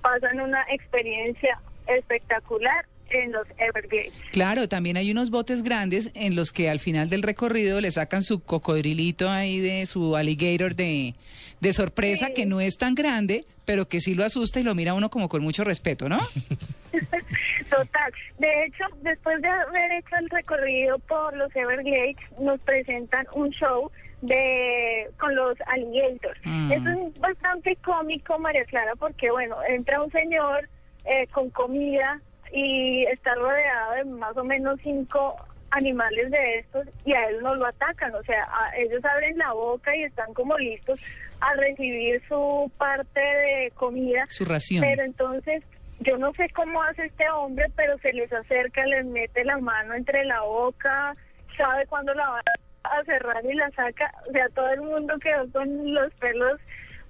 pasan 0.00 0.40
una 0.40 0.62
experiencia 0.70 1.60
espectacular 1.86 2.84
en 3.12 3.32
los 3.32 3.46
Everglades. 3.58 4.12
Claro, 4.32 4.68
también 4.68 4.96
hay 4.96 5.10
unos 5.10 5.30
botes 5.30 5.62
grandes 5.62 6.10
en 6.14 6.36
los 6.36 6.52
que 6.52 6.70
al 6.70 6.80
final 6.80 7.08
del 7.08 7.22
recorrido 7.22 7.80
le 7.80 7.90
sacan 7.90 8.22
su 8.22 8.40
cocodrilito 8.40 9.28
ahí 9.28 9.60
de 9.60 9.86
su 9.86 10.16
alligator 10.16 10.74
de, 10.74 11.14
de 11.60 11.72
sorpresa, 11.72 12.30
que 12.34 12.46
no 12.46 12.60
es 12.60 12.78
tan 12.78 12.94
grande, 12.94 13.44
pero 13.64 13.88
que 13.88 14.00
sí 14.00 14.14
lo 14.14 14.24
asusta 14.24 14.60
y 14.60 14.62
lo 14.62 14.74
mira 14.74 14.94
uno 14.94 15.10
como 15.10 15.28
con 15.28 15.42
mucho 15.42 15.64
respeto, 15.64 16.08
¿no? 16.08 16.18
Total. 17.70 18.12
De 18.38 18.64
hecho, 18.64 18.84
después 19.02 19.40
de 19.40 19.48
haber 19.48 19.92
hecho 19.92 20.16
el 20.18 20.28
recorrido 20.30 20.98
por 21.00 21.36
los 21.36 21.54
Everglades, 21.54 22.16
nos 22.40 22.60
presentan 22.60 23.26
un 23.34 23.50
show 23.50 23.90
de 24.22 25.08
con 25.18 25.34
los 25.34 25.56
alligators. 25.66 26.40
Mm. 26.44 26.72
Eso 26.72 26.88
es 26.88 27.20
bastante 27.20 27.76
cómico, 27.84 28.38
María 28.38 28.64
Clara, 28.64 28.92
porque 28.96 29.30
bueno, 29.30 29.56
entra 29.68 30.02
un 30.02 30.10
señor 30.10 30.68
eh, 31.04 31.26
con 31.32 31.50
comida 31.50 32.20
y 32.52 33.04
está 33.06 33.34
rodeado 33.34 33.92
de 33.94 34.04
más 34.04 34.36
o 34.36 34.44
menos 34.44 34.78
cinco 34.82 35.36
animales 35.70 36.30
de 36.30 36.58
estos 36.58 36.86
y 37.06 37.14
a 37.14 37.24
él 37.28 37.40
no 37.42 37.54
lo 37.54 37.66
atacan, 37.66 38.14
o 38.14 38.22
sea, 38.24 38.44
a- 38.44 38.76
ellos 38.76 39.02
abren 39.04 39.38
la 39.38 39.52
boca 39.54 39.96
y 39.96 40.02
están 40.04 40.34
como 40.34 40.56
listos 40.58 41.00
a 41.40 41.54
recibir 41.54 42.22
su 42.28 42.70
parte 42.76 43.20
de 43.20 43.72
comida. 43.74 44.26
Su 44.28 44.44
ración. 44.44 44.84
Pero 44.84 45.02
entonces, 45.02 45.62
yo 46.00 46.18
no 46.18 46.32
sé 46.34 46.48
cómo 46.50 46.82
hace 46.82 47.06
este 47.06 47.28
hombre, 47.30 47.64
pero 47.74 47.96
se 47.98 48.12
les 48.12 48.30
acerca, 48.32 48.84
les 48.86 49.06
mete 49.06 49.44
la 49.44 49.56
mano 49.58 49.94
entre 49.94 50.24
la 50.26 50.42
boca, 50.42 51.14
sabe 51.56 51.86
cuándo 51.86 52.12
la 52.14 52.28
va 52.28 52.42
a 52.84 53.04
cerrar 53.04 53.42
y 53.46 53.54
la 53.54 53.70
saca. 53.70 54.12
O 54.28 54.32
sea, 54.32 54.48
todo 54.50 54.68
el 54.72 54.82
mundo 54.82 55.14
quedó 55.20 55.50
con 55.52 55.94
los 55.94 56.12
pelos 56.14 56.60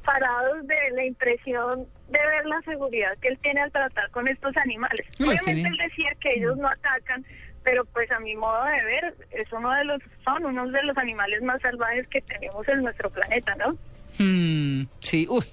parados 0.05 0.66
de 0.66 0.77
la 0.94 1.05
impresión 1.05 1.86
de 2.12 2.26
ver 2.26 2.47
la 2.47 2.60
seguridad 2.62 3.16
que 3.20 3.28
él 3.28 3.39
tiene 3.43 3.60
al 3.62 3.72
tratar 3.72 4.10
con 4.10 4.28
estos 4.28 4.56
animales. 4.56 5.06
Obviamente 5.18 5.68
él 5.68 5.76
decía 5.76 6.10
que 6.20 6.34
ellos 6.34 6.56
no 6.56 6.68
atacan, 6.68 7.24
pero 7.64 7.84
pues 7.86 8.10
a 8.10 8.20
mi 8.20 8.34
modo 8.36 8.64
de 8.64 8.84
ver, 8.84 9.14
es 9.30 9.52
uno 9.52 9.70
de 9.72 9.84
los, 9.84 10.01
son 10.24 10.44
unos 10.44 10.72
de 10.72 10.82
los 10.82 10.97
animales 10.98 11.43
más 11.43 11.60
salvajes 11.62 12.06
que 12.09 12.20
tenemos 12.22 12.66
en 12.68 12.82
nuestro 12.82 13.10
planeta, 13.10 13.55
¿no? 13.56 13.76
Mm, 14.18 14.86
sí, 15.01 15.26
uy. 15.28 15.44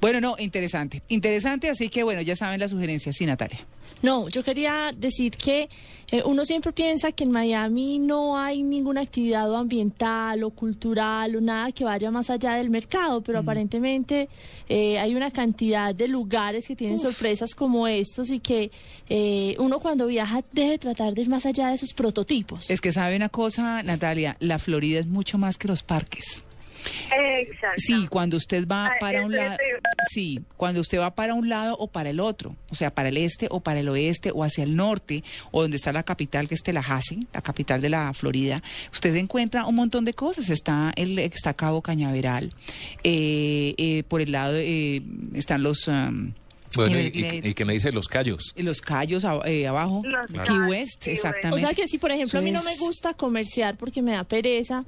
Bueno, 0.00 0.20
no, 0.20 0.36
interesante. 0.38 1.02
Interesante, 1.08 1.68
así 1.68 1.88
que 1.88 2.02
bueno, 2.02 2.22
ya 2.22 2.36
saben 2.36 2.60
la 2.60 2.68
sugerencia, 2.68 3.12
sí, 3.12 3.26
Natalia. 3.26 3.60
No, 4.04 4.28
yo 4.28 4.44
quería 4.44 4.92
decir 4.94 5.34
que 5.34 5.70
eh, 6.10 6.22
uno 6.26 6.44
siempre 6.44 6.72
piensa 6.72 7.12
que 7.12 7.24
en 7.24 7.30
Miami 7.30 7.98
no 7.98 8.36
hay 8.36 8.62
ninguna 8.62 9.00
actividad 9.00 9.50
o 9.50 9.56
ambiental 9.56 10.44
o 10.44 10.50
cultural 10.50 11.34
o 11.36 11.40
nada 11.40 11.72
que 11.72 11.84
vaya 11.84 12.10
más 12.10 12.28
allá 12.28 12.56
del 12.56 12.68
mercado, 12.68 13.22
pero 13.22 13.38
aparentemente 13.38 14.28
eh, 14.68 14.98
hay 14.98 15.14
una 15.14 15.30
cantidad 15.30 15.94
de 15.94 16.06
lugares 16.06 16.68
que 16.68 16.76
tienen 16.76 16.98
sorpresas 16.98 17.54
como 17.54 17.88
estos 17.88 18.30
y 18.30 18.40
que 18.40 18.70
eh, 19.08 19.56
uno 19.58 19.80
cuando 19.80 20.06
viaja 20.06 20.44
debe 20.52 20.76
tratar 20.76 21.14
de 21.14 21.22
ir 21.22 21.30
más 21.30 21.46
allá 21.46 21.68
de 21.68 21.76
esos 21.76 21.94
prototipos. 21.94 22.68
Es 22.70 22.82
que 22.82 22.92
sabe 22.92 23.16
una 23.16 23.30
cosa, 23.30 23.82
Natalia, 23.82 24.36
la 24.38 24.58
Florida 24.58 25.00
es 25.00 25.06
mucho 25.06 25.38
más 25.38 25.56
que 25.56 25.66
los 25.66 25.82
parques. 25.82 26.44
Exacto. 27.10 27.76
Sí, 27.76 28.06
cuando 28.08 28.36
usted 28.36 28.66
va 28.66 28.86
Ah, 28.86 28.92
para 29.00 29.24
un 29.24 29.32
lado, 29.32 29.56
sí, 30.10 30.40
cuando 30.56 30.80
usted 30.80 30.98
va 30.98 31.14
para 31.14 31.34
un 31.34 31.48
lado 31.48 31.76
o 31.78 31.88
para 31.88 32.10
el 32.10 32.20
otro, 32.20 32.56
o 32.70 32.74
sea, 32.74 32.92
para 32.94 33.08
el 33.08 33.16
este 33.16 33.48
o 33.50 33.60
para 33.60 33.80
el 33.80 33.88
oeste 33.88 34.30
o 34.34 34.42
hacia 34.44 34.64
el 34.64 34.76
norte, 34.76 35.22
o 35.50 35.62
donde 35.62 35.76
está 35.76 35.92
la 35.92 36.02
capital 36.02 36.48
que 36.48 36.54
es 36.54 36.62
Tallahassee, 36.62 37.26
la 37.32 37.42
capital 37.42 37.80
de 37.80 37.88
la 37.88 38.12
Florida, 38.14 38.62
usted 38.92 39.14
encuentra 39.16 39.66
un 39.66 39.74
montón 39.74 40.04
de 40.04 40.14
cosas. 40.14 40.50
Está 40.50 40.92
el 40.96 41.18
está 41.18 41.54
Cabo 41.54 41.82
Cañaveral, 41.82 42.50
eh, 43.02 43.74
eh, 43.76 44.02
por 44.08 44.20
el 44.20 44.32
lado 44.32 44.54
eh, 44.56 45.02
están 45.34 45.62
los 45.62 45.84
Bueno, 46.76 46.98
y, 46.98 47.52
y- 47.54 47.64
me 47.64 47.72
dice 47.74 47.92
Los 47.92 48.08
Cayos? 48.08 48.52
Y 48.56 48.62
Los 48.62 48.80
Cayos 48.80 49.24
a- 49.24 49.40
eh, 49.46 49.66
abajo, 49.66 50.02
Los 50.04 50.26
Key 50.28 50.38
West, 50.38 50.48
Key 50.48 50.58
West. 50.68 51.06
exactamente. 51.08 51.56
O 51.64 51.66
sea 51.68 51.74
que 51.74 51.88
si, 51.88 51.98
por 51.98 52.10
ejemplo, 52.10 52.38
a 52.40 52.42
mí 52.42 52.50
no 52.50 52.62
me 52.64 52.76
gusta 52.76 53.14
comerciar 53.14 53.76
porque 53.76 54.02
me 54.02 54.12
da 54.12 54.24
pereza, 54.24 54.84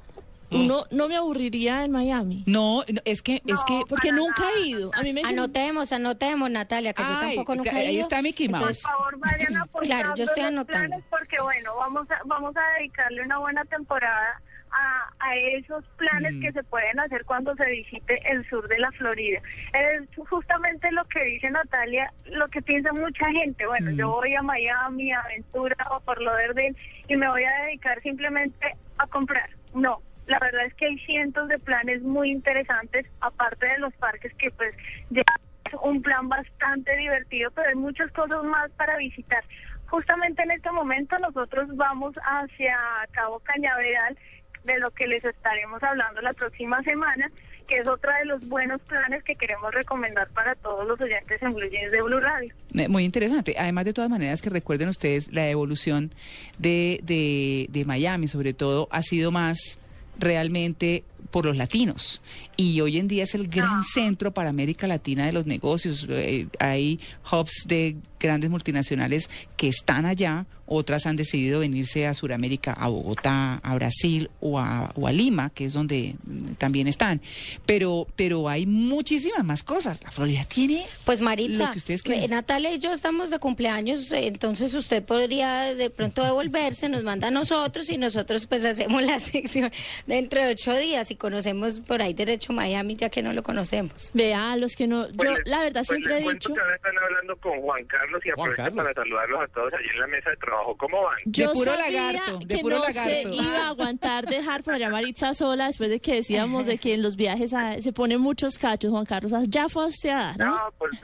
uno 0.51 0.85
no 0.91 1.07
me 1.07 1.17
aburriría 1.17 1.83
en 1.85 1.91
Miami. 1.91 2.43
No, 2.45 2.83
no, 2.91 3.01
es 3.05 3.21
que, 3.21 3.41
es 3.45 3.63
que, 3.67 3.81
porque 3.89 4.11
nunca 4.11 4.43
he 4.55 4.67
ido. 4.67 4.91
A 4.93 5.01
mí 5.03 5.13
me 5.13 5.21
Anotemos, 5.25 5.91
anotemos, 5.91 6.49
Natalia, 6.49 6.93
que 6.93 7.01
yo 7.03 7.07
Ay, 7.09 7.35
tampoco 7.35 7.55
nunca 7.55 7.71
he 7.71 7.87
ahí 7.87 7.95
ido. 7.95 8.03
está 8.03 8.21
Mickey 8.21 8.47
Mouse. 8.49 8.61
Entonces, 8.61 8.83
Por 8.83 8.91
favor, 8.93 9.19
vayan 9.19 9.57
apuntando 9.57 9.79
Claro, 9.87 10.15
yo 10.15 10.23
estoy 10.23 10.43
los 10.43 10.51
anotando. 10.51 10.87
planes 10.89 11.05
porque, 11.09 11.35
bueno, 11.41 11.75
vamos 11.75 12.09
a, 12.11 12.19
vamos 12.25 12.55
a 12.55 12.79
dedicarle 12.79 13.21
una 13.23 13.37
buena 13.39 13.65
temporada 13.65 14.41
a, 14.69 15.13
a 15.25 15.35
esos 15.35 15.83
planes 15.97 16.33
Mm. 16.35 16.41
que 16.41 16.51
se 16.51 16.63
pueden 16.63 16.99
hacer 16.99 17.23
cuando 17.25 17.55
se 17.55 17.65
visite 17.69 18.19
el 18.29 18.47
sur 18.49 18.67
de 18.67 18.77
la 18.79 18.91
Florida. 18.91 19.41
Es 19.73 20.07
justamente 20.29 20.91
lo 20.91 21.03
que 21.05 21.23
dice 21.23 21.49
Natalia, 21.49 22.11
lo 22.25 22.47
que 22.49 22.61
piensa 22.61 22.91
mucha 22.93 23.29
gente. 23.31 23.65
Bueno, 23.65 23.91
Mm. 23.91 23.95
yo 23.95 24.09
voy 24.11 24.35
a 24.35 24.41
Miami, 24.41 25.11
a 25.13 25.21
Aventura 25.21 25.75
o 25.91 25.99
por 26.01 26.21
lo 26.21 26.33
verde 26.33 26.75
y 27.07 27.15
me 27.15 27.27
voy 27.29 27.43
a 27.43 27.63
dedicar 27.65 28.01
simplemente 28.01 28.75
a 28.97 29.07
comprar. 29.07 29.49
No. 29.73 30.01
La 30.27 30.39
verdad 30.39 30.65
es 30.65 30.73
que 30.75 30.85
hay 30.85 30.97
cientos 30.99 31.47
de 31.47 31.57
planes 31.57 32.01
muy 32.03 32.31
interesantes, 32.31 33.05
aparte 33.21 33.65
de 33.65 33.79
los 33.79 33.93
parques 33.95 34.33
que 34.35 34.51
pues 34.51 34.75
ya 35.09 35.23
es 35.65 35.73
un 35.81 36.01
plan 36.01 36.27
bastante 36.29 36.95
divertido, 36.97 37.51
pero 37.51 37.69
hay 37.69 37.75
muchas 37.75 38.11
cosas 38.11 38.43
más 38.43 38.69
para 38.71 38.97
visitar. 38.97 39.43
Justamente 39.87 40.43
en 40.43 40.51
este 40.51 40.71
momento 40.71 41.17
nosotros 41.19 41.69
vamos 41.75 42.13
hacia 42.23 42.77
Cabo 43.11 43.39
Cañaveral, 43.39 44.17
de 44.65 44.79
lo 44.79 44.91
que 44.91 45.07
les 45.07 45.23
estaremos 45.23 45.81
hablando 45.81 46.21
la 46.21 46.33
próxima 46.33 46.83
semana, 46.83 47.31
que 47.67 47.77
es 47.77 47.89
otra 47.89 48.17
de 48.19 48.25
los 48.25 48.47
buenos 48.47 48.81
planes 48.81 49.23
que 49.23 49.35
queremos 49.35 49.73
recomendar 49.73 50.27
para 50.29 50.55
todos 50.55 50.85
los 50.85 50.99
oyentes 50.99 51.41
en 51.41 51.53
Blue 51.53 51.69
Jeans 51.69 51.91
de 51.91 52.01
Blue 52.01 52.19
Radio. 52.19 52.53
Eh, 52.73 52.87
Muy 52.87 53.05
interesante. 53.05 53.55
Además, 53.57 53.85
de 53.85 53.93
todas 53.93 54.09
maneras, 54.09 54.41
que 54.41 54.49
recuerden 54.49 54.89
ustedes, 54.89 55.31
la 55.31 55.49
evolución 55.49 56.11
de, 56.57 56.99
de, 57.03 57.67
de 57.69 57.85
Miami, 57.85 58.27
sobre 58.27 58.53
todo, 58.53 58.87
ha 58.91 59.01
sido 59.01 59.31
más 59.31 59.79
realmente 60.19 61.03
por 61.31 61.45
los 61.45 61.57
latinos. 61.57 62.21
Y 62.59 62.81
hoy 62.81 62.97
en 62.97 63.07
día 63.07 63.23
es 63.23 63.35
el 63.35 63.47
gran 63.47 63.83
centro 63.83 64.33
para 64.33 64.49
América 64.49 64.87
Latina 64.87 65.27
de 65.27 65.31
los 65.31 65.45
negocios. 65.45 66.07
Eh, 66.09 66.47
hay 66.57 66.99
hubs 67.31 67.65
de 67.67 67.97
grandes 68.19 68.49
multinacionales 68.49 69.29
que 69.55 69.67
están 69.67 70.07
allá, 70.07 70.47
otras 70.65 71.05
han 71.05 71.15
decidido 71.15 71.61
venirse 71.61 72.07
a 72.07 72.13
Sudamérica, 72.13 72.73
a 72.73 72.89
Bogotá, 72.89 73.59
a 73.63 73.75
Brasil 73.75 74.29
o 74.41 74.59
a, 74.59 74.91
o 74.95 75.07
a 75.07 75.11
Lima, 75.13 75.49
que 75.51 75.65
es 75.65 75.73
donde 75.73 76.15
mm, 76.25 76.53
también 76.53 76.87
están. 76.87 77.21
Pero, 77.65 78.07
pero 78.15 78.49
hay 78.49 78.65
muchísimas 78.65 79.45
más 79.45 79.63
cosas. 79.63 80.01
La 80.03 80.11
Florida 80.11 80.43
tiene 80.45 80.85
Pues 81.05 81.21
Maritza, 81.21 81.67
lo 81.67 81.71
que 81.71 81.77
ustedes 81.77 82.01
eh, 82.01 82.03
quieran. 82.03 82.31
Natalia 82.31 82.73
y 82.73 82.79
yo 82.79 82.91
estamos 82.91 83.29
de 83.29 83.39
cumpleaños, 83.39 84.11
eh, 84.11 84.27
entonces 84.27 84.73
usted 84.73 85.03
podría 85.03 85.73
de 85.73 85.89
pronto 85.89 86.23
devolverse, 86.23 86.89
nos 86.89 87.03
manda 87.03 87.29
a 87.29 87.31
nosotros 87.31 87.89
y 87.89 87.97
nosotros 87.97 88.45
pues 88.45 88.65
hacemos 88.65 89.03
la 89.03 89.19
sección 89.21 89.71
dentro 90.05 90.43
de 90.43 90.51
ocho 90.51 90.75
días 90.75 91.11
y 91.11 91.15
conocemos 91.15 91.79
por 91.79 92.01
ahí 92.01 92.13
derecho 92.13 92.46
Miami 92.55 92.95
ya 92.95 93.09
que 93.09 93.21
no 93.21 93.33
lo 93.33 93.43
conocemos. 93.43 94.11
Vea, 94.13 94.55
los 94.55 94.75
que 94.75 94.87
no, 94.87 95.07
yo 95.09 95.31
la 95.45 95.61
verdad 95.63 95.83
Pues 95.85 95.87
siempre 95.87 96.15
les 96.15 96.25
he 96.25 96.33
dicho, 96.33 96.53
que 96.53 96.59
ahora 96.61 96.75
están 96.75 96.97
hablando 96.97 97.35
con 97.37 97.61
Juan 97.61 97.85
Carlos 97.85 98.25
y 98.25 98.29
aprovecho 98.31 98.75
para 98.75 98.93
saludarlos 98.93 99.41
a 99.43 99.47
todos 99.53 99.73
allí 99.73 99.87
en 99.93 99.99
la 99.99 100.07
mesa 100.07 100.29
de 100.29 100.37
trabajo. 100.37 100.77
¿Cómo 100.77 101.03
van? 101.03 101.17
yo 101.25 101.51
puro 101.53 101.75
sabía 101.75 102.11
lagarto, 102.13 102.39
de 102.39 102.55
que 102.55 102.61
puro 102.61 102.77
no 102.77 102.83
lagarto. 102.83 103.11
se 103.11 103.21
iba 103.35 103.57
a 103.65 103.67
aguantar 103.69 104.25
dejar 104.25 104.63
por 104.63 104.73
allá 104.75 104.89
Maritza 104.89 105.33
sola 105.33 105.67
después 105.67 105.89
de 105.89 105.99
que 105.99 106.15
decíamos 106.15 106.65
de 106.65 106.77
que 106.77 106.93
en 106.93 107.01
los 107.03 107.15
viajes 107.15 107.53
a- 107.53 107.81
se 107.81 107.91
ponen 107.93 108.19
muchos 108.21 108.57
cachos, 108.57 108.91
Juan 108.91 109.05
Carlos. 109.05 109.33
Ah, 109.33 109.43
Ya 109.47 109.69
fue 109.69 109.83
a 109.83 109.87
usted 109.87 110.09
a 110.09 110.15
dar, 110.17 110.37
¿no? 110.39 110.45
No, 110.45 110.73
pues 110.77 110.99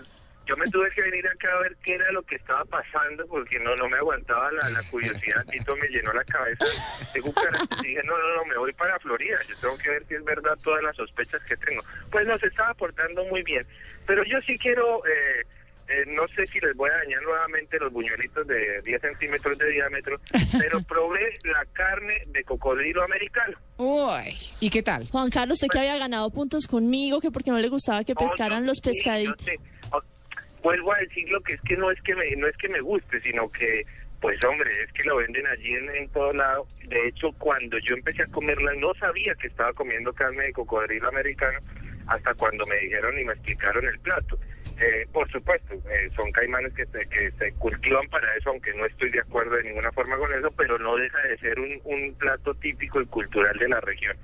yo 0.46 0.58
me 0.58 0.70
tuve 0.70 0.90
que 0.92 1.02
venir 1.02 1.26
acá 1.28 1.48
a 1.54 1.62
ver 1.62 1.76
qué 1.84 1.96
era 1.96 2.12
lo 2.12 2.22
que 2.24 2.36
estaba 2.36 2.66
pasando 2.66 3.26
porque 3.28 3.60
no 3.60 3.76
no 3.76 3.88
me 3.88 3.98
aguantaba 3.98 4.52
la, 4.52 4.70
la 4.70 4.84
curiosidad. 4.90 5.46
Tito 5.52 5.76
me 5.78 5.88
llenó 5.88 6.12
la 6.14 6.24
cabeza 6.26 6.66
de 7.14 7.22
cucarachas 7.22 7.84
y 7.84 7.88
dije, 7.88 8.02
no, 8.04 8.18
no, 8.18 8.36
no, 8.36 8.46
me 8.46 8.58
voy 8.58 8.74
para 8.74 9.00
Florida. 9.00 9.40
Yo 9.48 9.56
tengo 9.58 9.78
que 9.78 9.90
ver 9.90 10.06
si 10.08 10.16
es 10.16 10.24
verdad 10.24 10.58
todas 10.64 10.84
las 10.84 10.96
sospechas 10.96 11.42
que 11.44 11.56
tengo. 11.58 11.82
Pues 12.12 12.28
nos 12.28 12.42
estaba 12.44 12.74
portando 12.74 13.24
muy 13.26 13.44
bien. 13.44 13.66
Pero 14.06 14.24
yo 14.26 14.40
sí 14.42 14.58
quiero... 14.58 15.06
Eh, 15.06 15.44
eh, 15.90 16.06
no 16.08 16.26
sé 16.30 16.48
si 16.48 16.62
les 16.62 16.76
voy 16.78 16.90
a 16.90 16.98
dañar 16.98 17.22
nuevamente 17.24 17.78
los 17.78 17.92
buñuelitos 17.92 18.48
de 18.48 18.82
10 18.84 19.02
centímetros 19.02 19.58
de 19.58 19.70
diámetro, 19.70 20.18
pero 20.58 20.82
probé 20.88 21.38
la 21.44 21.66
carne 21.74 22.24
de 22.28 22.42
cocodrilo 22.46 23.04
americano. 23.04 23.58
Uy, 23.76 24.34
¿y 24.62 24.70
qué 24.70 24.82
tal? 24.82 25.10
Juan 25.10 25.30
Carlos, 25.30 25.56
usted 25.56 25.68
que 25.68 25.80
había 25.80 25.98
ganado 25.98 26.30
puntos 26.30 26.68
conmigo, 26.68 27.20
que 27.20 27.32
porque 27.32 27.52
no 27.52 27.60
le 27.60 27.68
gustaba 27.68 28.06
que 28.06 28.16
pescaran 28.16 28.66
los 28.66 28.80
pescaditos. 28.80 29.46
Vuelvo 30.64 30.94
a 30.94 30.98
decir 31.00 31.30
lo 31.30 31.42
que 31.42 31.54
es 31.54 31.62
que 31.62 31.78
no 31.78 31.92
es 31.92 32.02
que 32.02 32.16
me 32.16 32.32
no 32.38 32.48
es 32.48 32.58
que 32.58 32.70
me 32.70 32.80
guste 32.80 33.20
sino 33.22 33.52
que 33.52 33.86
pues 34.22 34.42
hombre 34.46 34.72
es 34.84 34.92
que 34.94 35.04
lo 35.04 35.18
venden 35.18 35.46
allí 35.48 35.74
en, 35.74 35.90
en 35.90 36.08
todo 36.10 36.32
lado. 36.32 36.66
De 36.88 37.10
hecho 37.10 37.32
cuando 37.34 37.78
yo 37.80 37.94
empecé 37.96 38.24
a 38.24 38.28
comerla 38.28 38.74
no 38.76 38.94
sabía 38.96 39.36
que 39.36 39.48
estaba 39.48 39.74
comiendo 39.74 40.14
carne 40.14 40.46
de 40.46 40.54
cocodrilo 40.54 41.10
americano 41.10 41.60
hasta 42.08 42.34
cuando 42.34 42.66
me 42.66 42.78
dijeron 42.78 43.20
y 43.20 43.26
me 43.26 43.34
explicaron 43.34 43.86
el 43.86 44.00
plato. 44.00 44.40
Eh, 44.80 45.06
por 45.12 45.30
supuesto 45.30 45.76
eh, 45.76 46.10
son 46.16 46.32
caimanes 46.32 46.74
que 46.74 46.86
se, 46.88 47.06
que 47.08 47.32
se 47.32 47.52
cultivan 47.54 48.08
para 48.10 48.36
eso 48.36 48.50
aunque 48.50 48.74
no 48.74 48.86
estoy 48.86 49.12
de 49.12 49.20
acuerdo 49.20 49.56
de 49.58 49.66
ninguna 49.66 49.92
forma 49.92 50.18
con 50.18 50.34
eso 50.34 50.50
pero 50.58 50.80
no 50.80 50.96
deja 50.96 51.22
de 51.28 51.38
ser 51.38 51.60
un, 51.60 51.80
un 51.84 52.16
plato 52.16 52.56
típico 52.56 53.00
y 53.00 53.06
cultural 53.06 53.56
de 53.60 53.70
la 53.70 53.80
región 53.82 54.18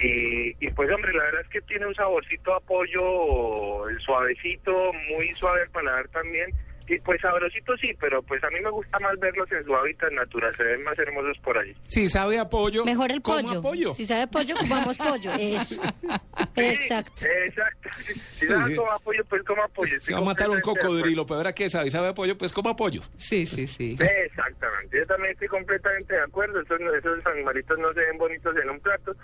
y, 0.00 0.54
y 0.60 0.70
pues 0.70 0.90
hombre, 0.92 1.12
la 1.12 1.24
verdad 1.24 1.40
es 1.42 1.48
que 1.48 1.60
tiene 1.62 1.86
un 1.86 1.94
saborcito 1.94 2.54
a 2.54 2.60
pollo 2.60 3.84
suavecito, 4.00 4.92
muy 5.08 5.34
suave 5.34 5.62
al 5.62 5.70
paladar 5.70 6.08
también. 6.08 6.50
Y 6.90 6.98
pues 7.00 7.20
sabrosito 7.20 7.76
sí, 7.76 7.90
pero 8.00 8.22
pues 8.22 8.42
a 8.42 8.48
mí 8.48 8.60
me 8.62 8.70
gusta 8.70 8.98
más 8.98 9.18
verlos 9.18 9.50
en 9.52 9.62
su 9.62 9.76
hábitat 9.76 10.10
natural, 10.12 10.54
se 10.54 10.64
ven 10.64 10.82
más 10.84 10.98
hermosos 10.98 11.36
por 11.44 11.58
allí. 11.58 11.74
Si 11.86 12.08
sabe 12.08 12.38
a 12.38 12.48
pollo, 12.48 12.82
Mejor 12.86 13.12
el 13.12 13.20
pollo. 13.20 13.60
pollo. 13.60 13.90
Si 13.90 14.06
sabe 14.06 14.26
pollo, 14.26 14.54
comamos 14.56 14.96
pollo. 14.96 15.30
Eso. 15.38 15.82
Exacto. 16.56 17.26
Exacto. 17.44 17.90
Si 18.38 18.46
no 18.46 18.64
sí. 18.64 18.74
coma 18.74 18.98
pollo, 19.00 19.22
pues 19.28 19.42
coma 19.42 19.68
pollo. 19.68 20.00
Si 20.00 20.14
va 20.14 20.18
a 20.20 20.22
matar 20.22 20.48
un 20.48 20.58
acuerdo. 20.58 20.80
cocodrilo, 20.80 21.26
pero 21.26 21.36
ahora 21.36 21.52
que 21.52 21.68
sabe, 21.68 21.90
sabe 21.90 22.08
a 22.08 22.14
pollo, 22.14 22.38
pues 22.38 22.54
coma 22.54 22.74
pollo. 22.74 23.02
Sí, 23.18 23.46
sí, 23.46 23.66
sí. 23.66 23.98
Exactamente, 24.00 24.96
yo 24.96 25.06
también 25.06 25.32
estoy 25.32 25.48
completamente 25.48 26.14
de 26.14 26.22
acuerdo, 26.22 26.58
esos, 26.58 26.80
esos 26.80 27.26
animalitos 27.26 27.78
no 27.78 27.92
se 27.92 28.00
ven 28.00 28.16
bonitos 28.16 28.56
en 28.56 28.70
un 28.70 28.80
plato, 28.80 29.14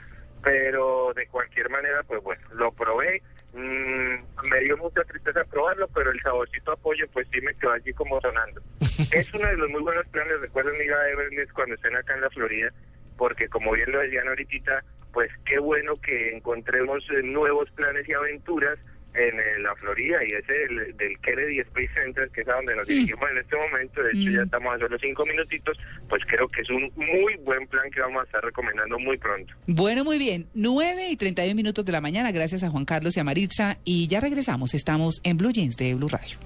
pero 0.44 1.12
de 1.14 1.26
cualquier 1.28 1.70
manera, 1.70 2.02
pues 2.02 2.22
bueno, 2.22 2.42
lo 2.52 2.70
probé, 2.72 3.22
mm, 3.54 4.46
me 4.48 4.60
dio 4.60 4.76
mucha 4.76 5.02
tristeza 5.04 5.42
probarlo, 5.44 5.88
pero 5.88 6.10
el 6.10 6.20
saborcito 6.20 6.72
a 6.72 6.76
pollo 6.76 7.06
pues 7.12 7.26
sí 7.32 7.40
me 7.40 7.54
quedó 7.54 7.72
allí 7.72 7.92
como 7.94 8.20
sonando. 8.20 8.60
es 9.12 9.32
uno 9.32 9.48
de 9.48 9.56
los 9.56 9.70
muy 9.70 9.82
buenos 9.82 10.06
planes, 10.08 10.40
recuerden 10.40 10.80
ir 10.82 10.92
a 10.92 11.08
Everglades 11.10 11.52
cuando 11.54 11.74
estén 11.74 11.96
acá 11.96 12.14
en 12.14 12.20
la 12.20 12.30
Florida, 12.30 12.70
porque 13.16 13.48
como 13.48 13.72
bien 13.72 13.90
lo 13.90 14.00
decían 14.00 14.28
ahorita, 14.28 14.84
pues 15.14 15.30
qué 15.46 15.58
bueno 15.58 15.94
que 16.02 16.36
encontremos 16.36 17.02
eh, 17.10 17.22
nuevos 17.22 17.70
planes 17.70 18.06
y 18.06 18.12
aventuras 18.12 18.78
en 19.14 19.62
la 19.62 19.74
Florida 19.76 20.18
y 20.24 20.32
ese 20.32 20.52
del, 20.52 20.96
del 20.96 21.18
Kennedy 21.20 21.60
Space 21.60 21.90
Center, 21.94 22.28
que 22.30 22.40
es 22.40 22.48
a 22.48 22.54
donde 22.54 22.74
nos 22.76 22.86
dirigimos 22.86 23.30
en 23.30 23.38
este 23.38 23.56
momento, 23.56 24.02
de 24.02 24.10
hecho 24.10 24.30
ya 24.30 24.42
estamos 24.42 24.74
a 24.74 24.78
solo 24.78 24.98
cinco 24.98 25.24
minutitos, 25.24 25.78
pues 26.08 26.22
creo 26.26 26.48
que 26.48 26.62
es 26.62 26.70
un 26.70 26.90
muy 26.96 27.36
buen 27.44 27.66
plan 27.68 27.90
que 27.90 28.00
vamos 28.00 28.22
a 28.22 28.24
estar 28.24 28.44
recomendando 28.44 28.98
muy 28.98 29.16
pronto. 29.18 29.54
Bueno, 29.66 30.04
muy 30.04 30.18
bien. 30.18 30.48
9 30.54 31.10
y 31.10 31.16
31 31.16 31.54
minutos 31.54 31.84
de 31.84 31.92
la 31.92 32.00
mañana. 32.00 32.32
Gracias 32.32 32.62
a 32.64 32.70
Juan 32.70 32.84
Carlos 32.84 33.16
y 33.16 33.20
a 33.20 33.24
Maritza. 33.24 33.78
Y 33.84 34.08
ya 34.08 34.20
regresamos. 34.20 34.74
Estamos 34.74 35.20
en 35.24 35.36
Blue 35.36 35.52
Jeans 35.52 35.76
de 35.76 35.94
Blue 35.94 36.08
Radio. 36.08 36.36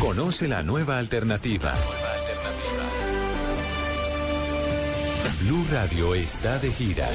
Conoce 0.00 0.46
la 0.48 0.62
nueva 0.62 0.98
alternativa. 0.98 1.72
Blue 5.40 5.64
Radio 5.70 6.14
está 6.14 6.58
de 6.58 6.72
gira. 6.72 7.10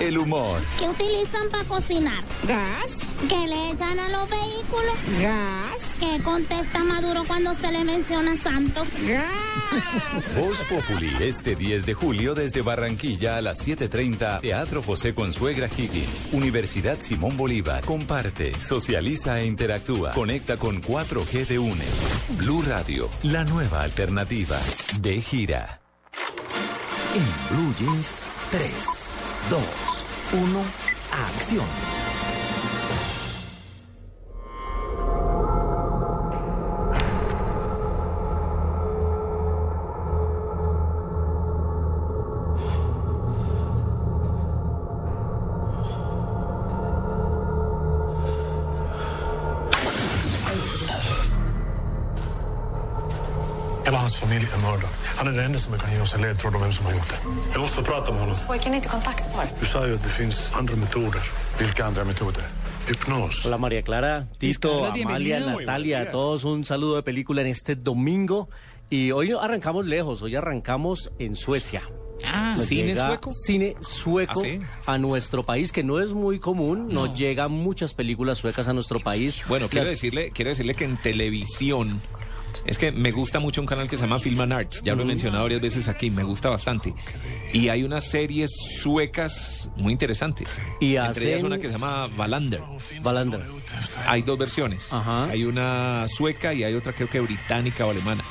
El 0.00 0.18
humor, 0.18 0.60
¿Qué 0.78 0.88
utilizan 0.88 1.48
para 1.50 1.64
cocinar? 1.64 2.24
Gas. 2.46 2.98
¿Qué 3.28 3.46
le 3.46 3.70
echan 3.70 3.98
a 3.98 4.08
los 4.08 4.28
vehículos? 4.28 4.94
Gas. 5.20 5.82
¿Qué 6.00 6.22
contesta 6.22 6.82
Maduro 6.84 7.24
cuando 7.26 7.54
se 7.54 7.70
le 7.70 7.84
menciona 7.84 8.36
Santos? 8.36 8.88
Gas. 9.06 10.34
Voz 10.34 10.58
Populi, 10.64 11.10
este 11.20 11.54
10 11.54 11.86
de 11.86 11.94
julio 11.94 12.34
desde 12.34 12.62
Barranquilla 12.62 13.36
a 13.36 13.40
las 13.40 13.66
7.30, 13.66 14.40
Teatro 14.40 14.82
José 14.82 15.14
Consuegra 15.14 15.68
Higgins, 15.74 16.26
Universidad 16.32 17.00
Simón 17.00 17.36
Bolívar. 17.36 17.84
Comparte, 17.84 18.60
socializa 18.60 19.40
e 19.40 19.46
interactúa. 19.46 20.10
Conecta 20.12 20.56
con 20.56 20.82
4G 20.82 21.46
de 21.46 21.58
UNE. 21.58 21.84
Blue 22.38 22.62
Radio, 22.66 23.08
la 23.22 23.44
nueva 23.44 23.82
alternativa. 23.82 24.58
De 25.00 25.22
gira. 25.22 25.80
En 27.16 27.24
Blue 27.48 27.74
Jeans, 27.78 28.24
3, 28.50 28.70
2, 29.48 29.62
1, 30.34 30.64
acción. 31.10 32.05
Han 55.16 55.26
är 55.28 55.32
den 55.32 55.44
enda 55.44 55.58
som 55.58 55.78
kan 55.78 55.92
ge 55.92 56.00
oss 56.00 56.14
en 56.14 56.20
ledtråd 56.22 56.54
om 56.54 56.60
vem 56.62 56.72
som 56.72 56.86
har 56.86 56.92
gjort 56.92 57.08
det. 57.08 57.16
Jag 57.52 57.60
måste 57.60 57.82
prata 57.82 58.12
med 58.12 58.20
honom. 58.20 58.36
Pojken 58.46 58.72
är 58.72 58.76
inte 58.76 58.88
kontaktbar. 58.88 59.44
Du 59.60 59.66
sa 59.66 59.86
ju 59.86 59.94
att 59.94 60.02
det 60.02 60.08
finns 60.10 60.52
andra 60.52 60.76
metoder. 60.76 61.22
Vilka 61.58 61.84
andra 61.84 62.04
metoder? 62.04 62.42
Hypnos. 62.88 63.44
Hola 63.44 63.58
María 63.58 63.82
Clara, 63.82 64.26
Tito, 64.38 64.84
Amalia. 64.84 65.40
Natalia, 65.40 66.00
a 66.02 66.10
todos 66.10 66.44
un 66.44 66.64
saludo 66.64 66.96
de 66.96 67.02
película 67.02 67.40
en 67.40 67.46
este 67.48 67.74
domingo. 67.74 68.48
Y 68.90 69.10
hoy 69.10 69.32
arrancamos 69.32 69.86
lejos, 69.86 70.22
hoy 70.22 70.36
arrancamos 70.36 71.10
en 71.18 71.34
Suecia. 71.34 71.82
Ah, 72.24 72.52
Nos 72.56 72.66
¿cine 72.66 72.94
sueco? 72.94 73.30
Cine 73.32 73.74
sueco 73.80 74.32
¿Ah, 74.40 74.42
sí? 74.42 74.60
a 74.86 74.96
nuestro 74.98 75.44
país, 75.44 75.70
que 75.72 75.82
no 75.82 75.98
es 76.00 76.12
muy 76.12 76.38
común, 76.38 76.88
nos 76.88 77.12
llegan 77.18 77.50
muchas 77.52 77.92
películas 77.94 78.38
suecas 78.38 78.68
a 78.68 78.72
nuestro 78.72 79.00
país. 79.00 79.42
Bueno, 79.48 79.68
quiero 79.68 79.84
Las- 79.84 79.94
decirle, 79.94 80.30
quiero 80.30 80.50
decirle 80.50 80.74
que 80.74 80.84
en 80.84 80.96
televisión 81.02 82.00
es 82.64 82.78
que 82.78 82.92
me 82.92 83.12
gusta 83.12 83.40
mucho 83.40 83.60
un 83.60 83.66
canal 83.66 83.88
que 83.88 83.96
se 83.96 84.02
llama 84.02 84.18
Film 84.18 84.40
and 84.40 84.52
Arts. 84.52 84.82
Ya 84.82 84.94
lo 84.94 85.02
he 85.02 85.06
mencionado 85.06 85.44
varias 85.44 85.60
veces 85.60 85.88
aquí, 85.88 86.10
me 86.10 86.22
gusta 86.22 86.48
bastante. 86.48 86.94
Y 87.52 87.68
hay 87.68 87.82
unas 87.82 88.04
series 88.04 88.50
suecas 88.80 89.68
muy 89.76 89.92
interesantes. 89.92 90.60
Y 90.80 90.96
Entre 90.96 91.28
ellas 91.28 91.42
una 91.42 91.58
que 91.58 91.66
se 91.66 91.74
llama 91.74 92.08
Valander. 92.08 92.60
Valander. 93.02 93.42
Hay 94.06 94.22
dos 94.22 94.38
versiones. 94.38 94.92
Hay 94.92 95.44
una 95.44 96.06
sueca 96.08 96.52
y 96.54 96.64
hay 96.64 96.74
otra 96.74 96.92
creo 96.92 97.10
que 97.10 97.20
británica 97.20 97.86
o 97.86 97.90
alemana. 97.90 98.22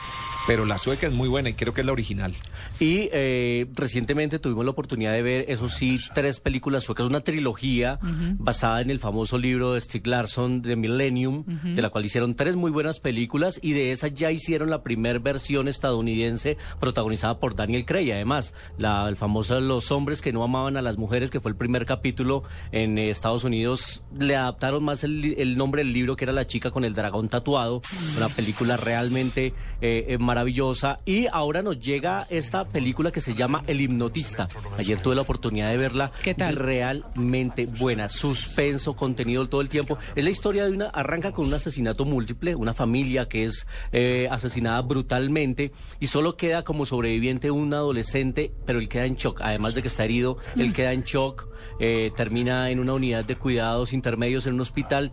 Pero 0.48 0.66
la 0.66 0.78
sueca 0.78 1.08
es 1.08 1.14
muy 1.14 1.28
buena 1.28 1.50
y 1.50 1.54
creo 1.54 1.74
que 1.74 1.82
es 1.82 1.88
la 1.88 1.94
original. 1.94 2.34
Y 2.80 3.10
eh, 3.12 3.68
recientemente 3.74 4.40
tuvimos 4.40 4.66
la 4.66 4.72
oportunidad 4.72 5.14
de 5.14 5.22
ver, 5.22 5.46
eso 5.48 5.70
sí, 5.70 6.00
tres 6.14 6.40
películas 6.40 6.84
suecas, 6.84 7.06
una 7.06 7.22
trilogía 7.22 8.00
basada 8.38 8.82
en 8.82 8.90
el 8.90 9.00
famoso 9.00 9.38
libro 9.38 9.74
de 9.74 9.82
Stieg 9.82 10.06
Larsson 10.06 10.62
de 10.62 10.76
Millennium, 10.76 11.46
de 11.64 11.82
la 11.82 11.90
cual 11.90 12.06
hicieron 12.06 12.36
tres 12.36 12.56
muy 12.56 12.72
buenas 12.72 13.00
películas 13.00 13.60
y 13.62 13.74
de 13.74 13.92
esa 13.92 14.08
ya 14.08 14.32
hicieron 14.32 14.70
la 14.70 14.84
primer 14.84 15.20
versión 15.20 15.68
estadounidense 15.68 16.58
protagonizada 16.80 17.40
por 17.40 17.56
Daniel 17.56 17.86
Craig. 17.86 18.12
Además, 18.12 18.54
la, 18.78 19.08
el 19.08 19.16
famoso 19.16 19.60
Los 19.60 19.92
hombres 19.92 20.22
que 20.22 20.34
no 20.34 20.44
amaban 20.44 20.78
a 20.78 20.82
las 20.82 20.98
mujeres, 20.98 21.32
que 21.32 21.40
fue 21.40 21.52
el 21.52 21.58
primer 21.58 21.86
capítulo 21.86 22.44
en 22.72 22.98
eh, 22.98 23.10
Estados 23.10 23.44
Unidos, 23.44 24.04
le 24.18 24.36
adaptaron 24.36 24.84
más 24.84 25.04
el, 25.04 25.58
nombre 25.58 25.84
del 25.84 25.94
libro, 25.94 26.16
que 26.16 26.26
era 26.26 26.34
La 26.34 26.48
chica 26.48 26.72
con 26.72 26.84
el 26.84 26.94
dragón 26.94 27.30
tatuado, 27.30 27.82
una 28.18 28.30
película 28.30 28.78
realmente 28.78 29.54
eh, 29.82 30.06
eh, 30.10 30.18
maravillosa. 30.36 31.00
Y 31.06 31.28
ahora 31.28 31.62
nos 31.62 31.80
llega 31.80 32.28
esta 32.30 32.66
película 32.66 33.10
que 33.10 33.22
se 33.22 33.36
llama 33.36 33.64
El 33.68 33.80
hipnotista. 33.80 34.50
Ayer 34.78 35.00
tuve 35.00 35.16
la 35.16 35.22
oportunidad 35.22 35.72
de 35.72 35.78
verla. 35.78 36.12
¿Qué 36.22 36.34
tal? 36.34 36.58
Realmente 36.58 37.68
buena. 37.68 38.10
Suspenso, 38.10 38.98
contenido 38.98 39.48
todo 39.48 39.62
el 39.62 39.70
tiempo. 39.70 39.98
Es 40.14 40.26
la 40.26 40.30
historia 40.30 40.66
de 40.66 40.74
una, 40.74 40.88
arranca 40.88 41.32
con 41.32 41.46
un 41.46 41.54
asesinato 41.54 42.04
múltiple, 42.04 42.54
una 42.54 42.74
familia 42.74 43.30
que 43.30 43.46
es 43.46 43.66
eh, 43.94 44.28
asesinada 44.30 44.82
brutalmente 44.82 45.72
y 46.02 46.08
solo 46.08 46.36
queda 46.36 46.64
como 46.64 46.86
sobreviviente 46.86 47.50
un 47.50 47.74
adolescente, 47.74 48.52
pero 48.66 48.80
él 48.80 48.90
queda 48.90 49.06
en 49.06 49.16
shock. 49.16 49.40
Además 49.42 49.74
de 49.74 49.84
que 49.84 49.88
está 49.88 50.04
herido, 50.04 50.38
él 50.58 50.74
queda 50.74 50.92
en 50.92 51.04
shock. 51.04 51.48
eh, 51.80 52.12
termina 52.16 52.70
en 52.70 52.80
una 52.80 52.94
unidad 52.94 53.26
de 53.26 53.36
cuidados 53.36 53.94
intermedios 53.94 54.48
en 54.48 54.54
un 54.54 54.62
hospital 54.62 55.12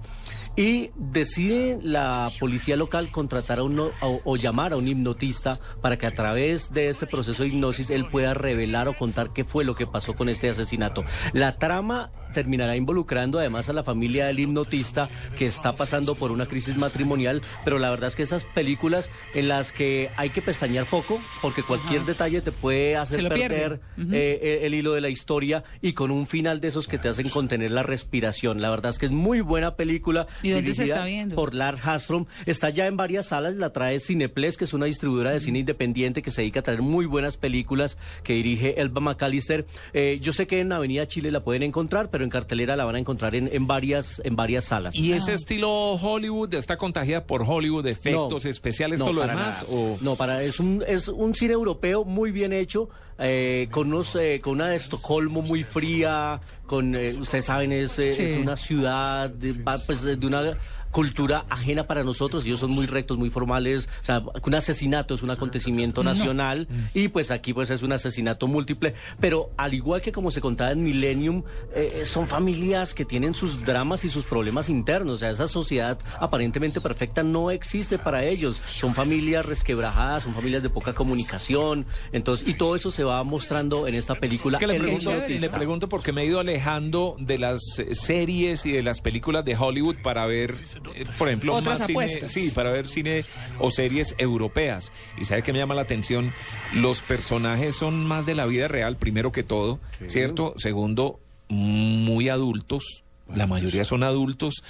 y 0.56 0.90
decide 0.96 1.78
la 1.82 2.30
policía 2.38 2.76
local 2.76 3.10
contratar 3.10 3.58
a 3.58 3.62
un, 3.62 3.78
o, 3.78 3.92
o 4.00 4.36
llamar 4.36 4.72
a 4.72 4.76
un 4.76 4.86
hipnotista 4.86 5.60
para 5.80 5.98
que 5.98 6.06
a 6.06 6.14
través 6.14 6.72
de 6.72 6.88
este 6.88 7.06
proceso 7.06 7.42
de 7.42 7.50
hipnosis 7.50 7.90
él 7.90 8.06
pueda 8.06 8.34
revelar 8.34 8.88
o 8.88 8.94
contar 8.94 9.32
qué 9.32 9.44
fue 9.44 9.64
lo 9.64 9.74
que 9.74 9.86
pasó 9.86 10.14
con 10.14 10.28
este 10.28 10.50
asesinato. 10.50 11.04
La 11.32 11.56
trama 11.58 12.10
terminará 12.32 12.76
involucrando 12.76 13.38
además 13.38 13.68
a 13.68 13.72
la 13.72 13.84
familia 13.84 14.26
del 14.26 14.40
hipnotista 14.40 15.08
que 15.38 15.46
está 15.46 15.74
pasando 15.74 16.14
por 16.14 16.32
una 16.32 16.46
crisis 16.46 16.76
matrimonial, 16.76 17.42
pero 17.64 17.78
la 17.78 17.90
verdad 17.90 18.08
es 18.08 18.16
que 18.16 18.22
esas 18.22 18.44
películas 18.44 19.10
en 19.34 19.48
las 19.48 19.72
que 19.72 20.10
hay 20.16 20.30
que 20.30 20.42
pestañear 20.42 20.86
poco 20.86 21.20
porque 21.40 21.62
cualquier 21.62 22.02
detalle 22.02 22.40
te 22.40 22.52
puede 22.52 22.96
hacer 22.96 23.28
perder 23.28 23.80
eh, 23.98 24.40
eh, 24.42 24.60
el 24.62 24.74
hilo 24.74 24.92
de 24.92 25.00
la 25.00 25.08
historia 25.08 25.62
y 25.80 25.92
con 25.92 26.10
un 26.10 26.26
final 26.26 26.60
de 26.60 26.68
esos 26.68 26.88
que 26.88 26.98
te 26.98 27.08
hacen 27.08 27.28
contener 27.28 27.70
la 27.70 27.82
respiración. 27.82 28.60
La 28.60 28.70
verdad 28.70 28.90
es 28.90 28.98
que 28.98 29.06
es 29.06 29.12
muy 29.12 29.40
buena 29.40 29.76
película. 29.76 30.26
¿Y 30.42 30.50
dónde 30.50 30.74
se 30.74 30.84
está 30.84 31.04
viendo? 31.04 31.34
Por 31.34 31.54
Lars 31.54 31.80
Hastrom. 31.84 32.26
Está 32.46 32.70
ya 32.70 32.86
en 32.86 32.96
varias 32.96 33.26
salas, 33.26 33.54
la 33.54 33.72
trae 33.72 33.98
Cineplex, 34.00 34.56
que 34.56 34.64
es 34.64 34.72
una 34.72 34.86
distribuidora 34.86 35.30
de 35.30 35.40
cine 35.40 35.60
independiente 35.60 36.22
que 36.22 36.30
se 36.30 36.42
dedica 36.42 36.60
a 36.60 36.62
traer 36.62 36.82
muy 36.82 37.06
buenas 37.06 37.36
películas 37.36 37.98
que 38.22 38.34
dirige 38.34 38.80
Elba 38.80 39.00
McAllister. 39.00 39.66
Eh, 39.92 40.18
yo 40.20 40.32
sé 40.32 40.46
que 40.46 40.60
en 40.60 40.72
Avenida 40.72 41.06
Chile 41.06 41.30
la 41.30 41.44
pueden 41.44 41.62
encontrar, 41.62 42.10
pero 42.10 42.24
en 42.24 42.30
cartelera 42.30 42.76
la 42.76 42.84
van 42.84 42.96
a 42.96 42.98
encontrar 42.98 43.34
en, 43.34 43.48
en 43.52 43.66
varias, 43.66 44.20
en 44.24 44.36
varias 44.36 44.64
salas. 44.64 44.96
¿Y 44.96 45.12
ese 45.12 45.34
estilo 45.34 45.92
Hollywood 45.92 46.54
está 46.54 46.76
contagiada 46.76 47.26
por 47.26 47.42
Hollywood, 47.42 47.86
efectos 47.86 48.44
No, 48.44 48.50
especiales, 48.50 48.98
no, 48.98 49.06
todo 49.06 49.14
lo 49.14 49.26
demás? 49.26 49.64
O... 49.68 49.98
No, 50.00 50.16
para 50.16 50.42
es 50.42 50.60
un 50.60 50.82
es 50.86 51.08
un 51.08 51.34
cine 51.34 51.52
europeo 51.54 52.04
muy 52.04 52.32
bien 52.32 52.52
hecho, 52.52 52.88
eh, 53.22 53.68
con 53.70 53.88
unos 53.88 54.16
eh, 54.16 54.40
con 54.42 54.54
una 54.54 54.68
de 54.68 54.76
Estocolmo 54.76 55.42
muy 55.42 55.62
fría, 55.62 56.40
con 56.66 56.94
eh, 56.94 57.12
ustedes 57.18 57.44
saben 57.44 57.72
es, 57.72 57.98
eh, 57.98 58.12
Sí. 58.12 58.22
es 58.22 58.38
una 58.42 58.56
ciudad 58.56 59.30
de, 59.30 59.54
pues, 59.86 60.02
de 60.02 60.26
una 60.26 60.56
cultura 60.92 61.44
ajena 61.50 61.86
para 61.88 62.04
nosotros, 62.04 62.44
ellos 62.46 62.60
son 62.60 62.70
muy 62.70 62.86
rectos, 62.86 63.18
muy 63.18 63.30
formales, 63.30 63.88
o 64.02 64.04
sea, 64.04 64.22
un 64.44 64.54
asesinato 64.54 65.14
es 65.14 65.22
un 65.22 65.30
acontecimiento 65.30 66.04
No. 66.04 66.10
nacional 66.10 66.68
y 66.94 67.08
pues 67.08 67.30
aquí 67.32 67.52
pues 67.52 67.70
es 67.70 67.82
un 67.82 67.92
asesinato 67.92 68.46
múltiple, 68.46 68.94
pero 69.18 69.50
al 69.56 69.74
igual 69.74 70.02
que 70.02 70.12
como 70.12 70.30
se 70.30 70.40
contaba 70.40 70.70
en 70.72 70.84
Millennium, 70.84 71.42
eh, 71.74 72.02
son 72.04 72.28
familias 72.28 72.94
que 72.94 73.04
tienen 73.04 73.34
sus 73.34 73.64
dramas 73.64 74.04
y 74.04 74.10
sus 74.10 74.24
problemas 74.24 74.68
internos, 74.68 75.14
o 75.14 75.18
sea, 75.18 75.30
esa 75.30 75.46
sociedad 75.46 75.98
aparentemente 76.20 76.80
perfecta 76.80 77.22
no 77.22 77.50
existe 77.50 77.98
para 77.98 78.24
ellos, 78.24 78.56
son 78.58 78.94
familias 78.94 79.44
resquebrajadas, 79.46 80.22
son 80.24 80.34
familias 80.34 80.62
de 80.62 80.68
poca 80.70 80.94
comunicación, 80.94 81.86
entonces, 82.12 82.46
y 82.46 82.54
todo 82.54 82.76
eso 82.76 82.90
se 82.90 83.02
va 83.02 83.24
mostrando 83.24 83.86
en 83.88 83.94
esta 83.94 84.14
película. 84.14 84.58
Es 84.58 84.60
que 84.60 84.66
le 84.66 84.78
pregunto, 84.78 85.10
le 85.26 85.48
pregunto 85.50 85.88
porque 85.88 86.12
me 86.12 86.22
he 86.22 86.26
ido 86.26 86.38
alejando 86.40 87.16
de 87.18 87.38
las 87.38 87.60
eh, 87.78 87.94
series 87.94 88.66
y 88.66 88.72
de 88.72 88.82
las 88.82 89.00
películas 89.00 89.44
de 89.44 89.56
Hollywood 89.56 89.96
para 90.02 90.26
ver, 90.26 90.50
eh, 90.52 90.81
por 91.18 91.28
ejemplo, 91.28 91.54
Otras 91.54 91.78
más 91.80 91.86
cine, 91.86 92.04
apuestas. 92.04 92.32
sí, 92.32 92.50
para 92.54 92.70
ver 92.70 92.88
cine 92.88 93.24
o 93.58 93.70
series 93.70 94.14
europeas. 94.18 94.92
Y 95.20 95.24
sabe 95.24 95.42
que 95.42 95.52
me 95.52 95.58
llama 95.58 95.74
la 95.74 95.82
atención, 95.82 96.32
los 96.74 97.02
personajes 97.02 97.74
son 97.74 98.06
más 98.06 98.26
de 98.26 98.34
la 98.34 98.46
vida 98.46 98.68
real, 98.68 98.96
primero 98.96 99.32
que 99.32 99.42
todo, 99.42 99.80
¿cierto? 100.06 100.54
Segundo, 100.58 101.20
muy 101.48 102.28
adultos, 102.28 103.04
la 103.34 103.46
mayoría 103.46 103.84
son 103.84 104.02
adultos. 104.02 104.62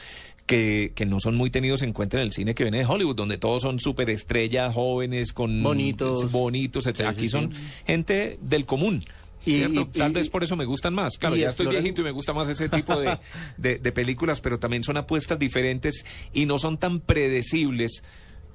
Que, 0.45 0.91
que 0.97 1.07
no 1.07 1.21
son 1.21 1.37
muy 1.37 1.51
tenidos 1.51 1.83
en 1.83 1.93
cuenta 1.93 2.17
en 2.17 2.25
el 2.25 2.33
cine 2.33 2.55
que 2.57 2.65
viene 2.65 2.79
de 2.79 2.85
Hollywood, 2.85 3.15
donde 3.15 3.39
todos 3.39 3.63
son 3.63 3.79
superestrellas, 3.79 4.75
jóvenes, 4.75 5.33
con 5.33 5.63
Bonitos. 5.63 6.31
bonitos, 6.33 6.87
etc. 6.89 6.97
Sí, 6.97 7.03
sí, 7.05 7.09
Aquí 7.09 7.21
sí. 7.27 7.29
son 7.31 7.55
gente 7.87 8.39
del 8.43 8.67
común. 8.67 9.05
Y- 9.45 9.53
¿Cierto? 9.55 9.89
y- 9.93 9.99
Tal 9.99 10.13
vez 10.13 10.29
por 10.29 10.45
eso 10.45 10.57
me 10.57 10.65
gustan 10.65 10.95
más. 10.95 11.19
Claro, 11.19 11.37
ya 11.37 11.51
estoy 11.51 11.67
viejito 11.67 12.01
y 12.01 12.05
me 12.05 12.11
gusta 12.13 12.33
más 12.33 12.49
ese 12.49 12.69
tipo 12.69 12.99
de, 13.01 13.19
de- 13.57 13.79
de 13.79 13.93
películas, 13.93 14.41
pero 14.41 14.59
también 14.59 14.85
son 14.85 14.97
apuestas 14.97 15.39
diferentes 15.39 16.05
y 16.33 16.47
no 16.47 16.59
son 16.59 16.79
tan 16.79 17.01
predecibles 17.01 18.03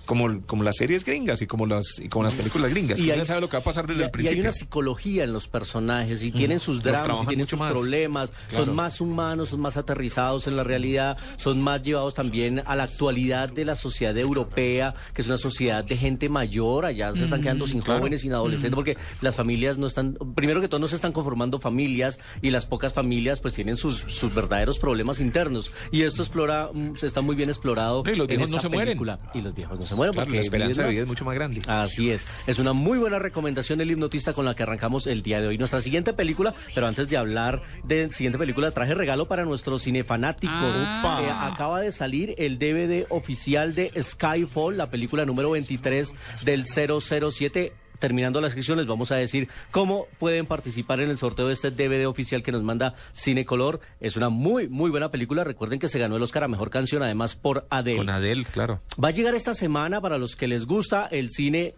como, 0.07 0.41
como 0.47 0.63
las 0.63 0.77
series 0.77 1.05
gringas 1.05 1.41
y 1.43 1.45
como 1.47 1.67
las, 1.67 1.99
y 1.99 2.09
como 2.09 2.23
las 2.23 2.33
películas 2.33 2.71
gringas. 2.71 2.97
Y 2.99 3.11
uno 3.11 3.25
sabe 3.25 3.41
lo 3.41 3.49
que 3.49 3.57
va 3.57 3.61
a 3.61 3.63
pasar 3.63 3.85
desde 3.85 3.99
y- 4.01 4.03
el 4.05 4.09
Y 4.09 4.11
principio. 4.11 4.35
hay 4.37 4.41
una 4.47 4.51
psicología 4.53 5.23
en 5.25 5.33
los 5.33 5.47
personajes 5.47 6.23
y 6.23 6.31
Mm. 6.31 6.35
tienen 6.35 6.59
sus 6.59 6.81
dramas 6.81 7.23
y 7.23 7.27
tienen 7.27 7.47
sus 7.47 7.59
más. 7.59 7.71
problemas, 7.71 8.31
Claro. 8.49 8.65
son 8.65 8.75
más 8.75 8.99
humanos, 9.01 9.49
son 9.49 9.59
más 9.59 9.77
aterrizados 9.77 10.47
en 10.47 10.57
la 10.57 10.63
realidad, 10.63 11.17
son 11.35 11.61
más 11.61 11.83
llevados 11.83 12.15
también 12.15 12.63
a 12.65 12.75
la 12.75 12.83
actualidad 12.83 13.51
de 13.51 13.65
la 13.65 13.75
sociedad 13.75 14.17
europea, 14.17 14.95
que 15.13 15.21
es 15.21 15.27
una 15.27 15.37
sociedad 15.37 15.83
de 15.83 15.95
gente 15.97 16.29
mayor, 16.29 16.85
allá 16.85 17.13
se 17.13 17.25
están 17.25 17.41
quedando 17.41 17.67
sin 17.67 17.81
claro. 17.81 17.99
jóvenes, 17.99 18.21
sin 18.21 18.33
adolescentes, 18.33 18.71
Mm. 18.71 18.75
porque 18.75 18.97
las 19.21 19.35
familias 19.35 19.77
no 19.77 19.85
están, 19.87 20.17
primero 20.35 20.61
que 20.61 20.67
todo 20.67 20.79
no 20.79 20.87
se 20.87 20.95
están 20.95 21.11
conformando 21.11 21.59
familias 21.59 22.19
y 22.41 22.49
las 22.51 22.65
pocas 22.65 22.93
familias 22.93 23.39
pues 23.41 23.53
tienen 23.53 23.75
sus, 23.77 23.97
sus 24.07 24.33
verdaderos 24.33 24.79
problemas 24.79 25.19
internos. 25.19 25.71
Y 25.91 26.03
esto 26.03 26.21
explora, 26.23 26.69
mm, 26.73 26.95
se 26.95 27.07
está 27.07 27.21
muy 27.21 27.35
bien 27.35 27.49
explorado. 27.49 28.03
Y 28.05 28.15
los 28.15 28.21
en 28.21 28.27
viejos 28.27 28.51
no 28.51 28.59
se 28.59 28.69
mueren. 28.69 28.97
Y 29.33 29.41
los 29.41 29.53
viejos 29.53 29.79
no 29.79 29.85
se 29.85 29.95
mueren 29.97 30.13
Claro, 30.13 30.25
porque 30.25 30.37
la 30.37 30.43
esperanza 30.43 30.83
de 30.83 30.89
vida 30.89 31.01
es 31.01 31.07
mucho 31.07 31.25
más 31.25 31.35
grande. 31.35 31.61
Así 31.67 32.11
es. 32.11 32.25
Es 32.45 32.59
una 32.59 32.73
muy 32.73 32.97
buena 32.97 33.19
recomendación 33.19 33.81
el 33.81 33.91
hipnotista 33.91 34.33
con 34.33 34.45
la 34.45 34.55
que 34.55 34.63
arrancamos 34.63 35.07
el 35.07 35.21
día 35.21 35.41
de 35.41 35.47
hoy. 35.47 35.57
Nuestra 35.57 35.81
siguiente 35.81 36.13
película, 36.13 36.53
pero 36.73 36.87
antes 36.87 37.09
de 37.09 37.17
hablar 37.17 37.61
de 37.83 38.09
siguiente 38.11 38.37
película, 38.37 38.71
traje 38.71 38.93
regalo 38.93 39.27
para 39.27 39.43
nuestros 39.43 39.83
cinefanáticos. 39.83 40.53
Ah. 40.53 41.21
Eh, 41.21 41.51
acaba 41.53 41.81
de 41.81 41.91
salir 41.91 42.35
el 42.37 42.57
DVD 42.57 43.05
oficial 43.09 43.75
de 43.75 43.91
Skyfall, 44.01 44.77
la 44.77 44.89
película 44.89 45.25
número 45.25 45.51
23 45.51 46.15
del 46.45 46.65
007. 46.65 47.73
Terminando 47.99 48.41
la 48.41 48.47
inscripción, 48.47 48.77
les 48.77 48.87
vamos 48.87 49.11
a 49.11 49.15
decir 49.15 49.47
cómo 49.71 50.07
pueden 50.19 50.45
participar 50.45 50.99
en 50.99 51.09
el 51.09 51.17
sorteo 51.17 51.47
de 51.47 51.53
este 51.53 51.71
DVD 51.71 52.07
oficial 52.07 52.43
que 52.43 52.51
nos 52.51 52.63
manda 52.63 52.95
Cinecolor. 53.15 53.79
Es 53.99 54.17
una 54.17 54.29
muy, 54.29 54.67
muy 54.67 54.89
buena 54.89 55.09
película. 55.09 55.43
Recuerden 55.43 55.79
que 55.79 55.89
se 55.89 55.99
ganó 55.99 56.17
el 56.17 56.23
Oscar 56.23 56.43
a 56.43 56.47
Mejor 56.47 56.69
Canción, 56.69 57.03
además 57.03 57.35
por 57.35 57.65
Adele. 57.69 57.97
Con 57.97 58.09
Adele, 58.09 58.45
claro. 58.45 58.81
Va 59.03 59.09
a 59.09 59.11
llegar 59.11 59.35
esta 59.35 59.53
semana 59.53 60.01
para 60.01 60.17
los 60.17 60.35
que 60.35 60.47
les 60.47 60.65
gusta 60.65 61.07
el 61.07 61.29
cine 61.29 61.75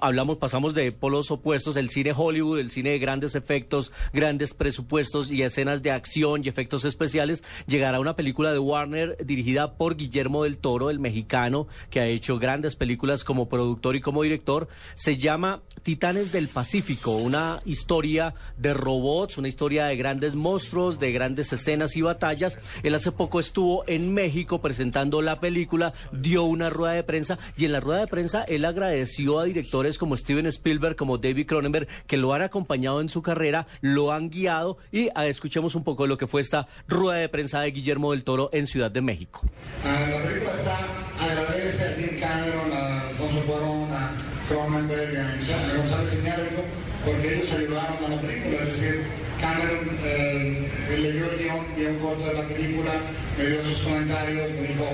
hablamos, 0.00 0.38
pasamos 0.38 0.74
de 0.74 0.92
polos 0.92 1.30
opuestos, 1.30 1.76
el 1.76 1.90
cine 1.90 2.12
Hollywood, 2.16 2.60
el 2.60 2.70
cine 2.70 2.90
de 2.90 2.98
grandes 2.98 3.34
efectos, 3.34 3.90
grandes 4.12 4.54
presupuestos 4.54 5.30
y 5.30 5.42
escenas 5.42 5.82
de 5.82 5.90
acción 5.90 6.42
y 6.44 6.48
efectos 6.48 6.84
especiales, 6.84 7.42
llegará 7.66 7.98
una 7.98 8.14
película 8.14 8.52
de 8.52 8.58
Warner 8.58 9.16
dirigida 9.24 9.74
por 9.74 9.96
Guillermo 9.96 10.44
del 10.44 10.58
Toro, 10.58 10.90
el 10.90 11.00
mexicano, 11.00 11.66
que 11.90 12.00
ha 12.00 12.06
hecho 12.06 12.38
grandes 12.38 12.76
películas 12.76 13.24
como 13.24 13.48
productor 13.48 13.96
y 13.96 14.00
como 14.00 14.22
director. 14.22 14.68
Se 14.94 15.16
llama 15.16 15.62
Titanes 15.82 16.30
del 16.30 16.48
Pacífico, 16.48 17.16
una 17.16 17.60
historia 17.64 18.34
de 18.58 18.74
robots, 18.74 19.38
una 19.38 19.48
historia 19.48 19.86
de 19.86 19.96
grandes 19.96 20.34
monstruos, 20.34 20.98
de 20.98 21.12
grandes 21.12 21.52
escenas 21.52 21.96
y 21.96 22.02
batallas. 22.02 22.58
Él 22.82 22.94
hace 22.94 23.12
poco 23.12 23.40
estuvo 23.40 23.84
en 23.86 24.14
México 24.14 24.60
presentando 24.60 25.22
la 25.22 25.40
película, 25.40 25.92
dio 26.12 26.44
una 26.44 26.70
rueda 26.70 26.92
de 26.92 27.02
prensa 27.02 27.38
y 27.56 27.64
en 27.64 27.72
la 27.72 27.80
rueda 27.80 28.00
de 28.00 28.06
prensa 28.06 28.44
él 28.44 28.64
agradeció 28.64 29.38
a 29.38 29.44
directores 29.80 29.98
como 29.98 30.16
Steven 30.16 30.46
Spielberg, 30.46 30.96
como 30.96 31.18
David 31.18 31.46
Cronenberg, 31.46 31.88
que 32.06 32.16
lo 32.16 32.34
han 32.34 32.42
acompañado 32.42 33.00
en 33.00 33.08
su 33.08 33.22
carrera, 33.22 33.66
lo 33.80 34.12
han 34.12 34.30
guiado 34.30 34.78
y 34.92 35.08
ah, 35.14 35.26
escuchemos 35.26 35.74
un 35.74 35.84
poco 35.84 36.04
de 36.04 36.08
lo 36.08 36.18
que 36.18 36.26
fue 36.26 36.40
esta 36.40 36.68
rueda 36.88 37.20
de 37.20 37.28
prensa 37.28 37.60
de 37.60 37.70
Guillermo 37.70 38.12
del 38.12 38.24
Toro 38.24 38.50
en 38.52 38.66
Ciudad 38.66 38.90
de 38.90 39.00
México. 39.00 39.42
Ah, 39.84 40.06
la 40.10 40.28
película 40.28 40.52
está, 40.52 40.78
agradece 41.24 41.84
a 41.84 41.96
Jim 41.96 42.20
Cameron, 42.20 42.72
a 42.72 43.08
Alfonso 43.08 43.40
Cuarón, 43.46 43.88
a 43.92 44.12
Cronenberg, 44.48 45.16
a 45.18 45.76
González 45.76 46.18
Iñárritu, 46.20 46.62
porque 47.04 47.34
ellos 47.34 47.52
ayudaron 47.52 48.04
a 48.04 48.08
la 48.16 48.20
película, 48.20 48.56
es 48.56 48.66
decir, 48.66 49.06
Cameron 49.40 49.98
eh, 50.04 50.68
leyó 50.90 51.30
el 51.30 51.38
guion, 51.38 51.64
vio 51.76 51.88
un 51.90 51.98
corto 51.98 52.26
de 52.26 52.34
la 52.34 52.42
película, 52.42 52.92
me 53.38 53.46
dio 53.46 53.64
sus 53.64 53.78
comentarios, 53.78 54.50
me 54.50 54.60
dijo, 54.60 54.84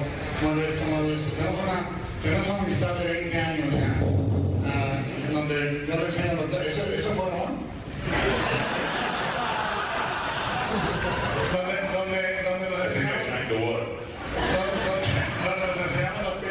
mueve 0.43 0.69
esto, 0.69 0.85
mueve 0.89 1.15
esto. 1.15 1.31
Tenemos 1.35 1.61
una, 1.65 1.79
tenemos 2.23 2.47
una 2.47 2.63
amistad 2.63 2.95
de 2.95 3.13
20 3.13 3.36
donde 5.49 5.87
yo 5.87 5.97
le 5.97 6.07
enseño 6.07 6.31
a 6.31 6.35
los 6.35 6.51
dos, 6.51 6.61
¿eso, 6.61 6.83
eso 6.93 7.09
fue 7.15 7.25
Ron? 7.31 7.67
¿Dónde, 11.53 11.75
dónde, 11.93 12.43
dónde 12.43 12.71
lo 12.71 12.85
enseñó? 12.85 13.27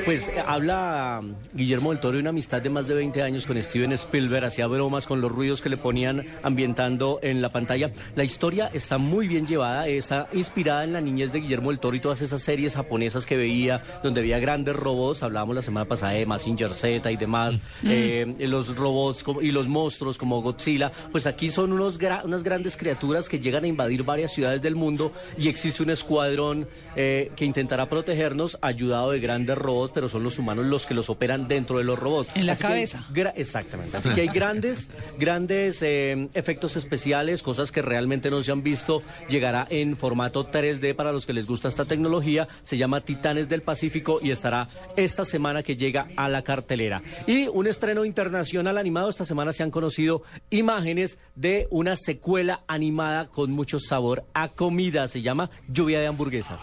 Pues 0.05 0.29
habla 0.45 1.19
um, 1.23 1.33
Guillermo 1.55 1.89
del 1.89 1.99
Toro 1.99 2.13
de 2.13 2.19
una 2.21 2.29
amistad 2.29 2.61
de 2.61 2.69
más 2.69 2.87
de 2.87 2.93
20 2.93 3.23
años 3.23 3.47
con 3.47 3.61
Steven 3.61 3.91
Spielberg, 3.93 4.45
hacía 4.45 4.67
bromas 4.67 5.07
con 5.07 5.19
los 5.19 5.31
ruidos 5.31 5.63
que 5.63 5.69
le 5.69 5.77
ponían 5.77 6.23
ambientando 6.43 7.17
en 7.23 7.41
la 7.41 7.49
pantalla. 7.49 7.89
La 8.15 8.23
historia 8.23 8.69
está 8.71 8.99
muy 8.99 9.27
bien 9.27 9.47
llevada, 9.47 9.87
está 9.87 10.27
inspirada 10.31 10.83
en 10.83 10.93
la 10.93 11.01
niñez 11.01 11.31
de 11.31 11.39
Guillermo 11.39 11.71
del 11.71 11.79
Toro 11.79 11.95
y 11.95 12.01
todas 12.01 12.21
esas 12.21 12.43
series 12.43 12.75
japonesas 12.75 13.25
que 13.25 13.35
veía, 13.35 13.81
donde 14.03 14.19
había 14.21 14.37
grandes 14.37 14.75
robots, 14.75 15.23
hablábamos 15.23 15.55
la 15.55 15.63
semana 15.63 15.87
pasada 15.87 16.11
de 16.11 16.25
Massinger 16.27 16.71
Z 16.71 17.11
y 17.11 17.17
demás, 17.17 17.57
eh, 17.83 18.35
los 18.41 18.75
robots 18.75 19.25
y 19.41 19.49
los 19.51 19.67
monstruos 19.67 20.19
como 20.19 20.39
Godzilla, 20.43 20.91
pues 21.11 21.25
aquí 21.25 21.49
son 21.49 21.71
unos 21.73 21.99
gra- 21.99 22.23
unas 22.23 22.43
grandes 22.43 22.77
criaturas 22.77 23.27
que 23.27 23.39
llegan 23.39 23.63
a 23.63 23.67
invadir 23.67 24.03
varias 24.03 24.31
ciudades 24.31 24.61
del 24.61 24.75
mundo 24.75 25.11
y 25.35 25.47
existe 25.47 25.81
un 25.81 25.89
escuadrón 25.89 26.67
eh, 26.95 27.31
que 27.35 27.43
intentará 27.45 27.89
protegernos 27.89 28.59
ayudado 28.61 29.09
de 29.09 29.19
grandes 29.19 29.57
robots, 29.57 29.94
pero 29.95 30.09
son 30.09 30.23
los 30.23 30.37
humanos 30.37 30.65
los 30.65 30.85
que 30.85 30.93
los 30.93 31.09
operan 31.09 31.47
dentro 31.47 31.77
de 31.77 31.85
los 31.85 31.97
robots. 31.97 32.29
En 32.35 32.45
la 32.45 32.51
Así 32.51 32.61
que 32.61 32.67
hay 32.67 32.73
cabeza. 32.73 33.31
exactamente. 33.35 33.97
Así 33.97 34.09
que 34.09 34.21
hay 34.21 34.27
grandes, 34.27 34.89
grandes 35.17 35.81
eh, 35.81 36.27
efectos 36.33 36.75
especiales, 36.75 37.41
cosas 37.41 37.71
que 37.71 37.81
realmente 37.81 38.29
no 38.29 38.43
se 38.43 38.51
han 38.51 38.61
visto. 38.61 39.01
Llegará 39.29 39.65
en 39.69 39.95
formato 39.95 40.51
3D 40.51 40.93
para 40.95 41.13
los 41.13 41.25
que 41.25 41.33
les 41.33 41.47
gusta 41.47 41.69
esta 41.69 41.85
tecnología. 41.85 42.47
Se 42.61 42.77
llama 42.77 43.01
Titanes 43.01 43.47
del 43.47 43.61
Pacífico 43.61 44.19
y 44.21 44.31
estará 44.31 44.67
esta 44.97 45.23
semana 45.23 45.63
que 45.63 45.77
llega 45.77 46.07
a 46.17 46.27
la 46.27 46.41
cartelera. 46.43 47.01
Y 47.25 47.47
un 47.47 47.65
estreno 47.65 48.03
internacional 48.03 48.77
animado. 48.77 49.09
Esta 49.09 49.23
semana 49.25 49.53
se 49.53 49.63
han 49.63 49.71
conocido 49.71 50.23
imágenes 50.49 51.19
de 51.35 51.67
una 51.71 51.95
secuela 51.95 52.63
animada 52.67 53.27
con 53.27 53.51
mucho 53.51 53.79
sabor 53.79 54.25
a 54.33 54.49
comida. 54.49 55.07
Se 55.07 55.21
llama 55.21 55.49
Lluvia 55.69 56.01
de 56.01 56.07
Hamburguesas. 56.07 56.61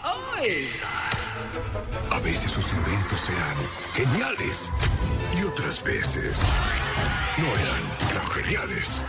A 2.11 2.19
veces 2.19 2.51
sus 2.51 2.71
inventos 2.73 3.29
eran 3.29 3.55
geniales 3.95 4.71
y 5.39 5.43
otras 5.43 5.83
veces 5.83 6.39
no 7.37 7.45
eran 7.45 8.13
tan 8.13 8.31
geniales. 8.31 9.01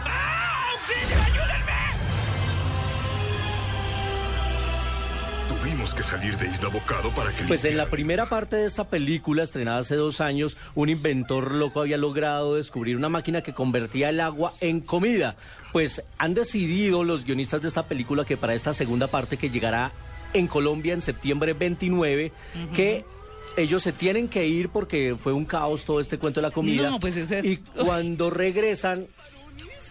Tuvimos 5.49 5.95
que 5.95 6.03
salir 6.03 6.37
de 6.39 6.47
Isla 6.47 6.69
Bocado 6.69 7.11
para 7.11 7.31
que 7.33 7.45
Pues 7.45 7.65
en 7.65 7.77
la 7.77 7.87
primera 7.87 8.27
parte 8.27 8.57
de 8.57 8.67
esta 8.67 8.89
película, 8.89 9.43
estrenada 9.43 9.79
hace 9.79 9.97
dos 9.97 10.21
años, 10.21 10.57
un 10.75 10.89
inventor 10.89 11.55
loco 11.55 11.81
había 11.81 11.99
logrado 11.99 12.57
descubrir 12.57 12.97
una 12.97 13.09
máquina 13.09 13.43
que 13.43 13.53
convertía 13.53 14.09
el 14.09 14.21
agua 14.21 14.53
en 14.61 14.81
comida. 14.81 15.37
Pues 15.73 16.03
han 16.19 16.35
decidido 16.35 17.05
los 17.05 17.25
guionistas 17.25 17.61
de 17.63 17.69
esta 17.69 17.87
película 17.87 18.25
que 18.25 18.37
para 18.37 18.55
esta 18.55 18.73
segunda 18.73 19.09
parte 19.09 19.37
que 19.37 19.51
llegará 19.51 19.91
en 20.35 20.47
Colombia 20.47 20.93
en 20.93 21.01
septiembre 21.01 21.53
29, 21.55 22.33
que 22.75 23.05
ellos 23.57 23.83
se 23.83 23.93
tienen 23.93 24.29
que 24.29 24.47
ir 24.47 24.69
porque 24.69 25.17
fue 25.19 25.33
un 25.33 25.45
caos 25.45 25.85
todo 25.85 26.01
este 26.01 26.19
cuento 26.19 26.41
de 26.41 26.49
la 26.49 26.51
comida. 26.53 26.91
No, 26.91 27.01
pues 27.01 27.17
es- 27.17 27.45
Y 27.45 27.57
cuando 27.59 28.29
regresan, 28.31 29.07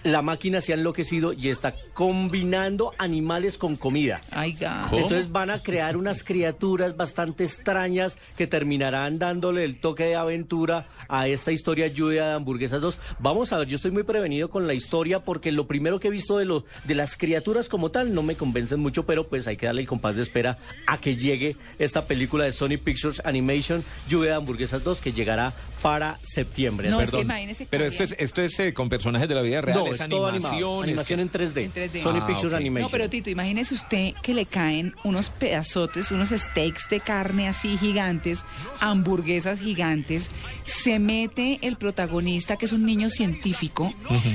la 0.03 0.21
máquina 0.21 0.61
se 0.61 0.73
ha 0.73 0.75
enloquecido 0.75 1.33
y 1.33 1.49
está 1.49 1.73
combinando 1.93 2.93
animales 2.97 3.57
con 3.57 3.75
comida. 3.75 4.21
Ay. 4.31 4.55
Entonces 4.91 5.31
van 5.31 5.49
a 5.49 5.59
crear 5.59 5.97
unas 5.97 6.23
criaturas 6.23 6.95
bastante 6.97 7.43
extrañas 7.43 8.17
que 8.37 8.47
terminarán 8.47 9.19
dándole 9.19 9.63
el 9.63 9.79
toque 9.79 10.05
de 10.05 10.15
aventura 10.15 10.87
a 11.07 11.27
esta 11.27 11.51
historia 11.51 11.87
lluvia 11.87 12.27
de 12.27 12.33
hamburguesas 12.33 12.81
2. 12.81 12.99
Vamos 13.19 13.53
a 13.53 13.57
ver, 13.57 13.67
yo 13.67 13.75
estoy 13.75 13.91
muy 13.91 14.03
prevenido 14.03 14.49
con 14.49 14.67
la 14.67 14.73
historia 14.73 15.19
porque 15.19 15.51
lo 15.51 15.67
primero 15.67 15.99
que 15.99 16.07
he 16.07 16.11
visto 16.11 16.37
de, 16.37 16.45
lo, 16.45 16.65
de 16.85 16.95
las 16.95 17.15
criaturas 17.15 17.69
como 17.69 17.91
tal 17.91 18.13
no 18.13 18.23
me 18.23 18.35
convencen 18.35 18.79
mucho, 18.79 19.05
pero 19.05 19.27
pues 19.27 19.47
hay 19.47 19.57
que 19.57 19.65
darle 19.65 19.81
el 19.81 19.87
compás 19.87 20.15
de 20.15 20.21
espera 20.21 20.57
a 20.87 20.99
que 20.99 21.15
llegue 21.15 21.55
esta 21.79 22.05
película 22.05 22.45
de 22.45 22.51
Sony 22.51 22.77
Pictures 22.83 23.21
Animation, 23.25 23.83
lluvia 24.07 24.31
de 24.31 24.35
hamburguesas 24.37 24.83
2, 24.83 24.99
que 24.99 25.13
llegará 25.13 25.53
para 25.81 26.17
septiembre. 26.23 26.89
No, 26.89 26.99
es 26.99 27.05
que 27.05 27.11
Perdón. 27.11 27.25
imagínese 27.25 27.67
Pero 27.69 27.85
esto 27.85 28.03
es, 28.03 28.15
esto 28.17 28.41
es 28.41 28.59
eh, 28.59 28.73
con 28.73 28.89
personajes 28.89 29.27
de 29.27 29.35
la 29.35 29.41
vida 29.41 29.61
real, 29.61 29.79
No, 29.79 29.92
es, 29.95 30.01
animado. 30.01 30.27
animación. 30.27 30.77
es- 30.79 30.83
Animación 30.89 31.19
en 31.21 31.29
3D. 31.31 31.63
En 31.65 31.73
3D. 31.73 32.01
Sony 32.03 32.19
Ah, 32.21 32.27
Pictures. 32.27 32.53
Animation. 32.53 32.83
No, 32.87 32.89
pero 32.89 33.09
Tito, 33.09 33.29
imagínese 33.29 33.73
usted 33.73 34.13
que 34.21 34.33
le 34.33 34.45
caen 34.45 34.93
unos 35.03 35.29
pedazotes, 35.29 36.11
unos 36.11 36.29
steaks 36.29 36.89
de 36.89 36.99
carne 36.99 37.47
así 37.47 37.77
gigantes, 37.77 38.39
hamburguesas 38.79 39.59
gigantes, 39.59 40.29
se 40.65 40.99
mete 40.99 41.59
el 41.61 41.77
protagonista, 41.77 42.57
que 42.57 42.65
es 42.65 42.71
un 42.71 42.85
niño 42.85 43.09
científico, 43.09 43.93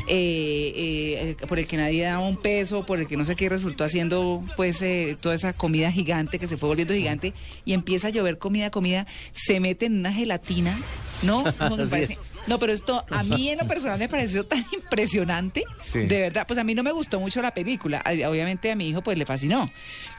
eh, 0.09 1.35
eh, 1.41 1.47
por 1.49 1.59
el 1.59 1.67
que 1.67 1.77
nadie 1.77 2.05
daba 2.05 2.25
un 2.25 2.37
peso, 2.37 2.85
por 2.87 2.99
el 2.99 3.07
que 3.07 3.17
no 3.17 3.25
sé 3.25 3.37
qué 3.37 3.49
resultó 3.49 3.85
haciendo 3.85 4.43
pues 4.57 4.81
eh, 4.83 5.17
toda 5.21 5.35
esa 5.35 5.53
comida 5.53 5.91
gigante 5.93 6.39
que 6.39 6.47
se 6.47 6.57
fue 6.57 6.69
volviendo 6.69 6.95
gigante 6.95 7.35
y 7.65 7.73
empieza 7.73 8.09
a 8.09 8.11
llover 8.11 8.39
comida, 8.39 8.71
comida, 8.71 9.07
se 9.33 9.61
mete 9.61 9.87
en 9.87 9.99
una 9.99 10.13
gelatina, 10.13 10.79
¿no? 11.23 11.45
Como 11.59 11.77
parece- 11.89 12.15
es. 12.15 12.19
No, 12.49 12.59
pero 12.59 12.73
esto 12.73 13.05
a 13.11 13.23
mí 13.23 13.51
en 13.51 13.59
lo 13.59 13.67
personal 13.69 13.99
me 13.99 14.09
pareció 14.09 14.45
tan 14.47 14.65
impresionante, 14.73 15.65
Sí. 15.81 16.01
de 16.07 16.21
verdad, 16.21 16.47
pues 16.47 16.59
a 16.59 16.65
mí 16.65 16.75
no 16.75 16.83
me 16.83 16.93
gustó 16.93 17.21
mucho 17.21 17.41
la 17.43 17.53
película, 17.53 18.03
obviamente 18.29 18.71
a 18.73 18.77
mi 18.77 18.89
hijo 18.89 19.03
pues 19.03 19.17
le 19.19 19.27
fascinó. 19.27 19.69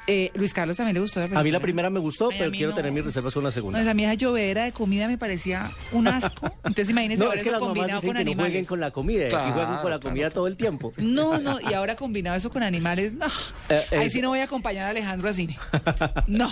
Eh, 0.08 0.32
Luis 0.34 0.54
Carlos 0.54 0.76
también 0.76 0.96
le 0.96 1.02
gustó 1.02 1.20
la 1.20 1.26
película. 1.26 1.40
A 1.40 1.44
mí 1.44 1.52
la 1.52 1.60
primera 1.60 1.90
me 1.92 2.00
gustó, 2.00 2.30
Ay, 2.32 2.36
a 2.36 2.40
pero 2.40 2.52
mí 2.52 2.58
quiero 2.58 2.72
no. 2.72 2.76
tener 2.78 2.92
mis 2.92 3.06
reservas 3.06 3.32
con 3.32 3.44
la 3.44 3.52
segunda. 3.52 3.78
No, 3.78 3.84
esa 3.84 3.94
mía 3.94 4.12
llovedera 4.16 4.64
de 4.64 4.72
comida 4.72 5.08
me 5.08 5.20
parecía 5.20 5.70
un 5.92 6.08
asco. 6.08 6.48
Entonces 6.64 6.90
imagínense 6.90 7.20
No, 7.24 7.26
ahora 7.30 7.38
es 7.38 7.44
que 7.44 7.50
eso 7.50 7.60
las 7.60 7.62
mamás 7.62 7.76
combinado 7.78 8.02
dicen 8.02 8.10
con 8.10 8.18
que 8.18 8.24
no 8.26 8.32
animales. 8.32 8.50
jueguen 8.52 8.66
con 8.66 8.80
la 8.80 8.92
comida 8.92 9.28
y 9.28 9.30
juegan 9.32 9.54
con 9.82 9.92
la 9.92 10.00
claro. 10.00 10.00
comida 10.02 10.30
todo 10.32 10.48
el 10.48 10.58
tiempo. 10.58 10.94
No, 10.98 11.38
no, 11.38 11.60
y 11.62 11.74
ahora 11.76 11.96
combinado 11.96 12.38
eso 12.38 12.50
con 12.50 12.64
animales, 12.64 13.14
no. 13.14 13.28
Eh, 13.70 13.84
Ahí 13.92 14.08
es- 14.08 14.14
sí 14.14 14.22
no 14.22 14.30
voy 14.30 14.40
a 14.40 14.46
acompañar 14.46 14.86
a 14.88 14.90
Alejandro 14.90 15.30
a 15.30 15.34
cine. 15.34 15.60
No. 16.28 16.52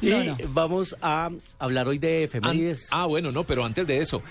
Y 0.00 0.06
No, 0.10 0.22
no. 0.22 0.36
vamos 0.50 0.96
a 1.02 1.30
hablar 1.58 1.88
hoy 1.88 1.98
de 1.98 2.18
An- 2.18 2.24
efemérides. 2.24 2.86
ah, 2.92 3.06
bueno, 3.06 3.32
no, 3.32 3.42
pero 3.44 3.64
antes 3.64 3.84
de 3.86 3.98
eso, 3.98 4.22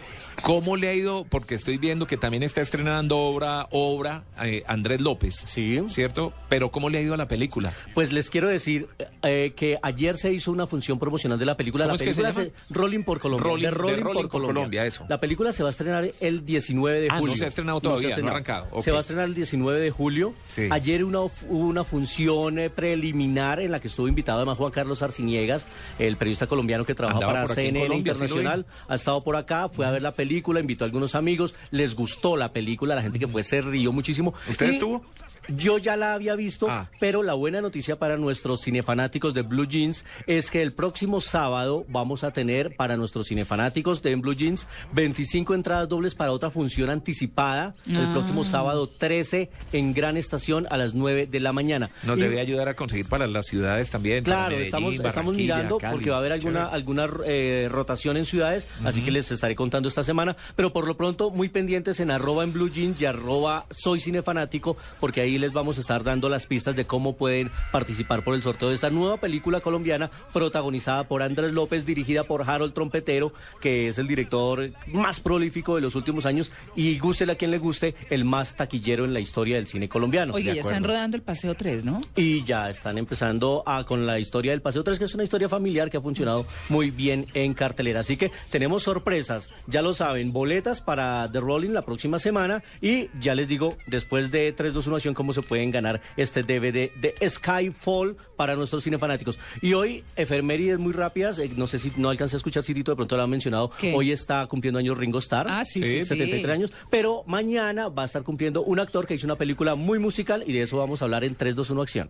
¿cómo 0.41 0.75
le 0.77 0.89
ha 0.89 0.93
ido? 0.93 1.25
Porque 1.30 1.55
estoy 1.55 1.77
viendo 1.77 2.07
que 2.07 2.17
también 2.17 2.43
está 2.43 2.61
estrenando 2.61 3.17
obra, 3.17 3.67
obra 3.72 4.23
eh, 4.43 4.64
Andrés 4.67 5.01
López. 5.01 5.35
Sí. 5.47 5.80
¿Cierto? 5.89 6.33
Pero 6.49 6.72
¿cómo 6.72 6.89
le 6.89 6.97
ha 6.97 7.01
ido 7.01 7.14
a 7.14 7.17
la 7.17 7.27
película? 7.27 7.73
Pues 7.93 8.11
les 8.14 8.30
quiero 8.30 8.47
decir 8.47 8.88
eh, 9.23 9.53
que 9.55 9.80
ayer 9.81 10.17
se 10.17 10.33
hizo 10.33 10.51
una 10.51 10.67
función 10.67 10.99
promocional 10.99 11.39
de 11.39 11.45
la 11.45 11.57
película. 11.57 11.85
¿Cómo 11.85 11.93
La 11.93 11.95
es 11.95 12.01
que 12.07 12.14
se 12.14 12.22
película? 12.22 12.49
Rolling 12.69 13.03
por 13.03 13.19
Colombia. 13.19 13.49
Rolling- 13.49 13.61
de 13.61 13.65
de 13.65 13.72
Rolling, 13.72 13.93
Rolling 14.03 14.03
por, 14.03 14.22
por 14.23 14.31
Colombia. 14.31 14.53
Colombia, 14.55 14.85
eso. 14.85 15.05
La 15.09 15.19
película 15.19 15.51
se 15.51 15.64
va 15.64 15.69
a 15.69 15.72
estrenar 15.72 16.07
el 16.22 16.45
19 16.45 16.99
de 17.01 17.07
Ah, 17.09 17.15
no 17.15 17.19
julio. 17.22 17.35
se 17.38 17.45
ha 17.45 17.47
estrenado 17.47 17.80
se 17.80 17.83
todavía, 17.83 18.15
no 18.17 18.27
ha 18.27 18.31
arrancado. 18.31 18.67
Ok. 18.72 18.83
Se 18.83 18.91
va 18.91 18.97
a 18.97 19.01
estrenar 19.01 19.25
el 19.25 19.35
19 19.35 19.80
de 19.80 19.91
julio. 19.91 20.33
Sí. 20.47 20.67
Ayer 20.72 21.03
una, 21.03 21.22
hubo 21.22 21.31
una 21.49 21.83
función 21.83 22.59
eh, 22.59 22.69
preliminar 22.69 23.59
en 23.59 23.72
la 23.72 23.80
que 23.80 23.88
estuvo 23.88 24.07
invitado 24.07 24.39
además 24.39 24.57
Juan 24.57 24.72
Carlos 24.72 25.01
Arciniegas, 25.01 25.67
el 25.99 26.17
periodista 26.17 26.47
colombiano 26.47 26.85
que 26.85 26.93
trabaja 26.95 27.17
Andaba 27.17 27.33
para 27.43 27.55
CNN 27.55 27.80
Colombia, 27.88 28.14
sí. 28.15 28.23
Internacional. 28.23 28.65
ha 28.88 28.95
estado 28.95 29.23
por 29.23 29.35
acá, 29.35 29.69
fue 29.69 29.85
a 29.85 29.91
ver 29.91 30.01
la 30.01 30.11
película, 30.11 30.24
invitó 30.31 30.83
a 30.83 30.87
algunos 30.87 31.15
amigos, 31.15 31.55
les 31.71 31.95
gustó 31.95 32.37
la 32.37 32.51
película, 32.53 32.95
la 32.95 33.01
gente 33.01 33.19
que 33.19 33.27
fue 33.27 33.43
se 33.43 33.61
rió 33.61 33.91
muchísimo. 33.91 34.33
¿Usted 34.49 34.67
Y 34.67 34.71
estuvo? 34.73 35.03
Yo 35.49 35.77
ya 35.77 35.95
la 35.95 36.13
había 36.13 36.35
visto, 36.35 36.67
Ah. 36.69 36.89
pero 36.99 37.21
la 37.23 37.33
buena 37.33 37.61
noticia 37.61 37.97
para 37.97 38.17
nuestro 38.17 38.35
nuestros 38.35 38.61
cinefanáticos 38.65 39.33
de 39.33 39.43
Blue 39.43 39.65
Jeans 39.65 40.03
es 40.27 40.51
que 40.51 40.61
el 40.61 40.71
próximo 40.73 41.21
sábado 41.21 41.85
vamos 41.87 42.23
a 42.25 42.31
tener 42.31 42.75
para 42.75 42.97
nuestros 42.97 43.27
cinefanáticos 43.27 44.01
de 44.01 44.15
Blue 44.15 44.33
Jeans 44.33 44.67
25 44.91 45.53
entradas 45.53 45.87
dobles 45.87 46.15
para 46.15 46.31
otra 46.31 46.49
función 46.49 46.89
anticipada 46.89 47.75
el 47.87 47.97
Ah. 47.97 48.09
próximo 48.13 48.43
sábado 48.43 48.87
13 48.87 49.49
en 49.71 49.93
Gran 49.93 50.17
Estación 50.17 50.67
a 50.69 50.75
las 50.77 50.93
9 50.95 51.27
de 51.27 51.39
la 51.39 51.53
mañana. 51.53 51.91
Nos 52.03 52.17
Y- 52.17 52.21
debe 52.21 52.39
ayudar 52.41 52.67
a 52.67 52.73
conseguir 52.75 53.07
para 53.07 53.25
las 53.27 53.45
ciudades 53.45 53.89
también. 53.89 54.23
Claro, 54.23 54.49
Medellín, 54.49 54.65
estamos, 54.65 54.93
estamos 54.95 55.35
mirando 55.37 55.77
Cali. 55.77 55.93
porque 55.93 56.09
va 56.09 56.15
a 56.17 56.19
haber 56.19 56.31
alguna, 56.33 56.59
Chévere. 56.61 56.75
alguna 56.75 57.09
eh, 57.25 57.67
rotación 57.71 58.17
en 58.17 58.25
ciudades, 58.25 58.67
así 58.83 59.01
que 59.01 59.11
les 59.11 59.31
estaré 59.31 59.55
contando 59.55 59.87
esta 59.87 60.03
semana. 60.03 60.14
Pero 60.55 60.71
por 60.71 60.87
lo 60.87 60.95
pronto, 60.97 61.29
muy 61.29 61.49
pendientes 61.49 61.99
en 61.99 62.11
arroba 62.11 62.43
en 62.43 62.53
blue 62.53 62.69
jeans 62.69 63.01
y 63.01 63.05
arroba 63.05 63.65
soy 63.69 63.99
cinefanático, 63.99 64.77
porque 64.99 65.21
ahí 65.21 65.37
les 65.37 65.53
vamos 65.53 65.77
a 65.77 65.81
estar 65.81 66.03
dando 66.03 66.29
las 66.29 66.45
pistas 66.45 66.75
de 66.75 66.85
cómo 66.85 67.15
pueden 67.15 67.51
participar 67.71 68.23
por 68.23 68.35
el 68.35 68.41
sorteo 68.41 68.69
de 68.69 68.75
esta 68.75 68.89
nueva 68.89 69.17
película 69.17 69.59
colombiana 69.59 70.09
protagonizada 70.33 71.07
por 71.07 71.21
Andrés 71.21 71.53
López, 71.53 71.85
dirigida 71.85 72.23
por 72.23 72.49
Harold 72.49 72.73
Trompetero, 72.73 73.33
que 73.59 73.89
es 73.89 73.97
el 73.97 74.07
director 74.07 74.71
más 74.87 75.19
prolífico 75.19 75.75
de 75.75 75.81
los 75.81 75.95
últimos 75.95 76.25
años 76.25 76.51
y 76.75 76.97
gústele 76.99 77.33
a 77.33 77.35
quien 77.35 77.51
le 77.51 77.57
guste, 77.57 77.95
el 78.09 78.25
más 78.25 78.55
taquillero 78.55 79.05
en 79.05 79.13
la 79.13 79.19
historia 79.19 79.55
del 79.55 79.67
cine 79.67 79.89
colombiano. 79.89 80.33
Oye, 80.33 80.55
ya 80.55 80.61
están 80.61 80.83
rodando 80.83 81.17
el 81.17 81.23
Paseo 81.23 81.55
3, 81.55 81.83
¿no? 81.83 82.01
Y 82.15 82.43
ya 82.43 82.69
están 82.69 82.97
empezando 82.97 83.63
a, 83.65 83.83
con 83.85 84.05
la 84.05 84.19
historia 84.19 84.51
del 84.51 84.61
Paseo 84.61 84.83
3, 84.83 84.99
que 84.99 85.05
es 85.05 85.13
una 85.13 85.23
historia 85.23 85.49
familiar 85.49 85.89
que 85.89 85.97
ha 85.97 86.01
funcionado 86.01 86.45
muy 86.69 86.91
bien 86.91 87.25
en 87.33 87.53
cartelera. 87.53 88.01
Así 88.01 88.17
que 88.17 88.31
tenemos 88.49 88.83
sorpresas, 88.83 89.53
ya 89.67 89.81
lo 89.81 89.93
saben, 89.93 90.05
boletas 90.14 90.82
para 90.82 91.30
The 91.32 91.40
Rolling 91.40 91.72
la 91.72 91.84
próxima 91.84 92.19
semana 92.19 92.64
y 92.82 93.09
ya 93.19 93.35
les 93.35 93.48
digo, 93.48 93.75
después 93.88 94.32
de 94.32 94.51
3, 94.51 94.74
2, 94.74 94.88
1 94.88 94.95
acción, 94.95 95.14
cómo 95.14 95.34
se 95.34 95.42
pueden 95.42 95.72
ganar 95.72 96.01
este 96.17 96.43
DVD 96.43 96.90
de 97.01 97.14
Skyfall 97.27 98.17
para 98.35 98.56
nuestros 98.56 98.84
cinefanáticos. 98.84 99.38
Y 99.61 99.74
hoy, 99.74 100.03
efemérides 100.16 100.80
muy 100.80 100.93
rápidas, 100.93 101.40
eh, 101.40 101.50
no 101.56 101.67
sé 101.67 101.80
si 101.80 101.92
no 101.98 102.09
alcancé 102.09 102.35
a 102.35 102.38
escuchar 102.38 102.64
si 102.64 102.74
Tito 102.74 102.92
de 102.92 102.95
pronto 102.95 103.16
lo 103.17 103.24
ha 103.24 103.27
mencionado, 103.27 103.72
¿Qué? 103.80 103.93
hoy 103.95 104.11
está 104.11 104.45
cumpliendo 104.48 104.80
años 104.80 104.98
Ringo 104.98 105.19
Starr, 105.19 105.48
Ah, 105.50 105.64
sí, 105.64 105.82
sí, 105.82 106.00
sí. 106.01 106.06
73 106.06 106.53
años, 106.53 106.74
pero 106.90 107.24
mañana 107.27 107.88
va 107.90 108.03
a 108.03 108.06
estar 108.06 108.24
cumpliendo 108.24 108.64
un 108.64 108.80
actor 108.80 109.06
que 109.08 109.16
hizo 109.16 109.25
una 109.27 109.35
película 109.38 109.75
muy 109.75 110.00
musical 110.00 110.43
y 110.45 110.53
de 110.53 110.61
eso 110.64 110.77
vamos 110.77 111.01
a 111.01 111.06
hablar 111.06 111.24
en 111.24 111.35
3, 111.35 111.56
2, 111.56 111.69
1 111.72 111.82
acción. 111.82 112.09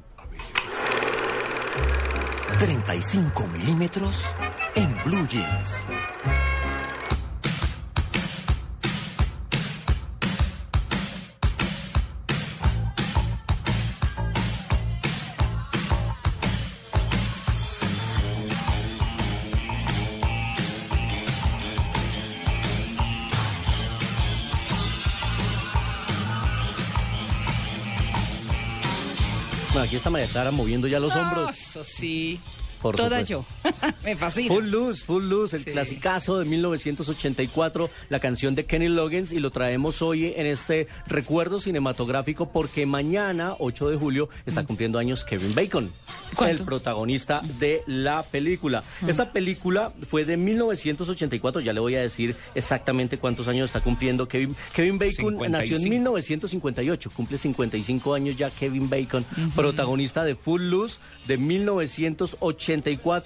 35 2.59 3.47
milímetros 3.47 4.25
en 4.75 4.95
Blue 5.03 5.27
Jeans. 5.27 5.87
Aquí 29.85 29.95
está 29.95 30.09
María 30.09 30.27
Clara 30.27 30.51
moviendo 30.51 30.87
ya 30.87 30.99
los 30.99 31.13
Ah, 31.15 31.21
hombros. 31.21 31.57
Eso 31.57 31.83
sí. 31.85 32.39
Por 32.85 32.97
Toda 32.97 33.25
supuesto. 33.25 33.45
yo. 33.63 33.91
Me 34.03 34.15
fascina. 34.15 34.53
Full 34.53 34.65
Loose, 34.65 35.03
Full 35.05 35.23
Loose, 35.27 35.55
el 35.57 35.63
Sí. 35.63 35.71
clasicazo 35.71 36.37
de 36.37 36.45
1984, 36.45 37.89
la 38.09 38.19
canción 38.19 38.53
de 38.53 38.65
Kenny 38.65 38.89
Loggins, 38.89 39.31
y 39.31 39.39
lo 39.39 39.49
traemos 39.49 40.03
hoy 40.03 40.33
en 40.35 40.45
este 40.45 40.87
recuerdo 41.07 41.59
cinematográfico 41.59 42.51
porque 42.51 42.85
mañana, 42.85 43.55
8 43.57 43.89
de 43.89 43.97
julio, 43.97 44.29
está 44.45 44.63
cumpliendo 44.65 44.99
años 44.99 45.23
Kevin 45.25 45.55
Bacon, 45.55 45.85
Mm. 45.85 46.35
¿Cuánto? 46.35 46.61
el 46.61 46.65
protagonista 46.67 47.41
de 47.59 47.81
la 47.87 48.21
película. 48.21 48.83
Mm. 49.01 49.09
Esta 49.09 49.31
película 49.31 49.91
fue 50.07 50.23
de 50.25 50.37
1984, 50.37 51.61
ya 51.61 51.73
le 51.73 51.79
voy 51.79 51.95
a 51.95 52.01
decir 52.01 52.35
exactamente 52.53 53.17
cuántos 53.17 53.47
años 53.47 53.69
está 53.69 53.79
cumpliendo 53.81 54.27
Kevin. 54.27 54.55
Kevin 54.73 54.99
Bacon 54.99 55.33
nació 55.51 55.77
en 55.77 55.81
55. 55.83 55.89
1958, 55.89 57.09
cumple 57.15 57.37
55 57.39 58.13
años 58.13 58.35
ya 58.37 58.49
Kevin 58.51 58.89
Bacon, 58.89 59.25
protagonista 59.55 60.23
de 60.23 60.35
Full 60.35 60.61
Loose 60.69 60.97
de 61.27 61.37
1984, 61.37 62.74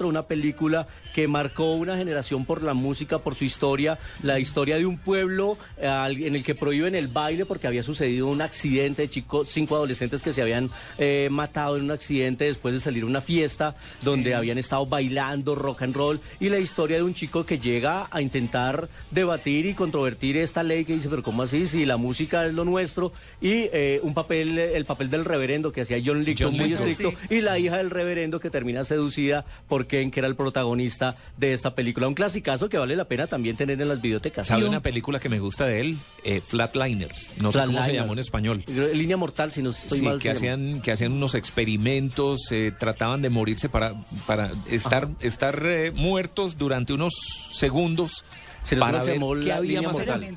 una 0.05 0.23
película 0.23 0.87
que 1.13 1.27
marcó 1.27 1.73
una 1.73 1.97
generación 1.97 2.45
por 2.45 2.61
la 2.61 2.73
música, 2.73 3.19
por 3.19 3.35
su 3.35 3.43
historia, 3.43 3.97
la 4.23 4.39
historia 4.39 4.77
de 4.77 4.85
un 4.85 4.97
pueblo 4.97 5.57
eh, 5.77 5.87
en 6.19 6.35
el 6.35 6.43
que 6.43 6.55
prohíben 6.55 6.95
el 6.95 7.07
baile 7.07 7.45
porque 7.45 7.67
había 7.67 7.83
sucedido 7.83 8.27
un 8.27 8.41
accidente 8.41 9.03
de 9.03 9.09
chicos, 9.09 9.49
cinco 9.49 9.75
adolescentes 9.75 10.21
que 10.21 10.33
se 10.33 10.41
habían 10.41 10.69
eh, 10.97 11.27
matado 11.31 11.77
en 11.77 11.83
un 11.83 11.91
accidente 11.91 12.45
después 12.45 12.73
de 12.73 12.79
salir 12.79 13.03
a 13.03 13.07
una 13.07 13.21
fiesta 13.21 13.75
donde 14.01 14.35
habían 14.35 14.57
estado 14.57 14.85
bailando 14.85 15.55
rock 15.55 15.83
and 15.83 15.95
roll. 15.95 16.19
Y 16.39 16.49
la 16.49 16.59
historia 16.59 16.97
de 16.97 17.03
un 17.03 17.13
chico 17.13 17.45
que 17.45 17.59
llega 17.59 18.07
a 18.11 18.21
intentar 18.21 18.87
debatir 19.11 19.65
y 19.65 19.73
controvertir 19.73 20.37
esta 20.37 20.63
ley 20.63 20.85
que 20.85 20.93
dice, 20.93 21.09
pero 21.09 21.23
¿cómo 21.23 21.43
así? 21.43 21.67
Si 21.67 21.85
la 21.85 21.97
música 21.97 22.45
es 22.45 22.53
lo 22.53 22.65
nuestro 22.65 23.11
y 23.41 23.69
eh, 23.73 23.99
un 24.03 24.13
papel, 24.13 24.57
el 24.57 24.85
papel 24.85 25.09
del 25.09 25.25
reverendo 25.25 25.71
que 25.71 25.81
hacía 25.81 25.97
John 26.03 26.25
John 26.37 26.55
muy 26.55 26.73
estricto 26.73 27.13
y 27.29 27.41
la 27.41 27.57
hija 27.59 27.77
del 27.77 27.89
reverendo 27.89 28.39
que 28.39 28.49
termina 28.49 28.85
seducida 28.85 29.38
por 29.67 29.87
Ken, 29.87 30.11
que 30.11 30.19
era 30.19 30.27
el 30.27 30.35
protagonista 30.35 31.15
de 31.37 31.53
esta 31.53 31.75
película. 31.75 32.07
Un 32.07 32.13
clasicazo 32.13 32.69
que 32.69 32.77
vale 32.77 32.95
la 32.95 33.05
pena 33.05 33.27
también 33.27 33.55
tener 33.55 33.81
en 33.81 33.87
las 33.87 34.01
bibliotecas. 34.01 34.47
¿Sabe 34.47 34.65
una 34.65 34.81
película 34.81 35.19
que 35.19 35.29
me 35.29 35.39
gusta 35.39 35.65
de 35.65 35.79
él? 35.81 35.97
Eh, 36.23 36.41
Flatliners. 36.45 37.31
No 37.41 37.51
sé 37.51 37.59
cómo 37.59 37.71
se 37.71 37.73
Flatliners. 37.73 37.93
llamó 38.01 38.13
en 38.13 38.19
español. 38.19 38.63
Línea 38.67 39.17
mortal, 39.17 39.51
si 39.51 39.61
no 39.61 39.69
estoy 39.71 39.99
Sí, 39.99 40.05
mal. 40.05 40.19
que 40.19 40.35
se 40.35 40.45
llama. 40.45 40.55
hacían, 40.63 40.81
que 40.81 40.91
hacían 40.91 41.11
unos 41.13 41.35
experimentos, 41.35 42.51
eh, 42.51 42.71
trataban 42.77 43.21
de 43.21 43.29
morirse 43.29 43.69
para, 43.69 43.93
para 44.25 44.51
estar, 44.69 45.07
estar 45.21 45.61
eh, 45.65 45.91
muertos 45.91 46.57
durante 46.57 46.93
unos 46.93 47.13
segundos 47.53 48.23
Se 48.63 48.75
les 48.75 48.79
para 48.83 49.03
ver 49.03 49.19
qué 49.43 49.51
había 49.53 49.81
más 49.81 49.93
mortal. 49.93 50.35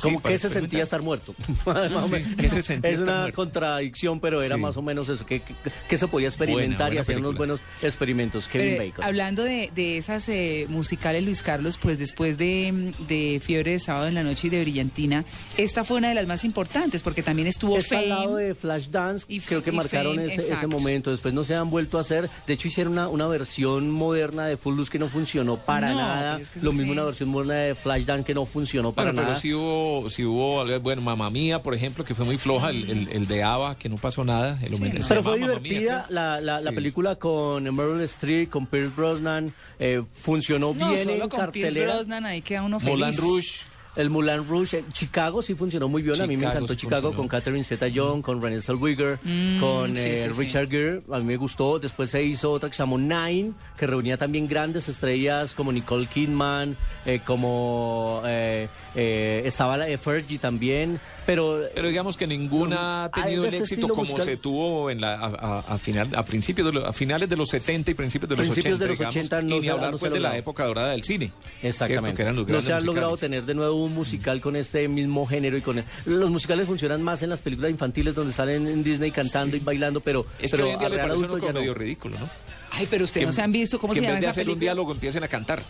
Allá. 0.00 0.02
Como 0.02 0.18
Sí, 0.18 0.22
para 0.22 0.34
que 0.34 0.38
se 0.38 0.50
sentía 0.50 0.82
estar 0.82 1.02
muerto. 1.02 1.34
Más 1.66 1.92
o 1.96 2.02
Sí, 2.06 2.12
menos. 2.12 2.34
¿qué 2.36 2.48
se 2.48 2.62
sentía 2.62 2.90
es 2.90 2.98
estar 2.98 3.08
una 3.12 3.20
muerto? 3.22 3.36
contradicción, 3.36 4.20
pero 4.20 4.42
era 4.42 4.56
Sí. 4.56 4.60
más 4.60 4.76
o 4.76 4.82
menos 4.82 5.08
eso, 5.08 5.24
que, 5.26 5.40
que, 5.40 5.54
que 5.88 5.96
se 5.96 6.08
podía 6.08 6.28
experimentar 6.28 6.88
buena 6.88 6.94
y 6.94 6.98
hacían 6.98 7.18
unos 7.20 7.34
buenos 7.36 7.60
experimentos. 7.82 8.48
Kevin 8.48 8.76
Pero, 8.76 8.90
Bacon. 8.90 9.04
Hablando 9.04 9.44
de, 9.44 9.70
de 9.74 9.96
esas 9.96 10.28
eh, 10.28 10.66
musicales, 10.68 11.24
Luis 11.24 11.42
Carlos, 11.42 11.78
pues 11.80 11.98
después 11.98 12.38
de, 12.38 12.92
de 13.08 13.40
Fiebre 13.44 13.72
de 13.72 13.78
Sábado 13.78 14.08
en 14.08 14.14
la 14.14 14.22
Noche 14.22 14.46
y 14.46 14.50
de 14.50 14.60
Brillantina, 14.62 15.24
esta 15.56 15.84
fue 15.84 15.98
una 15.98 16.08
de 16.08 16.14
las 16.14 16.26
más 16.26 16.44
importantes 16.44 17.02
porque 17.02 17.22
también 17.22 17.48
estuvo 17.48 17.76
Está 17.78 17.98
al 17.98 18.08
lado 18.08 18.36
de 18.36 18.54
Flashdance, 18.54 19.26
creo 19.46 19.62
que 19.62 19.70
y 19.70 19.72
marcaron 19.72 20.16
Fame, 20.16 20.34
ese, 20.34 20.52
ese 20.52 20.66
momento. 20.66 21.10
Después 21.10 21.32
no 21.34 21.44
se 21.44 21.54
han 21.54 21.70
vuelto 21.70 21.98
a 21.98 22.02
hacer. 22.02 22.28
De 22.46 22.52
hecho, 22.54 22.68
hicieron 22.68 22.92
una, 22.94 23.08
una 23.08 23.26
versión 23.26 23.90
moderna 23.90 24.46
de 24.46 24.56
Full 24.56 24.76
Loose 24.76 24.90
que 24.90 24.98
no 24.98 25.08
funcionó 25.08 25.56
para 25.56 25.90
No, 25.90 25.96
nada. 25.98 26.38
es 26.40 26.50
que 26.50 26.60
Lo 26.60 26.72
mismo 26.72 26.86
sí. 26.86 26.92
una 26.92 27.04
versión 27.04 27.28
moderna 27.28 27.54
de 27.54 27.74
Flashdance 27.74 28.24
que 28.24 28.34
no 28.34 28.44
funcionó 28.46 28.92
para 28.92 29.08
Bueno, 29.10 29.20
pero 29.22 29.28
nada. 29.30 29.40
sí 29.40 29.52
hubo, 29.54 29.89
sí 30.08 30.24
hubo, 30.24 30.60
algo- 30.60 30.80
bueno, 30.80 31.02
Mamá 31.02 31.30
Mía, 31.30 31.62
por 31.62 31.74
ejemplo, 31.74 32.04
que 32.04 32.14
fue 32.14 32.24
muy 32.24 32.38
floja, 32.38 32.70
el, 32.70 32.88
el- 32.90 33.08
el 33.08 33.26
de 33.26 33.42
Ava, 33.42 33.76
que 33.76 33.88
no 33.88 33.96
pasó 33.96 34.24
nada. 34.24 34.58
El 34.62 34.74
se 35.02 35.08
Pero 35.08 35.22
fue 35.22 35.36
Mía, 35.38 35.46
divertida 35.48 36.06
la, 36.08 36.40
la, 36.40 36.60
la 36.60 36.70
Sí. 36.70 36.74
película 36.76 37.16
con 37.16 37.64
Meryl 37.74 38.00
Streep, 38.02 38.50
con 38.50 38.66
Pierce 38.66 38.92
Brosnan. 38.96 39.52
eh, 39.78 40.02
funcionó 40.14 40.74
No, 40.74 40.90
bien 40.90 41.04
solo 41.04 41.24
en 41.24 41.28
con 41.28 41.38
Pierce. 41.52 41.80
Brosnan, 41.84 42.26
ahí 42.26 42.42
queda 42.42 42.62
uno 42.62 42.78
Moulin 42.80 43.04
feliz. 43.06 43.20
Rouge. 43.20 43.58
El 44.00 44.10
Moulin 44.10 44.46
Rouge, 44.48 44.78
en 44.78 44.92
Chicago 44.92 45.42
sí 45.42 45.54
funcionó 45.54 45.88
muy 45.88 46.02
bien. 46.02 46.20
a 46.20 46.26
mí 46.26 46.36
me 46.36 46.46
encantó 46.46 46.72
sí 46.72 46.80
Chicago 46.80 47.08
funcionó. 47.08 47.16
con 47.16 47.28
Catherine 47.28 47.64
Zeta-Jones, 47.64 48.24
con 48.24 48.40
Renée 48.42 48.60
Zellweger, 48.60 49.18
Mm, 49.22 49.60
con 49.60 49.94
sí, 49.94 50.00
eh, 50.00 50.24
sí, 50.28 50.34
sí. 50.34 50.40
Richard 50.40 50.68
Gere. 50.70 51.02
A 51.12 51.18
mí 51.18 51.24
me 51.24 51.36
gustó. 51.36 51.78
Después 51.78 52.10
se 52.10 52.22
hizo 52.24 52.50
otra 52.52 52.68
que 52.70 52.76
se 52.76 52.82
llamó 52.82 52.98
Nine, 52.98 53.52
que 53.78 53.86
reunía 53.86 54.16
también 54.16 54.48
grandes 54.48 54.88
estrellas 54.88 55.54
como 55.54 55.70
Nicole 55.72 56.06
Kidman, 56.06 56.76
eh, 57.06 57.20
como 57.26 58.22
eh, 58.24 58.68
eh, 58.94 59.42
estaba 59.44 59.76
la 59.76 59.84
de 59.84 59.98
Fergie 59.98 60.38
también. 60.38 60.98
Pero, 61.30 61.60
Pero 61.72 61.86
digamos 61.88 62.16
que 62.16 62.26
ninguna 62.26 63.04
ha 63.04 63.10
Hay 63.12 63.22
tenido 63.22 63.44
el 63.44 63.54
este 63.54 63.58
éxito 63.62 63.86
como 63.88 64.02
musical. 64.02 64.24
se 64.24 64.36
tuvo 64.36 64.90
en 64.90 65.00
la, 65.00 65.14
a, 65.14 65.26
a- 65.26 65.74
a 65.74 65.78
final, 65.78 66.08
a, 66.16 66.24
principios 66.24 66.66
de 66.66 66.72
lo- 66.72 66.86
a 66.86 66.92
finales 66.92 67.28
de 67.28 67.36
los 67.36 67.48
70 67.50 67.92
y 67.92 67.94
principios 67.94 68.28
de 68.30 68.34
los 68.36 68.46
Principios 68.46 68.74
80. 68.74 68.84
de 68.84 68.88
los 68.88 68.98
digamos, 68.98 69.14
80 69.16 69.42
no 69.42 69.54
y 69.54 69.58
ni 69.60 69.64
se 69.66 69.70
hablar 69.70 69.92
no 69.92 69.98
pues, 69.98 70.12
de 70.12 70.18
la 70.18 70.36
época 70.36 70.64
dorada 70.64 70.90
del 70.90 71.04
cine. 71.04 71.30
Exactamente. 71.62 72.00
¿cierto? 72.02 72.16
Que 72.16 72.22
eran 72.22 72.34
los 72.36 72.48
no 72.48 72.54
se 72.54 72.58
ha 72.58 72.68
grandes 72.68 72.84
logrado 72.84 73.10
musicales. 73.12 73.30
tener 73.30 73.44
de 73.46 73.54
nuevo 73.54 73.76
un 73.84 73.94
musical 73.94 74.40
con 74.40 74.56
este 74.56 74.88
mismo 74.88 75.24
género 75.24 75.56
y 75.56 75.60
con 75.60 75.78
el- 75.78 75.84
los 76.06 76.30
musicales 76.30 76.66
funcionan 76.66 77.00
más 77.00 77.22
en 77.22 77.30
las 77.30 77.40
películas 77.40 77.70
infantiles 77.70 78.12
donde 78.12 78.32
salen 78.32 78.66
en 78.66 78.82
Disney 78.82 79.12
cantando 79.12 79.56
y 79.56 79.60
bailando, 79.60 80.00
pero 80.00 80.26
Es 80.40 80.50
pero 80.50 80.64
que 80.64 80.68
hoy 80.70 80.74
en 80.74 80.78
día 80.80 80.88
le 80.88 80.98
parece 80.98 81.26
no. 81.28 81.52
medio 81.60 81.74
ridículo, 81.74 82.18
¿no? 82.18 82.28
Ay, 82.72 82.88
pero 82.90 83.04
ustedes 83.04 83.24
no 83.26 83.32
se 83.32 83.40
han 83.42 83.52
visto 83.52 83.78
cómo 83.78 83.92
que 83.94 84.00
se 84.00 84.04
en 84.04 84.08
llama 84.10 84.14
vez 84.16 84.20
de 84.22 84.30
esa 84.30 84.40
hacer 84.40 84.52
un 84.52 84.58
diálogo 84.58 84.90
empiecen 84.92 85.22
a 85.22 85.28
cantar. 85.28 85.62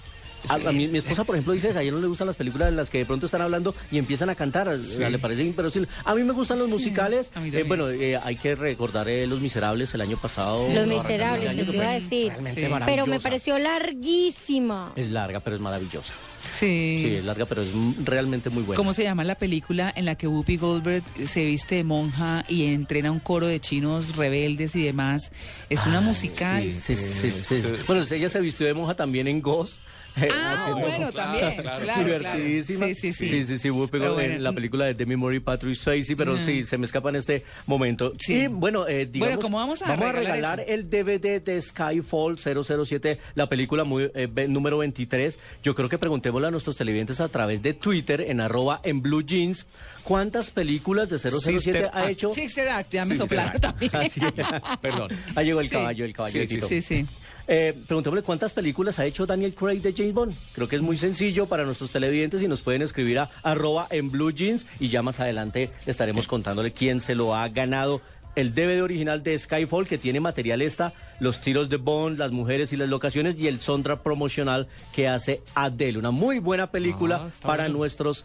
A, 0.49 0.55
a 0.55 0.73
mí, 0.73 0.89
mi 0.89 0.99
esposa, 0.99 1.25
por 1.25 1.35
ejemplo, 1.35 1.53
dice 1.53 1.69
a 1.69 1.83
ella 1.83 1.93
no 1.93 2.01
le 2.01 2.07
gustan 2.07 2.27
las 2.27 2.37
películas 2.37 2.69
en 2.69 2.77
las 2.77 2.91
que 2.91 2.99
de 2.99 3.07
pronto 3.07 3.27
están 3.27 3.43
hablando 3.43 3.75
y 3.91 3.99
empiezan 3.99 4.31
a 4.31 4.35
cantar, 4.35 4.69
le 4.69 5.19
parece 5.19 5.45
imperosível. 5.45 5.89
A 6.05 6.15
mí 6.15 6.23
me 6.23 6.33
gustan 6.33 6.59
los 6.59 6.69
musicales, 6.69 7.31
a 7.35 7.45
eh, 7.47 7.65
bueno, 7.65 7.89
eh, 7.91 8.19
hay 8.23 8.37
que 8.37 8.55
recordar 8.55 9.09
eh, 9.09 9.27
Los 9.27 9.41
Miserables 9.41 9.93
el 9.95 10.01
año 10.01 10.17
pasado. 10.17 10.67
Los 10.73 10.87
No, 10.87 10.95
Miserables, 10.95 11.43
el 11.43 11.49
año 11.51 11.63
eso 11.63 11.71
que 11.73 11.77
iba 11.79 11.89
a 11.89 11.93
decir. 11.93 12.29
realmente 12.29 12.71
Pero 12.87 13.07
me 13.07 13.21
pareció 13.21 13.59
larguísima. 13.59 14.93
Es 14.97 15.11
larga, 15.11 15.41
pero 15.41 15.57
es 15.57 15.63
maravillosa. 15.63 16.13
Sí. 16.53 17.01
Sí, 17.05 17.15
es 17.17 17.25
larga, 17.25 17.47
pero 17.47 17.63
es 17.63 17.69
realmente 18.03 18.51
muy 18.51 18.63
buena. 18.63 18.77
¿Cómo 18.77 18.95
se 18.95 19.03
llama 19.03 19.25
la 19.25 19.35
película 19.35 19.93
en 19.95 20.05
la 20.05 20.15
que 20.15 20.27
Whoopi 20.27 20.57
Goldberg 20.57 21.03
se 21.27 21.45
viste 21.45 21.77
de 21.77 21.85
monja 21.85 22.45
y 22.49 22.67
entrena 22.73 23.13
un 23.13 23.21
coro 23.21 23.47
de 23.47 23.61
chinos 23.61 24.17
rebeldes 24.17 24.75
y 24.77 24.83
demás? 24.85 25.31
Es 25.69 25.85
una 25.87 26.01
musical. 26.01 26.63
Sí, 26.63 26.73
sí, 26.73 26.97
sí, 26.97 27.31
sí. 27.31 27.63
Bueno, 27.87 28.05
ella 28.11 28.29
se 28.29 28.41
vistió 28.41 28.67
de 28.67 28.75
monja 28.75 28.95
también 28.95 29.29
en 29.29 29.41
Ghost. 29.41 29.81
Eh, 30.23 30.29
Ah, 30.33 30.75
bueno, 30.79 31.13
también, 31.13 31.57
claro, 31.63 31.83
claro. 31.85 32.05
Divertidísima. 32.05 32.87
Sí, 32.87 32.95
sí, 32.95 33.13
sí. 33.13 33.29
Sí, 33.29 33.45
sí, 33.45 33.59
sí, 33.59 33.71
Whoopi 33.71 33.93
Pero 33.93 34.05
Goldberg 34.11 34.27
bueno. 34.29 34.35
en 34.37 34.43
la 34.45 34.53
película 34.53 34.85
de 34.87 34.95
Demi 34.95 35.17
Moore 35.17 35.37
y 35.37 35.41
Patrick 35.41 35.75
Swayze, 35.77 36.17
pero 36.17 36.35
Mm. 36.35 36.45
sí, 36.45 36.65
se 36.65 36.79
me 36.79 36.87
escapa 36.87 37.09
en 37.11 37.17
este 37.17 37.45
momento. 37.67 38.13
Sí. 38.19 38.35
Y 38.35 38.47
bueno, 38.49 38.87
eh, 38.87 39.07
digamos, 39.07 39.37
Bueno, 39.37 39.41
¿cómo 39.43 39.57
vamos 39.59 39.83
a 39.83 39.97
regalar 39.97 40.15
regalar 40.17 40.61
eso? 40.61 40.71
el 40.73 40.91
DVD 40.91 41.41
de 41.41 41.61
Skyfall 41.63 42.39
007, 42.39 43.19
la 43.35 43.49
película 43.49 43.85
muy, 43.85 44.11
eh, 44.15 44.29
número 44.49 44.79
23. 44.79 45.39
Yo 45.63 45.75
creo 45.75 45.89
que 45.89 45.99
preguntémosle 45.99 46.49
a 46.49 46.51
nuestros 46.51 46.77
televidentes 46.77 47.21
a 47.21 47.29
través 47.29 47.63
de 47.63 47.75
Twitter, 47.75 48.21
en 48.29 48.41
arroba 48.41 48.81
en 48.85 49.03
Blue 49.03 49.23
Jeans, 49.23 49.67
¿cuántas 50.05 50.51
películas 50.51 51.09
de 51.09 51.19
007 51.19 51.61
Sister 51.61 51.85
ha 51.93 52.01
Act. 52.03 52.11
hecho? 52.11 52.35
Sixer 52.35 52.69
Act, 52.69 52.93
ya 52.93 53.05
me 53.05 53.17
soplaron 53.17 53.61
también. 53.61 53.95
Así 53.97 54.21
es. 54.25 54.33
Perdón. 54.81 55.11
Ahí 55.35 55.47
llegó 55.47 55.61
el 55.61 55.69
Sí. 55.69 55.75
caballo, 55.75 56.05
el 56.05 56.13
caballo 56.13 56.41
Sí. 56.47 56.61
Sí, 56.61 56.83
sí. 56.83 57.07
Eh, 57.47 57.75
preguntémosle 57.87 58.23
cuántas 58.23 58.53
películas 58.53 58.99
ha 58.99 59.07
hecho 59.07 59.27
Daniel 59.27 59.55
Craig 59.55 59.81
de 59.81 59.93
James 59.97 60.15
Bond. 60.15 60.35
Creo 60.53 60.69
que 60.69 60.77
es 60.77 60.83
muy 60.83 60.97
sencillo 60.97 61.47
para 61.47 61.65
nuestros 61.65 61.91
televidentes 61.91 62.43
y 62.43 62.49
nos 62.49 62.63
pueden 62.63 62.83
escribir 62.83 63.19
a 63.19 63.31
arroba 63.43 63.87
en 63.91 64.11
blue 64.11 64.31
jeans 64.31 64.67
y 64.79 64.89
ya 64.89 65.03
más 65.03 65.21
adelante 65.21 65.71
estaremos 65.87 66.29
contándole 66.29 66.73
quién 66.73 67.01
se 67.01 67.15
lo 67.15 67.35
ha 67.35 67.49
ganado. 67.49 68.01
El 68.37 68.55
DVD 68.55 68.83
original 68.83 69.23
de 69.23 69.39
Skyfall 69.39 69.87
que 69.89 69.99
tiene 69.99 70.21
material 70.21 70.63
esta, 70.63 70.93
los 71.19 71.41
tiros 71.41 71.69
de 71.69 71.77
Bond, 71.77 72.19
las 72.19 72.31
mujeres 72.31 72.73
y 72.73 72.77
las 72.77 72.89
locaciones 72.89 73.39
y 73.39 73.47
el 73.49 73.61
soundtrack 73.61 74.01
promocional 74.01 74.69
que 74.95 75.09
hace 75.09 75.43
Adele. 75.55 75.99
Una 75.99 76.11
muy 76.11 76.39
buena 76.39 76.71
película 76.71 77.27
Ah, 77.27 77.31
para 77.43 77.65
bueno. 77.65 77.79
nuestros 77.79 78.25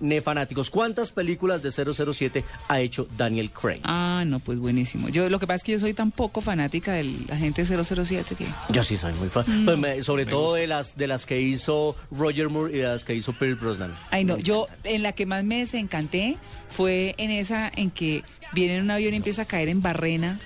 cinefanáticos. 0.00 0.70
¿Cuántas 0.70 1.10
películas 1.10 1.62
de 1.62 1.70
007 1.70 2.44
ha 2.68 2.80
hecho 2.80 3.08
Daniel 3.16 3.50
Craig? 3.50 3.80
Ah, 3.84 4.24
no, 4.26 4.38
pues 4.40 4.58
buenísimo. 4.58 5.08
Yo 5.08 5.28
lo 5.30 5.38
que 5.38 5.46
pasa 5.46 5.56
es 5.56 5.64
que 5.64 5.72
yo 5.72 5.78
soy 5.78 5.94
tan 5.94 6.10
poco 6.12 6.40
fanática 6.40 6.92
del 6.92 7.16
agente 7.30 7.64
007 7.64 8.34
que 8.36 8.46
Yo 8.70 8.84
sí 8.84 8.96
soy 8.96 9.12
muy 9.14 9.28
fan. 9.28 9.44
Mm. 9.48 9.64
Pues 9.64 9.78
me- 9.78 10.02
sobre 10.02 10.26
todo 10.26 10.54
de 10.54 10.66
las 10.66 10.96
de 10.96 11.06
las 11.06 11.26
que 11.26 11.40
hizo 11.40 11.96
Roger 12.10 12.48
Moore 12.50 12.74
y 12.74 12.78
de 12.78 12.84
las 12.88 13.04
que 13.04 13.14
hizo 13.14 13.32
Pierce 13.32 13.60
Brosnan. 13.60 13.92
Ay, 14.10 14.24
no, 14.24 14.36
yo 14.38 14.66
en 14.84 15.02
la 15.02 15.12
que 15.12 15.26
más 15.26 15.44
me 15.44 15.58
desencanté 15.58 16.36
fue 16.68 17.14
en 17.18 17.30
esa 17.30 17.70
en 17.74 17.90
que 17.90 18.22
viene 18.56 18.76
en 18.78 18.82
un 18.84 18.90
avión 18.90 19.12
y 19.14 19.18
empieza 19.18 19.42
a 19.42 19.44
caer 19.44 19.68
en 19.68 19.82
barrena 19.82 20.40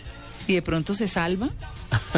y 0.48 0.54
de 0.54 0.62
pronto 0.62 0.92
se 0.94 1.06
salva. 1.08 1.48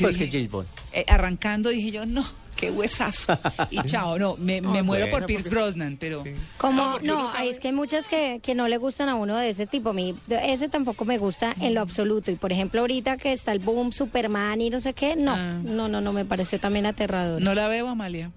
Pues 0.00 0.16
que 0.16 0.24
dije- 0.24 0.30
James 0.38 0.50
Bond. 0.50 0.68
Eh, 0.92 1.04
arrancando 1.08 1.70
dije 1.70 1.90
yo, 1.90 2.04
no, 2.06 2.26
qué 2.56 2.70
huesazo. 2.70 3.38
Y 3.70 3.80
chao, 3.84 4.18
no, 4.18 4.36
me, 4.36 4.60
me 4.60 4.82
muero 4.82 5.06
bueno, 5.06 5.10
por 5.10 5.26
Pierce 5.26 5.48
porque- 5.48 5.60
Brosnan, 5.62 5.96
pero... 5.98 6.24
Como, 6.58 6.98
no, 7.00 7.30
sabe- 7.30 7.48
es 7.50 7.60
que 7.60 7.68
hay 7.68 7.74
muchas 7.74 8.08
que, 8.08 8.40
que 8.42 8.54
no 8.54 8.66
le 8.68 8.76
gustan 8.78 9.08
a 9.08 9.14
uno 9.14 9.36
de 9.36 9.48
ese 9.50 9.66
tipo. 9.66 9.90
A 9.90 9.92
mí, 9.92 10.14
de- 10.26 10.52
ese 10.52 10.68
tampoco 10.68 11.04
me 11.04 11.18
gusta 11.18 11.54
en 11.60 11.74
lo 11.74 11.80
absoluto. 11.80 12.30
Y 12.30 12.36
por 12.36 12.52
ejemplo, 12.52 12.80
ahorita 12.80 13.16
que 13.18 13.32
está 13.32 13.52
el 13.52 13.58
boom 13.60 13.92
Superman 13.92 14.60
y 14.60 14.70
no 14.70 14.80
sé 14.80 14.92
qué, 14.94 15.16
no, 15.16 15.32
Ah. 15.32 15.60
no, 15.62 15.88
no, 15.88 16.00
no, 16.00 16.12
me 16.12 16.24
pareció 16.24 16.58
también 16.60 16.86
aterrador. 16.86 17.40
No 17.42 17.54
la 17.54 17.68
veo, 17.68 17.88
Amalia. 17.88 18.30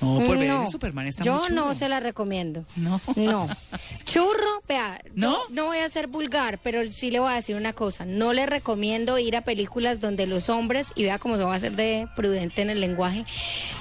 No, 0.00 0.24
por 0.26 0.38
ver 0.38 0.48
No, 0.48 0.70
Superman 0.70 1.06
está 1.06 1.22
Yo 1.24 1.40
muy 1.40 1.50
no 1.50 1.74
se 1.74 1.88
la 1.88 2.00
recomiendo. 2.00 2.64
No. 2.76 3.00
No. 3.16 3.48
Churro, 4.04 4.62
vea, 4.68 5.00
¿No? 5.14 5.32
yo 5.32 5.54
no 5.54 5.66
voy 5.66 5.78
a 5.78 5.88
ser 5.88 6.06
vulgar, 6.08 6.58
pero 6.62 6.84
sí 6.90 7.10
le 7.10 7.20
voy 7.20 7.32
a 7.32 7.34
decir 7.36 7.56
una 7.56 7.72
cosa. 7.72 8.04
No 8.04 8.32
le 8.32 8.46
recomiendo 8.46 9.18
ir 9.18 9.36
a 9.36 9.42
películas 9.42 10.00
donde 10.00 10.26
los 10.26 10.48
hombres, 10.48 10.92
y 10.96 11.04
vea 11.04 11.18
cómo 11.18 11.36
se 11.36 11.44
va 11.44 11.52
a 11.52 11.56
hacer 11.56 11.72
de 11.72 12.08
prudente 12.16 12.62
en 12.62 12.70
el 12.70 12.80
lenguaje, 12.80 13.24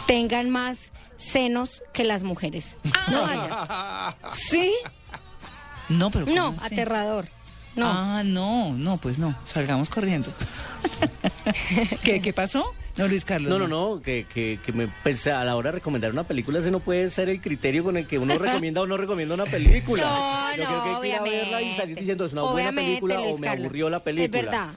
tengan 0.08 0.50
más 0.50 0.92
senos 1.18 1.84
que 1.94 2.04
las 2.04 2.24
mujeres. 2.24 2.78
No 3.10 3.22
vaya. 3.24 4.16
¿Sí? 4.50 4.74
No, 5.90 6.12
pero 6.12 6.26
¿cómo 6.26 6.36
No, 6.36 6.56
aterrador. 6.62 7.28
No. 7.76 7.86
Ah, 7.88 8.22
no, 8.24 8.74
no, 8.74 8.98
pues 8.98 9.18
no, 9.18 9.36
salgamos 9.46 9.90
corriendo. 9.90 10.30
¿Qué, 12.04 12.22
¿Qué 12.22 12.34
pasó? 12.34 12.74
No, 12.96 13.08
Luis 13.08 13.26
Carlos. 13.26 13.50
No, 13.50 13.58
no, 13.58 13.68
no, 13.68 14.02
que, 14.04 14.28
que, 14.32 14.60
que 14.64 14.72
me, 14.72 14.88
pues, 15.02 15.26
a 15.26 15.44
la 15.44 15.56
hora 15.56 15.72
de 15.72 15.78
recomendar 15.80 16.12
una 16.12 16.24
película 16.26 16.60
ese 16.60 16.70
no 16.70 16.80
puede 16.80 17.10
ser 17.10 17.28
el 17.30 17.42
criterio 17.42 17.84
con 17.84 17.98
el 17.98 18.06
que 18.06 18.20
uno 18.20 18.36
recomienda 18.40 18.82
o 18.82 18.88
no 18.88 18.98
recomienda 18.98 19.34
una 19.34 19.46
película. 19.46 20.04
No, 20.04 20.56
Yo 20.56 20.64
creo 20.68 20.84
que 20.84 20.90
hay 20.90 20.94
no, 20.94 21.02
que 21.02 21.08
ir 21.08 21.16
a 21.16 21.22
verla 21.24 21.62
y 21.62 21.66
salir 21.72 21.74
obviamente. 21.98 22.02
diciendo 22.02 22.26
es 22.26 22.34
una 22.34 22.42
buena 22.44 22.54
Obviamente, 22.70 22.90
película 23.02 23.20
o 23.22 23.38
me 23.40 23.48
Carlos. 23.48 23.66
aburrió 23.66 23.90
la 23.90 24.04
película. 24.04 24.26
Es 24.40 24.46
verdad. 24.46 24.70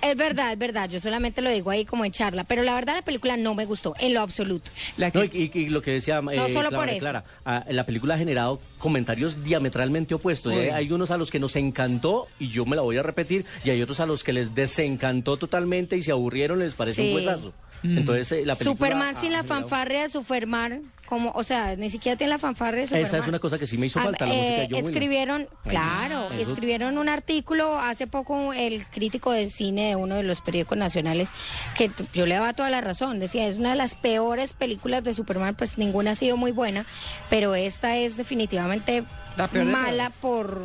Es 0.00 0.16
verdad, 0.16 0.52
es 0.52 0.58
verdad. 0.58 0.88
Yo 0.88 1.00
solamente 1.00 1.42
lo 1.42 1.50
digo 1.50 1.70
ahí 1.70 1.84
como 1.84 2.04
en 2.04 2.12
charla. 2.12 2.44
Pero 2.44 2.62
la 2.62 2.74
verdad, 2.74 2.94
la 2.96 3.02
película 3.02 3.36
no 3.36 3.54
me 3.54 3.64
gustó, 3.64 3.94
en 3.98 4.14
lo 4.14 4.20
absoluto. 4.20 4.70
La 4.96 5.10
No, 5.12 5.24
y, 5.24 5.50
y- 5.52 5.58
y 5.58 5.68
lo 5.70 5.82
que 5.82 5.90
decía 5.92 6.18
eh, 6.18 6.52
solo 6.52 6.68
Clara 6.68 6.70
por 6.70 6.88
eso. 6.88 6.98
Clara, 7.00 7.24
ah, 7.44 7.64
la 7.68 7.84
película 7.84 8.14
ha 8.14 8.18
generado 8.18 8.60
comentarios 8.78 9.42
diametralmente 9.42 10.14
opuestos. 10.14 10.52
¿eh? 10.52 10.70
Hay 10.72 10.92
unos 10.92 11.10
a 11.10 11.16
los 11.16 11.30
que 11.30 11.40
nos 11.40 11.56
encantó, 11.56 12.28
y 12.38 12.48
yo 12.48 12.64
me 12.64 12.76
la 12.76 12.82
voy 12.82 12.96
a 12.96 13.02
repetir, 13.02 13.44
y 13.64 13.70
hay 13.70 13.82
otros 13.82 13.98
a 14.00 14.06
los 14.06 14.22
que 14.22 14.32
les 14.32 14.54
desencantó 14.54 15.36
totalmente 15.36 15.96
y 15.96 16.02
se 16.02 16.12
aburrieron, 16.12 16.60
les 16.60 16.74
parece 16.74 17.02
Sí. 17.02 17.08
un 17.08 17.14
huesazo. 17.16 17.52
Mm. 17.82 17.98
Entonces, 17.98 18.32
eh, 18.32 18.42
la 18.46 18.56
película... 18.56 18.74
Superman 18.88 19.14
sin 19.14 19.32
la 19.32 19.44
fanfarria 19.44 20.02
de 20.02 20.08
Superman, 20.08 20.82
como, 21.06 21.30
o 21.30 21.42
sea, 21.44 21.76
ni 21.76 21.90
siquiera 21.90 22.18
tiene 22.18 22.32
la 22.32 22.38
fanfarria 22.38 22.80
de 22.80 22.86
Superman. 22.88 23.06
Esa 23.06 23.18
es 23.18 23.26
una 23.28 23.38
cosa 23.38 23.58
que 23.58 23.66
sí 23.66 23.78
me 23.78 23.86
hizo 23.86 23.98
Ah, 24.00 24.04
falta, 24.04 24.26
la 24.26 24.32
música 24.32 24.46
de 24.56 24.62
eh, 24.64 24.68
John 24.70 24.78
escribieron, 24.84 25.48
Ay, 25.64 25.70
claro, 25.70 26.30
eso- 26.32 26.50
escribieron 26.50 26.98
un 26.98 27.08
artículo 27.08 27.78
hace 27.78 28.06
poco 28.06 28.52
el 28.52 28.84
crítico 28.86 29.30
de 29.32 29.48
cine 29.48 29.88
de 29.90 29.96
uno 29.96 30.16
de 30.16 30.22
los 30.24 30.40
periódicos 30.40 30.76
nacionales 30.76 31.30
que 31.76 31.90
yo 32.12 32.26
le 32.26 32.34
daba 32.34 32.52
toda 32.52 32.68
la 32.70 32.80
razón, 32.80 33.20
decía, 33.20 33.46
es 33.46 33.58
una 33.58 33.70
de 33.70 33.76
las 33.76 33.94
peores 33.94 34.52
películas 34.54 35.04
de 35.04 35.14
Superman, 35.14 35.54
pues 35.54 35.78
ninguna 35.78 36.10
ha 36.10 36.14
sido 36.16 36.36
muy 36.36 36.50
buena, 36.50 36.84
pero 37.30 37.54
esta 37.54 37.96
es 37.96 38.16
definitivamente 38.16 39.04
La 39.36 39.46
peor 39.48 39.66
de 39.66 39.72
mala 39.72 40.04
todas. 40.08 40.12
por 40.18 40.62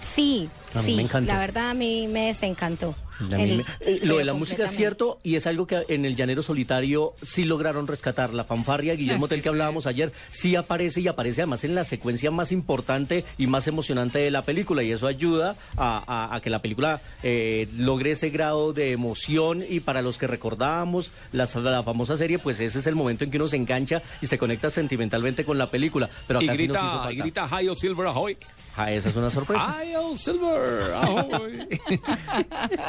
sí, 0.00 0.48
A 0.74 0.78
mí 0.82 0.84
sí, 0.84 1.08
me 1.12 1.20
la 1.26 1.38
verdad 1.38 1.70
a 1.70 1.74
mí 1.74 2.08
me 2.08 2.26
desencantó. 2.28 2.94
A 3.20 3.36
mí 3.36 3.42
El- 3.42 3.56
me- 3.58 3.64
eh, 3.80 4.00
lo 4.02 4.18
de 4.18 4.24
la 4.24 4.32
música 4.34 4.64
es 4.64 4.72
cierto 4.72 5.18
y 5.22 5.36
es 5.36 5.46
algo 5.46 5.66
que 5.66 5.84
en 5.88 6.04
el 6.04 6.16
Llanero 6.16 6.42
Solitario 6.42 7.14
sí 7.22 7.44
lograron 7.44 7.86
rescatar. 7.86 8.34
La 8.34 8.44
fanfarria, 8.44 8.94
Guillermo 8.94 9.26
Es 9.26 9.28
que 9.28 9.34
Tel, 9.36 9.38
que 9.40 9.42
sí 9.44 9.48
hablábamos 9.48 9.86
ayer, 9.86 10.12
sí 10.30 10.56
aparece 10.56 11.00
y 11.00 11.08
aparece 11.08 11.42
además 11.42 11.64
en 11.64 11.74
la 11.74 11.84
secuencia 11.84 12.30
más 12.30 12.50
importante 12.52 13.24
y 13.38 13.46
más 13.46 13.66
emocionante 13.68 14.18
de 14.18 14.30
la 14.30 14.42
película 14.42 14.82
y 14.82 14.90
eso 14.92 15.06
ayuda 15.06 15.56
a, 15.76 16.02
a- 16.06 16.34
a 16.34 16.40
que 16.40 16.50
la 16.50 16.60
película 16.62 17.00
eh, 17.22 17.68
logre 17.76 18.12
ese 18.12 18.30
grado 18.30 18.72
de 18.72 18.92
emoción 18.92 19.64
y 19.68 19.80
para 19.80 20.02
los 20.02 20.18
que 20.18 20.26
recordábamos 20.26 21.10
la, 21.32 21.48
la 21.62 21.82
famosa 21.82 22.16
serie, 22.16 22.38
pues 22.38 22.58
ese 22.60 22.78
es 22.80 22.86
el 22.86 22.94
momento 22.96 23.24
en 23.24 23.30
que 23.30 23.36
uno 23.36 23.48
se 23.48 23.56
engancha 23.56 24.02
y 24.20 24.26
se 24.26 24.38
conecta 24.38 24.70
sentimentalmente 24.70 25.44
con 25.44 25.56
la 25.58 25.70
película. 25.70 26.08
Pero 26.26 26.42
Y 26.42 26.48
acá 26.48 26.56
sí 26.56 26.66
nos 26.68 26.76
hizo 26.76 26.82
grita, 26.84 26.98
falta. 26.98 27.12
y 27.12 27.16
grita 27.16 27.48
Hayo 27.50 27.74
Silver 27.74 28.06
Ahoy. 28.08 28.36
Ah, 28.76 28.90
esa 28.90 29.08
es 29.08 29.16
una 29.16 29.30
sorpresa. 29.30 29.78
Hayo 29.78 30.16
Silver 30.16 30.92
Ahoy. 30.94 31.68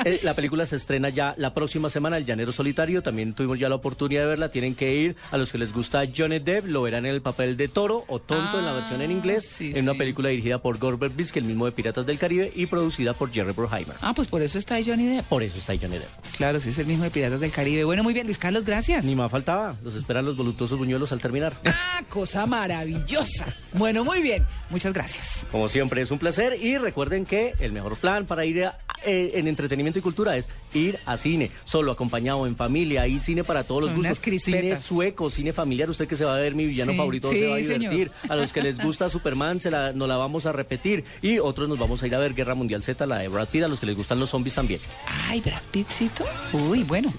Eh, 0.06 0.20
La 0.24 0.34
película 0.34 0.66
se 0.66 0.76
estrena 0.76 1.10
ya 1.10 1.34
la 1.38 1.54
próxima 1.54 1.90
semana, 1.90 2.18
El 2.18 2.26
Llanero 2.26 2.52
Solitario. 2.52 3.02
También 3.04 3.34
tuvimos 3.34 3.60
ya 3.60 3.70
la 3.70 3.76
oportunidad 3.76 4.22
de 4.22 4.28
verla. 4.28 4.50
Tienen 4.50 4.76
que 4.76 4.96
ir 4.96 5.16
a 5.32 5.38
los 5.38 5.52
que 5.52 5.58
les 5.58 5.72
gusta 5.74 6.04
Johnny 6.16 6.40
Depp. 6.40 6.66
Lo 6.68 6.82
verán 6.82 7.06
en 7.06 7.14
el 7.14 7.22
papel 7.22 7.56
de 7.58 7.68
toro 7.68 8.04
o 8.08 8.20
tonto 8.20 8.60
en 8.60 8.66
la 8.66 8.72
Ah, 8.72 8.76
versión 8.76 9.02
en 9.02 9.12
inglés. 9.12 9.48
sí, 9.58 9.72
en 9.76 9.84
una 9.84 9.94
sí. 9.94 10.00
película 10.00 10.30
dirigida 10.30 10.60
por 10.60 10.78
Gore 10.80 10.98
Verbinski, 10.98 11.40
el 11.40 11.46
mismo 11.46 11.66
de 11.66 11.72
Piratas 11.72 12.06
del 12.06 12.18
Caribe, 12.18 12.52
y 12.56 12.66
producida 12.66 13.14
por 13.14 13.32
Jerry 13.32 13.52
Bruckheimer. 13.54 13.96
Ah, 14.02 14.14
pues 14.16 14.28
por 14.28 14.42
eso 14.42 14.58
está 14.58 14.78
Johnny 14.84 15.06
Depp. 15.08 15.26
Por 15.28 15.44
eso 15.44 15.58
está 15.58 15.74
Johnny 15.80 15.98
Depp. 16.00 16.10
Claro, 16.38 16.60
sí 16.60 16.70
es 16.70 16.80
el 16.80 16.88
mismo 16.88 17.04
de 17.04 17.12
Piratas 17.12 17.40
del 17.40 17.52
Caribe. 17.52 17.84
Bueno, 17.84 18.04
muy 18.04 18.14
bien, 18.14 18.26
Luis 18.26 18.38
Carlos, 18.38 18.66
gracias. 18.66 19.06
Ni 19.06 19.16
más 19.16 19.32
faltaba. 19.32 19.76
Los 19.84 19.96
esperan 19.96 20.26
los 20.26 20.36
voluptuosos 20.36 20.78
buñuelos 20.78 21.12
al 21.12 21.22
terminar. 21.22 21.54
Ah, 21.66 22.02
cosa 22.10 22.46
maravillosa. 22.46 23.46
Bueno, 23.74 24.04
muy 24.04 24.22
bien. 24.22 24.46
Muchas 24.70 24.94
gracias. 24.94 25.46
Como 25.52 25.68
siempre, 25.76 26.02
es 26.02 26.10
un 26.12 26.20
placer. 26.20 26.58
Y 26.62 26.78
recuerden 26.78 27.26
que 27.26 27.54
el 27.60 27.74
mejor 27.74 27.98
plan 27.98 28.26
para 28.26 28.46
ir 28.46 28.64
a- 28.64 28.78
eh, 29.06 29.32
en 29.36 29.48
entretenimiento 29.50 30.00
y 30.00 30.02
cultura 30.02 30.38
es 30.38 30.46
ir 30.74 31.00
a 31.06 31.18
cine, 31.18 31.52
solo, 31.66 31.92
acompañado, 31.92 32.48
en 32.48 32.56
familia. 32.56 33.02
Hay 33.02 33.20
cine 33.20 33.44
para 33.44 33.64
todos 33.66 33.82
los 33.84 33.92
unas 33.92 34.18
gustos. 34.20 34.42
Cine 34.42 34.58
crispetas. 34.60 34.84
sueco, 34.84 35.30
cine 35.30 35.52
familiar. 35.52 35.90
Usted 35.90 36.08
que 36.08 36.16
se 36.16 36.24
va 36.24 36.36
a 36.36 36.40
ver 36.40 36.56
mi 36.56 36.66
villano 36.66 36.94
Sí, 36.94 36.98
favorito 36.98 37.30
sí, 37.30 37.40
se 37.40 37.48
va 37.48 37.56
a 37.58 37.60
señor. 37.60 37.80
divertir. 37.92 38.12
A 38.30 38.36
los 38.38 38.54
que 38.54 38.62
les 38.62 38.78
gusta 38.84 39.10
Superman, 39.10 39.60
se 39.60 39.70
la, 39.70 39.92
nos 39.92 40.08
la 40.08 40.16
vamos 40.18 40.46
a 40.46 40.54
repetir. 40.54 41.04
Y 41.22 41.40
otros 41.40 41.68
nos 41.68 41.78
vamos 41.78 42.02
a 42.02 42.08
ir 42.08 42.16
a 42.16 42.20
ver 42.20 42.34
Guerra 42.34 42.56
Mundial 42.56 42.82
Z, 42.82 43.06
la 43.06 43.18
de 43.20 43.28
Brad 43.28 43.50
Pitt. 43.50 43.64
A 43.64 43.68
los 43.68 43.80
que 43.82 43.86
les 43.86 43.96
gustan 43.98 44.18
los 44.20 44.30
zombies 44.30 44.56
también. 44.56 44.80
Ay, 45.28 45.42
Brad 45.42 45.62
Pittcito. 45.72 46.24
Uy, 46.54 46.84
bueno, 46.84 47.14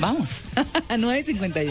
vamos. 0.00 0.42
9.51. 0.90 1.70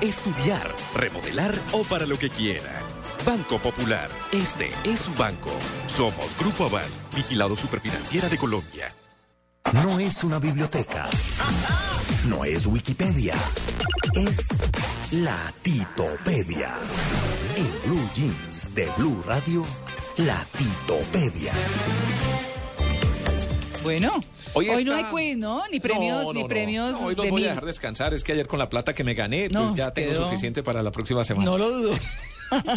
estudiar, 0.00 0.74
remodelar 0.94 1.54
o 1.72 1.82
para 1.84 2.06
lo 2.06 2.18
que 2.18 2.30
quiera. 2.30 2.80
Banco 3.24 3.58
Popular, 3.58 4.10
este 4.32 4.70
es 4.84 5.00
su 5.00 5.14
banco. 5.14 5.50
Somos 5.86 6.36
Grupo 6.38 6.64
Aval, 6.64 6.88
vigilado 7.14 7.56
superfinanciera 7.56 8.28
de 8.28 8.36
Colombia. 8.36 8.92
No 9.72 9.98
es 9.98 10.22
una 10.24 10.38
biblioteca. 10.38 11.08
No 12.28 12.44
es 12.44 12.66
Wikipedia. 12.66 13.34
Es 14.14 14.70
la 15.10 15.52
Titopedia. 15.62 16.74
En 17.56 17.90
Blue 17.90 18.10
Jeans 18.14 18.74
de 18.74 18.90
Blue 18.96 19.22
Radio, 19.26 19.64
la 20.18 20.44
Titopedia. 20.56 21.52
Bueno, 23.82 24.20
Hoy 24.54 24.68
hoy, 24.68 24.84
no 24.84 24.94
hay 24.94 25.04
quiz, 25.04 25.36
¿no? 25.36 25.62
Ni 25.70 25.80
premios, 25.80 26.22
No, 26.24 26.32
no, 26.32 26.40
ni 26.40 26.44
premios 26.48 26.92
No, 26.92 27.06
hoy 27.06 27.14
los 27.14 27.24
de 27.24 27.30
voy 27.30 27.40
mil. 27.40 27.48
a 27.48 27.54
dejar 27.54 27.66
descansar. 27.66 28.14
Es 28.14 28.22
que 28.24 28.32
ayer 28.32 28.46
con 28.46 28.58
la 28.58 28.68
plata 28.68 28.94
que 28.94 29.04
me 29.04 29.14
gané, 29.14 29.50
pues 29.50 29.74
ya 29.74 29.92
tengo 29.92 30.12
quedó- 30.12 30.24
suficiente 30.26 30.62
para 30.62 30.82
la 30.82 30.90
próxima 30.92 31.24
semana. 31.24 31.50
No 31.50 31.58
lo 31.58 31.70
dudo. 31.70 31.92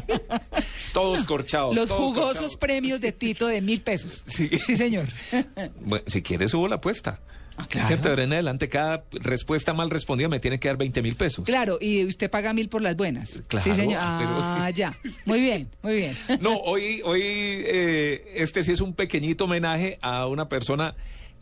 Todos 0.93 1.23
corchados. 1.25 1.75
Los 1.75 1.87
todos 1.87 2.01
jugosos 2.01 2.25
corchados. 2.33 2.57
premios 2.57 3.01
de 3.01 3.11
Tito 3.11 3.47
de 3.47 3.61
mil 3.61 3.81
pesos. 3.81 4.23
Sí. 4.27 4.47
señor. 4.75 5.07
Bueno, 5.81 6.03
si 6.07 6.21
quieres, 6.21 6.51
subo 6.51 6.67
la 6.67 6.75
apuesta. 6.75 7.19
Ah, 7.59 7.65
claro. 7.67 7.87
¿Cierto? 7.87 8.03
De 8.03 8.09
ahora 8.11 8.23
en 8.23 8.33
adelante, 8.33 8.69
cada 8.69 9.03
respuesta 9.13 9.73
mal 9.73 9.89
respondida 9.89 10.27
me 10.29 10.39
tiene 10.39 10.59
que 10.59 10.67
dar 10.67 10.77
20 10.77 11.01
mil 11.01 11.15
pesos. 11.15 11.43
Claro, 11.45 11.79
y 11.81 12.05
usted 12.05 12.29
paga 12.29 12.53
mil 12.53 12.69
por 12.69 12.83
las 12.83 12.95
buenas. 12.95 13.31
Claro, 13.47 13.63
Sí, 13.63 13.71
señor. 13.75 13.99
pero- 13.99 14.29
Ah, 14.39 14.69
ya. 14.69 14.95
Muy 15.25 15.41
bien, 15.41 15.67
muy 15.81 15.95
bien. 15.95 16.15
No, 16.39 16.55
hoy, 16.57 17.01
hoy 17.03 17.21
eh, 17.23 18.33
este 18.35 18.63
sí 18.63 18.73
es 18.73 18.81
un 18.81 18.93
pequeñito 18.93 19.45
homenaje 19.45 19.97
a 20.03 20.27
una 20.27 20.49
persona 20.49 20.93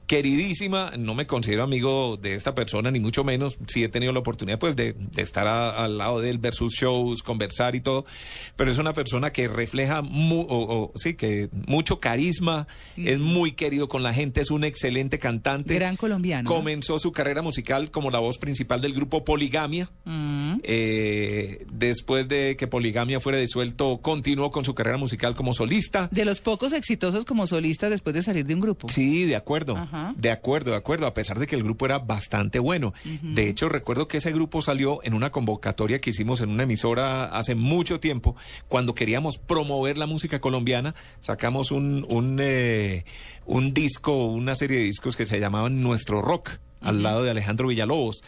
queridísima. 0.08 0.92
No 0.98 1.16
me 1.16 1.28
considero 1.28 1.64
amigo 1.64 2.18
de 2.18 2.36
esta 2.36 2.54
persona, 2.56 2.92
ni 2.92 3.00
mucho 3.00 3.24
menos. 3.24 3.58
Sí 3.68 3.84
he 3.84 3.90
tenido 3.90 4.12
la 4.12 4.20
oportunidad 4.20 4.60
pues 4.60 4.76
de, 4.76 4.94
de 4.94 5.22
estar 5.22 5.48
a- 5.48 5.84
al 5.84 5.98
lado 5.98 6.22
de 6.22 6.30
él 6.30 6.38
versus 6.38 6.74
shows, 6.74 7.24
conversar 7.24 7.76
y 7.76 7.82
todo. 7.82 8.06
Pero 8.56 8.72
es 8.72 8.78
una 8.78 8.94
persona 8.94 9.32
que 9.32 9.48
refleja 9.48 10.02
mu- 10.02 10.42
o- 10.48 10.76
o, 10.76 10.92
sí, 10.96 11.16
que 11.16 11.50
mucho 11.68 12.00
carisma, 12.00 12.68
es 12.98 13.20
muy 13.20 13.54
querido 13.54 13.88
con 13.90 14.04
la 14.04 14.14
gente, 14.14 14.42
es 14.42 14.52
un 14.52 14.64
excelente 14.64 15.20
cantante. 15.20 15.76
Gran 15.76 15.96
colombiano. 15.96 16.50
¿no? 16.50 16.56
Comenzó 16.56 17.00
su 17.00 17.12
carrera 17.12 17.42
musical 17.42 17.92
como 17.92 18.12
la 18.12 18.20
voz 18.20 18.38
principal 18.38 18.82
del 18.82 18.94
grupo 18.94 19.24
Poligamia. 19.24 19.90
Mm. 20.06 20.60
Eh, 20.64 21.66
después 21.72 22.28
de 22.28 22.56
que 22.58 22.68
Poligamia 22.68 23.20
fuera 23.20 23.38
disuelto, 23.40 24.00
continuó 24.02 24.52
con 24.52 24.64
su 24.66 24.74
carrera 24.76 24.98
musical 24.98 25.36
como 25.36 25.54
solista. 25.54 26.10
De 26.12 26.26
los 26.26 26.42
pocos 26.42 26.74
exitosos 26.74 27.26
como 27.26 27.48
solista 27.48 27.90
después 27.90 28.14
de 28.14 28.22
salir 28.24 28.46
de 28.46 28.54
un 28.54 28.62
grupo. 28.62 28.88
Sí, 28.90 29.26
de 29.26 29.36
acuerdo. 29.36 29.76
Ajá. 29.76 29.95
De 30.16 30.32
acuerdo, 30.32 30.72
de 30.72 30.78
acuerdo, 30.78 31.08
a 31.08 31.14
pesar 31.14 31.40
de 31.40 31.48
que 31.48 31.56
el 31.56 31.64
grupo 31.64 31.86
era 31.86 32.00
bastante 32.00 32.60
bueno. 32.60 32.94
De 33.22 33.48
hecho, 33.48 33.70
recuerdo 33.70 34.08
que 34.08 34.18
ese 34.18 34.32
grupo 34.32 34.62
salió 34.62 35.04
en 35.04 35.14
una 35.14 35.32
convocatoria 35.32 36.00
que 36.02 36.10
hicimos 36.10 36.42
en 36.42 36.50
una 36.50 36.64
emisora 36.64 37.26
hace 37.26 37.56
mucho 37.56 38.00
tiempo, 38.00 38.36
cuando 38.68 38.96
queríamos 38.96 39.38
promover 39.38 39.98
la 39.98 40.06
música 40.06 40.40
colombiana, 40.40 40.96
sacamos 41.20 41.72
un, 41.72 42.06
un, 42.10 42.40
eh, 42.42 43.06
un 43.46 43.74
disco, 43.74 44.26
una 44.26 44.56
serie 44.56 44.78
de 44.78 44.84
discos 44.84 45.16
que 45.16 45.26
se 45.26 45.40
llamaban 45.40 45.82
Nuestro 45.82 46.22
Rock, 46.22 46.52
al 46.82 47.04
lado 47.04 47.24
de 47.24 47.32
Alejandro 47.32 47.68
Villalobos. 47.68 48.24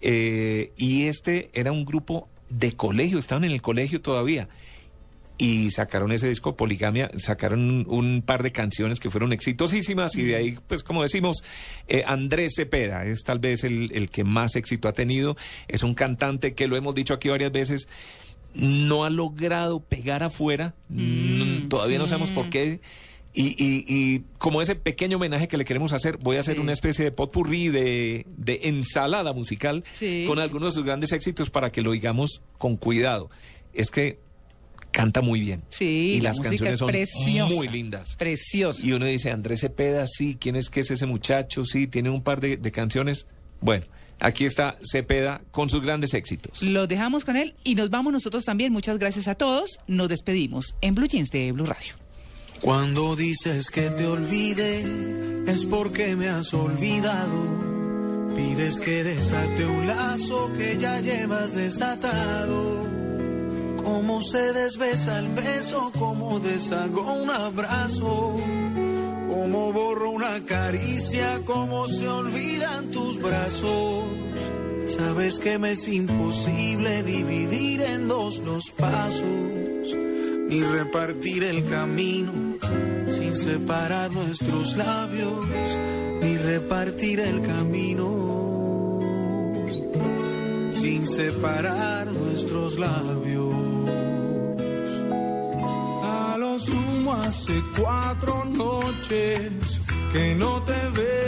Eh, 0.00 0.72
y 0.76 1.06
este 1.06 1.50
era 1.54 1.72
un 1.72 1.84
grupo 1.84 2.28
de 2.48 2.72
colegio, 2.72 3.18
estaban 3.18 3.44
en 3.44 3.52
el 3.52 3.62
colegio 3.62 4.00
todavía 4.02 4.48
y 5.44 5.70
sacaron 5.70 6.12
ese 6.12 6.28
disco 6.28 6.56
Poligamia, 6.56 7.10
sacaron 7.16 7.84
un, 7.88 8.22
par 8.22 8.42
de 8.42 8.52
canciones 8.52 9.00
que 9.00 9.10
fueron 9.10 9.32
exitosísimas 9.32 10.14
y 10.14 10.22
de 10.22 10.36
ahí, 10.36 10.58
pues 10.68 10.82
como 10.82 11.02
decimos, 11.02 11.42
eh, 11.88 12.04
Andrés 12.06 12.52
Cepeda 12.56 13.04
es 13.04 13.22
tal 13.24 13.40
vez 13.40 13.64
el, 13.64 13.90
el 13.94 14.08
que 14.10 14.22
más 14.24 14.54
éxito 14.56 14.88
ha 14.88 14.92
tenido, 14.92 15.36
es 15.68 15.82
un 15.82 15.94
cantante 15.94 16.54
que 16.54 16.68
lo 16.68 16.76
hemos 16.76 16.94
dicho 16.94 17.14
aquí 17.14 17.28
varias 17.28 17.50
veces, 17.50 17.88
no 18.54 19.04
ha 19.04 19.10
logrado 19.10 19.80
pegar 19.80 20.22
afuera, 20.22 20.74
n- 20.90 21.66
todavía 21.68 21.98
no 21.98 22.06
sabemos 22.06 22.30
por 22.30 22.48
qué. 22.50 22.80
Y, 23.34 23.46
y, 23.56 23.84
y 23.88 24.24
como 24.36 24.60
ese 24.60 24.74
pequeño 24.74 25.16
homenaje 25.16 25.48
que 25.48 25.56
le 25.56 25.64
queremos 25.64 25.94
hacer, 25.94 26.18
voy 26.18 26.36
a 26.36 26.40
hacer 26.40 26.56
Sí. 26.56 26.60
una 26.60 26.72
especie 26.72 27.02
de 27.02 27.12
potpourri 27.12 27.68
de, 27.68 28.26
de 28.36 28.60
ensalada 28.64 29.32
musical 29.32 29.84
Sí. 29.94 30.26
con 30.28 30.38
algunos 30.38 30.74
de 30.74 30.78
sus 30.80 30.84
grandes 30.84 31.12
éxitos 31.12 31.48
para 31.48 31.72
que 31.72 31.80
lo 31.80 31.92
digamos 31.92 32.42
con 32.58 32.76
cuidado. 32.76 33.30
Es 33.72 33.90
que 33.90 34.18
canta 34.92 35.20
muy 35.22 35.40
bien. 35.40 35.62
Sí, 35.70 35.84
y 36.16 36.20
la 36.20 36.30
las 36.30 36.38
música 36.38 36.50
canciones 36.50 36.74
es 36.74 36.78
son 36.78 36.88
preciosa. 36.88 37.54
muy 37.54 37.68
lindas. 37.68 38.14
Precioso. 38.16 38.86
Y 38.86 38.92
uno 38.92 39.06
dice, 39.06 39.30
Andrés 39.30 39.60
Cepeda, 39.60 40.06
sí, 40.06 40.36
¿quién 40.40 40.54
es 40.54 40.70
que 40.70 40.80
es 40.80 40.90
ese 40.92 41.06
muchacho? 41.06 41.64
Sí, 41.64 41.86
tiene 41.88 42.10
un 42.10 42.22
par 42.22 42.40
de, 42.40 42.56
de 42.56 42.70
canciones. 42.72 43.26
Bueno, 43.60 43.86
aquí 44.20 44.44
está 44.44 44.78
Cepeda 44.82 45.40
con 45.50 45.68
sus 45.68 45.82
grandes 45.82 46.14
éxitos. 46.14 46.62
Lo 46.62 46.86
dejamos 46.86 47.24
con 47.24 47.36
él 47.36 47.54
y 47.64 47.74
nos 47.74 47.90
vamos 47.90 48.12
nosotros 48.12 48.44
también. 48.44 48.72
Muchas 48.72 48.98
gracias 48.98 49.26
a 49.28 49.34
todos. 49.34 49.78
Nos 49.88 50.08
despedimos 50.08 50.76
en 50.80 50.94
Blue 50.94 51.06
Jeans 51.08 51.30
de 51.30 51.50
Blue 51.52 51.66
Radio. 51.66 51.94
Cuando 52.60 53.16
dices 53.16 53.70
que 53.70 53.90
te 53.90 54.06
olvide, 54.06 54.84
es 55.48 55.64
porque 55.66 56.14
me 56.14 56.28
has 56.28 56.54
olvidado. 56.54 57.72
Pides 58.36 58.78
que 58.80 59.02
desate 59.02 59.66
un 59.66 59.86
lazo 59.86 60.50
que 60.56 60.78
ya 60.80 61.00
llevas 61.00 61.54
desatado. 61.54 62.86
Cómo 63.84 64.22
se 64.22 64.52
desbesa 64.52 65.18
el 65.18 65.28
beso, 65.28 65.92
cómo 65.98 66.40
deshago 66.40 67.12
un 67.12 67.30
abrazo. 67.30 68.36
Cómo 69.28 69.72
borro 69.72 70.10
una 70.10 70.44
caricia, 70.44 71.40
cómo 71.44 71.88
se 71.88 72.08
olvidan 72.08 72.90
tus 72.90 73.18
brazos. 73.20 74.04
Sabes 74.96 75.38
que 75.38 75.58
me 75.58 75.72
es 75.72 75.88
imposible 75.88 77.02
dividir 77.02 77.82
en 77.82 78.08
dos 78.08 78.38
los 78.38 78.70
pasos 78.70 79.22
ni 80.52 80.62
repartir 80.62 81.44
el 81.44 81.66
camino 81.66 82.30
sin 83.08 83.34
separar 83.34 84.12
nuestros 84.12 84.76
labios, 84.76 85.46
ni 86.20 86.36
repartir 86.36 87.20
el 87.20 87.40
camino 87.40 89.00
sin 90.72 91.06
separar 91.06 92.08
nuestros 92.08 92.78
labios. 92.78 93.71
Hace 97.32 97.62
cuatro 97.80 98.44
noches 98.44 99.80
que 100.12 100.34
no 100.34 100.62
te 100.64 100.78
veo 100.94 101.21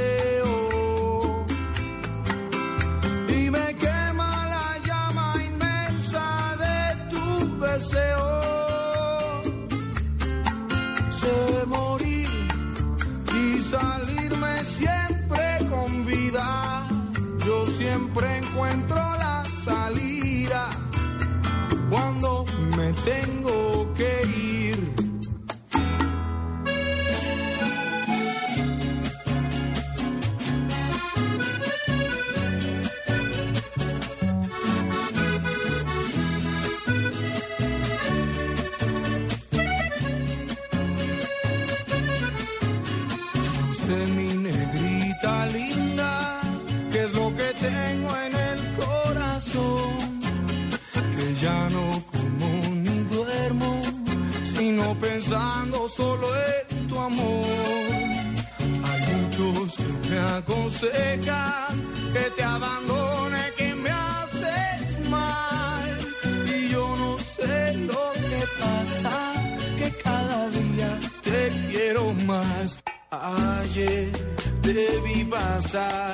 aconsejan 60.38 61.74
que 62.12 62.30
te 62.36 62.42
abandone, 62.42 63.52
que 63.56 63.74
me 63.74 63.90
haces 63.90 65.08
mal, 65.08 65.98
y 66.54 66.68
yo 66.68 66.96
no 66.96 67.18
sé 67.18 67.74
lo 67.90 68.04
que 68.30 68.42
pasa, 68.62 69.14
que 69.78 69.90
cada 70.02 70.48
día 70.50 70.90
te 71.22 71.40
quiero 71.70 72.12
más. 72.26 72.78
Ayer 73.10 74.10
te 74.62 75.24
pasar 75.30 76.13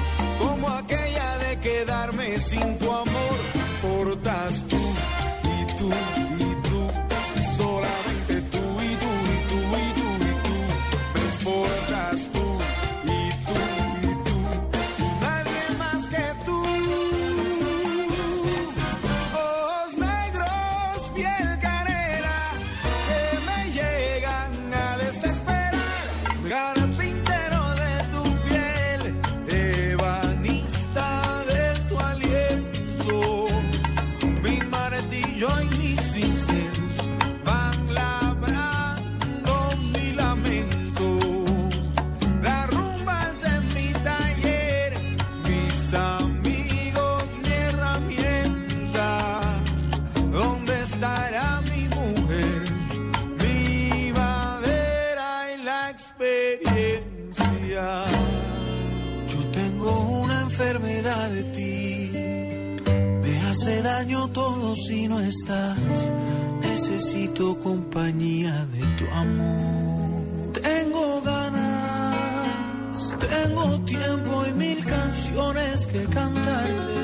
canciones 75.31 75.87
que 75.87 76.03
cantarte. 76.05 77.01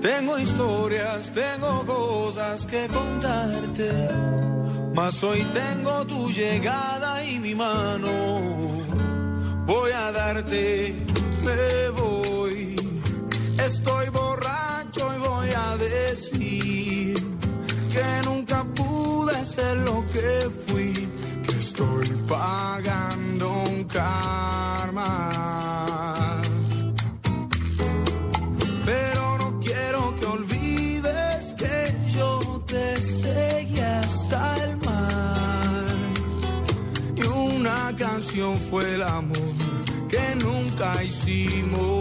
Tengo 0.00 0.38
historias, 0.38 1.32
tengo 1.32 1.84
cosas 1.84 2.66
que 2.66 2.88
contarte. 2.88 3.90
Mas 4.94 5.22
hoy 5.22 5.44
tengo 5.52 6.06
tu 6.06 6.30
llegada 6.30 7.24
y 7.24 7.38
mi 7.40 7.54
mano. 7.54 8.08
Voy 9.66 9.90
a 9.92 10.12
darte, 10.12 10.94
me 11.44 11.90
voy. 12.00 12.76
Estoy 13.64 14.08
borracho 14.10 15.14
y 15.14 15.18
voy 15.18 15.48
a 15.54 15.76
decir 15.76 17.14
que 17.92 18.06
nunca 18.24 18.64
pude 18.64 19.44
ser 19.44 19.76
lo 19.78 20.04
que 20.12 20.50
fui. 20.66 21.08
Que 21.46 21.58
estoy 21.58 22.08
pagando 22.28 23.64
un 23.68 23.84
karma. 23.84 24.27
Fue 38.38 38.94
el 38.94 39.02
amor 39.02 39.36
que 40.08 40.36
nunca 40.36 41.02
hicimos. 41.02 41.97